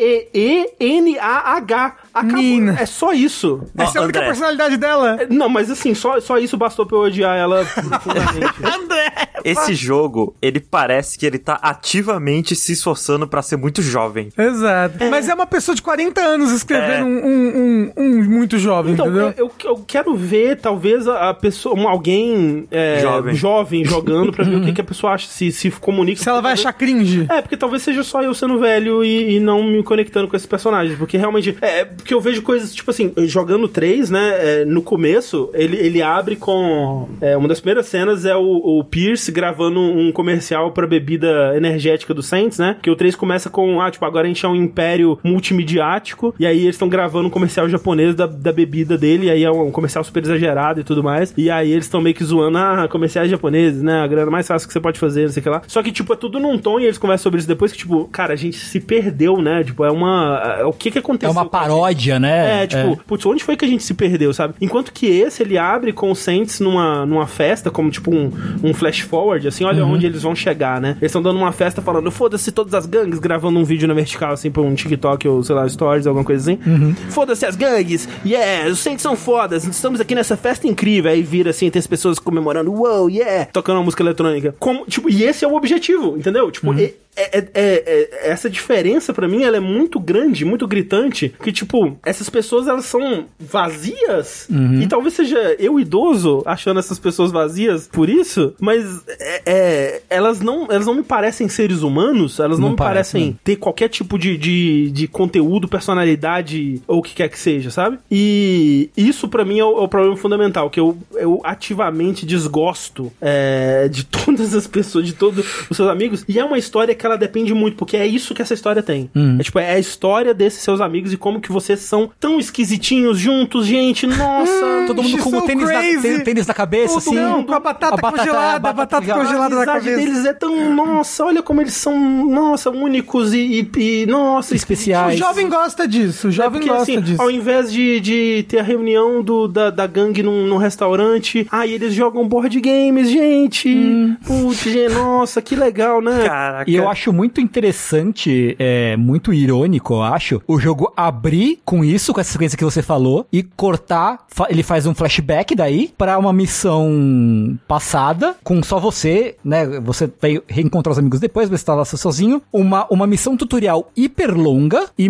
Acabou. 2.19 2.37
Nina. 2.37 2.77
É 2.81 2.87
só 2.87 3.13
isso. 3.13 3.63
Essa 3.77 3.99
é 3.99 4.01
a 4.01 4.05
única 4.05 4.19
André. 4.19 4.27
personalidade 4.29 4.77
dela. 4.77 5.19
Não, 5.31 5.49
mas 5.49 5.71
assim, 5.71 5.95
só, 5.95 6.21
só 6.21 6.39
isso 6.39 6.57
bastou 6.57 6.87
pra 6.87 6.97
eu 6.97 7.03
odiar 7.03 7.37
ela 7.37 7.65
profundamente. 7.65 8.57
Esse 9.45 9.75
jogo, 9.75 10.35
ele 10.43 10.59
parece 10.59 11.17
que 11.19 11.25
ele 11.25 11.39
tá 11.39 11.59
ativamente 11.63 12.57
se 12.57 12.73
esforçando 12.73 13.29
pra 13.29 13.43
ser 13.43 13.57
muito 13.57 13.81
jovem. 13.81 14.31
Exato. 14.37 15.05
Mas 15.11 15.29
é 15.29 15.35
uma 15.35 15.47
pessoa 15.47 15.75
de 15.75 15.83
40 15.83 16.21
anos 16.21 16.51
escrevendo 16.53 16.93
É. 16.93 17.05
um, 17.05 17.27
um, 17.27 17.93
um- 17.97 18.03
um 18.03 18.25
muito 18.25 18.59
jovem, 18.59 18.95
Então, 18.95 19.07
entendeu? 19.07 19.35
eu, 19.37 19.53
eu- 19.65 19.85
quero 19.87 20.17
ver, 20.17 20.57
talvez, 20.57 21.07
a, 21.07 21.33
pessoa, 21.33 21.77
alguém 21.89 22.67
é, 22.71 23.01
Jovem. 23.35 23.85
jogando 23.85 24.33
pra 24.33 24.45
ver 24.45 24.57
o 24.57 24.65
que, 24.65 24.73
que 24.73 24.81
a 24.81 24.85
pessoa 24.85 25.13
acha, 25.13 25.29
se, 25.29 25.53
se 25.53 25.71
comunica. 25.71 26.21
Se 26.21 26.29
ela 26.29 26.41
vai 26.41 26.53
Talvez- 26.57 26.67
achar 26.67 26.73
cringe. 26.73 27.27
É, 27.29 27.41
porque 27.43 27.57
talvez 27.57 27.83
seja 27.83 28.03
só 28.03 28.23
eu 28.23 28.35
sendo 28.35 28.59
velho 28.59 29.05
e, 29.05 29.37
e 29.37 29.41
não 29.41 29.63
me 29.63 29.83
conectando 29.83 30.27
com 30.29 30.35
esses 30.37 30.47
personagens. 30.47 30.99
Porque 30.99 31.17
realmente. 31.17 31.57
É, 31.61 31.85
porque 32.07 32.15
eu 32.15 32.21
vejo 32.21 32.41
coisas, 32.43 32.73
tipo 32.73 32.89
assim, 32.89 33.13
jogando 33.25 33.67
3, 33.67 34.11
né? 34.11 34.61
é, 34.61 34.65
no 34.65 34.81
começo, 34.81 35.51
ele, 35.53 35.77
ele 35.77 36.01
abre 36.01 36.37
com. 36.37 37.09
é, 37.21 37.37
uma 37.37 37.49
das 37.49 37.59
primeiras 37.59 37.87
cenas 37.87 38.25
é 38.25 38.37
o, 38.37 38.79
o 38.79 38.85
Pierce 38.85 39.33
gravando 39.33 39.81
um 39.81 40.13
comercial 40.13 40.71
pra 40.71 40.87
bebida 40.87 41.53
energética 41.57 42.15
do 42.15 42.23
Saints, 42.23 42.59
né? 42.61 42.77
Que 42.81 42.89
o 42.91 42.95
3 42.95 43.17
começa 43.17 43.51
com, 43.51 43.81
ah, 43.81 43.91
tipo, 43.91 44.05
agora 44.05 44.25
a 44.25 44.29
gente 44.29 44.47
é 44.47 44.49
um 44.49 44.55
império 44.55 45.19
multimediático. 45.25 46.33
E 46.39 46.47
aí 46.47 46.61
eles 46.63 46.77
estão 46.77 46.89
gravando 46.89 47.27
um 47.27 47.31
comercial 47.31 47.69
japonês 47.69 48.15
da, 48.15 48.27
da 48.27 48.53
bebida 48.53 48.97
dele. 48.97 49.27
E 49.27 49.31
aí 49.31 49.43
é 49.43 49.51
um 49.51 49.73
comercial 49.73 50.05
super 50.05 50.23
exagerado 50.23 50.81
e 50.81 50.85
tudo 50.85 51.03
mais. 51.03 51.35
E 51.37 51.51
aí 51.51 51.73
eles 51.73 51.87
estão 51.87 52.01
meio 52.01 52.15
que 52.15 52.23
zoando, 52.23 52.59
ah, 52.59 52.87
comerciais 52.89 53.29
japoneses, 53.29 53.83
né? 53.83 54.01
A 54.01 54.07
grana 54.07 54.31
mais 54.31 54.47
fácil 54.47 54.69
que 54.69 54.73
você 54.73 54.81
pode 54.81 54.99
fazer, 55.01 55.23
não 55.25 55.31
sei 55.33 55.41
o 55.41 55.43
que 55.43 55.51
lá. 55.51 55.63
Só 55.67 55.83
que, 55.83 55.91
tipo, 55.91 56.13
é 56.13 56.17
tudo 56.17 56.39
num 56.39 56.57
tom 56.57 56.79
e 56.79 56.85
eles 56.85 56.99
conversam 56.99 57.25
sobre 57.25 57.39
isso 57.41 57.49
depois 57.49 57.73
que, 57.73 57.79
tipo, 57.79 58.05
cara, 58.13 58.33
a 58.33 58.37
gente 58.37 58.57
se 58.59 58.79
perdeu, 58.79 59.39
né? 59.43 59.65
Tipo, 59.65 59.85
é 59.85 59.91
uma. 59.91 60.57
é, 60.61 60.65
O 60.65 60.73
que 60.73 60.91
que 60.91 60.99
É 60.99 61.01
aconteceu? 61.01 61.33
uma 61.33 61.45
com 61.47 61.57
a 61.57 61.91
gente? 61.91 61.96
Paródia, 61.97 62.19
né? 62.19 62.63
É, 62.63 62.67
tipo, 62.67 62.97
putz, 63.07 63.27
onde 63.27 63.43
foi 63.43 63.57
que 63.57 63.65
a 63.65 63.69
gente 63.69 63.83
se 63.83 63.95
perdeu, 63.95 64.33
sabe? 64.33 64.55
Enquanto 64.61 64.93
que 64.93 65.07
esse, 65.07 65.43
ele 65.43 65.57
abre 65.59 65.93
com 65.93 66.11
o 66.11 66.15
Saints 66.17 66.61
numa, 66.61 67.05
numa 67.07 67.27
festa, 67.27 67.71
como 67.71 67.91
tipo 67.91 68.15
um, 68.15 68.31
um 68.63 68.75
flash 68.75 69.01
forward, 69.01 69.47
assim, 69.49 69.65
olha 69.65 69.85
onde 69.85 70.07
eles 70.07 70.23
vão 70.23 70.35
chegar, 70.35 70.81
né? 70.81 70.91
Eles 71.01 71.11
estão 71.11 71.23
dando 71.23 71.39
uma 71.39 71.53
festa 71.53 71.81
falando, 71.83 72.11
foda-se 72.11 72.53
todas 72.53 72.75
as 72.75 72.87
gangues, 72.87 73.19
gravando 73.19 73.59
um 73.59 73.65
vídeo 73.65 73.89
na 73.89 73.95
vertical, 73.95 74.33
assim, 74.33 74.51
pra 74.51 74.63
um 74.63 74.75
TikTok 74.75 75.27
ou, 75.29 75.43
sei 75.43 75.55
lá, 75.55 75.69
Stories, 75.69 76.07
alguma 76.07 76.25
coisa 76.25 76.53
assim. 76.53 76.95
Foda-se 77.11 77.47
as 77.47 77.57
gangues, 77.57 78.09
yeah, 78.25 78.69
os 78.71 78.79
Saints 78.79 79.03
são 79.03 79.17
fodas, 79.17 79.65
estamos 79.65 80.01
aqui 80.01 80.15
nessa 80.15 80.37
festa 80.37 80.67
incrível. 80.67 81.11
Aí 81.11 81.23
vira, 81.23 81.51
assim, 81.51 81.71
tem 81.71 81.81
as 81.81 81.87
pessoas 81.87 82.19
comemorando, 82.19 82.73
wow, 82.73 83.09
yeah, 83.09 83.47
tocando 83.47 83.77
uma 83.79 83.85
música 83.85 84.03
eletrônica. 84.03 84.55
Como, 84.59 84.85
tipo, 84.87 85.09
e 85.09 85.25
esse 85.25 85.45
é 85.45 85.49
o 85.49 85.55
objetivo, 85.55 86.17
entendeu? 86.17 86.51
Tipo, 86.51 86.75
e- 86.75 86.95
é, 87.19 87.39
é- 87.39 87.49
é- 87.55 87.85
é- 88.25 88.31
essa 88.31 88.51
diferença 88.51 89.13
pra 89.15 89.27
mim 89.27 89.43
ela 89.43 89.57
é 89.57 89.61
muito 89.61 89.99
grande, 89.99 90.45
muito 90.45 90.67
gritante, 90.69 91.35
que 91.43 91.51
tipo, 91.51 91.86
essas 92.05 92.29
pessoas 92.29 92.69
elas 92.69 92.85
são 92.85 93.27
vazias 93.39 94.49
e 94.81 94.87
talvez 94.87 95.15
seja 95.15 95.57
eu 95.59 95.79
idoso 95.79 96.43
achando 96.45 96.79
essas 96.79 96.99
pessoas 96.99 97.31
vazias 97.31 97.89
por 97.93 98.09
isso, 98.09 98.55
mas 98.61 99.03
é, 99.09 99.43
é, 99.47 100.03
elas, 100.09 100.41
não, 100.41 100.67
elas 100.71 100.87
não 100.87 100.95
me 100.95 101.03
parecem 101.03 101.49
seres 101.49 101.83
humanos, 101.83 102.39
elas 102.39 102.59
não, 102.59 102.67
Não 102.67 102.71
me 102.73 102.77
parece, 102.77 103.13
parecem 103.13 103.31
né? 103.31 103.37
ter 103.45 103.57
qualquer 103.57 103.89
tipo 103.89 104.19
de, 104.19 104.37
de, 104.37 104.91
de 104.91 105.09
conteúdo, 105.09 105.69
personalidade 105.69 106.81
ou 106.87 106.99
o 106.99 107.03
que 107.03 107.15
quer 107.15 107.29
que 107.29 107.39
seja, 107.39 107.71
sabe? 107.71 107.99
E 108.11 108.91
isso 108.97 109.29
pra 109.29 109.45
mim 109.45 109.59
é 109.59 109.65
o, 109.65 109.79
é 109.79 109.83
o 109.83 109.89
problema 109.89 110.17
fundamental, 110.17 110.71
que 110.71 110.81
eu, 110.81 110.97
eu 111.15 111.41
ativamente 111.45 112.27
desgosto 112.27 113.13
é, 113.21 113.89
de 113.89 114.05
todas 114.07 114.55
as 114.55 114.67
pessoas, 114.67 115.07
de 115.07 115.13
todos 115.13 115.45
os 115.71 115.77
seus 115.77 115.89
amigos. 115.89 116.25
E 116.29 116.39
é 116.39 116.45
uma 116.45 116.59
história 116.59 116.95
que 116.95 117.05
ela 117.05 117.17
depende 117.17 117.55
muito, 117.55 117.77
porque 117.77 117.97
é 117.97 118.07
isso 118.07 118.35
que 118.35 118.43
essa 118.43 118.55
história 118.55 118.83
tem. 118.83 119.11
Hum. 119.15 119.37
É 119.39 119.43
tipo, 119.43 119.59
é 119.59 119.73
a 119.73 119.79
história 119.79 120.33
desses 120.35 120.63
seus 120.63 120.81
amigos 120.81 121.13
e 121.13 121.17
como 121.17 121.41
que 121.41 121.53
vocês 121.67 121.81
são 121.81 122.11
tão 122.21 122.39
esquisitinhos 122.39 123.19
juntos, 123.19 123.67
gente. 123.67 124.07
Nossa, 124.07 124.85
Todo 124.87 125.03
mundo 125.03 125.19
com 125.19 125.31
o 125.31 125.41
so 125.41 125.47
tênis 125.47 125.65
na, 125.69 126.23
tênis- 126.25 126.47
na 126.47 126.55
cabeça, 126.55 126.95
Todo 126.95 126.99
assim. 126.99 127.15
Não, 127.15 127.43
com 127.43 127.53
a 127.55 127.61
batata, 127.61 127.95
A 127.95 127.97
batata- 127.97 128.19
congelada, 128.19 128.47
a 128.69 128.71
a 128.71 128.73
batata 128.73 129.01
batata 129.01 129.21
congelada. 129.25 129.49
na 129.55 129.63
amizade 129.63 129.85
cabeça. 129.87 129.97
deles 129.97 130.25
é 130.25 130.33
tão. 130.33 130.75
Nossa, 130.75 131.25
olha 131.25 131.43
como 131.43 131.61
eles 131.61 131.75
são, 131.75 131.99
nossa, 132.29 132.71
únicos 132.71 133.35
e. 133.35 133.69
e, 133.77 134.03
e 134.03 134.07
nossa, 134.07 134.55
O 134.55 134.57
Especiais. 134.57 135.19
jovem 135.19 135.49
gosta 135.49 135.87
disso, 135.89 136.29
o 136.29 136.31
jovem 136.31 136.61
Porque, 136.61 136.69
gosta 136.69 136.83
assim, 136.93 137.01
disso. 137.01 137.21
ao 137.23 137.31
invés 137.31 137.73
de, 137.73 138.01
de 138.01 138.45
ter 138.49 138.59
a 138.61 138.63
reunião 138.63 139.23
do, 139.23 139.49
da, 139.49 139.71
da 139.71 139.87
gangue 139.87 140.23
num, 140.23 140.47
num 140.47 140.57
restaurante, 140.57 141.47
aí 141.51 141.73
eles 141.73 141.93
jogam 141.93 142.27
board 142.29 142.61
games, 142.61 143.11
gente. 143.11 143.69
Hum. 143.69 144.17
Putz, 144.25 144.65
nossa, 144.95 145.43
que 145.43 145.57
legal, 145.57 146.01
né? 146.01 146.25
Caraca. 146.27 146.71
E 146.71 146.75
eu 146.77 146.89
acho 146.89 147.13
muito 147.13 147.41
interessante, 147.41 148.55
é, 148.59 148.97
muito 148.97 149.33
irônico, 149.33 149.95
eu 149.95 150.03
acho, 150.03 150.43
o 150.47 150.59
jogo 150.59 150.93
abrir 150.97 151.56
com 151.65 151.85
isso, 151.85 152.13
com 152.13 152.21
essa 152.21 152.33
sequência 152.33 152.57
que 152.59 152.65
você 152.65 152.83
falou, 152.83 153.27
e 153.33 153.43
cortar, 153.43 154.19
fa- 154.29 154.47
ele 154.51 154.63
faz 154.63 154.87
um 154.87 154.95
flashback 154.95 155.55
daí 155.55 155.93
pra 155.97 156.19
uma 156.19 156.33
missão 156.33 157.59
passada, 157.67 158.37
com 158.43 158.63
só 158.63 158.79
você, 158.79 159.37
né? 159.45 159.67
Você 159.81 160.11
vai 160.21 160.41
reencontrar 160.47 160.93
os 160.93 160.99
amigos 160.99 161.21
depois, 161.21 161.49
você 161.49 161.65
tá 161.65 161.75
lá 161.75 161.85
sozinho. 161.85 162.43
Uma, 162.53 162.87
uma 162.91 163.07
missão 163.07 163.37
tutorial 163.37 163.91
hiper 163.97 164.35
longa 164.37 164.87
e 164.99 165.09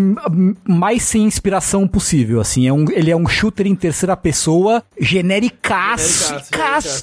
mais 0.67 1.03
sem 1.03 1.25
inspiração 1.25 1.87
possível, 1.87 2.41
assim. 2.41 2.67
É 2.67 2.73
um, 2.73 2.85
ele 2.91 3.11
é 3.11 3.17
um 3.17 3.27
shooter 3.27 3.67
em 3.67 3.75
terceira 3.75 4.17
pessoa, 4.17 4.83
genericaço, 4.99 6.35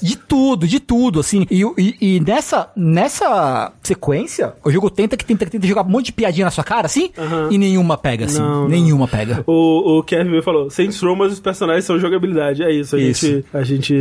de 0.02 0.18
tudo, 0.18 0.68
de 0.68 0.80
tudo, 0.80 1.20
assim. 1.20 1.46
E, 1.50 1.62
e, 1.78 1.96
e 2.16 2.20
nessa, 2.20 2.70
nessa 2.76 3.72
sequência, 3.82 4.54
o 4.64 4.72
jogo 4.72 4.90
tenta 4.90 5.16
que 5.18 5.26
tenta, 5.26 5.46
que 5.46 5.52
tenta 5.52 5.68
jogar 5.68 5.84
um 5.86 5.90
monte 5.90 6.08
de 6.08 6.12
piadinha 6.14 6.46
na 6.46 6.52
sua 6.52 6.64
cara, 6.64 6.86
assim, 6.86 7.12
Aham. 7.18 7.50
e 7.52 7.58
nenhuma 7.58 7.98
pega, 7.98 8.26
assim. 8.26 8.40
Não, 8.40 8.62
não. 8.64 8.68
nenhuma 8.68 9.08
O, 9.48 10.00
o 10.00 10.04
Kevin 10.04 10.42
falou: 10.42 10.70
Saints 10.70 11.00
Row, 11.02 11.16
mas 11.16 11.34
os 11.34 11.40
personagens 11.40 11.86
são 11.86 12.00
jogabilidade. 12.00 12.64
É 12.64 12.72
isso, 12.72 12.96
a 12.96 13.00
Isso. 13.00 13.26
gente. 13.28 13.46
A 13.54 13.64
gente. 13.64 13.94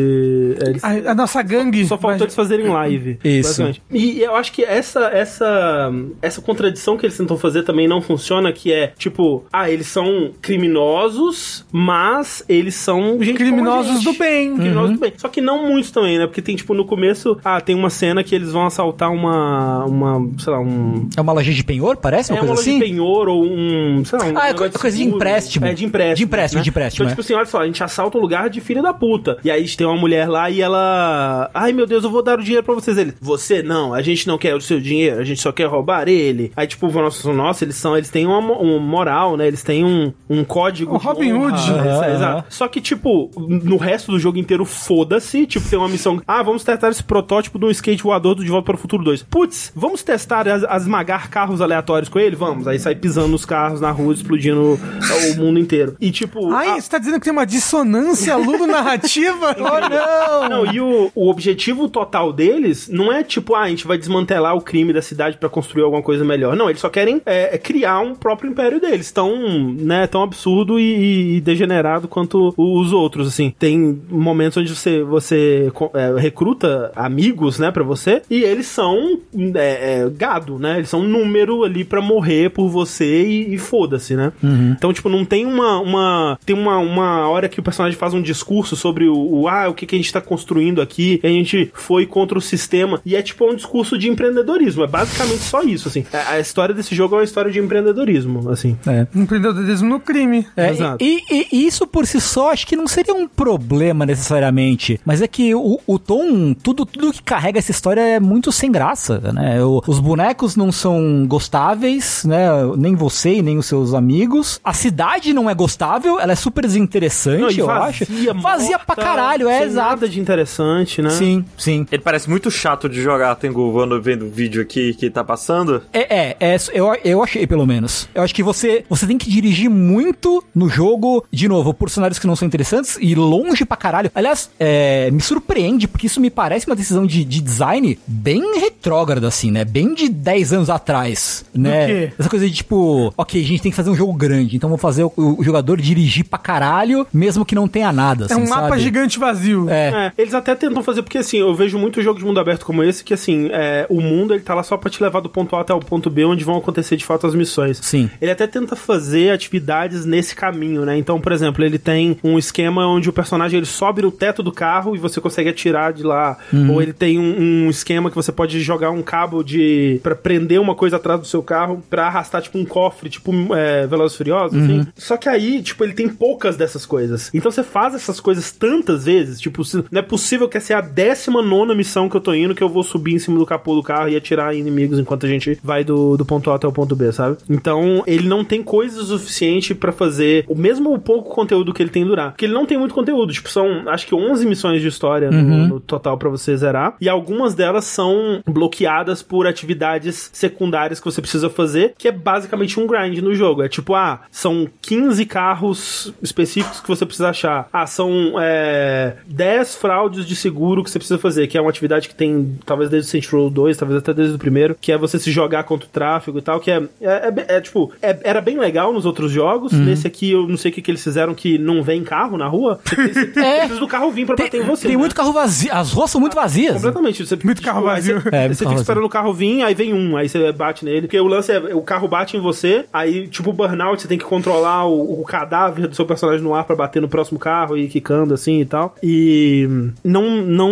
é, 0.60 0.68
eles- 0.70 0.84
A, 0.84 1.10
a 1.10 1.14
nossa 1.14 1.42
gangue. 1.42 1.84
Só 1.84 1.96
faltou 1.96 2.10
vai- 2.18 2.26
eles 2.26 2.34
fazerem 2.34 2.68
live. 2.68 3.18
Isso. 3.24 3.48
basicamente. 3.62 3.82
E 3.90 4.20
eu 4.22 4.34
acho 4.36 4.52
que 4.52 4.64
essa, 4.64 5.06
essa, 5.06 5.92
essa 6.20 6.40
contradição 6.40 6.96
que 6.96 7.06
eles 7.06 7.16
tentam 7.16 7.36
fazer 7.36 7.62
também 7.64 7.86
não 7.88 8.00
funciona, 8.00 8.52
que 8.52 8.72
é, 8.72 8.92
tipo, 8.98 9.44
ah, 9.52 9.70
eles 9.70 9.86
são 9.86 10.30
criminosos, 10.40 11.64
mas 11.72 12.44
eles 12.48 12.74
são 12.74 13.22
gente 13.22 13.36
Criminosos 13.36 13.94
gente. 14.02 14.04
do 14.04 14.18
bem. 14.18 14.56
Criminosos 14.56 14.92
do 14.94 15.00
bem. 15.00 15.12
Só 15.16 15.28
que 15.28 15.40
não 15.40 15.66
muitos 15.68 15.90
também, 15.90 16.18
né? 16.18 16.26
Porque 16.26 16.42
tem, 16.42 16.56
tipo, 16.56 16.74
no 16.74 16.84
começo, 16.84 17.36
ah, 17.44 17.60
tem 17.60 17.74
uma 17.74 17.90
cena 17.90 18.22
que 18.22 18.34
eles 18.34 18.52
vão 18.52 18.66
assaltar 18.66 19.10
uma, 19.12 19.84
uma 19.84 20.28
sei 20.38 20.52
lá, 20.52 20.60
um... 20.60 21.08
É 21.16 21.20
uma 21.20 21.32
loja 21.32 21.52
de 21.52 21.64
penhor, 21.64 21.96
parece? 21.96 22.30
Uma 22.32 22.38
é 22.38 22.42
uma 22.42 22.48
coisa 22.48 22.60
loja 22.62 22.70
assim? 22.70 22.78
de 22.78 22.84
penhor 22.84 23.28
ou 23.28 23.44
um, 23.44 24.04
sei 24.04 24.18
lá, 24.18 24.24
um 24.26 24.38
Ah, 24.38 24.48
é 24.48 24.52
negócio 24.52 24.80
coisa 24.80 24.96
de. 24.96 25.04
Empréstimo. 25.22 25.66
É, 25.66 25.74
de 25.74 25.84
empréstimo. 25.84 26.16
De 26.16 26.24
empréstimo, 26.24 26.62
de 26.62 26.68
empréstimo, 26.70 27.04
Então, 27.04 27.06
é. 27.06 27.10
tipo 27.10 27.20
assim, 27.20 27.34
olha 27.34 27.46
só, 27.46 27.60
a 27.60 27.66
gente 27.66 27.82
assalta 27.82 28.18
um 28.18 28.20
lugar 28.20 28.48
de 28.48 28.60
filha 28.60 28.82
da 28.82 28.92
puta. 28.94 29.38
E 29.44 29.50
aí 29.50 29.66
tem 29.68 29.86
uma 29.86 29.96
mulher 29.96 30.28
lá 30.28 30.50
e 30.50 30.60
ela. 30.60 31.50
Ai 31.52 31.72
meu 31.72 31.86
Deus, 31.86 32.04
eu 32.04 32.10
vou 32.10 32.22
dar 32.22 32.38
o 32.38 32.42
dinheiro 32.42 32.64
pra 32.64 32.74
vocês. 32.74 32.96
Ele, 32.96 33.14
você 33.20 33.62
não, 33.62 33.92
a 33.94 34.02
gente 34.02 34.26
não 34.26 34.38
quer 34.38 34.54
o 34.54 34.60
seu 34.60 34.80
dinheiro, 34.80 35.20
a 35.20 35.24
gente 35.24 35.40
só 35.40 35.50
quer 35.52 35.66
roubar 35.66 36.08
ele. 36.08 36.52
Aí, 36.56 36.66
tipo, 36.66 36.90
nossa, 36.90 37.32
nossa 37.32 37.64
eles 37.64 37.76
são, 37.76 37.96
eles 37.96 38.10
têm 38.10 38.26
uma, 38.26 38.38
uma 38.38 38.78
moral, 38.78 39.36
né? 39.36 39.46
Eles 39.46 39.62
têm 39.62 39.84
um, 39.84 40.12
um 40.28 40.44
código. 40.44 40.94
O 40.94 40.98
de 40.98 41.04
Robin. 41.04 41.32
Hood. 41.32 41.70
É, 41.70 41.72
Aham, 41.72 42.04
é, 42.04 42.14
exato. 42.14 42.44
Só 42.48 42.68
que, 42.68 42.80
tipo, 42.80 43.30
no 43.36 43.76
resto 43.76 44.12
do 44.12 44.18
jogo 44.18 44.38
inteiro, 44.38 44.64
foda-se. 44.64 45.46
Tipo, 45.46 45.68
tem 45.68 45.78
uma 45.78 45.88
missão. 45.88 46.20
Ah, 46.26 46.42
vamos 46.42 46.64
testar 46.64 46.90
esse 46.90 47.02
protótipo 47.02 47.58
de 47.58 47.64
um 47.64 47.70
skate 47.70 48.02
voador 48.02 48.34
do 48.34 48.44
De 48.44 48.50
Volta 48.50 48.66
para 48.66 48.74
o 48.74 48.78
Futuro 48.78 49.02
2. 49.04 49.22
Putz, 49.24 49.72
vamos 49.74 50.02
testar 50.02 50.46
as, 50.48 50.64
as 50.64 50.86
esmagar 50.92 51.30
carros 51.30 51.60
aleatórios 51.60 52.08
com 52.08 52.18
ele? 52.18 52.36
Vamos. 52.36 52.68
Aí 52.68 52.78
sai 52.78 52.94
pisando 52.94 53.28
nos 53.28 53.44
carros 53.44 53.80
na 53.80 53.90
rua, 53.90 54.12
explodindo 54.12 54.78
o 55.14 55.36
mundo 55.36 55.58
inteiro. 55.58 55.96
E, 56.00 56.10
tipo. 56.10 56.52
Ai, 56.52 56.68
a- 56.70 56.80
você 56.80 56.88
tá 56.90 56.98
dizendo 56.98 57.18
que 57.18 57.24
tem 57.24 57.32
uma 57.32 57.46
dissonância 57.46 58.36
ludo-narrativa? 58.36 59.56
oh, 59.58 60.48
não! 60.48 60.48
Não, 60.64 60.72
e 60.74 60.80
o, 60.80 61.10
o 61.14 61.30
objetivo 61.30 61.88
total 61.88 62.32
deles 62.32 62.88
não 62.88 63.12
é 63.12 63.22
tipo, 63.22 63.54
ah, 63.54 63.62
a 63.62 63.68
gente 63.68 63.86
vai 63.86 63.96
desmantelar 63.98 64.54
o 64.56 64.60
crime 64.60 64.92
da 64.92 65.02
cidade 65.02 65.36
pra 65.36 65.48
construir 65.48 65.82
alguma 65.82 66.02
coisa 66.02 66.24
melhor. 66.24 66.56
Não, 66.56 66.68
eles 66.68 66.80
só 66.80 66.88
querem 66.88 67.20
é, 67.26 67.54
é 67.54 67.58
criar 67.58 68.00
um 68.00 68.14
próprio 68.14 68.50
império 68.50 68.80
deles, 68.80 69.10
tão, 69.10 69.72
né, 69.74 70.06
tão 70.06 70.22
absurdo 70.22 70.78
e, 70.78 71.36
e 71.36 71.40
degenerado 71.40 72.08
quanto 72.08 72.52
os 72.56 72.92
outros, 72.92 73.28
assim. 73.28 73.52
Tem 73.58 74.00
momentos 74.08 74.56
onde 74.58 74.74
você, 74.74 75.02
você 75.02 75.72
é, 75.94 76.20
recruta 76.20 76.92
amigos, 76.94 77.58
né, 77.58 77.70
pra 77.70 77.82
você, 77.82 78.22
e 78.30 78.42
eles 78.42 78.66
são 78.66 79.18
é, 79.54 80.02
é, 80.04 80.10
gado, 80.10 80.58
né? 80.58 80.78
Eles 80.78 80.88
são 80.88 81.00
um 81.00 81.08
número 81.08 81.64
ali 81.64 81.84
pra 81.84 82.00
morrer 82.00 82.50
por 82.50 82.68
você 82.68 83.22
e, 83.24 83.54
e 83.54 83.58
foda-se, 83.58 84.14
né? 84.14 84.32
Então, 84.76 84.92
tipo, 84.92 85.01
não 85.08 85.24
tem 85.24 85.46
uma, 85.46 85.80
uma 85.80 86.38
tem 86.44 86.56
uma, 86.56 86.78
uma 86.78 87.28
hora 87.28 87.48
que 87.48 87.60
o 87.60 87.62
personagem 87.62 87.98
faz 87.98 88.14
um 88.14 88.22
discurso 88.22 88.76
sobre 88.76 89.08
o, 89.08 89.14
o 89.16 89.48
ah, 89.48 89.68
o 89.68 89.74
que, 89.74 89.86
que 89.86 89.94
a 89.94 89.98
gente 89.98 90.12
tá 90.12 90.20
construindo 90.20 90.80
aqui, 90.80 91.20
e 91.22 91.26
a 91.26 91.30
gente 91.30 91.70
foi 91.74 92.06
contra 92.06 92.38
o 92.38 92.40
sistema, 92.40 93.00
e 93.04 93.14
é 93.16 93.22
tipo 93.22 93.44
um 93.50 93.54
discurso 93.54 93.96
de 93.98 94.08
empreendedorismo, 94.08 94.84
é 94.84 94.86
basicamente 94.86 95.40
só 95.42 95.62
isso, 95.62 95.88
assim. 95.88 96.04
A, 96.12 96.32
a 96.32 96.40
história 96.40 96.74
desse 96.74 96.94
jogo 96.94 97.14
é 97.14 97.18
uma 97.18 97.24
história 97.24 97.50
de 97.50 97.58
empreendedorismo, 97.58 98.50
assim. 98.50 98.76
É. 98.86 99.06
Empreendedorismo 99.14 99.88
no 99.88 100.00
crime. 100.00 100.46
É, 100.56 100.70
Exato. 100.70 101.04
e, 101.04 101.20
e- 101.30 101.46
e 101.52 101.66
isso 101.66 101.86
por 101.86 102.06
si 102.06 102.20
só 102.20 102.52
acho 102.52 102.66
que 102.66 102.76
não 102.76 102.86
seria 102.86 103.14
um 103.14 103.26
problema 103.28 104.04
necessariamente, 104.06 105.00
mas 105.04 105.20
é 105.22 105.28
que 105.28 105.54
o, 105.54 105.78
o 105.86 105.98
tom, 105.98 106.54
tudo, 106.54 106.84
tudo 106.86 107.12
que 107.12 107.22
carrega 107.22 107.58
essa 107.58 107.70
história 107.70 108.00
é 108.00 108.20
muito 108.20 108.50
sem 108.52 108.70
graça, 108.70 109.18
né? 109.32 109.62
O- 109.64 109.82
os 109.86 109.98
bonecos 109.98 110.56
não 110.56 110.70
são 110.72 111.26
gostáveis, 111.26 112.24
né? 112.24 112.48
Nem 112.76 112.94
você 112.94 113.34
e 113.36 113.42
nem 113.42 113.58
os 113.58 113.66
seus 113.66 113.94
amigos. 113.94 114.60
A 114.64 114.72
cidade 114.92 115.32
não 115.32 115.48
é 115.48 115.54
gostável, 115.54 116.20
ela 116.20 116.32
é 116.32 116.36
super 116.36 116.66
desinteressante, 116.66 117.58
Não, 117.58 117.66
eu 117.66 117.70
acho. 117.70 118.04
Vazia 118.34 118.76
morta, 118.76 118.94
pra 118.94 118.96
caralho, 118.96 119.48
é 119.48 119.64
exato. 119.64 119.88
nada 119.88 120.08
de 120.08 120.20
interessante, 120.20 121.00
né? 121.00 121.10
Sim, 121.10 121.44
sim. 121.56 121.86
Ele 121.90 122.02
parece 122.02 122.28
muito 122.28 122.50
chato 122.50 122.88
de 122.88 123.00
jogar, 123.00 123.34
Tengu, 123.36 123.72
quando 123.72 124.00
vendo 124.00 124.26
o 124.26 124.30
vídeo 124.30 124.60
aqui 124.60 124.92
que 124.92 125.08
tá 125.08 125.24
passando. 125.24 125.82
É, 125.92 126.14
é, 126.14 126.36
é, 126.38 126.56
eu, 126.74 126.94
eu 127.02 127.22
achei 127.22 127.46
pelo 127.46 127.66
menos. 127.66 128.08
Eu 128.14 128.22
acho 128.22 128.34
que 128.34 128.42
você, 128.42 128.84
você 128.88 129.06
tem 129.06 129.16
que 129.16 129.30
dirigir 129.30 129.70
muito 129.70 130.44
no 130.54 130.68
jogo, 130.68 131.24
de 131.32 131.48
novo, 131.48 131.72
por 131.72 131.88
cenários 131.88 132.18
que 132.18 132.26
não 132.26 132.36
são 132.36 132.46
interessantes 132.46 132.98
e 133.00 133.14
longe 133.14 133.64
pra 133.64 133.76
caralho. 133.76 134.10
Aliás, 134.14 134.50
é, 134.60 135.10
me 135.10 135.20
surpreende, 135.22 135.88
porque 135.88 136.06
isso 136.06 136.20
me 136.20 136.28
parece 136.28 136.66
uma 136.66 136.76
decisão 136.76 137.06
de, 137.06 137.24
de 137.24 137.40
design 137.40 137.98
bem 138.06 138.60
retrógrada, 138.60 139.28
assim, 139.28 139.50
né? 139.50 139.64
Bem 139.64 139.94
de 139.94 140.08
10 140.10 140.52
anos 140.52 140.70
atrás, 140.70 141.44
né? 141.54 141.86
quê? 141.86 142.12
Essa 142.18 142.28
coisa 142.28 142.46
de 142.46 142.52
tipo, 142.54 143.12
ok, 143.16 143.40
a 143.40 143.46
gente 143.46 143.62
tem 143.62 143.72
que 143.72 143.76
fazer 143.76 143.88
um 143.88 143.94
jogo 143.94 144.12
grande, 144.12 144.56
então 144.56 144.68
vou 144.68 144.78
fazer 144.82 145.04
o, 145.04 145.12
o 145.16 145.42
jogador 145.44 145.80
dirigir 145.80 146.24
pra 146.24 146.38
caralho, 146.38 147.06
mesmo 147.14 147.44
que 147.44 147.54
não 147.54 147.68
tenha 147.68 147.92
nada, 147.92 148.24
É 148.28 148.32
assim, 148.32 148.42
um 148.42 148.48
mapa 148.48 148.68
sabe? 148.70 148.80
gigante 148.82 149.18
vazio. 149.18 149.70
É. 149.70 149.88
É, 149.92 150.12
eles 150.18 150.34
até 150.34 150.54
tentam 150.54 150.82
fazer, 150.82 151.02
porque 151.02 151.18
assim, 151.18 151.38
eu 151.38 151.54
vejo 151.54 151.78
muito 151.78 152.02
jogo 152.02 152.18
de 152.18 152.24
mundo 152.24 152.40
aberto 152.40 152.66
como 152.66 152.82
esse, 152.82 153.04
que 153.04 153.14
assim, 153.14 153.48
é, 153.52 153.86
o 153.88 154.00
mundo 154.00 154.34
ele 154.34 154.42
tá 154.42 154.54
lá 154.54 154.62
só 154.62 154.76
pra 154.76 154.90
te 154.90 155.02
levar 155.02 155.20
do 155.20 155.28
ponto 155.28 155.54
A 155.56 155.60
até 155.60 155.72
o 155.72 155.78
ponto 155.80 156.10
B, 156.10 156.24
onde 156.24 156.44
vão 156.44 156.56
acontecer 156.56 156.96
de 156.96 157.04
fato 157.04 157.26
as 157.26 157.34
missões. 157.34 157.78
Sim. 157.80 158.10
Ele 158.20 158.30
até 158.30 158.46
tenta 158.46 158.74
fazer 158.76 159.30
atividades 159.30 160.04
nesse 160.04 160.34
caminho, 160.34 160.84
né? 160.84 160.96
Então, 160.98 161.20
por 161.20 161.30
exemplo, 161.32 161.64
ele 161.64 161.78
tem 161.78 162.16
um 162.24 162.36
esquema 162.38 162.86
onde 162.86 163.08
o 163.08 163.12
personagem 163.12 163.58
ele 163.58 163.66
sobe 163.66 164.02
no 164.02 164.10
teto 164.10 164.42
do 164.42 164.50
carro 164.52 164.96
e 164.96 164.98
você 164.98 165.20
consegue 165.20 165.48
atirar 165.48 165.92
de 165.92 166.02
lá. 166.02 166.36
Uhum. 166.52 166.72
Ou 166.72 166.82
ele 166.82 166.92
tem 166.92 167.18
um, 167.18 167.66
um 167.66 167.70
esquema 167.70 168.10
que 168.10 168.16
você 168.16 168.32
pode 168.32 168.60
jogar 168.60 168.90
um 168.90 169.02
cabo 169.02 169.42
de. 169.42 170.00
pra 170.02 170.14
prender 170.16 170.60
uma 170.60 170.74
coisa 170.74 170.96
atrás 170.96 171.20
do 171.20 171.26
seu 171.26 171.42
carro 171.42 171.82
pra 171.88 172.06
arrastar, 172.06 172.42
tipo, 172.42 172.58
um 172.58 172.64
cofre, 172.64 173.08
tipo, 173.10 173.32
é, 173.54 173.86
Velozes 173.86 174.14
e 174.14 174.18
Furiosos, 174.18 174.56
Uhum. 174.58 174.64
assim. 174.64 174.71
Só 174.96 175.16
que 175.16 175.28
aí, 175.28 175.62
tipo, 175.62 175.84
ele 175.84 175.92
tem 175.92 176.08
poucas 176.08 176.56
dessas 176.56 176.86
coisas. 176.86 177.30
Então 177.34 177.50
você 177.50 177.62
faz 177.62 177.94
essas 177.94 178.20
coisas 178.20 178.52
tantas 178.52 179.04
vezes, 179.04 179.40
tipo, 179.40 179.62
não 179.90 180.00
é 180.00 180.02
possível 180.02 180.48
que 180.48 180.56
essa 180.56 180.72
é 180.72 180.76
a 180.76 180.80
décima 180.80 181.42
nona 181.42 181.74
missão 181.74 182.08
que 182.08 182.16
eu 182.16 182.20
tô 182.20 182.34
indo, 182.34 182.54
que 182.54 182.62
eu 182.62 182.68
vou 182.68 182.82
subir 182.82 183.14
em 183.14 183.18
cima 183.18 183.38
do 183.38 183.46
capô 183.46 183.74
do 183.74 183.82
carro 183.82 184.08
e 184.08 184.16
atirar 184.16 184.54
inimigos 184.54 184.98
enquanto 184.98 185.26
a 185.26 185.28
gente 185.28 185.58
vai 185.62 185.84
do, 185.84 186.16
do 186.16 186.24
ponto 186.24 186.50
A 186.50 186.56
até 186.56 186.66
o 186.66 186.72
ponto 186.72 186.94
B, 186.94 187.12
sabe? 187.12 187.36
Então, 187.48 188.02
ele 188.06 188.28
não 188.28 188.44
tem 188.44 188.62
coisa 188.62 189.00
o 189.00 189.04
suficiente 189.04 189.74
pra 189.74 189.92
fazer 189.92 190.44
o 190.48 190.54
mesmo 190.54 190.98
pouco 190.98 191.34
conteúdo 191.34 191.72
que 191.72 191.82
ele 191.82 191.90
tem 191.90 192.04
durar. 192.04 192.30
Porque 192.32 192.44
ele 192.44 192.54
não 192.54 192.66
tem 192.66 192.78
muito 192.78 192.94
conteúdo, 192.94 193.32
tipo, 193.32 193.48
são 193.48 193.88
acho 193.88 194.06
que 194.06 194.14
11 194.14 194.46
missões 194.46 194.80
de 194.80 194.88
história 194.88 195.30
no, 195.30 195.68
no 195.68 195.80
total 195.80 196.16
pra 196.18 196.28
você 196.28 196.56
zerar, 196.56 196.96
e 197.00 197.08
algumas 197.08 197.54
delas 197.54 197.84
são 197.84 198.42
bloqueadas 198.46 199.22
por 199.22 199.46
atividades 199.46 200.30
secundárias 200.32 200.98
que 200.98 201.04
você 201.04 201.20
precisa 201.20 201.48
fazer, 201.48 201.94
que 201.96 202.08
é 202.08 202.12
basicamente 202.12 202.78
um 202.78 202.86
grind 202.86 203.18
no 203.18 203.34
jogo. 203.34 203.62
É 203.62 203.68
tipo, 203.68 203.94
ah, 203.94 204.22
são 204.30 204.51
15 204.80 205.26
carros 205.26 206.12
específicos 206.22 206.80
que 206.80 206.88
você 206.88 207.04
precisa 207.06 207.30
achar. 207.30 207.68
Ah, 207.72 207.86
são 207.86 208.34
é, 208.40 209.14
10 209.26 209.74
fraudes 209.76 210.26
de 210.26 210.34
seguro 210.36 210.82
que 210.84 210.90
você 210.90 210.98
precisa 210.98 211.18
fazer, 211.18 211.46
que 211.46 211.56
é 211.56 211.60
uma 211.60 211.70
atividade 211.70 212.08
que 212.08 212.14
tem, 212.14 212.58
talvez 212.64 212.90
desde 212.90 213.08
o 213.08 213.10
Saints 213.10 213.30
Row 213.30 213.50
2, 213.50 213.76
talvez 213.76 213.98
até 213.98 214.12
desde 214.14 214.34
o 214.34 214.38
primeiro, 214.38 214.76
que 214.80 214.92
é 214.92 214.98
você 214.98 215.18
se 215.18 215.30
jogar 215.30 215.64
contra 215.64 215.86
o 215.86 215.90
tráfego 215.90 216.38
e 216.38 216.42
tal, 216.42 216.60
que 216.60 216.70
é, 216.70 216.82
é, 217.00 217.32
é- 217.48 217.56
é, 217.56 217.60
tipo, 217.60 217.92
é- 218.02 218.18
era 218.24 218.40
bem 218.40 218.58
legal 218.58 218.92
nos 218.92 219.04
outros 219.06 219.30
jogos. 219.32 219.72
Nesse 219.72 220.06
aqui, 220.06 220.30
eu 220.32 220.46
não 220.46 220.56
sei 220.56 220.70
o 220.70 220.74
que, 220.74 220.82
que 220.82 220.90
eles 220.90 221.02
fizeram 221.02 221.34
que 221.34 221.58
não 221.58 221.82
vem 221.82 222.02
carro 222.04 222.36
na 222.36 222.46
rua. 222.46 222.80
Você, 222.84 223.26
tem- 223.26 223.32
você 223.32 223.40
É. 223.40 223.58
precisa 223.60 223.80
do 223.80 223.88
carro 223.88 224.10
vir 224.10 224.26
pra 224.26 224.36
bater 224.36 224.60
em 224.62 224.64
você. 224.66 224.82
tem 224.88 224.92
né? 224.92 224.98
muito 224.98 225.14
carro 225.14 225.32
vazio. 225.32 225.72
As 225.72 225.92
ruas 225.92 226.10
são 226.10 226.20
muito 226.20 226.34
vazias. 226.34 226.74
Completamente. 226.74 227.26
Você, 227.26 227.36
Muito 227.44 227.62
carro 227.62 227.80
aí 227.88 227.96
vazio. 227.96 228.20
Você, 228.20 228.28
É, 228.34 228.48
você 228.48 228.64
carro 228.64 228.70
fica 228.70 228.80
esperando 228.82 229.04
o 229.04 229.08
carro 229.08 229.32
vir, 229.34 229.62
aí 229.62 229.74
vem 229.74 229.92
um, 229.94 230.16
aí 230.16 230.28
você 230.28 230.52
bate 230.52 230.84
nele. 230.84 231.02
Porque 231.02 231.18
o 231.20 231.26
lance 231.26 231.50
é, 231.52 231.58
o 231.74 231.82
carro 231.82 232.06
bate 232.08 232.36
em 232.36 232.40
você, 232.40 232.84
aí, 232.92 233.26
tipo, 233.28 233.50
o 233.50 233.52
burnout, 233.52 234.00
você 234.02 234.08
tem 234.08 234.18
que 234.18 234.24
controlar 234.42 234.86
o, 234.86 235.20
o 235.20 235.24
cadáver 235.24 235.86
do 235.86 235.94
seu 235.94 236.04
personagem 236.04 236.42
no 236.42 236.54
ar 236.54 236.64
pra 236.64 236.74
bater 236.74 237.00
no 237.00 237.08
próximo 237.08 237.38
carro 237.38 237.76
e 237.76 237.86
quicando 237.88 238.34
assim 238.34 238.60
e 238.60 238.64
tal. 238.64 238.96
E 239.02 239.68
não, 240.02 240.42
não, 240.42 240.70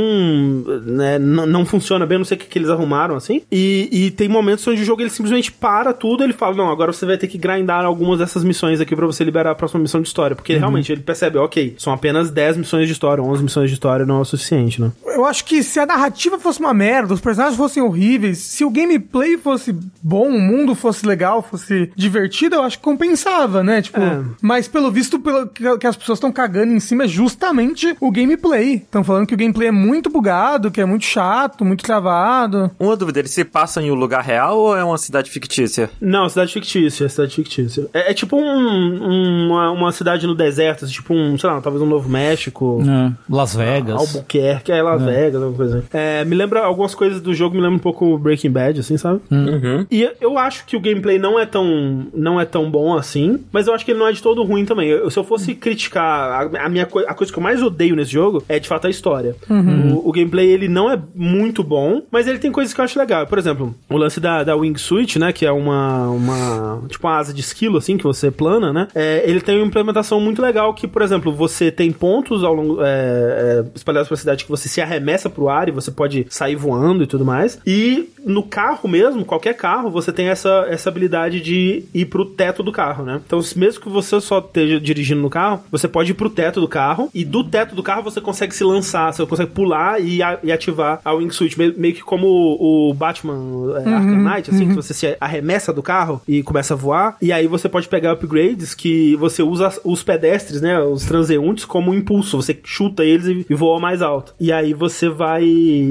né, 0.84 1.18
não, 1.18 1.46
não 1.46 1.64
funciona 1.64 2.04
bem, 2.04 2.18
não 2.18 2.24
sei 2.24 2.36
o 2.36 2.40
que, 2.40 2.46
que 2.46 2.58
eles 2.58 2.68
arrumaram 2.68 3.14
assim. 3.14 3.42
E, 3.50 3.88
e 3.90 4.10
tem 4.10 4.28
momentos 4.28 4.66
onde 4.66 4.82
o 4.82 4.84
jogo 4.84 5.02
ele 5.02 5.10
simplesmente 5.10 5.52
para 5.52 5.92
tudo, 5.92 6.24
ele 6.24 6.32
fala: 6.32 6.56
Não, 6.56 6.70
agora 6.70 6.92
você 6.92 7.06
vai 7.06 7.16
ter 7.16 7.28
que 7.28 7.38
grindar 7.38 7.84
algumas 7.84 8.18
dessas 8.18 8.42
missões 8.42 8.80
aqui 8.80 8.96
pra 8.96 9.06
você 9.06 9.22
liberar 9.22 9.52
a 9.52 9.54
próxima 9.54 9.80
missão 9.80 10.02
de 10.02 10.08
história. 10.08 10.34
Porque 10.34 10.56
realmente 10.56 10.90
ele 10.90 11.02
percebe, 11.02 11.38
ok, 11.38 11.74
são 11.78 11.92
apenas 11.92 12.30
10 12.30 12.58
missões 12.58 12.86
de 12.86 12.92
história, 12.92 13.22
11 13.22 13.42
missões 13.42 13.70
de 13.70 13.74
história 13.74 14.04
não 14.04 14.18
é 14.18 14.20
o 14.20 14.24
suficiente, 14.24 14.80
né? 14.80 14.90
Eu 15.04 15.24
acho 15.24 15.44
que 15.44 15.62
se 15.62 15.78
a 15.78 15.86
narrativa 15.86 16.38
fosse 16.38 16.60
uma 16.60 16.74
merda, 16.74 17.14
os 17.14 17.20
personagens 17.20 17.56
fossem 17.56 17.82
horríveis, 17.82 18.38
se 18.38 18.64
o 18.64 18.70
gameplay 18.70 19.36
fosse 19.36 19.74
bom, 20.02 20.28
o 20.28 20.40
mundo 20.40 20.74
fosse 20.74 21.06
legal, 21.06 21.42
fosse 21.42 21.90
divertido, 21.94 22.56
eu 22.56 22.62
acho 22.62 22.78
que 22.78 22.84
compensava, 22.84 23.59
né? 23.62 23.82
Tipo, 23.82 24.00
É. 24.00 24.22
mas 24.42 24.68
pelo 24.68 24.90
visto, 24.90 25.18
pelo 25.18 25.46
que, 25.48 25.86
as 25.86 25.96
pessoas 25.96 26.16
estão 26.18 26.32
cagando 26.32 26.72
em 26.72 26.80
cima 26.80 27.04
é 27.04 27.08
justamente 27.08 27.96
o 28.00 28.10
gameplay. 28.10 28.74
Estão 28.76 29.02
falando 29.04 29.26
que 29.26 29.34
o 29.34 29.36
gameplay 29.36 29.68
é 29.68 29.72
muito 29.72 30.10
bugado, 30.10 30.70
que 30.70 30.80
é 30.80 30.84
muito 30.84 31.04
chato, 31.04 31.64
muito 31.64 31.84
travado. 31.84 32.70
Uma 32.78 32.96
dúvida, 32.96 33.18
ele 33.20 33.28
se 33.28 33.44
passa 33.44 33.82
em 33.82 33.90
um 33.90 33.94
lugar 33.94 34.22
real 34.22 34.58
ou 34.58 34.76
é 34.76 34.82
uma 34.84 34.98
cidade 34.98 35.30
fictícia? 35.30 35.90
Não, 36.00 36.28
cidade 36.28 36.52
fictícia, 36.52 37.08
cidade 37.08 37.34
fictícia. 37.34 37.86
É, 37.92 38.10
é 38.10 38.14
tipo 38.14 38.36
um- 38.36 38.42
um- 38.42 39.46
uma, 39.50 39.70
uma 39.70 39.92
cidade 39.92 40.26
no 40.26 40.34
deserto, 40.34 40.84
assim, 40.84 40.94
tipo 40.94 41.14
um, 41.14 41.36
sei 41.38 41.48
lá, 41.50 41.60
talvez 41.60 41.82
um 41.82 41.86
Novo 41.86 42.08
México. 42.08 42.82
É, 42.86 43.12
Las 43.28 43.54
Vegas. 43.54 43.96
Albuquerque, 44.14 44.72
é 44.72 44.82
Las 44.82 45.02
Vegas, 45.02 45.36
alguma 45.42 45.56
coisa 45.56 45.78
assim. 45.78 45.86
É, 45.92 46.24
me 46.24 46.34
lembra 46.34 46.60
algumas 46.64 46.94
coisas 46.94 47.20
do 47.20 47.34
jogo, 47.34 47.54
me 47.56 47.60
lembra 47.62 47.76
um 47.76 47.80
pouco 47.80 48.16
Breaking 48.18 48.50
Bad, 48.50 48.80
assim, 48.80 48.96
sabe? 48.96 49.20
Uhum. 49.30 49.86
E 49.90 50.08
eu 50.20 50.38
acho 50.38 50.64
que 50.66 50.76
o 50.76 50.80
gameplay 50.80 51.18
não 51.18 51.38
é 51.38 51.46
tão 51.46 52.06
não 52.14 52.40
é 52.40 52.44
tão 52.44 52.70
bom 52.70 52.96
assim, 52.96 53.38
mas 53.52 53.66
eu 53.66 53.74
acho 53.74 53.84
que 53.84 53.90
ele 53.90 53.98
não 53.98 54.06
é 54.08 54.12
de 54.12 54.22
todo 54.22 54.42
ruim 54.42 54.64
também. 54.64 54.88
Eu- 54.88 55.10
se 55.10 55.18
eu 55.18 55.24
fosse 55.24 55.54
criticar 55.54 56.50
a, 56.54 56.64
a 56.66 56.68
minha 56.68 56.84
a 57.06 57.14
coisa 57.14 57.32
que 57.32 57.38
eu 57.38 57.42
mais 57.42 57.62
odeio 57.62 57.96
nesse 57.96 58.10
jogo 58.12 58.42
é 58.48 58.58
de 58.58 58.68
fato 58.68 58.86
a 58.86 58.90
história. 58.90 59.34
O, 59.94 60.08
o 60.08 60.12
gameplay 60.12 60.48
ele 60.50 60.68
não 60.68 60.90
é 60.90 60.98
muito 61.14 61.62
bom, 61.62 62.02
mas 62.10 62.26
ele 62.26 62.38
tem 62.38 62.50
coisas 62.52 62.72
que 62.74 62.80
eu 62.80 62.84
acho 62.84 62.98
legal. 62.98 63.26
Por 63.26 63.38
exemplo, 63.38 63.74
o 63.88 63.96
lance 63.96 64.20
da, 64.20 64.42
da 64.44 64.56
Wingsuit, 64.56 65.18
né, 65.18 65.32
que 65.32 65.44
é 65.46 65.52
uma 65.52 66.08
uma 66.08 66.82
tipo 66.88 67.06
uma 67.06 67.16
asa 67.18 67.32
de 67.32 67.40
esquilo 67.40 67.78
assim 67.78 67.96
que 67.96 68.04
você 68.04 68.30
plana, 68.30 68.72
né? 68.72 68.88
É, 68.94 69.22
ele 69.28 69.40
tem 69.40 69.56
uma 69.58 69.66
implementação 69.66 70.20
muito 70.20 70.40
legal 70.42 70.72
que, 70.74 70.86
por 70.86 71.02
exemplo, 71.02 71.32
você 71.32 71.70
tem 71.70 71.90
pontos 71.92 72.44
ao 72.44 72.54
longo 72.54 72.78
é, 72.82 72.84
é, 72.86 73.64
espalhados 73.74 74.08
pela 74.08 74.18
cidade 74.18 74.44
que 74.44 74.50
você 74.50 74.68
se 74.68 74.80
arremessa 74.80 75.28
pro 75.30 75.48
ar 75.48 75.68
e 75.68 75.72
você 75.72 75.90
pode 75.90 76.26
sair 76.30 76.56
voando 76.56 77.02
e 77.02 77.06
tudo 77.06 77.24
mais. 77.24 77.60
E 77.66 78.10
no 78.24 78.42
carro 78.42 78.88
mesmo, 78.88 79.24
qualquer 79.24 79.54
carro, 79.54 79.90
você 79.90 80.12
tem 80.12 80.28
essa, 80.28 80.66
essa 80.68 80.88
habilidade 80.88 81.40
de 81.40 81.84
ir 81.94 82.06
pro 82.06 82.24
teto 82.24 82.62
do 82.62 82.72
carro, 82.72 83.04
né? 83.04 83.20
Então, 83.26 83.39
se- 83.42 83.58
mesmo 83.58 83.80
que 83.82 83.88
você 83.88 84.20
só 84.20 84.38
esteja 84.38 84.80
dirigindo 84.80 85.20
no 85.20 85.30
carro, 85.30 85.60
você 85.70 85.86
pode 85.88 86.10
ir 86.12 86.14
pro 86.14 86.30
teto 86.30 86.60
do 86.60 86.68
carro 86.68 87.08
e 87.14 87.24
do 87.24 87.42
teto 87.44 87.74
do 87.74 87.82
carro 87.82 88.02
você 88.02 88.20
consegue 88.20 88.54
se 88.54 88.64
lançar, 88.64 89.12
você 89.12 89.24
consegue 89.26 89.50
pular 89.50 90.00
e, 90.00 90.22
a- 90.22 90.38
e 90.42 90.50
ativar 90.52 91.00
a 91.04 91.12
wingsuit, 91.12 91.58
meio, 91.58 91.74
meio 91.76 91.94
que 91.94 92.02
como 92.02 92.26
o, 92.26 92.90
o 92.90 92.94
Batman 92.94 93.34
é, 93.84 93.88
Arkham 93.94 94.22
Knight, 94.22 94.50
assim, 94.50 94.68
que 94.68 94.74
você 94.74 94.92
se 94.94 95.16
arremessa 95.20 95.72
do 95.72 95.82
carro 95.82 96.20
e 96.26 96.42
começa 96.42 96.74
a 96.74 96.76
voar, 96.76 97.16
e 97.20 97.32
aí 97.32 97.46
você 97.46 97.68
pode 97.68 97.88
pegar 97.88 98.12
upgrades 98.12 98.74
que 98.74 99.14
você 99.16 99.42
usa 99.42 99.72
os 99.84 100.02
pedestres, 100.02 100.60
né, 100.60 100.80
os 100.82 101.04
transeuntes 101.04 101.64
como 101.64 101.94
impulso, 101.94 102.36
você 102.40 102.58
chuta 102.64 103.04
eles 103.04 103.26
e, 103.26 103.46
e 103.48 103.54
voa 103.54 103.78
mais 103.78 104.02
alto. 104.02 104.34
E 104.40 104.52
aí 104.52 104.72
você 104.74 105.08
vai 105.08 105.44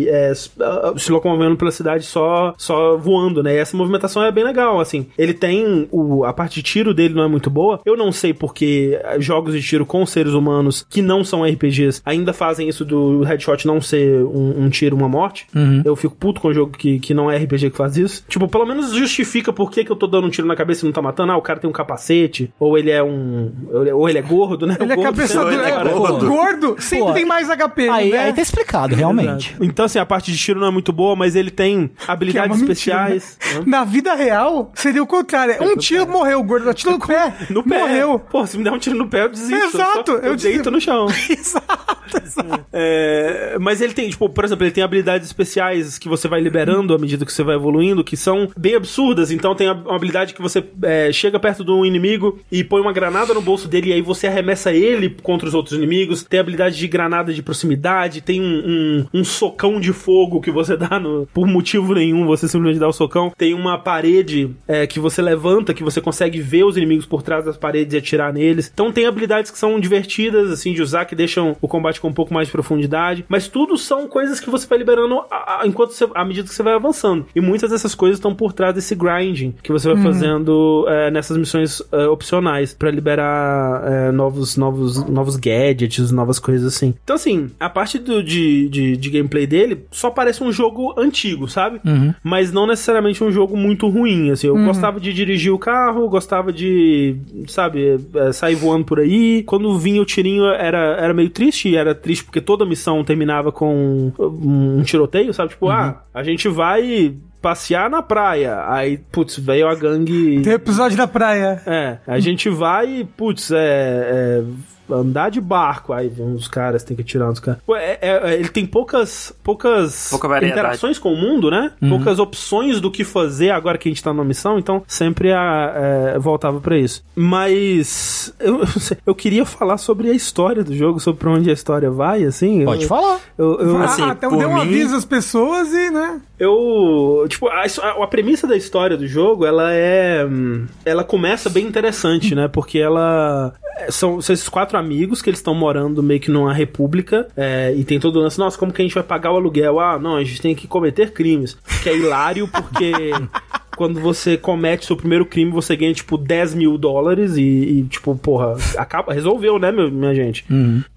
é, 0.07 0.31
s- 0.31 0.49
ah, 0.59 0.93
se 0.97 1.11
locomovendo 1.11 1.55
pela 1.55 1.71
cidade 1.71 2.03
só, 2.05 2.53
só 2.57 2.97
voando, 2.97 3.43
né? 3.43 3.53
E 3.55 3.57
essa 3.57 3.77
movimentação 3.77 4.23
é 4.23 4.31
bem 4.31 4.43
legal, 4.43 4.79
assim. 4.79 5.05
Ele 5.17 5.33
tem 5.33 5.87
o, 5.91 6.23
a 6.25 6.33
parte 6.33 6.55
de 6.55 6.63
tiro 6.63 6.93
dele 6.93 7.13
não 7.13 7.23
é 7.23 7.27
muito 7.27 7.38
boa. 7.47 7.79
Eu 7.85 7.95
não 7.95 8.11
sei 8.11 8.33
porque 8.33 8.99
eh, 9.03 9.21
jogos 9.21 9.53
de 9.53 9.61
tiro 9.61 9.85
com 9.85 10.03
seres 10.03 10.33
humanos 10.33 10.83
que 10.89 10.99
não 11.03 11.23
são 11.23 11.43
RPGs 11.43 12.01
ainda 12.03 12.33
fazem 12.33 12.67
isso 12.67 12.83
do 12.83 13.21
headshot 13.21 13.67
não 13.67 13.79
ser 13.79 14.23
um, 14.23 14.63
um 14.63 14.69
tiro, 14.69 14.95
uma 14.95 15.07
morte. 15.07 15.45
Eu 15.85 15.95
fico 15.95 16.15
puto 16.15 16.41
com 16.41 16.47
o 16.47 16.53
jogo 16.53 16.71
que, 16.75 16.97
que 16.99 17.13
não 17.13 17.29
é 17.29 17.37
RPG 17.37 17.69
que 17.69 17.77
faz 17.77 17.95
isso. 17.97 18.23
Tipo, 18.27 18.47
pelo 18.47 18.65
menos 18.65 18.91
justifica 18.93 19.53
por 19.53 19.69
que, 19.69 19.83
que 19.83 19.91
eu 19.91 19.95
tô 19.95 20.07
dando 20.07 20.25
um 20.25 20.29
tiro 20.31 20.47
na 20.47 20.55
cabeça 20.55 20.83
e 20.83 20.87
não 20.87 20.91
tá 20.93 21.01
matando. 21.01 21.31
Ah, 21.33 21.37
o 21.37 21.41
cara 21.41 21.59
tem 21.59 21.69
um 21.69 21.73
capacete, 21.73 22.51
ou 22.59 22.77
ele 22.77 22.89
é 22.89 23.03
um. 23.03 23.51
Ou 23.93 24.09
ele 24.09 24.17
é 24.17 24.21
gordo, 24.21 24.65
né? 24.65 24.75
Ele 24.79 24.91
é 24.91 24.93
O 24.93 24.95
gordo 24.97 25.03
cabeça 25.15 25.41
ele 25.43 25.55
é 25.61 25.69
é, 25.69 25.83
gordo. 25.93 26.27
gordo 26.27 26.75
sempre 26.79 27.05
Pô, 27.07 27.13
tem 27.13 27.25
mais 27.25 27.47
HP, 27.49 27.89
Aí, 27.89 28.09
né? 28.11 28.17
aí 28.19 28.33
tá 28.33 28.41
explicado, 28.41 28.95
realmente. 28.95 29.49
Exato. 29.51 29.63
Então, 29.65 29.85
assim, 29.85 29.99
a 29.99 30.05
parte 30.05 30.31
de 30.31 30.37
tiro 30.37 30.59
não 30.59 30.67
é 30.67 30.71
muito 30.71 30.91
boa, 30.91 31.15
mas 31.15 31.35
ele 31.35 31.51
tem 31.51 31.87
Que 31.87 32.09
é 32.09 32.11
habilidades 32.13 32.57
uma 32.57 32.67
mentira, 32.67 32.71
especiais. 32.71 33.37
né? 33.53 33.59
né? 33.59 33.63
Na 33.67 33.83
vida 33.83 34.13
real, 34.15 34.71
seria 34.73 35.03
o 35.03 35.07
contrário. 35.07 35.55
Um 35.61 35.75
tiro 35.75 36.07
morreu, 36.07 36.39
o 36.39 36.43
gordo 36.43 36.65
dá 36.65 36.73
tiro 36.73 36.91
no 36.93 36.99
pé. 37.05 37.28
No 37.49 37.63
pé. 37.63 37.79
Morreu. 37.79 38.19
Pô, 38.19 38.45
se 38.45 38.57
me 38.57 38.63
der 38.63 38.71
um 38.71 38.77
tiro 38.79 38.95
no 38.95 39.07
pé, 39.07 39.23
eu 39.23 39.29
desisto. 39.29 39.77
Exato, 39.77 40.11
Eu, 40.11 40.17
eu 40.31 40.35
deito 40.35 40.69
no 40.71 40.79
chão. 40.79 41.07
exato, 41.29 42.17
exato. 42.23 42.65
É, 42.71 43.57
mas 43.59 43.81
ele 43.81 43.93
tem, 43.93 44.09
tipo, 44.09 44.29
por 44.29 44.43
exemplo, 44.43 44.63
ele 44.65 44.71
tem 44.71 44.83
habilidades 44.83 45.27
especiais 45.27 45.97
que 45.97 46.07
você 46.09 46.27
vai 46.27 46.39
liberando 46.41 46.93
à 46.93 46.97
medida 46.97 47.25
que 47.25 47.33
você 47.33 47.43
vai 47.43 47.55
evoluindo, 47.55 48.03
que 48.03 48.15
são 48.17 48.49
bem 48.57 48.75
absurdas. 48.75 49.31
Então 49.31 49.55
tem 49.55 49.69
uma 49.69 49.95
habilidade 49.95 50.33
que 50.33 50.41
você 50.41 50.63
é, 50.83 51.11
chega 51.11 51.39
perto 51.39 51.63
de 51.63 51.71
um 51.71 51.85
inimigo 51.85 52.39
e 52.51 52.63
põe 52.63 52.81
uma 52.81 52.93
granada 52.93 53.33
no 53.33 53.41
bolso 53.41 53.67
dele 53.67 53.89
e 53.89 53.93
aí 53.93 54.01
você 54.01 54.27
arremessa 54.27 54.71
ele 54.71 55.09
contra 55.21 55.47
os 55.47 55.53
outros 55.53 55.75
inimigos. 55.77 56.23
Tem 56.23 56.39
habilidade 56.39 56.77
de 56.77 56.87
granada 56.87 57.33
de 57.33 57.41
proximidade, 57.41 58.21
tem 58.21 58.41
um, 58.41 59.05
um, 59.13 59.19
um 59.19 59.23
socão 59.23 59.79
de 59.79 59.93
fogo 59.93 60.41
que 60.41 60.51
você 60.51 60.75
dá 60.77 60.99
no- 60.99 61.27
por 61.33 61.47
motivo 61.47 61.93
nenhum, 61.93 62.25
você 62.25 62.47
simplesmente 62.47 62.79
dá 62.79 62.87
o 62.87 62.93
socão. 62.93 63.31
Tem 63.37 63.53
uma 63.53 63.77
parede 63.77 64.49
é, 64.67 64.85
que 64.87 64.99
você 64.99 65.21
levanta, 65.21 65.73
que 65.73 65.83
você 65.83 66.01
consegue 66.01 66.39
ver 66.41 66.63
os 66.63 66.77
inimigos 66.77 67.05
por 67.05 67.18
trás 67.21 67.45
das 67.45 67.57
paredes 67.57 67.93
e 67.93 67.97
atirar 67.97 68.33
neles. 68.33 68.69
Então 68.73 68.91
tem 68.91 69.05
habilidades 69.05 69.51
que 69.51 69.57
são 69.57 69.79
divertidas, 69.79 70.51
assim, 70.51 70.73
de 70.73 70.81
usar, 70.81 71.05
que 71.05 71.15
deixam 71.15 71.55
o 71.61 71.67
combate 71.67 71.99
com 72.01 72.07
um 72.09 72.13
pouco 72.13 72.33
mais 72.33 72.47
de 72.47 72.51
profundidade. 72.51 73.25
Mas 73.27 73.47
tudo 73.47 73.77
são 73.77 74.07
coisas 74.07 74.39
que 74.39 74.49
você 74.49 74.67
vai 74.67 74.77
liberando 74.77 75.19
a- 75.31 75.61
a- 75.61 75.67
enquanto 75.67 75.91
você, 75.91 76.07
à 76.15 76.23
medida 76.25 76.47
que 76.47 76.53
você 76.53 76.63
vai 76.63 76.73
avançando. 76.73 77.25
E 77.35 77.41
muitas 77.41 77.69
dessas 77.71 77.93
coisas 77.95 78.17
estão 78.17 78.33
por 78.33 78.53
trás 78.53 78.73
desse 78.73 78.95
grinding 78.95 79.53
que 79.63 79.71
você 79.71 79.87
vai 79.93 80.01
fazendo 80.03 80.85
é, 80.87 81.11
nessas 81.11 81.37
missões 81.37 81.81
é, 81.91 82.07
opcionais 82.07 82.73
pra 82.73 82.89
liberar 82.91 83.83
é, 83.85 84.11
novos, 84.11 84.55
novos, 84.57 85.07
novos 85.09 85.35
gadgets, 85.35 86.11
novas 86.11 86.39
coisas 86.39 86.73
assim. 86.75 86.93
Então, 87.03 87.15
assim, 87.15 87.49
a 87.59 87.69
parte 87.69 87.97
do, 87.99 88.23
de, 88.23 88.69
de, 88.69 88.97
de 88.97 89.09
gameplay 89.09 89.45
dele 89.45 89.85
só 89.91 90.09
parece 90.09 90.43
um 90.43 90.51
jogo 90.51 90.93
antigo, 90.97 91.47
sabe? 91.47 91.79
Mas 92.23 92.51
não 92.51 92.65
necessariamente 92.67 93.23
um 93.23 93.31
jogo 93.31 93.55
muito 93.57 93.87
ruim, 93.89 94.31
assim. 94.31 94.47
Eu 94.47 94.55
gostava 94.65 94.99
de 94.99 95.13
dirigir 95.13 95.51
o 95.53 95.57
carro, 95.59 96.07
gostava 96.09 96.51
de, 96.53 96.98
sabe, 97.47 97.99
é, 98.15 98.31
sair 98.31 98.55
voando 98.55 98.85
por 98.85 98.99
aí. 98.99 99.43
Quando 99.43 99.77
vinha 99.77 100.01
o 100.01 100.05
tirinho 100.05 100.45
era, 100.45 100.97
era 100.97 101.13
meio 101.13 101.29
triste, 101.29 101.75
era 101.75 101.93
triste 101.95 102.23
porque 102.23 102.41
toda 102.41 102.65
missão 102.65 103.03
terminava 103.03 103.51
com 103.51 104.11
um 104.19 104.81
tiroteio, 104.83 105.33
sabe? 105.33 105.49
Tipo, 105.49 105.69
ah, 105.69 106.03
a 106.13 106.23
gente 106.23 106.47
vai 106.47 107.15
passear 107.41 107.89
na 107.89 108.01
praia. 108.01 108.63
Aí, 108.67 108.97
putz, 109.11 109.37
veio 109.37 109.67
a 109.67 109.75
gangue. 109.75 110.41
Tem 110.41 110.53
episódio 110.53 110.97
da 110.97 111.07
praia. 111.07 111.61
É, 111.65 111.97
a 112.05 112.19
gente 112.19 112.49
vai, 112.49 113.07
putz, 113.17 113.51
é, 113.51 113.57
é, 113.57 114.43
andar 114.91 115.29
de 115.29 115.39
barco. 115.41 115.93
Aí 115.93 116.07
vem 116.07 116.25
uns 116.25 116.47
caras, 116.47 116.83
tem 116.83 116.95
que 116.95 117.03
tirar 117.03 117.29
uns 117.29 117.39
caras. 117.39 117.61
É- 117.71 117.99
é- 118.01 118.31
é, 118.31 118.33
ele 118.35 118.49
tem 118.49 118.65
poucas, 118.65 119.33
poucas 119.43 120.09
Pouca 120.09 120.45
interações 120.45 120.97
com 120.99 121.13
o 121.13 121.17
mundo, 121.17 121.49
né? 121.51 121.71
Poucas 121.87 122.19
opções 122.19 122.79
do 122.81 122.91
que 122.91 123.03
fazer 123.03 123.51
agora 123.51 123.77
que 123.77 123.87
a 123.89 123.91
gente 123.91 124.03
tá 124.03 124.11
numa 124.13 124.25
missão, 124.25 124.57
então 124.59 124.83
sempre 124.87 125.31
a, 125.31 125.73
é, 126.15 126.19
voltava 126.19 126.59
pra 126.59 126.77
isso. 126.77 127.03
Mas 127.15 128.33
eu, 128.39 128.61
eu 129.05 129.15
queria 129.15 129.45
falar 129.45 129.77
sobre 129.77 130.09
a 130.09 130.13
história 130.13 130.63
do 130.63 130.75
jogo, 130.75 130.99
sobre 130.99 131.19
pra 131.19 131.31
onde 131.31 131.49
a 131.49 131.53
história 131.53 131.89
vai, 131.89 132.23
assim. 132.23 132.65
Pode 132.65 132.83
eu, 132.83 132.87
falar. 132.87 133.19
Eu, 133.37 133.59
eu, 133.59 133.77
Assim, 133.83 134.01
ah, 134.03 134.09
então 134.17 134.29
por 134.29 134.39
deu 134.39 134.49
um 134.49 134.55
mim- 134.55 134.61
aviso 134.61 134.95
às 134.95 135.05
pessoas 135.05 135.71
e, 135.73 135.89
né? 135.89 136.21
eu 136.37 137.25
tipo 137.27 137.47
a, 137.49 137.63
a, 137.63 138.03
a 138.03 138.07
premissa 138.07 138.47
da 138.47 138.55
história 138.55 138.95
do 138.95 139.05
jogo 139.05 139.45
ela 139.45 139.73
é 139.73 140.25
hum, 140.25 140.65
ela 140.85 141.03
começa 141.03 141.49
bem 141.49 141.65
interessante 141.67 142.33
né 142.33 142.47
porque 142.47 142.79
ela 142.79 143.53
é, 143.77 143.91
são, 143.91 144.21
são 144.21 144.33
esses 144.33 144.47
quatro 144.47 144.77
amigos 144.79 145.21
que 145.21 145.29
eles 145.29 145.39
estão 145.39 145.53
morando 145.53 146.01
meio 146.01 146.19
que 146.19 146.31
numa 146.31 146.53
república 146.53 147.27
é, 147.35 147.73
e 147.75 147.83
tem 147.83 147.99
todo 147.99 148.17
o 148.17 148.19
lance 148.19 148.39
nossa 148.39 148.57
como 148.57 148.73
que 148.73 148.81
a 148.81 148.85
gente 148.85 148.93
vai 148.93 149.03
pagar 149.03 149.31
o 149.31 149.35
aluguel? 149.35 149.79
Ah 149.79 149.99
não 149.99 150.15
a 150.15 150.23
gente 150.23 150.41
tem 150.41 150.55
que 150.55 150.67
cometer 150.67 151.11
crimes. 151.11 151.57
Que 151.83 151.89
é 151.89 151.97
hilário 151.97 152.47
porque 152.47 153.11
quando 153.79 153.97
você 154.01 154.35
comete 154.35 154.85
seu 154.85 154.97
primeiro 154.97 155.25
crime, 155.25 155.49
você 155.53 155.73
ganha, 155.73 155.93
tipo, 155.93 156.17
10 156.17 156.53
mil 156.53 156.77
dólares 156.77 157.37
e, 157.37 157.41
e, 157.41 157.83
tipo, 157.83 158.13
porra, 158.17 158.57
acaba, 158.77 159.13
resolveu, 159.13 159.57
né, 159.57 159.71
meu, 159.71 159.89
minha 159.89 160.13
gente? 160.13 160.45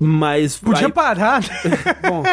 Mas. 0.01 0.57
Podia 0.59 0.87
aí- 0.89 0.93
parar, 0.93 1.41
né? 1.41 1.49
Bom, 2.11 2.25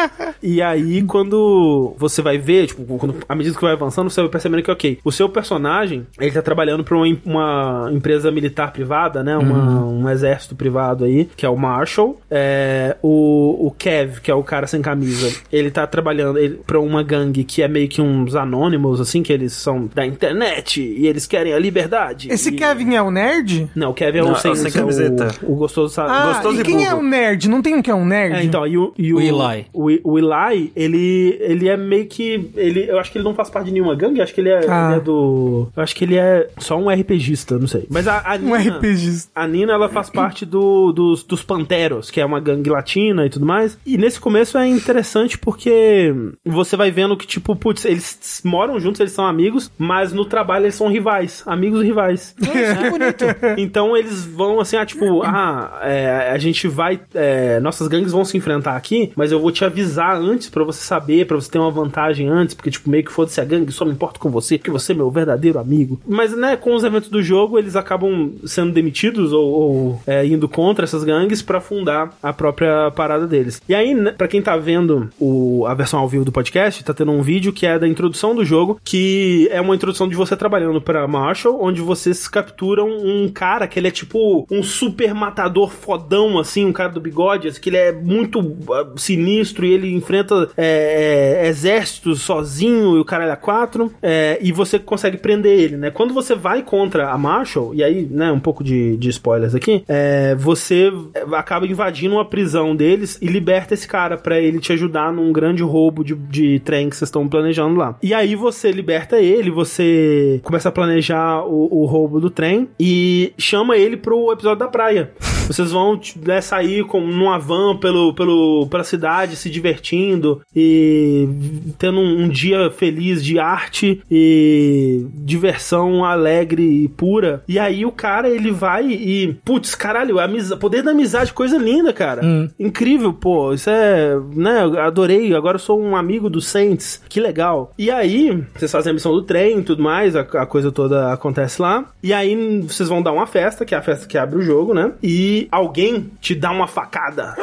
e 0.42 0.60
aí 0.60 1.02
quando 1.04 1.94
você 1.96 2.20
vai 2.20 2.36
ver, 2.36 2.66
tipo, 2.66 2.82
quando, 2.98 3.14
à 3.28 3.34
medida 3.36 3.54
que 3.54 3.62
vai 3.62 3.74
avançando, 3.74 4.10
você 4.10 4.20
vai 4.20 4.28
percebendo 4.28 4.60
que, 4.64 4.70
ok, 4.72 4.98
o 5.04 5.12
seu 5.12 5.28
personagem, 5.28 6.04
ele 6.18 6.32
tá 6.32 6.42
trabalhando 6.42 6.82
pra 6.82 6.96
uma, 6.96 7.06
uma 7.24 7.90
empresa 7.92 8.28
militar 8.32 8.72
privada, 8.72 9.22
né, 9.22 9.36
uma- 9.36 9.84
um 9.84 10.08
exército 10.08 10.56
privado 10.56 11.04
aí, 11.04 11.28
que 11.36 11.46
é 11.46 11.48
o 11.48 11.56
Marshall. 11.56 12.20
É, 12.28 12.96
o, 13.00 13.68
o 13.68 13.70
Kev, 13.70 14.18
que 14.20 14.32
é 14.32 14.34
o 14.34 14.42
cara 14.42 14.66
sem 14.66 14.82
camisa, 14.82 15.32
ele 15.52 15.70
tá 15.70 15.86
trabalhando 15.86 16.38
ele, 16.40 16.60
pra 16.66 16.80
uma 16.80 17.04
gangue 17.04 17.44
que 17.44 17.62
é 17.62 17.68
meio 17.68 17.88
que 17.88 18.02
uns 18.02 18.34
anônimos, 18.34 19.00
assim, 19.00 19.22
que 19.22 19.32
eles 19.32 19.52
são 19.52 19.88
da 19.94 20.04
internet 20.04 20.39
e 20.80 21.06
eles 21.06 21.26
querem 21.26 21.52
a 21.52 21.58
liberdade. 21.58 22.28
Esse 22.30 22.50
E- 22.50 22.52
Kevin 22.52 22.94
é 22.94 23.02
o 23.02 23.10
nerd? 23.10 23.68
Não, 23.74 23.90
o 23.90 23.94
Kevin 23.94 24.18
é 24.18 24.22
Não, 24.22 24.28
é 24.30 24.32
o 24.32 24.36
sem, 24.36 24.50
é 24.52 24.54
o- 24.54 24.72
camiseta. 24.72 25.28
O, 25.42 25.54
gostoso, 25.54 25.92
sabe? 25.94 26.10
Ah, 26.12 26.32
Gostoso 26.34 26.58
e 26.58 26.60
e 26.60 26.64
quem 26.64 26.84
é 26.86 26.94
o 26.94 27.02
nerd? 27.02 27.48
Não 27.48 27.62
tem 27.62 27.74
um 27.74 27.82
que 27.82 27.90
é 27.90 27.94
um 27.94 28.04
nerd? 28.04 28.36
É, 28.36 28.42
então, 28.44 28.66
e 28.66 28.76
o, 28.78 28.92
e 28.98 29.12
o, 29.12 29.16
O 29.16 29.20
Eli. 29.20 29.66
O, 29.72 29.88
o 30.12 30.18
Eli, 30.18 30.72
ele, 30.76 31.36
ele 31.40 31.68
é 31.68 31.76
meio 31.76 32.06
que. 32.06 32.50
Ele, 32.56 32.88
eu 32.90 32.98
acho 32.98 33.10
que 33.12 33.18
ele 33.18 33.24
não 33.24 33.34
faz 33.34 33.50
parte 33.50 33.66
de 33.66 33.72
nenhuma 33.72 33.94
gangue, 33.94 34.20
acho 34.20 34.34
que 34.34 34.40
ele 34.40 34.50
é, 34.50 34.60
Ah. 34.68 34.90
ele 34.92 35.00
é 35.00 35.00
do. 35.00 35.68
Eu 35.76 35.82
acho 35.82 35.94
que 35.94 36.04
ele 36.04 36.16
é 36.16 36.48
só 36.58 36.76
um 36.78 36.88
RPGista, 36.90 37.58
não 37.58 37.66
sei. 37.66 37.86
Mas 37.90 38.06
a, 38.08 38.18
a 38.24 38.36
Um 38.36 38.56
Nina. 38.56 38.76
RPGista. 38.78 39.30
A 39.34 39.46
Nina, 39.46 39.72
ela 39.72 39.88
faz 39.88 40.10
parte 40.10 40.44
do, 40.46 40.92
dos, 40.92 41.22
dos 41.22 41.42
Panteros, 41.42 42.10
que 42.10 42.20
é 42.20 42.24
uma 42.24 42.40
gangue 42.40 42.70
latina 42.70 43.26
e 43.26 43.30
tudo 43.30 43.46
mais. 43.46 43.78
E 43.86 43.96
nesse 43.98 44.20
começo 44.20 44.56
é 44.58 44.66
interessante 44.68 45.38
porque 45.38 46.14
você 46.44 46.76
vai 46.76 46.90
vendo 46.90 47.16
que, 47.16 47.26
tipo, 47.26 47.54
putz, 47.56 47.84
eles 47.84 48.40
moram 48.44 48.78
juntos, 48.80 49.00
eles 49.00 49.12
são 49.12 49.26
amigos, 49.26 49.70
mas 49.78 50.12
no 50.12 50.24
trabalho 50.30 50.64
eles 50.64 50.74
são 50.74 50.88
rivais. 50.88 51.42
Amigos 51.46 51.82
e 51.82 51.86
rivais. 51.86 52.34
Que 52.38 52.46
bonito. 52.90 53.24
Então 53.58 53.96
eles 53.96 54.24
vão 54.24 54.60
assim, 54.60 54.76
ah, 54.76 54.86
tipo, 54.86 55.22
ah, 55.22 55.80
é, 55.82 56.30
a 56.32 56.38
gente 56.38 56.66
vai. 56.68 57.00
é, 57.14 57.60
nossas 57.60 57.88
gangues 57.88 58.12
vão 58.12 58.24
se 58.24 58.36
enfrentar 58.36 58.76
aqui, 58.76 59.12
mas 59.14 59.32
eu 59.32 59.40
vou 59.40 59.50
te 59.52 59.64
avisar 59.64 60.16
antes 60.16 60.48
pra 60.48 60.64
você 60.64 60.82
saber, 60.82 61.26
pra 61.26 61.36
você 61.36 61.50
ter 61.50 61.58
uma 61.58 61.70
vantagem 61.70 62.28
antes, 62.28 62.54
porque, 62.54 62.70
tipo, 62.70 62.88
meio 62.88 63.04
que 63.04 63.12
foda-se 63.12 63.40
a 63.40 63.44
gangue, 63.44 63.72
só 63.72 63.84
me 63.84 63.92
importo 63.92 64.20
com 64.20 64.30
você, 64.30 64.56
porque 64.56 64.70
você 64.70 64.92
é 64.92 64.94
meu 64.94 65.10
verdadeiro 65.10 65.58
amigo. 65.58 66.00
Mas, 66.06 66.36
né, 66.36 66.56
com 66.56 66.74
os 66.74 66.84
eventos 66.84 67.08
do 67.08 67.22
jogo, 67.22 67.58
eles 67.58 67.76
acabam 67.76 68.32
sendo 68.44 68.72
demitidos 68.72 69.32
ou, 69.32 69.48
ou, 69.48 70.02
é, 70.06 70.24
indo 70.26 70.48
contra 70.48 70.84
essas 70.84 71.04
gangues 71.04 71.42
pra 71.42 71.60
fundar 71.60 72.12
a 72.22 72.32
própria 72.32 72.90
parada 72.92 73.26
deles. 73.26 73.60
E 73.68 73.74
aí, 73.74 73.94
né, 73.94 74.12
pra 74.12 74.28
quem 74.28 74.40
tá 74.40 74.56
vendo 74.56 75.10
o, 75.18 75.64
a 75.66 75.74
versão 75.74 76.00
ao 76.00 76.08
vivo 76.08 76.24
do 76.24 76.32
podcast, 76.32 76.84
tá 76.84 76.94
tendo 76.94 77.12
um 77.12 77.22
vídeo 77.22 77.52
que 77.52 77.66
é 77.66 77.78
da 77.78 77.88
introdução 77.88 78.34
do 78.34 78.44
jogo, 78.44 78.80
que 78.84 79.48
é 79.50 79.60
uma 79.60 79.74
introdução 79.74 80.08
de 80.10 80.16
você 80.16 80.36
trabalhando 80.36 80.80
pra 80.80 81.06
Marshall, 81.06 81.58
onde 81.62 81.80
vocês 81.80 82.28
capturam 82.28 82.88
um 82.88 83.30
cara 83.32 83.66
que 83.66 83.78
ele 83.78 83.88
é 83.88 83.90
tipo 83.90 84.46
um 84.50 84.62
super 84.62 85.14
matador 85.14 85.70
fodão, 85.70 86.38
assim, 86.38 86.66
um 86.66 86.72
cara 86.72 86.90
do 86.90 87.00
bigode, 87.00 87.48
assim, 87.48 87.60
que 87.60 87.70
ele 87.70 87.76
é 87.76 87.92
muito 87.92 88.56
ah, 88.70 88.88
sinistro 88.96 89.64
e 89.64 89.72
ele 89.72 89.94
enfrenta 89.94 90.50
é, 90.56 91.42
é, 91.44 91.48
exércitos 91.48 92.20
sozinho 92.20 92.96
e 92.96 93.00
o 93.00 93.04
cara 93.04 93.30
é 93.30 93.36
quatro, 93.36 93.92
é, 94.02 94.38
e 94.42 94.52
você 94.52 94.78
consegue 94.78 95.16
prender 95.16 95.58
ele, 95.58 95.76
né? 95.76 95.90
Quando 95.90 96.12
você 96.12 96.34
vai 96.34 96.62
contra 96.62 97.10
a 97.10 97.16
Marshall, 97.16 97.74
e 97.74 97.84
aí, 97.84 98.08
né, 98.10 98.32
um 98.32 98.40
pouco 98.40 98.64
de, 98.64 98.96
de 98.96 99.08
spoilers 99.08 99.54
aqui, 99.54 99.84
é, 99.88 100.34
você 100.34 100.92
acaba 101.32 101.66
invadindo 101.66 102.16
uma 102.16 102.24
prisão 102.24 102.74
deles 102.74 103.18
e 103.22 103.26
liberta 103.26 103.74
esse 103.74 103.86
cara 103.86 104.16
pra 104.16 104.40
ele 104.40 104.58
te 104.58 104.72
ajudar 104.72 105.12
num 105.12 105.32
grande 105.32 105.62
roubo 105.62 106.04
de, 106.04 106.14
de 106.14 106.60
trem 106.60 106.90
que 106.90 106.96
vocês 106.96 107.08
estão 107.08 107.28
planejando 107.28 107.76
lá. 107.76 107.96
E 108.02 108.12
aí 108.12 108.34
você 108.34 108.70
liberta 108.70 109.18
ele, 109.18 109.50
você 109.50 109.99
começa 110.42 110.68
a 110.68 110.72
planejar 110.72 111.44
o, 111.44 111.82
o 111.82 111.86
roubo 111.86 112.20
do 112.20 112.30
trem 112.30 112.68
e 112.78 113.32
chama 113.38 113.76
ele 113.76 113.96
pro 113.96 114.32
episódio 114.32 114.58
da 114.58 114.68
praia. 114.68 115.12
Vocês 115.50 115.72
vão 115.72 116.00
né, 116.24 116.40
sair 116.40 116.84
com, 116.84 117.00
numa 117.00 117.36
van 117.36 117.76
pelo, 117.76 118.14
pelo, 118.14 118.68
pela 118.70 118.84
cidade, 118.84 119.34
se 119.34 119.50
divertindo 119.50 120.40
e 120.54 121.28
tendo 121.76 121.98
um, 121.98 122.22
um 122.22 122.28
dia 122.28 122.70
feliz 122.70 123.24
de 123.24 123.36
arte 123.40 124.00
e 124.08 125.04
diversão 125.12 126.04
alegre 126.04 126.62
e 126.62 126.88
pura. 126.88 127.42
E 127.48 127.58
aí 127.58 127.84
o 127.84 127.90
cara, 127.90 128.28
ele 128.28 128.52
vai 128.52 128.86
e... 128.92 129.34
Putz, 129.44 129.74
caralho, 129.74 130.20
amiza, 130.20 130.56
poder 130.56 130.84
da 130.84 130.92
amizade, 130.92 131.32
coisa 131.32 131.58
linda, 131.58 131.92
cara. 131.92 132.22
Incrível, 132.56 133.12
pô. 133.12 133.52
Isso 133.52 133.68
é... 133.70 134.16
Né, 134.32 134.62
eu 134.62 134.80
adorei. 134.80 135.34
Agora 135.34 135.56
eu 135.56 135.60
sou 135.60 135.82
um 135.82 135.96
amigo 135.96 136.30
do 136.30 136.40
Saints. 136.40 137.02
Que 137.08 137.18
legal. 137.18 137.74
E 137.76 137.90
aí, 137.90 138.40
vocês 138.54 138.70
fazem 138.70 138.90
a 138.90 138.94
missão 138.94 139.12
do 139.12 139.22
trem 139.22 139.58
e 139.58 139.62
tudo 139.64 139.82
mais, 139.82 139.89
a, 140.16 140.20
a 140.20 140.46
coisa 140.46 140.70
toda 140.72 141.12
acontece 141.12 141.60
lá. 141.60 141.84
E 142.02 142.12
aí 142.12 142.60
vocês 142.62 142.88
vão 142.88 143.02
dar 143.02 143.12
uma 143.12 143.26
festa, 143.26 143.64
que 143.64 143.74
é 143.74 143.78
a 143.78 143.82
festa 143.82 144.06
que 144.06 144.16
abre 144.18 144.38
o 144.38 144.42
jogo, 144.42 144.74
né? 144.74 144.92
E 145.02 145.48
alguém 145.50 146.10
te 146.20 146.34
dá 146.34 146.50
uma 146.50 146.66
facada 146.66 147.34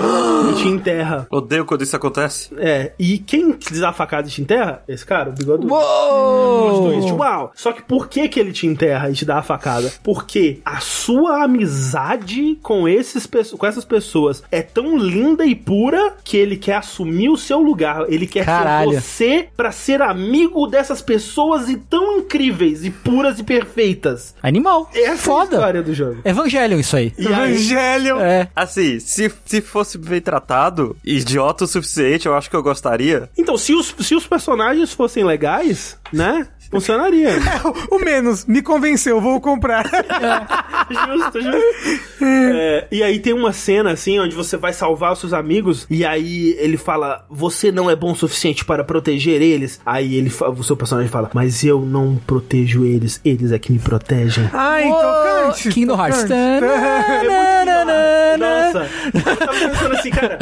e 0.52 0.56
te 0.56 0.68
enterra. 0.68 1.28
Odeio 1.32 1.66
quando 1.66 1.84
isso 1.84 1.96
acontece. 1.96 2.50
É, 2.58 2.94
e 2.98 3.18
quem 3.20 3.52
te 3.52 3.80
dá 3.80 3.90
a 3.90 3.94
facada 3.94 4.28
e 4.28 4.32
te 4.32 4.42
enterra? 4.42 4.82
Esse 4.88 5.06
cara, 5.06 5.30
o 5.30 5.34
bigode. 5.34 5.66
Uou! 5.68 6.92
Twist, 6.92 7.12
uau! 7.14 7.52
Só 7.56 7.72
que 7.72 7.82
por 7.82 8.08
que 8.08 8.28
que 8.28 8.40
ele 8.40 8.52
te 8.52 8.68
enterra 8.68 9.10
e 9.10 9.14
te 9.14 9.26
dá 9.26 9.38
a 9.38 9.44
facada? 9.44 9.92
Porque 10.04 10.60
a 10.66 10.80
sua 10.80 11.44
amizade 11.44 12.58
com, 12.62 12.88
esses, 12.88 13.28
com 13.58 13.66
essas 13.66 13.86
pessoas 13.86 14.44
é 14.52 14.62
tão 14.62 14.98
linda 14.98 15.46
e 15.46 15.56
pura 15.56 16.16
que 16.24 16.38
ele 16.38 16.58
quer 16.58 16.76
assumir 16.76 17.30
o 17.30 17.38
seu 17.38 17.60
lugar. 17.60 18.06
Ele 18.08 18.28
quer 18.28 18.46
Caralho. 18.46 18.92
ser 19.02 19.02
você 19.02 19.50
pra 19.56 19.72
ser 19.72 20.02
amigo 20.02 20.68
dessas 20.68 21.02
pessoas 21.02 21.70
e 21.70 21.78
tão 21.78 22.22
incríveis 22.38 22.86
e 22.86 22.92
puras 22.92 23.40
e 23.40 23.44
perfeitas. 23.44 24.36
Animal. 24.42 24.90
Essa 24.94 25.00
é 25.00 25.08
a 25.14 25.18
Foda. 25.18 25.56
história 25.56 25.84
do 25.84 25.94
jogo. 25.94 26.22
Evangelion 26.24 26.80
isso 26.80 26.96
aí. 26.96 27.12
E 27.18 27.28
aí, 27.28 27.34
Evangelho. 27.34 28.20
É. 28.20 28.48
Assim, 28.56 29.00
se, 29.00 29.32
se 29.46 29.62
fosse 29.62 29.98
bem 29.98 30.22
tratado, 30.22 30.96
idiota 31.04 31.64
o 31.64 31.68
suficiente, 31.68 32.28
eu 32.28 32.36
acho 32.36 32.50
que 32.50 32.56
eu 32.56 32.64
gostaria. 32.64 33.30
então, 33.38 33.58
se 33.58 33.74
os, 33.74 33.94
se 34.00 34.16
os 34.16 34.28
personagens 34.28 34.94
fossem 34.94 35.24
legais, 35.24 35.98
né? 36.14 36.48
Funcionaria. 36.70 37.30
O 37.92 38.00
menos, 38.00 38.46
me 38.46 38.62
convenceu, 38.62 39.20
vou 39.22 39.40
comprar. 39.40 39.84
justo, 40.90 41.42
justo. 41.42 42.24
É, 42.24 42.88
e 42.92 43.04
aí 43.04 43.20
tem 43.20 43.34
uma 43.34 43.52
cena 43.54 43.92
assim 43.92 44.20
onde 44.20 44.36
você 44.36 44.58
vai 44.58 44.74
salvar 44.74 45.14
os 45.14 45.20
seus 45.20 45.34
amigos 45.34 45.86
e 45.90 46.06
aí 46.06 46.56
ele 46.60 46.78
fala: 46.78 47.26
"Você 47.30 47.72
não 47.72 47.90
é 47.90 47.96
bom 47.96 48.12
o 48.12 48.16
suficiente 48.16 48.66
para 48.66 48.84
proteger 48.84 49.42
eles". 49.42 49.80
Aí 49.86 50.16
ele 50.16 50.32
o 50.58 50.64
seu 50.64 50.76
personagem 50.76 51.10
fala: 51.10 51.30
"Mas 51.34 51.64
eu 51.64 51.82
não 51.82 52.16
protejo 52.16 52.86
eles, 52.86 53.20
eles 53.24 53.52
é 53.52 53.60
que 53.60 53.72
me 53.72 53.80
protegem". 53.80 54.50
Ai, 54.54 54.86
Uou! 54.86 55.02
tocante. 55.02 55.70
Kingdom 55.70 55.98
Hearts. 56.00 56.22
tocante. 56.24 56.68
Nossa, 58.38 58.88
eu 59.14 59.36
tava 59.36 59.52
pensando 59.54 59.94
assim, 59.94 60.10
cara, 60.12 60.38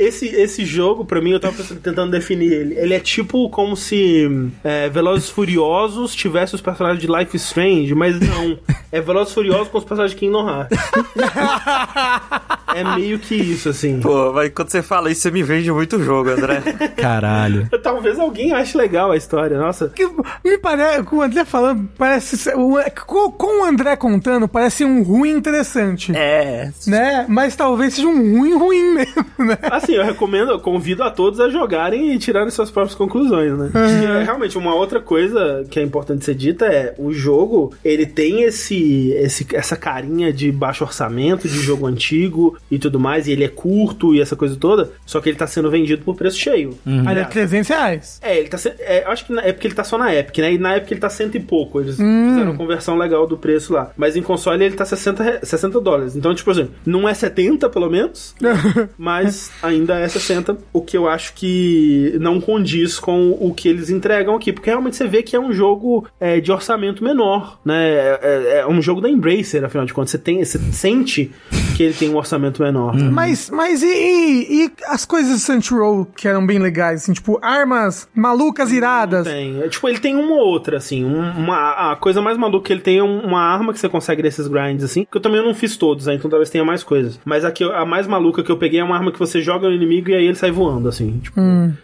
esse, 0.00 0.26
esse 0.26 0.64
jogo, 0.64 1.04
pra 1.04 1.20
mim, 1.20 1.30
eu 1.32 1.40
tava 1.40 1.54
pensando, 1.54 1.80
tentando 1.80 2.10
definir 2.10 2.52
ele. 2.52 2.74
Ele 2.78 2.94
é 2.94 3.00
tipo 3.00 3.48
como 3.50 3.76
se 3.76 4.28
é, 4.64 4.88
Velozes 4.88 5.28
Furiosos 5.28 6.14
tivesse 6.14 6.54
os 6.54 6.60
personagens 6.60 7.00
de 7.00 7.06
Life 7.06 7.36
is 7.36 7.44
Strange, 7.44 7.94
mas 7.94 8.18
não. 8.18 8.58
É 8.90 9.00
Velozes 9.00 9.34
Furiosos 9.34 9.68
com 9.68 9.78
os 9.78 9.84
personagens 9.84 10.12
de 10.12 10.20
Kingdom 10.26 10.48
Hearts. 10.48 10.78
é 12.74 12.84
meio 12.96 13.18
que 13.18 13.34
isso, 13.34 13.68
assim. 13.68 14.00
Pô, 14.00 14.32
mas 14.32 14.50
quando 14.54 14.70
você 14.70 14.82
fala 14.82 15.10
isso, 15.10 15.22
você 15.22 15.30
me 15.30 15.42
vende 15.42 15.70
muito 15.70 15.96
o 15.96 16.02
jogo, 16.02 16.30
André. 16.30 16.60
Caralho. 16.96 17.68
Talvez 17.82 18.18
alguém 18.18 18.52
ache 18.52 18.76
legal 18.76 19.10
a 19.12 19.16
história, 19.16 19.58
nossa. 19.58 19.88
Que 19.88 20.06
me 20.44 20.58
parece, 20.58 21.02
com 21.04 21.16
o 21.16 21.22
André 21.22 21.44
falando, 21.44 21.88
parece. 21.96 22.50
Com, 23.06 23.30
com 23.32 23.62
o 23.62 23.64
André 23.64 23.96
contando, 23.96 24.48
parece 24.48 24.84
um 24.84 25.02
ruim 25.02 25.30
interessante. 25.30 26.12
é. 26.16 26.70
Né? 26.86 27.26
Mas 27.28 27.54
talvez 27.56 27.94
seja 27.94 28.08
um 28.08 28.38
ruim 28.38 28.56
ruim 28.56 28.94
mesmo, 28.94 29.24
né? 29.38 29.58
Assim, 29.62 29.89
eu 29.94 30.04
recomendo, 30.04 30.50
eu 30.50 30.60
convido 30.60 31.02
a 31.02 31.10
todos 31.10 31.40
a 31.40 31.48
jogarem 31.48 32.12
e 32.14 32.18
tirarem 32.18 32.50
suas 32.50 32.70
próprias 32.70 32.94
conclusões, 32.96 33.56
né? 33.56 33.70
E, 33.74 34.04
é, 34.06 34.22
realmente, 34.24 34.56
uma 34.58 34.74
outra 34.74 35.00
coisa 35.00 35.64
que 35.70 35.78
é 35.78 35.82
importante 35.82 36.24
ser 36.24 36.34
dita 36.34 36.66
é 36.66 36.94
o 36.98 37.12
jogo, 37.12 37.72
ele 37.84 38.06
tem 38.06 38.42
esse, 38.42 39.10
esse 39.12 39.46
essa 39.54 39.76
carinha 39.76 40.32
de 40.32 40.50
baixo 40.52 40.84
orçamento, 40.84 41.48
de 41.48 41.58
jogo 41.60 41.86
antigo 41.86 42.56
e 42.70 42.78
tudo 42.78 42.98
mais, 43.00 43.26
e 43.26 43.32
ele 43.32 43.44
é 43.44 43.48
curto 43.48 44.14
e 44.14 44.20
essa 44.20 44.36
coisa 44.36 44.56
toda, 44.56 44.90
só 45.06 45.20
que 45.20 45.28
ele 45.28 45.36
tá 45.36 45.46
sendo 45.46 45.70
vendido 45.70 46.02
por 46.04 46.14
preço 46.16 46.38
cheio. 46.38 46.78
Olha, 47.06 47.24
300 47.24 47.68
reais. 47.68 48.20
É, 48.22 48.38
ele 48.38 48.48
tá 48.48 48.58
se- 48.58 48.72
é, 48.78 49.04
eu 49.04 49.10
acho 49.10 49.26
que 49.26 49.32
na- 49.32 49.42
é 49.42 49.52
porque 49.52 49.66
ele 49.66 49.74
tá 49.74 49.84
só 49.84 49.96
na 49.98 50.14
Epic, 50.14 50.38
né? 50.38 50.52
E 50.54 50.58
na 50.58 50.76
Epic 50.76 50.90
ele 50.92 51.00
tá 51.00 51.08
cento 51.10 51.36
e 51.36 51.40
pouco. 51.40 51.80
Eles 51.80 51.96
fizeram 51.96 52.52
a 52.52 52.56
conversão 52.56 52.96
legal 52.96 53.26
do 53.26 53.36
preço 53.36 53.72
lá. 53.72 53.90
Mas 53.96 54.16
em 54.16 54.22
console 54.22 54.64
ele 54.64 54.74
tá 54.76 54.84
60, 54.84 55.22
re- 55.22 55.38
60 55.42 55.80
dólares. 55.80 56.16
Então, 56.16 56.34
tipo 56.34 56.50
assim, 56.50 56.68
não 56.86 57.08
é 57.08 57.14
70 57.14 57.68
pelo 57.68 57.88
menos, 57.90 58.34
mas 58.98 59.50
ainda 59.62 59.79
é 59.88 60.08
60. 60.08 60.56
O 60.72 60.82
que 60.82 60.96
eu 60.96 61.08
acho 61.08 61.32
que 61.34 62.16
não 62.20 62.40
condiz 62.40 62.98
com 62.98 63.30
o 63.40 63.52
que 63.54 63.68
eles 63.68 63.90
entregam 63.90 64.34
aqui. 64.36 64.52
Porque 64.52 64.70
realmente 64.70 64.96
você 64.96 65.06
vê 65.06 65.22
que 65.22 65.34
é 65.36 65.40
um 65.40 65.52
jogo 65.52 66.06
é, 66.18 66.40
de 66.40 66.50
orçamento 66.52 67.02
menor, 67.04 67.58
né? 67.64 67.88
É, 67.90 68.18
é- 68.22 68.58
é 68.60 68.66
um 68.66 68.80
jogo 68.82 69.00
da 69.00 69.08
Embracer, 69.08 69.64
afinal 69.64 69.86
de 69.86 69.92
contas. 69.94 70.10
Você, 70.10 70.18
tem, 70.18 70.44
você 70.44 70.58
sente 70.72 71.30
porque 71.80 71.84
ele 71.84 71.94
tem 71.94 72.10
um 72.10 72.16
orçamento 72.16 72.62
menor. 72.62 72.94
Mas, 72.94 73.48
mas 73.48 73.82
e, 73.82 73.86
e- 73.86 74.64
e 74.66 74.72
as 74.86 75.04
coisas 75.06 75.36
de 75.36 75.40
Saints 75.40 75.70
Row 75.70 76.04
que 76.04 76.28
eram 76.28 76.44
bem 76.44 76.58
legais, 76.58 77.02
assim, 77.02 77.12
tipo, 77.14 77.38
armas 77.40 78.06
malucas 78.14 78.70
iradas. 78.70 79.26
Tem. 79.26 79.62
É, 79.62 79.68
tipo, 79.68 79.88
ele 79.88 79.98
tem 79.98 80.14
uma 80.16 80.32
ou 80.34 80.46
outra, 80.46 80.76
assim. 80.76 81.04
um- 81.04 81.30
uma, 81.38 81.92
a 81.92 81.96
coisa 81.96 82.20
mais 82.20 82.36
maluca 82.36 82.66
que 82.66 82.72
ele 82.72 82.80
tem 82.82 82.98
é 82.98 83.02
um- 83.02 83.20
uma 83.20 83.40
arma 83.40 83.72
que 83.72 83.78
você 83.78 83.88
consegue 83.88 84.22
desses 84.22 84.46
grinds, 84.46 84.84
assim. 84.84 85.06
Que 85.10 85.16
eu 85.16 85.20
também 85.22 85.42
não 85.42 85.54
fiz 85.54 85.76
todos, 85.76 86.06
né? 86.06 86.14
Então 86.14 86.28
talvez 86.30 86.50
tenha 86.50 86.64
mais 86.64 86.82
coisas. 86.82 87.18
Mas 87.24 87.44
a, 87.44 87.50
que 87.50 87.64
eu- 87.64 87.74
a 87.74 87.86
mais 87.86 88.06
maluca 88.06 88.42
que 88.42 88.50
eu 88.50 88.56
peguei 88.58 88.80
é 88.80 88.84
uma 88.84 88.96
arma 88.96 89.10
que 89.12 89.18
você 89.18 89.40
joga 89.40 89.68
no 89.68 89.74
inimigo 89.74 90.10
e 90.10 90.14
aí 90.14 90.24
ele 90.26 90.34
sai 90.34 90.50
voando, 90.50 90.88
assim. 90.88 91.18
Tipo, 91.22 91.40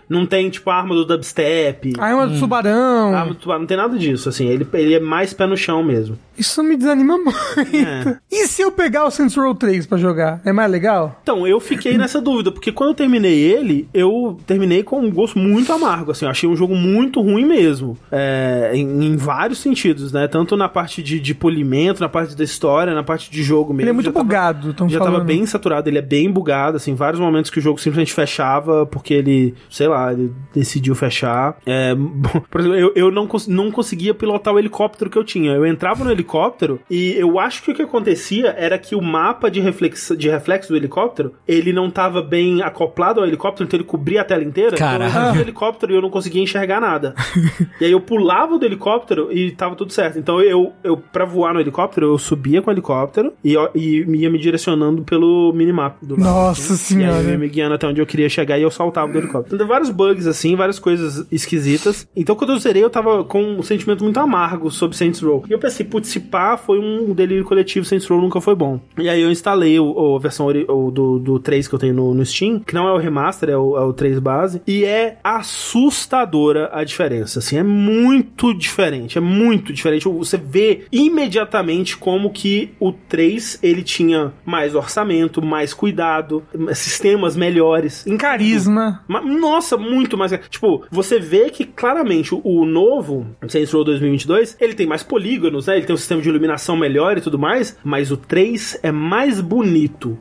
não 0.09 0.27
tem, 0.27 0.51
tipo, 0.51 0.68
a 0.70 0.74
arma 0.77 0.94
do 0.94 1.05
dubstep. 1.06 1.94
Arma 1.98 2.27
do 2.27 2.39
tubarão. 2.39 3.14
a 3.14 3.20
arma 3.20 3.32
do 3.32 3.39
tubarão, 3.39 3.60
não 3.60 3.66
tem 3.66 3.77
nada 3.77 3.97
disso, 3.98 4.28
assim. 4.28 4.47
Ele, 4.48 4.66
ele 4.74 4.94
é 4.94 5.01
mais 5.01 5.32
pé 5.32 5.47
no 5.47 5.56
chão 5.56 5.82
mesmo. 5.82 6.18
Isso 6.39 6.62
me 6.62 6.77
desanima 6.77 7.16
muito. 7.16 7.36
É. 7.74 8.18
E 8.31 8.47
se 8.47 8.60
eu 8.62 8.70
pegar 8.70 9.05
o 9.06 9.10
Saints 9.10 9.35
Row 9.36 9.55
3 9.55 9.85
pra 9.86 9.98
jogar? 9.98 10.40
É 10.44 10.52
mais 10.52 10.70
legal? 10.70 11.18
Então, 11.22 11.46
eu 11.46 11.58
fiquei 11.60 11.96
nessa 11.98 12.20
dúvida, 12.20 12.50
porque 12.52 12.72
quando 12.72 12.90
eu 12.90 12.94
terminei 12.94 13.38
ele, 13.38 13.88
eu 13.94 14.38
terminei 14.46 14.82
com 14.82 15.00
um 15.00 15.10
gosto 15.10 15.38
muito 15.38 15.72
amargo, 15.72 16.10
assim, 16.10 16.24
eu 16.24 16.30
achei 16.30 16.48
um 16.48 16.56
jogo 16.56 16.74
muito 16.74 17.20
ruim 17.20 17.44
mesmo, 17.44 17.96
é, 18.10 18.70
em, 18.74 19.04
em 19.06 19.16
vários 19.16 19.58
sentidos, 19.58 20.12
né, 20.12 20.26
tanto 20.28 20.56
na 20.56 20.68
parte 20.68 21.02
de, 21.02 21.18
de 21.20 21.34
polimento, 21.34 22.00
na 22.00 22.08
parte 22.08 22.36
da 22.36 22.44
história, 22.44 22.94
na 22.94 23.02
parte 23.02 23.30
de 23.30 23.42
jogo 23.42 23.72
mesmo. 23.72 23.82
Ele 23.82 23.90
é 23.90 23.92
muito 23.92 24.06
já 24.06 24.12
tava- 24.12 24.24
bugado, 24.24 24.74
tão 24.74 24.88
já 24.88 24.98
falando. 24.98 25.14
tava 25.14 25.24
bem 25.24 25.46
saturado, 25.46 25.88
ele 25.88 25.98
é 25.98 26.02
bem 26.02 26.30
bugado, 26.30 26.76
assim, 26.76 26.94
vários 26.94 27.20
momentos 27.20 27.50
que 27.50 27.58
o 27.58 27.62
jogo 27.62 27.78
simplesmente 27.80 28.12
fechava 28.12 28.86
porque 28.86 29.14
ele, 29.14 29.54
sei 29.70 29.88
lá, 29.88 30.12
ele 30.12 30.32
decidiu 30.54 30.94
fechar. 30.94 31.56
É, 31.66 31.94
bom, 31.96 32.42
por 32.50 32.60
exemplo, 32.60 32.78
eu, 32.78 32.92
eu 32.94 33.10
não, 33.10 33.26
cons- 33.26 33.46
não 33.48 33.70
conseguia 33.70 34.14
pilotar 34.14 34.54
o 34.54 34.58
helicóptero 34.58 35.10
que 35.10 35.18
eu 35.18 35.24
tinha. 35.24 35.52
Eu 35.52 35.66
entrava 35.66 36.04
no 36.04 36.10
helicóptero 36.10 36.80
e 36.90 37.14
eu 37.16 37.38
acho 37.38 37.62
que 37.62 37.70
o 37.70 37.74
que 37.74 37.82
acontecia 37.82 38.54
era 38.58 38.78
que 38.78 38.94
o 38.94 39.02
mapa 39.02 39.50
de 39.50 39.60
reflexo, 39.77 40.16
de 40.16 40.28
reflexo 40.28 40.70
do 40.70 40.77
helicóptero, 40.77 41.35
ele 41.47 41.73
não 41.73 41.90
tava 41.90 42.23
bem 42.23 42.62
acoplado 42.62 43.20
ao 43.20 43.27
helicóptero, 43.27 43.66
então 43.66 43.78
ele 43.78 43.86
cobria 43.86 44.23
a 44.23 44.24
tela 44.24 44.43
inteira. 44.43 44.77
Caralho. 44.77 45.11
Então 45.11 45.35
eu 45.36 45.43
helicóptero 45.43 45.93
e 45.93 45.97
eu 45.97 46.03
não 46.03 46.11
conseguia 46.11 46.43
enxergar 46.43 46.81
nada. 46.81 47.15
e 47.81 47.85
aí 47.85 47.93
eu 47.93 48.01
pulava 48.01 48.59
do 48.59 48.65
helicóptero 48.65 49.32
e 49.32 49.53
tava 49.53 49.74
tudo 49.74 49.93
certo. 49.93 50.19
Então 50.19 50.40
eu, 50.40 50.73
eu 50.82 50.97
pra 50.97 51.24
voar 51.24 51.55
no 51.55 51.61
helicóptero, 51.61 52.07
eu 52.07 52.19
subia 52.19 52.61
com 52.62 52.70
o 52.70 52.73
helicóptero 52.73 53.32
e, 53.44 53.55
e 53.74 54.05
ia 54.16 54.31
me 54.31 54.39
direcionando 54.39 55.03
pelo 55.03 55.53
minimap 55.53 55.97
do 56.03 56.19
mapa, 56.19 56.31
Nossa 56.31 56.74
assim. 56.74 57.01
E 57.01 57.05
aí 57.05 57.11
eu 57.11 57.16
ia 57.16 57.23
senhora. 57.23 57.39
me 57.39 57.48
guiando 57.48 57.74
até 57.74 57.86
onde 57.86 58.01
eu 58.01 58.07
queria 58.07 58.28
chegar 58.28 58.59
e 58.59 58.62
eu 58.62 58.70
saltava 58.70 59.12
do 59.12 59.19
helicóptero. 59.19 59.55
Então 59.55 59.66
vários 59.66 59.90
bugs 59.90 60.27
assim, 60.27 60.57
várias 60.57 60.78
coisas 60.78 61.27
esquisitas. 61.31 62.07
Então 62.16 62.35
quando 62.35 62.53
eu 62.53 62.59
zerei, 62.59 62.82
eu 62.82 62.90
tava 62.90 63.24
com 63.24 63.43
um 63.43 63.62
sentimento 63.62 64.03
muito 64.03 64.19
amargo 64.19 64.70
sobre 64.70 64.97
Saints 64.97 65.20
Row. 65.20 65.44
E 65.48 65.53
eu 65.53 65.59
pensei, 65.59 65.85
putz, 65.85 66.09
se 66.09 66.20
pá, 66.20 66.57
foi 66.57 66.78
um 66.78 67.12
delírio 67.12 67.44
coletivo, 67.44 67.85
Saints 67.85 68.07
Row 68.07 68.20
nunca 68.20 68.40
foi 68.40 68.55
bom. 68.55 68.81
E 68.98 69.09
aí 69.09 69.20
eu 69.20 69.31
instalei 69.31 69.56
o, 69.78 69.93
o- 69.93 70.16
a 70.16 70.19
versão 70.19 70.47
o 70.47 70.91
do, 70.91 71.19
do 71.19 71.39
3 71.41 71.66
que 71.69 71.74
eu 71.74 71.78
tenho 71.78 71.95
no, 71.95 72.15
no 72.15 72.24
Steam, 72.24 72.61
que 72.61 72.74
não 72.74 72.89
é 72.89 72.93
o 72.93 72.97
remaster, 72.99 73.49
é 73.51 73.57
o, 73.57 73.77
é 73.77 73.81
o 73.83 73.93
3 73.93 74.19
base. 74.19 74.62
E 74.66 74.85
é 74.85 75.19
assustadora 75.24 76.70
a 76.73 76.85
diferença, 76.85 77.39
assim, 77.39 77.57
é 77.59 77.62
muito 77.62 78.53
diferente, 78.55 79.19
é 79.19 79.20
muito 79.20 79.73
diferente. 79.73 80.09
Você 80.09 80.37
vê 80.37 80.85
imediatamente 80.93 81.97
como 81.97 82.31
que 82.31 82.70
o 82.81 82.93
3, 82.93 83.59
ele 83.62 83.83
tinha 83.83 84.33
mais 84.45 84.74
orçamento, 84.74 85.43
mais 85.43 85.73
cuidado, 85.74 86.43
sistemas 86.74 87.37
melhores. 87.37 88.07
em 88.07 88.16
Carisma. 88.16 89.03
Ma- 89.09 89.20
Nossa, 89.20 89.77
muito 89.77 90.16
mais. 90.16 90.33
Tipo, 90.49 90.85
você 90.91 91.19
vê 91.19 91.51
que 91.51 91.65
claramente 91.65 92.35
o, 92.35 92.41
o 92.45 92.65
novo 92.66 93.27
Saints 93.49 93.73
Row 93.73 93.85
2022, 93.85 94.57
ele 94.61 94.74
tem 94.74 94.87
mais 94.87 95.03
polígonos, 95.03 95.66
né? 95.66 95.77
Ele 95.77 95.87
tem 95.87 95.95
um 95.95 95.99
sistema 95.99 96.20
de 96.20 96.28
iluminação 96.28 96.77
melhor 96.77 97.16
e 97.16 97.20
tudo 97.20 97.39
mais, 97.39 97.77
mas 97.85 98.11
o 98.11 98.16
3 98.16 98.78
é 98.83 98.91
mais 98.93 99.41
bonito. 99.47 100.18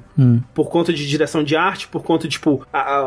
Por 0.54 0.70
conta 0.70 0.94
de 0.94 1.06
direção 1.06 1.44
de 1.44 1.58
arte, 1.58 1.90
por 1.90 2.02
conta, 2.02 2.26
tipo, 2.26 2.66
a- 2.72 2.80
a- 2.80 2.98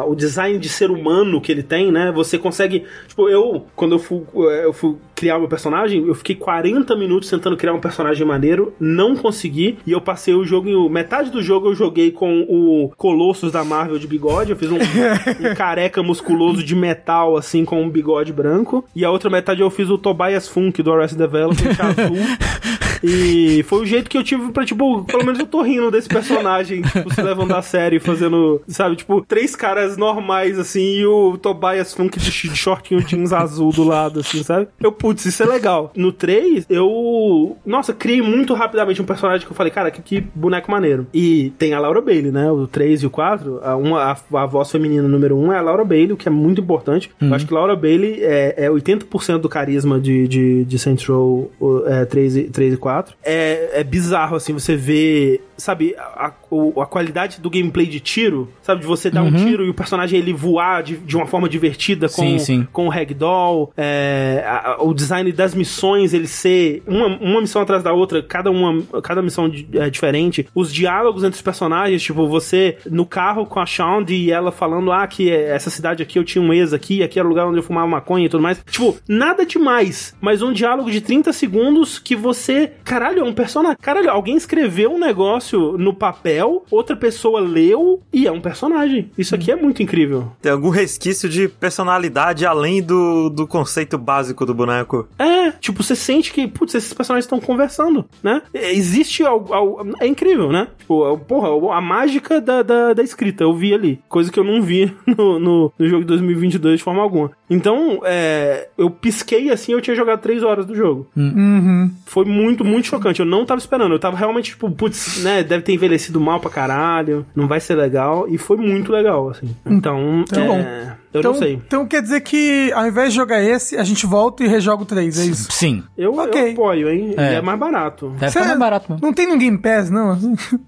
a- 0.00 0.04
o 0.04 0.16
design 0.16 0.58
de 0.58 0.68
ser 0.68 0.90
humano 0.90 1.40
que 1.40 1.52
ele 1.52 1.62
tem, 1.62 1.92
né? 1.92 2.10
Você 2.12 2.36
consegue. 2.38 2.82
Tipo, 3.06 3.28
eu, 3.28 3.66
quando 3.76 3.92
eu 3.94 3.98
fui, 4.00 4.22
eu 4.64 4.72
fui 4.72 4.96
criar 5.14 5.36
o 5.36 5.40
meu 5.40 5.48
personagem, 5.48 6.04
eu 6.04 6.14
fiquei 6.14 6.34
40 6.34 6.96
minutos 6.96 7.30
tentando 7.30 7.56
criar 7.56 7.72
um 7.72 7.78
personagem 7.80 8.26
maneiro, 8.26 8.74
não 8.80 9.14
consegui, 9.14 9.78
e 9.86 9.92
eu 9.92 10.00
passei 10.00 10.34
o 10.34 10.44
jogo 10.44 10.68
em. 10.68 10.90
Metade 10.90 11.30
do 11.30 11.40
jogo 11.40 11.68
eu 11.68 11.74
joguei 11.76 12.10
com 12.10 12.40
o 12.48 12.90
Colossus 12.96 13.52
da 13.52 13.62
Marvel 13.64 13.98
de 13.98 14.08
bigode, 14.08 14.50
eu 14.50 14.56
fiz 14.56 14.68
um, 14.70 14.76
um 15.52 15.54
careca 15.54 16.02
musculoso 16.02 16.64
de 16.64 16.74
metal, 16.74 17.36
assim, 17.36 17.64
com 17.64 17.80
um 17.80 17.88
bigode 17.88 18.32
branco, 18.32 18.84
e 18.94 19.04
a 19.04 19.10
outra 19.10 19.30
metade 19.30 19.60
eu 19.60 19.70
fiz 19.70 19.88
o 19.88 19.96
Tobias 19.98 20.48
Funk 20.48 20.82
do 20.82 20.92
Arrested 20.92 21.18
Development 21.20 21.76
azul. 21.78 22.16
E 23.02 23.62
foi 23.64 23.82
o 23.82 23.86
jeito 23.86 24.08
que 24.10 24.16
eu 24.18 24.22
tive 24.24 24.50
pra, 24.52 24.64
tipo, 24.64 25.04
pelo 25.04 25.24
menos 25.24 25.38
eu 25.38 25.46
tô 25.46 25.62
rindo 25.62 25.90
desse 25.90 26.08
personagem, 26.08 26.82
tipo, 26.82 27.12
se 27.12 27.22
levando 27.22 27.52
a 27.52 27.62
sério 27.62 27.96
e 27.96 28.00
fazendo, 28.00 28.60
sabe, 28.68 28.96
tipo, 28.96 29.24
três 29.26 29.54
caras 29.56 29.96
normais, 29.96 30.58
assim, 30.58 30.98
e 30.98 31.06
o 31.06 31.36
Tobias 31.36 31.92
Funk 31.94 32.18
de, 32.18 32.30
sh- 32.30 32.48
de 32.50 32.56
shortinho 32.56 33.02
jeans 33.02 33.32
azul 33.32 33.72
do 33.72 33.84
lado, 33.84 34.20
assim, 34.20 34.42
sabe? 34.42 34.68
Eu, 34.80 34.92
putz, 34.92 35.24
isso 35.26 35.42
é 35.42 35.46
legal. 35.46 35.92
No 35.96 36.12
3, 36.12 36.66
eu, 36.68 37.56
nossa, 37.64 37.92
criei 37.92 38.22
muito 38.22 38.54
rapidamente 38.54 39.00
um 39.02 39.04
personagem 39.04 39.46
que 39.46 39.52
eu 39.52 39.56
falei, 39.56 39.72
cara, 39.72 39.90
que, 39.90 40.02
que 40.02 40.20
boneco 40.34 40.70
maneiro. 40.70 41.06
E 41.12 41.50
tem 41.58 41.74
a 41.74 41.78
Laura 41.80 42.00
Bailey, 42.00 42.30
né? 42.30 42.50
O 42.50 42.66
3 42.66 43.02
e 43.02 43.06
o 43.06 43.10
4, 43.10 43.60
a, 43.62 43.76
uma, 43.76 44.02
a, 44.02 44.16
a 44.42 44.46
voz 44.46 44.70
feminina 44.70 45.06
número 45.08 45.36
1 45.36 45.52
é 45.52 45.58
a 45.58 45.62
Laura 45.62 45.84
Bailey, 45.84 46.12
o 46.12 46.16
que 46.16 46.28
é 46.28 46.30
muito 46.30 46.60
importante. 46.60 47.10
Eu 47.20 47.34
acho 47.34 47.46
que 47.46 47.52
Laura 47.54 47.74
Bailey 47.76 48.20
é, 48.22 48.54
é 48.66 48.70
80% 48.70 49.38
do 49.38 49.48
carisma 49.48 50.00
de, 50.00 50.26
de, 50.28 50.64
de 50.64 50.78
Saints 50.78 51.06
Row 51.06 51.50
é, 51.86 52.04
3, 52.04 52.36
e, 52.36 52.42
3 52.44 52.74
e 52.74 52.76
4. 52.76 52.85
É, 53.22 53.80
é 53.80 53.84
bizarro, 53.84 54.36
assim, 54.36 54.52
você 54.52 54.76
vê, 54.76 55.40
sabe, 55.56 55.94
a, 55.98 56.32
o- 56.50 56.80
a 56.80 56.86
qualidade 56.86 57.40
do 57.40 57.48
gameplay 57.50 57.86
de 57.86 58.00
tiro, 58.00 58.50
sabe, 58.62 58.80
de 58.82 58.86
você 58.86 59.10
dar 59.10 59.22
um 59.22 59.32
tiro 59.32 59.64
e 59.64 59.68
o 59.70 59.74
personagem 59.74 60.18
ele 60.18 60.32
voar 60.32 60.82
de, 60.82 60.96
de 60.96 61.16
uma 61.16 61.26
forma 61.26 61.48
divertida 61.48 62.08
com, 62.08 62.22
Sim, 62.22 62.38
sim. 62.38 62.68
com 62.72 62.86
o 62.86 62.88
ragdoll, 62.90 63.72
é, 63.76 64.44
a- 64.46 64.72
a- 64.72 64.82
o 64.82 64.92
design 64.94 65.30
das 65.32 65.54
missões, 65.54 66.12
ele 66.14 66.26
ser 66.26 66.82
uma, 66.86 67.06
uma 67.06 67.40
missão 67.40 67.62
atrás 67.62 67.82
da 67.82 67.92
outra, 67.92 68.22
cada 68.22 68.50
uma, 68.50 68.82
cada 69.02 69.22
missão 69.22 69.50
é 69.74 69.90
diferente, 69.90 70.46
os 70.54 70.72
diálogos 70.72 71.22
entre 71.24 71.36
os 71.36 71.42
personagens, 71.42 72.02
tipo, 72.02 72.26
você 72.28 72.76
no 72.90 73.06
carro 73.06 73.46
com 73.46 73.60
a 73.60 73.66
Shaund 73.66 74.12
e 74.14 74.30
ela 74.30 74.50
falando, 74.52 74.92
ah, 74.92 75.06
que 75.06 75.30
é- 75.30 75.50
essa 75.54 75.70
cidade 75.70 76.02
aqui 76.02 76.18
eu 76.18 76.24
tinha 76.24 76.42
um 76.42 76.52
ex 76.52 76.72
aqui, 76.72 77.02
aqui 77.02 77.18
era 77.18 77.26
o 77.26 77.30
lugar 77.30 77.46
onde 77.46 77.58
eu 77.58 77.62
fumava 77.62 77.86
maconha 77.86 78.26
e 78.26 78.28
tudo 78.28 78.42
mais, 78.42 78.62
tipo, 78.70 78.96
nada 79.08 79.44
demais, 79.46 80.14
mas 80.20 80.42
um 80.42 80.52
diálogo 80.52 80.90
de 80.90 81.00
30 81.00 81.32
segundos 81.32 81.98
que 81.98 82.14
você, 82.16 82.72
caralho, 82.84 83.20
é 83.20 83.24
um 83.24 83.32
personagem, 83.32 83.76
caralho, 83.80 84.10
alguém 84.10 84.36
escreveu 84.36 84.92
um 84.92 84.98
negócio 84.98 85.45
no 85.54 85.92
papel, 85.94 86.64
outra 86.70 86.96
pessoa 86.96 87.40
leu 87.40 88.00
e 88.12 88.26
é 88.26 88.32
um 88.32 88.40
personagem, 88.40 89.10
isso 89.16 89.34
aqui 89.34 89.50
é 89.50 89.56
muito 89.56 89.82
incrível. 89.82 90.32
Tem 90.40 90.50
algum 90.52 90.70
resquício 90.70 91.28
de 91.28 91.48
personalidade 91.48 92.44
além 92.46 92.82
do, 92.82 93.28
do 93.28 93.46
conceito 93.46 93.98
básico 93.98 94.44
do 94.46 94.54
boneco. 94.54 95.06
É, 95.18 95.50
tipo, 95.52 95.82
você 95.82 95.94
sente 95.94 96.32
que, 96.32 96.46
putz, 96.48 96.74
esses 96.74 96.92
personagens 96.92 97.24
estão 97.24 97.40
conversando, 97.40 98.04
né? 98.22 98.42
Existe 98.54 99.22
algo, 99.24 99.52
algo- 99.52 99.94
É 100.00 100.06
incrível, 100.06 100.50
né? 100.50 100.68
Tipo, 100.78 101.12
é, 101.12 101.16
porra, 101.16 101.76
a 101.76 101.80
mágica 101.80 102.40
da, 102.40 102.62
da, 102.62 102.92
da 102.94 103.02
escrita, 103.02 103.44
eu 103.44 103.54
vi 103.54 103.74
ali. 103.74 104.00
Coisa 104.08 104.30
que 104.32 104.38
eu 104.38 104.44
não 104.44 104.62
vi 104.62 104.92
no, 105.06 105.38
no, 105.38 105.72
no 105.78 105.88
jogo 105.88 106.02
de 106.02 106.08
2022 106.08 106.78
de 106.78 106.84
forma 106.84 107.02
alguma. 107.02 107.30
Então, 107.48 108.00
é, 108.04 108.68
eu 108.76 108.90
pisquei 108.90 109.50
assim, 109.50 109.72
eu 109.72 109.80
tinha 109.80 109.94
jogado 109.94 110.20
3 110.20 110.42
horas 110.42 110.66
do 110.66 110.74
jogo. 110.74 111.06
Uhum. 111.16 111.90
Foi 112.04 112.24
muito, 112.24 112.64
muito 112.64 112.88
chocante. 112.88 113.20
Eu 113.20 113.26
não 113.26 113.46
tava 113.46 113.58
esperando. 113.60 113.92
Eu 113.94 113.98
tava 113.98 114.16
realmente, 114.16 114.50
tipo, 114.50 114.70
putz, 114.70 115.22
né? 115.22 115.42
Deve 115.42 115.62
ter 115.62 115.72
envelhecido 115.72 116.20
mal 116.20 116.40
pra 116.40 116.50
caralho. 116.50 117.24
Não 117.34 117.46
vai 117.46 117.60
ser 117.60 117.76
legal. 117.76 118.26
E 118.28 118.36
foi 118.36 118.56
muito 118.56 118.90
legal, 118.90 119.30
assim. 119.30 119.54
Então, 119.64 120.24
Então, 120.28 120.42
é, 120.42 120.46
bom. 120.46 120.90
Eu 121.16 121.20
então, 121.20 121.32
não 121.32 121.38
sei. 121.38 121.52
então 121.54 121.86
quer 121.86 122.02
dizer 122.02 122.20
que 122.20 122.72
ao 122.72 122.86
invés 122.86 123.10
de 123.10 123.16
jogar 123.16 123.42
esse, 123.42 123.76
a 123.76 123.84
gente 123.84 124.06
volta 124.06 124.44
e 124.44 124.48
rejoga 124.48 124.82
o 124.82 124.86
3, 124.86 125.18
é 125.18 125.24
isso? 125.24 125.50
Sim. 125.50 125.82
Eu, 125.96 126.14
Ok. 126.16 126.48
eu 126.48 126.52
apoio, 126.52 126.88
hein? 126.90 127.14
É. 127.16 127.32
E 127.32 127.34
é 127.36 127.40
mais 127.42 127.58
barato. 127.58 128.10
Deve 128.18 128.32
ficar 128.32 128.44
mais 128.46 128.58
barato 128.58 128.92
mesmo. 128.92 129.06
Não 129.06 129.12
tem 129.12 129.26
no 129.26 129.38
Game 129.38 129.58
Pass, 129.58 129.90
não? 129.90 130.12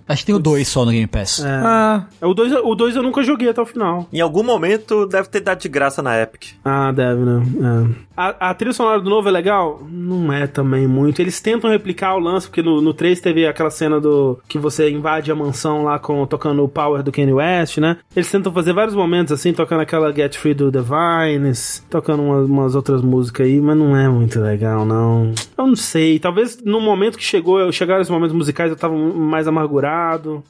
Acho 0.08 0.20
que 0.22 0.26
tem 0.26 0.34
o 0.34 0.38
2 0.38 0.66
só 0.66 0.84
no 0.84 0.90
Game 0.90 1.06
Pass. 1.06 1.44
É. 1.44 1.48
Ah, 1.48 2.04
O 2.22 2.34
2 2.34 2.52
o 2.52 2.74
dois 2.74 2.96
eu 2.96 3.02
nunca 3.02 3.22
joguei 3.22 3.48
até 3.48 3.60
o 3.60 3.66
final. 3.66 4.08
Em 4.12 4.20
algum 4.20 4.42
momento 4.42 5.06
deve 5.06 5.28
ter 5.28 5.40
dado 5.40 5.60
de 5.60 5.68
graça 5.68 6.02
na 6.02 6.20
Epic. 6.20 6.54
Ah, 6.64 6.92
deve, 6.92 7.20
né? 7.20 7.42
É. 7.94 8.07
A, 8.18 8.50
a 8.50 8.54
trilha 8.54 8.72
sonora 8.72 9.00
do 9.00 9.08
novo 9.08 9.28
é 9.28 9.30
legal? 9.30 9.80
Não 9.88 10.32
é 10.32 10.48
também 10.48 10.88
muito. 10.88 11.22
Eles 11.22 11.40
tentam 11.40 11.70
replicar 11.70 12.16
o 12.16 12.18
lance, 12.18 12.48
porque 12.48 12.60
no, 12.60 12.80
no 12.80 12.92
3 12.92 13.20
teve 13.20 13.46
aquela 13.46 13.70
cena 13.70 14.00
do 14.00 14.40
que 14.48 14.58
você 14.58 14.90
invade 14.90 15.30
a 15.30 15.36
mansão 15.36 15.84
lá 15.84 16.00
com 16.00 16.26
tocando 16.26 16.64
o 16.64 16.68
Power 16.68 17.04
do 17.04 17.12
Kanye 17.12 17.32
West, 17.32 17.78
né? 17.78 17.98
Eles 18.16 18.28
tentam 18.28 18.52
fazer 18.52 18.72
vários 18.72 18.96
momentos 18.96 19.32
assim, 19.32 19.52
tocando 19.52 19.82
aquela 19.82 20.12
Get 20.12 20.36
Free 20.36 20.52
do 20.52 20.68
Divines, 20.68 21.86
tocando 21.88 22.24
umas, 22.24 22.50
umas 22.50 22.74
outras 22.74 23.02
músicas 23.02 23.46
aí, 23.46 23.60
mas 23.60 23.76
não 23.76 23.96
é 23.96 24.08
muito 24.08 24.40
legal, 24.40 24.84
não. 24.84 25.32
Eu 25.56 25.68
não 25.68 25.76
sei. 25.76 26.18
Talvez 26.18 26.60
no 26.64 26.80
momento 26.80 27.16
que 27.16 27.24
chegou, 27.24 27.70
chegaram 27.70 28.00
esses 28.00 28.10
momentos 28.10 28.34
musicais, 28.34 28.72
eu 28.72 28.76
tava 28.76 28.96
mais 28.96 29.46
amargurado. 29.46 30.42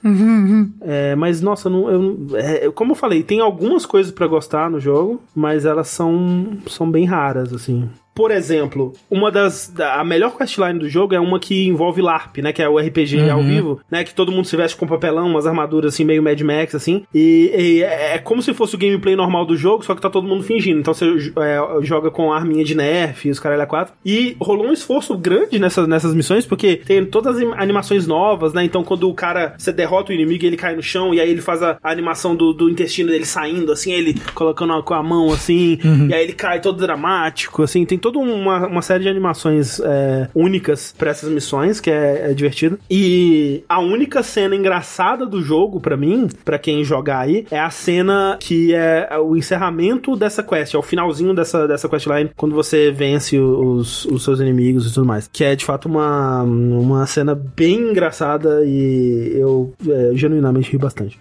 É, 0.80 1.14
mas 1.16 1.42
nossa, 1.42 1.68
não, 1.68 1.90
eu, 1.90 2.28
é, 2.34 2.70
como 2.70 2.92
eu 2.92 2.96
falei, 2.96 3.22
tem 3.22 3.40
algumas 3.40 3.84
coisas 3.84 4.10
pra 4.10 4.26
gostar 4.26 4.70
no 4.70 4.80
jogo, 4.80 5.20
mas 5.36 5.66
elas 5.66 5.88
são, 5.88 6.56
são 6.66 6.90
bem 6.90 7.04
raras, 7.04 7.57
assim. 7.58 7.90
Por 8.18 8.32
exemplo, 8.32 8.92
uma 9.08 9.30
das. 9.30 9.68
da- 9.72 9.94
a 10.00 10.04
melhor 10.04 10.36
questline 10.36 10.76
do 10.76 10.88
jogo 10.88 11.14
é 11.14 11.20
uma 11.20 11.38
que 11.38 11.68
envolve 11.68 12.02
LARP, 12.02 12.38
né? 12.38 12.52
Que 12.52 12.60
é 12.60 12.68
o 12.68 12.76
RPG 12.76 13.30
ao 13.30 13.40
vivo, 13.44 13.80
né? 13.88 14.02
Que 14.02 14.12
todo 14.12 14.32
mundo 14.32 14.44
se 14.44 14.56
veste 14.56 14.76
com 14.76 14.88
papelão, 14.88 15.28
umas 15.28 15.46
armaduras 15.46 15.94
assim, 15.94 16.02
meio 16.04 16.20
Mad 16.20 16.40
Max, 16.40 16.74
assim. 16.74 17.04
E, 17.14 17.52
e 17.56 17.82
é 17.84 18.14
é 18.14 18.18
como 18.18 18.42
se 18.42 18.52
fosse 18.52 18.74
o 18.74 18.78
gameplay 18.78 19.14
normal 19.14 19.46
do 19.46 19.56
jogo, 19.56 19.84
só 19.84 19.94
que 19.94 20.00
tá 20.02 20.10
todo 20.10 20.26
mundo 20.26 20.42
fingindo. 20.42 20.80
Então 20.80 20.92
você 20.92 21.06
é, 21.38 21.60
joga 21.84 22.10
com 22.10 22.32
arminha 22.32 22.64
de 22.64 22.74
nerf 22.74 23.30
os 23.30 23.38
caralho 23.38 23.62
a 23.62 23.66
quatro. 23.66 23.94
E 24.04 24.36
rolou 24.40 24.66
um 24.66 24.72
esforço 24.72 25.16
grande 25.16 25.56
nessas, 25.60 25.86
nessas 25.86 26.12
missões, 26.12 26.44
porque 26.44 26.76
tem 26.76 27.04
todas 27.04 27.36
as 27.36 27.42
im- 27.42 27.52
animações 27.56 28.04
novas, 28.06 28.52
né? 28.52 28.64
Então 28.64 28.82
quando 28.82 29.08
o 29.08 29.14
cara, 29.14 29.54
você 29.56 29.70
derrota 29.72 30.10
o 30.10 30.14
inimigo 30.14 30.42
e 30.42 30.46
ele 30.48 30.56
cai 30.56 30.74
no 30.74 30.82
chão, 30.82 31.14
e 31.14 31.20
aí 31.20 31.30
ele 31.30 31.40
faz 31.40 31.62
a, 31.62 31.78
a 31.80 31.92
animação 31.92 32.34
do, 32.34 32.52
do 32.52 32.68
intestino 32.68 33.10
dele 33.10 33.24
saindo, 33.24 33.70
assim, 33.70 33.92
ele 33.92 34.14
colocando 34.34 34.82
com 34.82 34.94
a 34.94 35.02
mão, 35.04 35.32
assim, 35.32 35.78
e 36.10 36.14
aí 36.14 36.24
ele 36.24 36.32
cai 36.32 36.60
todo 36.60 36.78
dramático, 36.78 37.62
assim. 37.62 37.84
Tem 37.84 37.96
toda 38.10 38.18
uma, 38.18 38.66
uma 38.66 38.82
série 38.82 39.04
de 39.04 39.08
animações 39.08 39.80
é, 39.80 40.28
únicas 40.34 40.94
pra 40.96 41.10
essas 41.10 41.30
missões, 41.30 41.80
que 41.80 41.90
é, 41.90 42.30
é 42.30 42.34
divertido. 42.34 42.78
E 42.90 43.62
a 43.68 43.80
única 43.80 44.22
cena 44.22 44.56
engraçada 44.56 45.26
do 45.26 45.42
jogo, 45.42 45.80
pra 45.80 45.96
mim, 45.96 46.28
pra 46.44 46.58
quem 46.58 46.82
jogar 46.82 47.20
aí, 47.20 47.46
é 47.50 47.60
a 47.60 47.70
cena 47.70 48.36
que 48.40 48.74
é 48.74 49.18
o 49.18 49.36
encerramento 49.36 50.16
dessa 50.16 50.42
quest, 50.42 50.74
é 50.74 50.78
o 50.78 50.82
finalzinho 50.82 51.34
dessa, 51.34 51.68
dessa 51.68 51.88
questline, 51.88 52.30
quando 52.36 52.54
você 52.54 52.90
vence 52.90 53.38
os, 53.38 54.06
os 54.06 54.24
seus 54.24 54.40
inimigos 54.40 54.90
e 54.90 54.94
tudo 54.94 55.06
mais. 55.06 55.28
Que 55.30 55.44
é 55.44 55.54
de 55.54 55.64
fato 55.64 55.86
uma, 55.86 56.42
uma 56.42 57.06
cena 57.06 57.34
bem 57.34 57.90
engraçada 57.90 58.64
e 58.64 59.32
eu 59.34 59.72
é, 59.86 60.12
genuinamente 60.14 60.72
ri 60.72 60.78
bastante. 60.78 61.18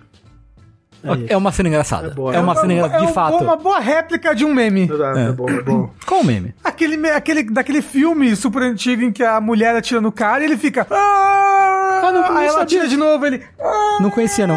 É. 1.14 1.34
É 1.34 1.38
uma 1.38 1.52
cena 1.52 1.70
engraçada. 1.70 2.08
É 2.08 2.12
boa. 2.12 2.36
É 2.36 2.40
uma 2.40 2.54
É 2.54 2.56
cena 2.56 2.74
engraçada, 2.74 3.06
de 3.06 3.14
fato. 3.14 3.44
uma 3.44 3.56
boa 3.56 3.80
réplica 3.80 4.34
de 4.36 4.46
um 4.46 4.54
meme. 4.54 4.90
É. 5.18 5.32
bom, 5.32 5.50
é 5.50 5.62
bom. 5.62 5.90
Qual 6.06 6.22
o 6.22 6.26
meme? 6.26 6.54
Aquele, 6.64 7.10
aquele, 7.10 7.44
daquele 7.44 7.82
filme 7.82 8.36
super 8.36 8.62
antigo 8.64 9.04
em 9.04 9.12
que 9.12 9.24
a 9.24 9.40
mulher 9.42 9.76
atira 9.76 10.02
no 10.02 10.12
cara 10.12 10.42
e 10.42 10.46
ele 10.46 10.58
fica. 10.58 10.86
"Ah!" 10.90 12.02
Ah, 12.04 12.12
não, 12.12 12.38
aí 12.38 12.48
ela 12.48 12.62
atira 12.62 12.88
de 12.88 12.96
novo, 12.98 13.26
ele. 13.26 13.42
"Ah!" 13.60 13.98
Não 14.02 14.10
conhecia, 14.10 14.46
não. 14.48 14.56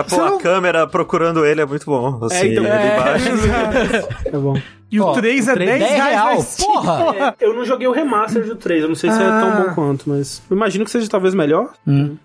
Ah, 0.00 0.04
pô, 0.04 0.16
não- 0.16 0.36
a 0.36 0.40
câmera 0.40 0.86
procurando 0.86 1.44
ele 1.44 1.60
é 1.60 1.66
muito 1.66 1.86
bom. 1.86 2.24
Assim, 2.24 2.52
então, 2.52 2.64
ali 2.64 2.72
é. 2.72 2.96
embaixo. 2.96 4.08
É 4.26 4.36
bom. 4.36 4.54
E 4.90 5.00
o 5.00 5.04
Ó, 5.04 5.12
3 5.14 5.48
é 5.48 5.52
o 5.52 5.54
3 5.54 5.70
10 5.70 5.80
10 5.90 5.92
reais. 6.04 6.44
Steam, 6.44 6.70
porra! 6.70 7.34
É, 7.40 7.46
eu 7.46 7.54
não 7.54 7.64
joguei 7.64 7.86
o 7.88 7.92
remaster 7.92 8.44
do 8.44 8.56
3, 8.56 8.82
eu 8.82 8.88
não 8.90 8.94
sei 8.94 9.10
se 9.10 9.22
é 9.22 9.24
Ah. 9.26 9.40
tão 9.40 9.62
bom 9.68 9.74
quanto, 9.74 10.08
mas 10.10 10.42
eu 10.50 10.54
imagino 10.56 10.84
que 10.84 10.90
seja 10.90 11.08
talvez 11.08 11.32
melhor. 11.32 11.70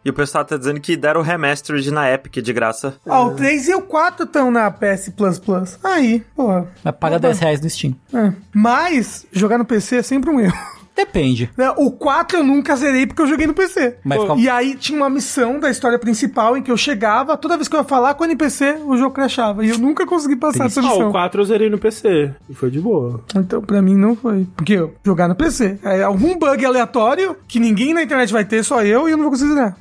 E 0.03 0.10
o 0.10 0.14
pessoal 0.14 0.44
tá 0.44 0.57
dizendo 0.57 0.81
que 0.81 0.98
deram 0.98 1.22
o 1.22 1.23
remastered 1.23 1.89
na 1.91 2.11
Epic 2.11 2.35
de 2.44 2.52
graça. 2.52 2.95
Ó, 3.07 3.27
o 3.27 3.31
3 3.35 3.69
e 3.69 3.76
o 3.76 3.81
4 3.81 4.26
estão 4.26 4.52
na 4.52 4.69
PS 4.69 5.10
Plus 5.15 5.39
Plus. 5.39 5.80
Aí, 5.81 6.22
porra. 6.35 6.68
Vai 6.84 6.91
pagar 6.91 7.19
10 7.19 7.39
reais 7.39 7.61
no 7.61 7.69
Steam. 7.69 7.95
É. 8.14 8.34
Mas, 8.53 9.26
jogar 9.31 9.57
no 9.57 9.64
PC 9.65 9.98
é 9.98 10.02
sempre 10.03 10.30
um 10.30 10.39
erro. 10.39 10.57
Depende. 10.98 11.49
Né, 11.56 11.72
O 11.78 11.91
4 11.91 12.40
eu 12.40 12.44
nunca 12.44 12.76
zerei 12.76 13.06
porque 13.06 13.22
eu 13.22 13.28
joguei 13.28 13.45
no 13.48 13.53
PC. 13.53 13.98
Mas 14.03 14.19
fica- 14.22 14.34
E 14.36 14.49
aí 14.49 14.76
tinha 14.76 14.98
uma 14.98 15.10
missão 15.10 15.60
da 15.60 15.69
história 15.69 15.98
principal 15.99 16.57
em 16.57 16.61
que 16.64 16.72
eu 16.72 16.76
chegava, 16.76 17.38
toda 17.38 17.56
vez 17.56 17.68
que 17.68 17.76
eu 17.76 17.80
ia 17.80 17.86
falar 17.86 18.15
com 18.15 18.24
o 18.24 18.26
NPC, 18.26 18.80
o 18.86 18.98
jogo 18.98 19.14
crashava. 19.14 19.64
E 19.64 19.69
eu 19.69 19.78
nunca 19.78 20.06
consegui 20.07 20.36
passar 20.36 20.65
essa 20.65 20.80
Ah, 20.80 20.84
missão. 20.84 21.10
o 21.10 21.11
4 21.11 21.40
eu 21.41 21.45
zerei 21.45 21.69
no 21.69 21.78
PC 21.78 22.34
e 22.49 22.53
foi 22.53 22.72
de 22.72 22.80
boa. 22.82 23.22
Então, 23.36 23.61
pra 23.61 23.82
mim, 23.82 23.95
não 23.95 24.15
foi. 24.15 24.48
Porque 24.56 24.74
eu 24.74 24.94
jogar 25.06 25.28
no 25.28 25.36
PC. 25.36 25.78
É 25.84 26.02
algum 26.03 26.38
bug 26.38 26.65
aleatório 26.65 27.38
que 27.48 27.60
ninguém 27.60 27.94
na 27.94 28.02
internet 28.02 28.34
vai 28.34 28.44
ter, 28.44 28.64
só 28.64 28.84
eu, 28.84 29.07
e 29.07 29.11
eu 29.11 29.18
não 29.18 29.24
vou 29.24 29.32
conseguir 29.32 29.53
zerar. 29.53 29.78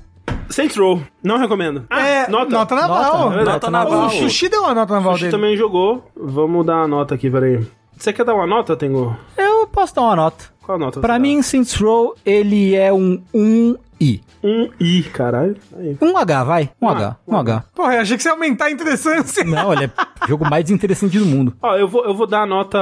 Saints 0.49 0.77
Row, 0.77 1.01
não 1.23 1.39
recomendo. 1.39 1.85
Ah, 1.91 2.07
é, 2.07 2.29
nota. 2.29 2.51
nota 2.51 2.75
naval. 2.75 3.31
Nota, 3.31 3.45
nota 3.45 3.71
naval. 3.71 4.07
O 4.07 4.11
Sushi 4.11 4.49
deu 4.49 4.61
uma 4.63 4.75
nota 4.75 4.95
naval 4.95 5.13
Sushi 5.15 5.25
dele. 5.25 5.37
também 5.37 5.57
jogou. 5.57 6.09
Vamos 6.17 6.65
dar 6.67 6.83
a 6.83 6.89
nota 6.89 7.15
aqui, 7.15 7.31
peraí. 7.31 7.67
Você 7.97 8.13
quer 8.13 8.25
dar 8.25 8.35
uma 8.35 8.47
nota, 8.47 8.77
Tengu? 8.77 9.17
Eu 9.39 9.67
posso 9.69 9.95
dar 9.95 10.03
uma 10.03 10.15
nota. 10.17 10.45
Qual 10.67 10.75
a 10.77 10.79
nota? 10.79 11.01
Pra 11.01 11.17
mim, 11.19 11.41
Saints 11.43 11.75
Row, 11.77 12.17
ele 12.27 12.75
é 12.75 12.93
um 12.93 13.23
1i. 13.33 14.21
dá? 14.21 14.27
Um 14.49 14.69
I, 14.81 15.03
caralho. 15.05 15.57
Aí. 15.79 15.97
Um 16.03 16.17
H, 16.17 16.45
vai. 16.45 16.71
Um 16.83 16.87
Um 16.87 16.89
H. 16.91 17.17
Um 17.27 17.37
H. 17.37 17.65
Porra, 17.75 17.95
eu 17.95 18.01
achei 18.03 18.17
que 18.17 18.23
você 18.23 18.29
ia 18.29 18.33
aumentar 18.33 18.67
a 18.67 18.71
interessância. 18.71 19.43
Não, 19.47 19.73
ele 19.73 19.85
é 19.85 19.91
o 20.25 20.29
jogo 20.29 20.45
mais 20.49 20.65
desinteressante 20.65 21.19
do 21.19 21.25
mundo. 21.27 21.55
Ó, 21.63 21.77
eu 21.77 21.87
vou, 21.89 22.05
eu 22.05 22.15
vou 22.15 22.27
dar 22.27 22.43
a 22.43 22.47
nota. 22.47 22.79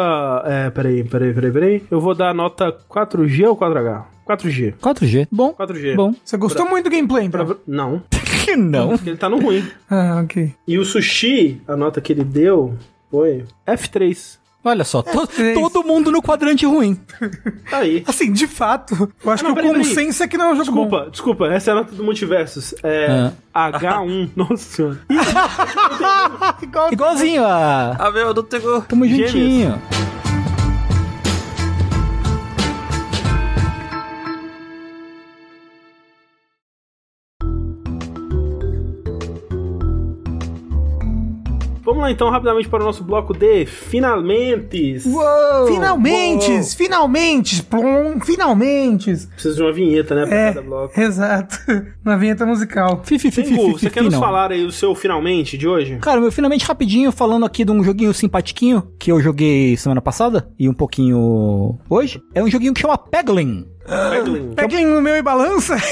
É, 0.46 0.70
peraí, 0.70 1.04
peraí, 1.04 1.32
peraí, 1.34 1.52
peraí. 1.52 1.82
Eu 1.90 2.00
vou 2.00 2.14
dar 2.14 2.30
a 2.30 2.34
nota 2.34 2.74
4G 2.90 3.46
ou 3.48 3.56
4H? 3.56 4.02
4G. 4.26 4.74
4G. 4.78 5.28
Bom. 5.30 5.52
4G. 5.54 5.94
Bom. 5.94 6.14
Você 6.24 6.36
gostou 6.38 6.66
muito 6.68 6.84
do 6.84 6.90
gameplay, 6.90 7.26
então? 7.26 7.44
Pra- 7.46 7.56
Não, 7.66 8.02
Que 8.44 8.56
não. 8.56 8.88
porque 8.96 9.10
ele 9.10 9.18
tá 9.18 9.28
no 9.28 9.38
ruim. 9.38 9.62
Ah, 9.90 10.20
ok. 10.24 10.54
E 10.66 10.78
o 10.78 10.84
sushi, 10.84 11.60
a 11.68 11.76
nota 11.76 12.00
que 12.00 12.12
ele 12.12 12.24
deu 12.24 12.74
foi 13.10 13.44
F3. 13.66 14.38
Olha 14.64 14.82
só, 14.84 15.02
to- 15.02 15.26
três. 15.26 15.54
todo 15.58 15.84
mundo 15.84 16.10
no 16.10 16.22
quadrante 16.22 16.64
ruim. 16.64 16.98
Tá 17.70 17.78
aí. 17.78 18.02
Assim, 18.06 18.32
de 18.32 18.46
fato, 18.46 19.10
eu 19.24 19.30
acho 19.30 19.44
Ah, 19.44 19.48
não, 19.48 19.54
que 19.54 19.60
o 19.66 19.74
consenso 19.74 20.22
é 20.22 20.28
que 20.28 20.36
não 20.38 20.46
é 20.46 20.52
um 20.52 20.56
jogo 20.64 20.72
bom. 20.72 20.82
Desculpa, 20.84 21.10
desculpa, 21.10 21.46
essa 21.48 21.70
é 21.70 21.72
a 21.72 21.74
nota 21.76 21.94
do 21.94 22.04
multiversos. 22.04 22.74
É 22.82 23.30
H1. 23.54 24.30
Nossa 24.36 24.56
senhora. 24.56 24.98
Igual- 26.62 26.92
Igualzinho 26.92 27.44
a. 27.44 27.96
Ah, 27.98 28.10
meu, 28.10 28.32
não 28.34 28.42
tenho... 28.42 28.80
Tamo 28.82 29.06
Gêmeos. 29.06 29.78
Vamos 41.94 42.08
lá 42.08 42.10
então, 42.10 42.28
rapidamente 42.28 42.68
para 42.68 42.82
o 42.82 42.86
nosso 42.86 43.04
bloco 43.04 43.32
de 43.32 43.66
finalmente. 43.66 45.00
Uou! 45.06 45.66
Finalmente! 45.68 46.74
Finalmente! 46.76 47.62
Plum, 47.62 48.20
finalmente! 48.20 49.14
Precisa 49.28 49.54
de 49.54 49.62
uma 49.62 49.72
vinheta, 49.72 50.12
né? 50.16 50.26
Pra 50.26 50.36
É, 50.36 50.48
cada 50.54 50.62
bloco. 50.62 51.00
exato. 51.00 51.56
Uma 52.04 52.16
vinheta 52.18 52.44
musical. 52.44 53.00
Fi, 53.04 53.16
fi, 53.18 53.30
fi, 53.30 53.44
fi, 53.44 53.48
Tengu, 53.56 53.78
fi, 53.78 53.84
você 53.84 53.90
quer 53.90 54.02
nos 54.02 54.14
falar 54.16 54.50
aí 54.50 54.64
o 54.66 54.72
seu 54.72 54.92
finalmente 54.94 55.56
de 55.56 55.68
hoje? 55.68 55.96
Cara, 56.02 56.20
meu 56.20 56.32
finalmente 56.32 56.64
rapidinho, 56.66 57.12
falando 57.12 57.46
aqui 57.46 57.64
de 57.64 57.70
um 57.70 57.82
joguinho 57.82 58.12
simpatiquinho 58.12 58.82
que 58.98 59.12
eu 59.12 59.20
joguei 59.20 59.76
semana 59.76 60.00
passada 60.02 60.48
e 60.58 60.68
um 60.68 60.74
pouquinho 60.74 61.78
hoje. 61.88 62.20
É 62.34 62.42
um 62.42 62.50
joguinho 62.50 62.74
que 62.74 62.80
chama 62.80 62.98
Peglin. 62.98 63.66
Peguem 64.56 64.86
no 64.86 65.00
meu 65.00 65.16
e 65.16 65.22
balança. 65.22 65.76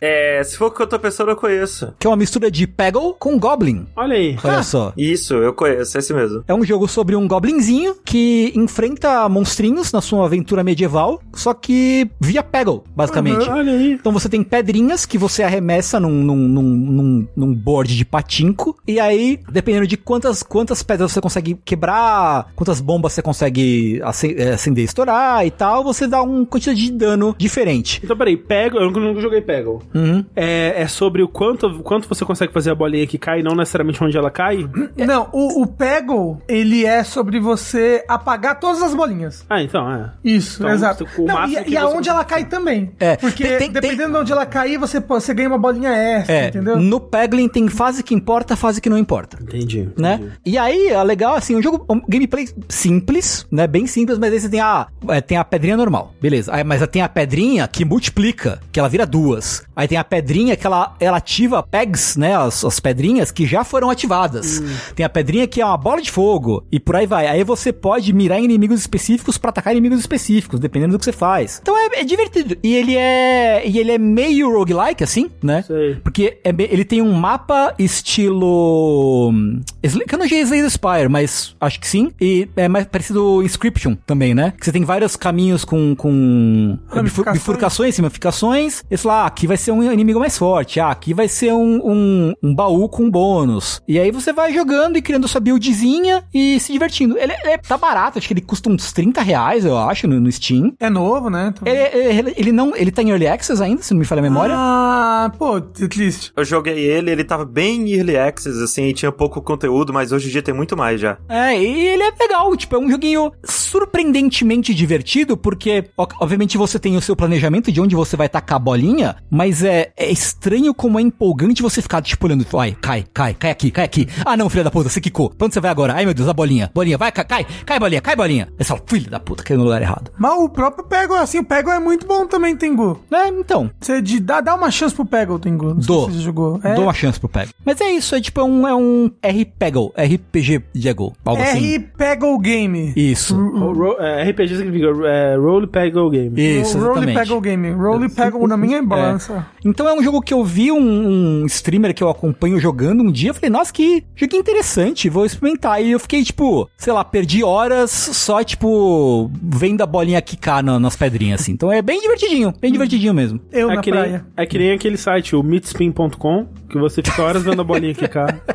É, 0.00 0.42
se 0.42 0.56
for 0.56 0.66
o 0.66 0.70
que 0.70 0.82
eu 0.82 0.86
tô 0.86 0.98
pensando, 0.98 1.30
eu 1.30 1.36
conheço. 1.36 1.94
Que 1.98 2.06
é 2.06 2.10
uma 2.10 2.16
mistura 2.16 2.50
de 2.50 2.66
Peggle 2.66 3.14
com 3.18 3.38
Goblin. 3.38 3.86
Olha 3.94 4.16
aí. 4.16 4.36
Olha 4.42 4.62
só. 4.62 4.92
Isso, 4.96 5.34
eu 5.34 5.52
conheço, 5.52 5.96
é 5.96 6.00
esse 6.00 6.12
mesmo. 6.12 6.42
É 6.48 6.52
um 6.52 6.64
jogo 6.64 6.88
sobre 6.88 7.14
um 7.14 7.28
goblinzinho 7.28 7.94
que 8.04 8.52
enfrenta 8.56 9.28
monstrinhos 9.28 9.92
na 9.92 10.00
sua 10.00 10.26
aventura 10.26 10.64
medieval, 10.64 11.22
só 11.32 11.54
que 11.54 12.10
via 12.20 12.42
Peggle, 12.42 12.82
basicamente. 12.96 13.48
Olha 13.48 13.72
aí. 13.72 13.92
Então 13.92 14.10
você 14.10 14.28
tem 14.28 14.42
pedrinhas 14.42 15.06
que 15.06 15.16
você 15.16 15.44
arremessa 15.44 16.00
num, 16.00 16.10
num, 16.10 16.36
num, 16.36 16.62
num, 16.62 17.28
num 17.36 17.54
board 17.54 17.96
de 17.96 18.04
patinco. 18.04 18.76
E 18.86 18.98
aí, 18.98 19.38
dependendo 19.50 19.86
de 19.86 19.96
quantas, 19.96 20.42
quantas 20.42 20.82
pedras 20.82 21.12
você 21.12 21.20
consegue 21.20 21.56
quebrar, 21.64 22.50
quantas 22.56 22.80
bombas 22.80 23.12
você 23.12 23.22
consegue 23.22 24.00
eh, 24.00 24.52
acender 24.52 24.82
e 24.82 24.86
estourar 24.86 25.46
e 25.46 25.51
tal, 25.52 25.84
você 25.84 26.06
dá 26.06 26.22
uma 26.22 26.44
quantidade 26.46 26.80
de 26.80 26.92
dano 26.92 27.34
diferente. 27.38 28.00
Então, 28.02 28.16
peraí, 28.16 28.36
Peggle, 28.36 28.80
eu 28.82 28.90
nunca, 28.90 29.20
joguei 29.20 29.40
Peggle. 29.40 29.80
Uhum. 29.94 30.24
É, 30.34 30.82
é 30.82 30.86
sobre 30.88 31.22
o 31.22 31.28
quanto, 31.28 31.80
quanto 31.82 32.08
você 32.08 32.24
consegue 32.24 32.52
fazer 32.52 32.70
a 32.70 32.74
bolinha 32.74 33.06
que 33.06 33.18
cai, 33.18 33.42
não 33.42 33.54
necessariamente 33.54 34.02
onde 34.02 34.16
ela 34.16 34.30
cai? 34.30 34.68
Não, 34.96 35.28
o, 35.32 35.62
o 35.62 35.66
Peggle, 35.66 36.38
ele 36.48 36.84
é 36.86 37.02
sobre 37.04 37.38
você 37.40 38.04
apagar 38.08 38.58
todas 38.60 38.82
as 38.82 38.94
bolinhas. 38.94 39.44
Ah, 39.48 39.62
então, 39.62 39.90
é. 39.90 40.10
Isso, 40.24 40.62
Então, 40.62 40.72
exato. 40.74 41.06
o 41.18 41.24
Não, 41.24 41.46
e, 41.46 41.52
e 41.56 41.64
você 41.70 41.76
aonde 41.76 42.08
ela 42.08 42.24
cai 42.24 42.44
também. 42.44 42.92
É, 43.00 43.16
Porque 43.16 43.44
tem- 43.44 43.58
tem- 43.58 43.70
dependendo 43.72 44.12
de 44.12 44.18
onde 44.18 44.32
ela 44.32 44.46
cair, 44.46 44.78
você, 44.78 45.00
você 45.00 45.34
ganha 45.34 45.48
uma 45.48 45.58
bolinha 45.58 45.90
extra, 45.90 46.34
É, 46.34 46.48
entendeu? 46.48 46.78
no 46.78 47.00
Peglin 47.00 47.48
tem 47.48 47.68
fase 47.68 48.02
que 48.02 48.14
importa, 48.14 48.56
fase 48.56 48.80
que 48.80 48.88
não 48.88 48.96
importa. 48.98 49.38
Entendi. 49.42 49.88
né? 49.96 50.14
entendi. 50.14 50.32
E 50.46 50.58
aí, 50.58 50.88
é 50.88 51.02
legal, 51.02 51.34
assim, 51.34 51.56
um 51.56 51.62
jogo, 51.62 51.84
um 51.88 52.00
gameplay 52.08 52.48
simples, 52.68 53.46
né? 53.50 53.66
Bem 53.66 53.86
simples, 53.86 54.18
mas 54.18 54.32
aí 54.32 54.40
você 54.40 54.48
tem 54.48 54.60
a, 54.60 54.86
é, 55.08 55.20
tem 55.20 55.36
a 55.38 55.41
pedrinha 55.44 55.76
normal, 55.76 56.14
beleza. 56.20 56.54
Aí, 56.54 56.64
mas 56.64 56.86
tem 56.88 57.02
a 57.02 57.08
pedrinha 57.08 57.66
que 57.68 57.84
multiplica, 57.84 58.60
que 58.70 58.78
ela 58.78 58.88
vira 58.88 59.06
duas. 59.06 59.62
Aí 59.74 59.88
tem 59.88 59.98
a 59.98 60.04
pedrinha 60.04 60.56
que 60.56 60.66
ela, 60.66 60.94
ela 61.00 61.16
ativa 61.18 61.62
pegs, 61.62 62.16
né? 62.16 62.36
As, 62.36 62.64
as 62.64 62.80
pedrinhas 62.80 63.30
que 63.30 63.46
já 63.46 63.64
foram 63.64 63.90
ativadas. 63.90 64.62
Tem 64.94 65.04
a 65.04 65.08
pedrinha 65.08 65.46
que 65.46 65.60
é 65.60 65.66
uma 65.66 65.76
bola 65.76 66.00
de 66.02 66.10
fogo, 66.10 66.64
e 66.70 66.78
por 66.78 66.96
aí 66.96 67.06
vai. 67.06 67.26
Aí 67.26 67.42
você 67.44 67.72
pode 67.72 68.12
mirar 68.12 68.38
em 68.40 68.44
inimigos 68.44 68.80
específicos 68.80 69.38
pra 69.38 69.50
atacar 69.50 69.72
inimigos 69.72 69.98
específicos, 70.00 70.60
dependendo 70.60 70.92
do 70.92 70.98
que 70.98 71.04
você 71.04 71.12
faz. 71.12 71.58
Então 71.62 71.76
é, 71.76 72.00
é 72.00 72.04
divertido. 72.04 72.56
E 72.62 72.74
ele 72.74 72.96
é. 72.96 73.62
E 73.66 73.78
ele 73.78 73.92
é 73.92 73.98
meio 73.98 74.50
roguelike, 74.52 75.02
assim, 75.02 75.30
né? 75.42 75.62
Sei. 75.62 75.96
Porque 75.96 76.38
é 76.44 76.52
ele 76.58 76.84
tem 76.84 77.02
um 77.02 77.12
mapa 77.12 77.74
estilo. 77.78 79.30
hum, 79.32 79.60
Que 79.82 80.14
eu 80.14 80.18
não 80.18 80.26
joguei 80.26 80.42
Slay 80.42 80.62
the 80.62 80.70
Spire, 80.70 81.08
mas 81.08 81.54
acho 81.60 81.80
que 81.80 81.88
sim. 81.88 82.12
E 82.20 82.48
é 82.56 82.68
mais 82.68 82.86
parecido 82.86 83.42
Inscription 83.42 83.94
também, 84.06 84.34
né? 84.34 84.52
Que 84.58 84.64
você 84.64 84.72
tem 84.72 84.84
vários 84.84 85.16
caminhos 85.16 85.31
com. 85.64 85.94
com 85.96 86.78
bifu- 86.78 86.94
Ramificações. 86.96 87.38
bifurcações, 87.38 87.96
ramificações. 87.96 88.84
E 88.90 88.96
sei 88.96 89.08
lá, 89.08 89.26
aqui 89.26 89.46
vai 89.46 89.56
ser 89.56 89.72
um 89.72 89.82
inimigo 89.92 90.18
mais 90.20 90.36
forte. 90.38 90.78
Ah, 90.80 90.90
aqui 90.90 91.12
vai 91.14 91.28
ser 91.28 91.52
um, 91.52 91.80
um, 91.84 92.32
um 92.42 92.54
baú 92.54 92.88
com 92.88 93.10
bônus. 93.10 93.80
E 93.86 93.98
aí 93.98 94.10
você 94.10 94.32
vai 94.32 94.52
jogando 94.52 94.96
e 94.96 95.02
criando 95.02 95.26
sua 95.28 95.40
buildzinha 95.40 96.24
e 96.32 96.58
se 96.60 96.72
divertindo. 96.72 97.16
Ele, 97.18 97.32
ele 97.44 97.58
tá 97.58 97.76
barato, 97.76 98.18
acho 98.18 98.26
que 98.28 98.34
ele 98.34 98.40
custa 98.40 98.70
uns 98.70 98.92
30 98.92 99.20
reais, 99.22 99.64
eu 99.64 99.76
acho, 99.78 100.06
no, 100.06 100.20
no 100.20 100.30
Steam. 100.30 100.72
É 100.80 100.88
novo, 100.90 101.28
né? 101.30 101.52
Então- 101.54 101.72
Ele, 101.72 102.18
ele, 102.18 102.34
ele 102.36 102.52
não, 102.52 102.76
ele 102.76 102.90
tá 102.90 103.02
em 103.02 103.10
Early 103.10 103.26
Access 103.26 103.62
ainda, 103.62 103.82
se 103.82 103.92
não 103.92 103.98
me 104.00 104.04
falha 104.06 104.20
a 104.20 104.22
memória. 104.22 104.54
Ah, 104.56 105.32
pô, 105.38 105.60
triste. 105.60 106.32
Eu 106.36 106.44
joguei 106.44 106.78
ele, 106.78 107.10
ele 107.10 107.24
tava 107.24 107.44
bem 107.44 107.82
em 107.82 107.92
early 107.96 108.16
access, 108.16 108.62
assim, 108.62 108.84
e 108.86 108.94
tinha 108.94 109.10
pouco 109.12 109.40
conteúdo, 109.42 109.92
mas 109.92 110.12
hoje 110.12 110.28
em 110.28 110.32
dia 110.32 110.42
tem 110.42 110.54
muito 110.54 110.76
mais 110.76 111.00
já. 111.00 111.18
É, 111.28 111.56
e 111.58 111.86
ele 111.88 112.02
é 112.02 112.12
legal, 112.18 112.54
tipo, 112.56 112.74
é 112.74 112.78
um 112.78 112.90
joguinho 112.90 113.30
surpreendentemente 113.44 114.72
divertido, 114.74 115.21
porque, 115.36 115.84
ó, 115.96 116.06
obviamente, 116.20 116.56
você 116.58 116.78
tem 116.78 116.96
o 116.96 117.00
seu 117.00 117.14
planejamento 117.16 117.70
de 117.72 117.80
onde 117.80 117.94
você 117.94 118.16
vai 118.16 118.28
tacar 118.28 118.56
a 118.56 118.58
bolinha, 118.58 119.16
mas 119.30 119.62
é, 119.64 119.92
é 119.96 120.10
estranho 120.10 120.74
como 120.74 120.98
é 120.98 121.02
empolgante 121.02 121.62
você 121.62 121.80
ficar, 121.82 122.02
tipo, 122.02 122.26
olhando, 122.26 122.44
vai, 122.50 122.76
cai, 122.80 123.04
cai, 123.12 123.34
cai 123.34 123.50
aqui, 123.50 123.70
cai 123.70 123.84
aqui. 123.84 124.08
Ah, 124.24 124.36
não, 124.36 124.48
filha 124.50 124.64
da 124.64 124.70
puta, 124.70 124.88
você 124.88 125.00
quicou. 125.00 125.30
Pra 125.30 125.46
onde 125.46 125.54
você 125.54 125.60
vai 125.60 125.70
agora? 125.70 125.94
Ai, 125.94 126.04
meu 126.04 126.14
Deus, 126.14 126.28
a 126.28 126.32
bolinha. 126.32 126.70
Bolinha, 126.74 126.98
vai, 126.98 127.10
cai, 127.12 127.24
cai, 127.24 127.46
cai, 127.64 127.78
bolinha, 127.78 128.00
cai, 128.00 128.16
bolinha. 128.16 128.48
Aí 128.58 128.64
você 128.64 128.68
fala, 128.68 128.82
filha 128.86 129.10
da 129.10 129.20
puta, 129.20 129.42
caiu 129.42 129.58
no 129.58 129.64
lugar 129.64 129.80
errado. 129.82 130.10
Mas 130.18 130.32
o 130.38 130.48
próprio 130.48 130.84
Peggle, 130.84 131.16
assim, 131.18 131.38
o 131.38 131.44
Peggle 131.44 131.72
é 131.72 131.78
muito 131.78 132.06
bom 132.06 132.26
também, 132.26 132.56
Tengu. 132.56 133.00
É, 133.10 133.28
então, 133.28 133.70
Você 133.80 134.00
de, 134.02 134.20
dá, 134.20 134.40
dá 134.40 134.54
uma 134.54 134.70
chance 134.70 134.94
pro 134.94 135.04
Peggle, 135.04 135.38
Tengu. 135.38 135.74
Não 135.74 135.82
sei 135.82 135.86
Dou. 135.86 136.06
se 136.10 136.16
você 136.16 136.22
jogou. 136.22 136.60
É, 136.62 136.74
dou 136.74 136.84
uma 136.84 136.94
chance 136.94 137.18
pro 137.18 137.28
Peggle. 137.28 137.52
Mas 137.64 137.80
é 137.80 137.90
isso, 137.90 138.14
é 138.14 138.20
tipo, 138.20 138.40
é 138.40 138.44
um, 138.44 138.66
é 138.68 138.74
um 138.74 139.10
RPG, 139.24 139.92
RPG 139.96 140.62
Jaggle, 140.74 141.12
algo 141.24 141.42
assim. 141.42 141.74
R 141.74 141.78
Peggle 141.96 142.38
Game. 142.38 142.92
Isso. 142.96 143.34
Ro- 143.36 143.96
é, 144.00 144.22
RPG 144.30 144.56
significa 144.56 144.88
é, 145.12 145.36
Role 145.36 145.66
Peggle 145.66 146.10
Game. 146.10 146.60
Isso, 146.60 146.78
Roll 146.78 146.92
exatamente. 146.92 147.18
Peggle 147.18 147.40
Game. 147.40 147.70
Roll 147.72 148.10
Peggle 148.10 148.46
na 148.48 148.56
minha 148.56 148.82
balança. 148.82 149.46
Então 149.64 149.88
é 149.88 149.94
um 149.94 150.02
jogo 150.02 150.20
que 150.20 150.34
eu 150.34 150.44
vi 150.44 150.72
um, 150.72 151.42
um 151.42 151.46
streamer 151.46 151.94
que 151.94 152.02
eu 152.02 152.08
acompanho 152.08 152.58
jogando 152.58 153.02
um 153.02 153.12
dia. 153.12 153.30
Eu 153.30 153.34
falei, 153.34 153.50
nossa, 153.50 153.72
que 153.72 154.04
jogo 154.16 154.36
interessante, 154.36 155.08
vou 155.08 155.24
experimentar. 155.26 155.82
E 155.82 155.90
eu 155.92 156.00
fiquei, 156.00 156.24
tipo, 156.24 156.68
sei 156.76 156.92
lá, 156.92 157.04
perdi 157.04 157.44
horas 157.44 157.90
só, 157.90 158.42
tipo, 158.42 159.30
vendo 159.42 159.82
a 159.82 159.86
bolinha 159.86 160.20
quicar 160.22 160.62
na- 160.62 160.80
nas 160.80 160.96
pedrinhas, 160.96 161.40
assim. 161.40 161.52
Então 161.52 161.70
é 161.70 161.82
bem 161.82 162.00
divertidinho, 162.00 162.52
bem 162.60 162.72
divertidinho 162.72 163.14
mesmo. 163.14 163.40
Eu 163.52 163.70
É 163.70 163.76
na 163.76 163.80
que, 163.82 163.90
nem, 163.90 164.00
praia. 164.00 164.26
é 164.36 164.46
que 164.46 164.58
nem 164.58 164.72
aquele 164.72 164.96
site, 164.96 165.36
o 165.36 165.42
meetspin.com, 165.42 166.46
que 166.68 166.78
você 166.78 167.02
fica 167.02 167.22
horas 167.22 167.42
vendo 167.42 167.60
a 167.60 167.64
bolinha 167.64 167.94
quicar. 167.94 168.40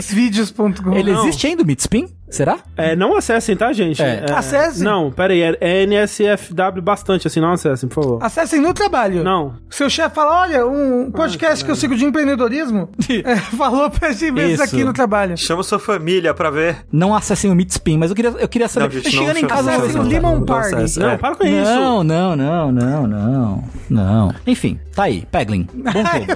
Xvideos.com. 0.00 0.92
Ele 0.94 1.12
não. 1.12 1.22
existe 1.22 1.46
ainda, 1.46 1.62
o 1.62 1.66
Midspin? 1.66 2.08
Será? 2.28 2.58
É, 2.76 2.96
não 2.96 3.16
acessem, 3.16 3.56
tá, 3.56 3.72
gente? 3.72 4.02
É. 4.02 4.24
Acessem. 4.32 4.82
Não, 4.84 5.10
pera 5.10 5.32
aí, 5.32 5.42
é, 5.42 5.56
é 5.60 5.82
NSFW 5.86 6.82
bastante, 6.82 7.26
assim, 7.26 7.40
não 7.40 7.52
acessem, 7.52 7.88
por 7.88 8.02
favor. 8.02 8.18
Acessem 8.22 8.60
no 8.60 8.74
trabalho. 8.74 9.22
Não. 9.22 9.54
Seu 9.70 9.88
chefe 9.88 10.14
fala, 10.14 10.40
olha, 10.42 10.66
um 10.66 11.10
podcast 11.10 11.64
que 11.64 11.70
eu 11.70 11.76
sigo 11.76 11.94
de 11.96 12.04
empreendedorismo 12.04 12.88
é, 13.24 13.36
falou 13.36 13.88
pra 13.90 14.12
gente 14.12 14.32
ver 14.32 14.52
isso 14.52 14.62
Isso. 14.64 14.74
aqui 14.74 14.84
no 14.84 14.92
trabalho. 14.92 15.36
Chama 15.36 15.62
sua 15.62 15.78
família 15.78 16.34
pra 16.34 16.50
ver. 16.50 16.78
Não 16.92 17.14
acessem 17.14 17.50
o 17.50 17.54
Midspin, 17.54 17.96
mas 17.98 18.10
eu 18.10 18.16
queria, 18.16 18.30
eu 18.32 18.48
queria 18.48 18.68
saber. 18.68 18.86
Não, 18.86 18.92
gente, 18.92 19.06
Eu 19.06 19.12
chegando 19.12 19.34
não, 19.34 19.40
em 19.42 19.46
casa, 19.46 19.70
não, 19.70 19.78
Acessem 19.78 20.00
o 20.00 20.02
não, 20.04 20.10
Lemon 20.10 20.36
não 20.38 20.44
Party. 20.44 20.74
acessa. 20.74 21.00
Não, 21.00 21.10
É. 21.10 21.16
para 21.18 21.34
com 21.36 21.44
isso. 21.44 21.64
Não, 21.64 22.04
não, 22.04 22.36
não, 22.36 22.72
não, 22.72 23.06
não, 23.06 23.64
não. 23.88 24.34
Enfim, 24.46 24.78
tá 24.94 25.04
aí, 25.04 25.24
Peglin. 25.30 25.66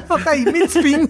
Bom 0.08 0.18
tá 0.20 0.30
aí, 0.30 0.44
midspin. 0.44 1.08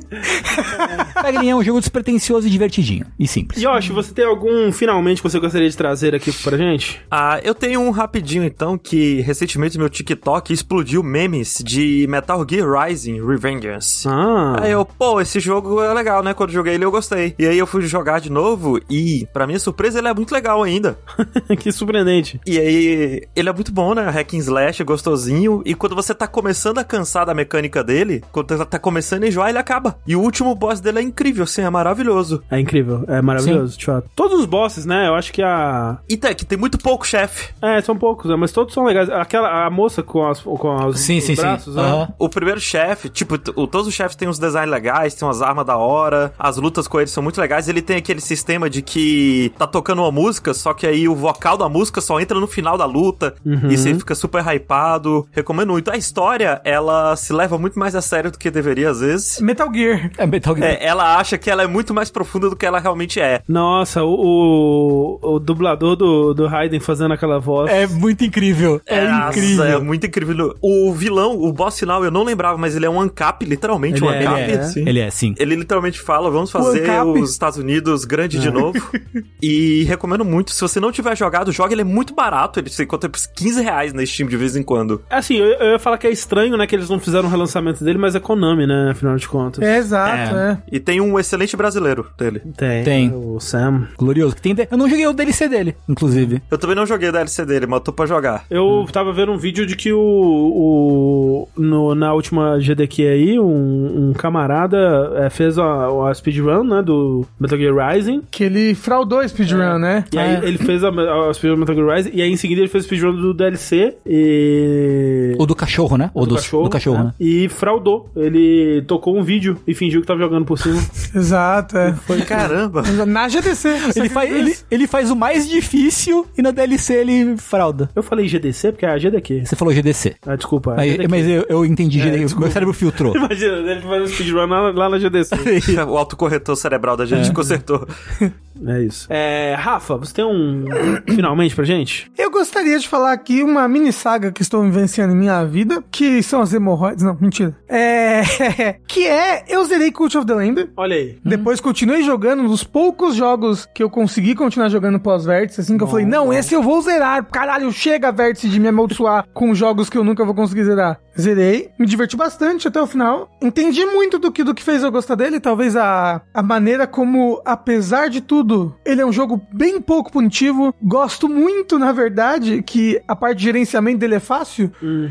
Peglin 1.23 1.50
é 1.50 1.55
um 1.55 1.62
jogo 1.62 1.81
despretensioso 1.81 2.47
e 2.47 2.50
divertidinho. 2.50 3.07
E 3.18 3.26
simples. 3.28 3.62
Yoshi, 3.62 3.92
você 3.92 4.12
tem 4.12 4.25
algum 4.25 4.69
finalmente 4.73 5.23
que 5.23 5.28
você 5.28 5.39
gostaria 5.39 5.68
de 5.68 5.76
trazer 5.76 6.15
aqui 6.15 6.32
pra 6.32 6.57
gente? 6.57 7.00
Ah, 7.10 7.40
eu 7.42 7.55
tenho 7.55 7.81
um 7.81 7.90
rapidinho 7.90 8.44
então 8.44 8.76
que 8.76 9.20
recentemente 9.20 9.78
meu 9.78 9.89
TikTok 9.89 10.52
explodiu 10.52 11.02
memes 11.02 11.62
de 11.65 12.07
Metal 12.08 12.44
Gear 12.49 12.68
Rising 12.70 13.24
Revengeance. 13.24 14.08
Ah. 14.08 14.57
Aí 14.60 14.73
eu, 14.73 14.84
pô, 14.84 15.20
esse 15.20 15.40
jogo 15.40 15.82
é 15.82 15.92
legal, 15.92 16.23
né? 16.23 16.34
Quando 16.34 16.50
eu 16.50 16.55
joguei 16.55 16.74
ele 16.74 16.84
eu 16.84 16.90
gostei. 16.90 17.34
E 17.39 17.47
aí 17.47 17.58
eu 17.58 17.66
fui 17.66 17.82
jogar 17.82 18.20
de 18.20 18.31
novo 18.31 18.81
e, 18.89 19.26
pra 19.32 19.47
minha 19.47 19.58
surpresa, 19.58 19.99
ele 19.99 20.08
é 20.08 20.15
muito 20.15 20.32
legal 20.32 20.62
ainda. 20.62 20.99
que 21.58 21.70
surpreendente. 21.70 22.40
E 22.47 22.58
aí, 22.58 23.23
ele 23.34 23.49
é 23.49 23.52
muito 23.52 23.73
bom, 23.73 23.94
né? 23.94 24.08
Hack 24.08 24.34
and 24.34 24.39
slash, 24.39 24.82
gostosinho. 24.84 25.62
E 25.65 25.74
quando 25.74 25.94
você 25.94 26.15
tá 26.15 26.26
começando 26.26 26.78
a 26.78 26.84
cansar 26.84 27.26
da 27.26 27.34
mecânica 27.34 27.84
dele, 27.84 28.23
quando 28.32 28.57
você 28.57 28.65
tá 28.65 28.78
começando 28.78 29.24
a 29.24 29.28
enjoar, 29.28 29.50
ele 29.50 29.58
acaba. 29.58 29.99
E 30.07 30.16
o 30.16 30.20
último 30.20 30.55
boss 30.55 30.81
dele 30.81 30.99
é 30.99 31.02
incrível, 31.02 31.44
assim, 31.44 31.62
é 31.62 31.70
maravilhoso. 31.70 32.42
É 32.50 32.58
incrível, 32.58 33.05
é 33.07 33.20
maravilhoso, 33.20 33.78
fato. 34.00 34.10
Todos 34.15 34.40
os 34.40 34.47
bosses, 34.60 34.84
né? 34.84 35.08
Eu 35.08 35.14
acho 35.14 35.32
que 35.32 35.42
a. 35.42 35.98
E 36.08 36.16
tem, 36.16 36.34
que 36.34 36.44
tem 36.44 36.58
muito 36.58 36.76
pouco 36.78 37.06
chefe. 37.06 37.52
É, 37.62 37.80
são 37.80 37.97
poucos, 37.97 38.30
né? 38.30 38.36
Mas 38.36 38.52
todos 38.52 38.74
são 38.74 38.84
legais. 38.84 39.08
Aquela, 39.10 39.66
a 39.66 39.70
moça 39.70 40.02
com, 40.02 40.26
as, 40.26 40.40
com 40.40 40.86
os, 40.86 41.00
Sim, 41.00 41.18
os 41.18 41.24
sim, 41.24 41.34
sim. 41.34 41.40
braços, 41.42 41.74
né? 41.74 41.82
Aham. 41.82 42.08
O 42.18 42.28
primeiro 42.28 42.60
chefe, 42.60 43.08
tipo, 43.08 43.34
o- 43.56 43.66
todos 43.66 43.86
os 43.86 43.94
chefes 43.94 44.16
têm 44.16 44.28
uns 44.28 44.39
designs 44.39 44.70
legais, 44.70 45.14
tem 45.14 45.26
umas 45.26 45.40
armas 45.42 45.64
da 45.64 45.76
hora, 45.76 46.32
as 46.39 46.56
lutas 46.56 46.86
com 46.86 46.98
eles 47.00 47.10
são 47.10 47.22
muito 47.22 47.40
legais. 47.40 47.68
Ele 47.68 47.80
tem 47.82 47.97
aquele 47.97 48.20
sistema 48.20 48.68
de 48.68 48.82
que 48.82 49.52
tá 49.58 49.66
tocando 49.66 50.02
uma 50.02 50.10
música, 50.12 50.52
só 50.55 50.72
que 50.74 50.86
aí 50.86 51.08
o 51.08 51.14
vocal 51.14 51.56
da 51.56 51.68
música 51.68 52.00
só 52.00 52.20
entra 52.20 52.39
no 52.39 52.47
final 52.47 52.76
da 52.76 52.84
luta 52.84 53.34
e 53.68 53.76
você 53.76 53.94
fica 53.94 54.14
super 54.14 54.44
hypado. 54.47 55.26
Recomendo 55.32 55.70
muito. 55.72 55.90
A 55.90 55.97
história, 55.97 56.60
ela 56.64 57.16
se 57.16 57.32
leva 57.32 57.58
muito 57.58 57.78
mais 57.78 57.94
a 57.94 58.02
sério 58.02 58.30
do 58.30 58.39
que 58.39 58.50
deveria 58.50 58.90
às 58.90 59.00
vezes. 59.00 59.40
Metal 59.40 59.72
Gear. 59.72 60.10
É 60.18 60.26
Metal 60.26 60.55
Gear. 60.56 60.70
É, 60.72 60.84
ela 60.86 61.16
acha 61.16 61.39
que 61.39 61.50
ela 61.50 61.62
é 61.62 61.66
muito 61.66 61.94
mais 61.94 62.10
profunda 62.10 62.48
do 62.50 62.56
que 62.56 62.66
ela 62.66 62.78
realmente 62.78 63.20
é. 63.20 63.42
Nossa, 63.48 64.02
o, 64.02 64.10
o, 64.14 64.49
o 64.50 65.38
dublador 65.38 65.96
do, 65.96 66.34
do 66.34 66.46
Raiden 66.46 66.80
fazendo 66.80 67.12
aquela 67.14 67.38
voz. 67.38 67.70
É 67.70 67.86
muito 67.86 68.24
incrível. 68.24 68.80
É, 68.86 69.06
Nossa, 69.08 69.38
incrível. 69.38 69.64
É 69.64 69.78
muito 69.78 70.06
incrível. 70.06 70.54
O 70.60 70.92
vilão, 70.92 71.40
o 71.40 71.52
boss 71.52 71.78
final, 71.78 72.04
eu 72.04 72.10
não 72.10 72.22
lembrava, 72.24 72.56
mas 72.58 72.76
ele 72.76 72.86
é 72.86 72.90
um 72.90 73.00
ancap, 73.00 73.44
literalmente 73.44 73.96
Ele 73.98 74.06
um 74.06 74.10
é, 74.10 74.18
ancap. 74.20 74.40
ele 74.40 74.52
é. 74.52 74.62
sim. 74.62 74.88
Ele 74.88 74.98
é, 75.00 75.10
sim. 75.10 75.34
Ele 75.38 75.54
literalmente 75.56 76.00
fala, 76.00 76.30
vamos 76.30 76.50
fazer 76.50 76.88
os 77.04 77.30
Estados 77.30 77.58
Unidos 77.58 78.04
grande 78.04 78.38
de 78.38 78.50
novo. 78.50 78.78
e 79.42 79.84
recomendo 79.84 80.24
muito. 80.24 80.52
Se 80.52 80.60
você 80.60 80.80
não 80.80 80.92
tiver 80.92 81.16
jogado, 81.16 81.52
joga. 81.52 81.72
Ele 81.72 81.82
é 81.82 81.84
muito 81.84 82.14
barato. 82.14 82.58
Ele 82.60 82.68
se 82.70 82.82
encontra 82.82 83.08
por 83.08 83.18
15 83.36 83.62
reais 83.62 83.92
na 83.92 84.04
Steam 84.04 84.28
de 84.28 84.36
vez 84.36 84.56
em 84.56 84.62
quando. 84.62 85.02
Assim, 85.10 85.36
eu, 85.36 85.46
eu 85.46 85.72
ia 85.72 85.78
falar 85.78 85.98
que 85.98 86.06
é 86.06 86.10
estranho, 86.10 86.56
né? 86.56 86.66
Que 86.66 86.74
eles 86.76 86.88
não 86.88 86.98
fizeram 86.98 87.28
o 87.28 87.30
relançamento 87.30 87.84
dele, 87.84 87.98
mas 87.98 88.14
é 88.14 88.20
Konami, 88.20 88.66
né? 88.66 88.90
Afinal 88.90 89.16
de 89.16 89.28
contas. 89.28 89.62
É, 89.62 89.78
exato, 89.78 90.36
É. 90.36 90.50
é. 90.52 90.58
E 90.76 90.80
tem 90.80 91.00
um 91.00 91.18
excelente 91.18 91.56
brasileiro 91.56 92.06
dele. 92.18 92.40
Tem. 92.56 92.84
Tem. 92.84 93.12
O 93.14 93.38
Sam. 93.40 93.88
Glorioso. 93.98 94.36
Que 94.40 94.42
tem 94.42 94.54
de- 94.54 94.68
Eu 94.70 94.78
não 94.78 94.88
joguei 94.88 95.06
o 95.06 95.12
DLC 95.12 95.48
dele, 95.48 95.76
inclusive. 95.88 96.40
Eu 96.50 96.56
também 96.58 96.74
não 96.74 96.86
joguei 96.86 97.08
o 97.08 97.12
DLC 97.12 97.44
dele, 97.44 97.66
mas 97.66 97.80
tô 97.82 97.92
pra 97.92 98.06
jogar. 98.06 98.44
Eu 98.50 98.86
tava 98.90 99.12
vendo 99.12 99.32
um 99.32 99.36
vídeo 99.38 99.66
de 99.66 99.76
que 99.76 99.92
o. 99.92 100.00
o 100.00 101.48
no, 101.56 101.94
na 101.94 102.12
última 102.14 102.58
GDQ 102.58 103.06
aí, 103.06 103.38
um, 103.38 104.08
um 104.08 104.12
camarada 104.14 105.12
é, 105.16 105.30
fez 105.30 105.58
a, 105.58 106.08
a 106.08 106.14
speedrun, 106.14 106.64
né? 106.64 106.82
Do 106.82 107.26
Metal 107.38 107.58
Gear 107.58 107.74
Rising. 107.92 108.22
Que 108.30 108.44
ele 108.44 108.74
fraudou 108.74 109.26
speedrun, 109.28 109.78
né? 109.78 110.04
E 110.12 110.18
aí 110.18 110.36
É. 110.36 110.40
ele 110.48 110.58
fez 110.58 110.82
a, 110.82 110.88
a 110.88 111.34
speedrun 111.34 111.56
do 111.56 111.60
Metal 111.60 111.74
Gear 111.74 111.96
Rising. 111.96 112.10
E 112.14 112.22
aí 112.22 112.30
em 112.32 112.36
seguida 112.36 112.60
ele 112.62 112.68
fez 112.68 112.84
a 112.84 112.86
speedrun 112.86 113.12
do 113.14 113.34
DLC. 113.34 113.94
E. 114.06 115.34
O 115.38 115.46
do 115.46 115.54
cachorro, 115.54 115.96
né? 115.96 116.10
O 116.14 116.24
do, 116.26 116.34
do 116.36 116.70
cachorro, 116.70 117.04
né? 117.04 117.14
E 117.20 117.48
fraudou. 117.48 118.08
Ele 118.16 118.82
tocou 118.86 119.16
um 119.16 119.22
vídeo 119.22 119.56
e 119.66 119.74
fingiu 119.74 120.00
que 120.00 120.06
tava 120.06 120.20
jogando 120.20 120.44
por 120.44 120.58
cima. 120.58 120.80
Exato, 121.14 121.76
é. 121.76 121.94
Caramba! 122.26 122.82
Na 123.06 123.28
GDC. 123.28 123.68
Ele 123.96 124.08
faz, 124.08 124.30
ele, 124.31 124.57
ele 124.70 124.86
faz 124.86 125.10
o 125.10 125.17
mais 125.17 125.49
difícil 125.49 126.26
e 126.36 126.42
na 126.42 126.50
DLC 126.50 126.94
ele 126.94 127.36
frauda. 127.36 127.91
Eu 127.94 128.02
falei 128.02 128.26
GDC 128.28 128.73
porque 128.73 128.86
é 128.86 128.91
a 128.91 128.99
GDQ. 128.99 129.47
Você 129.47 129.57
falou 129.57 129.73
GDC. 129.75 130.17
Ah, 130.26 130.36
desculpa. 130.36 130.73
é 130.73 130.76
Mas, 130.76 130.91
GDQ. 130.92 131.09
mas 131.09 131.28
eu, 131.28 131.47
eu 131.49 131.65
entendi, 131.65 132.00
GDQ, 132.00 132.39
meu 132.39 132.50
cérebro 132.50 132.75
filtrou. 132.75 133.15
Imagina, 133.17 133.57
ele 133.70 133.81
faz 133.83 134.02
um 134.02 134.07
speedrun 134.07 134.47
lá, 134.47 134.70
lá 134.70 134.89
na 134.89 134.99
GDC. 134.99 135.34
o 135.89 135.97
autocorretor 135.97 136.57
cerebral 136.57 136.97
da 136.97 137.07
gente 137.07 137.33
consertou. 137.33 137.86
é 138.66 138.82
isso. 138.82 139.06
É, 139.10 139.55
Rafa, 139.58 139.97
você 139.97 140.14
tem 140.14 140.24
um 140.24 140.64
finalmente 141.08 141.55
pra 141.55 141.64
gente? 141.64 142.10
Eu 142.16 142.30
gostaria 142.30 142.78
de 142.78 142.89
falar 142.89 143.12
aqui 143.12 143.42
uma 143.42 143.66
mini 143.68 143.92
saga 143.92 144.32
que 144.32 144.42
estou 144.42 144.62
vivenciando 144.62 145.14
em 145.14 145.16
minha 145.16 145.44
vida, 145.44 145.82
que 145.90 146.22
são 146.22 146.40
as 146.40 146.52
hemorroides. 146.52 147.05
Não, 147.05 147.16
mentira. 147.20 147.56
É. 147.68 148.22
que 148.86 149.06
é. 149.06 149.44
Eu 149.48 149.64
zerei 149.64 149.90
Cult 149.90 150.16
of 150.16 150.26
the 150.26 150.34
Lamb. 150.34 150.70
Olha 150.76 150.97
aí. 150.97 151.18
Depois 151.24 151.60
continuei 151.60 152.02
jogando, 152.02 152.42
um 152.42 152.48
dos 152.48 152.64
poucos 152.64 153.14
jogos 153.14 153.66
que 153.74 153.82
eu 153.82 153.90
consegui 153.90 154.34
continuar 154.34 154.68
jogando 154.68 154.98
pós-vértice, 154.98 155.60
assim, 155.60 155.76
que 155.76 155.84
eu 155.84 155.89
falei, 155.89 156.06
não, 156.06 156.32
esse 156.32 156.55
eu 156.55 156.62
vou 156.62 156.80
zerar. 156.82 157.24
Caralho, 157.26 157.70
chega 157.72 158.10
vértice 158.12 158.48
de 158.48 158.58
me 158.58 158.68
amaldiçoar 158.68 159.26
com 159.32 159.55
jogos 159.55 159.89
que 159.89 159.97
eu 159.97 160.05
nunca 160.05 160.24
vou 160.24 160.34
conseguir 160.34 160.64
zerar. 160.64 160.98
Zerei, 161.18 161.70
me 161.78 161.86
diverti 161.86 162.16
bastante 162.16 162.68
até 162.68 162.80
o 162.80 162.86
final. 162.86 163.28
Entendi 163.42 163.84
muito 163.84 164.18
do 164.18 164.32
que, 164.32 164.42
do 164.42 164.55
que 164.55 164.62
fez 164.62 164.82
eu 164.82 164.90
gostar 164.90 165.14
dele, 165.14 165.40
talvez 165.40 165.76
a, 165.76 166.22
a 166.32 166.42
maneira 166.42 166.86
como, 166.86 167.42
apesar 167.44 168.08
de 168.08 168.20
tudo, 168.20 168.49
tudo, 168.50 168.74
ele 168.84 169.00
é 169.00 169.06
um 169.06 169.12
jogo 169.12 169.40
bem 169.52 169.80
pouco 169.80 170.10
punitivo. 170.12 170.74
Gosto 170.82 171.28
muito, 171.28 171.78
na 171.78 171.92
verdade, 171.92 172.62
que 172.62 173.00
a 173.06 173.14
parte 173.14 173.38
de 173.38 173.44
gerenciamento 173.44 173.98
dele 173.98 174.16
é 174.16 174.20
fácil. 174.20 174.70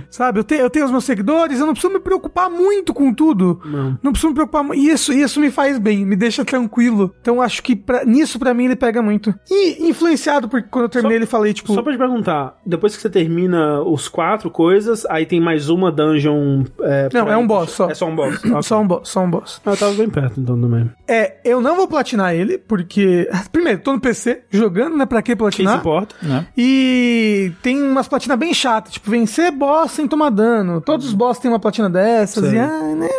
Sabe? 0.09 0.39
Eu, 0.39 0.43
te- 0.43 0.55
eu 0.55 0.69
tenho 0.69 0.85
os 0.85 0.91
meus 0.91 1.05
seguidores, 1.05 1.59
eu 1.59 1.65
não 1.65 1.73
preciso 1.73 1.93
me 1.93 1.99
preocupar 1.99 2.49
muito 2.49 2.93
com 2.93 3.13
tudo. 3.13 3.61
Não. 3.65 3.97
Não 4.03 4.11
preciso 4.11 4.29
me 4.29 4.33
preocupar 4.35 4.63
muito. 4.63 4.79
E 4.81 4.89
isso, 4.89 5.13
isso 5.13 5.39
me 5.39 5.49
faz 5.51 5.77
bem, 5.79 6.05
me 6.05 6.15
deixa 6.15 6.43
tranquilo. 6.43 7.13
Então 7.21 7.41
acho 7.41 7.63
que 7.63 7.75
pra- 7.75 8.03
nisso 8.05 8.37
pra 8.39 8.53
mim 8.53 8.65
ele 8.65 8.75
pega 8.75 9.01
muito. 9.01 9.33
E 9.49 9.87
influenciado 9.89 10.47
porque 10.49 10.67
quando 10.69 10.83
eu 10.85 10.89
terminei 10.89 11.17
Só- 11.17 11.19
ele 11.19 11.25
falei, 11.25 11.53
tipo. 11.53 11.73
Só 11.73 11.81
pra 11.81 11.93
te 11.93 11.97
perguntar, 11.99 12.57
depois 12.65 12.95
que 12.95 13.01
você 13.01 13.09
termina 13.09 13.81
os 13.81 14.07
quatro 14.07 14.49
coisas, 14.49 15.05
aí 15.05 15.25
tem 15.25 15.39
mais 15.39 15.69
uma 15.69 15.91
dungeon. 15.91 16.63
É, 16.81 17.09
Não, 17.13 17.29
é 17.31 17.37
um 17.37 17.47
boss 17.47 17.71
só. 17.71 17.89
É 17.89 17.93
só 17.93 18.05
um 18.07 18.15
boss. 18.15 18.39
Ok. 18.49 18.63
Só 18.63 18.81
um 18.81 18.87
boss, 18.87 19.09
só 19.09 19.21
um 19.21 19.29
boss. 19.29 19.61
Ah, 19.65 19.71
eu 19.71 19.77
tava 19.77 19.93
bem 19.93 20.09
perto 20.09 20.39
então 20.39 20.59
também. 20.59 20.89
É, 21.07 21.37
eu 21.45 21.61
não 21.61 21.75
vou 21.75 21.87
platinar 21.87 22.33
ele, 22.33 22.57
porque. 22.57 23.18
Primeiro, 23.51 23.79
tô 23.79 23.93
no 23.93 23.99
PC 23.99 24.43
jogando, 24.49 24.97
né? 24.97 25.05
Pra 25.05 25.21
que 25.21 25.27
Quem 25.27 25.35
se 25.35 25.37
platinar? 25.37 25.79
importa? 25.79 26.15
Né? 26.21 26.47
E 26.57 27.51
tem 27.61 27.81
umas 27.81 28.07
platinas 28.07 28.37
bem 28.37 28.53
chatas, 28.53 28.93
tipo, 28.93 29.09
vencer 29.09 29.51
boss 29.51 29.91
sem 29.91 30.07
tomar 30.07 30.29
dano. 30.29 30.81
Todos 30.81 31.07
os 31.07 31.13
boss 31.13 31.39
têm 31.39 31.49
uma 31.51 31.59
platina 31.59 31.89
dessas, 31.89 32.45
Sei. 32.45 32.55
e 32.55 32.59
ah, 32.59 32.95
né? 32.95 33.09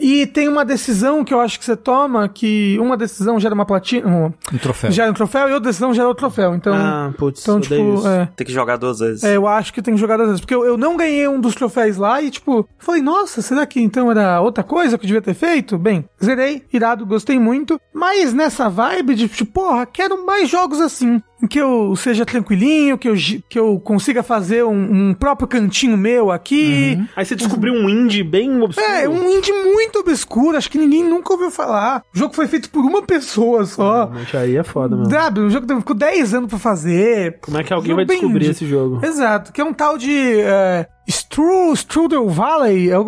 E 0.00 0.26
tem 0.26 0.48
uma 0.48 0.64
decisão 0.64 1.24
que 1.24 1.32
eu 1.34 1.40
acho 1.40 1.58
que 1.58 1.64
você 1.64 1.76
toma, 1.76 2.28
que 2.28 2.78
uma 2.80 2.96
decisão 2.96 3.38
gera 3.40 3.54
uma 3.54 3.64
platina, 3.66 4.06
um- 4.06 4.32
Um 4.54 4.58
troféu. 4.58 4.90
gera 4.90 5.10
um 5.10 5.14
troféu 5.14 5.48
e 5.48 5.52
outra 5.52 5.68
decisão 5.70 5.92
gera 5.94 6.06
outro 6.08 6.26
troféu. 6.28 6.54
Então, 6.54 6.74
ah, 6.74 7.12
putz, 7.16 7.42
então 7.42 7.60
tipo, 7.60 7.94
isso. 7.94 8.06
é. 8.08 8.28
Tem 8.36 8.46
que 8.46 8.52
jogar 8.52 8.76
duas 8.76 8.98
vezes. 9.00 9.24
É, 9.24 9.36
eu 9.36 9.46
acho 9.46 9.72
que 9.72 9.82
tem 9.82 9.94
que 9.94 10.00
jogar 10.00 10.20
às 10.20 10.26
vezes. 10.26 10.40
Porque 10.40 10.54
eu, 10.54 10.64
eu 10.64 10.76
não 10.76 10.96
ganhei 10.96 11.26
um 11.28 11.40
dos 11.40 11.54
troféus 11.54 11.96
lá 11.96 12.22
e, 12.22 12.30
tipo, 12.30 12.68
falei, 12.78 13.02
nossa, 13.02 13.42
será 13.42 13.66
que 13.66 13.80
então 13.80 14.10
era 14.10 14.40
outra 14.40 14.62
coisa 14.64 14.96
que 14.96 15.04
eu 15.04 15.08
devia 15.08 15.22
ter 15.22 15.34
feito? 15.34 15.76
Bem, 15.78 16.04
zerei, 16.22 16.62
irado, 16.72 17.04
gostei 17.06 17.38
muito. 17.38 17.80
Mas 17.92 18.32
nessa 18.32 18.68
vibe 18.68 19.14
de, 19.14 19.28
tipo, 19.28 19.52
porra, 19.52 19.84
quero 19.86 20.24
mais 20.26 20.48
jogos 20.48 20.80
assim. 20.80 21.20
Em 21.42 21.46
que 21.46 21.58
eu 21.58 21.94
seja 21.94 22.26
tranquilinho, 22.26 22.98
que 22.98 23.08
eu, 23.08 23.14
que 23.48 23.58
eu 23.58 23.78
consiga 23.78 24.22
fazer 24.22 24.64
um, 24.64 25.10
um 25.10 25.14
próprio 25.14 25.46
cantinho 25.46 25.96
meu 25.96 26.32
aqui. 26.32 27.00
Aí 27.14 27.24
você 27.24 27.36
descobriu 27.36 27.74
um 27.74 27.88
indie 27.88 28.24
bem 28.24 28.60
obscuro. 28.60 28.86
É, 28.86 29.08
um 29.08 29.30
indie 29.30 29.52
muito 29.52 30.00
obscuro, 30.00 30.56
acho 30.56 30.70
que 30.70 30.78
ninguém 30.78 31.04
nunca 31.04 31.32
ouviu 31.32 31.50
falar. 31.50 32.02
O 32.14 32.18
jogo 32.18 32.34
foi 32.34 32.48
feito 32.48 32.70
por 32.70 32.84
uma 32.84 33.02
pessoa 33.02 33.64
só. 33.64 34.06
Realmente 34.06 34.36
aí 34.36 34.56
é 34.56 34.64
foda, 34.64 34.96
mano. 34.96 35.10
Sabe, 35.10 35.40
um 35.40 35.50
jogo 35.50 35.66
que 35.66 35.74
ficou 35.76 35.96
10 35.96 36.34
anos 36.34 36.48
pra 36.48 36.58
fazer. 36.58 37.38
Como 37.40 37.56
é 37.56 37.62
que 37.62 37.72
alguém 37.72 37.94
vai 37.94 38.04
descobrir 38.04 38.44
indie. 38.44 38.50
esse 38.50 38.66
jogo? 38.66 39.04
Exato, 39.04 39.52
que 39.52 39.60
é 39.60 39.64
um 39.64 39.72
tal 39.72 39.96
de 39.96 40.40
é, 40.40 40.86
Stru, 41.06 41.72
Strudel 41.72 42.28
Valley, 42.28 42.90
é 42.90 42.98
o 42.98 43.04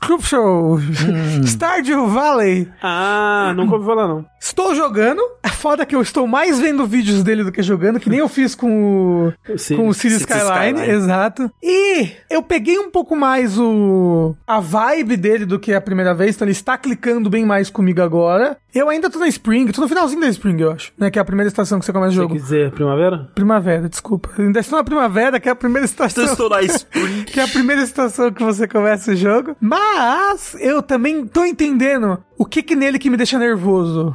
Strudel... 0.00 0.78
Strudel... 0.78 1.46
Stardew 1.46 2.08
Valley. 2.08 2.68
Ah, 2.82 3.52
nunca 3.54 3.74
ouvi 3.74 3.86
falar 3.86 4.08
não. 4.08 4.24
Estou 4.40 4.74
jogando. 4.74 5.20
É 5.42 5.48
foda 5.48 5.84
que 5.84 5.94
eu 5.94 6.00
estou 6.00 6.26
mais 6.26 6.58
vendo 6.58 6.86
vídeos 6.86 7.22
dele 7.22 7.44
do 7.44 7.52
que 7.52 7.62
jogando, 7.62 8.00
que 8.00 8.08
nem 8.08 8.18
eu 8.18 8.28
fiz 8.28 8.54
com 8.54 9.32
o, 9.48 9.58
Sim. 9.58 9.76
com 9.76 9.88
o 9.88 9.94
Cities 9.94 10.20
Skyline, 10.20 10.78
Skyline. 10.78 10.90
exato. 10.90 11.50
E 11.62 12.10
eu 12.30 12.42
peguei 12.42 12.78
um 12.78 12.90
pouco 12.90 13.14
mais 13.14 13.58
o 13.58 14.34
a 14.46 14.60
vibe 14.60 15.16
dele 15.16 15.44
do 15.44 15.58
que 15.58 15.74
a 15.74 15.80
primeira 15.80 16.14
vez, 16.14 16.34
então 16.34 16.46
ele 16.46 16.52
está 16.52 16.78
clicando 16.78 17.28
bem 17.28 17.44
mais 17.44 17.68
comigo 17.68 18.00
agora. 18.00 18.56
Eu 18.74 18.88
ainda 18.88 19.10
tô 19.10 19.18
na 19.18 19.26
Spring, 19.28 19.66
tô 19.72 19.80
no 19.80 19.88
finalzinho 19.88 20.20
da 20.20 20.28
Spring, 20.28 20.60
eu 20.60 20.70
acho, 20.70 20.92
né, 20.96 21.10
que 21.10 21.18
é 21.18 21.22
a 21.22 21.24
primeira 21.24 21.48
estação 21.48 21.78
que 21.80 21.84
você 21.84 21.92
começa 21.92 22.12
o 22.12 22.16
jogo. 22.16 22.34
quer 22.34 22.40
dizer 22.40 22.70
primavera? 22.72 23.28
Primavera, 23.34 23.88
desculpa. 23.88 24.30
Eu 24.38 24.46
ainda 24.46 24.60
estou 24.60 24.78
na 24.78 24.84
primavera, 24.84 25.40
que 25.40 25.48
é 25.48 25.52
a 25.52 25.56
primeira 25.56 25.84
estação. 25.84 26.24
Eu 26.24 26.32
estou 26.32 26.48
na 26.48 26.62
Spring. 26.62 27.24
Que 27.30 27.40
é 27.40 27.44
a 27.44 27.48
primeira 27.48 27.82
estação 27.82 28.32
que 28.32 28.42
você 28.42 28.66
começa 28.68 29.12
o 29.12 29.16
jogo. 29.16 29.56
Mas 29.60 30.56
eu 30.60 30.82
também 30.82 31.26
tô 31.26 31.44
entendendo 31.44 32.22
o 32.40 32.44
que 32.46 32.62
que 32.62 32.74
nele 32.74 32.98
que 32.98 33.10
me 33.10 33.16
deixa 33.18 33.38
nervoso. 33.38 34.14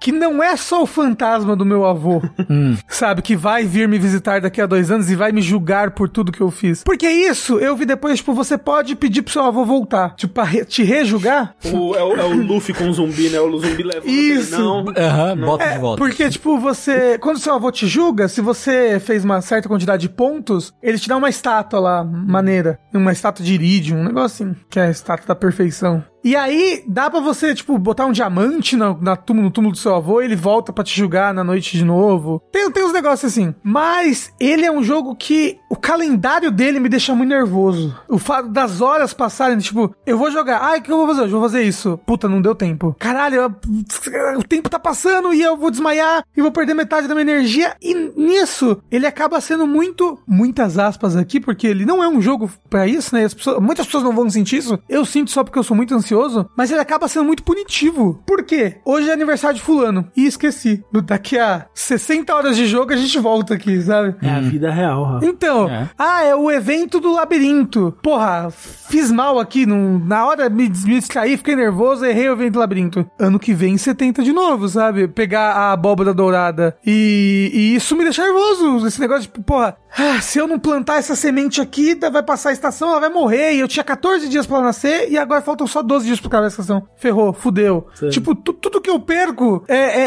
Que 0.00 0.12
não 0.12 0.40
é 0.42 0.56
só 0.56 0.82
o 0.82 0.86
fantasma 0.86 1.56
do 1.56 1.64
meu 1.66 1.84
avô, 1.84 2.22
sabe? 2.88 3.20
Que 3.20 3.34
vai 3.34 3.64
vir 3.64 3.88
me 3.88 3.98
visitar 3.98 4.40
daqui 4.40 4.60
a 4.60 4.66
dois 4.66 4.90
anos 4.90 5.10
e 5.10 5.16
vai 5.16 5.32
me 5.32 5.42
julgar 5.42 5.90
por 5.90 6.08
tudo 6.08 6.30
que 6.30 6.40
eu 6.40 6.50
fiz. 6.50 6.84
Porque 6.84 7.08
isso, 7.08 7.58
eu 7.58 7.76
vi 7.76 7.84
depois, 7.84 8.18
tipo, 8.18 8.32
você 8.32 8.56
pode 8.56 8.94
pedir 8.94 9.22
pro 9.22 9.32
seu 9.32 9.42
avô 9.42 9.64
voltar. 9.64 10.14
Tipo, 10.14 10.34
pra 10.34 10.44
re- 10.44 10.64
te 10.64 10.82
rejulgar. 10.84 11.54
O, 11.64 11.94
é, 11.96 12.02
o, 12.04 12.14
é 12.16 12.24
o 12.24 12.34
Luffy 12.42 12.72
com 12.74 12.88
o 12.88 12.92
zumbi, 12.92 13.28
né? 13.28 13.40
O 13.40 13.58
zumbi 13.58 13.82
leva 13.82 14.06
Isso. 14.08 14.56
Não. 14.58 14.84
Aham, 14.96 15.36
bota 15.38 15.66
de 15.72 15.78
volta. 15.78 15.98
Porque, 16.02 16.28
tipo, 16.30 16.58
você. 16.58 17.18
Quando 17.18 17.38
seu 17.40 17.54
avô 17.54 17.72
te 17.72 17.86
julga, 17.86 18.28
se 18.28 18.40
você 18.40 19.00
fez 19.00 19.24
uma 19.24 19.40
certa 19.40 19.68
quantidade 19.68 20.02
de 20.02 20.08
pontos, 20.08 20.72
ele 20.82 20.98
te 20.98 21.08
dá 21.08 21.16
uma 21.16 21.28
estátua 21.28 21.80
lá, 21.80 22.04
maneira. 22.04 22.78
Uma 22.94 23.10
estátua 23.12 23.44
de 23.44 23.52
iridium, 23.54 23.98
um 23.98 24.04
negócio 24.04 24.46
assim, 24.46 24.56
que 24.70 24.78
é 24.78 24.84
a 24.86 24.90
estátua 24.90 25.26
da 25.26 25.34
perfeição. 25.34 26.04
E 26.24 26.34
aí, 26.34 26.82
dá 26.88 27.10
pra 27.10 27.20
você, 27.20 27.54
tipo, 27.54 27.76
botar 27.78 28.06
um 28.06 28.12
diamante 28.12 28.76
na, 28.76 28.96
na 28.98 29.14
túmulo, 29.14 29.44
no 29.46 29.52
túmulo 29.52 29.72
do 29.72 29.78
seu 29.78 29.94
avô 29.94 30.22
e 30.22 30.24
ele 30.24 30.34
volta 30.36 30.72
pra 30.72 30.82
te 30.82 30.96
julgar 30.96 31.34
na 31.34 31.44
noite 31.44 31.76
de 31.76 31.84
novo. 31.84 32.42
Tem, 32.50 32.70
tem 32.70 32.84
uns 32.84 32.92
negócios 32.94 33.30
assim. 33.30 33.54
Mas 33.62 34.32
ele 34.40 34.64
é 34.64 34.72
um 34.72 34.82
jogo 34.82 35.14
que 35.14 35.58
o 35.68 35.76
calendário 35.76 36.50
dele 36.50 36.80
me 36.80 36.88
deixa 36.88 37.14
muito 37.14 37.28
nervoso. 37.28 37.94
O 38.08 38.16
fato 38.18 38.48
das 38.48 38.80
horas 38.80 39.12
passarem, 39.12 39.58
tipo, 39.58 39.94
eu 40.06 40.16
vou 40.16 40.30
jogar. 40.30 40.60
Ah, 40.62 40.78
o 40.78 40.82
que 40.82 40.90
eu 40.90 40.96
vou 40.96 41.06
fazer? 41.08 41.22
Eu 41.24 41.28
vou 41.28 41.42
fazer 41.42 41.62
isso. 41.62 42.00
Puta, 42.06 42.28
não 42.28 42.40
deu 42.40 42.54
tempo. 42.54 42.96
Caralho, 42.98 43.34
eu- 43.36 44.38
o 44.38 44.42
tempo 44.42 44.70
tá 44.70 44.78
passando 44.78 45.34
e 45.34 45.42
eu 45.42 45.56
vou 45.58 45.70
desmaiar 45.70 46.24
e 46.36 46.40
vou 46.40 46.50
perder 46.50 46.72
metade 46.74 47.06
da 47.06 47.14
minha 47.14 47.22
energia. 47.22 47.76
E 47.82 47.92
nisso, 48.16 48.78
ele 48.90 49.06
acaba 49.06 49.40
sendo 49.40 49.66
muito, 49.66 50.18
muitas 50.26 50.78
aspas 50.78 51.16
aqui, 51.16 51.38
porque 51.38 51.66
ele 51.66 51.84
não 51.84 52.02
é 52.02 52.08
um 52.08 52.20
jogo 52.22 52.50
pra 52.70 52.86
isso, 52.86 53.14
né? 53.14 53.24
As 53.24 53.34
pessoas- 53.34 53.60
muitas 53.60 53.84
pessoas 53.84 54.04
não 54.04 54.14
vão 54.14 54.30
sentir 54.30 54.56
isso. 54.56 54.78
Eu 54.88 55.04
sinto 55.04 55.30
só 55.30 55.44
porque 55.44 55.58
eu 55.58 55.62
sou 55.62 55.76
muito 55.76 55.94
ansioso, 55.94 56.13
mas 56.56 56.70
ele 56.70 56.80
acaba 56.80 57.08
sendo 57.08 57.24
muito 57.24 57.42
punitivo. 57.42 58.22
Por 58.26 58.44
quê? 58.44 58.76
Hoje 58.84 59.08
é 59.10 59.12
aniversário 59.12 59.56
de 59.56 59.62
fulano 59.62 60.08
e 60.16 60.26
esqueci. 60.26 60.84
Daqui 61.04 61.38
a 61.38 61.66
60 61.74 62.34
horas 62.34 62.56
de 62.56 62.66
jogo 62.66 62.92
a 62.92 62.96
gente 62.96 63.18
volta 63.18 63.54
aqui, 63.54 63.80
sabe? 63.82 64.14
É 64.22 64.30
a 64.30 64.40
vida 64.40 64.70
real, 64.70 65.04
Rafa. 65.04 65.26
Então, 65.26 65.68
É. 65.68 65.88
ah, 65.98 66.22
é 66.22 66.34
o 66.34 66.50
evento 66.50 67.00
do 67.00 67.12
labirinto. 67.12 67.96
Porra, 68.02 68.48
fiz 68.50 69.10
mal 69.10 69.38
aqui, 69.38 69.66
não- 69.66 69.98
na 69.98 70.26
hora 70.26 70.48
me, 70.48 70.64
me 70.68 70.98
distraí, 70.98 71.36
fiquei 71.36 71.56
nervoso, 71.56 72.04
errei 72.04 72.28
o 72.28 72.32
evento 72.32 72.54
do 72.54 72.58
labirinto. 72.60 73.08
Ano 73.18 73.38
que 73.38 73.52
vem 73.54 73.76
você 73.76 73.94
tenta 73.94 74.22
de 74.22 74.32
novo, 74.32 74.68
sabe? 74.68 75.08
Pegar 75.08 75.52
a 75.52 75.72
abóbora 75.72 76.12
dourada. 76.14 76.76
E, 76.86 77.50
e 77.52 77.74
isso 77.76 77.96
me 77.96 78.04
deixa 78.04 78.22
nervoso. 78.22 78.86
Esse 78.86 79.00
negócio 79.00 79.22
de, 79.22 79.28
porra, 79.42 79.76
ah, 79.96 80.20
se 80.20 80.38
eu 80.38 80.46
não 80.46 80.58
plantar 80.58 80.98
essa 80.98 81.14
semente 81.14 81.60
aqui, 81.60 81.94
da- 81.94 82.10
vai 82.10 82.22
passar 82.22 82.50
a 82.50 82.52
estação, 82.52 82.88
ela 82.90 83.00
vai 83.00 83.08
morrer. 83.10 83.54
E 83.54 83.60
eu 83.60 83.68
tinha 83.68 83.84
14 83.84 84.28
dias 84.28 84.46
pra 84.46 84.56
ela 84.56 84.66
nascer 84.66 85.10
e 85.10 85.18
agora 85.18 85.42
faltam 85.42 85.66
só 85.66 85.82
12 85.82 86.03
dias 86.06 86.20
pra 86.20 86.28
acabar 86.28 86.44
a 86.44 86.48
estação. 86.48 86.86
Ferrou, 86.96 87.32
fudeu. 87.32 87.86
Sim. 87.94 88.10
Tipo, 88.10 88.34
tu- 88.34 88.52
tudo 88.52 88.80
que 88.80 88.90
eu 88.90 88.98
perco 89.00 89.64
é, 89.68 89.76
é, 89.76 90.04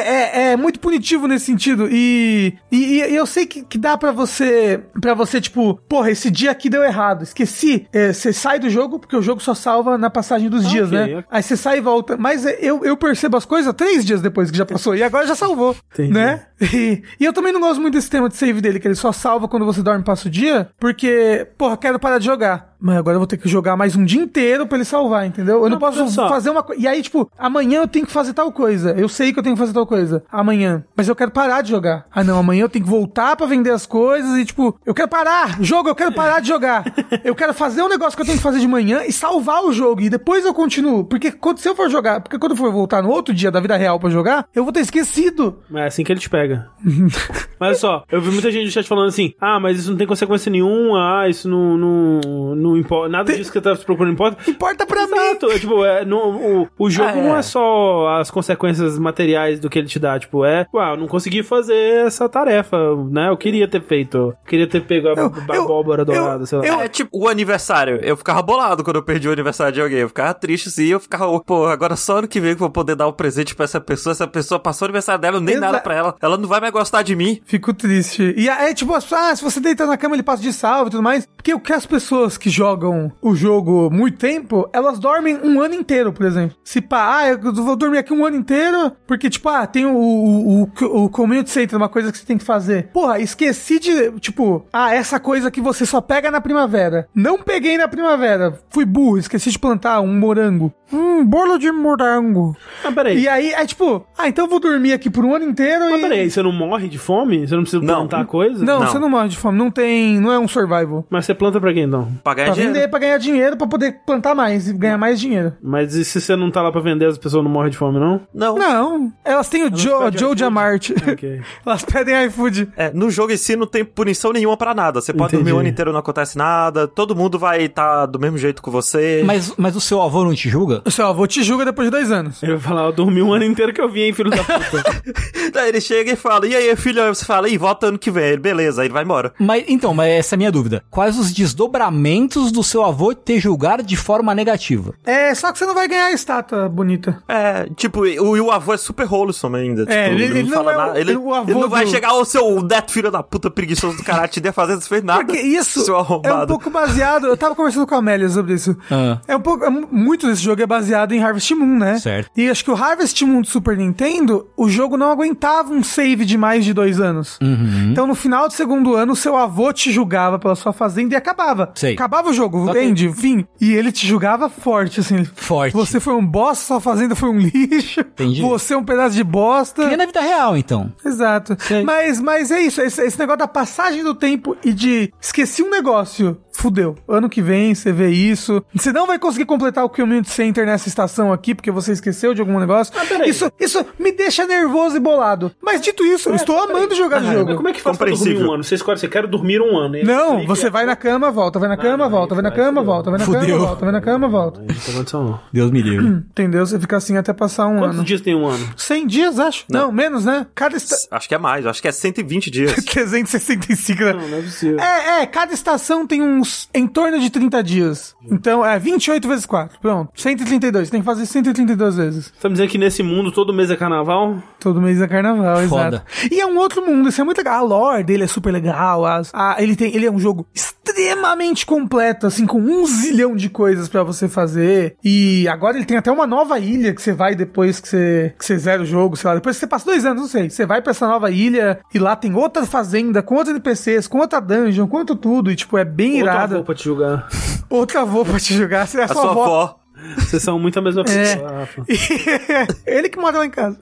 é, 0.50 0.52
é 0.52 0.58
muito 0.58 0.80
punitivo 0.80 1.28
nesse 1.28 1.46
sentido. 1.46 1.88
E, 1.92 2.54
e, 2.72 3.00
e 3.02 3.16
eu 3.16 3.26
sei 3.26 3.46
que, 3.46 3.64
que 3.64 3.78
dá 3.78 3.98
pra 3.98 4.12
você, 4.12 4.82
para 5.02 5.14
você, 5.14 5.40
tipo, 5.42 5.76
porra, 5.90 6.12
esse 6.12 6.30
dia 6.32 6.52
aqui 6.52 6.70
deu 6.70 6.84
errado, 6.84 7.24
esqueci. 7.24 7.88
É, 7.94 8.14
Você 8.14 8.32
sai 8.34 8.60
do 8.60 8.70
jogo, 8.70 9.00
porque 9.00 9.16
o 9.16 9.22
jogo 9.22 9.42
só 9.42 9.54
salva 9.54 9.98
na 9.98 10.10
passagem 10.10 10.50
dos 10.50 10.68
dias, 10.68 10.88
ok, 10.92 11.16
né? 11.16 11.24
Aí 11.30 11.42
você 11.44 11.56
sai 11.58 11.78
e 11.78 11.82
volta. 11.82 12.18
Mas 12.18 12.46
é, 12.46 12.58
eu, 12.62 12.84
eu 12.86 12.96
percebo 12.98 13.38
as 13.38 13.46
coisas 13.46 13.74
três 13.74 14.04
dias 14.06 14.22
depois 14.22 14.50
que 14.52 14.58
já 14.58 14.66
passou. 14.66 14.96
E 14.96 15.04
agora 15.04 15.26
já 15.28 15.36
salvou, 15.36 15.76
Entendi. 15.94 16.14
né? 16.14 16.46
E, 16.60 17.04
e 17.20 17.26
eu 17.26 17.34
também 17.34 17.54
não 17.54 17.60
gosto 17.60 17.80
muito 17.80 17.94
desse 17.94 18.10
tema 18.10 18.28
de 18.28 18.36
save 18.36 18.62
dele, 18.62 18.80
que 18.80 18.88
ele 18.88 18.96
só 18.96 19.12
salva 19.12 19.48
quando 19.48 19.66
você 19.66 19.82
dorme 19.82 20.02
e 20.02 20.06
passa 20.06 20.28
o 20.28 20.32
dia, 20.32 20.70
porque, 20.80 21.48
porra, 21.58 21.78
quero 21.78 22.00
parar 22.00 22.18
de 22.18 22.26
jogar. 22.26 22.76
Mas 22.80 22.98
agora 22.98 23.16
eu 23.16 23.20
vou 23.20 23.28
ter 23.28 23.38
que 23.38 23.50
jogar 23.50 23.76
mais 23.76 23.96
um 23.96 24.06
dia 24.06 24.22
inteiro 24.22 24.68
pra 24.68 24.78
ele 24.78 24.86
salvar, 24.86 25.26
entendeu? 25.26 25.56
Eu 25.56 25.64
não, 25.64 25.70
Não, 25.70 25.80
posso 25.80 26.14
fazer 26.30 26.50
uma 26.52 26.62
coisa. 26.62 26.82
E 26.82 26.88
aí, 26.88 27.02
tipo, 27.02 27.30
amanhã 27.38 27.82
eu 27.82 27.88
tenho 27.88 28.06
que 28.06 28.12
fazer 28.12 28.34
tal 28.34 28.52
coisa. 28.52 28.92
Eu 28.92 29.10
sei 29.10 29.34
que 29.34 29.40
eu 29.40 29.44
tenho 29.44 29.56
que 29.56 29.60
fazer 29.60 29.74
tal 29.74 29.88
coisa. 29.88 30.24
Amanhã. 30.32 30.84
Mas 30.96 31.08
eu 31.08 31.16
quero 31.16 31.32
parar 31.32 31.64
de 31.64 31.72
jogar. 31.72 32.06
Ah, 32.12 32.24
não. 32.24 32.38
Amanhã 32.38 32.62
eu 32.62 32.70
tenho 32.70 32.86
que 32.86 32.92
voltar 32.92 33.36
pra 33.36 33.48
vender 33.48 33.72
as 33.72 33.88
coisas 33.88 34.38
e, 34.38 34.46
tipo, 34.46 34.80
eu 34.86 34.94
quero 34.94 35.08
parar. 35.08 35.58
Jogo, 35.62 35.90
eu 35.90 35.96
quero 35.96 36.12
parar 36.12 36.40
de 36.40 36.48
jogar. 36.50 36.86
Eu 37.24 37.34
quero 37.34 37.54
fazer 37.54 37.82
um 37.82 37.90
negócio 37.90 38.16
que 38.16 38.22
eu 38.22 38.26
tenho 38.26 38.38
que 38.38 38.44
fazer 38.44 38.60
de 38.60 38.68
manhã 38.68 39.02
e 39.08 39.12
salvar 39.12 39.64
o 39.64 39.74
jogo. 39.74 40.02
E 40.02 40.10
depois 40.10 40.46
eu 40.46 40.54
continuo. 40.54 41.04
Porque 41.04 41.32
quando 41.32 41.58
se 41.58 41.68
eu 41.68 41.76
for 41.76 41.90
jogar. 41.90 42.22
Porque 42.22 42.38
quando 42.38 42.52
eu 42.52 42.58
for 42.58 42.72
voltar 42.72 43.02
no 43.02 43.10
outro 43.10 43.34
dia 43.34 43.50
da 43.50 43.60
vida 43.60 43.76
real 43.76 44.00
pra 44.00 44.10
jogar, 44.12 44.48
eu 44.54 44.64
vou 44.64 44.72
ter 44.72 44.82
esquecido. 44.82 45.64
É 45.74 45.88
assim 45.88 46.04
que 46.04 46.12
ele 46.12 46.20
te 46.20 46.30
pega. 46.30 46.47
mas 47.60 47.80
só, 47.80 48.04
eu 48.12 48.22
vi 48.22 48.30
muita 48.32 48.52
gente 48.52 48.66
no 48.66 48.72
chat 48.72 48.88
falando 48.88 49.08
assim: 49.10 49.34
ah, 49.40 49.60
mas 49.60 49.80
isso 49.80 49.90
não 49.92 49.98
tem 49.98 50.08
consequência 50.08 50.50
nenhuma, 50.52 51.22
ah, 51.22 51.30
isso 51.30 51.50
não, 51.50 51.78
não, 51.78 52.56
não 52.56 52.78
importa. 52.78 53.10
Nada 53.10 53.36
disso 53.36 53.52
que 53.52 53.60
você 53.60 53.76
tá 53.76 53.76
procurando 53.84 54.14
importa. 54.14 54.50
Importa 54.50 54.86
pra 54.86 55.06
mim. 55.08 55.14
Exato, 55.18 55.52
é, 55.52 55.60
tipo, 55.60 55.84
é, 55.86 56.06
no, 56.06 56.18
o, 56.64 56.68
o 56.80 56.90
jogo 56.90 57.10
Ah, 57.10 57.18
é. 57.18 57.24
não 57.24 57.38
é 57.38 57.42
só 57.42 58.18
as 58.20 58.30
consequências 58.32 58.98
materiais 59.00 59.60
do 59.60 59.70
que 59.70 59.80
ele 59.80 59.88
te 59.88 60.00
dá, 60.00 60.18
tipo, 60.20 60.46
é, 60.46 60.66
uau, 60.74 60.92
eu 60.94 60.98
não 60.98 61.08
consegui 61.08 61.44
fazer 61.44 62.06
essa 62.06 62.28
tarefa, 62.30 62.78
né? 63.10 63.30
Eu 63.30 63.38
queria 63.38 63.68
ter 63.68 63.82
feito, 63.82 64.18
eu 64.18 64.34
queria 64.48 64.68
ter 64.68 64.82
pego 64.82 65.08
a, 65.10 65.12
Eu- 65.12 65.34
eu- 65.54 65.64
abóbora 65.64 66.02
eu- 66.02 66.06
dourada, 66.06 66.46
sei 66.46 66.60
lá. 66.60 66.84
É 66.84 66.88
tipo 66.88 67.10
o 67.18 67.28
aniversário. 67.28 68.00
Eu 68.04 68.16
ficava 68.16 68.42
bolado 68.42 68.84
quando 68.84 68.98
eu 68.98 69.04
perdi 69.04 69.28
o 69.28 69.32
aniversário 69.32 69.74
de 69.74 69.82
alguém. 69.82 70.00
Eu 70.00 70.08
ficava 70.10 70.34
triste 70.34 70.70
assim. 70.70 70.86
Eu 70.86 71.00
ficava, 71.00 71.40
pô, 71.42 71.66
agora 71.66 71.96
só 71.96 72.20
ano 72.20 72.28
que 72.28 72.40
vem 72.40 72.52
que 72.52 72.58
eu 72.58 72.68
vou 72.68 72.70
poder 72.70 72.96
dar 72.96 73.08
um 73.08 73.12
presente 73.12 73.56
pra 73.56 73.66
essa 73.66 73.80
pessoa. 73.82 74.12
Essa 74.12 74.28
pessoa 74.28 74.60
passou 74.60 74.86
o 74.86 74.88
aniversário 74.88 75.22
dela, 75.22 75.38
eu 75.38 75.42
nem 75.42 75.56
Exa- 75.56 75.66
nada 75.66 75.80
pra 75.80 75.96
ela. 75.96 76.16
Ela 76.22 76.37
não 76.38 76.48
vai 76.48 76.60
mais 76.60 76.74
gostar 76.74 77.02
de 77.02 77.16
mim. 77.16 77.42
Fico 77.46 77.74
triste. 77.74 78.34
E 78.38 78.50
é 78.50 78.74
tipo, 78.74 78.94
ah, 78.94 79.36
se 79.36 79.44
você 79.44 79.60
deitar 79.60 79.88
na 79.88 79.98
cama, 79.98 80.16
ele 80.16 80.24
passa 80.24 80.42
de 80.42 80.54
salve 80.54 80.90
e 80.90 80.92
tudo 80.92 81.04
mais. 81.04 81.28
Porque 81.36 81.54
o 81.54 81.60
que 81.60 81.74
as 81.74 81.86
pessoas 81.86 82.38
que 82.38 82.50
jogam 82.50 83.12
o 83.22 83.36
jogo 83.36 83.90
muito 83.92 84.18
tempo, 84.18 84.70
elas 84.74 85.00
dormem 85.00 85.38
um 85.44 85.62
ano 85.62 85.76
inteiro, 85.76 86.12
por 86.12 86.26
exemplo. 86.26 86.58
Se 86.64 86.82
pá, 86.82 87.20
ah, 87.20 87.30
eu 87.30 87.54
vou 87.54 87.76
dormir 87.76 88.00
aqui 88.00 88.14
um 88.14 88.26
ano 88.26 88.36
inteiro, 88.36 88.92
porque, 89.06 89.30
tipo, 89.30 89.48
ah, 89.50 89.66
tem 89.66 89.86
o, 89.86 89.96
o, 89.96 90.64
o, 90.64 91.04
o 91.04 91.10
community 91.10 91.50
center, 91.50 91.78
uma 91.78 91.90
coisa 91.90 92.12
que 92.12 92.18
você 92.18 92.26
tem 92.26 92.38
que 92.38 92.44
fazer. 92.44 92.88
Porra, 92.88 93.20
esqueci 93.20 93.80
de, 93.80 94.12
tipo, 94.20 94.66
ah, 94.74 94.94
essa 94.94 95.20
coisa 95.20 95.50
que 95.50 95.62
você 95.62 95.86
só 95.86 96.02
pega 96.02 96.30
na 96.30 96.42
primavera. 96.42 97.08
Não 97.14 97.42
peguei 97.42 97.78
na 97.78 97.88
primavera. 97.88 98.60
Fui 98.70 98.86
burro, 98.86 99.18
esqueci 99.18 99.52
de 99.52 99.60
plantar 99.60 100.02
um 100.02 100.14
morango. 100.14 100.74
Hum, 100.92 101.26
bolo 101.26 101.58
de 101.58 101.72
morango. 101.72 102.56
Ah, 102.84 102.92
peraí. 102.92 103.20
E 103.20 103.28
aí, 103.28 103.52
é 103.52 103.66
tipo, 103.66 104.06
ah, 104.18 104.28
então 104.28 104.46
eu 104.46 104.50
vou 104.50 104.60
dormir 104.60 104.94
aqui 104.94 105.10
por 105.10 105.26
um 105.26 105.36
ano 105.36 105.46
inteiro 105.46 105.90
Mas 105.90 106.00
e... 106.00 106.02
peraí, 106.02 106.27
você 106.30 106.42
não 106.42 106.52
morre 106.52 106.88
de 106.88 106.98
fome? 106.98 107.48
Você 107.48 107.56
não 107.56 107.62
precisa 107.64 107.84
Não. 107.84 108.08
plantar 108.08 108.26
coisa? 108.26 108.64
Não, 108.64 108.80
Não. 108.80 108.88
você 108.88 109.00
não 109.00 109.10
morre 109.10 109.30
de 109.30 109.38
fome. 109.38 109.58
Não 109.58 109.70
tem. 109.72 110.20
Não 110.20 110.32
é 110.32 110.40
um 110.40 110.48
survival. 110.48 111.06
Mas 111.10 111.26
você 111.26 111.34
planta 111.34 111.60
pra 111.60 111.74
quem 111.74 111.84
então? 111.84 112.10
Pra 112.24 112.34
ganhar 112.34 112.46
Pra 112.48 112.54
dinheiro. 112.56 112.74
vender, 112.74 112.88
pra 112.90 113.00
ganhar 113.00 113.18
dinheiro, 113.18 113.58
pra 113.58 113.68
poder 113.68 114.00
plantar 114.06 114.34
mais 114.36 114.68
e 114.70 114.74
ganhar 114.74 114.98
mais 114.98 115.20
dinheiro. 115.20 115.54
Mas 115.62 115.94
e 115.96 116.04
se 116.06 116.20
você 116.22 116.36
não 116.36 116.50
tá 116.52 116.62
lá 116.62 116.72
pra 116.72 116.82
vender, 116.82 117.06
as 117.08 117.18
pessoas 117.18 117.44
não 117.44 117.52
morrem 117.52 117.72
de 117.72 117.78
fome, 117.78 118.00
não? 118.00 118.22
Não. 118.34 118.58
Não, 118.58 119.12
elas 119.24 119.48
têm 119.50 119.64
o 119.64 119.76
Joe, 119.76 120.06
pedem 120.06 120.20
Joe 120.20 120.28
iFood. 120.30 120.40
Jamart. 120.40 120.90
Ok. 121.08 121.42
elas 121.66 121.84
pedem 121.86 122.26
iFood. 122.26 122.70
É, 122.76 122.92
no 122.94 123.10
jogo 123.10 123.32
em 123.32 123.38
si 123.38 123.56
não 123.56 123.68
tem 123.68 123.84
punição 123.86 124.32
nenhuma 124.32 124.58
pra 124.58 124.74
nada. 124.74 125.02
Você 125.02 125.14
pode 125.14 125.36
Entendi. 125.36 125.44
dormir 125.44 125.58
o 125.58 125.60
ano 125.60 125.70
inteiro, 125.70 125.92
não 125.92 126.00
acontece 126.00 126.38
nada. 126.38 126.88
Todo 126.88 127.16
mundo 127.16 127.38
vai 127.40 127.64
estar 127.64 128.06
do 128.06 128.20
mesmo 128.20 128.38
jeito 128.38 128.62
que 128.62 128.70
você. 128.70 129.24
Mas, 129.26 129.54
mas 129.58 129.76
o 129.76 129.82
seu 129.82 130.02
avô 130.02 130.24
não 130.24 130.34
te 130.34 130.50
julga? 130.50 130.82
O 130.86 130.92
seu 130.92 131.06
avô 131.06 131.26
te 131.28 131.44
julga 131.44 131.66
depois 131.66 131.88
de 131.88 131.92
dois 131.92 132.12
anos. 132.12 132.42
Eu 132.44 132.52
ia 132.52 132.60
falar, 132.60 132.86
eu 132.86 132.92
dormi 132.92 133.22
um 133.22 133.34
ano 133.34 133.44
inteiro 133.46 133.74
que 133.74 133.82
eu 133.82 133.90
vim, 133.90 134.02
hein, 134.02 134.14
filho 134.14 134.30
da 134.30 134.38
puta. 134.44 135.02
Daí 135.54 135.70
ele 135.70 135.82
chega 135.82 136.12
e 136.12 136.16
fala, 136.18 136.46
e 136.48 136.56
aí, 136.56 136.76
filho? 136.76 137.02
Aí 137.02 137.10
você 137.10 137.24
fala, 137.26 137.48
ih, 137.50 137.58
volta 137.58 137.88
ano 137.88 137.98
que 138.00 138.12
vem. 138.12 138.26
Ele, 138.26 138.38
beleza, 138.42 138.82
aí 138.82 138.88
ele 138.88 138.94
vai 138.94 139.04
embora. 139.04 139.34
Mas, 139.40 139.64
então, 139.68 139.94
mas 139.94 140.10
essa 140.12 140.34
é 140.34 140.36
a 140.36 140.38
minha 140.38 140.52
dúvida. 140.52 140.84
Quais 140.90 141.18
os 141.18 141.32
desdobramentos 141.78 142.52
do 142.52 142.64
seu 142.64 142.84
avô 142.84 143.14
te 143.14 143.40
julgar 143.40 143.82
de 143.82 143.96
forma 143.96 144.34
negativa? 144.34 144.94
É, 145.06 145.34
só 145.36 145.52
que 145.52 145.60
você 145.60 145.66
não 145.66 145.74
vai 145.76 145.88
ganhar 145.88 146.08
a 146.08 146.12
estátua 146.12 146.68
bonita. 146.68 147.22
É, 147.28 147.68
tipo, 147.76 148.02
o, 148.02 148.08
e 148.38 148.42
o 148.42 148.52
avô 148.52 148.74
é 148.74 148.78
super 148.78 149.08
wholesome 149.12 149.58
ainda. 149.60 149.82
Tipo, 149.82 149.94
É, 149.94 150.10
ele- 150.12 150.24
ele 150.26 150.44
não 150.44 150.50
fala 150.54 150.72
é 150.72 150.76
o- 150.76 150.78
nada. 150.80 151.00
Ele, 151.00 151.16
o 151.16 151.34
avô 151.34 151.52
ele 151.52 151.60
não 151.60 151.70
vai 151.70 151.86
do- 151.86 151.92
chegar, 151.92 152.14
ô 152.14 152.26
seu 152.26 152.62
neto 152.62 152.92
filho 152.92 153.12
da 153.12 153.22
puta 153.22 153.50
preguiçoso 153.50 153.98
do 153.98 154.04
caralho, 154.04 154.28
te 154.30 154.40
der 154.40 154.52
fazer, 154.54 154.76
você 154.76 154.88
fez 154.88 155.04
nada. 155.04 155.24
Porque 155.24 155.40
isso 155.40 155.82
seu 155.82 155.98
é 156.24 156.34
um 156.34 156.48
pouco 156.48 156.70
baseado. 156.70 157.28
Eu 157.28 157.38
tava 157.38 157.56
conversando 157.56 157.86
com 157.88 157.96
a 157.96 158.00
Amélia 158.00 158.28
sobre 158.30 158.54
isso. 158.54 158.76
Ah. 158.90 159.20
É 159.28 159.36
um 159.36 159.42
pouco. 159.42 159.64
é 159.66 159.70
mu- 159.70 159.88
muito 159.92 160.28
desse 160.28 160.42
jogo 160.42 160.62
é 160.62 160.66
baseado 160.66 161.12
em 161.14 161.22
Harvest 161.24 161.54
Moon, 161.54 161.78
né? 161.78 162.00
Certo. 162.00 162.30
E 162.36 162.50
acho 162.50 162.64
que 162.64 162.72
o 162.72 162.76
Harvest 162.76 163.22
Moon 163.26 163.42
do 163.42 163.48
Super 163.48 163.76
Nintendo, 163.78 164.48
o 164.56 164.70
jogo 164.70 164.98
não 164.98 165.12
aguentava 165.12 165.74
um 165.74 165.84
save 165.84 166.07
de 166.16 166.38
mais 166.38 166.64
de 166.66 166.74
dois 166.74 167.00
anos. 167.00 167.38
Uhum. 167.42 167.90
Então 167.92 168.08
no 168.08 168.16
final 168.16 168.48
do 168.48 168.54
segundo 168.54 168.96
ano, 168.96 169.16
seu 169.16 169.36
avô 169.36 169.72
te 169.74 169.92
julgava 169.92 170.40
pela 170.40 170.56
sua 170.56 170.74
fazenda 170.74 171.14
e 171.14 171.18
acabava. 171.18 171.72
Sei. 171.76 171.94
Acabava 171.94 172.30
o 172.30 172.34
jogo, 172.34 172.70
Ok. 172.70 172.82
end, 172.84 173.12
fim. 173.14 173.46
E 173.60 173.74
ele 173.74 173.92
te 173.92 174.06
julgava 174.08 174.50
forte, 174.50 175.00
assim. 175.00 175.24
Forte. 175.36 175.74
Você 175.74 176.00
foi 176.00 176.14
um 176.16 176.26
bosta, 176.26 176.66
sua 176.66 176.80
fazenda 176.82 177.16
foi 177.16 177.30
um 177.30 177.38
lixo. 177.40 178.02
Entendi. 178.02 178.42
Você 178.42 178.74
é 178.74 178.78
um 178.78 178.84
pedaço 178.84 179.16
de 179.16 179.24
bosta. 179.24 179.82
Que 179.84 179.88
nem 179.90 179.98
na 179.98 180.06
vida 180.06 180.22
real, 180.22 180.56
então. 180.58 180.92
Exato. 181.06 181.56
Sei. 181.60 181.84
Mas, 181.84 182.20
mas 182.22 182.52
é 182.52 182.60
isso, 182.62 182.82
esse, 182.82 183.02
esse 183.02 183.20
negócio 183.20 183.40
da 183.40 183.48
passagem 183.48 184.04
do 184.04 184.14
tempo 184.16 184.56
e 184.64 184.74
de 184.74 185.12
esqueci 185.20 185.62
um 185.64 185.70
negócio. 185.70 186.38
Fudeu. 186.58 186.96
Ano 187.08 187.30
que 187.30 187.40
vem 187.40 187.76
você 187.76 187.92
vê 187.94 188.10
isso. 188.10 188.64
Você 188.74 188.92
não 188.92 189.06
vai 189.06 189.20
conseguir 189.20 189.46
completar 189.46 189.86
o 189.86 189.90
Community 189.90 190.32
Center 190.32 190.66
nessa 190.66 190.88
estação 190.88 191.32
aqui, 191.32 191.54
porque 191.54 191.70
você 191.70 191.92
esqueceu 191.92 192.34
de 192.34 192.42
algum 192.42 192.60
negócio. 192.60 192.92
Ah, 192.98 193.06
peraí. 193.06 193.30
isso, 193.30 193.52
isso 193.60 193.86
me 194.00 194.12
deixa 194.12 194.44
nervoso 194.44 194.98
e 194.98 195.00
bolado. 195.00 195.52
Mas 195.62 195.82
dito 195.82 196.04
isso, 196.04 196.30
eu 196.30 196.36
estou 196.36 196.58
amando 196.58 196.96
jogar 196.96 197.22
o 197.22 197.26
Mas 197.26 197.34
jogo. 197.38 197.56
como 197.58 197.70
é 197.70 197.74
que 197.74 197.80
faz 197.80 197.96
pra 197.96 198.10
dormir 198.10 198.44
um 198.44 198.52
ano? 198.52 198.64
Você 198.64 198.74
escolhe, 198.74 199.00
você 199.00 199.08
quer 199.08 199.28
dormir 199.28 199.62
um 199.62 199.78
ano. 199.78 200.04
Não, 200.04 200.48
você 200.48 200.68
vai 200.68 200.84
na 200.84 200.96
cama, 200.96 201.30
volta, 201.30 201.60
vai 201.60 201.70
na 201.70 201.78
cama, 201.78 202.06
não, 202.06 202.10
volta, 202.10 202.34
vai 202.34 202.44
na 202.44 202.52
cama, 202.52 202.82
volta, 202.82 203.12
vai 203.12 203.20
na 203.20 203.26
Fudeu. 203.26 203.42
cama, 203.42 203.58
volta, 203.60 203.86
vai 203.86 203.92
na 203.92 204.02
cama, 204.02 204.28
volta. 204.28 204.62
Não 204.62 205.22
não. 205.22 205.40
Deus 205.54 205.70
me 205.70 205.82
livre. 205.84 206.08
Entendeu? 206.32 206.66
Você 206.66 206.80
fica 206.80 206.98
assim 206.98 207.18
até 207.18 207.34
passar 207.34 207.68
um 207.68 207.78
Quantos 207.78 207.98
ano. 207.98 208.04
dias 208.04 208.22
tem 208.22 208.34
um 208.34 208.48
ano? 208.48 208.68
100 208.76 209.06
dias, 209.06 209.40
acho. 209.40 209.66
Não, 209.70 209.92
menos, 209.92 210.26
né? 210.26 210.48
Cada 210.56 210.76
esta... 210.76 210.96
Acho 211.12 211.30
que 211.30 211.36
é 211.36 211.38
mais, 211.38 211.68
acho 211.68 211.82
que 211.82 211.88
é 211.88 211.92
120 211.92 212.50
dias. 212.50 212.74
365, 212.84 214.04
né? 214.04 214.14
Não, 214.14 214.28
não 214.28 214.38
é 214.40 214.42
possível. 214.42 214.80
É, 214.80 215.22
é, 215.22 215.26
cada 215.28 215.54
estação 215.54 216.08
tem 216.08 216.22
uns 216.48 216.70
em 216.74 216.88
torno 216.88 217.20
de 217.20 217.30
30 217.30 217.62
dias. 217.62 218.16
Então, 218.32 218.66
é 218.66 218.80
28 218.80 219.28
vezes 219.28 219.46
4. 219.46 219.80
Pronto. 219.80 220.12
132. 220.16 220.90
Tem 220.90 221.02
que 221.02 221.06
fazer 221.06 221.26
132 221.26 221.96
vezes. 221.96 222.34
Tá 222.42 222.48
me 222.48 222.54
dizendo 222.54 222.70
que 222.70 222.78
nesse 222.78 223.04
mundo 223.04 223.32
todo 223.32 223.54
mês 223.54 223.70
é 223.70 223.76
carnaval? 223.76 224.42
Todo 224.68 224.82
mês 224.82 225.02
é 225.02 225.08
carnaval, 225.08 225.66
Foda. 225.70 226.04
exato. 226.20 226.34
E 226.34 226.42
é 226.42 226.46
um 226.46 226.58
outro 226.58 226.86
mundo, 226.86 227.08
isso 227.08 227.22
é 227.22 227.24
muito 227.24 227.38
legal. 227.38 227.60
A 227.60 227.62
lore 227.62 228.04
dele 228.04 228.26
é 228.26 228.28
super 228.28 228.52
legal. 228.52 229.06
As, 229.06 229.32
a, 229.34 229.56
ele, 229.60 229.78
tem, 229.78 229.96
ele 229.96 230.06
é 230.06 230.12
um 230.12 230.20
jogo 230.20 230.46
extremamente 230.54 231.66
completo, 231.66 232.28
assim, 232.28 232.46
com 232.46 232.60
um 232.60 232.86
zilhão 232.86 233.34
de 233.34 233.50
coisas 233.50 233.88
pra 233.88 234.04
você 234.04 234.28
fazer. 234.28 234.98
E 235.02 235.48
agora 235.48 235.78
ele 235.78 235.86
tem 235.86 235.96
até 235.96 236.12
uma 236.12 236.28
nova 236.28 236.60
ilha 236.60 236.94
que 236.94 237.02
você 237.02 237.14
vai 237.14 237.34
depois 237.34 237.80
que 237.80 237.88
você, 237.88 238.36
que 238.38 238.46
você 238.46 238.58
zera 238.58 238.82
o 238.82 238.86
jogo, 238.86 239.16
sei 239.16 239.30
lá. 239.30 239.36
Depois 239.36 239.56
que 239.56 239.62
você 239.62 239.68
passa 239.68 239.86
dois 239.86 240.06
anos, 240.06 240.22
não 240.24 240.28
sei. 240.28 240.50
Você 240.50 240.66
vai 240.66 240.82
pra 240.82 240.92
essa 240.92 241.08
nova 241.08 241.32
ilha 241.32 241.80
e 241.94 241.98
lá 241.98 242.14
tem 242.14 242.36
outra 242.36 242.66
fazenda, 242.66 243.24
com 243.24 243.36
outros 243.36 243.56
NPCs, 243.56 244.06
com 244.06 244.18
outra 244.18 244.42
dungeon, 244.42 244.86
com 244.86 244.98
outro 244.98 245.16
tudo. 245.16 245.50
E, 245.50 245.56
tipo, 245.56 245.78
é 245.78 245.86
bem 245.86 246.20
irado. 246.20 246.56
avô 246.56 246.64
pra 246.66 246.76
te 246.76 246.84
julgar. 246.84 247.30
Outra 247.70 248.02
avó 248.02 248.26
pra 248.26 248.38
te 248.38 248.54
jogar. 248.54 248.86
Você 248.86 249.00
é 249.00 249.04
a 249.04 249.08
sua 249.08 249.32
avó. 249.32 249.44
avó. 249.44 249.80
Vocês 250.18 250.42
são 250.44 250.60
muito 250.60 250.78
a 250.78 250.82
mesma 250.82 251.02
É. 251.02 251.04
pessoa, 251.04 251.52
Rafa. 251.52 251.84
Ele 252.86 253.10
que 253.10 253.18
mora 253.20 253.38
lá 253.40 253.46
em 253.46 253.50
casa. 253.50 253.78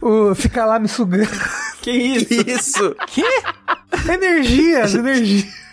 o, 0.00 0.34
fica 0.34 0.64
lá 0.64 0.78
me 0.78 0.88
sugando. 0.88 1.28
Que 1.82 1.90
isso? 1.90 2.28
Que 2.34 2.50
isso? 2.50 2.96
Energias, 4.10 4.94
energias. 4.94 5.63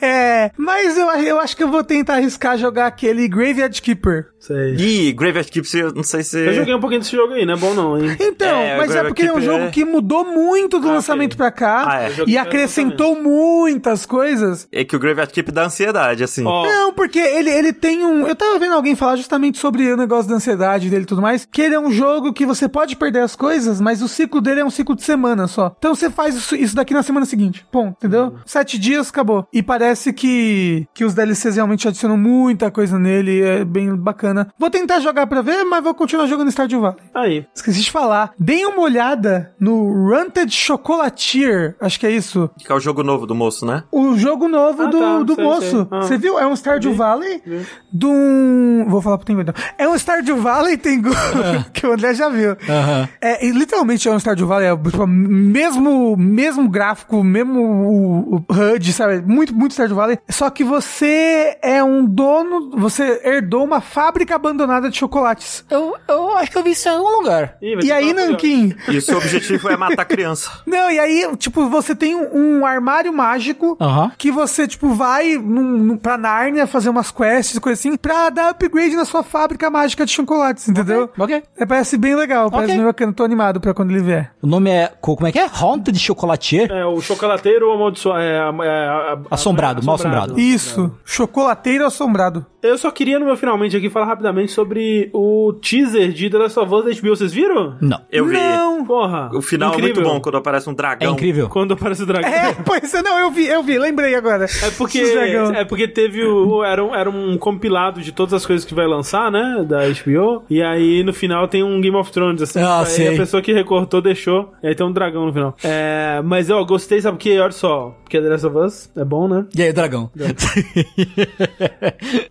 É, 0.00 0.50
mas 0.56 0.96
eu, 0.96 1.06
eu 1.22 1.40
acho 1.40 1.56
que 1.56 1.62
eu 1.62 1.68
vou 1.70 1.84
tentar 1.84 2.14
arriscar 2.14 2.56
jogar 2.58 2.86
aquele 2.86 3.28
Graveyard 3.28 3.80
Keeper. 3.80 4.26
Sei. 4.38 4.74
Ih, 4.74 5.12
Graveyard 5.12 5.50
Keeper, 5.50 5.94
não 5.94 6.02
sei 6.02 6.22
se... 6.22 6.38
Eu 6.38 6.52
joguei 6.54 6.74
um 6.74 6.80
pouquinho 6.80 7.00
desse 7.00 7.14
jogo 7.14 7.32
aí, 7.34 7.46
não 7.46 7.54
é 7.54 7.56
bom 7.56 7.74
não, 7.74 7.98
hein? 7.98 8.16
Então, 8.20 8.48
É, 8.60 8.76
mas 8.76 8.94
é 8.94 9.04
porque 9.04 9.22
ele 9.22 9.28
é 9.28 9.32
um 9.32 9.36
Keeper 9.36 9.52
jogo 9.52 9.64
é- 9.66 9.70
que 9.70 9.84
mudou 9.84 10.24
muito 10.24 10.80
do 10.80 10.88
Ah, 10.88 10.94
lançamento 10.94 11.34
ok. 11.34 11.36
pra 11.36 11.50
cá 11.52 11.84
Ah, 11.86 12.02
é. 12.02 12.12
E 12.26 12.36
acrescentou 12.36 13.14
muitas 13.20 14.04
coisas. 14.06 14.66
É 14.72 14.84
que 14.84 14.96
o 14.96 14.98
Graveyard 14.98 15.32
Keeper 15.32 15.54
dá 15.54 15.64
ansiedade, 15.66 16.24
assim. 16.24 16.44
Ó, 16.44 16.64
Não, 16.66 16.92
porque 16.92 17.18
ele, 17.18 17.50
ele 17.50 17.72
tem 17.72 18.04
um. 18.04 18.26
Eu 18.26 18.34
tava 18.34 18.58
vendo 18.58 18.74
alguém 18.74 18.94
falar 18.96 19.16
justamente 19.16 19.58
sobre 19.58 19.92
o 19.92 19.96
negócio 19.96 20.28
da 20.28 20.36
ansiedade 20.36 20.88
dele 20.90 21.02
e 21.02 21.06
tudo 21.06 21.22
mais. 21.22 21.46
Que 21.50 21.62
ele 21.62 21.74
é 21.74 21.80
um 21.80 21.90
jogo 21.90 22.32
que 22.32 22.44
você 22.46 22.68
pode 22.68 22.96
perder 22.96 23.20
as 23.20 23.36
coisas, 23.36 23.80
mas 23.80 24.02
o 24.02 24.08
ciclo 24.08 24.40
dele 24.40 24.60
é 24.60 24.64
um 24.64 24.70
ciclo 24.70 24.94
de 24.96 25.02
semana 25.02 25.46
só. 25.46 25.74
Então 25.78 25.94
você 25.94 26.10
faz 26.10 26.34
isso, 26.34 26.56
isso 26.56 26.74
daqui 26.74 26.92
na 26.94 27.02
semana 27.02 27.26
seguinte. 27.26 27.64
Ponto, 27.70 27.96
entendeu? 27.98 28.34
Sete 28.62 28.78
dias, 28.78 29.10
acabou. 29.10 29.44
E 29.52 29.60
parece 29.60 30.12
que, 30.12 30.86
que 30.94 31.04
os 31.04 31.14
DLCs 31.14 31.56
realmente 31.56 31.88
adicionam 31.88 32.16
muita 32.16 32.70
coisa 32.70 32.96
nele. 32.96 33.42
É 33.42 33.64
bem 33.64 33.92
bacana. 33.96 34.46
Vou 34.56 34.70
tentar 34.70 35.00
jogar 35.00 35.26
pra 35.26 35.42
ver, 35.42 35.64
mas 35.64 35.82
vou 35.82 35.92
continuar 35.94 36.26
jogando 36.26 36.48
Stardew 36.52 36.80
Valley. 36.80 37.00
aí. 37.12 37.44
Esqueci 37.52 37.80
de 37.80 37.90
falar. 37.90 38.32
Deem 38.38 38.64
uma 38.66 38.82
olhada 38.82 39.52
no 39.58 39.92
Runted 40.10 40.52
Chocolatier. 40.54 41.74
Acho 41.80 41.98
que 41.98 42.06
é 42.06 42.12
isso. 42.12 42.48
Que 42.56 42.70
é 42.70 42.74
o 42.74 42.78
jogo 42.78 43.02
novo 43.02 43.26
do 43.26 43.34
moço, 43.34 43.66
né? 43.66 43.82
O 43.90 44.16
jogo 44.16 44.46
novo 44.46 44.82
Ah, 44.84 44.86
do, 44.86 44.98
tá, 45.00 45.18
do 45.24 45.34
sei, 45.34 45.44
moço. 45.44 45.88
Ah. 45.90 46.02
Você 46.02 46.16
viu? 46.16 46.38
É 46.38 46.46
um 46.46 46.54
Stardew 46.54 46.92
Vi, 46.92 46.98
Valley 46.98 47.42
vi. 47.44 47.66
de 47.92 48.06
um... 48.06 48.84
Vou 48.88 49.02
falar 49.02 49.18
pro 49.18 49.26
Tengu 49.26 49.40
então. 49.40 49.54
É 49.76 49.88
um 49.88 49.96
Stardew 49.98 50.36
Valley, 50.36 50.76
Tengu, 50.76 51.10
que 51.74 51.84
o 51.84 51.92
André 51.92 52.14
já 52.14 52.28
viu. 52.28 52.52
Aham. 52.68 53.08
É, 53.20 53.44
e 53.44 53.50
literalmente 53.50 54.08
é 54.08 54.12
um 54.12 54.20
Stardew 54.20 54.46
Valley, 54.46 54.68
é 54.68 54.76
tipo, 54.76 55.04
mesmo, 55.06 56.16
mesmo 56.16 56.68
gráfico, 56.68 57.24
mesmo 57.24 57.60
o, 57.60 58.36
o 58.36 58.51
HUD, 58.52 58.92
sabe? 58.92 59.20
Muito, 59.22 59.54
muito 59.54 59.72
Stardew 59.72 59.96
Valley. 59.96 60.18
Só 60.28 60.48
que 60.50 60.64
você 60.64 61.56
é 61.62 61.82
um 61.82 62.04
dono, 62.04 62.70
você 62.78 63.20
herdou 63.24 63.64
uma 63.64 63.80
fábrica 63.80 64.34
abandonada 64.34 64.88
de 64.90 64.96
chocolates. 64.96 65.64
Eu, 65.70 65.94
eu 66.08 66.36
acho 66.36 66.50
que 66.50 66.58
eu 66.58 66.62
vi 66.62 66.70
isso 66.72 66.88
em 66.88 66.92
algum 66.92 67.10
lugar. 67.20 67.56
Ih, 67.62 67.78
E 67.82 67.92
aí, 67.92 68.12
Nankin? 68.12 68.74
E 68.88 68.96
o 68.96 69.02
seu 69.02 69.16
objetivo 69.18 69.68
é 69.70 69.76
matar 69.76 70.04
criança. 70.04 70.50
Não, 70.66 70.90
e 70.90 70.98
aí, 70.98 71.28
tipo, 71.36 71.68
você 71.68 71.94
tem 71.94 72.14
um, 72.14 72.64
armário 72.66 73.12
mágico 73.12 73.76
que 74.18 74.30
você, 74.30 74.66
tipo, 74.66 74.88
vai 74.94 75.34
num, 75.36 75.62
num, 75.78 75.96
pra 75.96 76.16
Nárnia 76.18 76.66
fazer 76.66 76.88
umas 76.90 77.10
quests, 77.10 77.58
coisa 77.58 77.78
assim, 77.78 77.96
pra 77.96 78.30
dar 78.30 78.50
upgrade 78.50 78.94
na 78.96 79.04
sua 79.04 79.22
fábrica 79.22 79.70
mágica 79.70 80.04
de 80.04 80.12
chocolates, 80.12 80.68
entendeu? 80.68 81.10
Ok. 81.18 81.42
É, 81.56 81.66
parece 81.66 81.96
bem 81.96 82.14
legal, 82.14 82.50
parece 82.50 82.74
bem 82.74 82.84
bacana. 82.84 83.12
Tô 83.12 83.24
animado 83.24 83.60
pra 83.60 83.74
quando 83.74 83.90
ele 83.90 84.00
vier. 84.02 84.32
O 84.42 84.46
nome 84.46 84.70
é. 84.70 84.90
co- 85.00 85.16
Como 85.16 85.26
é 85.28 85.32
que 85.32 85.38
é? 85.38 85.48
Haunted 85.52 85.98
Chocolatier? 85.98 86.70
É, 86.70 86.84
o 86.84 87.00
chocolateiro 87.00 87.70
amaldiçoado. 87.72 88.20
É, 88.20 88.41
é, 88.62 89.12
é, 89.14 89.18
Assombrado, 89.30 89.84
mal 89.84 89.94
assombrado. 89.94 90.38
Isso, 90.38 90.92
chocolateiro 91.04 91.86
assombrado. 91.86 92.44
Eu 92.62 92.78
só 92.78 92.90
queria 92.90 93.18
no 93.18 93.26
meu 93.26 93.36
finalmente 93.36 93.76
aqui 93.76 93.90
falar 93.90 94.06
rapidamente 94.06 94.52
sobre 94.52 95.10
o 95.12 95.52
teaser 95.60 96.12
de 96.12 96.30
The 96.30 96.38
Last 96.38 96.58
of 96.60 96.72
Us 96.72 96.84
da 96.84 96.90
HBO, 97.00 97.16
vocês 97.16 97.32
viram? 97.32 97.76
Não. 97.80 98.00
Eu 98.10 98.26
vi. 98.26 98.34
Não. 98.34 98.84
Porra. 98.84 99.30
O 99.34 99.42
final 99.42 99.70
é 99.72 99.74
incrível. 99.74 99.94
muito 100.02 100.08
bom 100.14 100.20
quando 100.20 100.36
aparece 100.36 100.68
um 100.68 100.72
É 100.72 100.76
dragão. 100.76 101.12
incrível. 101.12 101.48
Quando 101.48 101.74
aparece 101.74 102.02
o 102.04 102.06
dragão. 102.06 102.30
É, 102.30 102.52
pois 102.64 102.94
é, 102.94 103.02
não, 103.02 103.18
eu 103.18 103.30
vi, 103.30 103.46
eu 103.46 103.62
vi, 103.62 103.78
lembrei 103.78 104.14
agora. 104.14 104.44
É 104.44 104.70
porque, 104.78 104.98
é 105.00 105.64
porque 105.64 105.88
teve 105.88 106.24
o. 106.24 106.62
Era 106.64 106.84
um, 106.84 106.94
era 106.94 107.10
um 107.10 107.36
compilado 107.36 108.00
de 108.00 108.12
todas 108.12 108.32
as 108.32 108.46
coisas 108.46 108.64
que 108.64 108.74
vai 108.74 108.86
lançar, 108.86 109.30
né? 109.30 109.64
Da 109.68 109.80
HBO. 109.88 110.44
E 110.48 110.62
aí 110.62 111.02
no 111.02 111.12
final 111.12 111.48
tem 111.48 111.62
um 111.64 111.80
Game 111.80 111.96
of 111.96 112.12
Thrones, 112.12 112.42
assim. 112.42 112.60
Ah, 112.60 112.80
aí 112.80 112.86
sei. 112.86 113.08
a 113.14 113.16
pessoa 113.16 113.42
que 113.42 113.52
recortou 113.52 114.00
deixou. 114.00 114.52
E 114.62 114.68
aí 114.68 114.74
tem 114.74 114.86
um 114.86 114.92
dragão 114.92 115.26
no 115.26 115.32
final. 115.32 115.56
É, 115.64 116.20
mas 116.24 116.48
eu 116.48 116.64
gostei, 116.64 117.00
sabe 117.00 117.16
porque, 117.16 117.38
olha 117.38 117.50
só. 117.52 117.96
Porque 118.04 118.20
The 118.20 118.28
Last 118.32 118.46
of 118.46 118.56
Us 118.58 118.90
é 118.96 119.04
bom, 119.04 119.28
né? 119.28 119.44
E 119.56 119.62
aí, 119.62 119.70
o 119.70 119.74
dragão? 119.74 120.10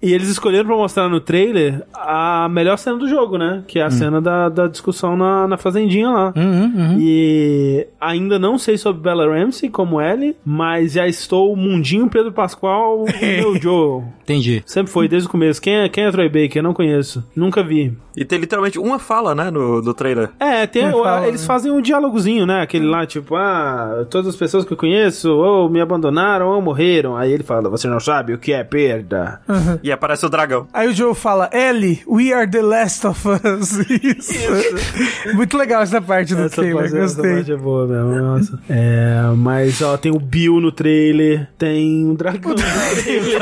E 0.02 0.14
eles 0.14 0.30
escolheram 0.30 0.66
pra 0.66 0.76
mostrar 0.76 1.08
no 1.10 1.20
trailer 1.20 1.84
a 1.94 2.48
melhor 2.50 2.78
cena 2.78 2.98
do 2.98 3.08
jogo, 3.08 3.38
né? 3.38 3.64
Que 3.68 3.80
é 3.80 3.84
a 3.84 3.90
cena 3.90 4.22
da, 4.22 4.50
da 4.50 4.68
discussão 4.68 5.16
na, 5.16 5.48
na 5.48 5.58
fazendinha 5.58 6.10
lá. 6.10 6.34
Uhum, 6.36 6.64
uhum. 6.76 6.98
E 7.00 7.88
ainda 8.00 8.38
não 8.40 8.58
sei 8.58 8.78
sobre 8.78 9.02
Bella 9.02 9.26
Ramsey 9.28 9.70
como 9.70 10.02
Ellie, 10.02 10.36
mas 10.46 10.94
já 10.94 11.08
estou 11.08 11.56
mundinho 11.56 12.10
Pedro 12.10 12.32
Pascoal 12.32 13.04
o 13.04 13.06
meu 13.22 13.56
Joe. 13.60 14.04
Entendi. 14.24 14.64
Sempre 14.66 14.92
foi, 14.92 15.08
desde 15.08 15.28
o 15.28 15.32
começo. 15.32 15.62
Quem 15.62 15.76
é, 15.76 15.90
quem 15.90 16.06
é 16.06 16.12
Troy 16.12 16.30
Baker? 16.30 16.64
Não 16.64 16.74
conheço. 16.74 17.24
Nunca 17.36 17.64
vi. 17.64 17.94
E 18.16 18.26
tem 18.26 18.40
literalmente 18.40 18.78
uma 18.80 19.00
fala, 19.00 19.34
né, 19.36 19.50
no, 19.52 19.82
no 19.82 19.94
trailer. 19.94 20.30
É, 20.40 20.66
tem, 20.68 20.88
o- 20.90 21.04
fala, 21.04 21.28
eles 21.28 21.42
né? 21.42 21.48
fazem 21.48 21.72
um 21.72 21.82
diálogozinho, 21.82 22.46
né? 22.46 22.62
Aquele 22.62 22.86
lá, 22.86 23.06
tipo, 23.06 23.36
ah, 23.36 24.06
todas 24.10 24.28
as 24.28 24.36
pessoas 24.36 24.66
que 24.66 24.74
eu 24.74 24.78
conheço 24.78 25.32
ou 25.32 25.70
me 25.70 25.81
abandonaram 25.82 26.48
ou 26.50 26.62
morreram. 26.62 27.16
Aí 27.18 27.32
ele 27.32 27.44
fala, 27.44 27.70
você 27.70 27.88
não 27.88 28.00
sabe 28.00 28.34
o 28.34 28.38
que 28.38 28.54
é 28.54 28.64
perda. 28.64 29.42
E 29.84 29.92
aparece 29.92 30.26
o 30.26 30.30
dragão. 30.30 30.68
Aí 30.74 30.88
o 30.88 30.94
Joe 30.94 31.14
fala, 31.16 31.50
Ellie, 31.54 32.02
we 32.08 32.32
are 32.34 32.50
the 32.50 32.62
last 32.62 33.06
of 33.08 33.28
us. 33.28 33.72
Isso. 33.90 34.34
Muito 35.34 35.58
legal 35.58 35.82
essa 35.82 36.02
parte 36.02 36.34
do 36.36 36.44
Essa 36.44 36.56
trailer, 36.56 36.76
parte, 36.76 36.98
essa 36.98 37.16
gostei. 37.16 37.34
parte 37.36 37.52
é 37.52 37.58
boa 37.58 37.88
mesmo, 37.88 38.16
nossa. 38.22 38.60
É, 38.70 39.22
mas 39.38 39.82
ó, 39.82 39.98
tem 39.98 40.12
o 40.12 40.20
Bill 40.20 40.60
no 40.62 40.72
trailer, 40.72 41.48
tem 41.58 42.06
um 42.06 42.14
dragão 42.16 42.52
no 42.56 42.56
trailer. 42.56 43.42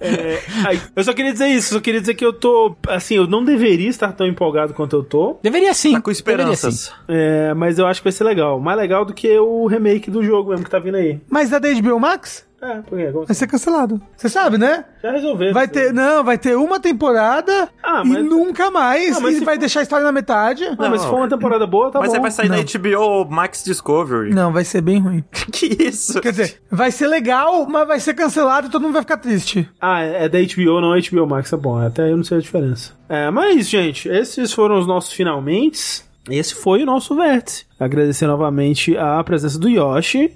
É, 0.00 0.40
aí, 0.66 0.80
eu 0.94 1.04
só 1.04 1.12
queria 1.12 1.32
dizer 1.32 1.48
isso, 1.48 1.74
só 1.74 1.80
queria 1.80 2.00
dizer 2.00 2.14
que 2.14 2.24
eu 2.24 2.32
tô, 2.32 2.76
assim, 2.88 3.16
eu 3.16 3.26
não 3.26 3.44
deveria 3.44 3.88
estar 3.88 4.12
tão 4.12 4.26
empolgado 4.26 4.74
quanto 4.74 4.96
eu 4.96 5.02
tô, 5.02 5.38
Deveria 5.42 5.72
sim. 5.74 5.92
Tá 5.92 6.00
com 6.00 6.10
Deveria 6.10 6.14
sim. 6.56 6.68
esperanças. 6.68 6.92
é, 7.08 7.54
mas 7.54 7.78
eu 7.78 7.86
acho 7.86 8.00
que 8.00 8.04
vai 8.04 8.12
ser 8.12 8.24
legal. 8.24 8.60
Mais 8.60 8.78
legal 8.78 9.04
do 9.04 9.12
que 9.14 9.36
o 9.38 9.66
remake 9.66 10.10
do 10.10 10.22
jogo 10.22 10.50
mesmo 10.50 10.64
que 10.64 10.70
tá 10.78 10.84
vindo 10.84 10.96
aí. 10.96 11.20
Mas 11.28 11.50
da 11.50 11.58
HBO 11.58 11.98
Max? 12.00 12.44
É, 12.62 12.76
por 12.80 12.96
quê? 12.98 13.10
Como 13.12 13.26
Vai 13.26 13.34
ser 13.34 13.46
cancelado. 13.46 14.00
Você 14.16 14.26
sabe, 14.26 14.56
né? 14.56 14.86
Já 15.02 15.10
resolveu. 15.12 15.52
Vai 15.52 15.68
ter, 15.68 15.92
não, 15.92 16.24
vai 16.24 16.38
ter 16.38 16.56
uma 16.56 16.80
temporada 16.80 17.68
Ah, 17.82 18.00
e 18.02 18.08
mas- 18.08 18.24
nunca 18.24 18.70
mais. 18.70 19.18
Ah, 19.18 19.20
mas 19.20 19.36
e 19.36 19.44
vai 19.44 19.56
for- 19.56 19.60
deixar 19.60 19.80
a 19.80 19.82
história 19.82 20.02
na 20.02 20.10
metade. 20.12 20.64
Não, 20.78 20.88
mas 20.88 21.02
se 21.02 21.06
for 21.06 21.16
uma 21.16 21.28
temporada 21.28 21.66
boa, 21.66 21.90
tá 21.90 21.98
Mas 22.00 22.08
bom. 22.08 22.14
aí 22.16 22.22
vai 22.22 22.30
sair 22.30 22.48
Não. 22.48 22.56
na 22.56 22.62
HBO 22.62 23.26
Max 23.30 23.62
Discovery. 23.62 24.30
Não, 24.34 24.50
vai 24.50 24.64
ser 24.64 24.80
bem 24.80 24.98
ruim. 24.98 25.22
Que 25.52 25.66
isso? 25.84 26.18
Quer 26.22 26.30
dizer, 26.30 26.62
vai 26.70 26.90
ser 26.90 27.06
legal, 27.06 27.66
mas 27.68 27.86
vai 27.86 28.00
ser 28.00 28.14
cancelado 28.14 28.68
e 28.68 28.70
todo 28.70 28.80
mundo 28.82 28.94
vai 28.94 29.02
ficar 29.02 29.18
triste. 29.18 29.68
Ah, 29.78 30.00
é 30.00 30.26
da 30.26 30.38
HBO, 30.38 30.80
não 30.80 30.98
HBO 30.98 31.26
Max, 31.26 31.50
tá 31.50 31.56
bom. 31.58 31.78
Até 31.78 32.04
aí 32.04 32.10
eu 32.12 32.16
não 32.16 32.24
sei 32.24 32.38
a 32.38 32.40
diferença. 32.40 32.92
É, 33.10 33.30
mas 33.30 33.58
é 33.58 33.60
gente. 33.62 34.08
Esses 34.08 34.54
foram 34.54 34.78
os 34.78 34.86
nossos 34.86 35.12
finalmente. 35.12 36.02
Esse 36.30 36.54
foi 36.54 36.82
o 36.82 36.86
nosso 36.86 37.14
vértice. 37.14 37.66
Agradecer 37.78 38.26
novamente 38.26 38.96
a 38.96 39.22
presença 39.24 39.58
do 39.58 39.68
Yoshi. 39.68 40.32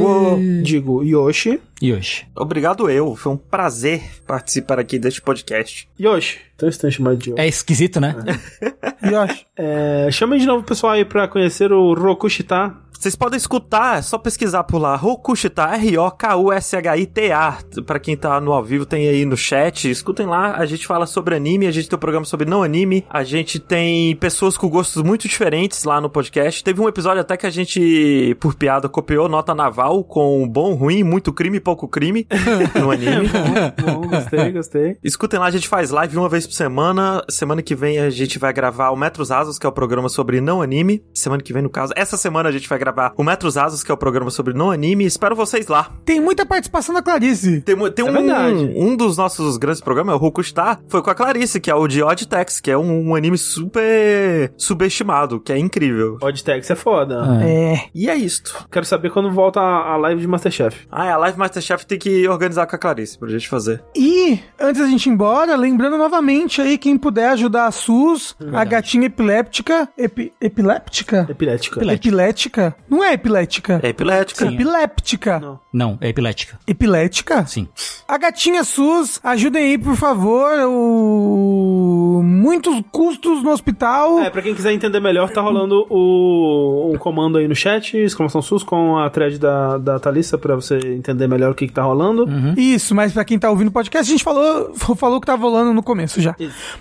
Uou, 0.00 0.38
Digo, 0.62 1.02
Yoshi. 1.02 1.60
Hoje? 1.82 2.26
Obrigado 2.36 2.88
eu. 2.88 3.16
Foi 3.16 3.32
um 3.32 3.36
prazer 3.36 4.02
participar 4.26 4.78
aqui 4.78 4.98
deste 4.98 5.20
podcast. 5.20 5.88
Yoshi. 5.98 6.38
Tão 6.56 6.68
estranho 6.68 6.92
chamar 6.92 7.16
de 7.16 7.30
Yoshi. 7.30 7.40
É 7.42 7.48
esquisito, 7.48 8.00
né? 8.00 8.14
Yoshi. 9.04 9.46
É, 9.56 10.08
chama 10.12 10.38
de 10.38 10.46
novo 10.46 10.60
o 10.60 10.64
pessoal 10.66 10.92
aí 10.92 11.04
pra 11.04 11.26
conhecer 11.26 11.72
o 11.72 11.94
Rokushita. 11.94 12.74
Vocês 13.02 13.16
podem 13.16 13.36
escutar, 13.36 13.98
é 13.98 14.02
só 14.02 14.16
pesquisar 14.16 14.62
por 14.62 14.78
lá. 14.78 14.94
Rokushita, 14.94 15.64
R-O-K-U-S-H-I-T-A. 15.74 17.58
Pra 17.84 17.98
quem 17.98 18.16
tá 18.16 18.40
no 18.40 18.52
ao 18.52 18.62
vivo, 18.62 18.86
tem 18.86 19.08
aí 19.08 19.24
no 19.24 19.36
chat. 19.36 19.90
Escutem 19.90 20.24
lá, 20.24 20.54
a 20.56 20.64
gente 20.66 20.86
fala 20.86 21.04
sobre 21.04 21.34
anime, 21.34 21.66
a 21.66 21.72
gente 21.72 21.88
tem 21.88 21.96
um 21.96 22.00
programa 22.00 22.24
sobre 22.24 22.48
não 22.48 22.62
anime. 22.62 23.04
A 23.10 23.24
gente 23.24 23.58
tem 23.58 24.14
pessoas 24.14 24.56
com 24.56 24.68
gostos 24.68 25.02
muito 25.02 25.26
diferentes 25.26 25.82
lá 25.82 26.00
no 26.00 26.08
podcast. 26.08 26.62
Teve 26.72 26.80
um 26.80 26.88
episódio 26.88 27.20
até 27.20 27.36
que 27.36 27.46
a 27.46 27.50
gente, 27.50 28.34
por 28.40 28.54
piada, 28.54 28.88
copiou 28.88 29.28
nota 29.28 29.54
naval 29.54 30.02
com 30.02 30.48
bom, 30.48 30.72
ruim, 30.72 31.02
muito 31.02 31.30
crime 31.30 31.58
e 31.58 31.60
pouco 31.60 31.86
crime 31.86 32.26
no 32.80 32.90
anime. 32.90 33.28
Bom, 33.28 34.00
bom, 34.00 34.08
gostei, 34.08 34.50
gostei. 34.50 34.96
Escutem 35.04 35.38
lá, 35.38 35.44
a 35.44 35.50
gente 35.50 35.68
faz 35.68 35.90
live 35.90 36.16
uma 36.16 36.30
vez 36.30 36.46
por 36.46 36.54
semana. 36.54 37.22
Semana 37.28 37.60
que 37.60 37.74
vem 37.74 37.98
a 37.98 38.08
gente 38.08 38.38
vai 38.38 38.54
gravar 38.54 38.88
o 38.88 38.96
Metros 38.96 39.30
Asos, 39.30 39.58
que 39.58 39.66
é 39.66 39.68
o 39.68 39.72
programa 39.72 40.08
sobre 40.08 40.40
não 40.40 40.62
anime. 40.62 41.04
Semana 41.12 41.42
que 41.42 41.52
vem, 41.52 41.60
no 41.60 41.68
caso. 41.68 41.92
Essa 41.94 42.16
semana 42.16 42.48
a 42.48 42.52
gente 42.52 42.66
vai 42.66 42.78
gravar 42.78 43.12
o 43.18 43.22
Metros 43.22 43.58
Asos, 43.58 43.84
que 43.84 43.90
é 43.90 43.94
o 43.94 43.98
programa 43.98 44.30
sobre 44.30 44.54
não 44.54 44.70
anime. 44.70 45.04
Espero 45.04 45.36
vocês 45.36 45.66
lá. 45.66 45.92
Tem 46.06 46.22
muita 46.22 46.46
participação 46.46 46.94
da 46.94 47.02
Clarice. 47.02 47.60
Tem, 47.60 47.76
tem 47.90 48.06
É 48.06 48.08
um, 48.08 48.14
verdade. 48.14 48.72
um 48.74 48.96
dos 48.96 49.18
nossos 49.18 49.58
grandes 49.58 49.82
programas, 49.82 50.14
é 50.14 50.16
o 50.16 50.18
Rokustar, 50.18 50.80
foi 50.88 51.02
com 51.02 51.10
a 51.10 51.14
Clarice, 51.14 51.60
que 51.60 51.70
é 51.70 51.74
o 51.74 51.86
de 51.86 52.02
Odd 52.02 52.26
Tex, 52.26 52.60
que 52.60 52.70
é 52.70 52.78
um, 52.78 53.10
um 53.10 53.14
anime 53.14 53.36
super 53.36 54.54
subestimado, 54.56 55.38
que 55.38 55.52
é 55.52 55.58
incrível. 55.58 56.16
Oddtex 56.62 56.70
é 56.70 56.74
foda. 56.74 57.40
É. 57.42 57.80
E 57.94 58.08
é 58.08 58.14
isto. 58.14 58.66
Quero 58.70 58.86
saber 58.86 59.10
quando 59.10 59.30
volta 59.30 59.60
a 59.60 59.92
a 59.92 59.96
live 59.96 60.20
de 60.20 60.26
Masterchef. 60.26 60.86
Ah, 60.90 61.06
é, 61.06 61.10
a 61.10 61.16
Live 61.18 61.38
Masterchef 61.38 61.84
tem 61.84 61.98
que 61.98 62.26
organizar 62.28 62.66
com 62.66 62.76
a 62.76 62.78
Clarice 62.78 63.18
pra 63.18 63.28
gente 63.28 63.48
fazer. 63.48 63.82
E, 63.94 64.40
antes 64.58 64.80
da 64.80 64.88
gente 64.88 65.06
ir 65.06 65.10
embora, 65.10 65.54
lembrando 65.56 65.98
novamente 65.98 66.60
aí, 66.60 66.78
quem 66.78 66.96
puder 66.96 67.30
ajudar 67.30 67.66
a 67.66 67.70
SUS, 67.70 68.34
a 68.52 68.64
gatinha 68.64 69.06
epiléptica. 69.06 69.88
Epi, 69.98 70.32
epiléptica? 70.40 71.26
Epilética. 71.28 71.80
Epilética. 71.80 72.08
Epilética? 72.08 72.76
Não 72.88 73.04
é 73.04 73.12
epilética. 73.12 73.80
É 73.82 73.88
epilética. 73.88 74.46
Epiléptica. 74.46 75.40
Não. 75.40 75.60
Não, 75.72 75.98
é 76.00 76.08
epilética. 76.08 76.58
Epilética? 76.66 77.44
Sim. 77.46 77.68
A 78.06 78.18
gatinha 78.18 78.64
SUS, 78.64 79.20
ajudem 79.22 79.64
aí, 79.64 79.78
por 79.78 79.96
favor. 79.96 80.50
O... 80.68 82.20
Muitos 82.22 82.82
custos 82.90 83.42
no 83.42 83.50
hospital. 83.50 84.20
É, 84.20 84.30
pra 84.30 84.42
quem 84.42 84.54
quiser 84.54 84.72
entender 84.72 85.00
melhor, 85.00 85.30
tá 85.30 85.40
rolando 85.40 85.86
o, 85.88 86.51
um 86.92 86.98
comando 86.98 87.38
aí 87.38 87.46
no 87.48 87.54
chat, 87.54 87.96
exclamação 87.96 88.42
SUS, 88.42 88.62
com 88.62 88.98
a 88.98 89.08
thread 89.10 89.38
da, 89.38 89.78
da 89.78 89.98
Thalissa, 90.00 90.36
pra 90.38 90.54
você 90.54 90.78
entender 90.78 91.26
melhor 91.26 91.50
o 91.52 91.54
que 91.54 91.66
que 91.66 91.72
tá 91.72 91.82
rolando. 91.82 92.26
Isso, 92.56 92.94
mas 92.94 93.12
pra 93.12 93.24
quem 93.24 93.38
tá 93.38 93.50
ouvindo 93.50 93.68
o 93.68 93.72
podcast, 93.72 94.10
a 94.10 94.12
gente 94.14 94.24
falou, 94.24 94.74
falou 94.96 95.20
que 95.20 95.26
tava 95.26 95.42
rolando 95.42 95.72
no 95.72 95.82
começo 95.82 96.20
já. 96.20 96.34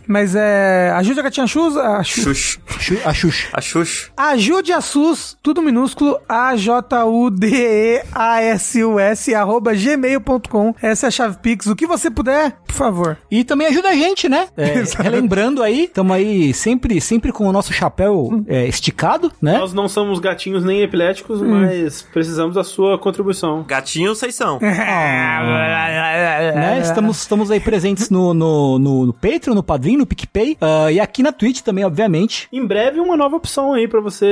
Mas 0.08 0.36
é. 0.36 0.92
Ajude 0.96 1.20
a 1.20 1.24
gatinha 1.24 1.48
SUS. 1.48 1.78
A, 1.78 2.04
Xu- 2.04 2.22
Xuxa. 2.34 2.60
Xu- 2.80 2.98
A 3.06 3.14
Xuxa. 3.14 3.48
A 3.54 3.62
Xuxa. 3.62 4.10
Ajude 4.18 4.72
a 4.74 4.82
SUS, 4.82 5.38
tudo 5.42 5.62
minúsculo, 5.62 6.18
A-J-U-D-E-A-S-U-S, 8.12 9.34
arroba 9.36 9.74
gmail.com. 9.74 10.76
Essa 10.82 11.06
é 11.06 11.10
a 11.10 11.12
chave 11.12 11.38
Pix. 11.42 11.68
O 11.68 11.76
que 11.76 11.86
você 11.88 12.10
puder, 12.10 12.52
por 12.68 12.74
favor. 12.74 13.18
E 13.30 13.44
também 13.44 13.68
ajuda 13.68 13.90
a 13.90 13.94
gente, 13.96 14.28
né? 14.30 14.48
É, 14.58 14.84
relembrando 15.02 15.62
aí, 15.64 15.86
estamos 15.86 16.16
aí 16.16 16.54
sempre, 16.54 17.00
sempre 17.02 17.32
com 17.32 17.48
o 17.48 17.52
nosso 17.52 17.74
chapéu 17.74 18.44
é, 18.48 18.68
esticado, 18.68 19.32
né? 19.42 19.58
Nós 19.62 19.74
não 19.74 19.88
somos 19.88 20.20
gatinhos 20.20 20.66
nem 20.66 20.82
epiléticos, 20.82 21.40
mas 21.40 22.02
precisamos 22.02 22.56
da 22.56 22.64
sua 22.64 22.98
contribuição. 22.98 23.64
Gatinho, 23.68 24.16
vocês 24.16 24.34
são. 24.34 24.58
né? 24.60 24.80
Estamos, 26.82 27.20
estamos 27.20 27.52
aí 27.52 27.60
presentes 27.60 28.10
no, 28.10 28.34
no, 28.34 28.80
no, 28.80 29.06
no 29.06 29.14
Patreon, 29.14 29.54
no 29.54 29.62
Padrim, 29.62 29.98
no 29.98 30.08
PicPay 30.08 30.58
ah, 30.60 30.92
e 30.92 31.00
aqui 31.00 31.22
na 31.22 31.32
Twitch 31.32 31.62
também, 31.62 31.86
obviamente. 31.86 32.48
Em 32.52 32.66
breve, 32.66 33.00
uma 33.00 33.16
nova 33.16 33.36
opção 33.36 33.74
aí 33.74 33.88
pra 33.88 34.02
você 34.02 34.26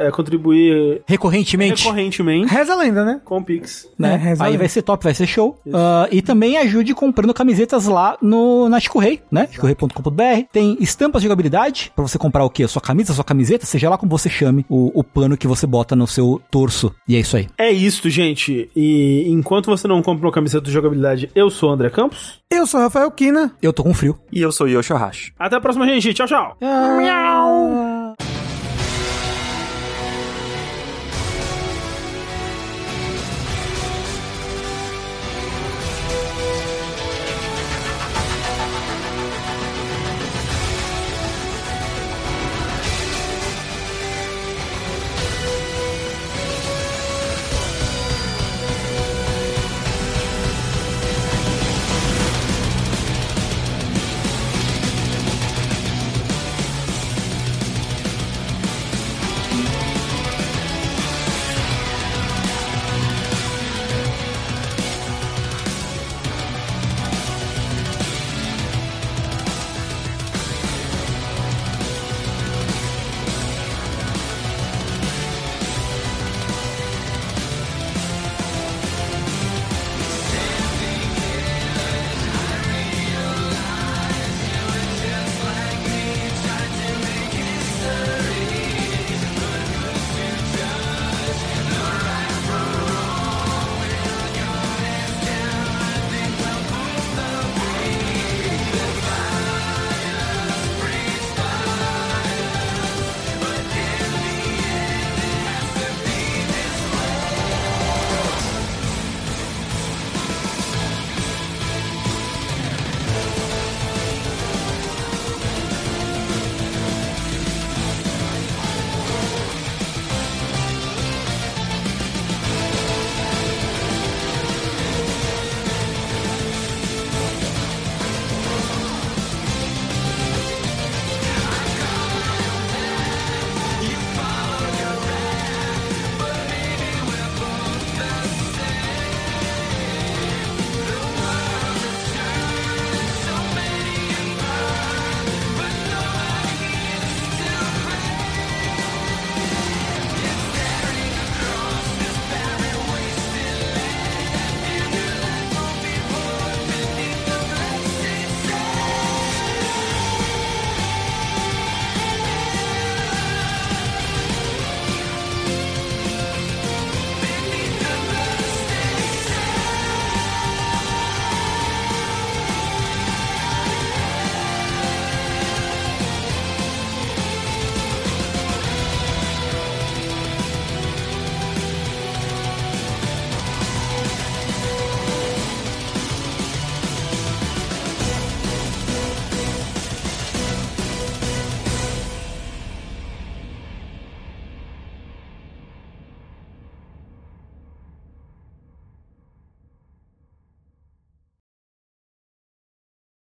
é, 0.00 0.10
contribuir 0.10 1.00
Recorrentemente. 1.06 1.84
recorrentemente 1.84 2.52
Reza 2.52 2.74
a 2.74 2.76
lenda, 2.76 3.02
né? 3.02 3.18
com 3.24 3.38
o 3.38 3.44
Pix. 3.44 3.88
Né? 3.98 4.12
É, 4.12 4.16
reza 4.16 4.44
Aí 4.44 4.58
vai 4.58 4.68
ser 4.68 4.82
top, 4.82 5.02
vai 5.02 5.14
ser 5.14 5.26
show. 5.26 5.58
Ah, 5.72 6.06
e 6.10 6.20
também 6.20 6.58
ajude 6.58 6.94
comprando 6.94 7.32
camisetas 7.32 7.86
lá 7.86 8.18
no, 8.20 8.68
na 8.68 8.78
Chicorrei, 8.78 9.22
né? 9.30 9.48
Chicorrei.com.br. 9.50 10.42
Tem 10.52 10.76
estampas 10.80 11.22
de 11.22 11.28
jogabilidade 11.28 11.90
pra 11.94 12.06
você 12.06 12.18
comprar 12.18 12.44
o 12.44 12.50
quê? 12.50 12.64
A 12.64 12.68
sua 12.68 12.82
camisa, 12.82 13.12
a 13.12 13.14
sua 13.14 13.24
camiseta, 13.24 13.64
seja 13.64 13.88
lá 13.88 13.96
como 13.96 14.10
você 14.10 14.28
chame 14.50 14.66
o, 14.68 14.98
o 14.98 15.04
pano 15.04 15.36
que 15.36 15.46
você 15.46 15.66
bota 15.66 15.94
no 15.94 16.06
seu 16.06 16.40
torso. 16.50 16.94
E 17.06 17.16
é 17.16 17.20
isso 17.20 17.36
aí. 17.36 17.48
É 17.56 17.70
isso, 17.70 18.08
gente. 18.10 18.70
E 18.74 19.24
enquanto 19.28 19.66
você 19.66 19.86
não 19.86 20.02
compra 20.02 20.26
uma 20.26 20.32
camiseta 20.32 20.64
de 20.64 20.72
jogabilidade, 20.72 21.30
eu 21.34 21.48
sou 21.50 21.70
o 21.70 21.72
André 21.72 21.90
Campos. 21.90 22.40
Eu 22.50 22.66
sou 22.66 22.80
o 22.80 22.82
Rafael 22.82 23.10
Kina. 23.10 23.52
Eu 23.62 23.72
tô 23.72 23.82
com 23.82 23.94
frio. 23.94 24.18
E 24.32 24.40
eu 24.40 24.50
sou 24.52 24.68
Yosho 24.68 24.94
Hashi. 24.94 25.32
Até 25.38 25.56
a 25.56 25.60
próxima, 25.60 25.86
gente. 25.86 26.12
Tchau, 26.12 26.26
tchau. 26.26 26.56
Miau. 26.60 27.99